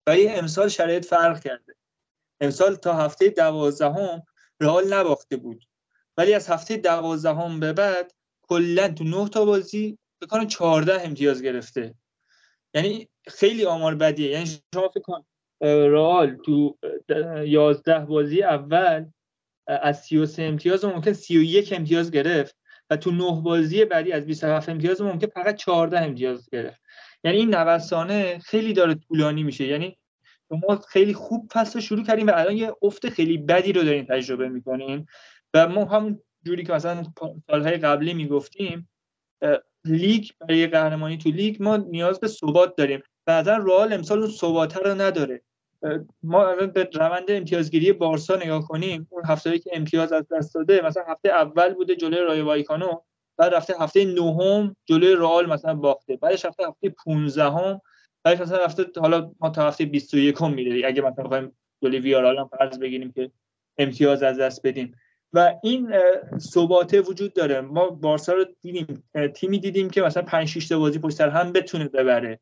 ولی 0.06 0.28
امسال 0.28 0.68
شرایط 0.68 1.04
فرق 1.04 1.40
کرده. 1.40 1.74
امسال 2.40 2.74
تا 2.74 2.94
هفته 2.94 3.28
دوازدهم 3.28 4.22
رئال 4.60 4.92
نباخته 4.94 5.36
بود. 5.36 5.64
ولی 6.16 6.34
از 6.34 6.48
هفته 6.48 6.76
دوازدهم 6.76 7.60
به 7.60 7.72
بعد 7.72 8.12
کلا 8.42 8.88
تو 8.88 9.04
نه 9.04 9.28
تا 9.28 9.44
بازی 9.44 9.98
بکنم 10.22 10.46
14 10.46 11.02
امتیاز 11.02 11.42
گرفته. 11.42 11.94
یعنی 12.74 13.08
خیلی 13.26 13.64
آمار 13.64 13.94
بدیه. 13.94 14.30
یعنی 14.30 14.46
شما 14.46 14.88
فکر 14.88 15.00
کن 15.00 15.24
رئال 15.62 16.36
تو 16.36 16.78
11 17.46 17.98
بازی 17.98 18.42
اول 18.42 19.06
از 19.66 20.02
33 20.02 20.42
امتیاز 20.42 20.84
ممکن 20.84 21.12
31 21.12 21.72
امتیاز 21.72 22.10
گرفت 22.10 22.56
و 22.90 22.96
تو 22.96 23.10
نه 23.10 23.42
بازی 23.42 23.84
بعدی 23.84 24.12
از 24.12 24.26
27 24.26 24.68
امتیاز 24.68 25.02
ممکن 25.02 25.26
فقط 25.26 25.56
14 25.56 26.00
امتیاز 26.00 26.48
گرفت. 26.52 26.80
یعنی 27.24 27.38
این 27.38 27.54
نوسانه 27.54 28.38
خیلی 28.38 28.72
داره 28.72 28.94
طولانی 28.94 29.42
میشه. 29.42 29.66
یعنی 29.66 29.98
ما 30.50 30.76
خیلی 30.76 31.14
خوب 31.14 31.50
فصل 31.52 31.80
شروع 31.80 32.04
کردیم 32.04 32.26
و 32.26 32.32
الان 32.34 32.56
یه 32.56 32.72
افت 32.82 33.08
خیلی 33.08 33.38
بدی 33.38 33.72
رو 33.72 33.82
داریم 33.82 34.06
تجربه 34.08 34.48
می‌کنیم 34.48 35.06
و 35.54 35.68
ما 35.68 35.84
هم 35.84 36.20
جوری 36.46 36.64
که 36.64 36.72
مثلا 36.72 37.02
سالهای 37.50 37.76
قبلی 37.76 38.14
می‌گفتیم 38.14 38.90
لیگ 39.84 40.30
برای 40.40 40.66
قهرمانی 40.66 41.18
تو 41.18 41.30
لیگ 41.30 41.62
ما 41.62 41.76
نیاز 41.76 42.20
به 42.20 42.28
ثبات 42.28 42.76
داریم. 42.76 43.02
بعدا 43.26 43.56
رئال 43.56 43.92
امسال 43.92 44.18
اون 44.18 44.30
ثبات 44.30 44.76
رو 44.76 44.94
نداره. 44.94 45.42
ما 46.22 46.54
به 46.54 46.88
روند 46.94 47.30
امتیازگیری 47.30 47.92
بارسا 47.92 48.36
نگاه 48.36 48.68
کنیم 48.68 49.08
اون 49.10 49.22
هفته 49.26 49.58
که 49.58 49.70
امتیاز 49.72 50.12
از 50.12 50.24
دست 50.28 50.54
داده 50.54 50.80
مثلا 50.80 51.04
هفته 51.08 51.28
اول 51.28 51.74
بوده 51.74 51.96
جلوی 51.96 52.20
رای 52.20 52.40
وایکانو 52.40 53.00
بعد 53.36 53.54
رفته 53.54 53.74
هفته 53.80 54.04
نهم 54.04 54.76
جلوی 54.86 55.14
رئال 55.14 55.46
مثلا 55.46 55.74
باخته 55.74 56.16
بعدش 56.16 56.44
رفته 56.44 56.68
هفته 56.68 56.94
15 57.04 57.44
هم 57.44 57.80
بعد 58.24 58.42
مثلا 58.42 58.64
هفته 58.64 59.00
حالا 59.00 59.30
ما 59.40 59.50
تا 59.50 59.68
هفته 59.68 59.84
21 59.84 60.42
میره 60.42 60.88
اگه 60.88 61.02
مثلا 61.02 61.24
بخوایم 61.24 61.52
جلوی 61.82 61.98
ویارال 61.98 62.38
هم 62.38 62.48
فرض 62.58 62.78
بگیریم 62.78 63.12
که 63.12 63.30
امتیاز 63.78 64.22
از 64.22 64.38
دست 64.38 64.66
بدیم. 64.66 64.94
و 65.32 65.54
این 65.62 65.92
ثباته 66.38 67.00
وجود 67.00 67.32
داره. 67.32 67.60
ما 67.60 67.88
بارسا 67.88 68.32
رو 68.32 68.44
دیدیم 68.60 69.04
تیمی 69.34 69.58
دیدیم 69.58 69.90
که 69.90 70.02
مثلا 70.02 70.22
5 70.22 70.48
6 70.48 70.68
تا 70.68 70.78
بازی 70.78 70.98
پشت 70.98 71.16
سر 71.16 71.28
هم 71.28 71.52
بتونه 71.52 71.88
ببره. 71.88 72.40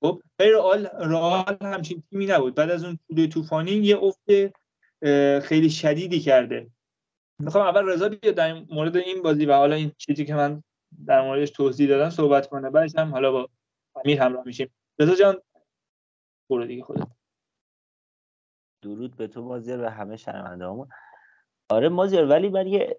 خب 0.00 0.22
رئال 0.40 0.86
رئال 0.86 1.56
همچین 1.62 2.02
تیمی 2.10 2.26
نبود. 2.26 2.54
بعد 2.54 2.70
از 2.70 2.84
اون 2.84 2.98
طول 3.08 3.28
طوفانی 3.28 3.70
یه 3.70 3.98
افت 3.98 4.30
خیلی 5.40 5.70
شدیدی 5.70 6.20
کرده. 6.20 6.70
می‌خوام 7.38 7.66
اول 7.66 7.88
رضا 7.88 8.08
بیاد 8.08 8.34
در 8.34 8.64
مورد 8.70 8.96
این 8.96 9.22
بازی 9.22 9.46
و 9.46 9.52
حالا 9.52 9.74
این 9.74 9.92
چیزی 9.98 10.24
که 10.24 10.34
من 10.34 10.62
در 11.06 11.22
موردش 11.22 11.50
توضیح 11.50 11.88
دادم 11.88 12.10
صحبت 12.10 12.46
کنه. 12.46 12.70
بعدش 12.70 12.96
هم 12.96 13.10
حالا 13.10 13.32
با 13.32 13.48
امیر 14.04 14.22
همراه 14.22 14.46
میشیم. 14.46 14.70
رضا 14.98 15.14
جان 15.14 15.36
برو 16.50 16.66
دیگه 16.66 16.82
خودت. 16.82 17.08
درود 18.82 19.16
به 19.16 19.26
تو 19.26 19.42
مازیار 19.42 19.80
و 19.80 19.88
همه 19.88 20.16
شنونده 20.16 20.86
آره 21.70 21.88
مازیار 21.88 22.26
ولی 22.26 22.48
من 22.48 22.66
یه 22.66 22.96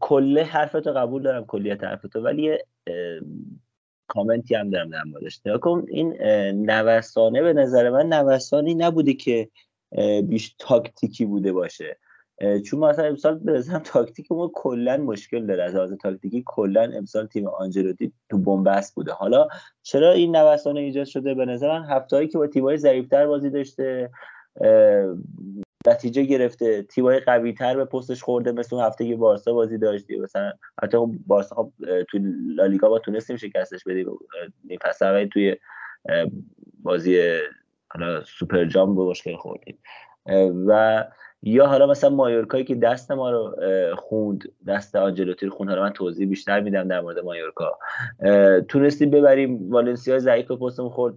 کله 0.00 0.44
حرفتو 0.44 0.92
قبول 0.92 1.22
دارم 1.22 1.44
کلیت 1.44 1.84
حرفتو 1.84 2.20
ولی 2.20 2.58
کامنتی 4.06 4.54
هم 4.54 4.70
دارم 4.70 4.90
در 4.90 5.02
موردش. 5.04 5.40
کن 5.62 5.86
این 5.88 6.12
نوسانه 6.70 7.42
به 7.42 7.52
نظر 7.52 7.90
من 7.90 8.06
نوسانی 8.06 8.74
نبوده 8.74 9.14
که 9.14 9.48
بیش 10.22 10.54
تاکتیکی 10.58 11.24
بوده 11.24 11.52
باشه. 11.52 11.98
چون 12.64 12.80
مثلا 12.80 13.04
امسال 13.04 13.38
به 13.38 13.52
نظرم 13.52 13.78
تاکتیک 13.78 14.32
ما 14.32 14.50
کلا 14.54 14.96
مشکل 14.96 15.46
داره. 15.46 15.62
از 15.62 15.74
لحاظ 15.74 15.92
تاکتیکی 15.92 16.42
کلا 16.46 16.82
امسال 16.82 17.26
تیم 17.26 17.48
آنجلوتی 17.48 18.12
تو 18.30 18.38
بنبست 18.38 18.94
بوده. 18.94 19.12
حالا 19.12 19.48
چرا 19.82 20.12
این 20.12 20.36
نوسانه 20.36 20.80
ایجاد 20.80 21.04
شده؟ 21.04 21.34
به 21.34 21.44
نظر 21.44 21.68
من 21.80 21.84
هفتهایی 21.84 22.28
که 22.28 22.38
با 22.38 22.46
تیم‌های 22.46 22.76
ضعیف‌تر 22.76 23.26
بازی 23.26 23.50
داشته 23.50 24.10
نتیجه 25.86 26.22
گرفته. 26.22 26.82
تیمای 26.82 27.20
قوی 27.20 27.52
تر 27.52 27.76
به 27.76 27.84
پستش 27.84 28.22
خورده 28.22 28.52
مثل 28.52 28.76
اون 28.76 28.84
هفته 28.84 29.08
که 29.08 29.16
بارسا 29.16 29.52
بازی 29.52 29.78
داشتی 29.78 30.16
مثلا 30.16 30.52
حتی 30.82 30.98
بارسا 31.26 31.56
خب 31.56 31.72
تو 32.10 32.18
لالیگا 32.46 32.88
با 32.88 32.98
تونستیم 32.98 33.36
شکستش 33.36 33.84
بدیم. 33.84 34.06
پس 34.80 34.98
توی 35.32 35.56
بازی 36.82 37.38
حالا 37.88 38.24
سوپر 38.24 38.64
جام 38.64 38.96
به 38.96 39.02
مشکل 39.02 39.36
خوردیم. 39.36 39.78
و 40.66 41.04
یا 41.42 41.66
حالا 41.66 41.86
مثلا 41.86 42.10
مایورکایی 42.10 42.64
که 42.64 42.74
دست 42.74 43.12
ما 43.12 43.30
رو 43.30 43.56
خوند 43.96 44.44
دست 44.66 44.96
آنجلوتی 44.96 45.46
رو 45.46 45.52
خوند. 45.52 45.70
حالا 45.70 45.82
من 45.82 45.92
توضیح 45.92 46.28
بیشتر 46.28 46.60
میدم 46.60 46.88
در 46.88 47.00
مورد 47.00 47.18
مایورکا. 47.18 47.78
تونستیم 48.68 49.10
ببریم. 49.10 49.70
والنسیا 49.70 50.18
ضعیف 50.18 50.50
پستمون 50.50 50.90
خورد. 50.90 51.14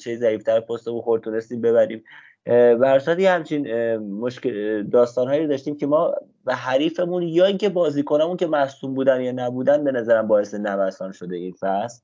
چه 0.00 0.16
ضعیفتر 0.16 0.60
پستمون 0.60 1.00
خورد. 1.00 1.22
تونستیم 1.22 1.60
ببریم. 1.60 2.04
و 2.46 3.00
یه 3.18 3.30
همچین 3.30 3.96
مشکل 3.96 4.82
داستان 4.82 5.28
هایی 5.28 5.46
داشتیم 5.46 5.76
که 5.76 5.86
ما 5.86 6.14
به 6.44 6.54
حریفمون 6.54 7.22
یا 7.22 7.44
اینکه 7.44 7.68
بازیکنمون 7.68 8.36
که 8.36 8.46
مصوم 8.46 8.94
بودن 8.94 9.20
یا 9.20 9.32
نبودن 9.32 9.84
به 9.84 9.92
نظرم 9.92 10.28
باعث 10.28 10.54
نوسان 10.54 11.12
شده 11.12 11.36
این 11.36 11.54
فصل. 11.60 12.02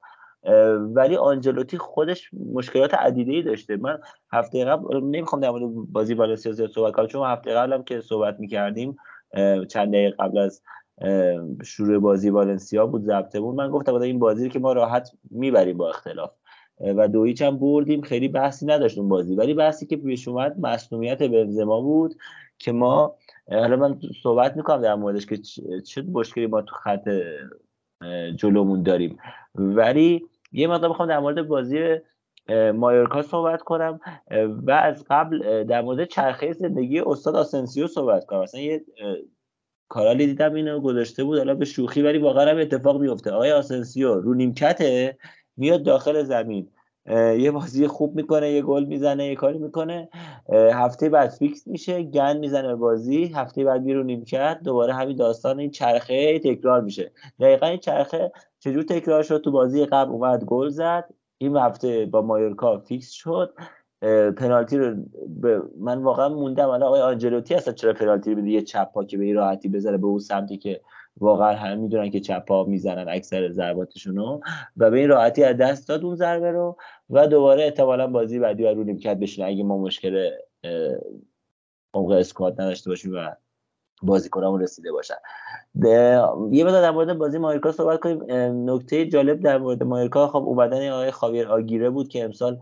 ولی 0.94 1.16
آنجلوتی 1.16 1.78
خودش 1.78 2.30
مشکلات 2.52 2.94
عدیده 2.94 3.32
ای 3.32 3.42
داشته. 3.42 3.76
من 3.76 3.98
هفته 4.32 4.64
قبل 4.64 5.00
نمی‌خوام 5.00 5.42
در 5.42 5.50
مورد 5.50 5.92
بازی 5.92 6.14
والنسیا 6.14 6.52
زیاد 6.52 6.70
صحبت 6.70 6.94
کنم 6.94 7.06
چون 7.06 7.26
هفته 7.26 7.54
قبلم 7.54 7.82
که 7.82 8.00
صحبت 8.00 8.40
می‌کردیم 8.40 8.96
چند 9.68 9.92
دقیقه 9.92 10.16
قبل 10.18 10.38
از 10.38 10.62
شروع 11.64 11.98
بازی 11.98 12.30
والنسیا 12.30 12.86
بود 12.86 13.02
ضبطه 13.02 13.40
بود. 13.40 13.56
من 13.56 13.70
گفتم 13.70 13.94
این 13.94 14.18
بازی 14.18 14.48
که 14.48 14.58
ما 14.58 14.72
راحت 14.72 15.10
می‌بریم 15.30 15.76
با 15.76 15.88
اختلاف. 15.88 16.30
و 16.80 17.08
دویچ 17.08 17.42
هم 17.42 17.58
بردیم. 17.58 18.00
خیلی 18.00 18.28
بحثی 18.28 18.66
نداشت 18.66 18.98
اون 18.98 19.08
بازی. 19.08 19.34
ولی 19.34 19.54
بحثی 19.54 19.86
که 19.86 19.96
پیش 19.96 20.28
اومد 20.28 20.60
مسئولیت 20.60 21.22
بنزما 21.22 21.80
بود 21.80 22.14
که 22.58 22.72
ما 22.72 23.14
حالا 23.50 23.76
من 23.76 23.98
صحبت 24.22 24.56
می‌کنم 24.56 24.82
در 24.82 24.94
موردش 24.94 25.26
که 25.26 25.36
چه 25.86 26.02
مشکلی 26.02 26.46
ما 26.46 26.62
تو 26.62 26.74
خط 26.74 27.08
جلومون 28.36 28.82
داریم. 28.82 29.18
ولی 29.54 30.26
یه 30.52 30.66
مقدار 30.66 30.90
بخوام 30.90 31.08
در 31.08 31.18
مورد 31.18 31.48
بازی 31.48 31.96
مایورکا 32.74 33.22
صحبت 33.22 33.62
کنم 33.62 34.00
و 34.66 34.70
از 34.70 35.04
قبل 35.10 35.64
در 35.64 35.82
مورد 35.82 36.04
چرخه 36.04 36.52
زندگی 36.52 37.00
استاد 37.00 37.36
آسنسیو 37.36 37.86
صحبت 37.86 38.24
کنم. 38.24 38.40
مثلا 38.40 38.60
یه 38.60 38.84
کارالی 39.88 40.26
دیدم 40.26 40.54
اینو 40.54 40.80
گذاشته 40.80 41.24
بود 41.24 41.38
حالا 41.38 41.54
به 41.54 41.64
شوخی 41.64 42.02
ولی 42.02 42.18
واقعا 42.18 42.50
هم 42.50 42.58
اتفاق 42.58 43.00
میفته 43.00 43.30
آقای 43.30 43.52
آسنسیو 43.52 44.14
رو 44.14 44.34
نیمکته؟ 44.34 45.16
میاد 45.60 45.82
داخل 45.82 46.22
زمین. 46.22 46.68
یه 47.38 47.50
بازی 47.50 47.86
خوب 47.86 48.16
می‌کنه 48.16 48.50
یه 48.50 48.62
گل 48.62 48.84
می‌زنه 48.84 49.26
یه 49.26 49.34
کاری 49.34 49.58
می‌کنه. 49.58 50.08
هفته 50.72 51.08
بعد 51.08 51.30
فیکس 51.30 51.66
میشه 51.66 52.02
گن 52.02 52.36
می‌زنه 52.36 52.74
بازی. 52.74 53.24
هفته 53.24 53.64
بعد 53.64 53.84
بیرون 53.84 54.24
کرد 54.24 54.62
دوباره 54.62 54.92
همین 54.92 55.16
داستان 55.16 55.58
این 55.58 55.70
چرخه 55.70 56.38
تکرار 56.38 56.80
میشه. 56.80 57.12
دقیقا 57.40 57.66
این 57.66 57.78
چرخه 57.78 58.32
چجور 58.58 58.82
تکرار 58.82 59.22
شد؟ 59.22 59.40
تو 59.40 59.50
بازی 59.50 59.84
قبل 59.86 60.10
اومد 60.10 60.44
گل 60.44 60.68
زد. 60.68 61.08
این 61.38 61.56
هفته 61.56 62.06
با 62.06 62.22
مایورکا 62.22 62.78
فیکس 62.78 63.10
شد. 63.10 63.54
پنالتی 64.36 64.78
رو 64.78 64.96
من 65.80 66.02
واقعا 66.02 66.28
موندم. 66.28 66.68
الان 66.68 66.82
آقای 66.82 67.00
آنجلوتی 67.00 67.54
اصلا 67.54 67.74
چرا 67.74 67.92
پنالتی 67.92 68.34
رو 68.34 68.46
یه 68.46 68.62
چپ 68.62 69.06
که 69.06 69.18
به 69.18 69.24
این 69.24 69.34
راحتی 69.34 69.68
بزنه 69.68 69.96
به 69.96 70.06
اون 70.06 70.18
سمتی 70.18 70.56
که 70.56 70.80
واقعا 71.20 71.56
هم 71.56 71.78
می‌دونن 71.78 72.10
که 72.10 72.20
چپا 72.20 72.64
می‌زنن 72.64 73.08
اکثر 73.08 73.50
ضرباتشون 73.50 74.16
رو 74.16 74.40
و 74.76 74.90
به 74.90 74.98
این 74.98 75.08
راحتی 75.08 75.44
از 75.44 75.56
دست 75.56 75.88
داد 75.88 76.04
اون 76.04 76.14
ضربه 76.14 76.50
رو 76.50 76.76
و 77.10 77.26
دوباره 77.26 77.64
احتمالا 77.64 78.06
بازی 78.06 78.38
بعدی 78.38 78.64
رو 78.64 78.84
نیمکت 78.84 79.16
بشینه. 79.16 79.48
اگه 79.48 79.64
ما 79.64 79.78
مشکل 79.78 80.30
عمق 81.94 82.10
اسکواد 82.10 82.60
نداشته 82.60 82.90
باشیم 82.90 83.12
و 83.14 83.30
بازیکنامون 84.02 84.60
رسیده 84.60 84.92
باشن 84.92 85.14
یه 86.50 86.64
مدت 86.64 86.82
در 86.82 86.90
مورد 86.90 87.18
بازی 87.18 87.38
مایرکا 87.38 87.72
صحبت 87.72 88.00
کنیم. 88.00 88.24
نکته 88.70 89.06
جالب 89.06 89.40
در 89.40 89.58
مورد 89.58 89.82
مایرکا 89.82 90.28
خب 90.28 90.36
اومدن 90.36 90.88
آقای 90.88 91.10
خاویر 91.10 91.48
آگیره 91.48 91.90
بود 91.90 92.08
که 92.08 92.24
امسال 92.24 92.60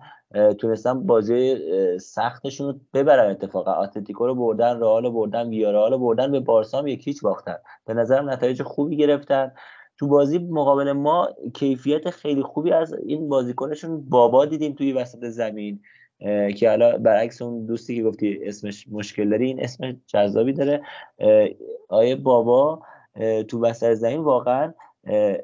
تونستن 0.58 1.06
بازی 1.06 1.56
سختشون 1.98 2.66
رو 2.66 2.80
ببرن 2.94 3.30
اتفاقا. 3.30 3.72
آتلتیکو 3.72 4.26
رو 4.26 4.34
بردن 4.34 4.80
رئال 4.80 5.04
رو 5.04 5.10
بردن 5.10 5.48
ویارال 5.48 5.92
رو 5.92 5.98
بردن 5.98 6.32
به 6.32 6.40
بارسا 6.40 6.78
هم 6.78 6.86
یکیچ 6.86 7.22
باختن. 7.22 7.56
به 7.86 7.94
نظرم 7.94 8.30
نتایج 8.30 8.62
خوبی 8.62 8.96
گرفتن. 8.96 9.52
تو 9.98 10.08
بازی 10.08 10.38
مقابل 10.38 10.92
ما 10.92 11.28
کیفیت 11.54 12.10
خیلی 12.10 12.42
خوبی 12.42 12.72
از 12.72 12.94
این 12.94 13.28
بازیکنشون 13.28 14.08
بابا 14.08 14.46
دیدیم 14.46 14.72
توی 14.72 14.92
وسط 14.92 15.24
زمین. 15.24 15.80
که 16.56 16.68
حالا 16.68 16.98
برعکس 16.98 17.42
اون 17.42 17.66
دوستی 17.66 17.96
که 17.96 18.02
گفتی 18.02 18.40
اسمش 18.42 18.88
مشکل 18.88 19.30
داری 19.30 19.46
این 19.46 19.64
اسم 19.64 19.96
جذابی 20.06 20.52
داره. 20.52 20.82
آیه 21.88 22.16
بابا 22.16 22.82
تو 23.48 23.62
وسط 23.62 23.92
زمین 23.92 24.20
واقعا 24.20 24.74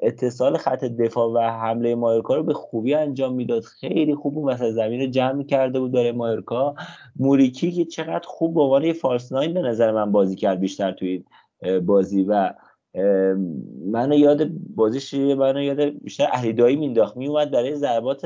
اتصال 0.01 0.57
خط 0.57 0.85
دفاع 0.85 1.31
و 1.31 1.39
حمله 1.39 1.95
مایورکا 1.95 2.35
رو 2.35 2.43
به 2.43 2.53
خوبی 2.53 2.93
انجام 2.93 3.33
می‌داد. 3.33 3.63
خیلی 3.63 4.15
خوب 4.15 4.37
اون 4.37 4.49
وسط 4.49 4.71
زمین 4.71 5.01
رو 5.01 5.07
جمع 5.07 5.43
کرده 5.43 5.79
بود 5.79 5.91
برای 5.91 6.11
مایورکا. 6.11 6.75
موریکی 7.15 7.71
که 7.71 7.85
چقدر 7.85 8.27
خوب 8.27 8.53
به 8.53 8.61
عنوان 8.61 8.93
فالس 8.93 9.31
ناین 9.31 9.53
به 9.53 9.61
نظر 9.61 9.91
من 9.91 10.11
بازی 10.11 10.35
کرد 10.35 10.59
بیشتر 10.59 10.91
توی 10.91 11.23
بازی 11.85 12.23
و 12.23 12.53
منو 13.85 14.15
یاد 14.15 14.47
بازیش 14.75 15.13
منو 15.13 15.61
یاد 15.61 15.81
بیشتر 15.81 16.27
اهلیدایی 16.33 16.75
مینداخت 16.75 17.17
میومد 17.17 17.51
برای 17.51 17.75
ضربات 17.75 18.25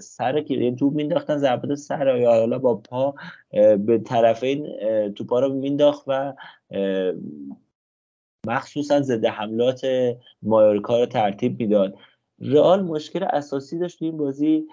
سر 0.00 0.40
که 0.40 0.54
این 0.54 0.76
توپ 0.76 0.94
مینداختن 0.94 1.36
ضربات 1.36 1.74
سر 1.74 2.16
یا 2.16 2.30
حالا 2.30 2.58
با 2.58 2.74
پا 2.74 3.14
به 3.78 3.98
طرفین 3.98 4.66
توپا 5.16 5.40
رو 5.40 5.52
مینداخت 5.52 6.04
و 6.06 6.34
مخصوصا 8.48 9.00
ضد 9.00 9.24
حملات 9.24 9.80
مایورکا 10.42 11.00
رو 11.00 11.06
ترتیب 11.06 11.60
می‌داد. 11.60 11.94
رئال 12.40 12.82
مشکل 12.82 13.24
اساسی 13.24 13.78
داشت 13.78 14.02
این 14.02 14.16
بازی 14.16 14.64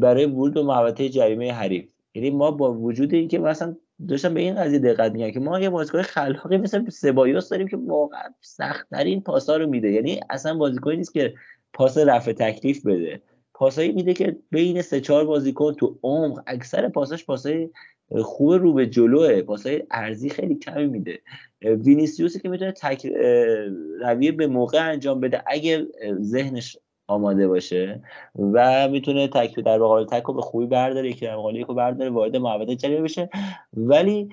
برای 0.00 0.24
ورود 0.24 0.54
به 0.54 0.62
محوطه 0.62 1.08
جریمه 1.08 1.52
حریف. 1.52 1.92
یعنی 2.14 2.30
ما 2.30 2.50
با 2.50 2.74
وجود 2.74 3.14
اینکه 3.14 3.38
مثلا 3.38 3.76
داشتم 4.08 4.34
به 4.34 4.40
این 4.40 4.54
قضیه 4.54 4.78
دقت 4.78 5.12
میگم 5.12 5.30
که 5.30 5.40
ما 5.40 5.60
یه 5.60 5.70
بازیکن 5.70 6.02
خلاقی 6.02 6.56
مثل 6.56 6.88
سبایوس 6.88 7.48
داریم 7.48 7.68
که 7.68 7.76
واقعا 7.76 8.22
سختترین 8.40 9.20
پاسا 9.20 9.56
رو 9.56 9.66
میده. 9.66 9.90
یعنی 9.90 10.20
اصلا 10.30 10.54
بازیکنی 10.54 10.96
نیست 10.96 11.14
که 11.14 11.34
پاس 11.72 11.98
رفع 11.98 12.32
تکلیف 12.32 12.86
بده. 12.86 13.22
پاسایی 13.54 13.92
میده 13.92 14.14
که 14.14 14.36
بین 14.50 14.82
سه 14.82 15.00
چهار 15.00 15.24
بازیکن 15.24 15.74
تو 15.74 15.98
عمق 16.02 16.42
اکثر 16.46 16.88
پاساش 16.88 17.24
پاسای 17.24 17.70
خوب 18.22 18.52
رو 18.52 18.72
به 18.72 18.86
جلوه 18.86 19.42
پاسای 19.42 19.82
عرضی 19.90 20.30
خیلی 20.30 20.54
کمی 20.54 20.86
میده. 20.86 21.20
وینیسیوسی 21.64 22.40
که 22.40 22.48
می‌تونه 22.48 22.72
تک 22.72 23.06
رویه 24.00 24.32
به 24.32 24.46
موقع 24.46 24.90
انجام 24.90 25.20
بده 25.20 25.42
اگه 25.46 25.86
ذهنش 26.20 26.76
آماده 27.06 27.48
باشه 27.48 28.00
و 28.52 28.88
می‌تونه 28.88 29.28
تک 29.28 29.60
در 29.60 29.78
مقابل 29.78 30.04
تک 30.04 30.22
رو 30.22 30.34
به 30.34 30.42
خوبی 30.42 30.66
برداره 30.66 31.10
یکی 31.10 31.26
در 31.26 31.36
مقابل 31.36 31.64
رو 31.64 31.74
برداره 31.74 32.10
وارد 32.10 32.36
محوطه 32.36 32.76
جریمه 32.76 33.02
بشه. 33.02 33.30
ولی 33.76 34.28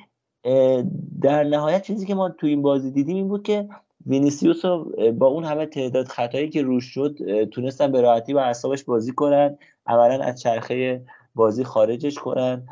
در 1.21 1.43
نهایت 1.43 1.81
چیزی 1.83 2.05
که 2.05 2.15
ما 2.15 2.29
تو 2.29 2.47
این 2.47 2.61
بازی 2.61 2.91
دیدیم 2.91 3.15
این 3.15 3.27
بود 3.27 3.43
که 3.43 3.69
وینیسیوس 4.07 4.65
رو 4.65 4.93
با 5.11 5.27
اون 5.27 5.43
همه 5.43 5.65
تعداد 5.65 6.07
خطایی 6.07 6.49
که 6.49 6.61
روش 6.61 6.85
شد 6.85 7.43
تونستن 7.43 7.91
به 7.91 8.01
راحتی 8.01 8.33
با 8.33 8.41
اعصابش 8.41 8.83
بازی 8.83 9.11
کنن 9.11 9.57
اولا 9.87 10.23
از 10.23 10.41
چرخه 10.41 11.01
بازی 11.35 11.63
خارجش 11.63 12.15
کنن 12.15 12.63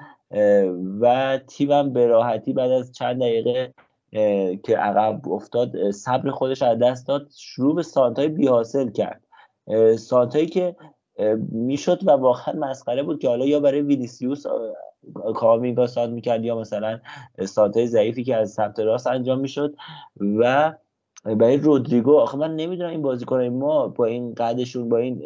و 1.00 1.38
تیمم 1.48 1.94
به 1.94 2.08
راحتی 2.08 2.54
بعد 2.54 2.72
از 2.72 2.92
چند 2.92 3.20
دقیقه 3.20 3.74
که 4.64 4.78
عقب 4.78 5.30
افتاد 5.30 5.92
صبر 5.92 6.32
خودش 6.32 6.62
از 6.62 6.80
دست 6.80 7.08
داد 7.08 7.28
شروع 7.38 7.76
به 7.76 7.84
سانترای 7.84 8.28
بی 8.28 8.48
حاصل 8.48 8.90
کرد 8.90 9.22
سانترایی 9.98 10.48
که 10.48 10.76
می‌شد 11.52 12.08
و 12.08 12.12
واقعا 12.12 12.56
مسخره 12.56 13.04
بود 13.04 13.20
که 13.20 13.28
حالا 13.28 13.46
یا 13.46 13.60
برای 13.60 13.82
وینیسیوس 13.82 14.44
کاماوینگا 15.36 15.88
سانتر 15.88 16.14
می‌کرد 16.14 16.46
یا 16.46 16.60
مثلا 16.60 17.00
سانتای 17.46 17.88
ضعیفی 17.88 18.24
که 18.24 18.36
از 18.36 18.52
سمت 18.52 18.80
راست 18.80 19.08
انجام 19.08 19.40
می‌شد 19.40 19.76
و 20.20 20.74
برای 21.26 21.58
رودریگو 21.58 22.18
آخه 22.18 22.38
من 22.38 22.56
نمی‌دونم 22.56 22.90
این 22.90 23.02
بازیکن 23.02 23.44
ما 23.44 23.88
با 23.88 24.06
این 24.06 24.34
قدشون 24.34 24.90
با 24.90 24.98
این 24.98 25.24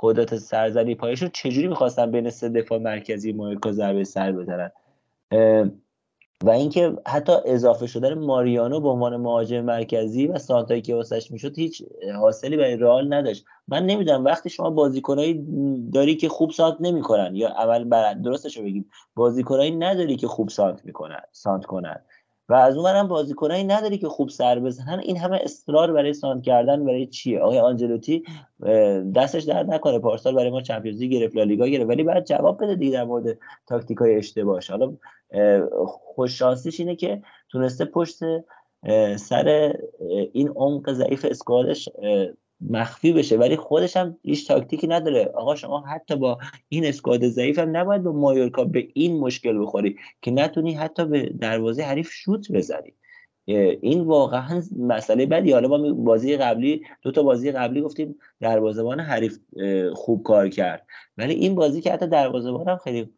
قدرت 0.00 0.36
سرزنی 0.36 0.94
پایشون 0.94 1.30
چجوری 1.32 1.68
می‌خواستن 1.68 2.10
بین 2.10 2.30
سه 2.30 2.48
دفاع 2.48 2.78
مرکزی 2.78 3.32
مایکا 3.32 3.72
ضربه 3.72 4.04
سر 4.04 4.32
بزنن. 4.32 4.70
و 6.44 6.50
اینکه 6.50 6.96
حتی 7.06 7.32
اضافه 7.46 7.86
شدن 7.86 8.14
ماریانو 8.14 8.80
به 8.80 8.88
عنوان 8.88 9.16
مهاجم 9.16 9.60
مرکزی 9.60 10.26
و 10.26 10.38
سانتایی 10.38 10.82
که 10.82 10.94
واسش 10.94 11.30
می‌شد 11.30 11.58
هیچ 11.58 11.82
حاصلی 12.20 12.56
برای 12.56 12.76
رئال 12.76 13.14
نداشت. 13.14 13.44
من 13.68 13.86
نمی‌دونم 13.86 14.24
وقتی 14.24 14.50
شما 14.50 14.70
بازیکنایی 14.70 15.46
داری 15.92 16.16
که 16.16 16.28
خوب 16.28 16.50
سانت 16.50 16.76
نمی‌کنن 16.80 17.34
یا 17.34 17.48
اول 17.48 17.84
بر 17.84 18.14
درستش 18.14 18.56
رو 18.56 18.64
بگیم 18.64 18.90
بازیکنایی 19.14 19.70
نداری 19.70 20.16
که 20.16 20.26
خوب 20.26 20.48
سانت 20.48 20.84
می‌کنن 20.84 21.20
سانت 21.32 21.64
کنن. 21.64 22.04
و 22.50 22.54
از 22.54 22.76
اونورم 22.76 23.08
بازیکنایی 23.08 23.64
نداری 23.64 23.98
که 23.98 24.08
خوب 24.08 24.28
سر 24.28 24.58
بزنن. 24.58 24.98
این 24.98 25.16
همه 25.16 25.40
اصرار 25.42 25.92
برای 25.92 26.12
سانت 26.12 26.42
کردن 26.42 26.84
برای 26.84 27.06
چیه 27.06 27.40
آقای 27.40 27.58
آنجلوتی 27.58 28.24
دستش 29.16 29.42
درد 29.42 29.70
نکنه. 29.70 29.98
پارسال 29.98 30.34
برای 30.34 30.50
ما 30.50 30.60
چمپیونز 30.60 31.00
لیگ 31.00 31.12
گرفت 31.12 31.36
لالیگا 31.36 31.66
گرفت. 31.66 31.88
ولی 31.88 32.02
بعد 32.02 32.26
جواب 32.26 32.64
بده 32.64 32.74
دیگه 32.74 32.92
در 32.92 33.04
مورد 33.04 33.38
تاکتیک 33.66 33.98
های 33.98 34.16
اشتباهش. 34.16 34.70
حالا 34.70 34.92
خوششانسیش 36.14 36.80
اینه 36.80 36.96
که 36.96 37.22
تونسته 37.48 37.84
پشت 37.84 38.18
سر 39.16 39.74
این 40.32 40.48
عمق 40.48 40.92
ضعیف 40.92 41.26
اسکوادش 41.30 41.88
مخفی 42.60 43.12
بشه 43.12 43.36
ولی 43.36 43.56
خودش 43.56 43.96
هم 43.96 44.16
هیچ 44.22 44.48
تاکتیکی 44.48 44.86
نداره. 44.86 45.24
آقا 45.34 45.54
شما 45.54 45.80
حتی 45.80 46.16
با 46.16 46.38
این 46.68 46.86
اسکواد 46.86 47.28
ضعیف 47.28 47.58
هم 47.58 47.76
نباید 47.76 48.02
با 48.02 48.12
مایورکا 48.12 48.64
به 48.64 48.88
این 48.94 49.20
مشکل 49.20 49.62
بخوری 49.62 49.96
که 50.22 50.30
نتونی 50.30 50.74
حتی 50.74 51.04
به 51.04 51.22
دروازه 51.40 51.82
حریف 51.82 52.10
شوت 52.10 52.52
بزنی. 52.52 52.92
این 53.80 54.00
واقعا 54.00 54.62
مسئله 54.78 55.26
بدی. 55.26 55.52
حالا 55.52 55.68
ما 55.68 55.92
بازی 55.92 56.36
قبلی 56.36 56.82
دو 57.02 57.10
تا 57.10 57.22
بازی 57.22 57.52
قبلی 57.52 57.80
گفتیم 57.80 58.16
دروازه‌بان 58.40 59.00
حریف 59.00 59.38
خوب 59.94 60.22
کار 60.22 60.48
کرد. 60.48 60.86
ولی 61.18 61.34
این 61.34 61.54
بازی 61.54 61.80
که 61.80 61.92
حتی 61.92 62.06
دروازه‌بان 62.06 62.68
هم 62.68 62.76
خیلی 62.76 63.10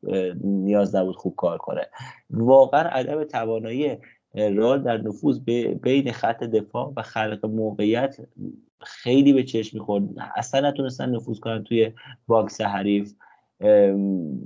نیاز 0.45 0.95
نبود 0.95 1.17
خوب 1.17 1.35
کار 1.37 1.59
کنه. 1.59 1.87
واقعا 2.31 2.83
عدم 2.83 3.25
توانایی 3.25 3.99
رال 4.35 4.83
در 4.83 4.97
نفوذ 4.97 5.39
بین 5.83 6.13
خط 6.13 6.45
دفاع 6.45 6.93
و 6.97 7.03
خلق 7.03 7.47
موقعیت 7.47 8.17
خیلی 8.87 9.33
به 9.33 9.43
چشم 9.43 9.79
می‌خورد. 9.79 10.05
اصلا 10.37 10.69
نتونستن 10.69 11.11
نفوذ 11.11 11.39
کنن 11.39 11.65
توی 11.65 11.93
box 12.27 12.61
حریف. 12.61 13.13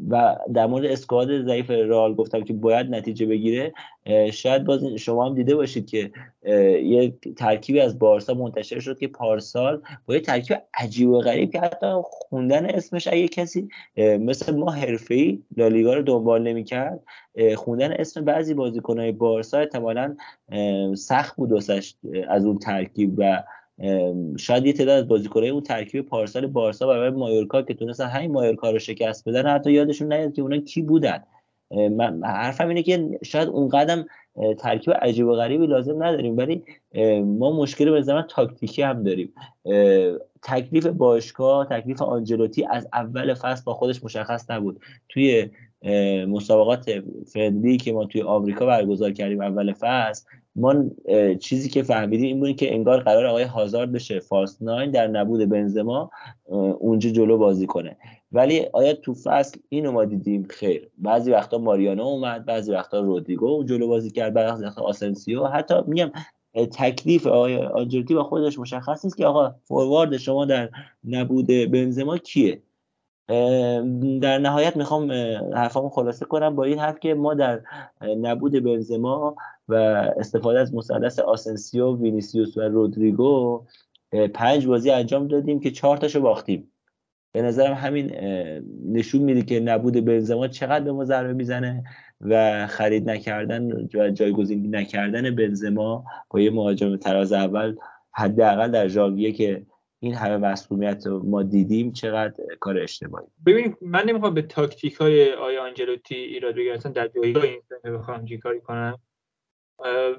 و 0.08 0.36
در 0.55 0.66
مورد 0.66 0.84
squad 0.85 1.44
ضعیف 1.44 1.70
رئال 1.70 2.15
گفتم 2.15 2.44
که 2.44 2.52
باید 2.52 2.90
نتیجه 2.90 3.26
بگیره. 3.26 3.73
شاید 4.32 4.65
باز 4.65 4.84
شما 4.84 5.26
هم 5.26 5.34
دیده 5.34 5.56
باشید 5.56 5.86
که 5.86 6.10
یه 6.82 7.15
ترکیبی 7.36 7.81
از 7.81 7.98
بارسا 7.98 8.34
منتشر 8.34 8.81
شد 8.81 8.98
که 8.98 9.08
پارسال 9.08 9.82
با 10.06 10.15
یه 10.15 10.20
ترکیب 10.20 10.56
عجیب 10.74 11.08
و 11.08 11.18
غریب 11.18 11.52
که 11.52 11.60
حتی 11.60 11.86
خوندن 12.02 12.66
اسمش 12.66 13.08
اگه 13.08 13.28
کسی 13.28 13.68
مثل 13.97 14.56
ما 14.56 14.70
حرفه‌ای 14.70 15.42
لالیگا 15.56 15.94
رو 15.94 16.02
دنبال 16.02 16.42
نمی‌کرد. 16.42 17.00
خوندن 17.56 17.92
اسم 17.92 18.24
بعضی 18.24 18.55
بازیکنهای 18.55 19.12
بارسا 19.12 19.58
احتمالا 19.58 20.16
سخت 20.97 21.36
بود 21.36 21.52
از 22.28 22.47
اون 22.47 22.58
ترکیب 22.58 23.15
و 23.16 23.42
شاید 24.39 24.67
یه 24.67 24.73
تعداد 24.73 24.99
از 24.99 25.09
بازیکنای 25.09 25.49
اون 25.49 25.63
ترکیب 25.63 26.07
پارسال 26.07 26.47
بارسا 26.47 26.87
برای 26.87 27.11
مایورکا 27.11 27.63
که 27.63 27.75
تونستن 27.75 28.07
همین 28.07 28.33
مایورکا 28.33 28.71
رو 28.71 28.79
شکست 28.79 29.29
بدن 29.29 29.47
حتی 29.47 29.73
یادشون 29.73 30.13
نیاد 30.13 30.33
که 30.33 30.43
اونا 30.43 30.59
کی 30.59 30.83
بودن. 30.83 31.23
من 31.71 32.25
حرفم 32.25 32.69
اینه 32.69 32.83
که 32.83 33.19
شاید 33.25 33.49
اون 33.49 33.69
قدم 33.69 34.07
ترکیب 34.59 34.95
عجیب 34.95 35.27
و 35.27 35.33
غریبی 35.33 35.67
لازم 35.67 36.03
نداریم 36.03 36.37
ولی 36.37 36.63
ما 37.23 37.53
مشکل 37.53 37.91
به 37.91 38.03
زمان 38.03 38.25
تاکتیکی 38.29 38.83
هم 38.83 39.03
داریم. 39.03 39.33
تکلیف 40.43 40.87
باشگاه 40.87 41.67
تکلیف 41.67 42.03
آنجلوتی 42.03 42.67
از 42.71 42.89
اول 42.93 43.35
فصل 43.35 43.63
با 43.65 43.75
خودش 43.75 44.05
مشخص 44.05 44.51
نبود. 44.51 44.81
توی 45.09 45.51
مسابقات 46.29 46.91
فردی 47.27 47.77
که 47.77 47.93
ما 47.93 48.05
توی 48.05 48.23
آمریکا 48.23 48.67
برگزار 48.67 49.13
کردیم 49.13 49.41
اول 49.41 49.73
فصل 49.73 50.25
ما 50.57 50.75
چیزی 51.41 51.69
که 51.69 51.83
فهمیدیم 51.83 52.27
این 52.27 52.41
بود 52.41 52.57
که 52.57 52.75
انگار 52.75 53.01
قرار 53.01 53.27
آقای 53.27 53.45
هازارد 53.45 53.93
بشه 53.93 54.21
فاست 54.21 54.63
ناین 54.63 54.91
در 54.91 55.07
نبود 55.07 55.49
بنزما 55.49 56.11
اونجا 56.79 57.11
جلو 57.11 57.39
بازی 57.39 57.67
کنه. 57.67 57.97
ولی 58.33 58.67
آیا 58.73 58.93
تو 58.93 59.15
فصل 59.15 59.59
اینو 59.69 59.93
ما 59.93 60.05
دیدیم؟ 60.05 60.47
خیر. 60.51 60.89
بعضی 60.99 61.31
وقتا 61.31 61.59
ماریانو 61.59 62.03
اومد 62.03 62.45
بعضی 62.45 62.73
وقتا 62.73 63.01
رودریگو 63.01 63.65
جلو 63.65 63.89
بازی 63.89 64.11
کرد 64.11 64.35
بعضی 64.35 64.65
وقتا 64.65 64.83
آسنسیو. 64.83 65.45
حتی 65.45 65.75
میگم 65.87 66.11
تکلیف 66.55 67.27
آقای 67.27 67.57
آنجلوتی 67.57 68.15
با 68.15 68.25
خودش 68.25 68.59
مشخص 68.59 69.05
نیست 69.05 69.17
که 69.17 69.27
آقا 69.27 69.55
فوروارد 69.65 70.17
شما 70.17 70.45
در 70.45 70.71
نبود 71.05 71.47
بنزما 71.47 72.19
کیه؟ 72.19 72.63
در 74.21 74.39
نهایت 74.39 74.77
می‌خوام 74.77 75.13
حرفامو 75.55 75.89
خلاصه 75.89 76.25
کنم 76.25 76.57
با 76.57 76.65
این 76.65 76.79
حرف 76.79 76.99
که 76.99 77.15
ما 77.15 77.35
در 77.35 77.61
نبود 78.01 78.53
بنزما 78.65 79.37
و 79.69 79.75
استفاده 80.17 80.61
از 80.61 80.75
مثلث 80.75 81.19
آسنسیو 81.19 81.97
وینیسیوس 81.97 82.57
و 82.57 82.61
رودریگو 82.61 83.65
پنج 84.35 84.67
بازی 84.67 84.91
انجام 84.91 85.29
دادیم 85.29 85.61
که 85.61 85.71
چهار 85.71 85.97
تاشو 85.97 86.21
باختیم. 86.21 86.73
به 87.33 87.43
نظرم 87.43 87.75
همین 87.75 88.13
نشون 88.87 89.23
میده 89.23 89.43
که 89.43 89.61
نبود 89.61 90.05
بنزما 90.05 90.49
چقدر 90.49 90.85
به 90.85 90.93
ما 90.93 91.05
ضربه 91.05 91.33
می‌زنه 91.33 91.85
و 92.21 92.67
خرید 92.67 93.11
نکردن 93.11 93.73
و 93.73 94.11
جایگزینی 94.11 94.69
نکردن 94.69 95.35
بنزما 95.35 96.05
با 96.31 96.41
یه 96.41 96.51
مهاجم 96.51 96.97
تراز 96.97 97.33
اول 97.33 97.77
حداقل 98.13 98.71
در 98.71 98.89
ژانویه 98.89 99.33
که 99.33 99.67
این 100.00 100.15
همه 100.15 100.36
مصدومیت 100.36 101.07
ما 101.07 101.42
دیدیم 101.42 101.92
چقدر 101.92 102.44
کار 102.60 102.78
اشتباهی 102.78 103.26
ببینید 103.47 103.76
من 103.81 104.05
نمی‌خوام 104.05 104.34
به 104.34 104.42
تاکتیک 104.42 104.94
های 104.94 105.33
آیا 105.33 105.62
آنجلوتی 105.62 106.15
ایراد 106.15 106.55
بگیرم 106.55 106.76
در 106.76 107.08
جایگاه 107.08 107.42
این 107.42 107.62
بخوام 107.99 108.25
چیکاری 108.25 108.60
کنم. 108.60 108.99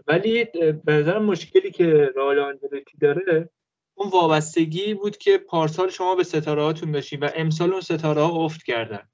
ولی 0.07 0.45
به 0.85 0.93
نظر 0.93 1.19
مشکلی 1.19 1.71
که 1.71 2.09
رئال 2.15 2.39
آنجلوتی 2.39 2.97
داره 3.01 3.49
اون 3.97 4.09
وابستگی 4.09 4.93
بود 4.93 5.17
که 5.17 5.37
پارسال 5.37 5.89
شما 5.89 6.15
به 6.15 6.23
ستاره 6.23 6.61
هاتون 6.61 6.91
داشتین 6.91 7.19
و 7.19 7.29
امسال 7.35 7.71
اون 7.71 7.81
ستاره 7.81 8.21
ها 8.21 8.45
افت 8.45 8.63
کردن. 8.63 9.09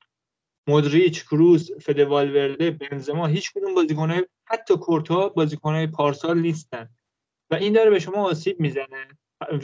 مودریچ 0.68 1.24
کروز 1.24 1.72
فدوالورده 1.82 2.72
بنزما 2.72 3.28
هیچ 3.28 3.54
کدوم 3.54 3.76
بازیکنهای 3.76 4.26
حتی 4.46 4.78
کورتوا 4.78 5.30
بازیکنهای 5.30 5.88
پارسال 5.88 6.40
نیستن. 6.40 6.90
و 7.52 7.56
این 7.56 7.74
داره 7.74 7.90
به 7.90 8.00
شما 8.00 8.30
آسیب 8.30 8.60
می‌زنه. 8.60 9.08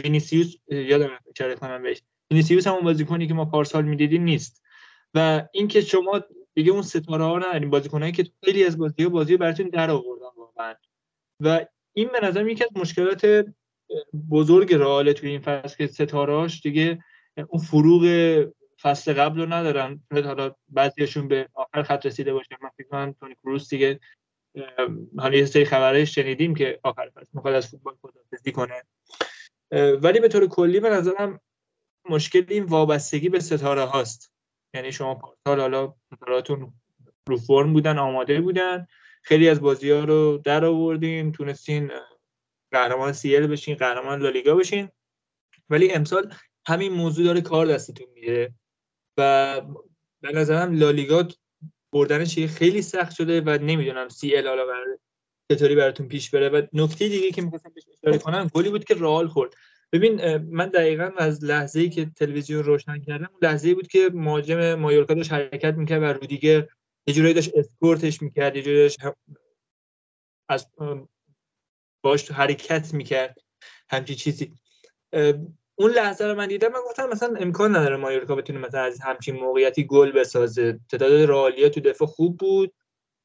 وینیسیوس 0.04 0.56
یادم 0.68 1.10
اشاره 1.36 1.56
کنم 1.56 1.84
بهش. 1.84 2.02
وینیسیوس 2.32 2.68
همون 2.68 2.84
بازیکنی 2.84 3.28
که 3.28 3.34
ما 3.34 3.46
پارسال 3.46 3.86
می‌دیدیم 3.86 4.24
نیست. 4.24 4.64
و 5.14 5.48
اینکه 5.54 5.82
شما 5.82 6.22
دیگه 6.56 6.72
اون 6.72 6.82
ستاره 6.82 7.24
ها 7.24 7.38
نداریم 7.38 7.70
بازیکنایی 7.70 8.12
که 8.12 8.26
خیلی 8.46 8.64
از 8.64 8.78
بازی 8.78 9.08
بازی 9.08 9.38
براتون 9.38 9.70
در 9.70 9.92
آوردن 9.92 10.26
واقعا. 10.38 10.76
و 11.40 11.66
این 11.94 12.10
به 12.14 12.20
نظر 12.28 12.48
یکی 12.48 12.64
از 12.64 12.70
مشکلات 12.76 13.46
بزرگ 14.32 14.74
رئال 14.74 15.14
توی 15.14 15.30
این 15.30 15.42
فصل 15.42 15.78
که 15.78 15.88
ستارهاش 15.88 16.62
دیگه 16.62 17.04
اون 17.50 17.62
فروغ 17.64 18.04
فصل 18.82 19.14
قبل 19.14 19.40
رو 19.40 19.54
ندارن. 19.54 20.04
حالا 20.12 20.56
بعضیشون 20.70 21.28
به 21.28 21.50
آخر 21.54 21.84
خط 21.84 22.06
رسیده 22.06 22.34
باشه. 22.34 22.58
من 22.62 22.70
فکر 22.78 22.88
کنم 22.88 23.16
تونی 23.20 23.36
کروس 23.44 23.70
دیگه 23.70 24.00
حالا 25.18 25.38
یه 25.38 25.46
سری 25.46 25.66
خبرهای 25.66 26.06
شنیدیم 26.06 26.56
که 26.56 26.80
آخر 26.84 27.10
فصل 27.16 27.30
می‌خواد 27.34 27.54
از 27.54 27.68
فوتبال 27.68 27.96
خدافظی 28.02 28.52
کنه. 28.52 28.84
ولی 29.72 30.20
به 30.20 30.28
طور 30.28 30.48
کلی 30.48 30.80
به 30.80 30.90
نظرم 30.90 31.40
مشکل 32.10 32.46
این 32.50 32.64
وابستگی 32.64 33.30
به 33.30 33.40
ستاره 33.40 33.84
هاست. 33.84 34.34
یعنی 34.74 34.92
شما 34.92 35.16
پارسال 35.16 35.60
حالا 35.60 35.94
ستارهاتون 36.16 36.74
رو 37.28 37.38
فرم 37.38 37.74
بودن 37.74 37.98
آماده 37.98 38.42
بودن. 38.42 38.88
خیلی 39.24 39.50
از 39.50 39.62
بازی 39.62 39.92
ها 39.92 40.04
رو 40.04 40.38
در 40.38 40.66
آوردین 40.66 41.32
تونستین 41.32 41.92
قهرمان 42.72 43.14
سیل 43.14 43.48
بشین 43.48 43.76
قهرمان 43.76 44.22
لالیگا 44.22 44.56
بشین. 44.56 44.90
ولی 45.70 45.92
امسال 45.92 46.34
همین 46.68 46.94
موضوع 46.94 47.26
داره 47.26 47.42
کار 47.42 47.66
دستتون 47.66 48.08
میده 48.14 48.54
و 49.18 49.62
به 50.22 50.32
نظرم 50.32 50.76
لالیگا 50.76 51.28
بردنش 51.94 52.40
خیلی 52.40 52.82
سخت 52.82 53.12
شده 53.12 53.42
و 53.42 53.50
نمی‌دونم 53.50 54.10
سی 54.10 54.36
ال 54.36 54.48
حالا 54.48 54.66
چطوری 55.52 55.76
براتون 55.76 56.08
پیش 56.08 56.30
بره؟ 56.30 56.50
و 56.50 56.62
نکته 56.74 57.08
دیگه 57.08 57.32
که 57.32 57.42
می‌خواستم 57.42 57.72
بهش 57.76 57.84
اشاره 58.04 58.18
کنم 58.18 58.50
گلی 58.54 58.70
بود 58.70 58.84
که 58.84 58.94
رئال 58.94 59.28
خورد. 59.28 59.54
ببین 59.92 60.38
من 60.38 60.70
دقیقا 60.70 61.12
از 61.18 61.44
لحظه 61.44 61.80
ای 61.80 61.90
که 61.90 62.06
تلویزیون 62.06 62.64
روشن 62.64 63.00
کردم 63.00 63.30
اون 63.32 63.40
لحظه 63.42 63.74
بود 63.74 63.88
که 63.88 64.10
مهاجم 64.14 64.76
مایورکا 64.76 65.14
داشت 65.14 65.32
حرکت 65.32 65.74
می‌کرد 65.74 66.02
و 66.02 66.06
رودیگر 66.06 66.68
یه 67.08 67.14
جورایی 67.14 67.34
داشت 67.34 67.52
اسکورتش 67.56 68.22
می‌کرد 68.22 68.56
یه 68.56 68.62
جورایی 68.62 68.82
داشت 68.82 69.00
از 70.50 70.68
باش 72.04 72.32
حرکت 72.32 72.94
می‌کرد 72.94 73.38
همچی 73.90 74.16
چیزی. 74.16 74.54
اون 75.76 75.92
لحظه 75.92 76.26
رو 76.26 76.36
من 76.36 76.48
دیدم 76.48 76.72
من 76.72 76.80
گفتم 76.90 77.10
مثلا 77.10 77.36
امکان 77.40 77.76
نداره 77.76 77.98
مایورکا 77.98 78.36
بتونه 78.36 78.60
مثلا 78.60 78.82
از 78.82 79.00
همچین 79.00 79.36
موقعیتی 79.36 79.84
گل 79.86 80.12
بسازه. 80.12 80.80
تعداد 80.92 81.30
رئالیا 81.30 81.70
تو 81.70 81.80
دفاع 81.80 82.08
خوب 82.08 82.38
بود. 82.38 82.74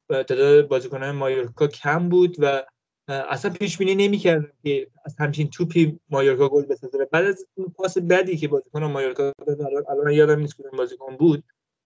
تعداد 0.09 0.67
بازیکنان 0.67 1.15
مایورکا 1.15 1.67
کم 1.67 2.09
بود 2.09 2.35
و 2.39 2.63
اصلا 3.07 3.51
پیش 3.51 3.77
بینی 3.77 3.95
نمی‌کردم 3.95 4.51
که 4.63 4.87
از 5.05 5.15
همچین 5.19 5.49
توپی 5.49 5.99
مایورکا 6.09 6.49
گل 6.49 6.65
بسازه. 6.65 7.05
بعد 7.11 7.25
از 7.25 7.45
اون 7.55 7.69
پاس 7.69 7.97
بدی 7.97 8.37
که 8.37 8.47
بازیکن 8.47 8.83
مایورکا 8.83 9.33
الان 9.89 10.11
یادم 10.11 10.39
نیست 10.39 10.57
کدوم 10.57 10.77
بازیکن 10.77 11.15
بود 11.15 11.43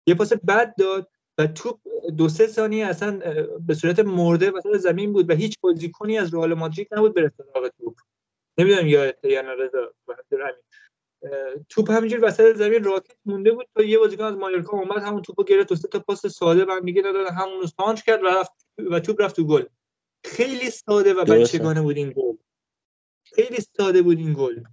یه 0.07 0.15
پاس 0.15 0.33
بد 0.33 0.75
داد 0.75 1.09
و 1.37 1.47
توپ 1.47 1.79
دو 2.17 2.29
سه 2.29 2.47
ثانیه 2.47 2.85
اصلا 2.85 3.19
به 3.67 3.73
صورت 3.73 3.99
مرده 3.99 4.51
وسط 4.51 4.77
زمین 4.77 5.13
بود 5.13 5.29
و 5.29 5.33
هیچ 5.33 5.55
بازیکنی 5.61 6.17
از 6.17 6.33
رئال 6.33 6.53
مادرید 6.53 6.87
نبود 6.91 7.13
برسه 7.13 7.43
سراغ 7.53 7.67
توپ. 7.67 7.95
نمی‌دونم 8.57 8.87
یا 8.87 9.13
یا 9.23 9.41
نه 9.41 9.55
رضا 9.55 9.93
توپ 11.69 11.91
همینجور 11.91 12.25
وسط 12.25 12.55
زمین 12.55 12.83
راکت 12.83 13.15
مونده 13.25 13.51
بود 13.51 13.67
تا 13.75 13.83
یه 13.83 13.99
بازیکن 13.99 14.23
از 14.23 14.35
مایورکا 14.35 14.77
اومد 14.77 15.03
همون 15.03 15.21
توپو 15.21 15.43
گرفت 15.43 15.71
و 15.71 15.75
سه 15.75 15.87
تا 15.87 15.99
پاس 15.99 16.25
ساده 16.25 16.65
بعد 16.65 16.83
میگه 16.83 17.01
داد 17.01 17.15
همون 17.15 17.61
رو 17.61 17.93
کرد 17.95 18.23
و 18.23 18.27
رفت 18.27 18.67
و 18.77 18.99
توپ 18.99 19.21
رفت 19.21 19.35
تو 19.35 19.47
گل. 19.47 19.63
خیلی 20.25 20.69
ساده 20.69 21.13
و 21.13 21.25
بچگانه 21.25 21.81
بود 21.81 21.97
این 21.97 22.13
گل. 22.15 22.35
خیلی 23.23 23.57
ساده 23.77 24.01
بود 24.01 24.17
این 24.17 24.33
گل. 24.33 24.63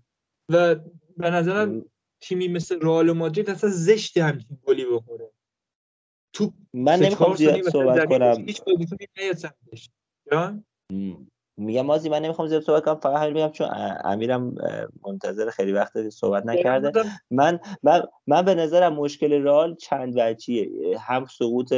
و 0.52 0.74
به 1.16 1.30
نظرم 1.30 1.84
تیمی 2.20 2.48
مثل 2.48 2.80
رئال 2.80 3.12
مادرید 3.12 3.50
اصلا 3.50 3.70
زشت 3.70 4.18
همچین 4.18 4.58
گلی 4.66 4.84
بخوره. 4.84 5.30
تو 6.32 6.52
من 6.74 6.98
نمی‌خوام 6.98 7.34
زیاد 7.34 7.62
صحبت 7.62 8.08
کنم. 8.08 8.46
هیچ 8.46 8.62
میگم 11.56 11.86
مازی 11.86 12.08
من 12.08 12.22
نمی‌خوام 12.22 12.48
زیاد 12.48 12.62
صحبت 12.62 12.84
کنم 12.84 12.94
فقط 12.94 13.22
همین 13.22 13.32
میگم 13.32 13.48
چون 13.48 13.68
امیرم 14.04 14.54
منتظر 15.06 15.50
خیلی 15.50 15.72
وقت 15.72 16.08
صحبت 16.08 16.46
نکرده. 16.46 16.92
من 17.30 17.58
من 17.82 18.02
من 18.26 18.42
به 18.42 18.54
نظرم 18.54 18.94
مشکل 18.94 19.42
رال 19.42 19.74
چند 19.74 20.12
وجهیه. 20.16 20.68
هم 21.00 21.26
سقوط 21.38 21.74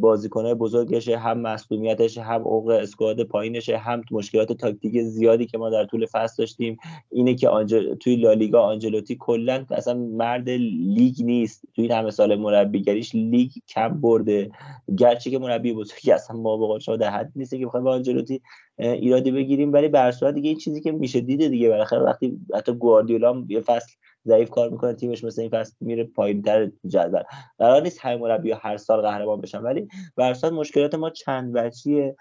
بازیکنهای 0.00 0.54
بزرگشه 0.54 1.18
هم 1.18 1.40
مسئولیتش 1.40 2.18
هم 2.18 2.42
عمق 2.44 2.66
اسکواد 2.66 3.22
پایینشه 3.22 3.76
هم 3.76 4.02
مشکلات 4.10 4.52
تاکتیک 4.52 5.02
زیادی 5.02 5.46
که 5.46 5.58
ما 5.58 5.70
در 5.70 5.84
طول 5.84 6.06
فصل 6.12 6.42
داشتیم. 6.42 6.76
اینه 7.10 7.34
که 7.34 7.48
آنجل... 7.48 7.94
توی 7.94 8.16
لالیگا 8.16 8.62
آنجلوتی 8.62 9.16
کلا 9.20 9.64
اصلا 9.70 9.94
مرد 9.94 10.48
لیگ 10.48 11.14
نیست. 11.22 11.62
توی 11.74 11.84
این 11.84 11.92
همه 11.92 12.10
سال 12.10 12.36
مربیگریش 12.36 13.14
لیگ 13.14 13.50
کم 13.68 14.00
برده. 14.00 14.50
گرچه 14.98 15.30
که 15.30 15.38
مربی 15.38 15.72
بزرگی 15.72 16.12
اصلا 16.12 16.36
ما 16.36 16.56
به 16.56 16.78
شما 16.78 16.96
در 16.96 17.10
حد 17.10 17.32
نیست 17.36 17.54
که 17.54 17.66
بخوایم 17.66 17.84
به 17.84 17.90
آنجلوتی 17.90 18.42
ایرادی 18.80 19.30
بگیریم 19.30 19.72
ولی 19.72 19.88
به 19.88 20.12
دیگه 20.34 20.48
این 20.48 20.58
چیزی 20.58 20.80
که 20.80 20.92
میشه 20.92 21.20
دیده 21.20 21.48
دیگه. 21.48 21.68
بالاخره 21.68 22.00
وقتی 22.00 22.38
حتی 22.54 22.72
گواردیولا 22.72 23.44
یه 23.48 23.60
فصل 23.60 23.92
ضعیف 24.26 24.50
کار 24.50 24.70
می‌کنه 24.70 24.94
تیمش 24.94 25.24
مثل 25.24 25.42
این 25.42 25.50
فصل 25.50 25.72
میره 25.80 26.04
پایینتر 26.04 26.70
جدول. 26.86 27.22
قرار 27.58 27.82
نیست 27.82 27.98
همه 28.00 28.16
مربی 28.16 28.52
هر 28.52 28.76
سال 28.76 29.00
قهرمان 29.00 29.40
بشن 29.40 29.58
ولی 29.58 29.88
برسات 30.16 30.52
مشکلات 30.52 30.94
ما 30.94 31.10
چند 31.10 31.52
وجهیه 31.54 32.16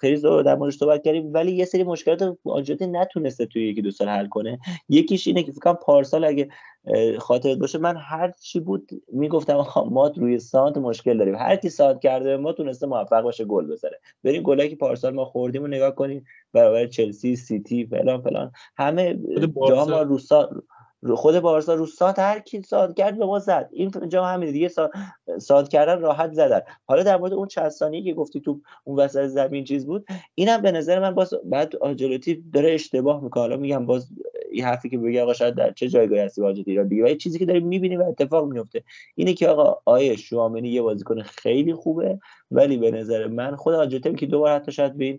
خیلی 0.00 0.16
زور 0.16 0.42
در 0.42 0.54
موردش 0.54 0.76
صحبت 0.76 1.04
کردیم. 1.04 1.32
ولی 1.32 1.52
یه 1.52 1.64
سری 1.64 1.82
مشکلات 1.82 2.36
آنجلوتی 2.44 2.86
نتونسته 2.86 3.46
توی 3.46 3.68
یکی 3.68 3.82
دو 3.82 3.90
سال 3.90 4.08
حل 4.08 4.26
کنه. 4.26 4.58
یکیش 4.88 5.26
اینه 5.26 5.42
که 5.42 5.52
فکر 5.52 5.72
پارسال 5.72 6.24
اگه 6.24 6.48
خاطرت 7.18 7.58
باشه. 7.58 7.78
من 7.78 7.96
هر 7.96 8.30
چی 8.30 8.60
بود 8.60 8.90
می‌گفتم 9.12 9.66
ما 9.90 10.08
روی 10.16 10.38
سانت 10.38 10.76
مشکل 10.76 11.18
داریم. 11.18 11.34
هر 11.34 11.56
کی 11.56 11.68
سانت 11.68 12.00
کرده 12.00 12.36
ما 12.36 12.52
تونسته 12.52 12.86
موفق 12.86 13.22
باشه 13.22 13.44
گل 13.44 13.66
بزنه. 13.66 13.96
بریم 14.24 14.42
گلایی 14.42 14.70
که 14.70 14.76
پارسال 14.76 15.14
ما 15.14 15.24
خوردیم 15.24 15.62
و 15.62 15.66
نگاه 15.66 15.94
کنیم. 15.94 16.24
برابر 16.52 16.86
چلسی 16.86 17.36
سیتی 17.36 17.86
فلان 17.86 18.22
فلان. 18.22 18.52
همه 18.76 19.18
جا 19.68 19.84
ما 19.84 20.02
رو 20.02 20.18
خود 21.14 21.40
بارسا 21.40 21.74
رو 21.74 21.86
سات 21.86 22.18
هر 22.18 22.40
کی 22.40 22.62
ساد 22.62 22.96
کرد 22.96 23.18
به 23.18 23.26
ما 23.26 23.38
زد. 23.38 23.68
این 23.72 23.90
جا 24.08 24.24
همین 24.24 24.52
دیگه 24.52 24.68
ساد, 24.68 24.90
ساد 25.38 25.68
کردن 25.68 26.00
راحت 26.00 26.32
زدن. 26.32 26.60
حالا 26.84 27.02
در 27.02 27.16
مورد 27.16 27.32
اون 27.32 27.48
چند 27.48 27.68
ثانیه 27.68 28.04
که 28.04 28.14
گفتی 28.14 28.40
تو 28.40 28.60
اون 28.84 28.98
وسط 28.98 29.26
زمین 29.26 29.64
چیز 29.64 29.86
بود 29.86 30.06
اینم 30.34 30.62
به 30.62 30.72
نظر 30.72 31.00
من 31.00 31.14
باز 31.14 31.34
بعد 31.44 31.76
آجلوتی 31.76 32.44
داره 32.52 32.74
اشتباه 32.74 33.22
می‌کنه. 33.24 33.42
حالا 33.42 33.56
میگم 33.56 33.86
باز 33.86 34.08
این 34.50 34.64
حرفی 34.64 34.88
که 34.88 34.98
بگه 34.98 35.22
آقا 35.22 35.32
شاید 35.32 35.54
در 35.54 35.72
چه 35.72 35.88
جایگاهی 35.88 36.20
هستی 36.22 36.42
آجلوتی 36.42 36.70
ایران 36.70 36.88
دیگه 36.88 37.04
و 37.04 37.14
چیزی 37.14 37.38
که 37.38 37.46
داریم 37.46 37.66
می‌بینیم 37.66 38.00
و 38.00 38.08
اتفاق 38.08 38.52
میفته 38.52 38.82
اینه 39.14 39.34
که 39.34 39.48
آقا 39.48 39.80
آیه 39.84 40.16
شوامنی 40.16 40.68
یه 40.68 40.82
بازیکن 40.82 41.22
خیلی 41.22 41.74
خوبه 41.74 42.18
ولی 42.50 42.76
به 42.76 42.90
نظر 42.90 43.26
من 43.26 43.56
خود 43.56 43.74
آجلوتی 43.74 44.14
که 44.14 44.26
دوباره 44.26 44.54
حتی 44.54 44.72
شاید 44.72 44.96
به 44.96 45.04
این 45.04 45.18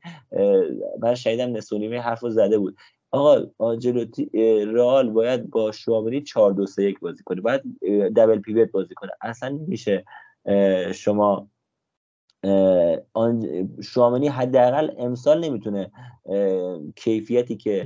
من 0.99 1.15
شایدم 1.15 1.57
نسونیمه 1.57 1.99
حرفو 1.99 2.30
زده 2.30 2.57
بود. 2.57 2.77
آقا 3.11 3.41
آنجلوتی 3.57 4.29
رئال 4.65 5.09
باید 5.09 5.49
با 5.49 5.71
شوامنی 5.71 6.21
4 6.21 6.53
2 6.53 6.65
3 6.65 6.83
1 6.83 6.99
بازی 6.99 7.23
کنه 7.23 7.41
باید 7.41 7.61
دبل 8.15 8.39
پیوت 8.39 8.71
بازی 8.71 8.93
کنه. 8.95 9.11
اصلا 9.21 9.49
نمیشه 9.49 10.05
شما 10.93 11.47
شوامنی 13.83 14.27
حداقل 14.27 14.89
امسال 14.97 15.45
نمی‌تونه 15.45 15.91
کیفیتی 16.95 17.57
که 17.57 17.85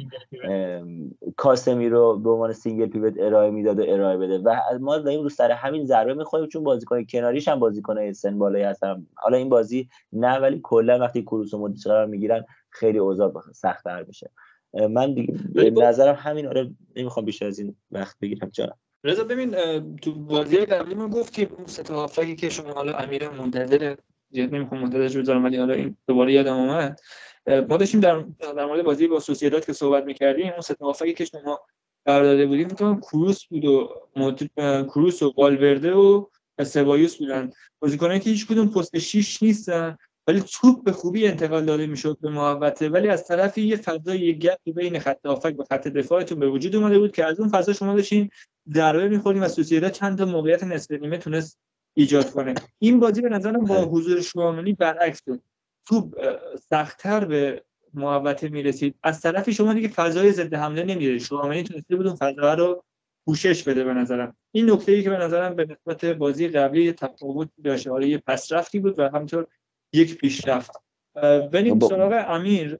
کاسمیرو 1.38 2.20
به 2.20 2.30
عنوان 2.30 2.54
single 2.54 2.88
pivot 2.88 3.14
ارائه 3.20 3.52
می‌داد 3.52 3.80
و 3.80 3.84
ارائه 3.88 4.18
بده. 4.18 4.38
و 4.38 4.56
ما 4.80 4.98
داریم 4.98 5.22
رو 5.24 5.30
سر 5.30 5.52
همین 5.52 5.86
ضربه 5.86 6.14
می‌خوریم 6.14 6.48
چون 6.48 6.64
بازیکن 6.64 7.04
کناریش 7.04 7.48
هم 7.48 7.60
بازیکن 7.60 8.12
سن 8.12 8.40
بالایی 8.40 8.64
هستن 8.64 9.08
حالا 9.16 9.38
این 9.38 9.50
بازی 9.50 9.90
نه 10.14 10.40
ولی 10.40 10.60
کلا 10.64 11.00
وقتی 11.00 11.22
کروس 11.22 11.54
و 11.54 11.58
مودریچ 11.58 11.88
قرار 11.88 12.06
می‌گیرن 12.06 12.46
خیلی 12.70 12.98
اوضاع 12.98 13.34
سخت‌تر 13.54 14.04
میشه. 14.04 14.30
من 14.74 15.14
دیگه 15.14 15.34
نظرم 15.70 16.16
همین 16.16 16.48
آره 16.48 16.72
نمی‌خوام 16.96 17.26
بیشتر 17.26 17.46
از 17.46 17.60
این 17.60 17.76
وقت 17.92 18.18
بگیرم 18.22 18.50
جانم. 18.50 18.78
رضا 19.04 19.24
ببین 19.24 19.56
تو 19.96 20.14
بازی 20.14 20.58
قبلی 20.58 20.96
ما 20.96 21.08
گفتیم 21.08 21.48
اون 21.58 21.66
سه 21.66 21.84
تا 21.84 22.08
که 22.08 22.50
شما 22.50 22.74
حالا 22.74 22.94
امیر 22.94 23.30
منتظر 23.30 23.96
زیاد 24.30 24.56
نمی‌خوام 24.56 24.82
منتظر 24.82 25.22
بذارم 25.22 25.44
ولی 25.44 25.58
حالا 25.58 25.74
این 25.74 25.98
دوباره 26.08 26.34
یادم 26.34 26.56
اومد. 26.56 27.00
ما 27.48 27.78
داشتیم 27.78 28.00
در, 28.00 28.26
در 28.40 28.66
مورد 28.66 28.84
بازی 28.84 29.08
با 29.08 29.20
سوسییداد 29.20 29.66
که 29.66 29.74
صحبت 29.74 30.06
می‌کردیم 30.06 30.52
اون 30.52 30.62
سه 30.62 30.74
تا 30.74 30.94
که 30.94 31.26
شما 31.26 31.60
قرار 32.06 32.24
داده 32.24 32.46
بودیم 32.46 32.68
فکر 32.68 32.96
کروس 32.96 33.46
بود 33.46 33.66
و 33.66 33.90
کروس 34.84 35.24
و 35.24 35.34
والورده 35.38 35.94
و 35.94 36.26
سبایوس 36.64 37.18
بودن. 37.18 37.52
بازیکنایی 37.80 38.20
که 38.20 38.30
هیچ 38.30 38.48
کدوم 38.48 38.68
پست 38.68 38.98
6 38.98 39.44
نیستن. 39.44 39.98
ولی 40.32 40.42
توپ 40.42 40.84
به 40.84 40.92
خوبی 40.92 41.28
انتقال 41.28 41.66
داده 41.66 41.88
می‌شد 41.88 42.18
به 42.22 42.30
محوطه. 42.30 42.90
ولی 42.90 43.08
از 43.08 43.28
طرفی 43.28 43.62
یه 43.62 43.76
فضای 43.76 44.20
یه 44.20 44.34
گپ 44.34 44.60
بین 44.76 45.00
خط 45.00 45.26
هافک 45.26 45.56
و 45.60 45.64
خط 45.64 45.88
دفاعتون 45.88 46.40
به 46.40 46.50
وجود 46.50 46.76
اومده 46.76 47.00
بود 47.00 47.12
که 47.12 47.26
از 47.26 47.40
اون 47.40 47.50
فضا 47.50 47.74
شما 47.74 47.96
داشتین 47.96 48.30
ضربه 48.74 49.10
می‌خوریم 49.10 49.44
و 49.44 49.48
سوسییداد 49.48 49.92
چند 49.92 50.18
تا 50.18 50.26
موقعیت 50.26 50.64
نصف 50.64 50.92
نیمه 50.92 51.18
تونست 51.18 51.60
ایجاد 51.94 52.32
کنه. 52.32 52.54
این 52.80 53.00
بازی 53.00 53.22
به 53.22 53.30
نظرم 53.30 53.66
با 53.66 53.76
حضور 53.76 54.22
شوامنی 54.22 54.74
برعکس 54.74 55.22
بود. 55.24 55.44
توپ 55.88 56.16
سختتر 56.70 57.26
به 57.26 57.64
محوطه 57.94 58.50
می‌رسید. 58.50 58.96
از 59.04 59.22
طرفی 59.22 59.54
شما 59.54 59.74
دیگه 59.74 59.88
فضای 59.88 60.32
ضد 60.32 60.54
حمله 60.54 60.84
نمیره. 60.84 61.20
شوامنی 61.20 61.64
تونسته 61.64 61.96
بود 61.96 62.08
اون 62.08 62.16
فضا 62.16 62.54
رو 62.54 62.84
پوشش 63.26 63.64
بده 63.64 63.84
به 63.84 63.94
نظرم. 63.94 64.36
این 64.52 64.72
نکته 64.72 64.92
ای 64.92 65.04
که 65.04 65.10
به 65.10 65.18
نظرم 65.18 65.56
به 65.56 65.66
نسبت 65.66 66.06
بازی 66.06 66.48
قبلی 66.48 66.92
تفاوت 66.92 67.50
داشته 67.64 67.92
حالا 67.92 68.08
یه 68.08 68.18
پسرفتی 68.18 68.80
بود 68.80 69.00
و 69.00 69.10
همینطور 69.10 69.48
یک 69.94 70.18
پیشرفت. 70.18 70.72
بریم 71.54 71.80
سراغ 71.80 72.26
امیر 72.28 72.80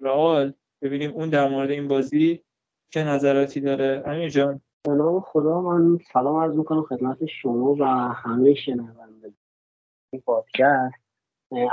رئال 0.00 0.52
ببینیم 0.82 1.10
اون 1.10 1.28
در 1.28 1.48
مورد 1.48 1.70
این 1.70 1.88
بازی 1.88 2.42
چه 2.90 3.04
نظراتی 3.04 3.60
داره. 3.60 4.02
امیر 4.06 4.28
جان. 4.28 4.60
سلام 4.86 5.20
خدا 5.20 5.60
من 5.60 5.98
سلام 6.12 6.36
عرض 6.36 6.54
می‌کنم 6.54 6.82
خدمت 6.82 7.26
شما 7.26 7.74
و 7.74 7.84
همه 8.12 8.54
شنونده. 8.54 9.32
این 10.12 10.22
پادکست. 10.22 11.02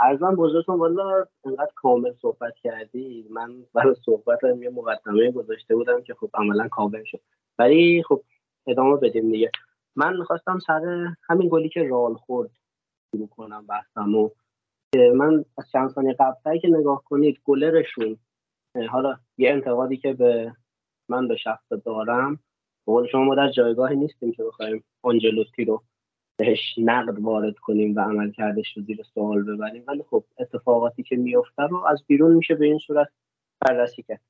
ارزم 0.04 0.36
بزرگتون 0.36 0.80
والا 0.80 1.26
انقدر 1.46 1.72
کامل 1.76 2.14
صحبت 2.22 2.54
کردی 2.64 3.28
من 3.30 3.66
برای 3.74 3.96
صحبت 4.06 4.40
یه 4.44 4.70
مقدمه 4.70 5.32
گذاشته 5.32 5.76
بودم 5.76 6.02
که 6.02 6.14
خب 6.14 6.30
عملا 6.34 6.68
کامل 6.68 7.04
شد. 7.04 7.22
ولی 7.60 8.04
خب 8.08 8.24
ادامه 8.68 8.98
بدیم 8.98 9.32
دیگه. 9.32 9.52
من 9.96 10.18
می‌خواستم 10.18 10.60
سر 10.60 11.08
همین 11.30 11.50
گلی 11.50 11.70
که 11.70 11.84
رال 11.84 12.14
خورد. 12.14 12.50
شروع 13.12 13.28
کنم 13.28 13.66
بحثم 13.66 14.16
و 14.16 14.30
من 15.16 15.46
از 15.58 15.70
چند 15.72 15.90
ثانیه 15.90 16.14
قبل 16.20 16.58
که 16.58 16.68
نگاه 16.68 17.04
کنید 17.04 17.40
گلرشون 17.44 18.18
حالا 18.90 19.20
یه 19.38 19.52
انتقادی 19.52 19.98
که 19.98 20.14
به 20.14 20.54
من 21.10 21.28
به 21.28 21.36
شخص 21.38 21.72
دارم 21.86 22.40
بقول 22.88 23.08
شما 23.08 23.24
ما 23.24 23.36
در 23.36 23.52
جایگاهی 23.52 23.96
نیستیم 23.96 24.32
که 24.32 24.44
بخوایم 24.44 24.84
آنجلوتی 25.02 25.66
رو 25.66 25.84
بهش 26.40 26.76
نقد 26.78 27.20
وارد 27.20 27.58
کنیم 27.58 27.96
و 27.96 28.00
عمل 28.00 28.32
کردش 28.32 28.78
رو 28.78 28.84
زیر 28.84 29.04
سوال 29.04 29.44
ببریم. 29.44 29.84
ولی 29.88 30.04
خب 30.10 30.24
اتفاقاتی 30.40 31.04
که 31.04 31.16
میفته 31.16 31.64
رو 31.64 31.86
از 31.86 32.04
بیرون 32.08 32.36
میشه 32.36 32.56
به 32.56 32.66
این 32.66 32.78
صورت 32.78 33.08
بررسی 33.62 34.04
کرد. 34.04 34.22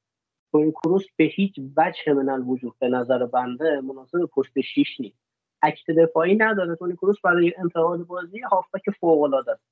تونی 0.51 0.71
کروس 0.71 1.03
به 1.15 1.23
هیچ 1.23 1.59
وجه 1.77 2.13
من 2.13 2.29
الوجود 2.29 2.73
به 2.79 2.87
نظر 2.87 3.25
بنده 3.25 3.81
مناسب 3.81 4.25
پست 4.25 4.61
شیش 4.61 4.99
نیست. 4.99 5.28
اکت 5.61 5.91
دفاعی 5.91 6.35
نداره. 6.35 6.75
تونی 6.75 6.95
کروس 6.95 7.21
برای 7.23 7.53
انتقال 7.57 8.03
بازی 8.03 8.39
هافبک 8.39 8.89
فوق 8.99 9.21
العاده 9.21 9.51
است. 9.51 9.63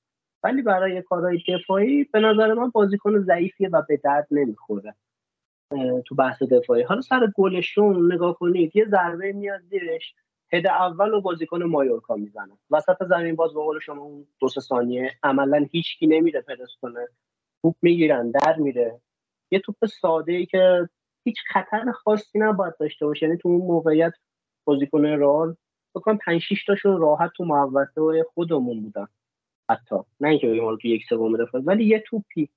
ولی 0.43 0.61
برای 0.61 1.01
کارهای 1.01 1.43
دفاعی 1.47 2.03
به 2.03 2.19
نظر 2.19 2.53
من 2.53 2.69
بازیکن 2.69 3.19
ضعیفیه 3.19 3.69
و 3.69 3.81
به 3.87 3.97
درد 3.97 4.27
نمی‌خوره 4.31 4.95
تو 6.05 6.15
بحث 6.15 6.43
دفاعی. 6.43 6.83
حالا 6.83 7.01
سر 7.01 7.31
گلشون 7.35 8.13
نگاه 8.13 8.37
کنید 8.39 8.75
یه 8.75 8.85
ضربه 8.85 9.31
میاد 9.31 9.61
زیرش. 9.61 10.13
هد 10.53 10.67
اول 10.67 11.13
و 11.13 11.21
بازیکن 11.21 11.63
مایورکا 11.63 12.15
می‌زنه. 12.15 12.57
وسط 12.71 13.03
زمین 13.09 13.35
باز 13.35 13.53
به 13.53 13.59
قول 13.59 13.79
شما 13.79 14.01
اون 14.01 14.27
دو 14.39 14.47
ثانیه 14.49 15.11
عملا 15.23 15.65
هیچکی 15.71 16.07
نمیره 16.07 16.41
پرس 16.41 16.75
کنه. 16.81 17.07
توپ 17.61 17.75
می‌گیرن 17.81 18.31
در 18.31 18.55
میره. 18.55 19.01
یه 19.51 19.59
توپ 19.59 19.85
ساده 19.85 20.33
ای 20.33 20.45
که 20.45 20.89
هیچ 21.23 21.37
خطر 21.47 21.91
خاصی 21.91 22.39
نباید 22.39 22.73
داشته 22.79 23.05
باشه. 23.05 23.25
یعنی 23.25 23.37
تو 23.37 23.49
اون 23.49 23.61
موقعیت 23.61 24.13
بازیکن 24.65 25.05
رال 25.05 25.55
بکنم 25.97 26.17
5 26.17 26.41
6 26.41 26.65
تاشون 26.65 27.01
راحت 27.01 27.31
تو 27.37 27.45
محوطه 27.45 28.25
خودمون 28.33 28.81
بودن. 28.81 29.07
حتی. 29.69 29.95
نه 30.19 30.29
اینکه 30.29 30.47
بگیم 30.47 30.75
تو 30.75 30.87
یک 30.87 31.03
سوم 31.09 31.37
دفاع. 31.37 31.61
ولی 31.61 31.85
یه 31.85 32.03
توپی 32.07 32.49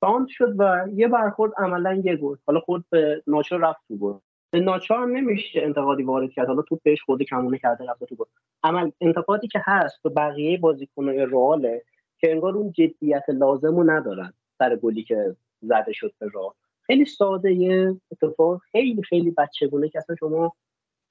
باند 0.00 0.28
شد 0.28 0.54
و 0.58 0.88
یه 0.94 1.08
برخورد 1.08 1.52
عملا 1.56 2.02
یه 2.04 2.16
گل. 2.16 2.36
حالا 2.46 2.60
خود 2.60 2.84
به 2.90 3.22
ناچار 3.26 3.60
رفت 3.60 3.80
تو 3.88 3.96
گل. 3.96 4.18
به 4.50 4.60
ناچار 4.60 5.06
نمیشه 5.06 5.62
انتقادی 5.62 6.02
وارد 6.02 6.30
کرد. 6.30 6.46
حالا 6.46 6.62
توپ 6.62 6.80
بهش 6.82 7.02
خورده 7.02 7.24
کمونه 7.24 7.58
کرده 7.58 7.84
رفته 7.90 8.06
تو 8.06 8.14
گل. 8.14 8.24
عمل 8.62 8.90
انتقادی 9.00 9.48
که 9.48 9.60
هست 9.64 10.02
به 10.02 10.10
بقیه 10.10 10.58
بازیکن‌های 10.58 11.26
رئاله 11.26 11.82
که 12.18 12.30
انگار 12.32 12.56
اون 12.56 12.72
جدیت 12.72 13.24
لازم 13.28 13.76
رو 13.76 13.90
ندارن 13.90 14.32
سر 14.58 14.76
گلی 14.76 15.02
که 15.02 15.36
زده 15.60 15.92
شد 15.92 16.12
به 16.18 16.28
راه. 16.32 16.54
خیلی 16.82 17.04
ساده 17.04 17.52
یه 17.52 17.96
اتفاق. 18.12 18.60
خیلی 18.72 19.02
خیلی 19.02 19.30
بچگونه 19.30 19.88
که 19.88 19.98
اصلا 19.98 20.16
شما 20.16 20.54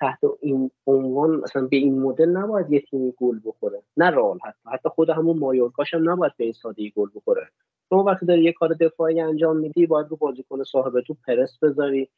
تحت 0.02 0.20
این 0.42 0.72
عنوان 0.88 1.36
مثلا 1.36 1.68
به 1.68 1.78
این 1.78 2.00
مدل 2.00 2.30
نباید 2.30 2.72
یه 2.72 2.82
تیمی 2.82 3.14
گل 3.18 3.40
بخوره. 3.46 3.84
نه 3.98 4.10
رال 4.10 4.40
حتی. 4.44 4.70
حتی 4.74 4.90
خود 4.90 5.10
همون 5.10 5.40
مایورکاش 5.40 5.94
هم 5.94 6.10
نباید 6.10 6.34
به 6.38 6.44
این 6.44 6.54
سادگی 6.54 6.94
گل 6.96 7.10
بخوره. 7.16 7.48
شما 7.90 8.04
وقتی 8.04 8.26
داری 8.26 8.44
یه 8.44 8.54
کار 8.54 8.74
دفاعی 8.74 9.22
انجام 9.22 9.58
میدی 9.58 9.86
باید 9.86 10.08
رو 10.10 10.16
بازیکن 10.16 10.64
صاحب 10.64 11.02
تو 11.02 11.14
پرس 11.28 11.60
بذاری. 11.62 12.10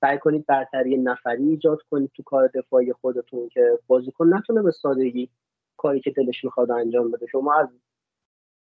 سعی 0.00 0.18
کنید 0.18 0.46
برتری 0.46 0.96
نفری 0.96 1.48
ایجاد 1.48 1.82
کنید 1.90 2.10
تو 2.16 2.22
کار 2.22 2.50
دفاعی 2.54 2.92
خودتون 2.92 3.48
که 3.48 3.78
بازیکن 3.86 4.34
نتونه 4.34 4.62
به 4.62 4.70
سادگی 4.70 5.30
کاری 5.76 6.00
که 6.00 6.10
دلش 6.10 6.44
می‌خواد 6.44 6.70
انجام 6.70 7.10
بده. 7.10 7.26
شما 7.26 7.54
از 7.54 7.68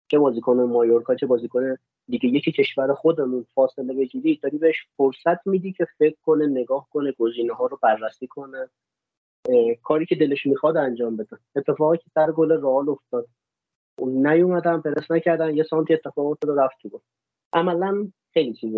چه 0.09 0.19
بازیکن 0.19 0.61
مایورکا 0.61 1.15
چه 1.15 1.27
بازیکن 1.27 1.77
دیگه 2.09 2.29
یکی 2.29 2.53
کشور 2.53 2.95
خودمون 2.95 3.47
فاصله 3.55 3.95
بگیری 3.95 4.41
داری 4.43 4.59
بهش 4.59 4.77
فرصت 4.97 5.47
میدی 5.47 5.73
که 5.73 5.87
فکر 5.99 6.17
کنه 6.23 6.47
نگاه 6.47 6.89
کنه 6.91 7.13
گزینه 7.13 7.55
ها 7.55 7.67
رو 7.67 7.79
بررسی 7.83 8.27
کنه. 8.27 8.69
کاری 9.83 10.07
که 10.07 10.15
دلش 10.15 10.47
می‌خواد 10.47 10.77
انجام 10.77 11.17
بده. 11.17 11.39
اتفاقی 11.57 11.99
که 11.99 12.11
سر 12.15 12.33
گل 12.33 12.53
رئال 12.53 12.89
افتاد. 12.89 13.27
اون 13.99 14.27
نیومدن 14.27 14.81
پرس 14.81 15.11
نکردن 15.11 15.57
یه 15.57 15.63
سانتی 15.63 15.95
اتفاق 15.95 16.27
افتاد 16.27 16.59
رفت 16.59 16.77
تو 16.83 17.01
عملا 17.53 18.13
خیلی 18.33 18.55
چیز 18.55 18.75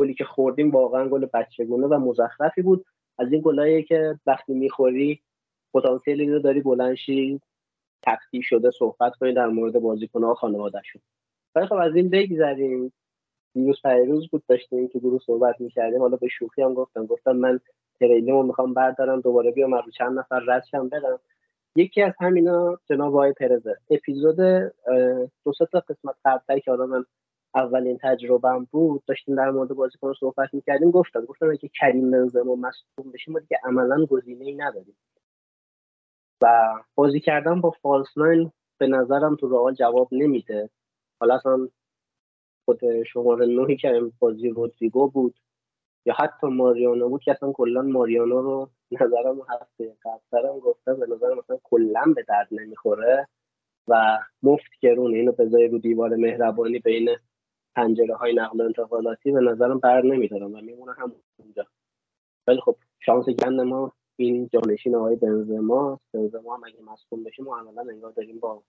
گلی 0.00 0.14
که 0.14 0.24
خوردیم 0.24 0.70
واقعا 0.70 1.08
گل 1.08 1.26
بچگونه 1.34 1.86
و 1.86 1.98
مزخرفی 1.98 2.62
بود. 2.62 2.84
از 3.18 3.32
این 3.32 3.40
گلایی 3.40 3.82
که 3.82 4.18
وقتی 4.26 4.54
می‌خوری 4.54 5.22
پتانسیلی 5.74 6.30
رو 6.32 6.38
داری 6.38 6.60
بلنشی 6.60 7.40
تقطی 8.02 8.42
شده 8.42 8.70
صحبت 8.70 9.16
کنی 9.16 9.34
در 9.34 9.46
مورد 9.46 9.78
بازیکن‌ها 9.78 10.34
خانواده‌شون. 10.34 11.02
ولی 11.54 11.66
خب 11.66 11.74
از 11.74 11.96
این 11.96 12.10
بگذریم. 12.10 12.92
دیروز 13.54 13.82
پیروز 13.82 14.28
بود 14.30 14.42
داشتیم 14.48 14.88
که 14.88 14.98
گروه 14.98 15.20
صحبت 15.26 15.60
می‌کردیم. 15.60 16.00
حالا 16.00 16.16
به 16.16 16.28
شوخی 16.28 16.62
هم 16.62 16.74
گفتم. 16.74 17.06
گفتم 17.06 17.32
من 17.32 17.60
رو 18.00 18.42
می‌خوام 18.42 18.74
بردارم 18.74 19.20
دوباره 19.20 19.50
بیام 19.50 19.74
رو 19.74 19.90
چند 19.98 20.18
نفر 20.18 20.40
ردشم 20.46 20.88
بدم 20.88 21.20
یکی 21.76 22.02
از 22.02 22.12
همینا 22.20 22.78
جناب 22.86 23.14
وای 23.14 23.32
پرزه. 23.32 23.76
اپیزود 23.90 24.36
دو 25.44 25.52
تا 25.72 25.80
قسمت 25.80 26.14
قبل 26.24 26.58
که 26.58 26.70
حالا 26.70 26.86
من 26.86 27.04
اولین 27.54 27.98
تجربهم 28.02 28.68
بود 28.70 29.02
داشتیم 29.06 29.34
در 29.34 29.50
مورد 29.50 29.68
بازیکن 29.68 30.12
صحبت 30.20 30.54
می‌کردیم. 30.54 30.90
گفتم 30.90 31.24
گفتم 31.24 31.50
اگه 31.50 31.70
کریم 31.80 32.10
بنزما 32.10 32.54
مصدوم 32.54 33.12
بشیم 33.12 33.34
ما 33.34 33.40
دیگه 33.40 33.58
عملا 33.64 34.06
گزینه 34.06 34.44
ای 34.44 34.54
نداریم. 34.54 34.96
و 36.42 36.68
بازی 36.94 37.20
کردن 37.20 37.60
با 37.60 37.70
فالس 37.70 38.18
ناین 38.18 38.52
به 38.78 38.86
نظرم 38.86 39.36
تو 39.36 39.48
رئال 39.48 39.74
جواب 39.74 40.08
نمیده. 40.12 40.70
حالا 41.20 41.34
اصلا 41.34 41.68
خود 42.64 43.02
شماره 43.02 43.46
نهی 43.46 43.76
که 43.76 44.02
بازی 44.18 44.48
رودریگو 44.48 45.10
بود 45.10 45.38
یا 46.06 46.14
حتی 46.18 46.46
ماریانو 46.46 47.08
بود 47.08 47.22
که 47.22 47.30
اصلا 47.30 47.52
کلا 47.52 47.82
ماریانو 47.82 48.42
رو 48.42 48.70
نظرم 48.92 49.40
هفته 49.50 49.96
قبلترم 50.04 50.58
گفتم 50.58 51.00
به 51.00 51.06
نظر 51.06 51.34
مثلا 51.34 51.58
کلا 51.64 52.12
به 52.16 52.22
درد 52.28 52.48
نمی‌خوره 52.52 53.28
و 53.88 54.18
مفت 54.42 54.70
گرونه 54.80 55.16
اینو 55.16 55.32
بذاری 55.32 55.68
رو 55.68 55.78
دیوار 55.78 56.16
مهربانی 56.16 56.78
بین 56.78 57.08
پنجره 57.76 58.14
های 58.16 58.34
نقل 58.34 58.60
و 58.60 58.64
انتقالاتی 58.64 59.32
به 59.32 59.40
نظرم 59.40 59.78
بر 59.78 60.02
نمیدارم 60.02 60.54
و 60.54 60.60
میمونه 60.60 60.92
هم 60.92 61.12
اونجا 61.36 61.66
ولی 62.46 62.60
خب 62.60 62.76
شانس 63.00 63.26
گند 63.28 63.60
ما 63.60 63.92
این 64.16 64.48
جانشین 64.52 64.94
آقای 64.96 65.16
بنزما 65.16 66.00
بنزما 66.12 66.56
هم 66.56 66.64
اگه 66.64 66.82
مصدوم 66.82 67.24
بشه 67.24 67.42
ما 67.42 67.58
عملا 67.58 67.92
انگار 67.92 68.12
داریم 68.12 68.40
با 68.40 68.62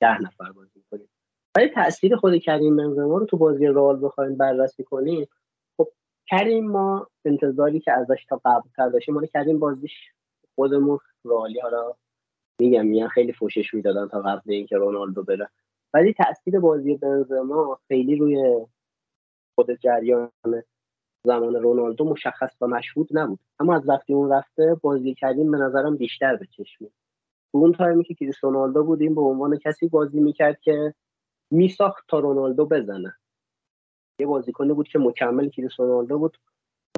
ده 0.00 0.22
نفر 0.22 0.52
بازی 0.52 0.70
می‌کنیم. 0.76 1.08
ولی 1.56 1.68
تاثیر 1.68 2.16
خود 2.16 2.36
کریم 2.36 2.76
بنزما 2.76 3.18
رو 3.18 3.26
تو 3.26 3.36
بازی 3.36 3.66
رئال 3.66 4.04
بخوایم 4.04 4.36
بررسی 4.36 4.84
کنیم 4.84 5.28
خب 5.76 5.88
کریم 6.30 6.70
ما 6.70 7.08
انتظاری 7.24 7.80
که 7.80 7.92
ازش 7.92 8.24
تا 8.28 8.40
قبل 8.44 8.68
تر 8.76 8.88
داشتیم 8.88 9.14
ما 9.14 9.26
کریم 9.26 9.58
بازیش 9.58 9.92
خودمون 10.54 10.98
رئالی 11.24 11.60
حالا 11.60 11.94
میگم 12.60 12.86
میگن 12.86 13.08
خیلی 13.08 13.32
فوشش 13.32 13.74
می‌دادن 13.74 14.08
تا 14.08 14.20
قبل 14.20 14.50
اینکه 14.52 14.76
رونالدو 14.76 15.22
بره. 15.22 15.48
ولی 15.94 16.12
تاثیر 16.12 16.60
بازی 16.60 16.96
بنزما 16.96 17.78
خیلی 17.88 18.16
روی 18.16 18.66
خود 19.54 19.70
جریان 19.80 20.30
زمان 21.26 21.54
رونالدو 21.54 22.04
مشخص 22.04 22.56
و 22.60 22.66
مشهود 22.66 23.08
نبود. 23.10 23.38
اما 23.60 23.76
از 23.76 23.88
وقتی 23.88 24.14
اون 24.14 24.32
رفته 24.32 24.76
بازی 24.82 25.14
کردیم 25.14 25.50
به 25.50 25.58
نظرم 25.58 25.96
بیشتر 25.96 26.36
به 26.36 26.46
چشم 26.46 26.86
اون 27.50 27.72
تایمی 27.72 28.04
که 28.04 28.14
کریستیانو 28.14 28.56
رونالدو 28.56 28.84
بودیم 28.84 29.14
به 29.14 29.20
عنوان 29.20 29.58
کسی 29.58 29.88
بازی 29.88 30.20
می‌کرد 30.20 30.60
که 30.60 30.94
میساخت 31.50 32.04
تا 32.08 32.18
رونالدو 32.18 32.66
بزنه. 32.66 33.14
یه 34.20 34.26
بازیکنی 34.26 34.72
بود 34.72 34.88
که 34.88 34.98
مکمل 34.98 35.48
کریستیانو 35.48 35.92
رونالدو 35.92 36.18
بود. 36.18 36.38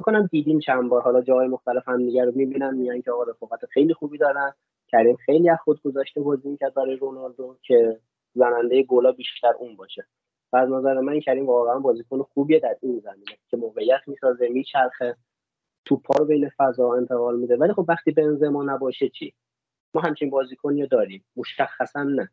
کنم 0.03 0.27
دیدیم 0.31 0.59
چند 0.59 0.89
بار. 0.89 1.01
حالا 1.01 1.21
جای 1.21 1.47
مختلف 1.47 1.87
هم 1.87 1.97
دیگه 2.05 2.25
رو 2.25 2.31
می‌بینن 2.35 2.75
میان 2.75 3.01
که 3.01 3.11
آقا 3.11 3.23
رفاقت 3.23 3.65
خیلی 3.65 3.93
خوبی 3.93 4.17
دارن. 4.17 4.53
کریم 4.87 5.15
خیلی 5.15 5.49
از 5.49 5.57
خود 5.63 5.81
گذاشته 5.81 6.21
بازی 6.21 6.49
می‌کرد 6.49 6.73
برای 6.73 6.95
رونالدو 6.95 7.57
که 7.61 7.99
زننده 8.33 8.83
گلا 8.83 9.11
بیشتر 9.11 9.53
اون 9.59 9.75
باشه. 9.75 10.07
و 10.53 10.57
از 10.57 10.69
نظر 10.69 10.99
من 10.99 11.19
کریم 11.19 11.45
واقعا 11.45 11.79
بازیکن 11.79 12.23
خوبیه 12.23 12.59
در 12.59 12.77
این 12.81 12.99
زمینه 12.99 13.37
که 13.49 13.57
موقعیت 13.57 14.01
می‌سازه 14.07 14.49
میچرخه 14.49 15.17
توپا 15.85 16.13
رو 16.19 16.25
بین 16.25 16.49
فضا 16.57 16.93
انتقال 16.93 17.39
میده. 17.39 17.57
ولی 17.57 17.73
خب 17.73 17.85
وقتی 17.87 18.11
بنزما 18.11 18.63
نباشه 18.63 19.09
چی؟ 19.09 19.33
ما 19.93 20.01
همچین 20.01 20.29
بازیکنی 20.29 20.87
داریم. 20.87 21.25
مشخصا 21.35 22.03
نه. 22.03 22.29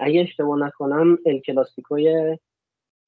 اگه 0.00 0.20
اشتباه 0.20 0.58
نکنم 0.58 1.18
ال 1.26 1.38
کلاسیکوی 1.38 2.38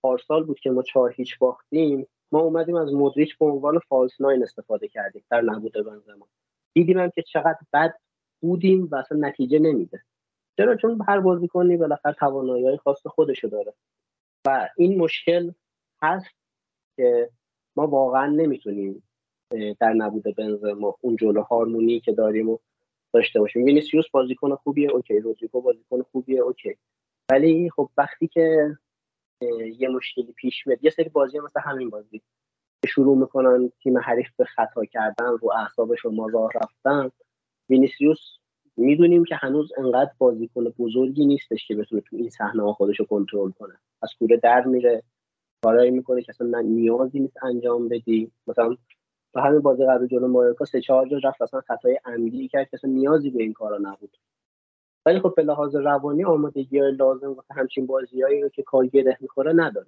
پارسال 0.03 0.45
بود 0.45 0.61
که 0.61 0.71
ما 0.71 0.83
چهار 0.83 1.13
هیچ 1.13 1.39
باختیم. 1.39 2.07
ما 2.33 2.41
اومدیم 2.41 2.77
از 2.77 2.93
مودریچ 2.93 3.39
به 3.39 3.47
عنوان 3.47 3.79
فالس 3.79 4.21
ناین 4.21 4.43
استفاده 4.43 4.89
کردیم. 4.89 5.25
در 5.31 5.41
نبود 5.41 5.73
بنزما 5.73 6.29
دیدیم 6.75 6.99
هم 6.99 7.11
که 7.11 7.23
چقدر 7.23 7.59
بد 7.73 7.95
بودیم 8.41 8.89
و 8.93 8.97
اصلا 8.97 9.19
نتیجه 9.19 9.59
نمیده. 9.59 10.03
چرا؟ 10.57 10.77
چون 10.77 10.99
هر 11.09 11.21
بازیکنی 11.21 11.77
بالاخره 11.77 12.13
توانایی 12.13 12.77
خاص 12.77 13.07
خودشو 13.07 13.49
داره. 13.49 13.75
و 14.47 14.69
این 14.77 14.99
مشکل 14.99 15.53
هست 16.03 16.35
که 16.97 17.31
ما 17.77 17.87
واقعا 17.87 18.27
نمی‌تونیم 18.27 19.03
در 19.81 19.93
نبود 19.93 20.37
بنزما 20.37 20.97
اون 21.01 21.17
جلو 21.17 21.43
هارمونی 21.43 22.01
که 22.01 22.13
داریم 22.13 22.49
و 22.49 22.59
داشته 23.15 23.41
باشیم 23.41 23.65
وینیسیوس 23.65 24.05
بازیکن 24.13 24.55
خوبیه 24.55 24.91
okay. 24.91 25.19
رودریگو 25.19 25.61
بازیکن 25.61 26.03
خوبیه 26.03 26.41
okay. 26.41 26.77
ولی 27.31 27.71
خب 27.71 27.91
وقتی 27.99 28.29
که 28.29 28.77
یه 29.79 29.89
مشکلی 29.89 30.33
پیش 30.33 30.67
میاد 30.67 30.85
یه 30.85 30.91
سری 30.91 31.09
بازی 31.09 31.39
مثل 31.39 31.61
همین 31.61 31.91
بازی 31.91 32.23
شروع 32.87 33.19
می‌کنن 33.19 33.73
تیم 33.83 33.99
حریف 33.99 34.29
به 34.37 34.45
خطا 34.45 34.85
کردن 34.85 35.39
رو 35.41 35.53
اعصاب 35.53 35.95
شما 35.95 36.29
راه 36.29 36.51
رفتن. 36.55 37.11
وینیسیوس 37.71 38.19
می‌دونیم 38.77 39.25
که 39.25 39.37
هنوز 39.37 39.73
انقدر 39.79 40.11
بازیکن 40.19 40.65
بزرگی 40.65 41.27
نیستش 41.27 41.67
که 41.67 41.75
بتونه 41.75 42.01
تو 42.01 42.17
این 42.17 42.31
صحنه 42.31 42.63
ها 42.63 42.73
خودش 42.73 43.01
رو 43.01 43.05
کنترل 43.05 43.51
کنه. 43.51 43.75
از 44.03 44.11
کوره 44.19 44.37
در 44.37 44.65
میره 44.65 45.03
کارایی 45.65 45.91
می‌کنه 45.91 46.23
که 46.23 46.31
اصلا 46.31 46.61
نیازی 46.61 47.21
نیست 47.21 47.37
انجام 47.45 47.89
بدی. 47.89 48.33
مثلا 48.47 48.77
تو 49.35 49.41
همین 49.41 49.61
بازی 49.61 49.87
قبل 49.87 50.07
جلو 50.07 50.29
مایورکا 50.29 50.65
سه 50.65 50.81
چهار 50.81 51.09
جا 51.09 51.19
رفت 51.25 51.43
اصلا 51.43 51.61
خطای 51.61 52.01
عمدی 52.05 52.49
کرد 52.49 52.69
که 52.71 52.79
نیازی 52.85 53.31
به 53.31 53.43
این 53.43 53.53
کارا 53.53 53.79
نبود. 53.79 54.17
ولی 55.07 55.21
خب 55.21 55.35
به 55.37 55.43
لحاظ 55.43 55.77
روانی 55.77 56.25
آمادگی 56.25 56.81
لازم 56.81 57.33
واسه 57.33 57.55
همچین 57.55 57.87
بازیهایی 57.87 58.43
رو 58.43 58.49
که 58.49 58.63
کار 58.63 58.87
گره 58.87 59.19
می‌خوره 59.21 59.53
نداره. 59.53 59.87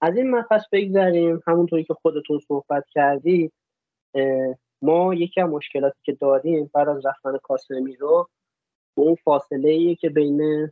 از 0.00 0.16
این 0.16 0.30
مفصل 0.30 0.66
بگذریم. 0.72 1.42
همونطوری 1.46 1.84
که 1.84 1.94
خودتون 1.94 2.38
صحبت 2.38 2.84
کردی 2.90 3.52
ما 4.82 5.14
یکی 5.14 5.40
از 5.40 5.50
مشکلاتی 5.50 5.98
که 6.02 6.12
داریم 6.12 6.70
بعد 6.74 6.88
از 6.88 7.06
رفتن 7.06 7.38
کاسمی 7.38 7.96
رو 7.96 8.28
اون 8.94 9.14
فاصله 9.14 9.68
ایه 9.68 9.94
که 9.94 10.08
بین 10.08 10.70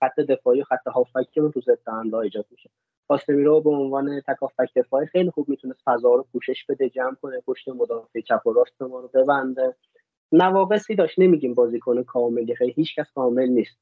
خط 0.00 0.20
دفاعی 0.20 0.60
و 0.60 0.64
خط 0.64 0.86
هافکمون 0.86 1.50
تو 1.50 1.60
ضد 1.60 1.78
حمله 1.86 2.16
ایجاد 2.16 2.46
میشه. 2.50 2.70
رو 3.28 3.60
به 3.60 3.70
عنوان 3.70 4.20
تکافک 4.20 4.68
دفاعی 4.76 5.06
خیلی 5.06 5.30
خوب 5.30 5.48
می‌تونست 5.48 5.80
فضا 5.84 6.14
رو 6.14 6.26
پوشش 6.32 6.64
بده 6.68 6.88
جمع 6.88 7.14
کنه 7.14 7.40
پشت 7.40 7.68
مدافع 7.68 8.20
چپ 8.20 8.46
و 8.46 8.52
راست 8.52 8.82
ما 8.82 9.00
رو 9.00 9.10
ببنده. 9.14 9.76
نواقصی 10.32 10.94
داشت 10.94 11.18
نمیگیم 11.18 11.54
بازیکن 11.54 12.02
کاملی 12.02 12.54
خیلی 12.54 12.72
هیچ 12.72 12.94
کس 12.98 13.12
کامل 13.14 13.48
نیست. 13.48 13.78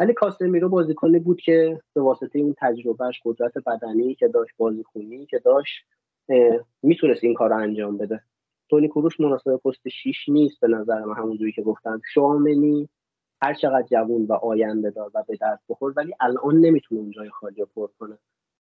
ولی 0.00 0.12
کاسمیرو 0.12 0.68
بازیکنی 0.68 1.18
بود 1.18 1.40
که 1.40 1.80
به 1.94 2.00
واسطه 2.00 2.38
اون 2.38 2.54
تجربهش 2.58 3.20
قدرت 3.24 3.52
بدنی 3.66 4.14
که 4.14 4.28
داشت 4.28 4.52
بازیکنی 4.56 5.26
که 5.26 5.38
داشت 5.38 5.84
می‌تونست 6.82 7.24
این 7.24 7.34
کار 7.34 7.50
رو 7.50 7.56
انجام 7.56 7.96
بده. 7.96 8.20
تونی 8.70 8.88
کروش 8.88 9.20
مناسب 9.20 9.56
پست 9.56 9.88
6 9.88 10.28
نیست 10.28 10.60
به 10.60 10.68
نظر 10.68 11.04
من 11.04 11.14
همونجوری 11.14 11.52
که 11.52 11.62
گفتم. 11.62 12.00
شامنی 12.14 12.88
هر 13.42 13.54
چقدر 13.54 13.86
جوون 13.86 14.24
و 14.24 14.32
آینده 14.32 14.90
دار 14.90 15.10
و 15.14 15.24
به 15.28 15.36
درد 15.36 15.60
بخور 15.68 15.92
ولی 15.96 16.14
الان 16.20 16.56
نمی‌تونه 16.56 17.00
اون 17.00 17.10
جای 17.10 17.30
خالی 17.30 17.64
پر 17.64 17.88
کنه 17.98 18.18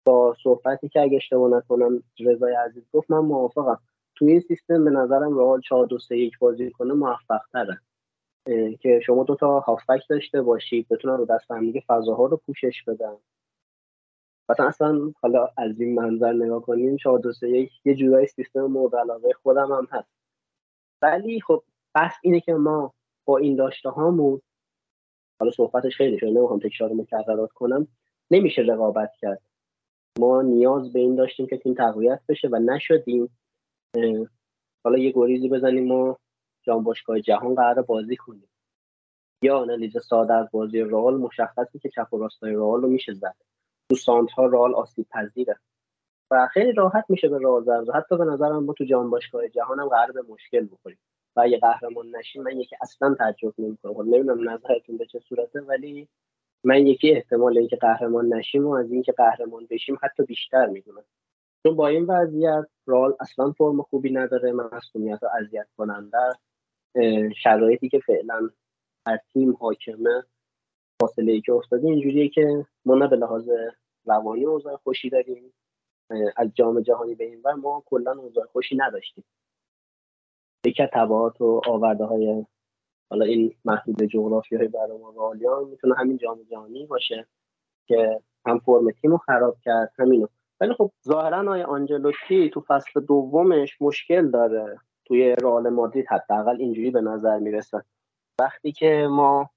با 0.06 0.36
صحبتی 0.44 0.90
که 0.90 1.02
اگه 1.02 1.18
اشتباه 1.18 1.58
نکنم 1.58 2.04
رضای 2.20 2.56
عزیز 2.56 2.84
گفت 2.94 3.12
من 3.12 3.20
موافقم. 3.20 3.80
توی 4.16 4.32
این 4.32 4.40
سیستم 4.40 4.84
به 4.86 4.92
نظرم 4.92 5.38
رئال 5.38 5.62
4 5.62 5.86
2 5.86 6.00
3 6.00 6.18
1 6.18 6.40
بازی 6.40 6.72
کنه 6.72 6.94
موفق 6.94 7.42
تره 7.54 7.80
که 8.80 9.00
شما 9.06 9.24
دو 9.24 9.36
تا 9.36 9.60
هافبک 9.60 10.02
داشته 10.10 10.42
باشید 10.42 10.88
بتونن 10.88 11.18
رو 11.18 11.26
دست 11.26 11.52
هم 11.52 11.74
فضاها 11.88 12.26
رو 12.26 12.38
پوشش 12.38 12.84
بدن. 12.88 13.18
مثلا 14.50 14.68
اصلا 14.68 15.14
حالا 15.22 15.50
از 15.58 15.82
این 15.82 15.96
منظر 15.96 16.34
نگاه 16.34 16.62
کنیم 16.62 16.98
4 16.98 17.20
2 17.20 17.34
3 17.34 17.50
1 17.50 17.72
یه 17.86 17.96
جورایی 17.96 18.28
سیستم 18.28 18.62
مورد 18.62 18.96
علاقه 18.96 19.34
خودم 19.44 19.72
هم 19.72 19.88
هست. 19.92 20.10
ولی 21.02 21.42
خب 21.42 21.64
بحث 21.96 22.16
اینه 22.24 22.40
که 22.40 22.54
ما 22.54 22.94
با 23.26 23.38
این 23.38 23.56
داشته 23.56 23.90
هامون 23.90 24.42
حالا 25.40 25.52
صحبتش 25.52 25.96
خیلی 25.96 26.20
شده 26.20 26.30
نمی‌خوام 26.30 26.60
تکرار 26.60 26.94
مکررات 26.94 27.52
کنم. 27.52 27.88
نمیشه 28.32 28.62
رقابت 28.62 29.12
کرد. 29.22 29.42
ما 30.20 30.42
نیاز 30.42 30.94
به 30.94 31.00
این 31.00 31.16
داشتیم 31.16 31.48
که 31.48 31.58
تیم 31.58 31.74
تقویت 31.74 32.20
بشه 32.30 32.48
و 32.52 32.56
نشدیم. 32.56 33.38
حالا 34.84 34.98
یه 34.98 35.12
گریزی 35.16 35.50
بزنیم 35.50 35.92
و 35.92 36.16
جام 36.62 36.84
باشگاه 36.84 37.20
جهان 37.20 37.56
قرار 37.56 37.82
بازی 37.82 38.16
کنیم. 38.16 38.50
یا 39.42 39.58
آنالیز 39.60 39.98
ساده 39.98 40.34
از 40.34 40.48
بازی 40.52 40.80
رئال 40.80 41.18
مشخصی 41.18 41.80
که 41.80 41.90
چپ 41.90 42.14
و 42.14 42.18
راستای 42.18 42.54
رئال 42.54 42.82
رو 42.82 42.88
میشه 42.88 43.14
زد. 43.14 43.36
تو 43.90 43.96
سانت 43.96 44.32
ها 44.32 44.46
رئال 44.46 44.76
آسیب 44.76 45.08
پذیره. 45.10 45.56
و 46.32 46.48
خیلی 46.54 46.72
راحت 46.72 47.06
میشه 47.10 47.28
به 47.28 47.40
رئال 47.40 47.64
زد. 47.64 47.96
حتی 47.96 48.18
به 48.18 48.26
نظرم 48.26 48.64
ما 48.64 48.74
تو 48.74 48.86
جام 48.86 49.10
باشگاه 49.10 49.50
جهان 49.50 49.80
هم 49.80 49.88
قرار 49.88 50.12
به 50.12 50.22
مشکل 50.30 50.68
بخوریم. 50.72 50.98
و 51.36 51.42
اگه 51.42 51.60
قهرمان 51.60 52.16
نشیم 52.16 52.44
من 52.44 52.60
یکی 52.60 52.76
اصلا 52.82 53.16
تعجب 53.16 53.54
نمی‌کنم. 53.58 53.94
خب 53.94 54.02
نمی‌دونم 54.02 54.50
نظرتون 54.50 54.98
به 54.98 55.06
چه 55.06 55.20
صورته 55.20 55.62
ولی 55.62 56.08
من 56.64 56.88
یکی 56.88 57.12
احتمال 57.12 57.58
اینکه 57.58 57.76
قهرمان 57.76 58.34
نشیم 58.34 58.68
و 58.68 58.72
از 58.72 58.92
اینکه 58.92 59.12
قهرمان 59.12 59.68
بشیم 59.70 59.98
حتی 60.04 60.24
بیشتر 60.24 60.66
می‌دونم. 60.66 61.04
چون 61.64 61.76
با 61.76 61.88
این 61.88 62.06
وضعیت 62.06 62.66
رال 62.86 63.16
اصلا 63.20 63.52
فرم 63.52 63.82
خوبی 63.82 64.12
نداره 64.12 64.52
مسئولیت 64.52 65.24
و 65.24 65.28
اذیت 65.40 65.68
کننده 65.78 66.18
شرایطی 67.44 67.90
که 67.90 68.00
فعلا 68.00 68.50
هر 69.08 69.18
تیم 69.34 69.54
حاکمه 69.60 70.24
فاصله 71.02 71.32
ای 71.32 71.42
که 71.42 71.54
افتاده 71.54 71.88
اینجوریه 71.88 72.30
که 72.30 72.66
ما 72.86 72.96
نه 72.96 73.08
به 73.08 73.16
لحاظ 73.16 73.50
روانی 74.06 74.46
اوضاع 74.46 74.76
خوشی 74.76 75.10
داریم 75.10 75.54
از 76.38 76.50
جام 76.54 76.82
جهانی 76.82 77.16
به 77.16 77.24
این 77.24 77.42
ور 77.46 77.54
ما 77.54 77.84
کلا 77.86 78.12
اوضاع 78.12 78.46
خوشی 78.46 78.76
نداشتیم. 78.76 79.24
یکی 80.66 80.84
از 80.84 80.90
تبعات 80.94 81.42
و 81.42 81.62
آورده 81.68 82.06
های 82.06 82.46
حالا 83.10 83.26
این 83.26 83.54
محدود 83.66 84.04
جغرافی 84.04 84.56
های 84.56 84.68
برای 84.68 84.98
ما 84.98 85.34
می‌تونه 85.72 85.96
همین 85.96 86.18
جام 86.18 86.44
جهانی 86.52 86.86
باشه 86.86 87.28
که 87.88 88.20
هم 88.46 88.60
فرم 88.60 88.92
تیم 88.92 89.12
رو 89.12 89.18
خراب 89.18 89.58
کرد 89.64 89.92
همینو. 90.00 90.28
ولی 90.62 90.74
خب 90.74 90.92
ظاهرا 91.08 91.42
آقای 91.42 91.64
آنجلوتی 91.64 92.50
تو 92.50 92.62
فصل 92.68 93.00
دومش 93.00 93.82
مشکل 93.82 94.32
داره 94.32 94.80
توی 95.06 95.36
رئال 95.36 95.70
مادرید 95.70 96.06
حداقل 96.10 96.58
اینجوری 96.60 96.92
به 96.92 97.02
نظر 97.02 97.40
می‌رسه. 97.40 97.84
وقتی 98.40 98.72
که 98.72 99.08
ما 99.10 99.50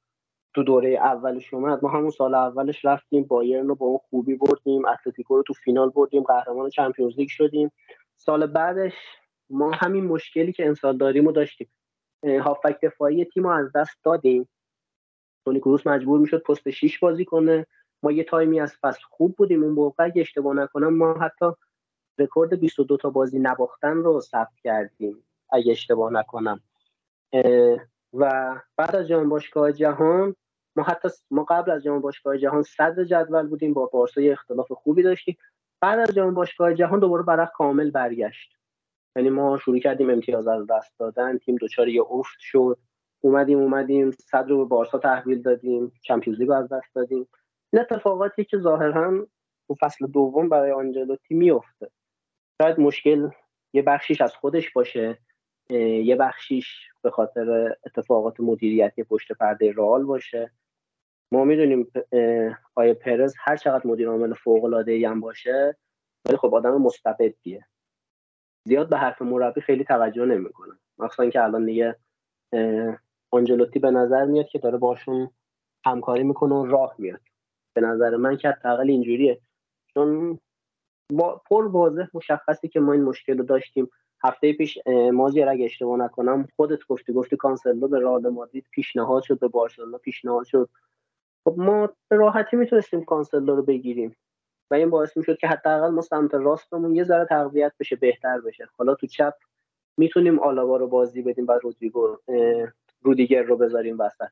تو 0.54 0.62
دوره 0.62 0.90
اولش 0.90 1.54
اومد 1.54 1.82
ما 1.82 1.88
همون 1.90 2.10
سال 2.10 2.34
اولش 2.34 2.84
رفتیم 2.84 3.24
بایرن 3.24 3.68
رو 3.68 3.74
با 3.74 3.86
اون 3.86 3.98
خوبی 4.10 4.34
بردیم 4.34 4.86
اتلتیکو 4.86 5.36
رو 5.36 5.42
تو 5.42 5.54
فینال 5.54 5.90
بردیم 5.90 6.22
قهرمان 6.22 6.70
Champions 6.70 7.18
League 7.18 7.28
شدیم. 7.28 7.72
سال 8.16 8.46
بعدش 8.46 8.92
ما 9.50 9.70
همین 9.70 10.04
مشکلی 10.04 10.52
که 10.52 10.66
امسال 10.66 10.96
داریم 10.96 11.26
رو 11.26 11.32
داشتیم. 11.32 11.68
هافبک 12.24 12.78
دفاعی 12.82 13.24
تیم 13.24 13.42
رو 13.42 13.50
از 13.50 13.72
دست 13.74 13.98
دادیم. 14.04 14.48
تونی 15.44 15.60
کروس 15.60 15.86
مجبور 15.86 16.20
می‌شد 16.20 16.42
پست 16.42 16.70
6 16.70 16.98
بازی 16.98 17.24
کنه. 17.24 17.66
ما 18.02 18.12
یه 18.12 18.24
time 18.24 18.53
ی 18.53 18.60
از 18.60 18.76
فصل 18.80 19.02
خوب 19.10 19.36
بودیم. 19.36 19.62
اون 19.62 19.72
موقع 19.72 20.04
اگه 20.04 20.20
اشتباه 20.20 20.54
نکنم 20.54 20.96
ما 20.96 21.14
حتی 21.14 21.46
رکورد 22.18 22.60
22 22.60 22.96
تا 22.96 23.10
بازی 23.10 23.38
نباختن 23.38 23.96
رو 23.96 24.20
ثبت 24.20 24.60
کردیم 24.64 25.24
اگه 25.50 25.72
اشتباه 25.72 26.12
نکنم. 26.12 26.60
و 28.14 28.54
بعد 28.76 28.96
از 28.96 29.08
جام 29.08 29.28
باشگاه 29.28 29.72
جهان 29.72 30.36
ما 30.76 30.82
حتی 30.82 31.08
ما 31.30 31.44
قبل 31.44 31.70
از 31.70 31.82
جام 31.82 32.00
باشگاه 32.00 32.38
جهان 32.38 32.62
صدر 32.62 33.04
جدول 33.04 33.46
بودیم. 33.46 33.74
با 33.74 33.86
بارسا 33.86 34.20
اختلاف 34.20 34.72
خوبی 34.72 35.02
داشتیم. 35.02 35.36
بعد 35.80 35.98
از 35.98 36.14
جام 36.14 36.34
باشگاه 36.34 36.74
جهان 36.74 37.00
دوباره 37.00 37.22
برق 37.22 37.52
کامل 37.52 37.90
برگشت. 37.90 38.57
یعنی 39.18 39.30
ما 39.30 39.58
شروع 39.58 39.78
کردیم 39.78 40.10
امتیاز 40.10 40.48
از 40.48 40.66
دست 40.66 40.98
دادن 40.98 41.38
تیم 41.38 41.56
دوچار 41.56 41.88
یه 41.88 42.02
افت 42.10 42.38
شد. 42.38 42.78
اومدیم 43.20 43.58
اومدیم 43.58 44.10
صدر 44.10 44.48
رو 44.48 44.58
به 44.58 44.64
بارسا 44.64 44.98
تحویل 44.98 45.42
دادیم 45.42 45.92
چمپیونز 46.02 46.40
لیگ 46.40 46.50
از 46.50 46.68
دست 46.68 46.94
دادیم. 46.94 47.28
این 47.72 47.82
اتفاقاتی 47.82 48.44
که 48.44 48.58
ظاهرا 48.58 49.26
تو 49.68 49.74
فصل 49.80 50.06
دوم 50.06 50.48
برای 50.48 50.72
آنجلوتی 50.72 51.34
میفته 51.34 51.90
شاید 52.62 52.80
مشکل 52.80 53.28
یه 53.72 53.82
بخشیش 53.82 54.20
از 54.20 54.34
خودش 54.34 54.72
باشه 54.72 55.18
یه 55.70 56.16
بخشیش 56.16 56.88
به 57.02 57.10
خاطر 57.10 57.76
اتفاقات 57.86 58.40
مدیریتی 58.40 59.02
پشت 59.02 59.32
پرده 59.32 59.72
رئال 59.72 60.04
باشه. 60.04 60.52
ما 61.32 61.44
می‌دونیم 61.44 61.90
آیه 62.74 62.94
پرز 62.94 63.34
هر 63.38 63.56
چقدر 63.56 63.86
مدیر 63.86 64.08
عامل 64.08 64.34
فوق 64.34 64.64
العاده 64.64 65.08
هم 65.08 65.20
باشه 65.20 65.76
ولی 66.28 66.36
خب 66.36 66.54
آدم 66.54 66.82
مستبدیه. 66.82 67.66
زیاد 68.68 68.88
به 68.88 68.96
حرف 68.98 69.22
مربی 69.22 69.60
خیلی 69.60 69.84
توجه 69.84 70.24
نمی‌کنه. 70.24 70.72
مخصوصا 70.98 71.30
که 71.30 71.44
الان 71.44 71.64
دیگه 71.64 71.96
آنجلوتی 73.30 73.78
به 73.78 73.90
نظر 73.90 74.24
میاد 74.24 74.48
که 74.48 74.58
داره 74.58 74.78
باشون 74.78 75.30
همکاری 75.86 76.24
می‌کنه 76.24 76.54
و 76.54 76.66
راه 76.66 76.94
میاد. 76.98 77.20
به 77.74 77.80
نظر 77.80 78.16
من 78.16 78.36
که 78.36 78.48
حداقل 78.48 78.90
اینجوریه. 78.90 79.40
چون 79.94 80.38
با 81.12 81.42
پر 81.50 81.66
واضح 81.66 82.06
مشخصی 82.14 82.68
که 82.68 82.80
ما 82.80 82.92
این 82.92 83.02
مشکل 83.02 83.38
رو 83.38 83.44
داشتیم 83.44 83.90
هفته 84.24 84.52
پیش 84.52 84.78
مازیار 85.12 85.48
اگه 85.48 85.64
اشتباه 85.64 85.98
نکنم 85.98 86.48
خودت 86.56 86.86
گفتی 86.88 87.12
گفتی 87.12 87.36
کانسلو 87.36 87.88
به 87.88 88.00
رئال 88.00 88.28
مادرید 88.28 88.66
پیشنهاد 88.70 89.22
شد 89.22 89.38
به 89.38 89.48
بارسلونا 89.48 89.98
پیشنهاد 89.98 90.46
شد. 90.46 90.68
خب 91.44 91.54
ما 91.58 91.90
به 92.08 92.16
راحتی 92.16 92.56
می‌تونستیم 92.56 93.04
کانسلو 93.04 93.56
رو 93.56 93.62
بگیریم. 93.62 94.16
و 94.70 94.74
این 94.74 94.90
باعث 94.90 95.16
می‌شد 95.16 95.38
که 95.38 95.48
حداقل 95.48 95.90
ما 95.90 96.00
سمت 96.00 96.34
راستمون 96.34 96.94
یه 96.94 97.04
ذره 97.04 97.24
تقویت 97.24 97.72
بشه 97.80 97.96
بهتر 97.96 98.40
بشه. 98.40 98.68
حالا 98.78 98.94
تو 98.94 99.06
چپ 99.06 99.34
می‌تونیم 99.96 100.38
آلاوا 100.38 100.76
رو 100.76 100.88
بازی 100.88 101.22
بدیم 101.22 101.46
و 101.48 101.52
رودریگو 101.52 102.16
رودیگر 103.02 103.42
رو 103.42 103.56
بذاریم 103.56 103.98
وسط. 103.98 104.30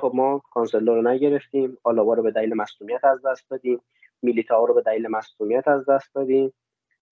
خب 0.00 0.12
ما 0.14 0.42
کانسلو 0.50 0.94
رو 0.94 1.02
نگرفتیم 1.02 1.78
آلاوا 1.84 2.14
رو 2.14 2.22
به 2.22 2.30
دلیل 2.30 2.54
مصونیت 2.54 3.04
از 3.04 3.26
دست 3.26 3.50
دادیم 3.50 3.80
میلیتا 4.22 4.64
رو 4.64 4.74
به 4.74 4.82
دلیل 4.82 5.08
مصونیت 5.08 5.68
از 5.68 5.88
دست 5.88 6.14
دادیم. 6.14 6.52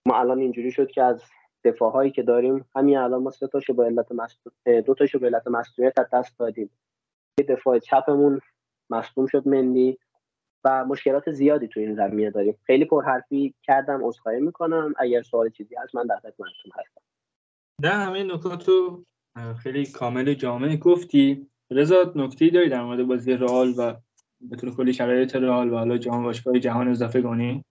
ما 0.07 0.19
الان 0.19 0.39
اینجوری 0.39 0.71
شد 0.71 0.91
که 0.91 1.03
از 1.03 1.23
دفاعهایی 1.65 2.11
که 2.11 2.23
داریم 2.23 2.65
همین 2.77 2.99
الان 2.99 3.23
ما 3.23 3.31
سه 3.31 3.47
تاشو 3.47 3.75
به 3.75 3.85
علت 3.85 4.07
دو 4.87 4.95
تاشو 4.95 5.19
به 5.19 5.27
علت 5.27 5.47
مصونیت 5.47 5.99
از 5.99 6.07
دست 6.13 6.39
دادیم. 6.39 6.71
یه 7.39 7.47
دفاع 7.47 7.79
چپمون 7.79 8.41
مصدوم 8.91 9.27
شد 9.27 9.49
مندی. 9.49 9.99
و 10.69 10.85
مشکلات 10.85 11.31
زیادی 11.31 11.69
تو 11.69 11.81
این 11.81 11.95
زمینه 11.95 12.31
داریم. 12.31 12.59
خیلی 12.65 12.85
پرحرفی 12.85 13.55
کردم 13.63 14.01
عذرخواهی 14.05 14.41
می‌کنم. 14.41 14.95
اگر 14.99 15.23
سوال 15.23 15.51
چیزی 15.51 15.75
هست 15.83 15.95
من 15.95 16.07
در 16.07 16.17
خدمتتون 16.17 16.73
هستم. 16.75 17.01
نه 17.83 17.91
همه 17.91 18.23
نکات 18.23 18.69
رو 18.69 19.05
خیلی 19.63 19.87
کامل 19.87 20.35
جامع 20.35 20.77
گفتی. 20.77 21.47
رضا 21.71 22.13
نکته 22.17 22.51
داری 22.51 22.69
در 22.69 22.83
مورد 22.83 23.07
بازی 23.07 23.33
رئال 23.33 23.75
و 23.79 23.95
بطور 24.51 24.77
کلی 24.77 24.93
شرایط 24.93 25.37
رئال 25.37 25.73
و 25.73 25.77
حالا 25.77 25.99
جام 25.99 26.23
باشگاه 26.23 26.59
جهان 26.59 26.89
اضافه 26.89 27.23
کنی؟ 27.23 27.65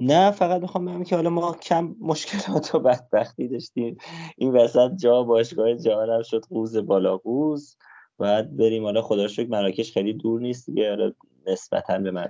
نه 0.00 0.30
فقط 0.30 0.60
می‌خوام 0.60 0.84
بگم 0.84 1.04
که 1.04 1.16
حالا 1.16 1.30
ما 1.30 1.56
کم 1.62 1.96
مشکلات 2.00 2.74
و 2.74 2.78
بدبختی 2.78 3.48
داشتیم. 3.48 3.96
این 4.36 4.52
وسط 4.52 4.90
جا 4.96 5.22
باشگاه 5.22 5.74
جهان 5.74 6.22
شد 6.22 6.44
قوز 6.50 6.76
بالا 6.76 7.16
قوز. 7.16 7.76
باید 8.16 8.56
بریم 8.56 8.84
حالا 8.84 9.02
خدا 9.02 9.28
شکر 9.28 9.48
مراکش 9.48 9.92
خیلی 9.92 10.12
دور 10.12 10.40
نیست 10.40 10.66
دیگه. 10.66 10.88
حالا 10.88 11.12
نسبتا 11.46 11.98
به 11.98 12.10
من 12.10 12.28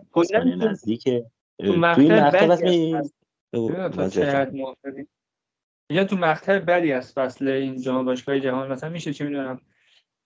نزدیکه 0.58 1.26
تو 1.64 1.76
مقطع 1.76 3.02
یا 5.90 6.04
تو 6.04 6.16
مقطع 6.16 6.58
بدی 6.58 6.92
از 6.92 7.12
فصل 7.12 7.48
این 7.48 7.80
جام 7.80 8.04
باشگاه‌های 8.04 8.40
جهان؟ 8.40 8.72
مثلا 8.72 8.90
میشه 8.90 9.12
چه 9.12 9.24
می‌دونم 9.24 9.60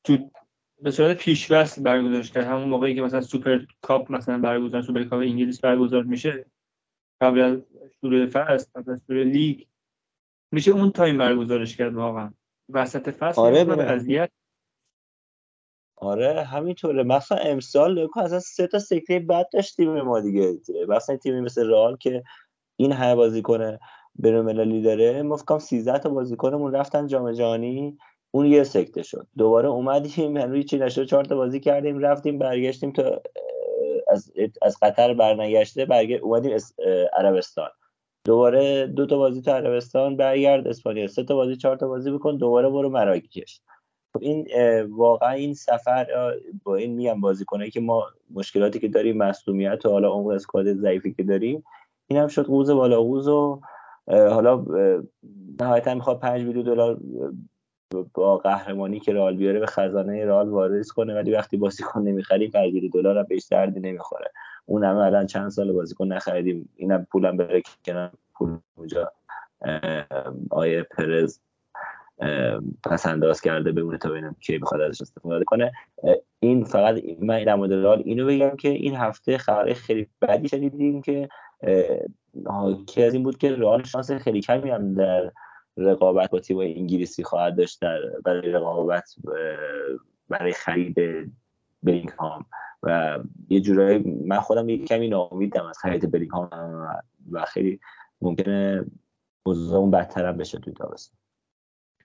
تو 0.04 0.30
به 0.82 0.90
صورت 0.90 1.16
پیش 1.16 1.50
فصل 1.50 1.82
برگزار 1.82 2.22
کرد. 2.22 2.44
همون 2.44 2.68
موقعی 2.68 2.94
که 2.94 3.02
مثلا 3.02 3.20
سوپر 3.20 3.58
کاپ 3.80 4.12
مثلا 4.12 4.38
برگزار 4.38 4.82
سوپر 4.82 5.04
کاپ 5.04 5.20
انگلیس 5.20 5.60
برگزار 5.60 6.02
میشه 6.02 6.46
قبل 7.20 7.40
از 7.40 7.58
شروع 8.00 8.26
فصل 8.26 8.70
قبل 8.74 8.92
از 8.92 9.02
شروع 9.06 9.22
لیگ 9.22 9.66
میشه 10.52 10.70
اون 10.70 10.92
time 10.92 11.18
برگزارش 11.18 11.76
کرد 11.76 11.94
واقعا. 11.94 12.32
وسط 12.68 13.10
فصل 13.10 13.40
آره 13.40 13.82
اذیت 13.82 14.30
آره 16.00 16.42
همینطوره. 16.42 17.02
مثلا 17.02 17.38
امسال 17.38 18.08
از 18.16 18.44
سه 18.44 18.66
تا 18.66 18.78
سکته 18.78 19.18
بد 19.18 19.48
داشت 19.52 19.76
تیم 19.76 20.00
ما 20.00 20.20
دیگه. 20.20 20.58
مثلا 20.88 21.16
تیمی 21.16 21.40
مثل 21.40 21.68
رئال 21.68 21.96
که 21.96 22.22
این 22.76 22.92
همه 22.92 23.14
بازیکن 23.14 23.78
بین‌المللی 24.14 24.82
داره 24.82 25.22
ما 25.22 25.36
فکر 25.36 25.58
13 25.58 25.98
تا 25.98 26.08
بازیکنمون 26.10 26.72
رفتن 26.72 27.06
جام 27.06 27.32
جهانی 27.32 27.98
اون 28.30 28.46
یه 28.46 28.64
سکته 28.64 29.02
شد. 29.02 29.26
دوباره 29.38 29.68
اومدیم 29.68 30.36
هنوز 30.36 30.64
چی 30.64 30.78
نشد. 30.78 31.04
چهار 31.04 31.24
تا 31.24 31.36
بازی 31.36 31.60
کردیم 31.60 31.98
رفتیم 31.98 32.38
برگشتیم 32.38 32.92
تا 32.92 33.22
از 34.08 34.32
از 34.62 34.76
قطر 34.82 35.14
برنگشته 35.14 35.84
برگ... 35.84 36.20
اومدیم 36.22 36.56
عربستان. 37.16 37.68
دوباره 38.24 38.86
دو 38.86 39.06
تا 39.06 39.18
بازی 39.18 39.42
تو 39.42 39.50
عربستان 39.50 40.16
برگرد 40.16 40.68
اسپانیا. 40.68 41.06
سه 41.06 41.24
تا 41.24 41.34
بازی 41.34 41.56
چهار 41.56 41.76
تا 41.76 41.88
بازی 41.88 42.10
بکن 42.10 42.36
دوباره 42.36 42.68
برو 42.68 42.90
مراکش. 42.90 43.60
خب 44.12 44.22
این 44.22 44.46
واقعا 44.90 45.30
این 45.30 45.54
سفر 45.54 46.06
با 46.64 46.76
این 46.76 46.94
میگم 46.94 47.20
بازیکنه 47.20 47.70
که 47.70 47.80
ما 47.80 48.04
مشکلاتی 48.34 48.78
که 48.78 48.88
داریم 48.88 49.16
مصونیت 49.16 49.86
و 49.86 49.90
حالا 49.90 50.08
عمق 50.08 50.26
اسکواد 50.26 50.74
ضعیفی 50.74 51.14
که 51.14 51.22
داریم 51.22 51.64
این 52.06 52.18
هم 52.18 52.28
شد 52.28 52.46
قوز 52.46 52.70
بالا 52.70 53.02
قوز 53.02 53.28
و 53.28 53.60
حالا 54.08 54.64
نهایتا 55.60 55.94
می‌خواد 55.94 56.20
5 56.20 56.44
میلیون 56.44 56.64
دلار 56.64 57.00
با 58.14 58.36
قهرمانی 58.36 59.00
که 59.00 59.12
رئال 59.12 59.36
بیاره 59.36 59.60
به 59.60 59.66
خزانه 59.66 60.24
رئال 60.24 60.48
واریز 60.48 60.92
کنه 60.92 61.14
ولی 61.14 61.32
وقتی 61.32 61.56
بازیکن 61.56 62.02
نمی‌خریم 62.02 62.50
5 62.50 62.74
میلیون 62.74 62.90
دلار 62.94 63.18
هم 63.18 63.24
بهش 63.28 63.46
دردی 63.50 63.80
نمی‌خوره. 63.80 64.30
اون 64.66 64.84
هم 64.84 64.96
الان 64.96 65.26
چند 65.26 65.48
سال 65.48 65.72
بازیکن 65.72 66.06
نخریدیم 66.06 66.68
اینم 66.76 67.06
پولم 67.12 67.36
بره 67.36 67.62
کنار 67.84 68.10
پول 68.34 68.58
اونجا 68.76 69.12
آیه 70.50 70.82
پرز. 70.82 71.40
پس 72.84 73.06
انداز 73.06 73.40
کرده 73.40 73.72
بمونه 73.72 73.98
تا 73.98 74.08
ببینم 74.08 74.36
کی 74.40 74.58
بخواد 74.58 74.80
ازش 74.80 75.02
استفاده 75.02 75.44
کنه. 75.44 75.72
این 76.40 76.64
فقط 76.64 77.02
من 77.20 77.44
در 77.44 77.54
مورد 77.54 77.72
رئال 77.72 78.02
اینو 78.04 78.26
بگم 78.26 78.56
که 78.56 78.68
این 78.68 78.96
هفته 78.96 79.38
خبر 79.38 79.72
خیلی 79.72 80.08
بدی 80.22 80.48
شنیدیم 80.48 81.02
که 81.02 81.28
حاکی 82.46 83.04
از 83.04 83.14
این 83.14 83.22
بود 83.22 83.38
که 83.38 83.56
رئال 83.56 83.82
شانس 83.82 84.12
خیلی 84.12 84.40
کمی 84.40 84.70
هم 84.70 84.94
در 84.94 85.32
رقابت 85.76 86.30
با 86.30 86.40
تیم 86.40 86.58
انگلیسی 86.58 87.24
خواهد 87.24 87.56
داشت 87.56 87.80
در 87.80 87.98
برای 88.24 88.52
رقابت 88.52 89.14
برای 90.28 90.52
خرید 90.52 90.96
بلینگهام. 91.82 92.46
و 92.82 93.18
یه 93.48 93.60
جورایی 93.60 93.98
من 94.26 94.40
خودم 94.40 94.68
یه 94.68 94.84
کمی 94.84 95.08
ناامیدم 95.08 95.66
از 95.66 95.78
خرید 95.78 96.10
بلینگهام 96.10 96.50
و 97.32 97.44
خیلی 97.44 97.80
ممکنه 98.20 98.84
اوضاع 99.42 99.90
بدتر 99.90 100.26
هم 100.26 100.36
بشه 100.36 100.58
توی 100.58 100.72
تابستون. 100.72 101.18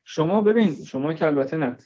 شما 0.03 0.41
ببین 0.41 0.85
شما 0.85 1.13
که 1.13 1.25
البته 1.25 1.57
نه. 1.57 1.77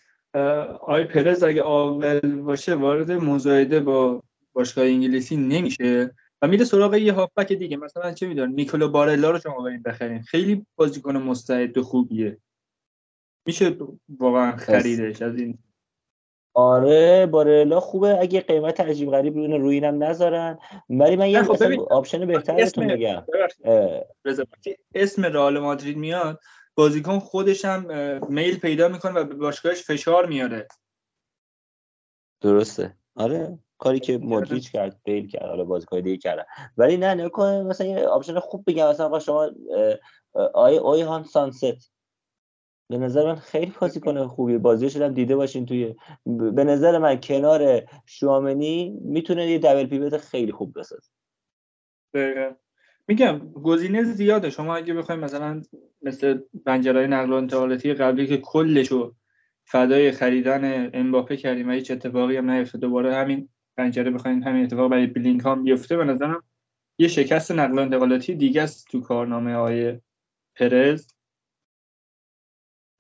آی 0.82 1.04
پرز 1.04 1.44
اگه 1.44 1.62
عاقل 1.62 2.20
باشه 2.20 2.76
وارد 2.76 3.12
مزایده 3.12 3.80
با 3.80 4.24
باشگاه 4.54 4.86
انگلیسی 4.86 5.38
نمیشه 5.38 6.16
و 6.42 6.48
میره 6.48 6.66
سراغ 6.66 6.96
یه 6.96 7.14
هافبک 7.14 7.54
دیگه. 7.54 7.78
مثلا 7.78 8.14
چه 8.14 8.28
می‌دونم 8.28 8.54
نیکولو 8.54 8.90
بارلا 8.90 9.32
رو 9.32 9.40
شما 9.40 9.62
بریم 9.62 9.82
بخرین. 9.82 10.22
خیلی 10.22 10.66
بازیکن 10.76 11.18
مستعد 11.18 11.78
و 11.78 11.84
خوبیه. 11.84 12.38
میشه 13.46 13.78
واقعا 14.20 14.58
خریدش 14.58 15.22
از 15.22 15.36
این. 15.36 15.58
آره 16.54 17.26
بارلا 17.26 17.80
خوبه. 17.80 18.20
اگه 18.20 18.42
قیمت 18.42 18.80
عجیب 18.80 19.12
غریب 19.12 19.36
روی 19.36 19.58
روی 19.58 19.80
هم 19.86 20.04
نذارن. 20.04 20.60
ولی 20.90 21.16
من 21.16 21.30
یه 21.30 21.44
خب 21.44 21.80
option 21.90 22.26
بهتر 22.26 22.56
بهتون 22.56 22.88
بگم. 22.88 23.24
اسم 24.96 25.26
رئال 25.26 25.60
مادرید 25.60 25.98
میاد 25.98 26.40
بازیکن 26.78 27.20
خودش 27.20 27.66
هم 27.66 27.88
میل 28.30 28.60
پیدا 28.60 28.88
می‌کنه 28.88 29.12
و 29.20 29.24
به 29.24 29.36
باشگاهش 29.36 29.84
فشار 29.84 30.26
میاره. 30.26 30.68
درسته. 32.42 32.98
آره 33.16 33.60
کاری 33.78 34.00
که 34.00 34.18
مودریچ 34.32 34.72
کرد 34.72 35.02
بیل 35.04 35.28
کرد 35.28 35.50
حالا 35.50 35.64
بازیکن 35.64 36.02
دیگه 36.02 36.18
کردن 36.18 36.44
ولی 36.78 36.98
نه 36.98 37.14
نکنه 37.14 37.64
مثلا 37.64 37.88
یه 37.88 38.08
option 38.08 38.40
خوب 38.40 38.64
بگم. 38.68 38.90
مثلا 38.90 39.20
شما 39.20 39.52
آی 40.54 40.78
آی 40.78 41.02
هان 41.02 41.24
سانست. 41.24 41.92
به 42.90 42.98
نظر 42.98 43.26
من 43.26 43.36
خیلی 43.36 43.74
بازیکن 43.82 44.28
خوبی 44.28 44.58
بازیش 44.58 44.98
هم 44.98 45.14
دیده 45.14 45.36
باشین 45.36 45.66
توی 45.66 45.96
به 46.26 46.64
نظر 46.64 46.98
من 46.98 47.20
کنار 47.22 47.90
شوامنی 48.06 48.90
می‌تونه 48.90 49.52
یه 49.52 49.60
دبل 49.60 49.86
پیوت 49.86 50.18
خیلی 50.18 50.52
خوب 50.52 50.80
بسازه. 50.80 51.10
میگم 53.08 53.52
گزینه 53.52 54.04
زیاده. 54.04 54.50
شما 54.50 54.76
اگه 54.76 54.94
بخواید 54.94 55.22
مثلا 55.22 55.62
مثل 56.02 56.40
بنجرهای 56.66 57.08
نقل 57.08 57.34
و 57.34 57.36
انتقالاتی 57.36 57.94
قبلی 57.94 58.28
که 58.28 58.38
کلشو 58.38 59.16
فدای 59.66 60.12
خریدن 60.12 60.90
امباپه 60.94 61.38
کردیم 61.38 61.70
و 61.70 61.72
هیچ 61.72 61.92
اتفاقی 61.92 62.38
هم 62.38 62.52
نیفتاد 62.52 62.82
دوباره 62.82 63.16
همین 63.16 63.50
پنجره 63.78 64.12
بخواین 64.12 64.44
همین 64.44 64.64
اتفاق 64.64 64.92
برای 64.92 65.08
بلینک 65.08 65.46
هم 65.46 65.64
بیفته. 65.64 65.98
به 65.98 66.04
نظرم 66.04 66.44
یه 66.98 67.08
شکست 67.08 67.52
نقل 67.52 67.80
و 67.80 67.82
انتقالاتی 67.82 68.36
دیگه 68.36 68.62
است 68.62 68.88
تو 68.88 69.02
کارنامه 69.02 69.56
های 69.56 70.00
پرز. 70.56 71.08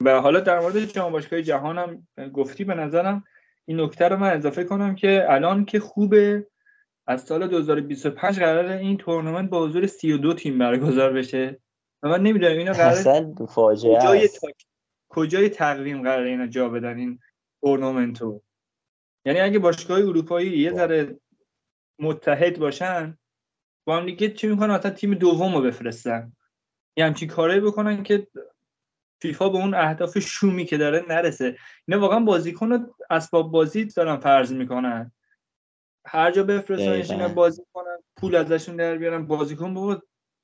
و 0.05 0.21
حالا 0.21 0.39
در 0.39 0.59
مورد 0.59 0.85
جام 0.85 1.11
باشگاه 1.11 1.41
جهان 1.41 1.77
هم 1.77 2.07
گفتی 2.29 2.63
به 2.63 2.75
نظرم 2.75 3.23
این 3.65 3.81
نکته 3.81 4.07
رو 4.07 4.17
من 4.17 4.31
اضافه 4.31 4.63
کنم 4.63 4.95
که 4.95 5.25
الان 5.29 5.65
که 5.65 5.79
خوبه 5.79 6.47
از 7.07 7.21
سال 7.23 7.47
2025 7.47 8.39
قرار 8.39 8.65
این 8.65 8.97
تورنمنت 8.97 9.49
با 9.49 9.65
حضور 9.67 9.87
32 9.87 10.33
تیم 10.33 10.57
برگزار 10.57 11.13
بشه. 11.13 11.59
و 12.03 12.09
من 12.09 12.21
نمی‌دونم 12.21 12.57
اینا 12.57 12.71
قرار 12.71 12.93
کجای, 13.37 14.29
کجای 15.09 15.49
تقویم 15.49 16.03
قرار 16.03 16.23
اینا 16.23 16.47
جا 16.47 16.69
بدن 16.69 16.97
این 16.97 17.19
تورنمنتو؟ 17.61 18.41
یعنی 19.25 19.39
اگه 19.39 19.59
باشگاه 19.59 19.99
اروپایی 19.99 20.57
یه 20.57 20.73
ذره 20.73 21.19
متحد 21.99 22.59
باشن 22.59 23.17
با 23.87 23.97
هم 23.97 24.05
دیگه 24.05 24.29
چی 24.29 24.47
می‌کنن؟ 24.47 24.71
اصلا 24.71 24.91
تیم 24.91 25.13
دوم 25.13 25.55
رو 25.55 25.61
بفرستن. 25.61 26.33
یه 26.97 27.05
همچین 27.05 27.27
کارایی 27.27 27.59
بکنن 27.59 28.03
که 28.03 28.27
فیفا 29.21 29.49
به 29.49 29.57
اون 29.57 29.73
اهداف 29.73 30.19
شومی 30.19 30.65
که 30.65 30.77
داره 30.77 31.05
نرسه. 31.09 31.57
اینا 31.87 32.01
واقعا 32.01 32.19
بازیکن 32.19 32.87
اسباب 33.09 33.51
بازی 33.51 33.85
دارن 33.85 34.17
فرض 34.17 34.53
می‌کنن. 34.53 35.11
هر 36.07 36.31
جا 36.31 36.43
بفرستنش 36.43 37.11
اینا 37.11 37.27
بازی 37.27 37.61
کنن 37.73 37.97
پول 38.15 38.35
ازشون 38.35 38.75
در 38.75 38.97
بیارن. 38.97 39.25
بازیکن 39.25 39.73
بابا 39.73 40.01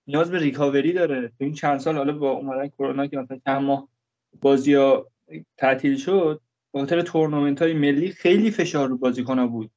نیاز 0.08 0.32
به 0.32 0.40
ریکاوری 0.40 0.94
داره. 0.94 1.28
تو 1.28 1.36
این 1.40 1.54
چند 1.54 1.80
سال 1.80 1.98
حالا 1.98 2.18
با 2.18 2.32
اومدن 2.32 2.68
کرونا 2.68 3.08
که 3.08 3.18
مثلا 3.18 3.40
چند 3.46 3.62
ماه 3.62 3.88
بازی 4.42 4.74
ها 4.74 5.08
تعطیل 5.58 5.98
شد 5.98 6.42
به 6.74 6.80
خاطر 6.80 7.02
تورنمنت 7.02 7.62
های 7.62 7.74
ملی 7.74 8.12
خیلی 8.12 8.52
فشار 8.52 8.90
رو 8.90 8.98
بازیکن 8.98 9.40
ها 9.40 9.48
بود. 9.48 9.72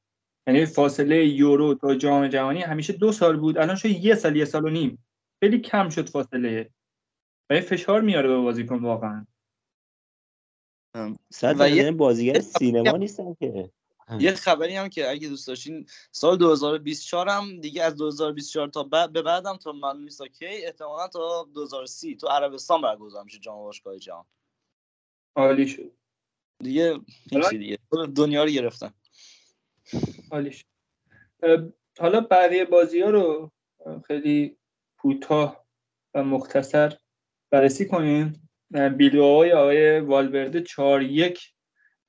یعنی 0.47 0.65
فاصله 0.65 1.25
یورو 1.25 1.73
تا 1.73 1.95
جام 1.95 2.27
جهانی 2.27 2.61
همیشه 2.61 2.93
دو 2.93 3.11
سال 3.11 3.37
بود 3.37 3.57
الان 3.57 3.75
شد 3.75 3.89
یه 3.89 4.15
سال 4.15 4.35
یه 4.35 4.45
سال 4.45 4.65
و 4.65 4.69
نیم. 4.69 5.05
خیلی 5.39 5.59
کم 5.59 5.89
شد 5.89 6.09
فاصله. 6.09 6.69
و 7.49 7.61
فشار 7.61 8.01
میاره 8.01 8.27
به 8.27 8.37
بازیکن 8.37 8.79
واقعا. 8.79 9.25
و 11.59 11.69
یه 11.69 11.91
بازیگر 11.91 12.39
سینما 12.39 12.97
نیستن 12.97 13.33
که. 13.33 13.69
یه 14.19 14.31
خبری 14.31 14.75
هم 14.75 14.89
که 14.89 15.09
اگه 15.09 15.29
دوست 15.29 15.47
داشتین 15.47 15.85
سال 16.11 16.37
2024 16.37 17.29
هم 17.29 17.59
دیگه 17.61 17.83
از 17.83 17.95
2024 17.95 18.67
تا 18.67 18.83
بعد 18.83 19.13
به 19.13 19.21
بعدم 19.21 19.57
تا 19.57 19.71
من 19.71 19.97
نیست 19.97 20.23
کی 20.23 20.45
احتمالا 20.45 21.07
تا 21.07 21.47
2030 21.53 22.15
تو 22.15 22.27
عربستان 22.27 22.81
برگزار 22.81 23.23
میشه 23.23 23.39
جام 23.39 23.57
باشگاه 23.57 23.97
جهان. 23.97 24.25
عالی 25.35 25.67
شد. 25.67 25.91
دیگه 26.63 26.99
دیگه. 27.49 27.79
دنیا 28.15 28.43
رو 28.43 28.49
گرفتن 28.49 28.93
عالی 30.31 30.51
شد. 30.51 30.65
حالا 31.99 32.21
بقیه 32.21 32.65
بازی 32.65 33.01
ها 33.01 33.09
رو 33.09 33.51
خیلی 34.07 34.57
کوتاه 34.97 35.65
و 36.13 36.23
مختصر 36.23 36.97
بررسی 37.49 37.87
کنیم. 37.87 38.49
بیلوهای 38.97 39.53
آقای 39.53 39.99
والورده 39.99 40.61
4 40.61 41.03
یک 41.03 41.53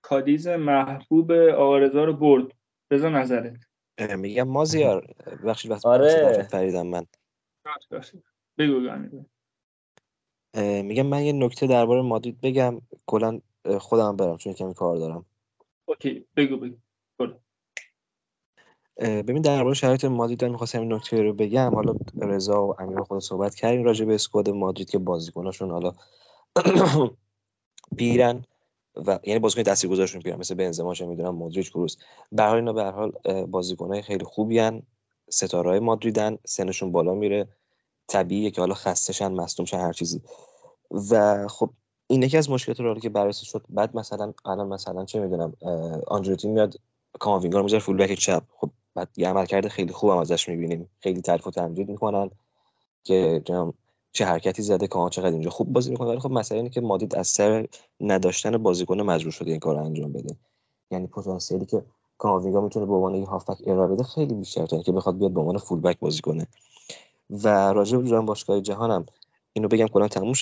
کادیز 0.08 0.48
محبوب 0.48 1.32
آقارزا 1.32 2.04
رو 2.04 2.12
برد. 2.12 2.52
بذار 2.90 3.10
نظرت؟ 3.10 3.56
میگم 4.18 4.48
مازیار. 4.48 5.14
بخشی 5.46 5.68
وقت 5.68 5.86
آره. 5.86 6.42
فریدم 6.42 6.86
من. 6.86 7.06
بگو 8.58 8.80
میگم 10.82 11.06
من 11.06 11.22
یه 11.22 11.32
نکته 11.32 11.66
درباره 11.66 12.02
مادرید 12.02 12.40
بگم. 12.40 12.80
کلا 13.06 13.40
خودم 13.78 14.16
برم 14.16 14.36
چون 14.36 14.52
کمی 14.52 14.74
کار 14.74 14.96
دارم. 14.96 15.26
اوکی 15.88 16.26
بگو 16.36 16.56
بگو. 16.56 16.76
ببین 19.00 19.42
درباره 19.42 19.74
شرایط 19.74 20.04
مادرید 20.04 20.44
می‌خواستم 20.44 20.80
این 20.80 20.92
نکته 20.92 21.22
رو 21.22 21.34
بگم. 21.34 21.74
حالا 21.74 21.94
رضا 22.22 22.66
و 22.66 22.80
امیر 22.80 23.00
خود 23.00 23.18
صحبت 23.18 23.54
کردیم 23.54 23.84
راجع 23.84 24.04
به 24.04 24.14
اسکواد 24.14 24.50
مادرید 24.50 24.90
که 24.90 24.98
بازیکناشون 24.98 25.70
حالا 25.70 25.92
پیرن. 27.98 28.44
و 29.07 29.18
یعنی 29.25 29.41
بازیکن 29.41 29.62
تاثیرگذارشون 29.62 30.23
پیرن 30.23 30.39
مثل 30.39 30.55
بنزما 30.55 30.94
چه 30.94 31.07
می‌دونم 31.07 31.35
مودریچ 31.35 31.70
کروس. 31.70 31.97
به 32.33 32.43
هر 32.43 32.55
اینا 32.55 32.73
به 32.73 32.83
هر 32.83 32.91
حال 32.91 33.12
بازیکنای 33.47 34.02
خیلی 34.02 34.25
خوبی 34.25 34.60
ان 34.60 34.83
ستاره‌های 35.31 35.78
مادریدن 35.78 36.39
سنشون 36.47 36.93
بالا 36.93 37.15
میره. 37.15 37.49
طبیعیه 38.07 38.51
که 38.51 38.60
حالا 38.60 38.75
خستشن 38.75 39.33
مصدومشن 39.33 39.78
هر 39.78 39.93
چیزی. 39.93 40.23
و 41.10 41.47
خب 41.49 41.70
این 42.07 42.23
یکی 42.23 42.36
از 42.36 42.51
مشکلات 42.51 42.81
رو 42.81 43.01
که 43.01 43.09
بررسی 43.09 43.47
شد. 43.47 43.65
بعد 43.68 43.97
مثلا 43.97 44.33
الان 44.44 44.68
مثلا 44.68 45.05
چه 45.05 45.20
می‌دونم 45.20 45.52
آنجلوتی 46.07 46.49
میاد 46.49 46.75
کاموینگا 47.18 47.59
رو 47.59 47.65
می‌ذاره 47.65 47.83
فول 47.83 47.97
بک 47.97 48.15
چپ. 48.15 48.43
خب 48.57 48.70
بعد 48.94 49.09
یه 49.17 49.28
عملکرد 49.28 49.68
خیلی 49.68 49.93
خوب 49.93 50.10
هم 50.10 50.17
ازش 50.17 50.49
می‌بینیم. 50.49 50.89
خیلی 51.01 51.20
تعریف 51.20 51.47
و 51.47 51.51
تمجید 51.51 51.89
می‌کنن 51.89 52.31
که 53.05 53.43
چه 54.12 54.24
حرکتی 54.24 54.62
زده 54.62 54.86
که 54.86 55.08
چقدر 55.10 55.32
اینجا 55.32 55.50
خوب 55.50 55.72
بازی 55.72 55.90
می‌کنه 55.90 56.08
ولی 56.08 56.18
خب 56.18 56.30
مسئله 56.30 56.58
اینه 56.58 56.70
که 56.70 56.80
مادید 56.80 57.14
از 57.14 57.28
سر 57.28 57.66
نداشتن 58.00 58.58
بازیکن 58.58 59.00
مجبور 59.00 59.32
شده 59.32 59.50
این 59.50 59.60
کار 59.60 59.76
رو 59.76 59.84
انجام 59.84 60.12
بده. 60.12 60.36
یعنی 60.90 61.06
پتانسیلی 61.06 61.66
که 61.66 61.84
کاموینگا 62.18 62.60
می‌تونه 62.60 62.86
به 62.86 62.94
عنوان 62.94 63.14
یه 63.14 63.26
هافبک 63.26 63.58
ارائه 63.66 63.88
بده 63.88 64.02
خیلی 64.02 64.34
بیشتر 64.34 64.66
تا 64.66 64.82
که 64.82 64.92
بخواد 64.92 65.18
بیاد 65.18 65.32
به 65.32 65.40
عنوان 65.40 65.58
فول 65.58 65.80
بک 65.80 65.98
بازی 65.98 66.20
کنه. 66.20 66.46
و 67.30 67.72
راجع 67.72 67.98
به 67.98 68.20
باشگاه 68.20 68.60
جهانم 68.60 69.06
اینو 69.52 69.68
بگم 69.68 69.86
کلا 69.86 70.08
تموم 70.08 70.32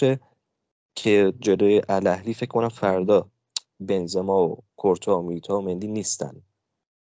که 0.95 1.33
جلوی 1.41 1.83
الاهلی 1.89 2.35
فکر 2.35 2.51
کنم 2.51 2.69
فردا 2.69 3.27
بنزما 3.81 4.49
و 4.49 4.59
کورتوا 4.77 5.19
و 5.19 5.23
میتا 5.23 5.59
و 5.59 5.63
مندی 5.63 5.89
نیستن. 5.89 6.43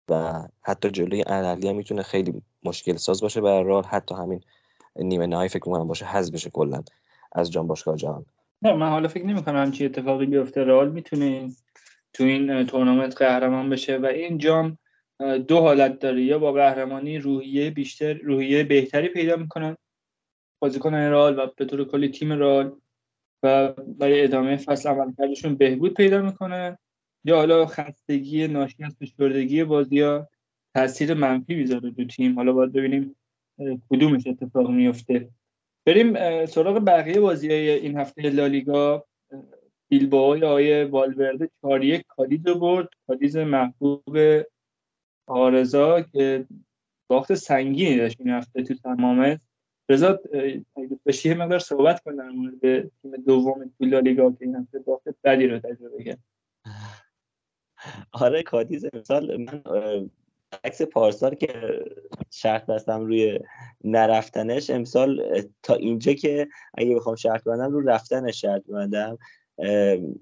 و 0.09 0.43
حتی 0.61 0.91
جلوی 0.91 1.23
الاهلی 1.27 1.69
هم 1.69 1.75
می‌تونه 1.75 2.03
خیلی 2.03 2.41
مشکل 2.63 2.97
ساز 2.97 3.21
باشه 3.21 3.41
برای 3.41 3.83
حتی 3.87 4.15
همین 4.15 4.41
نیمه 4.95 5.27
نهایی 5.27 5.49
فکر 5.49 5.69
می‌کنم 5.69 5.87
باشه 5.87 6.05
حذف 6.05 6.33
بشه 6.33 6.49
کلا 6.49 6.83
از 7.31 7.51
جام 7.51 7.67
باشگاه 7.67 7.97
جهان. 7.97 8.25
نه 8.61 8.73
من 8.73 8.89
حالا 8.89 9.07
فکر 9.07 9.25
نمی‌کنم 9.25 9.61
همچین 9.61 9.85
اتفاقی 9.85 10.25
بیفته. 10.25 10.63
رال 10.63 10.91
می‌تونه 10.91 11.49
تو 12.13 12.23
این 12.23 12.65
تورنمنت 12.65 13.17
قهرمان 13.17 13.69
بشه 13.69 13.97
و 13.97 14.05
این 14.05 14.37
جام 14.37 14.77
دو 15.47 15.59
حالت 15.59 15.99
داره. 15.99 16.23
یا 16.23 16.39
با 16.39 16.51
قهرمانی 16.51 17.17
روحیه 17.17 17.69
بیشتر 17.69 18.13
روحیه 18.13 18.63
بهتری 18.63 19.07
پیدا 19.07 19.35
می‌کنن 19.35 19.77
بازیکن 20.59 20.95
رال 20.95 21.39
و 21.39 21.47
به 21.57 21.65
طور 21.65 21.85
کلی 21.85 22.09
تیم 22.09 22.33
رال 22.33 22.71
و 23.43 23.73
برای 23.99 24.23
ادامه 24.23 24.57
فصل 24.57 24.89
عملکردشون 24.89 25.55
بهبود 25.55 25.93
پیدا 25.93 26.21
می‌کنه 26.21 26.77
یا 27.23 27.37
حالا 27.37 27.65
خستگی 27.65 28.47
ناشی 28.47 28.83
از 28.83 28.95
فشردگی 28.95 29.63
بازی 29.63 30.01
ها 30.01 30.27
تاثیر 30.73 31.13
منفی 31.13 31.55
می‌ذاره 31.55 31.89
دو 31.89 32.05
تیم. 32.05 32.35
حالا 32.35 32.53
باید 32.53 32.71
ببینیم 32.71 33.15
کدومش 33.89 34.27
اتفاق 34.27 34.69
میفته 34.69 35.29
بریم 35.85 36.45
سراغ 36.45 36.85
بقیه 36.85 37.19
بازی 37.19 37.51
های 37.51 37.69
این 37.69 37.97
هفته 37.97 38.29
لالیگا. 38.29 39.05
بیلباو 39.89 40.37
یا 40.37 40.49
آیه 40.49 40.85
والورده 40.85 41.49
4 41.61 41.83
یک 41.83 42.03
کادیز 42.07 42.47
رو 42.47 42.59
برد. 42.59 42.89
کادیز 43.07 43.37
محبوب 43.37 44.17
آرزا 45.27 46.01
که 46.01 46.45
باخت 47.09 47.33
سنگینی 47.33 47.97
داشت 47.97 48.19
این 48.19 48.29
هفته 48.29 48.63
تو 48.63 48.73
تمامه 48.73 49.39
رضا 49.89 50.19
بشی 51.05 51.29
یه 51.29 51.35
مقدار 51.35 51.59
صحبت 51.59 52.03
کن 52.03 52.15
در 52.15 52.29
مورد 52.29 52.89
تیم 53.01 53.15
دوم 53.27 53.71
تو 53.77 53.85
لالیگا 53.85 54.31
که 54.31 54.45
این 54.45 54.55
هفته 54.55 54.79
باخت 54.79 55.03
بدی 55.23 55.47
رو 55.47 55.59
تجربه 55.59 56.03
کرد. 56.03 56.19
آره 58.11 58.43
کادیز 58.43 58.85
امسال 58.93 59.37
من 59.37 59.63
عکس 60.63 60.81
پارسال 60.81 61.35
که 61.35 61.49
شرط 62.31 62.65
بستم 62.65 63.05
روی 63.05 63.39
نرفتنش 63.83 64.69
امسال 64.69 65.21
تا 65.63 65.75
اینجا 65.75 66.13
که 66.13 66.47
اگه 66.73 66.95
بخوام 66.95 67.15
شرط 67.15 67.43
بندم 67.43 67.71
رو 67.71 67.89
رفتنش 67.89 68.41
شرط 68.41 68.63
بندم 68.65 69.17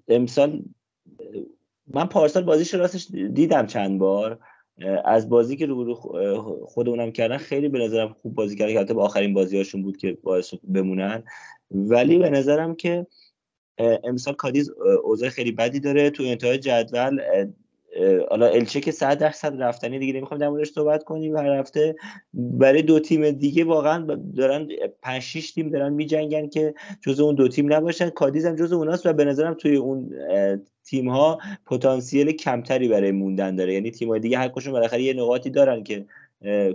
امسال 0.08 0.64
من 1.94 2.06
پارسال 2.06 2.44
بازیش 2.44 2.74
راستش 2.74 3.08
دیدم 3.34 3.66
چند 3.66 4.00
بار. 4.00 4.40
از 5.06 5.30
بازی 5.30 5.56
که 5.56 5.66
رو 5.66 5.94
خودمونم 6.66 7.12
کردن 7.12 7.38
خیلی 7.38 7.70
به 7.70 7.80
نظرم 7.80 8.16
خوب 8.22 8.36
بازی 8.36 8.56
کردن 8.56 8.74
که 8.74 8.80
حتی 8.80 8.94
به 8.94 9.02
آخرین 9.02 9.34
بازیهاشون 9.34 9.84
بود 9.84 9.98
که 9.98 10.18
باعث 10.24 10.54
بمونن. 10.74 11.24
ولی 11.72 12.18
به 12.18 12.30
نظرم 12.30 12.76
که 12.76 13.08
امسال 14.04 14.34
کادیز 14.34 14.72
اوضاع 15.04 15.30
خیلی 15.30 15.52
بدی 15.52 15.80
داره. 15.80 16.10
تو 16.10 16.24
انتهای 16.24 16.58
جدول 16.58 17.22
حالا 18.30 18.48
الچه 18.48 18.82
که 18.82 18.92
100 18.92 19.18
درصد 19.18 19.62
رفتنی 19.62 20.00
دیگه 20.00 20.14
نمی‌خوام 20.14 20.40
در 20.40 20.50
موردش 20.50 20.72
صحبت 20.72 21.04
کنیم. 21.04 21.38
هر 21.38 21.50
هفته 21.50 21.96
برای 22.34 22.82
دو 22.82 23.00
تیم 23.00 23.32
دیگه 23.32 23.64
واقعا 23.64 24.06
دارن 24.38 24.68
5 25.02 25.22
6 25.22 25.52
تیم 25.52 25.70
دارن 25.70 25.94
میجنگن 25.94 26.48
که 26.48 26.74
جزء 27.02 27.24
اون 27.24 27.36
دو 27.36 27.48
تیم 27.48 27.74
نباشن. 27.74 28.10
کادیز 28.10 28.46
هم 28.46 28.56
جزء 28.56 28.76
اوناست 28.76 29.06
و 29.06 29.14
به 29.14 29.26
نظرم 29.26 29.54
توی 29.54 29.76
اون 29.76 30.10
تیم 30.84 31.10
ها 31.10 31.40
پتانسیل 31.66 32.32
کمتری 32.32 32.88
برای 32.88 33.12
موندن 33.12 33.56
داره. 33.56 33.74
یعنی 33.74 33.92
تیم 33.92 34.10
های 34.10 34.20
دیگه 34.20 34.38
هر 34.38 34.48
کشون 34.48 34.74
بالاخره 34.74 35.02
یه 35.02 35.14
نقاطی 35.14 35.50
دارن 35.50 35.84
که 35.84 36.06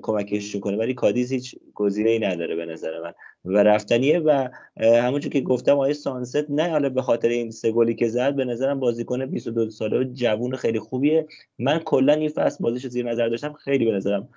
کمکش 0.03 0.57
کنه 0.57 0.77
ولی 0.77 0.95
کادیز 0.95 1.33
هیچ 1.33 1.57
گزینه 1.75 2.11
ای 2.11 2.19
نداره 2.19 2.57
به 2.57 2.67
نظر 2.67 3.01
من. 3.01 3.13
و 3.45 3.63
رفتنیه 3.63 4.19
و 4.19 4.49
همونجور 4.81 5.33
که 5.33 5.41
گفتم 5.41 5.79
آیه 5.79 5.93
سانست 5.93 6.51
نه 6.51 6.71
حالا 6.71 6.89
به 6.89 7.03
خاطر 7.03 7.29
این 7.29 7.51
سه 7.51 7.73
گلی 7.73 7.95
که 7.95 8.09
زد 8.09 8.35
به 8.35 8.45
نظرم 8.45 8.81
بازیکن 8.81 9.27
22 9.27 9.71
ساله 9.71 9.99
و 9.99 10.05
جوون 10.13 10.57
خیلی 10.57 10.79
خوبیه. 10.79 11.27
من 11.59 11.79
کلا 11.79 12.13
این 12.13 12.29
فصل 12.29 12.65
بازیش 12.65 12.87
زیر 12.87 13.11
نظر 13.11 13.29
داشتم. 13.29 13.53
خیلی 13.53 13.85
به 13.85 13.93
نظرم 13.93 14.29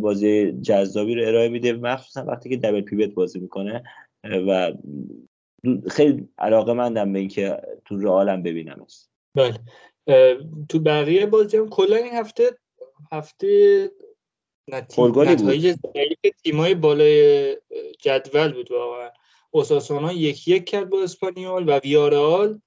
بازی 0.00 0.52
جذابی 0.52 1.14
رو 1.14 1.28
ارائه 1.28 1.48
میده. 1.48 1.72
مخصوصا 1.72 2.24
وقتی 2.24 2.48
که 2.48 2.56
دبل 2.56 2.80
پیوت 2.80 3.10
بازی 3.14 3.38
می‌کنه. 3.38 3.82
و 4.24 4.72
خیلی 5.88 6.28
علاقه 6.38 6.72
مندم 6.72 7.12
به 7.12 7.18
اینکه 7.18 7.56
تو 7.84 7.96
رئالم 7.96 8.42
ببینمش. 8.42 9.06
بله. 9.34 9.58
تو 10.68 10.78
بقیه 10.78 11.26
بازی 11.26 11.56
هم 11.56 11.68
کلا 11.68 11.96
این 11.96 12.12
هفته 12.12 12.50
هفته 13.12 13.90
نتایج 14.68 15.70
ضعیف 15.72 16.18
تیمای 16.44 16.74
بالای 16.74 17.56
جدول 17.98 18.52
بود 18.52 18.70
واقعا. 18.70 19.10
اوساسونا 19.50 20.12
یک 20.12 20.48
یک 20.48 20.64
کرد 20.64 20.90
با 20.90 21.02
اسپانیول 21.02 21.68
و 21.68 21.80
ویارال 21.84 22.60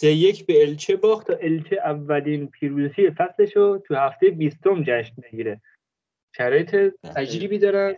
سه 0.00 0.12
یک 0.12 0.46
به 0.46 0.68
الچه 0.68 0.96
باخت. 0.96 1.26
تا 1.26 1.34
الچه 1.34 1.76
اولین 1.76 2.46
پیروزی 2.46 3.10
فصلش 3.10 3.56
رو 3.56 3.82
تو 3.86 3.94
هفته 3.94 4.30
بیستم 4.30 4.82
جشن 4.82 5.14
می‌گیره. 5.16 5.60
شرایط 6.36 6.76
عجیبی 7.16 7.58
دارن. 7.58 7.96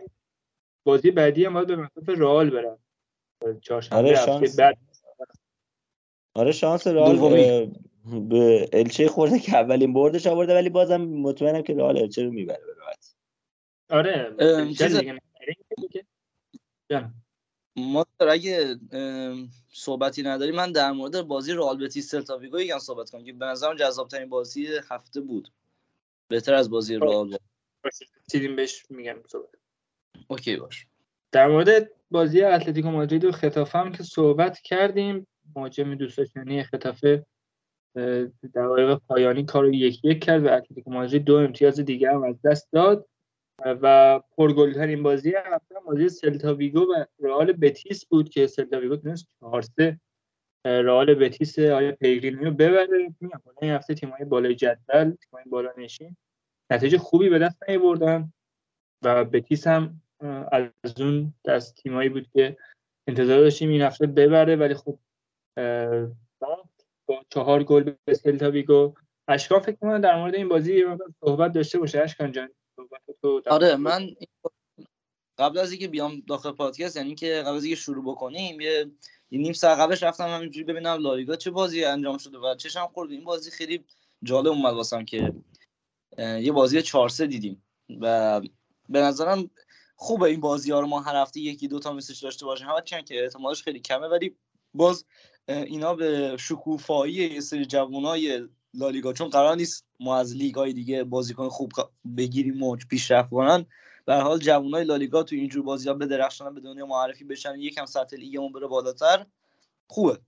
بازی 0.85 1.11
بعدی 1.11 1.45
هم 1.45 1.53
باید 1.53 1.67
به 1.67 1.75
مصاف 1.75 2.09
رئال 2.09 2.49
برن. 2.49 2.77
آره 3.91 4.15
شانس. 4.15 4.59
بعد. 4.59 4.77
آره 6.33 6.51
شانس 6.51 6.87
رئال 6.87 7.17
به 8.29 8.69
الچه 8.73 9.07
خورده 9.07 9.39
که 9.39 9.57
اولین 9.57 9.93
بردش 9.93 10.27
آورده 10.27 10.53
ولی 10.53 10.69
بازم 10.69 11.01
مطمئنم 11.01 11.61
که 11.61 11.73
رئال 11.73 11.97
الچه 11.97 12.23
رو 12.23 12.31
می‌بره. 12.31 12.72
آره 13.89 14.35
ما 17.75 18.05
اگه 18.19 18.75
صحبتی 19.69 20.23
نداری 20.23 20.51
من 20.51 20.71
در 20.71 20.91
مورد 20.91 21.21
بازی 21.21 21.53
رئال 21.53 21.77
بتیس 21.77 22.11
سلتا 22.11 22.37
ویگو 22.37 22.59
یکم 22.59 22.79
صحبت 22.79 23.09
کنم 23.09 23.23
که 23.23 23.33
به 23.33 23.45
نظرم 23.45 23.75
جذاب 23.75 24.07
ترین 24.07 24.29
بازی 24.29 24.67
هفته 24.89 25.21
بود. 25.21 25.51
بهتر 26.27 26.53
از 26.53 26.69
بازی 26.69 26.95
رئال. 26.95 27.37
سیدیم 28.31 28.55
بهش 28.55 28.85
میگم 28.89 29.15
صحبت. 29.27 29.49
OK 30.27 30.55
باش. 30.55 30.87
در 31.31 31.47
مورد 31.47 31.91
بازی 32.11 32.41
اتلتیکو 32.41 32.91
مادرید 32.91 33.25
و 33.25 33.31
خطافه 33.31 33.79
هم 33.79 33.91
که 33.91 34.03
صحبت 34.03 34.59
کردیم 34.59 35.27
مهاجم 35.55 35.95
دوست 35.95 36.17
داشتنی 36.17 36.63
خطافه 36.63 37.25
دقایق 38.55 38.95
پایانی 39.07 39.45
کار 39.45 39.63
رو 39.63 39.73
یک 39.73 39.99
یک 40.03 40.23
کرد 40.23 40.45
و 40.45 40.49
اتلتیکو 40.49 40.91
مادرید 40.91 41.23
دو 41.23 41.35
امتیاز 41.35 41.79
دیگه 41.79 42.11
هم 42.11 42.23
از 42.23 42.41
دست 42.41 42.71
داد. 42.71 43.05
و 43.65 44.19
پرگلترین 44.37 45.03
بازی 45.03 45.33
هفته 45.35 45.75
بازی 45.85 46.09
سلتا 46.09 46.55
ویگو 46.55 46.79
و 46.79 47.05
رئال 47.19 47.51
بتیس 47.51 48.05
بود 48.05 48.29
که 48.29 48.47
سلتا 48.47 48.79
ویگو 48.79 48.95
تونست 48.95 49.27
4 49.39 49.61
3 49.61 49.99
رئال 50.65 51.13
بتیس 51.13 51.59
آقای 51.59 51.91
پلگرینی 51.91 52.45
رو 52.45 52.51
ببره. 52.51 53.13
میگم 53.19 53.41
این 53.61 53.71
هفته 53.71 53.93
تیم‌های 53.93 54.25
بالای 54.25 54.55
جدول 54.55 55.15
تیم‌های 55.15 55.43
بالا 55.45 55.73
نشین. 55.77 56.15
نتیجه 56.71 56.97
خوبی 56.97 57.29
به 57.29 57.39
دست 57.39 57.69
نیاوردن 57.69 58.33
و 59.03 59.25
بتیس 59.25 59.67
هم 59.67 60.01
از 60.51 60.71
اون 60.99 61.33
دست 61.45 61.75
تیمایی 61.75 62.09
بود 62.09 62.27
که 62.33 62.57
انتظار 63.07 63.39
داشتیم 63.39 63.69
این 63.69 63.81
هفته 63.81 64.07
ببره. 64.07 64.55
ولی 64.55 64.73
خب 64.73 64.99
با 67.07 67.23
چهار 67.29 67.63
گل 67.63 67.91
به 68.05 68.13
سلتا 68.13 68.51
ویگو 68.51 68.93
اشکان 69.27 69.59
فکر 69.59 69.75
کنم 69.75 69.99
در 69.99 70.15
مورد 70.15 70.35
این 70.35 70.49
بازی 70.49 70.83
صحبت 71.25 71.53
داشته 71.53 71.79
باشه. 71.79 72.01
اشکان 72.01 72.31
جان. 72.31 72.49
آره 73.49 73.75
من 73.75 74.15
قبل 75.37 75.57
از 75.57 75.71
اینکه 75.71 75.87
بیام 75.87 76.19
داخل 76.27 76.51
پادکست 76.51 76.97
یعنی 76.97 77.15
که 77.15 77.43
قبل 77.45 77.55
از 77.55 77.63
اینکه 77.63 77.79
شروع 77.79 78.05
بکنیم 78.05 78.61
یه 78.61 78.91
نیم 79.31 79.53
ساعت 79.53 79.79
قبلش 79.79 80.03
رفتم 80.03 80.27
همینجوری 80.27 80.63
ببینم 80.63 81.01
لالیگا 81.01 81.35
چه 81.35 81.51
بازی 81.51 81.83
انجام 81.83 82.17
شده 82.17 82.37
و 82.37 82.55
چشم 82.55 82.87
خورد. 82.93 83.11
این 83.11 83.23
بازی 83.23 83.51
خیلی 83.51 83.85
جالب 84.23 84.47
اومد 84.47 84.73
واسم 84.73 85.05
که 85.05 85.33
یه 86.17 86.51
بازی 86.51 86.81
4 86.81 87.09
دیدیم 87.09 87.63
و 88.01 88.41
به 88.89 88.99
نظرم 88.99 89.49
خوبه 89.95 90.23
این 90.23 90.39
بازی 90.39 90.71
ها 90.71 90.79
رو 90.79 90.87
ما 90.87 91.01
هر 91.01 91.15
هفته 91.15 91.39
یکی 91.39 91.67
دو 91.67 91.79
تا 91.79 91.93
مثلش 91.93 92.19
داشته 92.19 92.45
باشیم. 92.45 92.67
چند 92.85 93.05
که 93.05 93.23
احتمالش 93.23 93.63
خیلی 93.63 93.79
کمه 93.79 94.07
ولی 94.07 94.35
باز 94.73 95.05
اینا 95.47 95.95
به 95.95 96.37
شکوفایی 96.39 97.13
یه 97.13 97.39
سری 97.39 97.65
جوانای 97.65 98.47
لالیگا 98.73 99.13
چون 99.13 99.29
قرار 99.29 99.55
نیست 99.55 99.85
ما 100.03 100.17
از 100.17 100.35
لیگای 100.35 100.73
دیگه 100.73 101.03
بازیکن 101.03 101.49
خوب 101.49 101.71
بگیریم 102.17 102.63
و 102.63 102.75
پیشرفت 102.89 103.29
کنن. 103.29 103.65
به 104.05 104.15
حال 104.15 104.39
جوانای 104.39 104.83
لالیگا 104.83 105.23
تو 105.23 105.35
اینجور 105.35 105.63
بازی 105.63 105.89
ها 105.89 105.95
بدرخشن 105.95 106.53
به 106.53 106.61
دنیا 106.61 106.85
معرفی 106.85 107.23
بشن. 107.23 107.59
یکم 107.59 107.85
سطح 107.85 108.15
لیگمون 108.15 108.51
بره 108.51 108.67
بالاتر. 108.67 109.25
خوبه. 109.87 110.19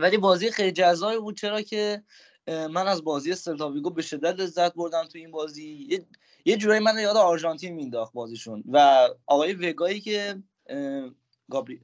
ولی 0.00 0.16
بازی 0.16 0.50
خیلی 0.50 0.72
جذابی 0.72 1.18
بود. 1.18 1.36
چرا 1.36 1.62
که 1.62 2.02
من 2.48 2.88
از 2.88 3.04
بازی 3.04 3.34
سلتاویگو 3.34 3.90
به 3.90 4.02
شدت 4.02 4.40
لذت 4.40 4.74
بردم 4.74 5.04
تو 5.04 5.18
این 5.18 5.30
بازی. 5.30 5.98
یه 6.44 6.56
جورایی 6.56 6.80
من 6.80 6.98
یاد 6.98 7.16
آرژانتین 7.16 7.74
مینداخت 7.74 8.12
بازیشون. 8.12 8.64
و 8.72 9.08
آقای 9.26 9.52
وگایی 9.52 10.00
که 10.00 10.42
گابری, 11.50 11.80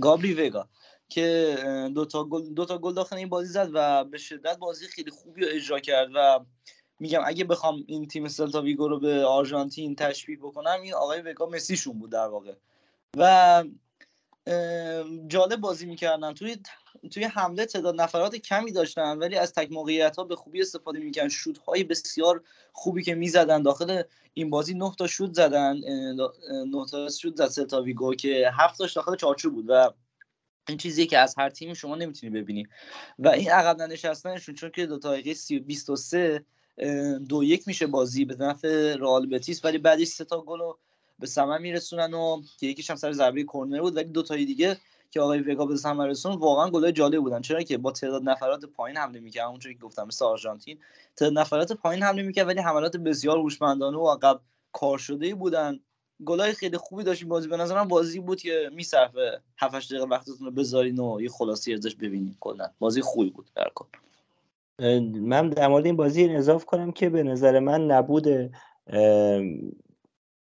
گابری 0.00 0.34
وگا. 0.34 0.68
که 1.08 1.56
دو 1.94 2.04
تا 2.04 2.24
گل 2.24 2.42
دو 2.54 2.64
تا 2.64 2.78
گل 2.78 2.94
داخل 2.94 3.16
این 3.16 3.28
بازی 3.28 3.48
زد 3.48 3.70
و 3.72 4.04
به 4.04 4.18
شدت 4.18 4.58
بازی 4.58 4.86
خیلی 4.86 5.10
خوبی 5.10 5.40
رو 5.40 5.48
اجرا 5.50 5.80
کرد 5.80 6.08
و 6.14 6.40
میگم 7.00 7.22
اگه 7.24 7.44
بخوام 7.44 7.84
این 7.86 8.08
تیم 8.08 8.28
سلتا 8.28 8.62
ویگو 8.62 8.88
رو 8.88 9.00
به 9.00 9.24
آرژانتین 9.24 9.96
تشبیه 9.96 10.36
بکنم 10.36 10.80
این 10.82 10.94
آقای 10.94 11.20
وگا 11.20 11.46
مسیشون 11.46 11.98
بود 11.98 12.12
در 12.12 12.26
واقع. 12.26 12.54
و 13.16 13.64
جالب 15.28 15.56
بازی 15.56 15.86
می‌کردن. 15.86 16.34
توی 16.34 16.56
توی 17.10 17.24
حمله 17.24 17.66
تعداد 17.66 18.00
نفرات 18.00 18.36
کمی 18.36 18.72
داشتن 18.72 19.18
ولی 19.18 19.36
از 19.36 19.52
تک 19.52 19.72
موقعیت 19.72 20.16
ها 20.16 20.24
به 20.24 20.36
خوبی 20.36 20.60
استفاده 20.60 20.98
می‌کردن. 20.98 21.28
شوت 21.28 21.58
های 21.58 21.84
بسیار 21.84 22.42
خوبی 22.72 23.02
که 23.02 23.14
می‌زدن 23.14 23.62
داخل 23.62 24.02
این 24.34 24.50
بازی 24.50 24.74
نه 24.74 24.92
تا 24.98 25.06
شوت 25.06 25.34
زدن. 25.34 25.76
نه 26.66 26.86
تا 26.90 27.08
شوت 27.08 27.36
زد 27.36 27.46
سلتا 27.46 27.82
ویگو 27.82 28.14
که 28.14 28.50
هفت 28.52 28.78
تاش 28.78 28.92
داخل 28.92 29.16
چارچوب 29.16 29.54
بود 29.54 29.64
و 29.68 29.90
این 30.68 30.78
چیزی 30.78 31.06
که 31.06 31.18
از 31.18 31.34
هر 31.38 31.50
تیمی 31.50 31.74
شما 31.74 31.96
نمی‌تونی 31.96 32.32
ببینی. 32.32 32.66
و 33.18 33.28
این 33.28 33.50
عقب 33.50 33.82
نشستنشون 33.82 34.54
چون 34.54 34.70
که 34.70 34.86
دو 34.86 34.98
تا 34.98 35.12
دقیقه 35.12 35.58
23 35.58 36.44
دو 37.28 37.44
یک 37.44 37.68
میشه 37.68 37.86
بازی 37.86 38.24
به 38.24 38.36
نفع 38.40 38.96
رئال 38.96 39.26
بتیس 39.26 39.64
ولی 39.64 39.78
بعدش 39.78 40.06
سه 40.06 40.24
تا 40.24 40.40
گل 40.40 40.58
به 41.18 41.26
ثمر 41.26 41.58
میرسونن 41.58 42.14
و 42.14 42.42
که 42.60 42.66
یکیش 42.66 42.90
هم 42.90 42.96
سر 42.96 43.12
ضربه 43.12 43.44
کرنر 43.44 43.80
بود. 43.80 43.96
ولی 43.96 44.10
دو 44.10 44.22
تای 44.22 44.44
دیگه 44.44 44.76
که 45.10 45.20
آقای 45.20 45.40
وگا 45.40 45.66
به 45.66 45.76
ثمر 45.76 46.06
رسون 46.06 46.36
واقعا 46.36 46.70
گلای 46.70 46.92
جالب 46.92 47.20
بودن. 47.20 47.40
چرا 47.40 47.62
که 47.62 47.78
با 47.78 47.92
تعداد 47.92 48.28
نفرات 48.28 48.64
پایین 48.64 48.96
حمله 48.96 49.20
می‌کرد. 49.20 49.48
اونجوری 49.48 49.74
که 49.74 49.80
گفتم 49.80 50.06
مثل 50.06 50.24
آرژانتین 50.24 50.78
تعداد 51.16 51.38
نفرات 51.38 51.72
پایین 51.72 52.02
حمله 52.02 52.22
می‌کرد 52.22 52.46
ولی 52.46 52.60
حملات 52.60 52.96
بسیار 52.96 53.38
هوشمندانه 53.38 53.98
و 53.98 54.10
عقب 54.10 54.40
کار 54.72 54.98
شده 54.98 55.34
بودن. 55.34 55.80
گلای 56.24 56.52
خیلی 56.52 56.76
خوبی 56.76 57.04
داشتیم 57.04 57.28
بازی. 57.28 57.48
به 57.48 57.56
نظرم 57.56 57.88
بازی 57.88 58.20
بود 58.20 58.40
که 58.40 58.70
میصرفه 58.74 59.40
7 59.58 59.74
8 59.74 59.90
دقیقه 59.90 60.06
وقتتون 60.06 60.46
رو 60.46 60.50
بذارین 60.50 60.98
و 61.00 61.20
یه 61.20 61.28
خلاصی 61.28 61.74
ازش 61.74 61.94
ببینید 61.94 62.36
کلا. 62.40 62.70
بازی 62.78 63.00
خوبی 63.00 63.30
بود 63.30 63.50
در 63.54 63.70
کل. 63.74 63.86
من 65.20 65.50
در 65.50 65.68
مورد 65.68 65.86
این 65.86 65.96
بازی 65.96 66.28
اضافه 66.28 66.66
کنم 66.66 66.92
که 66.92 67.08
به 67.08 67.22
نظر 67.22 67.58
من 67.58 67.86
نبود 67.86 68.26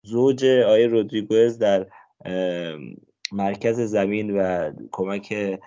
زوج 0.03 0.45
آی 0.45 0.85
رودریگوز 0.85 1.59
در 1.59 1.87
مرکز 3.33 3.81
زمین 3.81 4.41
و 4.41 4.73
کمک 4.93 5.59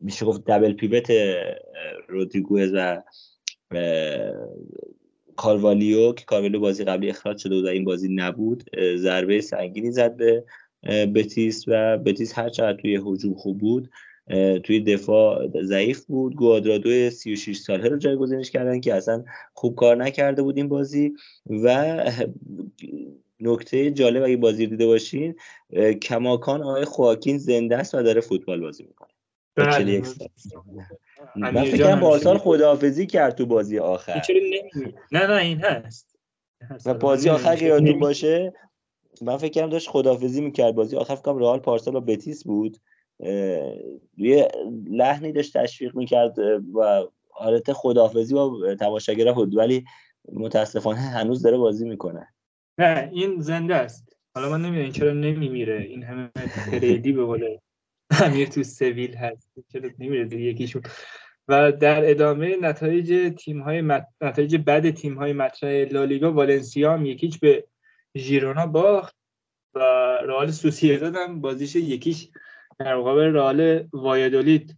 میشه 0.00 0.26
گفت 0.26 0.44
دبل 0.44 0.72
پیوت 0.72 1.12
رودریگوز 2.08 2.70
و 2.74 3.02
کاروالیو 5.36 6.12
که 6.12 6.24
کاروالیو 6.24 6.60
بازی 6.60 6.84
قبلی 6.84 7.10
اخراج 7.10 7.38
شده 7.38 7.62
و 7.62 7.66
این 7.66 7.84
بازی 7.84 8.08
نبود 8.14 8.64
ضربه 8.96 9.40
سنگینی 9.40 9.92
زد 9.92 10.16
به 10.16 10.44
بتیس 11.14 11.64
و 11.66 11.98
بتیس 11.98 12.38
هر 12.38 12.48
چقدر 12.48 12.80
توی 12.80 13.00
هجوم 13.06 13.34
خوب 13.34 13.58
بود 13.58 13.90
توی 14.64 14.80
دفاع 14.80 15.48
ضعیف 15.62 16.04
بود. 16.04 16.34
گوادرادو 16.34 17.10
36 17.10 17.56
ساله 17.56 17.88
رو 17.88 17.96
جایگزینش 17.96 18.50
کردن 18.50 18.80
که 18.80 18.94
اصلا 18.94 19.24
خوب 19.54 19.74
کار 19.74 19.96
نکرده 19.96 20.42
بود 20.42 20.56
این 20.56 20.68
بازی. 20.68 21.12
و 21.46 21.96
نکته 23.40 23.90
جالب 23.90 24.22
اگه 24.22 24.36
بازی 24.36 24.66
دیده 24.66 24.86
باشین 24.86 25.34
کماکان 26.02 26.62
آقای 26.62 26.84
خواکین 26.84 27.38
زنده 27.38 27.76
است 27.76 27.94
و 27.94 28.02
داره 28.02 28.20
فوتبال 28.20 28.60
بازی 28.60 28.82
می‌کنه. 28.82 29.13
بله. 29.56 30.02
من 31.36 31.64
فکر 31.64 31.86
کنم 31.86 32.00
بارسال 32.00 32.38
خداحافظی 32.38 33.06
کرد 33.06 33.34
تو 33.34 33.46
بازی 33.46 33.78
آخر. 33.78 34.22
نه 35.12 35.26
نه 35.26 35.36
این 35.36 35.58
هست. 35.60 36.18
و 36.86 36.94
بازی 36.94 37.28
آخر 37.28 37.56
که 37.56 37.64
یادتون 37.64 37.98
باشه؟ 37.98 38.52
من 39.22 39.36
فکر 39.36 39.60
کنم 39.60 39.70
داشت 39.70 39.90
خداحافظی 39.90 40.40
می‌کرد 40.40 40.74
بازی. 40.74 40.96
آخر 40.96 41.14
فکر 41.14 41.22
کنم 41.22 41.38
رئال 41.38 41.58
پارسال 41.58 41.94
با 41.94 42.00
بتیس 42.00 42.44
بود. 42.44 42.76
یه 44.16 44.48
لحنی 44.90 45.32
داشت 45.32 45.58
تشویق 45.58 45.96
می‌کرد 45.96 46.38
و 46.74 47.06
حالت 47.30 47.72
خداحافظی 47.72 48.34
با 48.34 48.74
تماشاگرها 48.74 49.32
بود. 49.32 49.56
ولی 49.56 49.84
متاسفانه 50.32 50.98
هنوز 50.98 51.42
داره 51.42 51.58
بازی 51.58 51.88
می‌کنه. 51.88 52.28
نه 52.78 53.10
این 53.12 53.40
زنده 53.40 53.74
است. 53.74 54.16
حالا 54.34 54.48
من 54.48 54.62
نمی‌دونم 54.62 54.92
چرا 54.92 55.12
نمیمیره. 55.12 55.82
این 55.82 56.02
همه 56.02 56.30
پریدی 56.72 57.12
به 57.12 57.24
قول 57.24 57.56
امیر 58.10 58.48
تو 58.48 58.62
سویل 58.62 59.14
هست 59.14 59.50
چرا 59.72 59.90
نمیره 59.98 60.40
یکیشون؟ 60.40 60.82
و 61.48 61.72
در 61.72 62.10
ادامه 62.10 62.56
نتایج 62.56 63.34
تیم 63.38 63.60
های 63.60 63.80
مت... 63.80 64.06
نتایج 64.20 64.56
بد 64.56 64.90
تیم 64.90 65.14
های 65.14 65.32
مطرح 65.32 65.70
لالیگا 65.70 66.32
والنسیا 66.32 66.92
هم 66.92 67.06
یکیش 67.06 67.38
به 67.38 67.64
ژیرونا 68.16 68.66
باخت 68.66 69.16
و 69.74 69.78
رئال 70.24 70.50
سوسییداد 70.50 71.16
هم 71.16 71.40
بازیش 71.40 71.76
یکیش 71.76 72.28
در 72.78 72.96
مقابل 72.96 73.22
رئال 73.22 73.88
وایادولید 73.92 74.76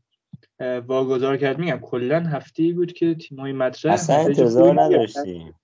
واگذار 0.61 1.37
کرد. 1.37 1.59
میگم 1.59 1.79
کلا 1.79 2.21
هفته 2.21 2.73
بود 2.73 2.93
که 2.93 3.15
تیم 3.15 3.41
های 3.41 3.53
مطرح 3.53 3.93
اصلا 3.93 4.17
انتظار 4.17 4.83
نداشتیم. 4.83 5.55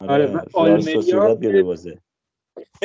آره, 0.00 0.28
آره، 0.28 0.44
آلمریا 0.54 1.34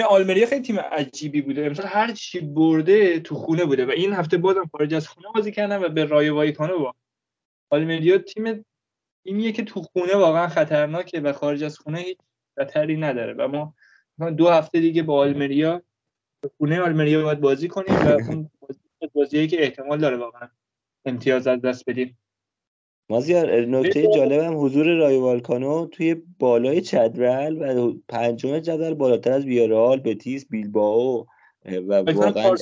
آلمریا 0.10 0.48
خیلی 0.48 0.62
تیم 0.62 0.80
عجیبی 0.80 1.42
بوده. 1.42 1.70
مثلا 1.70 1.86
هر 1.86 2.12
چی 2.12 2.40
برده 2.40 3.20
تو 3.20 3.36
خونه 3.36 3.66
بوده 3.66 3.86
و 3.86 3.90
این 3.90 4.14
هفته 4.14 4.38
بازم 4.38 4.70
خارج 4.72 4.94
از 4.94 5.08
خونه 5.08 5.28
بازی 5.36 5.52
کردن 5.52 5.84
و 5.84 5.90
به 5.90 6.06
رای 6.06 6.30
وایکانو 6.30 6.80
با. 6.80 6.94
آلمریا 7.70 8.18
تیم 8.18 8.66
اینیه 9.26 9.52
که 9.52 9.64
تو 9.64 9.82
خونه 9.82 10.16
واقعا 10.16 10.48
خطرناکه 10.48 11.20
و 11.20 11.34
خارج 11.34 11.64
از 11.64 11.78
خونه 11.78 12.00
هیچ 12.00 12.18
خطری 12.58 12.98
نداره. 12.98 13.34
و 13.34 13.48
ما 13.48 14.30
دو 14.30 14.50
هفته 14.50 14.80
دیگه 14.80 15.04
با 15.04 15.20
آلمریا 15.20 15.82
خونه 16.58 16.82
آلمریا 16.82 17.24
باید 17.24 17.40
بازی 17.40 17.68
کنیم 17.68 17.96
و 17.96 18.08
اون 18.30 18.50
بازی 19.14 19.48
که 19.48 19.64
احتمال 19.64 20.00
داره 20.00 20.18
واقعا 20.18 20.50
امتیاز 21.06 21.48
از 21.48 21.62
دست 21.62 21.90
بدیم. 21.90 22.18
مازیار 23.10 23.66
نکته 23.66 24.08
جالب 24.16 24.42
هم 24.42 24.66
حضور 24.66 24.86
رای 24.86 25.18
والکانو 25.18 25.86
توی 25.86 26.16
بالای 26.40 26.82
جدول 26.82 27.78
و 27.78 27.94
پنجم 28.08 28.60
جدول 28.60 28.94
بالاتر 28.94 29.32
از 29.32 29.46
ویارال 29.46 30.00
بتیس 30.00 30.48
بیلباو 30.50 31.28
و 31.66 31.94
واقعا 31.94 32.56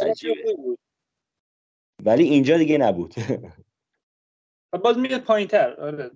ولی 2.04 2.24
اینجا 2.24 2.58
دیگه 2.58 2.78
نبود. 2.78 3.14
باز 4.84 4.98
میاد 4.98 5.22
پایین 5.22 5.48
تر 5.48 5.74
آره 5.74 6.12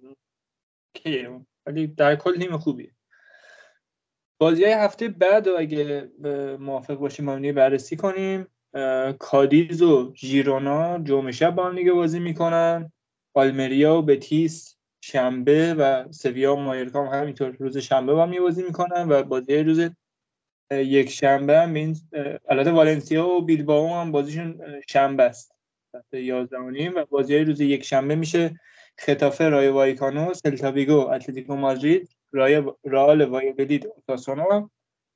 ولی 1.66 1.88
در 1.88 2.16
کل 2.16 2.38
نیم 2.38 2.58
خوبیه. 2.58 2.92
بازی 4.40 4.64
های 4.64 4.74
هفته 4.74 5.08
بعد 5.08 5.48
اگه 5.48 6.12
موافق 6.60 6.96
باشیم 6.96 7.26
ما 7.26 7.54
بررسی 7.54 7.96
کنیم. 7.96 8.48
کادیز 9.20 9.82
و 9.82 10.14
ژیرونا 10.16 11.00
جمعه 11.00 11.32
شب 11.32 11.56
با 11.56 11.66
هم 11.66 11.76
دیگه 11.76 11.94
بازی 11.94 12.20
می‌کنن. 12.20 12.92
آلمریا 13.38 13.98
و 13.98 14.02
بتیس 14.02 14.76
شنبه 15.02 15.74
و 15.74 16.12
سویا 16.12 16.56
و 16.56 16.60
مایرکا 16.60 17.06
هم 17.06 17.20
همینطور 17.22 17.50
روز 17.50 17.78
شنبه 17.78 18.14
با 18.14 18.24
هم 18.24 18.40
بازی 18.40 18.64
می‌کنن 18.64 19.10
و 19.10 19.24
بازی 19.24 19.58
روز 19.58 19.90
یک 20.72 21.10
شنبه 21.10 21.60
هم 21.60 21.74
این 21.74 21.96
البته 22.50 22.72
والنسیا 22.72 23.28
و 23.28 23.42
بیلباو 23.42 23.90
هم 23.90 24.12
بازیشون 24.12 24.62
شنبه 24.88 25.24
است. 25.24 25.52
ساعت 25.92 26.14
11 26.14 26.90
و 26.90 27.06
بازی 27.06 27.38
روز 27.38 27.62
یک 27.62 27.84
شنبه 27.84 28.16
میشه 28.16 28.60
خطافه 28.98 29.50
رای 29.50 29.70
وایکانو 29.70 30.34
سلتاویگو 30.34 31.00
اتلتیکو 31.00 31.56
مادرید 31.56 32.10
رای 32.32 32.64
رئال 32.84 33.22
وایدولید 33.22 33.88
اوساسونا 33.88 34.72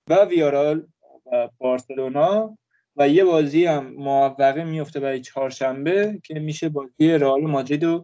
و 0.10 0.26
ویارال 0.26 0.88
و 1.26 1.50
بارسلونا. 1.58 2.58
و 2.96 3.10
یه 3.10 3.24
بازی 3.24 3.66
هم 3.66 3.94
موفقه 3.94 4.64
میفته 4.64 5.00
برای 5.00 5.22
چهارشنبه 5.22 6.20
که 6.24 6.34
میشه 6.34 6.70
بازی 6.70 7.12
رئال 7.12 7.42
مادرید 7.42 7.84
و 7.84 8.04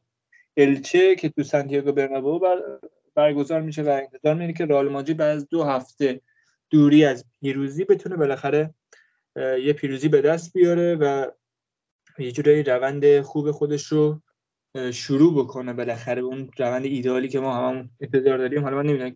الچه 0.57 1.15
که 1.15 1.29
تو 1.29 1.43
سانتیاگو 1.43 1.91
برنابو 1.91 2.39
بر 2.39 2.57
برگزار 3.15 3.61
میشه 3.61 3.83
و 3.83 3.89
انتظار 3.89 4.35
میره 4.35 4.53
که 4.53 4.65
رئال 4.65 4.89
مادرید 4.89 5.17
بعد 5.17 5.37
از 5.37 5.47
دو 5.49 5.63
هفته 5.63 6.21
دوری 6.69 7.05
از 7.05 7.25
پیروزی 7.41 7.83
بتونه 7.83 8.15
بالاخره 8.15 8.73
یه 9.35 9.73
پیروزی 9.73 10.07
به 10.07 10.21
دست 10.21 10.53
بیاره 10.53 10.95
و 10.95 11.31
یه 12.19 12.31
جورایی 12.31 12.63
روند 12.63 13.21
خوب 13.21 13.51
خودش 13.51 13.85
رو 13.85 14.21
شروع 14.91 15.43
بکنه 15.43 15.73
بالاخره 15.73 16.21
اون 16.21 16.49
روند 16.57 16.85
ایدئالی 16.85 17.29
که 17.29 17.39
ما 17.39 17.55
هممون 17.55 17.89
انتظار 18.01 18.37
داریم. 18.37 18.63
حالا 18.63 18.75
من 18.75 18.85
نمی‌دونم 18.85 19.15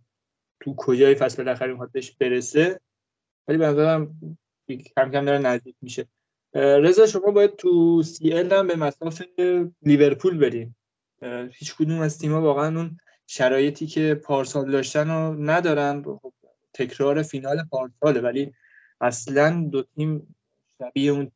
تو 0.60 0.76
کجای 0.78 1.16
فصل 1.16 1.44
بالاخره 1.44 1.72
می‌خواد 1.72 1.92
برسه 2.20 2.80
ولی 3.48 3.58
به 3.58 3.68
نظرم 3.68 4.20
کم 4.70 5.12
کم 5.12 5.26
داره 5.26 5.38
نزدیک 5.38 5.76
میشه. 5.82 6.08
رضا 6.54 7.06
شما 7.06 7.32
باید 7.32 7.56
تو 7.56 8.04
سی 8.04 8.34
ال 8.34 8.54
هم 8.54 8.68
به 8.68 8.76
مساف 8.76 9.22
لیورپول 9.82 10.38
بریم. 10.38 10.76
هیچ 11.54 11.76
کدوم 11.76 12.00
از 12.00 12.20
تیم‌ها 12.20 12.42
واقعا 12.42 12.78
اون 12.78 12.98
شرایطی 13.28 13.88
که 13.88 14.16
پارسال 14.16 14.72
داشتن 14.72 15.10
رو 15.10 15.36
ندارن. 15.50 16.04
خب، 16.04 16.34
تکرار 16.74 17.24
فینال 17.24 17.64
پارساله 17.72 18.22
ولی 18.22 18.54
اصلا 19.02 19.68
دو 19.72 19.84
تیم 19.84 20.36
شبیه 20.78 21.12
اون 21.12 21.32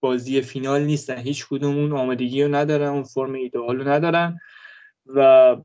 بازی 0.00 0.40
فینال 0.42 0.84
نیستن. 0.84 1.18
هیچ 1.18 1.48
کدوم 1.48 1.78
اون 1.78 1.92
آمادگی 1.92 2.42
رو 2.42 2.54
ندارن 2.54 2.88
اون 2.88 3.02
فرم 3.02 3.32
ایدئال 3.32 3.76
رو 3.76 3.88
ندارن. 3.88 4.40
و 5.06 5.56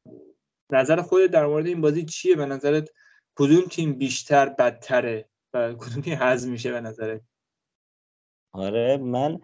نظر 0.69 1.01
خودت 1.01 1.32
در 1.32 1.45
مورد 1.45 1.66
این 1.66 1.82
بازی 1.82 2.06
چیه؟ 2.06 2.35
به 2.35 2.45
نظرت 2.45 2.90
کدوم 3.35 3.61
تیم 3.61 3.93
بیشتر 3.93 4.50
بدتره 4.50 5.30
و 5.53 5.74
کدوم 5.74 6.01
تیم 6.01 6.14
حذف 6.14 6.50
میشه 6.50 6.72
به 6.72 6.82
نظرت؟ 6.82 7.22
آره 8.51 8.98
من 8.98 9.40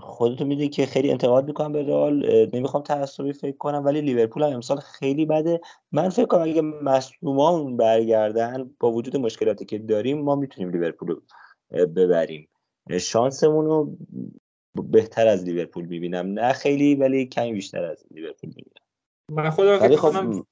خودتو 0.00 0.44
می‌دونی 0.44 0.68
که 0.68 0.86
خیلی 0.86 1.10
انتقاد 1.10 1.46
می‌کنم 1.46 1.72
به 1.72 1.82
رئال 1.82 2.46
نمی‌خوام 2.52 2.82
تعصبی 2.82 3.32
فکر 3.32 3.56
کنم 3.56 3.84
ولی 3.84 4.00
لیورپول 4.00 4.42
هم 4.42 4.52
امسال 4.52 4.76
خیلی 4.76 5.26
بده. 5.26 5.60
من 5.92 6.08
فکر 6.08 6.26
کنم 6.26 6.42
اگه 6.42 6.62
مصدومان 6.62 7.76
برگردن 7.76 8.70
با 8.80 8.92
وجود 8.92 9.16
مشکلاتی 9.16 9.64
که 9.64 9.78
داریم 9.78 10.22
ما 10.22 10.36
می‌تونیم 10.36 10.70
لیورپول 10.70 11.08
رو 11.08 11.20
ببریم. 11.86 12.48
شانسمون 13.00 13.64
رو 13.64 13.96
بهتر 14.74 15.28
از 15.28 15.44
لیورپول 15.44 15.84
می‌بینم. 15.84 16.26
نه 16.26 16.52
خیلی 16.52 16.94
ولی 16.94 17.26
کمی 17.26 17.52
بیشتر 17.52 17.84
از 17.84 18.04
لیورپول 18.10 18.50
می‌بینم. 18.56 18.82
من 19.32 19.50
خودم 19.50 19.96
خب 19.96 20.44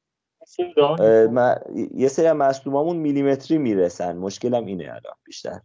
یه 1.95 2.09
سری 2.09 2.33
مصدومامون 2.33 2.97
میلیمتری 2.97 3.59
می‌رسن. 3.59 4.17
مشکلم 4.17 4.67
اینه 4.67 4.85
الان 4.85 5.15
بیشتر. 5.25 5.61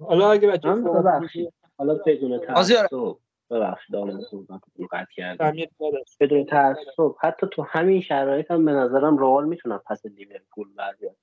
حالا 0.00 0.30
اگه 0.32 0.48
بچه 0.48 0.68
حالا 1.86 2.00
بدون 2.06 2.38
تعصب 2.38 3.16
ببخشید 3.50 3.96
قطع 4.92 5.12
کردم. 5.14 5.56
بدون 6.20 6.44
تعصب. 6.44 7.14
حتی 7.20 7.46
تو 7.52 7.62
همین 7.62 8.00
شرایط 8.00 8.50
هم 8.50 8.64
به 8.64 8.72
نظرم 8.72 9.18
رئال 9.18 9.44
می‌تونن 9.44 9.78
پس 9.78 10.06
لیورپول 10.06 10.72
برگرد 10.72 11.16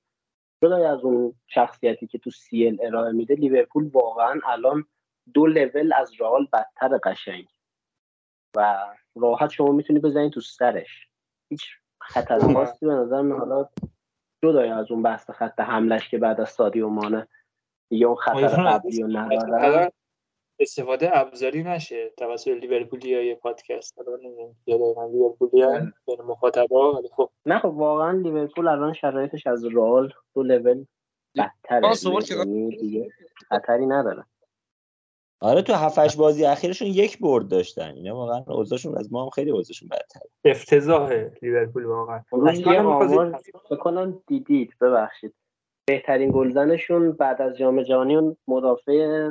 جدا 0.62 0.92
از 0.92 1.00
اون 1.00 1.34
شخصیتی 1.46 2.06
که 2.06 2.18
تو 2.18 2.30
سی 2.30 2.78
ارائه 2.82 3.12
میده 3.12 3.34
لیورپول 3.34 3.90
واقعا 3.92 4.40
الان 4.46 4.84
دو 5.34 5.46
لول 5.46 5.92
از 5.96 6.12
رئال 6.20 6.48
بدتر 6.52 6.98
قشنگ. 7.04 7.48
و 8.56 8.76
راحت 9.16 9.50
شما 9.50 9.72
می‌تونی 9.72 9.98
بزنید 9.98 10.32
تو 10.32 10.40
سرش. 10.40 11.08
هیچ 11.48 11.66
خطر 12.00 12.38
خاصی 12.38 12.86
به 12.86 12.92
نظر 12.92 13.28
حالا 13.28 13.68
جدای 14.44 14.68
از 14.68 14.90
اون 14.90 15.02
بحث 15.02 15.30
خط 15.30 15.60
حملش 15.60 16.08
که 16.08 16.18
بعد 16.18 16.40
از 16.40 16.48
سادیو 16.48 16.88
مانه 16.88 17.28
یا 17.90 18.08
اون 18.08 18.16
خطر 18.16 18.48
قبلی 18.48 19.02
و 19.02 19.06
استفاده 20.62 21.18
ابزاری 21.18 21.62
نشه 21.62 22.12
توسط 22.16 22.48
لیورپولی 22.48 23.14
های 23.14 23.34
پادکست. 23.34 23.98
الان 23.98 24.20
نمی‌دونم 24.20 25.12
لیورپولی 25.12 25.64
بین 26.06 26.22
مخاطبا 26.26 26.92
ولی 26.92 27.08
خب. 27.16 27.30
نه 27.46 27.58
خب 27.58 27.68
واقعا 27.68 28.10
لیورپول 28.10 28.68
الان 28.68 28.92
شرایطش 28.92 29.46
از 29.46 29.64
رئال 29.64 30.12
دو 30.34 30.42
لول 30.42 30.84
بدتره. 31.36 31.90
یعنی 32.30 32.76
دیگه 32.76 33.10
خطری 33.48 33.86
نداره. 33.86 34.24
آره 35.40 35.62
تو 35.62 35.72
هفتش 35.72 36.16
بازی 36.16 36.44
اخیرشون 36.44 36.88
یک 36.88 37.18
برد 37.18 37.48
داشتن. 37.48 37.94
اینا 37.94 38.16
واقعا 38.16 38.44
اوضاعشون 38.48 38.98
از 38.98 39.12
ما 39.12 39.22
هم 39.22 39.30
خیلی 39.30 39.50
اوضاعشون 39.50 39.88
بدتره. 39.88 40.30
افتضاح 40.44 41.12
لیورپول 41.42 41.84
واقعا. 41.84 42.22
بکنم 43.70 44.22
دیدید 44.26 44.74
ببخشید. 44.80 45.34
بهترین 45.86 46.30
گلزنشون 46.30 47.12
بعد 47.12 47.42
از 47.42 47.56
جام 47.56 47.82
جهانی 47.82 48.16
اون 48.16 48.36
مدافع 48.48 49.30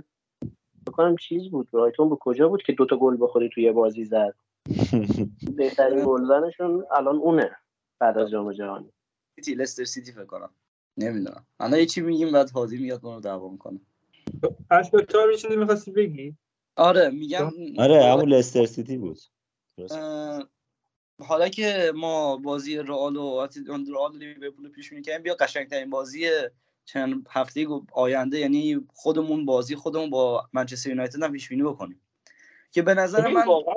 بکنم 0.87 1.15
چیز 1.15 1.49
بود. 1.49 1.67
رایتون 1.71 2.09
به 2.09 2.15
کجا 2.15 2.49
بود 2.49 2.63
که 2.63 2.73
دوتا 2.73 2.97
گل 2.97 3.17
بخوری 3.19 3.49
توی 3.53 3.71
بازی 3.71 4.03
زد؟ 4.05 4.35
بهترین 5.57 6.05
گلزنشون 6.05 6.85
الان 6.91 7.15
اونه 7.15 7.51
بعد 7.99 8.17
از 8.17 8.29
جام 8.29 8.53
جهانی. 8.53 8.91
سیتی 9.35 9.55
لستر 9.55 9.83
سیتی 9.83 10.11
فکر 10.11 10.25
کنم. 10.25 10.49
نمی‌دونم. 10.97 11.45
الان 11.59 11.79
یه 11.79 11.85
چی 11.85 12.01
میگیم 12.01 12.31
بعد 12.31 12.49
هادی 12.49 12.77
میاد 12.77 13.03
ما 13.03 13.15
رو 13.15 13.21
دعوا 13.21 13.49
می‌کنه 13.49 13.79
اشبه 14.71 15.05
چیزی 15.37 15.55
می‌خواستی 15.55 15.91
بگی؟ 15.91 16.35
آره 16.75 17.09
میگم 17.09 17.51
آره 17.79 18.03
همون 18.03 18.29
لستر 18.29 18.65
سیتی 18.65 18.97
بود. 18.97 19.19
حالا 21.21 21.49
که 21.49 21.91
ما 21.95 22.37
بازی 22.37 22.77
رئال 22.77 23.15
و 23.15 23.47
رئال 23.67 24.17
لیورپول 24.17 24.69
پیش 24.69 24.93
می‌کنیم 24.93 25.21
بیا 25.21 25.35
قشنگترین 25.39 25.89
بازی 25.89 26.29
چند 26.93 27.27
هفته 27.29 27.67
آینده 27.93 28.39
یعنی 28.39 28.87
خودمون 28.93 29.45
بازی 29.45 29.75
خودمون 29.75 30.09
با 30.09 30.49
منچستر 30.53 30.89
یونایتد 30.89 31.23
هم 31.23 31.31
پیش 31.31 31.49
بینی 31.49 31.63
بکنیم. 31.63 32.01
که 32.71 32.81
به 32.81 32.93
نظر 32.93 33.27
من 33.27 33.45
واقعا 33.45 33.75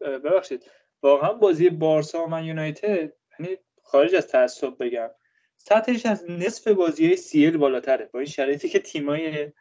ببخشید. 0.00 0.70
واقعا 1.02 1.32
بازی 1.32 1.70
بارسا 1.70 2.24
و 2.24 2.26
من 2.26 2.44
یونایتد 2.44 3.12
یعنی 3.38 3.56
خارج 3.82 4.14
از 4.14 4.26
تعصب 4.26 4.76
بگم 4.80 5.10
سطحش 5.56 6.06
از 6.06 6.30
نصف 6.30 6.68
بازی 6.68 7.06
های 7.06 7.16
سی 7.16 7.46
ال 7.46 7.56
بالاتره. 7.56 8.10
با 8.12 8.18
این 8.18 8.28
شرایطی 8.28 8.68
که 8.68 8.78
تیمای 8.78 9.52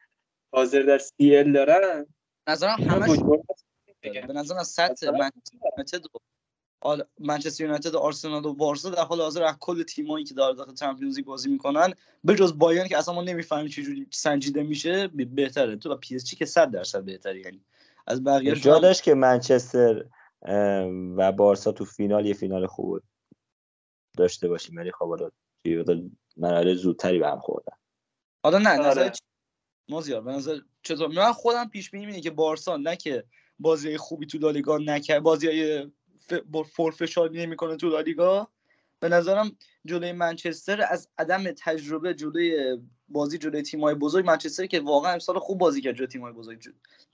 حاضر 0.51 0.81
در 0.81 0.97
سی 0.97 1.35
ال 1.35 1.51
دارن 1.51 2.05
نظرم 2.47 2.79
همش 2.79 3.19
به 4.01 4.33
نظرم 4.33 4.63
سطح 4.63 5.09
منچستر 5.11 5.99
منچستر 7.19 7.63
یونایتد 7.63 7.95
و 7.95 7.97
آرسنال 7.97 8.45
و 8.45 8.53
بارسا 8.53 8.89
در 8.89 9.03
حال 9.03 9.21
حاضر 9.21 9.43
از 9.43 9.55
کل 9.59 9.83
تیمایی 9.83 10.25
که 10.25 10.33
در 10.33 10.51
داخل 10.51 10.73
چمپیونز 10.73 11.17
لیگ 11.17 11.25
بازی 11.25 11.49
می‌کنن 11.49 11.93
به 12.23 12.35
جز 12.35 12.57
بایرن 12.57 12.87
که 12.87 12.97
اصلا 12.97 13.13
ما 13.13 13.21
نمی‌فهمیم 13.21 13.67
چه 13.67 13.83
جوری 13.83 14.07
سنجیده 14.11 14.63
میشه 14.63 15.07
بهتره. 15.07 15.75
تو 15.75 15.91
و 15.91 15.95
پی 15.95 16.15
اس 16.15 16.23
جی 16.23 16.35
که 16.35 16.45
100 16.45 16.71
درصد 16.71 17.03
بهتره 17.03 17.39
یعنی 17.39 17.61
از 18.07 18.23
بقیه 18.23 18.55
جا 18.55 18.79
داشت 18.79 19.03
که 19.03 19.13
منچستر 19.13 20.05
و 21.17 21.31
بارسا 21.31 21.71
تو 21.71 21.85
فینال 21.85 22.25
یه 22.25 22.33
فینال 22.33 22.67
خوب 22.67 23.01
داشته 24.17 24.47
باشیم. 24.47 24.75
ولی 24.75 24.91
خب 24.91 25.09
حالا 25.09 25.29
مرحله 26.37 26.73
زودتری 26.73 27.19
به 27.19 27.27
هم 27.27 27.39
خوردن. 27.39 27.73
حالا 28.43 28.57
نه 28.57 28.77
نظر 28.77 28.89
آره. 28.89 29.11
مازیار 29.89 30.21
به 30.21 30.31
نظر 30.31 30.59
چطور؟ 30.83 31.07
من 31.07 31.31
خودم 31.33 31.69
پیش 31.69 31.91
بینی 31.91 32.21
که 32.21 32.31
بارسا 32.31 32.77
نه 32.77 32.95
که 32.95 33.23
بازی 33.59 33.97
خوبی 33.97 34.25
تو 34.25 34.37
لالیگا 34.37 34.77
نکرد 34.77 35.23
بازی 35.23 35.91
فشار 36.97 37.31
نمی‌کنه 37.31 37.75
تو 37.75 37.89
لالیگا 37.89 38.47
به 38.99 39.09
نظرم 39.09 39.51
جلوی 39.85 40.11
منچستر 40.11 40.85
از 40.89 41.09
عدم 41.17 41.51
تجربه 41.51 42.13
جلوی 42.13 42.77
بازی 43.09 43.37
جلوی 43.37 43.61
تیم‌های 43.61 43.95
بزرگ 43.95 44.25
منچستر 44.25 44.65
که 44.65 44.79
واقعا 44.79 45.13
امسال 45.13 45.39
خوب 45.39 45.57
بازی 45.57 45.81
کرد 45.81 45.95
جلوی 45.95 46.07
تیم‌های 46.07 46.33
بزرگ. 46.33 46.63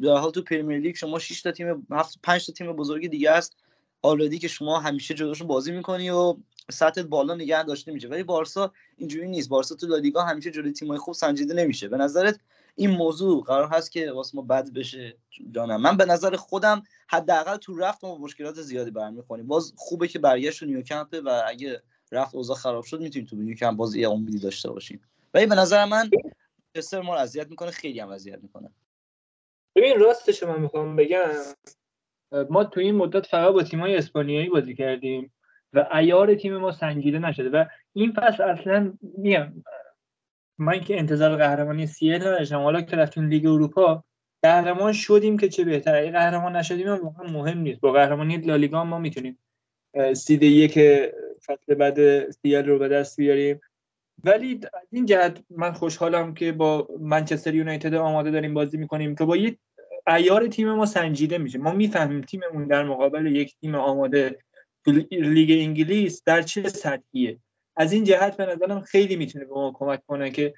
در 0.02 0.16
حال 0.16 0.32
تو 0.32 0.42
پرمیر 0.42 0.80
لیگ 0.80 0.96
شما 0.96 1.20
6 1.20 1.42
تا 1.42 1.52
تیم 1.52 1.88
7 1.92 2.20
5 2.24 2.46
تا 2.46 2.54
تیم 2.54 2.74
بزرگ 2.74 3.08
دیگه 3.08 3.32
است 3.32 3.56
آلردی 4.02 4.40
که 4.40 4.48
شما 4.48 4.80
همیشه 4.80 5.14
جلوشون 5.14 5.48
بازی 5.48 5.72
می‌کنی 5.72 6.10
و 6.10 6.36
سطح 6.72 7.02
بالا 7.02 7.36
نگه 7.36 7.64
داشته 7.64 7.92
میشه. 7.92 8.08
ولی 8.08 8.24
بارسا 8.24 8.74
اینجوری 8.98 9.28
نیست. 9.28 9.50
بارسا 9.50 9.76
تو 9.76 9.88
لالیگا 9.88 10.24
همیشه 10.24 10.52
جلوی 10.52 10.72
تیم‌های 10.72 10.98
خوب 10.98 11.14
سنجیده 11.14 11.54
نمیشه. 11.54 11.88
به 11.88 11.98
نظرت 11.98 12.40
این 12.76 12.90
موضوع 12.90 13.44
قرار 13.44 13.68
هست 13.68 13.92
که 13.92 14.12
واسه 14.12 14.36
ما 14.36 14.42
بد 14.42 14.74
بشه. 14.74 15.18
جانم 15.52 15.82
من 15.82 15.98
به 15.98 16.06
نظر 16.06 16.36
خودم 16.36 16.84
حداقل 17.08 17.58
تو 17.58 17.78
رفت 17.78 18.04
ما 18.04 18.18
مشکلات 18.18 18.62
زیادی 18.62 18.92
برمیخوریم. 18.92 19.48
باز 19.48 19.74
خوبه 19.78 20.08
که 20.08 20.20
برگشت 20.20 20.60
تو 20.60 20.66
نیوکمپ 20.66 21.22
و 21.26 21.44
اگه 21.48 21.82
رفت 22.12 22.36
اوضاع 22.36 22.56
خراب 22.58 22.84
شد 22.84 23.02
می‌تونیم 23.02 23.28
تو 23.28 23.36
نیوکمپ 23.36 23.78
باز 23.78 23.96
یه 23.96 24.10
امیدی 24.10 24.40
داشته 24.40 24.72
باشیم. 24.72 25.02
ولی 25.34 25.46
به 25.46 25.56
نظر 25.56 25.86
من 25.86 26.10
چستر 26.76 27.02
ما 27.02 27.16
اذیت 27.16 27.50
می‌کنه 27.50 27.72
خیلی 27.72 28.00
هم 28.00 28.10
اذیت 28.10 28.40
می‌کنه. 28.44 28.70
ببین 29.76 30.00
راستش 30.00 30.44
من 30.44 30.62
می‌خوام 30.62 30.96
بگم. 30.96 31.32
ما 32.50 32.64
تو 32.64 32.80
این 32.80 32.96
مدت 32.96 33.26
فقط 33.26 33.54
با 33.54 33.64
تیمای 33.64 33.98
اسپانیایی 33.98 34.50
بازی 34.50 34.76
کردیم 34.76 35.34
و 35.74 35.88
ایار 35.94 36.36
تیم 36.36 36.58
ما 36.58 36.72
سنجیده 36.72 37.20
نشده 37.20 37.50
و 37.50 37.66
این 37.94 38.14
فصل 38.14 38.44
اصلا 38.44 38.94
میگم 39.02 39.54
من 40.58 40.80
که 40.80 41.00
انتظار 41.00 41.36
قهرمانی 41.36 41.88
سی 41.88 42.10
نداشتم. 42.10 42.60
حالا 42.60 42.82
که 42.82 42.96
رفتیم 42.96 43.28
لیگ 43.28 43.46
اروپا 43.46 44.04
قهرمان 44.44 44.94
شدیم 44.94 45.38
که 45.38 45.50
چه 45.50 45.64
بهتر. 45.64 45.96
اگه 45.96 46.12
قهرمان 46.12 46.56
نشدیم 46.56 46.88
هم 46.88 47.00
واقعا 47.04 47.32
مهم 47.32 47.58
نیست. 47.58 47.80
با 47.80 47.92
قهرمانی 47.92 48.38
لالیگا 48.38 48.84
ما 48.84 49.00
می‌تونیم 49.00 49.40
سید 50.14 50.44
یک 50.44 50.74
فصل 51.46 51.76
بعد 51.76 52.30
سیل 52.32 52.66
رو 52.66 52.80
به 52.80 52.88
دست 52.88 53.18
بیاریم. 53.18 53.62
ولی 54.24 54.60
از 54.74 54.88
این 54.92 55.06
جهت 55.06 55.44
من 55.50 55.72
خوشحالم 55.72 56.34
که 56.34 56.52
با 56.52 56.88
منچستر 57.00 57.56
یونایتد 57.56 57.94
آماده 57.94 58.32
داریم 58.32 58.54
بازی 58.54 58.78
می‌کنیم 58.78 59.16
که 59.16 59.26
با 59.26 59.38
یه 59.38 59.58
ایار 60.08 60.48
تیم 60.48 60.74
ما 60.74 60.86
سنجیده 60.86 61.38
میشه. 61.38 61.60
ما 61.60 61.72
می‌فهمیم 61.72 62.22
تیممون 62.22 62.68
در 62.68 62.84
مقابل 62.84 63.26
یک 63.26 63.56
تیم 63.62 63.76
آماده 63.76 64.38
لیگ 65.12 65.52
انگلیس 65.52 66.24
در 66.26 66.42
چه 66.42 66.70
سطحیه. 66.70 67.38
از 67.76 67.94
این 67.94 68.04
جهت 68.04 68.38
به 68.38 68.46
نظرم 68.46 68.82
خیلی 68.82 69.16
می‌تونه 69.16 69.46
به 69.46 69.54
ما 69.54 69.72
کمک 69.76 70.06
کنه 70.06 70.32
که 70.32 70.54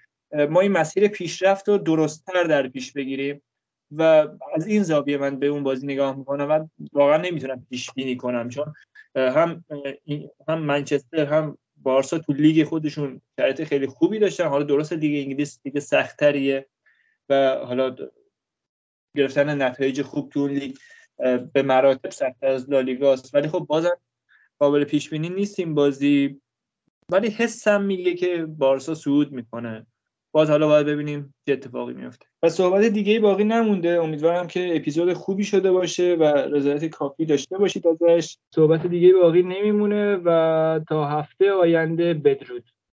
ما 0.50 0.62
این 0.62 0.72
مسیر 0.72 1.08
پیشرفت 1.08 1.70
رو 1.70 1.78
درستتر 1.78 2.44
در 2.44 2.68
پیش 2.68 2.94
بگیریم 2.94 3.42
و 3.92 4.02
از 4.56 4.68
این 4.68 4.84
زاویه 4.84 5.18
من 5.18 5.40
به 5.40 5.48
اون 5.48 5.64
بازی 5.64 5.88
نگاه 5.88 6.18
می‌کنم 6.18 6.50
و 6.50 6.68
واقعا 6.94 7.18
نمی‌تونم 7.18 7.68
پیش 7.70 7.92
بینی 7.92 8.18
کنم 8.18 8.50
چون 8.50 8.74
هم 9.16 9.66
هم 10.48 10.60
منچستر 10.60 11.26
هم 11.26 11.58
بارسا 11.78 12.20
تو 12.20 12.34
لیگ 12.34 12.64
خودشون 12.64 13.22
شرایط 13.40 13.64
خیلی 13.64 13.88
خوبی 13.88 14.20
داشتن. 14.20 14.48
حالا 14.48 14.64
درست 14.64 14.94
لیگ 14.94 15.26
انگلیس 15.26 15.60
دیگه 15.64 15.80
سختتریه 15.80 16.68
و 17.30 17.56
حالا 17.66 17.96
گرفتن 19.16 19.62
نتایج 19.62 20.02
خوب 20.02 20.30
تو 20.30 20.48
لیگ 20.48 20.76
به 21.54 21.62
مراتب 21.64 22.10
سختتر 22.10 22.48
از 22.48 22.70
لالیگاست. 22.70 23.36
ولی 23.36 23.48
خب 23.48 23.60
بازم 23.60 23.98
قابل 24.60 24.84
پیش 24.84 25.10
بینی 25.10 25.30
نیست 25.30 25.60
این 25.60 25.76
بازی 25.76 26.42
ولی 27.12 27.30
حسم 27.30 27.82
میگه 27.82 28.14
که 28.14 28.46
بارسا 28.46 28.96
صعود 28.96 29.32
می‌کنه. 29.32 29.86
باز 30.32 30.50
حالا 30.50 30.68
باید 30.68 30.88
ببینیم 30.88 31.36
چه 31.46 31.54
اتفاقی 31.54 31.94
میفته 31.94 32.26
و 32.44 32.50
صحبت 32.50 32.86
دیگه 32.86 33.20
باقی 33.20 33.44
نمونده. 33.44 33.90
امیدوارم 33.90 34.48
که 34.48 34.76
اپیزود 34.76 35.14
خوبی 35.14 35.44
شده 35.44 35.72
باشه 35.72 36.16
و 36.16 36.24
رضایت 36.24 36.86
کافی 36.86 37.26
داشته 37.26 37.58
باشید 37.58 37.88
ازش. 37.88 38.38
صحبت 38.56 38.88
دیگه 38.88 39.14
باقی 39.14 39.44
نمیمونه 39.44 40.16
و 40.16 40.80
تا 40.90 41.06
هفته 41.06 41.52
آینده 41.52 42.14
بدرود. 42.14 42.70